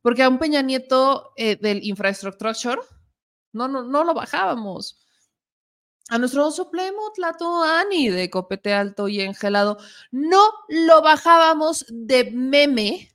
Porque 0.00 0.22
a 0.22 0.28
un 0.28 0.38
Peña 0.38 0.62
Nieto 0.62 1.32
eh, 1.36 1.56
del 1.56 1.84
infrastructure 1.84 2.80
no, 3.52 3.68
no, 3.68 3.82
no 3.82 4.04
lo 4.04 4.14
bajábamos. 4.14 4.98
A 6.08 6.18
nuestro 6.18 6.50
suplemo 6.50 7.12
Tlatoani 7.14 8.08
de 8.08 8.28
copete 8.28 8.74
alto 8.74 9.08
y 9.08 9.20
engelado, 9.20 9.78
no 10.10 10.52
lo 10.68 11.00
bajábamos 11.00 11.86
de 11.88 12.30
meme 12.32 13.11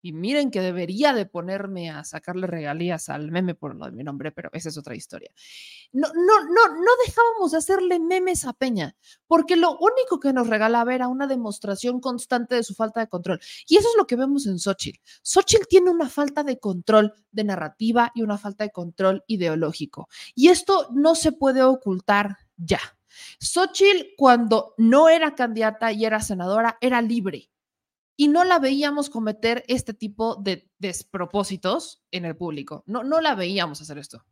y 0.00 0.12
miren 0.12 0.50
que 0.50 0.60
debería 0.60 1.12
de 1.12 1.26
ponerme 1.26 1.90
a 1.90 2.04
sacarle 2.04 2.46
regalías 2.46 3.08
al 3.08 3.30
meme 3.30 3.54
por 3.54 3.74
lo 3.74 3.86
de 3.86 3.92
mi 3.92 4.04
nombre, 4.04 4.32
pero 4.32 4.50
esa 4.52 4.68
es 4.68 4.78
otra 4.78 4.94
historia. 4.94 5.30
No, 5.92 6.08
no, 6.08 6.44
no, 6.44 6.74
no 6.74 6.90
dejábamos 7.06 7.52
de 7.52 7.58
hacerle 7.58 7.98
memes 7.98 8.44
a 8.44 8.52
Peña, 8.52 8.96
porque 9.26 9.56
lo 9.56 9.76
único 9.78 10.20
que 10.20 10.32
nos 10.32 10.48
regalaba 10.48 10.94
era 10.94 11.08
una 11.08 11.26
demostración 11.26 12.00
constante 12.00 12.54
de 12.54 12.62
su 12.62 12.74
falta 12.74 13.00
de 13.00 13.08
control. 13.08 13.40
Y 13.66 13.76
eso 13.76 13.88
es 13.88 13.94
lo 13.96 14.06
que 14.06 14.16
vemos 14.16 14.46
en 14.46 14.58
Xochitl. 14.58 15.00
Xochitl 15.22 15.66
tiene 15.68 15.90
una 15.90 16.08
falta 16.08 16.42
de 16.44 16.58
control 16.58 17.12
de 17.30 17.44
narrativa 17.44 18.12
y 18.14 18.22
una 18.22 18.38
falta 18.38 18.64
de 18.64 18.70
control 18.70 19.24
ideológico. 19.26 20.08
Y 20.34 20.48
esto 20.48 20.88
no 20.92 21.14
se 21.14 21.32
puede 21.32 21.62
ocultar 21.62 22.36
ya. 22.56 22.80
Xochitl, 23.40 24.14
cuando 24.16 24.74
no 24.78 25.08
era 25.08 25.34
candidata 25.34 25.92
y 25.92 26.04
era 26.04 26.20
senadora, 26.20 26.78
era 26.80 27.02
libre 27.02 27.50
y 28.20 28.26
no 28.26 28.42
la 28.42 28.58
veíamos 28.58 29.10
cometer 29.10 29.64
este 29.68 29.94
tipo 29.94 30.34
de 30.34 30.68
despropósitos 30.80 32.02
en 32.10 32.24
el 32.24 32.36
público. 32.36 32.82
No, 32.84 33.04
no 33.04 33.20
la 33.20 33.36
veíamos 33.36 33.80
hacer 33.80 33.96
esto. 33.96 34.24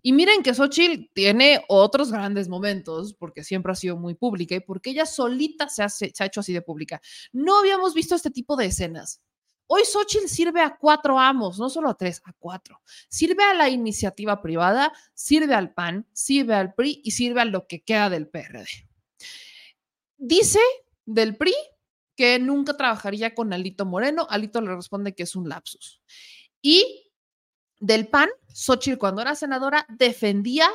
Y 0.00 0.14
miren 0.14 0.42
que 0.42 0.54
Xochitl 0.54 1.10
tiene 1.12 1.62
otros 1.68 2.10
grandes 2.10 2.48
momentos, 2.48 3.12
porque 3.12 3.44
siempre 3.44 3.72
ha 3.72 3.74
sido 3.74 3.98
muy 3.98 4.14
pública 4.14 4.54
y 4.54 4.60
porque 4.60 4.90
ella 4.90 5.04
solita 5.04 5.68
se, 5.68 5.86
se 5.90 6.14
ha 6.18 6.26
hecho 6.26 6.40
así 6.40 6.54
de 6.54 6.62
pública. 6.62 7.02
No 7.32 7.58
habíamos 7.58 7.92
visto 7.92 8.14
este 8.14 8.30
tipo 8.30 8.56
de 8.56 8.64
escenas. 8.64 9.20
Hoy 9.66 9.82
Xochitl 9.84 10.26
sirve 10.26 10.62
a 10.62 10.78
cuatro 10.78 11.18
amos, 11.18 11.58
no 11.58 11.68
solo 11.68 11.90
a 11.90 11.98
tres, 11.98 12.22
a 12.24 12.32
cuatro. 12.32 12.80
Sirve 13.08 13.44
a 13.44 13.52
la 13.52 13.68
iniciativa 13.68 14.40
privada, 14.40 14.90
sirve 15.12 15.54
al 15.54 15.74
PAN, 15.74 16.06
sirve 16.14 16.54
al 16.54 16.72
PRI 16.72 17.02
y 17.04 17.10
sirve 17.10 17.42
a 17.42 17.44
lo 17.44 17.66
que 17.66 17.82
queda 17.82 18.08
del 18.08 18.26
PRD. 18.26 18.66
Dice 20.16 20.60
del 21.04 21.36
PRI 21.36 21.52
que 22.16 22.38
nunca 22.38 22.76
trabajaría 22.76 23.34
con 23.34 23.52
Alito 23.52 23.84
Moreno. 23.84 24.26
Alito 24.30 24.60
le 24.60 24.74
responde 24.74 25.14
que 25.14 25.24
es 25.24 25.36
un 25.36 25.48
lapsus. 25.48 26.02
Y 26.62 27.10
del 27.80 28.08
PAN, 28.08 28.28
Xochitl, 28.52 28.98
cuando 28.98 29.22
era 29.22 29.34
senadora, 29.34 29.86
defendía 29.88 30.68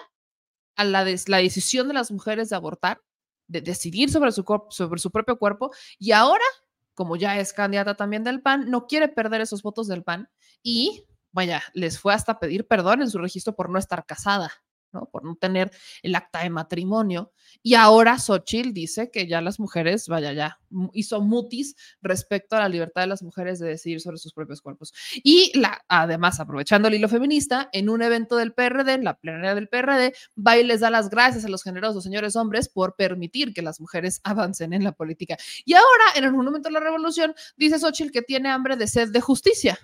la 0.78 1.04
decisión 1.04 1.88
de 1.88 1.94
las 1.94 2.12
mujeres 2.12 2.50
de 2.50 2.56
abortar, 2.56 3.02
de 3.48 3.62
decidir 3.62 4.12
sobre 4.12 4.32
su, 4.32 4.46
sobre 4.70 5.00
su 5.00 5.12
propio 5.12 5.38
cuerpo, 5.38 5.72
y 5.98 6.12
ahora, 6.12 6.46
como 6.94 7.16
ya 7.16 7.40
es 7.40 7.54
candidata 7.54 7.96
también 7.96 8.24
del 8.24 8.42
PAN, 8.42 8.70
no 8.70 8.86
quiere 8.86 9.08
perder 9.08 9.42
esos 9.42 9.64
votos 9.64 9.88
del 9.88 10.04
PAN 10.04 10.30
y, 10.62 11.06
vaya, 11.32 11.64
les 11.74 12.00
fue 12.00 12.14
hasta 12.14 12.40
pedir 12.40 12.68
perdón 12.68 13.02
en 13.02 13.10
su 13.10 13.18
registro 13.18 13.56
por 13.56 13.70
no 13.70 13.80
estar 13.80 14.06
casada. 14.06 14.52
Por 14.92 15.24
no 15.24 15.36
tener 15.36 15.72
el 16.02 16.16
acta 16.16 16.44
de 16.44 16.50
matrimonio. 16.50 17.32
Y 17.62 17.76
ahora 17.76 18.18
Xochitl 18.18 18.74
dice 18.74 19.12
que 19.12 19.28
ya 19.28 19.42
las 19.42 19.60
mujeres, 19.60 20.08
vaya, 20.08 20.34
ya 20.34 20.60
hizo 20.94 21.22
mutis 21.22 21.76
respecto 22.02 22.56
a 22.56 22.60
la 22.60 22.70
libertad 22.70 23.02
de 23.02 23.08
las 23.08 23.24
mujeres 23.24 23.60
de 23.60 23.68
decidir 23.68 24.02
sobre 24.02 24.18
sus 24.18 24.34
propios 24.34 24.62
cuerpos. 24.62 24.94
Y 25.24 25.58
la, 25.58 25.84
además, 25.88 26.40
aprovechando 26.40 26.88
el 26.88 26.96
hilo 26.96 27.10
feminista, 27.10 27.70
en 27.72 27.90
un 27.90 28.02
evento 28.02 28.36
del 28.36 28.54
PRD, 28.54 28.94
en 28.94 29.04
la 29.04 29.18
plenaria 29.18 29.56
del 29.56 29.70
PRD, 29.70 30.14
va 30.36 30.58
y 30.58 30.64
les 30.64 30.80
da 30.80 30.90
las 30.90 31.10
gracias 31.10 31.46
a 31.46 31.50
los 31.50 31.64
generosos 31.64 32.04
señores 32.04 32.36
hombres 32.36 32.70
por 32.70 32.96
permitir 32.96 33.54
que 33.54 33.62
las 33.62 33.80
mujeres 33.80 34.22
avancen 34.24 34.74
en 34.74 34.84
la 34.84 34.92
política. 34.92 35.38
Y 35.66 35.74
ahora, 35.74 36.04
en 36.16 36.24
el 36.24 36.34
momento 36.34 36.70
de 36.70 36.74
la 36.74 36.80
revolución, 36.80 37.34
dice 37.58 37.80
Xochitl 37.80 38.12
que 38.12 38.22
tiene 38.22 38.50
hambre 38.50 38.76
de 38.76 38.88
sed 38.88 39.10
de 39.10 39.22
justicia 39.22 39.80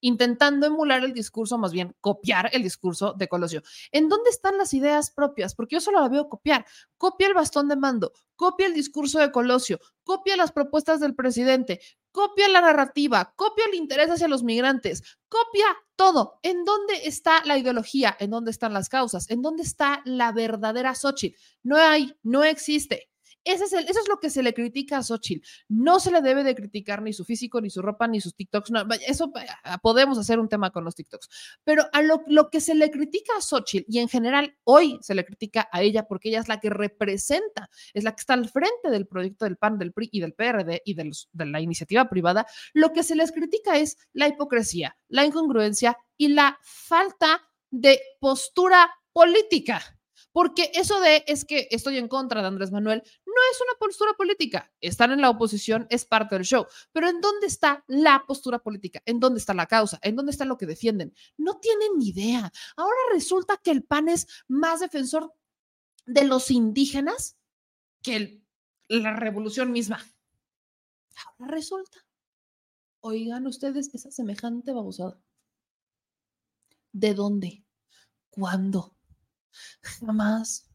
intentando 0.00 0.66
emular 0.66 1.04
el 1.04 1.12
discurso, 1.12 1.58
más 1.58 1.72
bien 1.72 1.94
copiar 2.00 2.50
el 2.52 2.62
discurso 2.62 3.14
de 3.16 3.28
Colosio. 3.28 3.62
¿En 3.92 4.08
dónde 4.08 4.30
están 4.30 4.58
las 4.58 4.74
ideas 4.74 5.10
propias? 5.10 5.54
Porque 5.54 5.76
yo 5.76 5.80
solo 5.80 6.00
la 6.00 6.08
veo 6.08 6.28
copiar. 6.28 6.66
Copia 6.98 7.28
el 7.28 7.34
bastón 7.34 7.68
de 7.68 7.76
mando, 7.76 8.12
copia 8.36 8.66
el 8.66 8.74
discurso 8.74 9.18
de 9.18 9.30
Colosio, 9.32 9.80
copia 10.04 10.36
las 10.36 10.52
propuestas 10.52 11.00
del 11.00 11.14
presidente, 11.14 11.80
copia 12.12 12.48
la 12.48 12.60
narrativa, 12.60 13.34
copia 13.36 13.64
el 13.66 13.74
interés 13.74 14.10
hacia 14.10 14.28
los 14.28 14.42
migrantes, 14.42 15.02
copia 15.28 15.66
todo. 15.96 16.38
¿En 16.42 16.64
dónde 16.64 17.06
está 17.06 17.44
la 17.44 17.58
ideología? 17.58 18.16
¿En 18.18 18.30
dónde 18.30 18.50
están 18.50 18.72
las 18.72 18.88
causas? 18.88 19.30
¿En 19.30 19.42
dónde 19.42 19.62
está 19.62 20.02
la 20.04 20.32
verdadera 20.32 20.94
Xochitl? 20.94 21.36
No 21.62 21.76
hay, 21.76 22.14
no 22.22 22.44
existe. 22.44 23.10
Ese 23.46 23.64
es 23.64 23.72
eso 23.72 24.00
es 24.00 24.08
lo 24.08 24.18
que 24.18 24.28
se 24.28 24.42
le 24.42 24.52
critica 24.52 24.98
a 24.98 25.02
Xochitl. 25.04 25.46
No 25.68 26.00
se 26.00 26.10
le 26.10 26.20
debe 26.20 26.42
de 26.42 26.56
criticar 26.56 27.00
ni 27.00 27.12
su 27.12 27.24
físico, 27.24 27.60
ni 27.60 27.70
su 27.70 27.80
ropa, 27.80 28.08
ni 28.08 28.20
sus 28.20 28.34
TikToks. 28.34 28.72
No, 28.72 28.84
eso 29.06 29.32
podemos 29.82 30.18
hacer 30.18 30.40
un 30.40 30.48
tema 30.48 30.70
con 30.70 30.84
los 30.84 30.96
TikToks. 30.96 31.28
Pero 31.62 31.84
a 31.92 32.02
lo, 32.02 32.22
lo, 32.26 32.50
que 32.50 32.60
se 32.60 32.74
le 32.74 32.90
critica 32.90 33.32
a 33.38 33.40
Xochitl, 33.40 33.86
y 33.88 34.00
en 34.00 34.08
general 34.08 34.56
hoy 34.64 34.98
se 35.00 35.14
le 35.14 35.24
critica 35.24 35.68
a 35.70 35.82
ella 35.82 36.08
porque 36.08 36.28
ella 36.28 36.40
es 36.40 36.48
la 36.48 36.58
que 36.58 36.70
representa, 36.70 37.70
es 37.94 38.02
la 38.02 38.12
que 38.12 38.20
está 38.20 38.34
al 38.34 38.48
frente 38.48 38.90
del 38.90 39.06
proyecto 39.06 39.44
del 39.44 39.56
PAN, 39.56 39.78
del 39.78 39.92
PRI 39.92 40.08
y 40.10 40.20
del 40.20 40.34
PRD 40.34 40.82
y 40.84 40.94
de, 40.94 41.04
los, 41.04 41.28
de 41.32 41.46
la 41.46 41.60
iniciativa 41.60 42.08
privada, 42.08 42.46
lo 42.72 42.92
que 42.92 43.04
se 43.04 43.14
les 43.14 43.30
critica 43.30 43.78
es 43.78 43.96
la 44.12 44.26
hipocresía, 44.26 44.96
la 45.08 45.24
incongruencia 45.24 45.96
y 46.16 46.28
la 46.28 46.58
falta 46.62 47.42
de 47.70 48.00
postura 48.18 48.90
política. 49.12 49.95
Porque 50.36 50.70
eso 50.74 51.00
de 51.00 51.24
es 51.26 51.46
que 51.46 51.66
estoy 51.70 51.96
en 51.96 52.08
contra 52.08 52.42
de 52.42 52.48
Andrés 52.48 52.70
Manuel 52.70 53.02
no 53.24 53.32
es 53.52 53.60
una 53.62 53.78
postura 53.78 54.12
política. 54.18 54.70
Estar 54.82 55.10
en 55.10 55.22
la 55.22 55.30
oposición 55.30 55.86
es 55.88 56.04
parte 56.04 56.34
del 56.34 56.44
show. 56.44 56.66
Pero 56.92 57.08
¿en 57.08 57.22
dónde 57.22 57.46
está 57.46 57.82
la 57.86 58.22
postura 58.26 58.58
política? 58.58 59.00
¿En 59.06 59.18
dónde 59.18 59.40
está 59.40 59.54
la 59.54 59.64
causa? 59.64 59.98
¿En 60.02 60.14
dónde 60.14 60.32
está 60.32 60.44
lo 60.44 60.58
que 60.58 60.66
defienden? 60.66 61.14
No 61.38 61.58
tienen 61.58 61.88
ni 61.96 62.08
idea. 62.08 62.52
Ahora 62.76 62.98
resulta 63.14 63.56
que 63.56 63.70
el 63.70 63.84
PAN 63.84 64.10
es 64.10 64.26
más 64.46 64.80
defensor 64.80 65.32
de 66.04 66.24
los 66.24 66.50
indígenas 66.50 67.38
que 68.02 68.42
la 68.88 69.16
revolución 69.16 69.72
misma. 69.72 70.04
Ahora 71.38 71.54
resulta. 71.54 72.04
Oigan 73.00 73.46
ustedes 73.46 73.88
esa 73.94 74.10
semejante 74.10 74.74
babosada. 74.74 75.18
¿De 76.92 77.14
dónde? 77.14 77.64
¿Cuándo? 78.28 78.95
Jamás. 79.82 80.68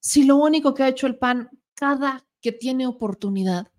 Si 0.00 0.24
lo 0.24 0.36
único 0.36 0.74
que 0.74 0.82
ha 0.82 0.88
hecho 0.88 1.06
el 1.06 1.18
PAN 1.18 1.50
cada 1.74 2.26
que 2.40 2.52
tiene 2.52 2.86
oportunidad 2.86 3.70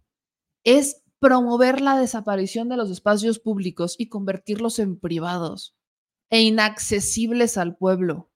es 0.63 1.03
promover 1.19 1.81
la 1.81 1.97
desaparición 1.97 2.69
de 2.69 2.77
los 2.77 2.89
espacios 2.89 3.39
públicos 3.39 3.95
y 3.97 4.09
convertirlos 4.09 4.79
en 4.79 4.99
privados 4.99 5.75
e 6.29 6.41
inaccesibles 6.41 7.57
al 7.57 7.77
pueblo. 7.77 8.31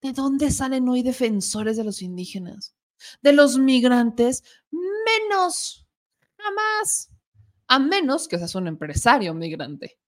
¿De 0.00 0.12
dónde 0.12 0.50
salen 0.50 0.88
hoy 0.88 1.02
defensores 1.02 1.76
de 1.76 1.84
los 1.84 2.02
indígenas? 2.02 2.74
De 3.20 3.32
los 3.32 3.58
migrantes, 3.58 4.44
menos, 4.70 5.86
jamás, 6.38 7.10
a 7.66 7.78
menos 7.78 8.28
que 8.28 8.38
seas 8.38 8.54
un 8.54 8.68
empresario 8.68 9.34
migrante 9.34 9.98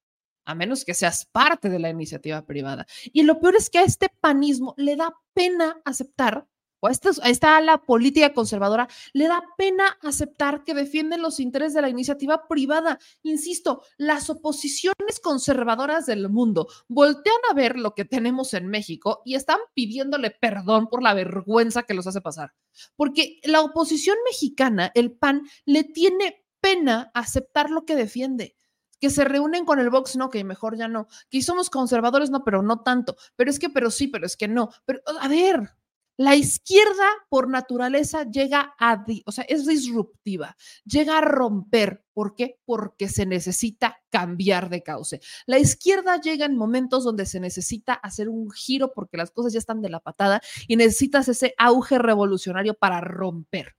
a 0.49 0.55
menos 0.55 0.87
que 0.87 0.95
seas 0.95 1.27
parte 1.27 1.69
de 1.69 1.79
la 1.79 1.91
iniciativa 1.91 2.41
privada. 2.47 2.87
Y 3.13 3.23
lo 3.23 3.39
peor 3.39 3.55
es 3.55 3.69
que 3.69 3.79
a 3.79 3.83
este 3.83 4.09
panismo 4.09 4.75
le 4.79 4.97
da 4.97 5.15
pena 5.35 5.81
aceptar 5.85 6.47
o 6.81 6.87
a 6.87 6.91
esta, 6.91 7.11
a 7.23 7.29
esta 7.29 7.57
ala 7.59 7.83
política 7.83 8.33
conservadora 8.33 8.89
le 9.13 9.29
da 9.29 9.43
pena 9.59 9.99
aceptar 10.03 10.65
que 10.65 10.73
defienden 10.73 11.21
los 11.21 11.39
intereses 11.39 11.75
de 11.75 11.83
la 11.83 11.91
iniciativa 11.91 12.49
privada. 12.49 12.99
Insisto, 13.23 13.83
las 13.99 14.31
oposiciones 14.31 15.21
conservadoras 15.23 16.07
del 16.07 16.31
mundo 16.31 16.67
voltean 16.89 17.37
a 17.51 17.55
ver 17.55 17.77
lo 17.77 17.95
que 17.95 18.07
tenemos 18.07 18.55
en 18.55 18.69
México 18.69 19.21
y 19.27 19.35
están 19.35 19.59
pidiéndole 19.75 20.31
perdón 20.31 20.87
por 20.87 21.03
la 21.03 21.13
vergüenza 21.13 21.83
que 21.83 21.95
los 21.95 22.07
hace 22.07 22.23
pasar. 22.23 22.55
Porque 22.97 23.41
la 23.43 23.61
oposición 23.61 24.17
mexicana, 24.25 24.93
el 24.95 25.13
PAN, 25.13 25.43
le 25.67 25.85
tiene 25.85 26.47
pena 26.61 27.11
aceptar 27.13 27.71
lo 27.71 27.85
que 27.85 27.97
defiende 27.97 28.57
que 29.01 29.11
se 29.11 29.25
reúnen 29.25 29.65
con 29.65 29.79
el 29.79 29.91
Vox, 29.91 30.17
no, 30.17 30.31
que 30.31 30.45
mejor 30.45 30.77
ya 30.77 30.89
no, 30.89 31.09
que 31.31 31.43
somos 31.43 31.71
conservadores, 31.71 32.31
no, 32.31 32.45
pero 32.45 32.63
no 32.63 32.83
tanto, 32.83 33.17
pero 33.37 33.51
es 33.51 33.59
que, 33.59 33.71
pero 33.71 33.91
sí, 33.91 34.09
pero 34.09 34.27
es 34.27 34.37
que 34.37 34.49
no, 34.49 34.71
pero 34.85 35.01
a 35.21 35.29
ver, 35.29 35.71
la 36.19 36.35
izquierda 36.35 37.07
por 37.29 37.49
naturaleza 37.49 38.29
llega 38.29 38.75
a, 38.81 39.05
o 39.25 39.31
sea, 39.31 39.45
es 39.45 39.67
disruptiva, 39.67 40.57
llega 40.85 41.17
a 41.17 41.21
romper. 41.21 42.05
¿Por 42.13 42.35
qué? 42.35 42.59
Porque 42.65 43.09
se 43.09 43.25
necesita 43.25 44.01
cambiar 44.11 44.69
de 44.69 44.83
cauce. 44.83 45.21
La 45.47 45.61
izquierda 45.61 46.21
llega 46.21 46.45
en 46.45 46.57
momentos 46.57 47.05
donde 47.05 47.25
se 47.25 47.39
necesita 47.39 47.95
hacer 47.95 48.29
un 48.29 48.51
giro 48.51 48.93
porque 48.93 49.17
las 49.17 49.31
cosas 49.31 49.53
ya 49.53 49.61
están 49.61 49.81
de 49.81 49.91
la 49.91 50.01
patada 50.01 50.41
y 50.67 50.75
necesitas 50.75 51.29
ese 51.29 51.55
auge 51.57 51.99
revolucionario 52.01 52.75
para 52.75 53.01
romper. 53.01 53.77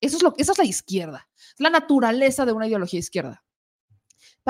Eso 0.00 0.16
es 0.16 0.22
lo, 0.22 0.34
esa 0.38 0.52
es 0.52 0.58
la 0.58 0.64
izquierda, 0.64 1.28
es 1.36 1.58
la 1.58 1.70
naturaleza 1.70 2.46
de 2.46 2.52
una 2.52 2.68
ideología 2.68 3.00
izquierda. 3.00 3.42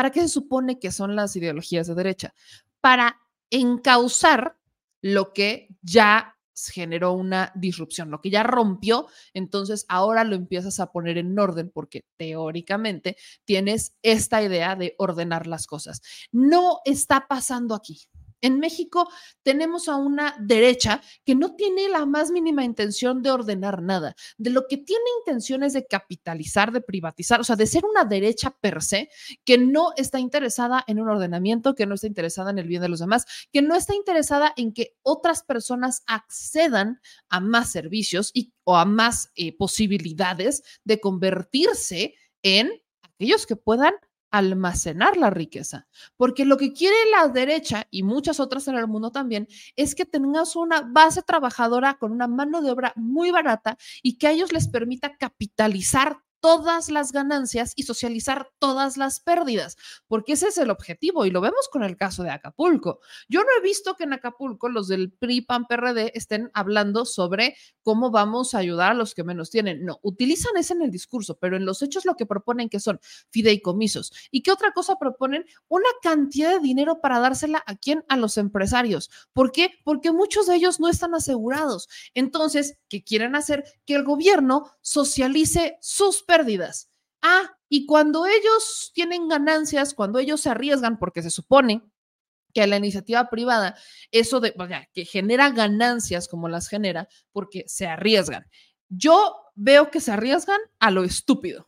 ¿Para 0.00 0.12
qué 0.12 0.22
se 0.22 0.28
supone 0.28 0.78
que 0.78 0.92
son 0.92 1.14
las 1.14 1.36
ideologías 1.36 1.86
de 1.86 1.94
derecha? 1.94 2.32
Para 2.80 3.20
encauzar 3.50 4.56
lo 5.02 5.34
que 5.34 5.76
ya 5.82 6.38
generó 6.54 7.12
una 7.12 7.52
disrupción, 7.54 8.10
lo 8.10 8.22
que 8.22 8.30
ya 8.30 8.42
rompió, 8.42 9.08
entonces 9.34 9.84
ahora 9.90 10.24
lo 10.24 10.36
empiezas 10.36 10.80
a 10.80 10.90
poner 10.90 11.18
en 11.18 11.38
orden 11.38 11.68
porque 11.68 12.06
teóricamente 12.16 13.18
tienes 13.44 13.94
esta 14.00 14.42
idea 14.42 14.74
de 14.74 14.94
ordenar 14.96 15.46
las 15.46 15.66
cosas. 15.66 16.00
No 16.32 16.80
está 16.86 17.26
pasando 17.28 17.74
aquí. 17.74 18.00
En 18.40 18.58
México 18.58 19.08
tenemos 19.42 19.88
a 19.88 19.96
una 19.96 20.36
derecha 20.40 21.02
que 21.24 21.34
no 21.34 21.54
tiene 21.56 21.88
la 21.88 22.06
más 22.06 22.30
mínima 22.30 22.64
intención 22.64 23.22
de 23.22 23.30
ordenar 23.30 23.82
nada. 23.82 24.14
De 24.38 24.50
lo 24.50 24.66
que 24.68 24.76
tiene 24.76 25.04
intenciones 25.20 25.72
de 25.72 25.86
capitalizar, 25.86 26.72
de 26.72 26.80
privatizar, 26.80 27.40
o 27.40 27.44
sea, 27.44 27.56
de 27.56 27.66
ser 27.66 27.84
una 27.84 28.04
derecha 28.04 28.56
per 28.60 28.82
se, 28.82 29.10
que 29.44 29.58
no 29.58 29.92
está 29.96 30.18
interesada 30.18 30.84
en 30.86 31.00
un 31.00 31.08
ordenamiento, 31.08 31.74
que 31.74 31.86
no 31.86 31.94
está 31.94 32.06
interesada 32.06 32.50
en 32.50 32.58
el 32.58 32.66
bien 32.66 32.82
de 32.82 32.88
los 32.88 33.00
demás, 33.00 33.26
que 33.52 33.62
no 33.62 33.74
está 33.74 33.94
interesada 33.94 34.52
en 34.56 34.72
que 34.72 34.96
otras 35.02 35.42
personas 35.42 36.02
accedan 36.06 37.00
a 37.28 37.40
más 37.40 37.70
servicios 37.70 38.30
y, 38.34 38.52
o 38.64 38.76
a 38.76 38.84
más 38.84 39.30
eh, 39.34 39.56
posibilidades 39.56 40.62
de 40.84 41.00
convertirse 41.00 42.14
en 42.42 42.70
aquellos 43.02 43.46
que 43.46 43.56
puedan 43.56 43.94
almacenar 44.30 45.16
la 45.16 45.30
riqueza, 45.30 45.86
porque 46.16 46.44
lo 46.44 46.56
que 46.56 46.72
quiere 46.72 46.96
la 47.10 47.28
derecha 47.28 47.86
y 47.90 48.02
muchas 48.02 48.40
otras 48.40 48.68
en 48.68 48.76
el 48.76 48.86
mundo 48.86 49.10
también 49.10 49.48
es 49.76 49.94
que 49.94 50.04
tengas 50.04 50.56
una 50.56 50.82
base 50.82 51.22
trabajadora 51.22 51.98
con 51.98 52.12
una 52.12 52.28
mano 52.28 52.62
de 52.62 52.70
obra 52.70 52.92
muy 52.96 53.30
barata 53.30 53.76
y 54.02 54.18
que 54.18 54.28
a 54.28 54.32
ellos 54.32 54.52
les 54.52 54.68
permita 54.68 55.16
capitalizar 55.16 56.18
todas 56.40 56.90
las 56.90 57.12
ganancias 57.12 57.72
y 57.76 57.84
socializar 57.84 58.50
todas 58.58 58.96
las 58.96 59.20
pérdidas, 59.20 59.76
porque 60.08 60.32
ese 60.32 60.48
es 60.48 60.58
el 60.58 60.70
objetivo 60.70 61.26
y 61.26 61.30
lo 61.30 61.40
vemos 61.40 61.68
con 61.70 61.82
el 61.82 61.96
caso 61.96 62.22
de 62.22 62.30
Acapulco. 62.30 63.00
Yo 63.28 63.40
no 63.40 63.48
he 63.58 63.62
visto 63.62 63.94
que 63.94 64.04
en 64.04 64.14
Acapulco 64.14 64.68
los 64.68 64.88
del 64.88 65.12
PRI, 65.12 65.42
PAN, 65.42 65.66
PRD 65.66 66.12
estén 66.14 66.50
hablando 66.54 67.04
sobre 67.04 67.56
cómo 67.82 68.10
vamos 68.10 68.54
a 68.54 68.58
ayudar 68.58 68.92
a 68.92 68.94
los 68.94 69.14
que 69.14 69.24
menos 69.24 69.50
tienen. 69.50 69.84
No, 69.84 70.00
utilizan 70.02 70.56
ese 70.56 70.72
en 70.72 70.82
el 70.82 70.90
discurso, 70.90 71.38
pero 71.38 71.56
en 71.56 71.64
los 71.64 71.82
hechos 71.82 72.04
lo 72.04 72.14
que 72.14 72.26
proponen 72.26 72.68
que 72.68 72.80
son 72.80 73.00
fideicomisos. 73.30 74.12
¿Y 74.30 74.42
qué 74.42 74.52
otra 74.52 74.72
cosa 74.72 74.96
proponen? 74.96 75.44
Una 75.68 75.88
cantidad 76.02 76.50
de 76.52 76.60
dinero 76.60 77.00
para 77.00 77.20
dársela 77.20 77.62
a 77.66 77.76
quién? 77.76 78.04
A 78.08 78.16
los 78.16 78.38
empresarios. 78.38 79.10
¿Por 79.32 79.52
qué? 79.52 79.74
Porque 79.84 80.12
muchos 80.12 80.46
de 80.46 80.56
ellos 80.56 80.80
no 80.80 80.88
están 80.88 81.14
asegurados. 81.14 81.88
Entonces, 82.14 82.78
¿qué 82.88 83.02
quieren 83.02 83.36
hacer? 83.36 83.64
Que 83.84 83.94
el 83.94 84.04
gobierno 84.04 84.70
socialice 84.80 85.78
sus 85.80 86.22
pérdidas. 86.30 86.88
Ah, 87.22 87.56
y 87.68 87.86
cuando 87.86 88.24
ellos 88.24 88.92
tienen 88.94 89.26
ganancias, 89.26 89.94
cuando 89.94 90.20
ellos 90.20 90.40
se 90.40 90.50
arriesgan, 90.50 90.96
porque 90.96 91.22
se 91.22 91.30
supone 91.30 91.82
que 92.54 92.64
la 92.68 92.76
iniciativa 92.76 93.28
privada, 93.28 93.76
eso 94.12 94.38
de, 94.38 94.54
que 94.92 95.04
genera 95.04 95.50
ganancias 95.50 96.28
como 96.28 96.48
las 96.48 96.68
genera, 96.68 97.08
porque 97.32 97.64
se 97.66 97.88
arriesgan. 97.88 98.46
Yo 98.88 99.34
veo 99.56 99.90
que 99.90 100.00
se 100.00 100.12
arriesgan 100.12 100.60
a 100.78 100.92
lo 100.92 101.02
estúpido 101.02 101.66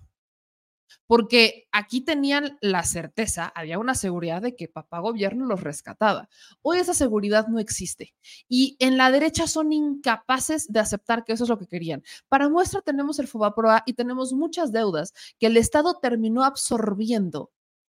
porque 1.12 1.68
aquí 1.72 2.00
tenían 2.00 2.56
la 2.62 2.84
certeza, 2.84 3.52
había 3.54 3.78
una 3.78 3.94
seguridad 3.94 4.40
de 4.40 4.56
que 4.56 4.66
papá 4.66 4.98
gobierno 5.00 5.44
los 5.44 5.60
rescataba. 5.60 6.30
Hoy 6.62 6.78
esa 6.78 6.94
seguridad 6.94 7.48
no 7.48 7.58
existe 7.58 8.14
y 8.48 8.78
en 8.78 8.96
la 8.96 9.10
derecha 9.10 9.46
son 9.46 9.74
incapaces 9.74 10.72
de 10.72 10.80
aceptar 10.80 11.24
que 11.24 11.34
eso 11.34 11.44
es 11.44 11.50
lo 11.50 11.58
que 11.58 11.66
querían. 11.66 12.02
Para 12.30 12.48
muestra 12.48 12.80
tenemos 12.80 13.18
el 13.18 13.28
FOBAPROA 13.28 13.82
y 13.84 13.92
tenemos 13.92 14.32
muchas 14.32 14.72
deudas 14.72 15.12
que 15.38 15.48
el 15.48 15.58
Estado 15.58 15.98
terminó 16.00 16.44
absorbiendo 16.44 17.50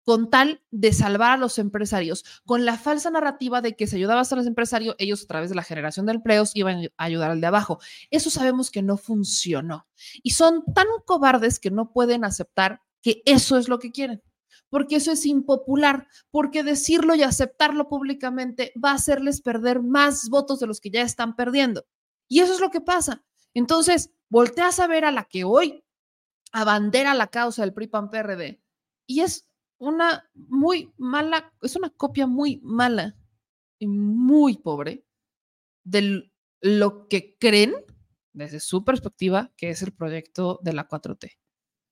con 0.04 0.30
tal 0.30 0.62
de 0.70 0.94
salvar 0.94 1.32
a 1.32 1.36
los 1.36 1.58
empresarios, 1.58 2.24
con 2.46 2.64
la 2.64 2.78
falsa 2.78 3.10
narrativa 3.10 3.60
de 3.60 3.76
que 3.76 3.86
si 3.86 3.96
ayudabas 3.96 4.32
a 4.32 4.36
los 4.36 4.46
empresarios, 4.46 4.96
ellos 4.98 5.22
a 5.22 5.26
través 5.26 5.50
de 5.50 5.54
la 5.54 5.62
generación 5.62 6.06
de 6.06 6.12
empleos 6.12 6.52
iban 6.54 6.86
a 6.96 7.04
ayudar 7.04 7.30
al 7.30 7.42
de 7.42 7.46
abajo. 7.46 7.78
Eso 8.10 8.30
sabemos 8.30 8.70
que 8.70 8.80
no 8.80 8.96
funcionó. 8.96 9.86
Y 10.22 10.30
son 10.30 10.64
tan 10.74 10.86
cobardes 11.04 11.60
que 11.60 11.70
no 11.70 11.92
pueden 11.92 12.24
aceptar 12.24 12.80
que 13.02 13.22
eso 13.26 13.58
es 13.58 13.68
lo 13.68 13.78
que 13.78 13.92
quieren, 13.92 14.22
porque 14.70 14.96
eso 14.96 15.12
es 15.12 15.26
impopular, 15.26 16.06
porque 16.30 16.62
decirlo 16.62 17.14
y 17.14 17.22
aceptarlo 17.22 17.88
públicamente 17.88 18.72
va 18.82 18.92
a 18.92 18.94
hacerles 18.94 19.42
perder 19.42 19.82
más 19.82 20.28
votos 20.30 20.60
de 20.60 20.66
los 20.66 20.80
que 20.80 20.90
ya 20.90 21.02
están 21.02 21.36
perdiendo. 21.36 21.84
Y 22.28 22.40
eso 22.40 22.54
es 22.54 22.60
lo 22.60 22.70
que 22.70 22.80
pasa. 22.80 23.22
Entonces, 23.52 24.10
volteas 24.30 24.80
a 24.80 24.86
ver 24.86 25.04
a 25.04 25.12
la 25.12 25.24
que 25.24 25.44
hoy 25.44 25.84
abandera 26.52 27.14
la 27.14 27.26
causa 27.26 27.62
del 27.62 27.74
PRI-PAN-PRD 27.74 28.62
y 29.06 29.20
es 29.20 29.48
una 29.78 30.30
muy 30.34 30.92
mala, 30.96 31.52
es 31.60 31.76
una 31.76 31.90
copia 31.90 32.26
muy 32.26 32.60
mala 32.62 33.16
y 33.78 33.88
muy 33.88 34.56
pobre 34.56 35.04
de 35.84 36.30
lo 36.60 37.08
que 37.08 37.36
creen 37.38 37.74
desde 38.32 38.60
su 38.60 38.84
perspectiva 38.84 39.52
que 39.56 39.70
es 39.70 39.82
el 39.82 39.92
proyecto 39.92 40.60
de 40.62 40.72
la 40.72 40.88
4T. 40.88 41.36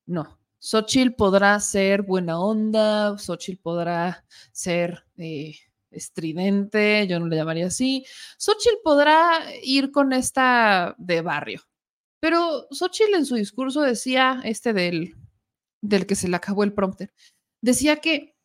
No, 0.07 0.40
Xochitl 0.61 1.15
podrá 1.17 1.59
ser 1.59 2.03
buena 2.03 2.39
onda, 2.39 3.17
Xochitl 3.19 3.61
podrá 3.63 4.25
ser 4.53 5.05
eh, 5.17 5.55
estridente, 5.91 7.07
yo 7.09 7.19
no 7.19 7.27
le 7.27 7.37
llamaría 7.37 7.67
así. 7.67 8.05
Xochitl 8.39 8.77
podrá 8.85 9.41
ir 9.63 9.91
con 9.91 10.13
esta 10.13 10.95
de 10.99 11.23
barrio. 11.23 11.63
Pero 12.21 12.67
Xochitl 12.71 13.15
en 13.15 13.25
su 13.25 13.37
discurso 13.37 13.81
decía, 13.81 14.43
este 14.45 14.75
del, 14.75 15.17
del 15.81 16.07
que 16.07 16.15
se 16.15 16.29
le 16.29 16.37
acabó 16.37 16.63
el 16.63 16.75
prompter, 16.75 17.13
decía 17.63 17.97
que, 17.97 18.37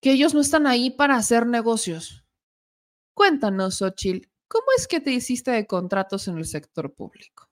que 0.00 0.12
ellos 0.12 0.32
no 0.32 0.40
están 0.40 0.68
ahí 0.68 0.90
para 0.90 1.16
hacer 1.16 1.46
negocios. 1.46 2.24
Cuéntanos, 3.14 3.78
Xochitl, 3.78 4.28
¿cómo 4.46 4.66
es 4.78 4.86
que 4.86 5.00
te 5.00 5.10
hiciste 5.10 5.50
de 5.50 5.66
contratos 5.66 6.28
en 6.28 6.38
el 6.38 6.46
sector 6.46 6.94
público? 6.94 7.45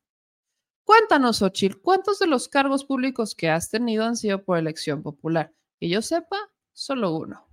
Cuéntanos, 0.84 1.40
Ochil, 1.40 1.80
¿cuántos 1.80 2.18
de 2.18 2.26
los 2.26 2.48
cargos 2.48 2.84
públicos 2.84 3.34
que 3.34 3.48
has 3.48 3.70
tenido 3.70 4.04
han 4.04 4.16
sido 4.16 4.44
por 4.44 4.58
elección 4.58 5.02
popular? 5.02 5.54
Que 5.80 5.88
yo 5.88 6.02
sepa, 6.02 6.36
solo 6.72 7.16
uno. 7.16 7.48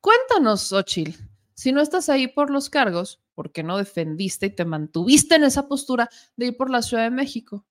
Cuéntanos, 0.00 0.72
Ochil, 0.72 1.16
si 1.54 1.70
no 1.70 1.80
estás 1.80 2.08
ahí 2.08 2.26
por 2.26 2.50
los 2.50 2.70
cargos, 2.70 3.22
¿por 3.34 3.52
qué 3.52 3.62
no 3.62 3.78
defendiste 3.78 4.46
y 4.46 4.50
te 4.50 4.64
mantuviste 4.64 5.36
en 5.36 5.44
esa 5.44 5.68
postura 5.68 6.10
de 6.36 6.46
ir 6.46 6.56
por 6.56 6.70
la 6.70 6.82
Ciudad 6.82 7.04
de 7.04 7.10
México? 7.10 7.64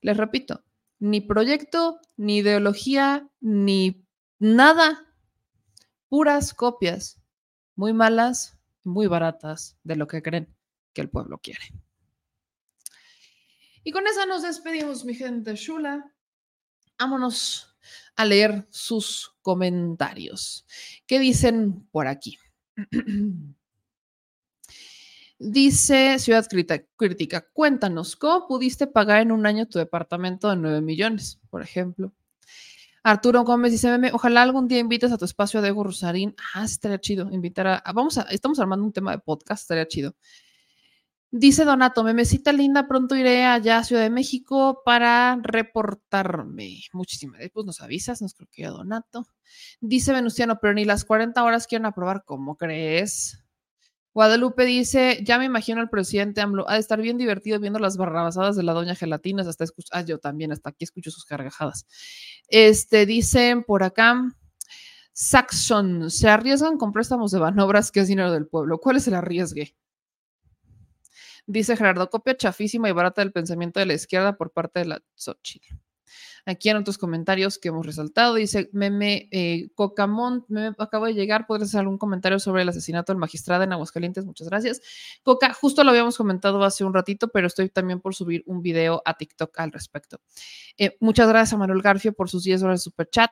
Les 0.00 0.16
repito, 0.16 0.64
ni 0.98 1.20
proyecto, 1.20 2.00
ni 2.16 2.38
ideología, 2.38 3.28
ni 3.40 4.06
nada. 4.38 5.14
Puras 6.08 6.54
copias, 6.54 7.20
muy 7.76 7.92
malas, 7.92 8.58
muy 8.82 9.08
baratas 9.08 9.76
de 9.84 9.96
lo 9.96 10.06
que 10.06 10.22
creen 10.22 10.56
que 10.94 11.02
el 11.02 11.10
pueblo 11.10 11.38
quiere. 11.38 11.66
Y 13.88 13.90
con 13.90 14.06
esa 14.06 14.26
nos 14.26 14.42
despedimos, 14.42 15.06
mi 15.06 15.14
gente 15.14 15.54
chula. 15.54 16.12
Vámonos 16.98 17.74
a 18.16 18.26
leer 18.26 18.66
sus 18.68 19.34
comentarios. 19.40 20.66
¿Qué 21.06 21.18
dicen 21.18 21.88
por 21.90 22.06
aquí? 22.06 22.36
Dice 25.38 26.18
Ciudad 26.18 26.46
Crítica, 26.46 27.48
cuéntanos, 27.54 28.14
¿cómo 28.14 28.46
pudiste 28.46 28.88
pagar 28.88 29.22
en 29.22 29.32
un 29.32 29.46
año 29.46 29.66
tu 29.66 29.78
departamento 29.78 30.50
de 30.50 30.56
9 30.56 30.82
millones, 30.82 31.40
por 31.48 31.62
ejemplo? 31.62 32.12
Arturo 33.02 33.42
Gómez 33.44 33.72
dice, 33.72 33.88
meme, 33.88 34.10
ojalá 34.12 34.42
algún 34.42 34.68
día 34.68 34.80
invites 34.80 35.12
a 35.12 35.16
tu 35.16 35.24
espacio 35.24 35.60
a 35.60 35.62
Diego 35.62 35.82
Rosarín. 35.82 36.36
Ah, 36.52 36.64
estaría 36.64 37.00
chido 37.00 37.30
invitar 37.32 37.66
a, 37.66 37.82
vamos 37.94 38.18
a, 38.18 38.22
estamos 38.24 38.58
armando 38.58 38.84
un 38.84 38.92
tema 38.92 39.12
de 39.12 39.18
podcast, 39.20 39.62
estaría 39.62 39.88
chido. 39.88 40.14
Dice 41.30 41.66
Donato, 41.66 42.04
memecita 42.04 42.52
linda, 42.52 42.88
pronto 42.88 43.14
iré 43.14 43.44
allá 43.44 43.78
a 43.78 43.84
Ciudad 43.84 44.00
de 44.02 44.08
México 44.08 44.80
para 44.82 45.38
reportarme. 45.42 46.80
Muchísimas 46.94 47.40
pues 47.52 47.66
nos 47.66 47.82
avisas, 47.82 48.22
nos 48.22 48.32
creo 48.32 48.48
que 48.50 48.62
ya 48.62 48.70
Donato. 48.70 49.26
Dice 49.80 50.14
Venustiano, 50.14 50.58
pero 50.58 50.72
ni 50.72 50.86
las 50.86 51.04
40 51.04 51.44
horas 51.44 51.66
quieren 51.66 51.84
aprobar, 51.84 52.24
¿cómo 52.24 52.56
crees? 52.56 53.44
Guadalupe 54.14 54.64
dice, 54.64 55.22
ya 55.22 55.38
me 55.38 55.44
imagino 55.44 55.82
al 55.82 55.90
presidente 55.90 56.40
AMLO, 56.40 56.68
ha 56.68 56.74
de 56.74 56.80
estar 56.80 57.00
bien 57.00 57.18
divertido 57.18 57.60
viendo 57.60 57.78
las 57.78 57.98
barrabasadas 57.98 58.56
de 58.56 58.62
la 58.62 58.72
doña 58.72 58.94
Gelatinas, 58.94 59.46
hasta 59.46 59.64
escuchar, 59.64 59.98
ah, 59.98 60.04
yo 60.06 60.18
también, 60.18 60.50
hasta 60.50 60.70
aquí 60.70 60.84
escucho 60.84 61.10
sus 61.10 61.26
cargajadas. 61.26 61.86
Este, 62.48 63.04
dicen 63.04 63.64
por 63.64 63.82
acá, 63.82 64.34
Saxon, 65.12 66.10
se 66.10 66.28
arriesgan 66.28 66.78
con 66.78 66.92
préstamos 66.92 67.32
de 67.32 67.38
Banobras, 67.38 67.92
que 67.92 68.00
es 68.00 68.08
dinero 68.08 68.32
del 68.32 68.46
pueblo. 68.46 68.78
¿Cuál 68.78 68.96
es 68.96 69.06
el 69.08 69.14
arriesgue? 69.14 69.76
Dice 71.48 71.78
Gerardo, 71.78 72.10
copia 72.10 72.36
chafísima 72.36 72.90
y 72.90 72.92
barata 72.92 73.22
del 73.22 73.32
pensamiento 73.32 73.80
de 73.80 73.86
la 73.86 73.94
izquierda 73.94 74.36
por 74.36 74.52
parte 74.52 74.80
de 74.80 74.84
la 74.84 75.02
Xochitl. 75.14 75.76
Aquí 76.44 76.68
en 76.68 76.76
otros 76.76 76.98
comentarios 76.98 77.58
que 77.58 77.68
hemos 77.68 77.86
resaltado, 77.86 78.34
dice 78.34 78.68
Meme 78.74 79.30
eh, 79.30 79.70
Cocamont, 79.74 80.44
me 80.48 80.74
acabo 80.78 81.06
de 81.06 81.14
llegar, 81.14 81.46
¿podrías 81.46 81.70
hacer 81.70 81.80
algún 81.80 81.96
comentario 81.96 82.38
sobre 82.38 82.60
el 82.62 82.68
asesinato 82.68 83.12
del 83.14 83.18
magistrado 83.18 83.62
en 83.62 83.72
Aguascalientes? 83.72 84.26
Muchas 84.26 84.50
gracias. 84.50 84.82
Coca, 85.22 85.54
justo 85.54 85.82
lo 85.84 85.90
habíamos 85.90 86.18
comentado 86.18 86.62
hace 86.64 86.84
un 86.84 86.92
ratito, 86.92 87.28
pero 87.28 87.46
estoy 87.46 87.70
también 87.70 88.00
por 88.00 88.14
subir 88.14 88.42
un 88.44 88.60
video 88.60 89.00
a 89.06 89.14
TikTok 89.14 89.58
al 89.58 89.72
respecto. 89.72 90.20
Eh, 90.76 90.98
muchas 91.00 91.28
gracias 91.28 91.54
a 91.54 91.56
Manuel 91.56 91.80
Garfio 91.80 92.12
por 92.12 92.28
sus 92.28 92.44
10 92.44 92.62
horas 92.62 92.80
de 92.80 92.84
super 92.84 93.08
chat. 93.08 93.30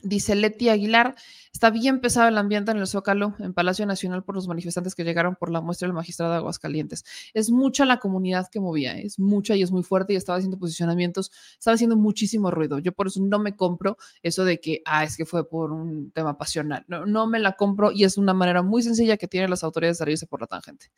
Dice 0.00 0.36
Leti 0.36 0.68
Aguilar, 0.68 1.16
está 1.52 1.70
bien 1.70 2.00
pesado 2.00 2.28
el 2.28 2.38
ambiente 2.38 2.70
en 2.70 2.76
el 2.78 2.86
Zócalo, 2.86 3.34
en 3.40 3.52
Palacio 3.52 3.84
Nacional, 3.84 4.22
por 4.22 4.36
los 4.36 4.46
manifestantes 4.46 4.94
que 4.94 5.02
llegaron 5.02 5.34
por 5.34 5.50
la 5.50 5.60
muestra 5.60 5.88
del 5.88 5.92
magistrado 5.92 6.30
de 6.30 6.38
Aguascalientes. 6.38 7.04
Es 7.34 7.50
mucha 7.50 7.84
la 7.84 7.98
comunidad 7.98 8.46
que 8.48 8.60
movía, 8.60 8.96
es 8.96 9.18
mucha 9.18 9.56
y 9.56 9.62
es 9.62 9.72
muy 9.72 9.82
fuerte 9.82 10.12
y 10.12 10.16
estaba 10.16 10.38
haciendo 10.38 10.56
posicionamientos, 10.56 11.32
estaba 11.58 11.74
haciendo 11.74 11.96
muchísimo 11.96 12.52
ruido. 12.52 12.78
Yo 12.78 12.92
por 12.92 13.08
eso 13.08 13.20
no 13.20 13.40
me 13.40 13.56
compro 13.56 13.96
eso 14.22 14.44
de 14.44 14.60
que, 14.60 14.82
ah, 14.84 15.02
es 15.02 15.16
que 15.16 15.26
fue 15.26 15.48
por 15.48 15.72
un 15.72 16.12
tema 16.12 16.38
pasional. 16.38 16.84
No, 16.86 17.04
no 17.04 17.26
me 17.26 17.40
la 17.40 17.54
compro 17.54 17.90
y 17.90 18.04
es 18.04 18.18
una 18.18 18.34
manera 18.34 18.62
muy 18.62 18.84
sencilla 18.84 19.16
que 19.16 19.26
tienen 19.26 19.50
las 19.50 19.64
autoridades 19.64 19.98
de 19.98 20.04
salirse 20.04 20.26
por 20.28 20.40
la 20.42 20.46
tangente. 20.46 20.92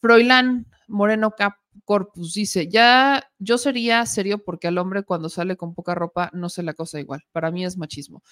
Froilán 0.00 0.66
Moreno 0.88 1.32
Cap 1.32 1.56
Corpus 1.84 2.34
dice, 2.34 2.68
ya 2.68 3.30
yo 3.38 3.58
sería 3.58 4.04
serio 4.06 4.42
porque 4.42 4.68
al 4.68 4.78
hombre 4.78 5.02
cuando 5.02 5.28
sale 5.28 5.56
con 5.56 5.74
poca 5.74 5.94
ropa 5.94 6.30
no 6.32 6.48
se 6.48 6.62
le 6.62 6.70
acosa 6.70 7.00
igual. 7.00 7.22
Para 7.32 7.50
mí 7.50 7.64
es 7.64 7.76
machismo. 7.76 8.22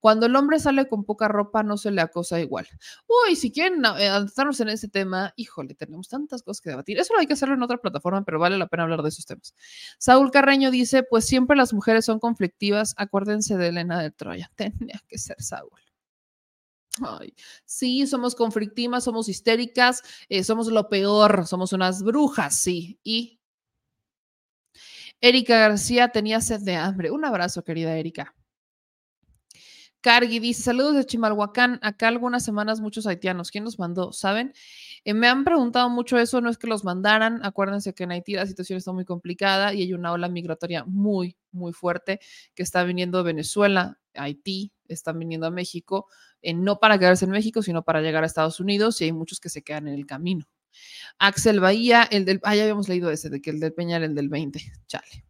Cuando 0.00 0.26
el 0.26 0.36
hombre 0.36 0.58
sale 0.58 0.88
con 0.88 1.04
poca 1.04 1.28
ropa 1.28 1.62
no 1.62 1.76
se 1.76 1.90
le 1.90 2.00
acosa 2.00 2.40
igual. 2.40 2.66
Uy, 3.06 3.36
si 3.36 3.52
quieren 3.52 3.84
eh, 3.84 4.08
adentrarnos 4.08 4.60
en 4.60 4.68
ese 4.68 4.88
tema, 4.88 5.32
híjole, 5.36 5.74
tenemos 5.74 6.08
tantas 6.08 6.42
cosas 6.42 6.60
que 6.60 6.70
debatir. 6.70 6.98
Eso 6.98 7.14
lo 7.14 7.20
hay 7.20 7.26
que 7.26 7.34
hacerlo 7.34 7.54
en 7.54 7.62
otra 7.62 7.78
plataforma, 7.78 8.24
pero 8.24 8.38
vale 8.38 8.58
la 8.58 8.66
pena 8.66 8.84
hablar 8.84 9.02
de 9.02 9.08
esos 9.08 9.26
temas. 9.26 9.54
Saúl 9.98 10.30
Carreño 10.30 10.70
dice, 10.70 11.02
pues 11.02 11.26
siempre 11.26 11.56
las 11.56 11.72
mujeres 11.74 12.04
son 12.04 12.18
conflictivas. 12.18 12.94
Acuérdense 12.96 13.56
de 13.56 13.68
Elena 13.68 14.00
de 14.00 14.10
Troya. 14.10 14.50
Tenía 14.56 15.00
que 15.08 15.18
ser 15.18 15.36
Saúl. 15.40 15.91
Sí, 17.64 18.06
somos 18.06 18.34
conflictivas, 18.34 19.04
somos 19.04 19.28
histéricas, 19.28 20.02
eh, 20.28 20.44
somos 20.44 20.66
lo 20.68 20.88
peor, 20.88 21.46
somos 21.46 21.72
unas 21.72 22.02
brujas, 22.02 22.54
sí. 22.56 22.98
Y 23.02 23.40
Erika 25.22 25.56
García 25.58 26.08
tenía 26.08 26.40
sed 26.40 26.60
de 26.60 26.76
hambre. 26.76 27.10
Un 27.10 27.24
abrazo, 27.24 27.64
querida 27.64 27.96
Erika. 27.96 28.34
Cargui 30.02 30.40
dice, 30.40 30.62
saludos 30.62 30.96
de 30.96 31.06
Chimalhuacán, 31.06 31.78
acá 31.82 32.08
algunas 32.08 32.44
semanas 32.44 32.80
muchos 32.80 33.06
haitianos. 33.06 33.52
¿Quién 33.52 33.64
los 33.64 33.78
mandó? 33.78 34.12
¿Saben? 34.12 34.52
Eh, 35.04 35.14
me 35.14 35.26
han 35.26 35.44
preguntado 35.44 35.90
mucho 35.90 36.18
eso, 36.18 36.40
no 36.40 36.48
es 36.48 36.58
que 36.58 36.68
los 36.68 36.84
mandaran, 36.84 37.44
acuérdense 37.44 37.92
que 37.92 38.04
en 38.04 38.12
Haití 38.12 38.34
la 38.34 38.46
situación 38.46 38.76
está 38.76 38.92
muy 38.92 39.04
complicada 39.04 39.74
y 39.74 39.82
hay 39.82 39.92
una 39.94 40.12
ola 40.12 40.28
migratoria 40.28 40.84
muy, 40.84 41.36
muy 41.50 41.72
fuerte 41.72 42.20
que 42.54 42.62
está 42.62 42.84
viniendo 42.84 43.24
Venezuela, 43.24 43.98
Haití, 44.14 44.72
están 44.86 45.18
viniendo 45.18 45.46
a 45.46 45.50
México, 45.50 46.06
eh, 46.40 46.54
no 46.54 46.78
para 46.78 46.98
quedarse 46.98 47.24
en 47.24 47.32
México, 47.32 47.62
sino 47.62 47.82
para 47.82 48.00
llegar 48.00 48.22
a 48.22 48.26
Estados 48.26 48.60
Unidos 48.60 49.00
y 49.00 49.04
hay 49.04 49.12
muchos 49.12 49.40
que 49.40 49.48
se 49.48 49.62
quedan 49.62 49.88
en 49.88 49.94
el 49.94 50.06
camino. 50.06 50.46
Axel 51.18 51.60
Bahía, 51.60 52.04
el 52.04 52.24
del, 52.24 52.40
ah, 52.44 52.54
ya 52.54 52.62
habíamos 52.62 52.88
leído 52.88 53.10
ese, 53.10 53.28
de 53.28 53.42
que 53.42 53.50
el 53.50 53.60
del 53.60 53.74
Peñal, 53.74 54.04
el 54.04 54.14
del 54.14 54.28
20, 54.28 54.60
chale. 54.86 55.24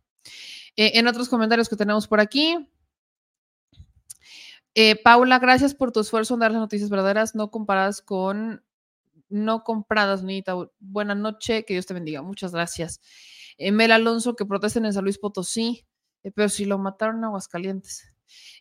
Eh, 0.76 0.92
en 0.94 1.06
otros 1.06 1.28
comentarios 1.28 1.68
que 1.68 1.76
tenemos 1.76 2.06
por 2.08 2.20
aquí, 2.20 2.56
Paula, 5.04 5.38
gracias 5.38 5.74
por 5.74 5.92
tu 5.92 6.00
esfuerzo 6.00 6.34
en 6.34 6.40
dar 6.40 6.50
las 6.50 6.60
noticias 6.60 6.88
verdaderas, 6.88 7.34
no 7.34 7.50
comparadas 7.50 8.00
con, 8.00 8.62
no 9.32 9.64
compradas, 9.64 10.22
Nita. 10.22 10.54
Buenas 10.78 11.16
noches, 11.16 11.64
que 11.66 11.74
Dios 11.74 11.86
te 11.86 11.94
bendiga. 11.94 12.22
Muchas 12.22 12.52
gracias. 12.52 13.00
Mel 13.58 13.92
Alonso, 13.92 14.34
que 14.34 14.46
protesten 14.46 14.86
en 14.86 14.92
San 14.92 15.04
Luis 15.04 15.18
Potosí, 15.18 15.86
pero 16.34 16.48
si 16.48 16.64
lo 16.64 16.78
mataron 16.78 17.18
en 17.18 17.24
Aguascalientes. 17.24 18.12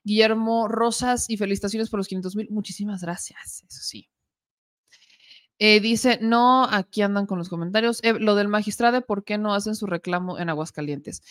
Guillermo 0.03 0.67
Rosas, 0.67 1.29
y 1.29 1.37
felicitaciones 1.37 1.89
por 1.89 1.99
los 1.99 2.07
500 2.07 2.35
mil. 2.35 2.47
Muchísimas 2.49 3.01
gracias, 3.01 3.63
eso 3.67 3.81
sí. 3.81 4.09
Eh, 5.59 5.79
dice, 5.79 6.17
no, 6.21 6.65
aquí 6.65 7.03
andan 7.03 7.27
con 7.27 7.37
los 7.37 7.47
comentarios. 7.47 7.99
Eh, 8.03 8.13
lo 8.13 8.33
del 8.33 8.47
magistrado, 8.47 9.05
¿por 9.05 9.23
qué 9.23 9.37
no 9.37 9.53
hacen 9.53 9.75
su 9.75 9.85
reclamo 9.85 10.39
en 10.39 10.49
Aguascalientes? 10.49 11.21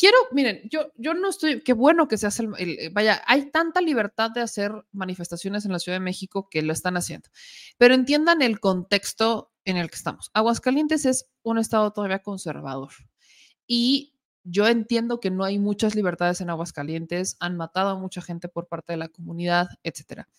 Quiero, 0.00 0.16
miren, 0.32 0.62
yo, 0.70 0.90
yo 0.96 1.12
no 1.12 1.28
estoy, 1.28 1.60
qué 1.60 1.74
bueno 1.74 2.08
que 2.08 2.16
se 2.16 2.26
hace, 2.26 2.48
el, 2.56 2.88
vaya, 2.90 3.22
hay 3.26 3.50
tanta 3.50 3.82
libertad 3.82 4.30
de 4.30 4.40
hacer 4.40 4.72
manifestaciones 4.92 5.66
en 5.66 5.72
la 5.72 5.78
Ciudad 5.78 5.96
de 5.96 6.04
México 6.04 6.48
que 6.50 6.62
lo 6.62 6.72
están 6.72 6.96
haciendo, 6.96 7.28
pero 7.76 7.92
entiendan 7.92 8.40
el 8.40 8.60
contexto 8.60 9.52
en 9.66 9.76
el 9.76 9.90
que 9.90 9.96
estamos. 9.96 10.30
Aguascalientes 10.32 11.04
es 11.04 11.28
un 11.42 11.58
estado 11.58 11.92
todavía 11.92 12.20
conservador 12.20 12.92
y 13.66 14.14
yo 14.42 14.68
entiendo 14.68 15.20
que 15.20 15.30
no 15.30 15.44
hay 15.44 15.58
muchas 15.58 15.94
libertades 15.94 16.40
en 16.40 16.48
Aguascalientes, 16.48 17.36
han 17.38 17.58
matado 17.58 17.90
a 17.90 17.98
mucha 17.98 18.22
gente 18.22 18.48
por 18.48 18.68
parte 18.68 18.94
de 18.94 18.96
la 18.96 19.08
comunidad, 19.08 19.68
etcétera. 19.82 20.30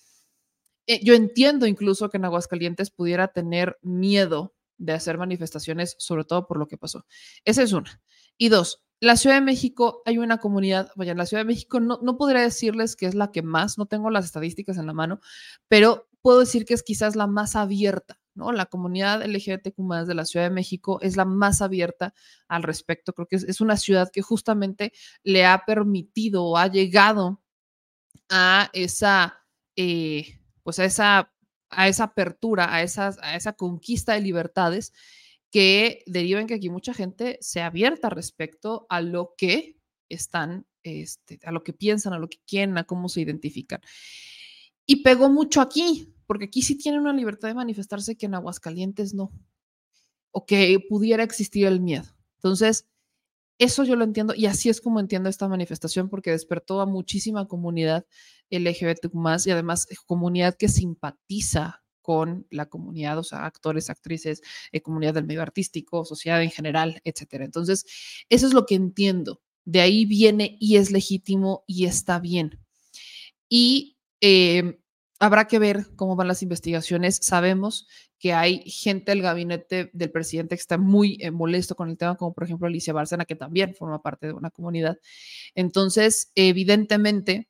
Eh, 0.87 1.01
yo 1.03 1.13
entiendo 1.13 1.67
incluso 1.67 2.09
que 2.09 2.17
en 2.17 2.25
Aguascalientes 2.25 2.89
pudiera 2.89 3.27
tener 3.27 3.77
miedo 3.83 4.55
de 4.79 4.93
hacer 4.93 5.19
manifestaciones, 5.19 5.93
sobre 5.99 6.23
todo 6.23 6.47
por 6.47 6.57
lo 6.57 6.67
que 6.67 6.79
pasó. 6.79 7.05
Esa 7.45 7.61
es 7.61 7.73
una. 7.73 8.01
Y 8.39 8.49
dos, 8.49 8.81
la 9.01 9.17
Ciudad 9.17 9.35
de 9.35 9.41
México, 9.41 10.01
hay 10.05 10.17
una 10.17 10.37
comunidad, 10.37 10.91
vaya, 10.95 11.13
la 11.13 11.25
Ciudad 11.25 11.41
de 11.41 11.47
México 11.47 11.81
no, 11.81 11.99
no 12.01 12.17
podría 12.17 12.41
decirles 12.41 12.95
que 12.95 13.07
es 13.07 13.15
la 13.15 13.31
que 13.31 13.41
más, 13.41 13.77
no 13.77 13.85
tengo 13.87 14.09
las 14.09 14.23
estadísticas 14.23 14.77
en 14.77 14.87
la 14.87 14.93
mano, 14.93 15.19
pero 15.67 16.07
puedo 16.21 16.39
decir 16.39 16.63
que 16.63 16.73
es 16.73 16.83
quizás 16.83 17.17
la 17.17 17.27
más 17.27 17.57
abierta 17.57 18.21
¿no? 18.33 18.51
La 18.51 18.65
comunidad 18.65 19.23
LGBTQ 19.25 20.05
de 20.05 20.15
la 20.15 20.25
Ciudad 20.25 20.45
de 20.45 20.53
México 20.53 20.99
es 21.01 21.17
la 21.17 21.25
más 21.25 21.61
abierta 21.61 22.13
al 22.47 22.63
respecto. 22.63 23.13
Creo 23.13 23.27
que 23.27 23.35
es, 23.35 23.61
una 23.61 23.77
ciudad 23.77 24.09
que 24.11 24.21
justamente 24.21 24.93
le 25.23 25.45
ha 25.45 25.63
permitido 25.65 26.45
o 26.45 26.57
ha 26.57 26.67
llegado 26.67 27.41
a 28.29 28.69
esa, 28.73 29.45
eh, 29.75 30.39
pues 30.63 30.79
a 30.79 30.85
esa, 30.85 31.33
a 31.69 31.87
esa 31.87 32.05
apertura, 32.05 32.73
a, 32.73 32.81
esas, 32.83 33.17
a 33.21 33.35
esa 33.35 33.53
conquista 33.53 34.13
de 34.13 34.21
libertades 34.21 34.93
que 35.51 36.03
derivan 36.07 36.47
que 36.47 36.55
aquí 36.55 36.69
mucha 36.69 36.93
gente 36.93 37.37
se 37.41 37.61
abierta 37.61 38.09
respecto 38.09 38.85
a 38.89 39.01
lo 39.01 39.33
que 39.37 39.77
están, 40.09 40.65
este, 40.83 41.39
a 41.43 41.51
lo 41.51 41.63
que 41.63 41.73
piensan, 41.73 42.13
a 42.13 42.19
lo 42.19 42.29
que 42.29 42.39
quieren, 42.47 42.77
a 42.77 42.85
cómo 42.85 43.09
se 43.09 43.21
identifican. 43.21 43.81
Y 44.85 45.03
pegó 45.03 45.29
mucho 45.29 45.61
aquí, 45.61 46.13
porque 46.25 46.45
aquí 46.45 46.61
sí 46.61 46.77
tienen 46.77 47.01
una 47.01 47.13
libertad 47.13 47.49
de 47.49 47.53
manifestarse 47.53 48.15
que 48.15 48.25
en 48.25 48.35
Aguascalientes 48.35 49.13
no, 49.13 49.31
o 50.31 50.45
que 50.45 50.79
pudiera 50.89 51.23
existir 51.23 51.65
el 51.65 51.81
miedo. 51.81 52.07
Entonces, 52.37 52.87
eso 53.59 53.83
yo 53.83 53.95
lo 53.95 54.03
entiendo 54.03 54.33
y 54.35 54.47
así 54.47 54.69
es 54.69 54.81
como 54.81 54.99
entiendo 54.99 55.29
esta 55.29 55.47
manifestación 55.47 56.09
porque 56.09 56.31
despertó 56.31 56.81
a 56.81 56.87
muchísima 56.87 57.47
comunidad 57.47 58.07
LGBT 58.49 59.13
más 59.13 59.45
y 59.45 59.51
además 59.51 59.85
eh, 59.91 59.95
comunidad 60.07 60.55
que 60.57 60.67
simpatiza 60.67 61.80
con 62.01 62.47
la 62.49 62.67
comunidad, 62.67 63.17
o 63.17 63.23
sea, 63.23 63.45
actores, 63.45 63.89
actrices, 63.89 64.41
eh, 64.71 64.81
comunidad 64.81 65.13
del 65.13 65.25
medio 65.25 65.41
artístico, 65.41 66.05
sociedad 66.05 66.41
en 66.41 66.51
general, 66.51 67.01
etcétera. 67.03 67.45
Entonces, 67.45 67.85
eso 68.29 68.47
es 68.47 68.53
lo 68.53 68.65
que 68.65 68.75
entiendo. 68.75 69.41
De 69.65 69.81
ahí 69.81 70.05
viene 70.05 70.57
y 70.59 70.77
es 70.77 70.91
legítimo 70.91 71.63
y 71.67 71.85
está 71.85 72.19
bien. 72.19 72.59
Y 73.49 73.97
eh, 74.21 74.81
Habrá 75.21 75.45
que 75.45 75.59
ver 75.59 75.85
cómo 75.95 76.15
van 76.15 76.27
las 76.27 76.41
investigaciones. 76.41 77.19
Sabemos 77.21 77.87
que 78.17 78.33
hay 78.33 78.63
gente 78.67 79.11
del 79.11 79.21
gabinete 79.21 79.91
del 79.93 80.09
presidente 80.09 80.55
que 80.55 80.61
está 80.61 80.79
muy 80.79 81.19
eh, 81.21 81.29
molesto 81.29 81.75
con 81.75 81.91
el 81.91 81.97
tema, 81.97 82.15
como 82.15 82.33
por 82.33 82.43
ejemplo 82.43 82.65
Alicia 82.65 82.91
Bárcena, 82.91 83.25
que 83.25 83.35
también 83.35 83.75
forma 83.75 84.01
parte 84.01 84.25
de 84.25 84.33
una 84.33 84.49
comunidad. 84.49 84.97
Entonces, 85.53 86.31
evidentemente, 86.33 87.47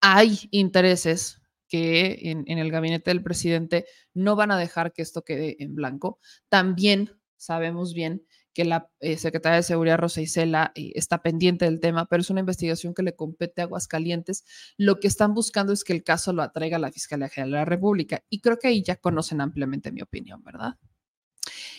hay 0.00 0.48
intereses 0.50 1.41
que 1.72 2.18
en, 2.30 2.58
el 2.58 2.70
gabinete 2.70 3.08
del 3.08 3.22
presidente 3.22 3.86
no 4.12 4.36
van 4.36 4.50
a 4.50 4.58
dejar 4.58 4.92
que 4.92 5.00
esto 5.00 5.24
quede 5.24 5.56
en 5.58 5.74
blanco. 5.74 6.18
También 6.50 7.18
sabemos 7.38 7.94
bien 7.94 8.26
que 8.52 8.66
la 8.66 8.90
eh, 9.00 9.16
secretaria 9.16 9.56
de 9.56 9.62
Seguridad 9.62 9.96
Rosa 9.96 10.20
Isela 10.20 10.72
eh, 10.74 10.92
está 10.96 11.22
pendiente 11.22 11.64
del 11.64 11.80
tema, 11.80 12.04
pero 12.04 12.20
es 12.20 12.28
una 12.28 12.40
investigación 12.40 12.92
que 12.92 13.02
le 13.02 13.16
compete 13.16 13.62
a 13.62 13.64
Aguascalientes. 13.64 14.44
Lo 14.76 15.00
que 15.00 15.08
están 15.08 15.32
buscando 15.32 15.72
es 15.72 15.82
que 15.82 15.94
el 15.94 16.04
caso 16.04 16.34
lo 16.34 16.42
atraiga 16.42 16.76
a 16.76 16.78
la 16.78 16.92
Fiscalía 16.92 17.30
General 17.30 17.50
de 17.52 17.56
la 17.56 17.64
República 17.64 18.22
y 18.28 18.42
creo 18.42 18.58
que 18.58 18.68
ahí 18.68 18.82
ya 18.82 18.96
conocen 18.96 19.40
ampliamente 19.40 19.92
mi 19.92 20.02
opinión, 20.02 20.44
¿verdad? 20.44 20.74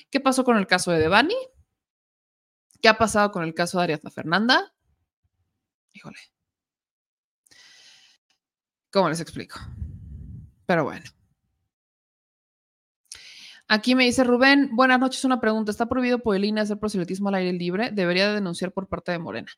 ¿Qué 0.09 0.19
pasó 0.21 0.43
con 0.43 0.57
el 0.57 0.65
caso 0.65 0.89
de 0.89 0.97
Devani? 0.97 1.37
¿Qué 2.81 2.87
ha 2.87 2.97
pasado 2.97 3.31
con 3.31 3.43
el 3.43 3.53
caso 3.53 3.77
de 3.77 3.83
Ariadna 3.83 4.09
Fernanda? 4.09 4.73
Híjole. 5.93 6.32
¿Cómo 8.93 9.09
les 9.09 9.19
explico? 9.19 9.59
Pero 10.67 10.83
bueno. 10.83 11.03
Aquí 13.67 13.95
me 13.95 14.03
dice 14.03 14.23
Rubén, 14.23 14.69
buenas 14.73 14.99
noches, 14.99 15.25
una 15.25 15.41
pregunta. 15.41 15.71
¿Está 15.71 15.87
prohibido 15.87 16.19
por 16.19 16.35
el 16.35 16.45
INE 16.45 16.61
hacer 16.61 16.77
proselitismo 16.77 17.29
al 17.29 17.35
aire 17.35 17.53
libre? 17.53 17.89
¿Debería 17.91 18.27
de 18.27 18.35
denunciar 18.35 18.71
por 18.71 18.87
parte 18.87 19.11
de 19.11 19.17
Morena? 19.17 19.51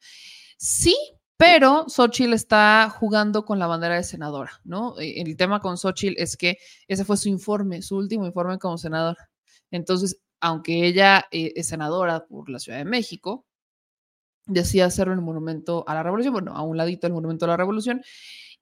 Sí, 0.57 0.95
pero 1.35 1.83
Xochitl 1.89 2.31
está 2.31 2.89
jugando 2.89 3.43
con 3.43 3.59
la 3.59 3.67
bandera 3.67 3.95
de 3.95 4.03
senadora, 4.03 4.61
¿no? 4.63 4.97
Eh, 5.01 5.21
El 5.21 5.35
tema 5.35 5.59
con 5.59 5.77
Xochitl 5.77 6.15
es 6.17 6.37
que 6.37 6.57
ese 6.87 7.03
fue 7.03 7.17
su 7.17 7.27
informe, 7.27 7.81
su 7.81 7.97
último 7.97 8.25
informe 8.25 8.57
como 8.57 8.77
senadora. 8.77 9.29
Entonces, 9.69 10.17
aunque 10.39 10.85
ella 10.85 11.25
eh, 11.29 11.51
es 11.57 11.67
senadora 11.67 12.25
por 12.25 12.49
la 12.49 12.59
Ciudad 12.59 12.77
de 12.77 12.85
México, 12.85 13.45
decía 14.45 14.85
hacerlo 14.85 15.11
en 15.11 15.19
el 15.19 15.25
Monumento 15.25 15.83
a 15.87 15.93
la 15.93 16.03
Revolución, 16.03 16.31
bueno, 16.31 16.55
a 16.55 16.61
un 16.61 16.77
ladito 16.77 17.07
del 17.07 17.13
Monumento 17.15 17.43
a 17.43 17.49
la 17.49 17.57
Revolución, 17.57 18.01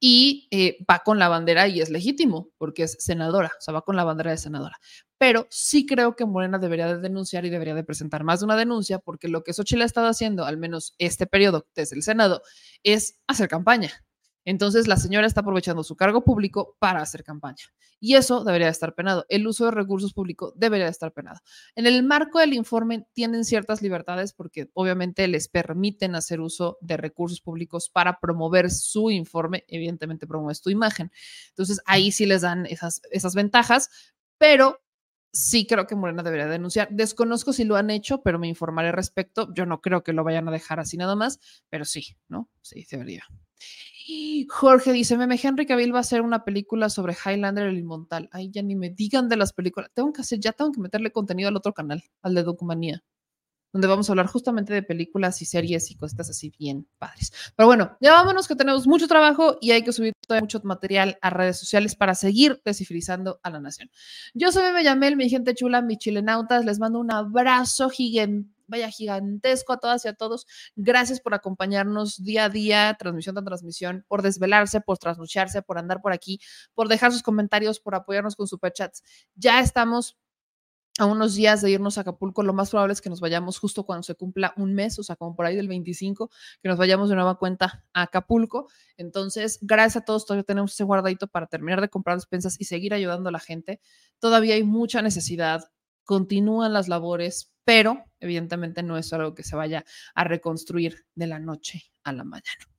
y 0.06 0.50
eh, 0.52 0.84
va 0.84 1.00
con 1.00 1.18
la 1.18 1.30
bandera 1.30 1.70
y 1.70 1.80
es 1.80 1.90
legítimo 1.90 2.50
porque 2.58 2.84
es 2.84 2.98
senadora, 3.00 3.54
o 3.58 3.62
sea, 3.62 3.74
va 3.74 3.84
con 3.84 3.96
la 3.96 4.04
bandera 4.04 4.32
de 4.32 4.38
senadora. 4.38 4.76
Pero 5.18 5.48
sí 5.50 5.86
creo 5.86 6.18
que 6.18 6.26
Morena 6.26 6.60
debería 6.60 6.88
de 6.88 7.00
denunciar 7.00 7.46
y 7.46 7.50
debería 7.50 7.74
de 7.74 7.86
presentar 7.86 8.26
más 8.26 8.42
de 8.42 8.46
una 8.48 8.58
denuncia 8.58 9.00
porque 9.00 9.30
lo 9.30 9.46
que 9.46 9.54
Xochitl 9.54 9.82
ha 9.82 9.86
estado 9.86 10.08
haciendo, 10.08 10.44
al 10.44 10.58
menos 10.58 10.94
este 10.98 11.26
periodo 11.26 11.68
desde 11.74 11.96
el 11.96 12.04
Senado, 12.04 12.42
es 12.84 13.22
hacer 13.28 13.48
campaña. 13.48 14.04
Entonces 14.46 14.88
la 14.88 14.98
señora 14.98 15.28
está 15.28 15.42
aprovechando 15.42 15.84
su 15.84 15.96
cargo 15.96 16.24
público 16.24 16.76
para 16.80 17.02
hacer 17.02 17.24
campaña. 17.24 17.66
Y 18.00 18.16
eso 18.16 18.44
debería 18.44 18.68
de 18.68 18.72
estar 18.72 18.94
penado. 18.96 19.26
El 19.30 19.48
uso 19.48 19.66
de 19.66 19.72
recursos 19.72 20.14
públicos 20.14 20.54
debería 20.56 20.86
de 20.86 20.92
estar 20.92 21.14
penado. 21.14 21.40
En 21.76 21.88
el 21.88 22.04
marco 22.04 22.40
del 22.40 22.54
informe 22.54 23.08
tienen 23.14 23.46
ciertas 23.46 23.82
libertades 23.82 24.34
porque 24.34 24.70
obviamente 24.74 25.28
les 25.28 25.48
permiten 25.48 26.16
hacer 26.16 26.42
uso 26.42 26.78
de 26.82 26.98
recursos 26.98 27.40
públicos 27.40 27.90
para 27.90 28.20
promover 28.20 28.70
su 28.72 29.10
informe. 29.10 29.64
Evidentemente 29.68 30.28
promueves 30.28 30.62
tu 30.62 30.70
imagen. 30.70 31.12
Entonces 31.50 31.80
ahí 31.86 32.12
sí 32.12 32.26
les 32.26 32.42
dan 32.42 32.66
esas, 32.66 33.02
esas 33.12 33.36
ventajas, 33.36 33.90
pero 34.38 34.83
sí 35.34 35.66
creo 35.68 35.88
que 35.88 35.96
Morena 35.96 36.24
debería 36.24 36.48
denunciar. 36.48 36.88
Desconozco 36.92 37.52
si 37.52 37.66
lo 37.66 37.76
han 37.76 37.90
hecho, 37.90 38.22
pero 38.22 38.40
me 38.40 38.48
informaré 38.48 38.92
respecto. 38.92 39.54
Yo 39.54 39.66
no 39.66 39.82
creo 39.82 40.04
que 40.04 40.14
lo 40.14 40.24
vayan 40.24 40.48
a 40.48 40.52
dejar 40.52 40.80
así 40.80 40.96
nada 40.96 41.16
más, 41.16 41.40
pero 41.70 41.84
sí, 41.84 42.16
¿no? 42.30 42.50
Sí, 42.62 42.86
debería. 42.90 43.24
Jorge 44.50 44.92
dice, 44.92 45.18
meme, 45.18 45.40
Henry 45.42 45.66
Cavill 45.66 45.94
va 45.94 46.00
a 46.00 46.02
hacer 46.02 46.22
una 46.22 46.44
película 46.44 46.90
sobre 46.90 47.14
Highlander 47.14 47.68
el 47.68 47.78
Inmortal. 47.78 48.30
Ay, 48.32 48.50
ya 48.52 48.62
ni 48.62 48.76
me 48.76 48.90
digan 48.90 49.30
de 49.30 49.38
las 49.38 49.54
películas. 49.54 49.90
Tengo 49.94 50.12
que 50.12 50.22
hacer, 50.22 50.40
ya 50.40 50.52
tengo 50.52 50.72
que 50.72 50.82
meterle 50.82 51.12
contenido 51.12 51.50
al 51.50 51.56
otro 51.56 51.74
canal, 51.74 52.04
al 52.22 52.36
de 52.36 52.44
Documanía, 52.44 53.04
donde 53.74 53.88
vamos 53.88 54.08
a 54.08 54.14
hablar 54.14 54.28
justamente 54.28 54.72
de 54.72 54.84
películas 54.84 55.42
y 55.42 55.46
series 55.46 55.92
y 55.92 55.96
cosas 55.96 56.30
así 56.30 56.54
bien 56.58 56.88
padres. 57.00 57.34
Pero 57.56 57.68
bueno, 57.68 57.98
ya 58.00 58.14
vámonos 58.14 58.48
que 58.48 58.56
tenemos 58.56 58.88
mucho 58.88 59.08
trabajo 59.08 59.58
y 59.60 59.72
hay 59.72 59.84
que 59.84 59.92
subir 59.92 60.14
todavía 60.26 60.44
mucho 60.44 60.62
material 60.64 61.18
a 61.22 61.32
redes 61.32 61.60
sociales 61.60 61.96
para 61.96 62.16
seguir 62.16 62.62
descifrizando 62.64 63.40
a 63.44 63.50
la 63.50 63.60
nación. 63.60 63.90
Yo 64.34 64.52
soy 64.52 64.64
Meme 64.64 64.84
Yamel, 64.84 65.18
mi 65.18 65.30
gente 65.30 65.56
chula, 65.56 65.82
mis 65.82 65.98
chilenautas. 65.98 66.64
Les 66.64 66.80
mando 66.80 67.00
un 67.00 67.12
abrazo 67.12 67.90
gigante 67.90 68.54
vaya 68.68 68.90
gigantesco 68.90 69.74
a 69.74 69.78
todas 69.78 70.04
y 70.06 70.08
a 70.08 70.14
todos. 70.14 70.48
Gracias 70.76 71.20
por 71.20 71.34
acompañarnos 71.34 72.24
día 72.24 72.46
a 72.46 72.50
día, 72.50 72.96
transmisión 72.98 73.36
tras 73.36 73.46
transmisión, 73.46 74.06
por 74.08 74.22
desvelarse, 74.22 74.82
por 74.82 74.98
trasnocharse, 74.98 75.62
por 75.62 75.78
andar 75.78 76.02
por 76.02 76.14
aquí, 76.14 76.40
por 76.74 76.88
dejar 76.88 77.12
sus 77.12 77.22
comentarios, 77.22 77.80
por 77.80 77.94
apoyarnos 77.96 78.36
con 78.36 78.48
superchats. 78.48 79.04
Ya 79.36 79.60
estamos 79.60 80.18
a 81.00 81.06
unos 81.06 81.34
días 81.34 81.62
de 81.62 81.72
irnos 81.72 81.98
a 81.98 82.02
Acapulco, 82.02 82.44
lo 82.44 82.54
más 82.54 82.70
probable 82.70 82.94
es 82.94 83.02
que 83.02 83.10
nos 83.10 83.20
vayamos 83.20 83.58
justo 83.58 83.86
cuando 83.86 84.04
se 84.04 84.16
cumpla 84.16 84.54
un 84.58 84.74
mes, 84.76 85.00
o 85.00 85.04
sea, 85.04 85.16
como 85.16 85.36
por 85.36 85.46
ahí 85.46 85.56
del 85.56 85.68
25, 85.68 86.30
que 86.62 86.70
nos 86.70 86.78
vayamos 86.78 87.10
de 87.10 87.16
nueva 87.16 87.40
cuenta 87.40 87.84
a 87.94 88.04
Acapulco. 88.04 88.68
Entonces, 88.98 89.58
gracias 89.62 90.04
a 90.04 90.06
todos, 90.06 90.26
todavía 90.26 90.44
tenemos 90.44 90.74
ese 90.74 90.84
guardadito 90.84 91.28
para 91.28 91.48
terminar 91.48 91.82
de 91.82 91.90
comprar 91.90 92.18
despensas 92.18 92.60
y 92.60 92.66
seguir 92.66 92.94
ayudando 92.94 93.30
a 93.30 93.32
la 93.32 93.40
gente. 93.40 93.82
Todavía 94.20 94.56
hay 94.56 94.64
mucha 94.64 95.02
necesidad, 95.02 95.72
continúan 96.04 96.74
las 96.74 96.88
labores, 96.88 97.52
pero 97.64 98.04
evidentemente 98.20 98.84
no 98.84 98.98
es 98.98 99.12
algo 99.14 99.34
que 99.34 99.44
se 99.44 99.56
vaya 99.56 99.86
a 100.14 100.24
reconstruir 100.24 101.06
de 101.16 101.28
la 101.28 101.40
noche 101.40 101.84
a 102.04 102.14
la 102.14 102.24
mañana. 102.24 102.73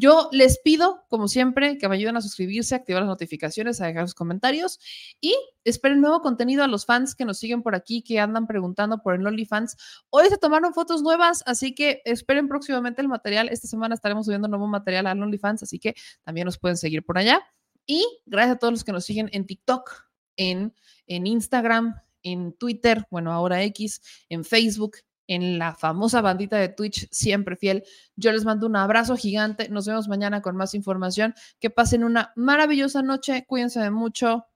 Yo 0.00 0.30
les 0.32 0.58
pido, 0.58 1.04
como 1.10 1.28
siempre, 1.28 1.76
que 1.76 1.86
me 1.86 1.96
ayuden 1.96 2.16
a 2.16 2.22
suscribirse, 2.22 2.74
activar 2.74 3.02
las 3.02 3.08
notificaciones, 3.10 3.82
a 3.82 3.86
dejar 3.86 4.04
sus 4.04 4.14
comentarios 4.14 4.80
y 5.20 5.36
esperen 5.62 6.00
nuevo 6.00 6.22
contenido 6.22 6.64
a 6.64 6.68
los 6.68 6.86
fans 6.86 7.14
que 7.14 7.26
nos 7.26 7.38
siguen 7.38 7.62
por 7.62 7.74
aquí, 7.74 8.00
que 8.00 8.18
andan 8.18 8.46
preguntando 8.46 9.02
por 9.02 9.14
el 9.14 9.26
OnlyFans. 9.26 9.76
Hoy 10.08 10.30
se 10.30 10.38
tomaron 10.38 10.72
fotos 10.72 11.02
nuevas, 11.02 11.42
así 11.44 11.74
que 11.74 12.00
esperen 12.06 12.48
próximamente 12.48 13.02
el 13.02 13.08
material. 13.08 13.50
Esta 13.50 13.68
semana 13.68 13.94
estaremos 13.94 14.24
subiendo 14.24 14.48
nuevo 14.48 14.66
material 14.66 15.06
al 15.06 15.22
OnlyFans, 15.22 15.64
así 15.64 15.78
que 15.78 15.94
también 16.24 16.46
nos 16.46 16.58
pueden 16.58 16.78
seguir 16.78 17.04
por 17.04 17.18
allá. 17.18 17.42
Y 17.84 18.02
gracias 18.24 18.56
a 18.56 18.58
todos 18.58 18.72
los 18.72 18.84
que 18.84 18.92
nos 18.92 19.04
siguen 19.04 19.28
en 19.34 19.44
TikTok, 19.44 20.08
en, 20.38 20.74
en 21.08 21.26
Instagram, 21.26 21.94
en 22.22 22.54
Twitter, 22.54 23.04
bueno, 23.10 23.34
ahora 23.34 23.62
X, 23.64 24.00
en 24.30 24.46
Facebook, 24.46 24.96
en 25.30 25.60
la 25.60 25.76
famosa 25.76 26.20
bandita 26.22 26.56
de 26.56 26.68
Twitch, 26.68 27.06
siempre 27.12 27.54
fiel. 27.54 27.84
Yo 28.16 28.32
les 28.32 28.44
mando 28.44 28.66
un 28.66 28.74
abrazo 28.74 29.16
gigante. 29.16 29.68
Nos 29.68 29.86
vemos 29.86 30.08
mañana 30.08 30.42
con 30.42 30.56
más 30.56 30.74
información. 30.74 31.34
Que 31.60 31.70
pasen 31.70 32.02
una 32.02 32.32
maravillosa 32.34 33.00
noche. 33.00 33.44
Cuídense 33.46 33.78
de 33.78 33.92
mucho. 33.92 34.46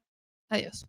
Adiós. 0.49 0.89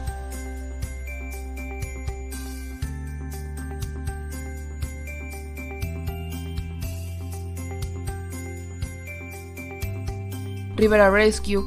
Rivera 10.81 11.11
Rescue, 11.11 11.63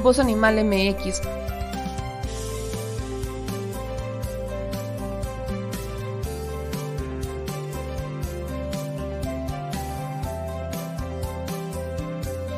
Voz 0.00 0.20
Animal 0.20 0.62
MX. 0.62 1.51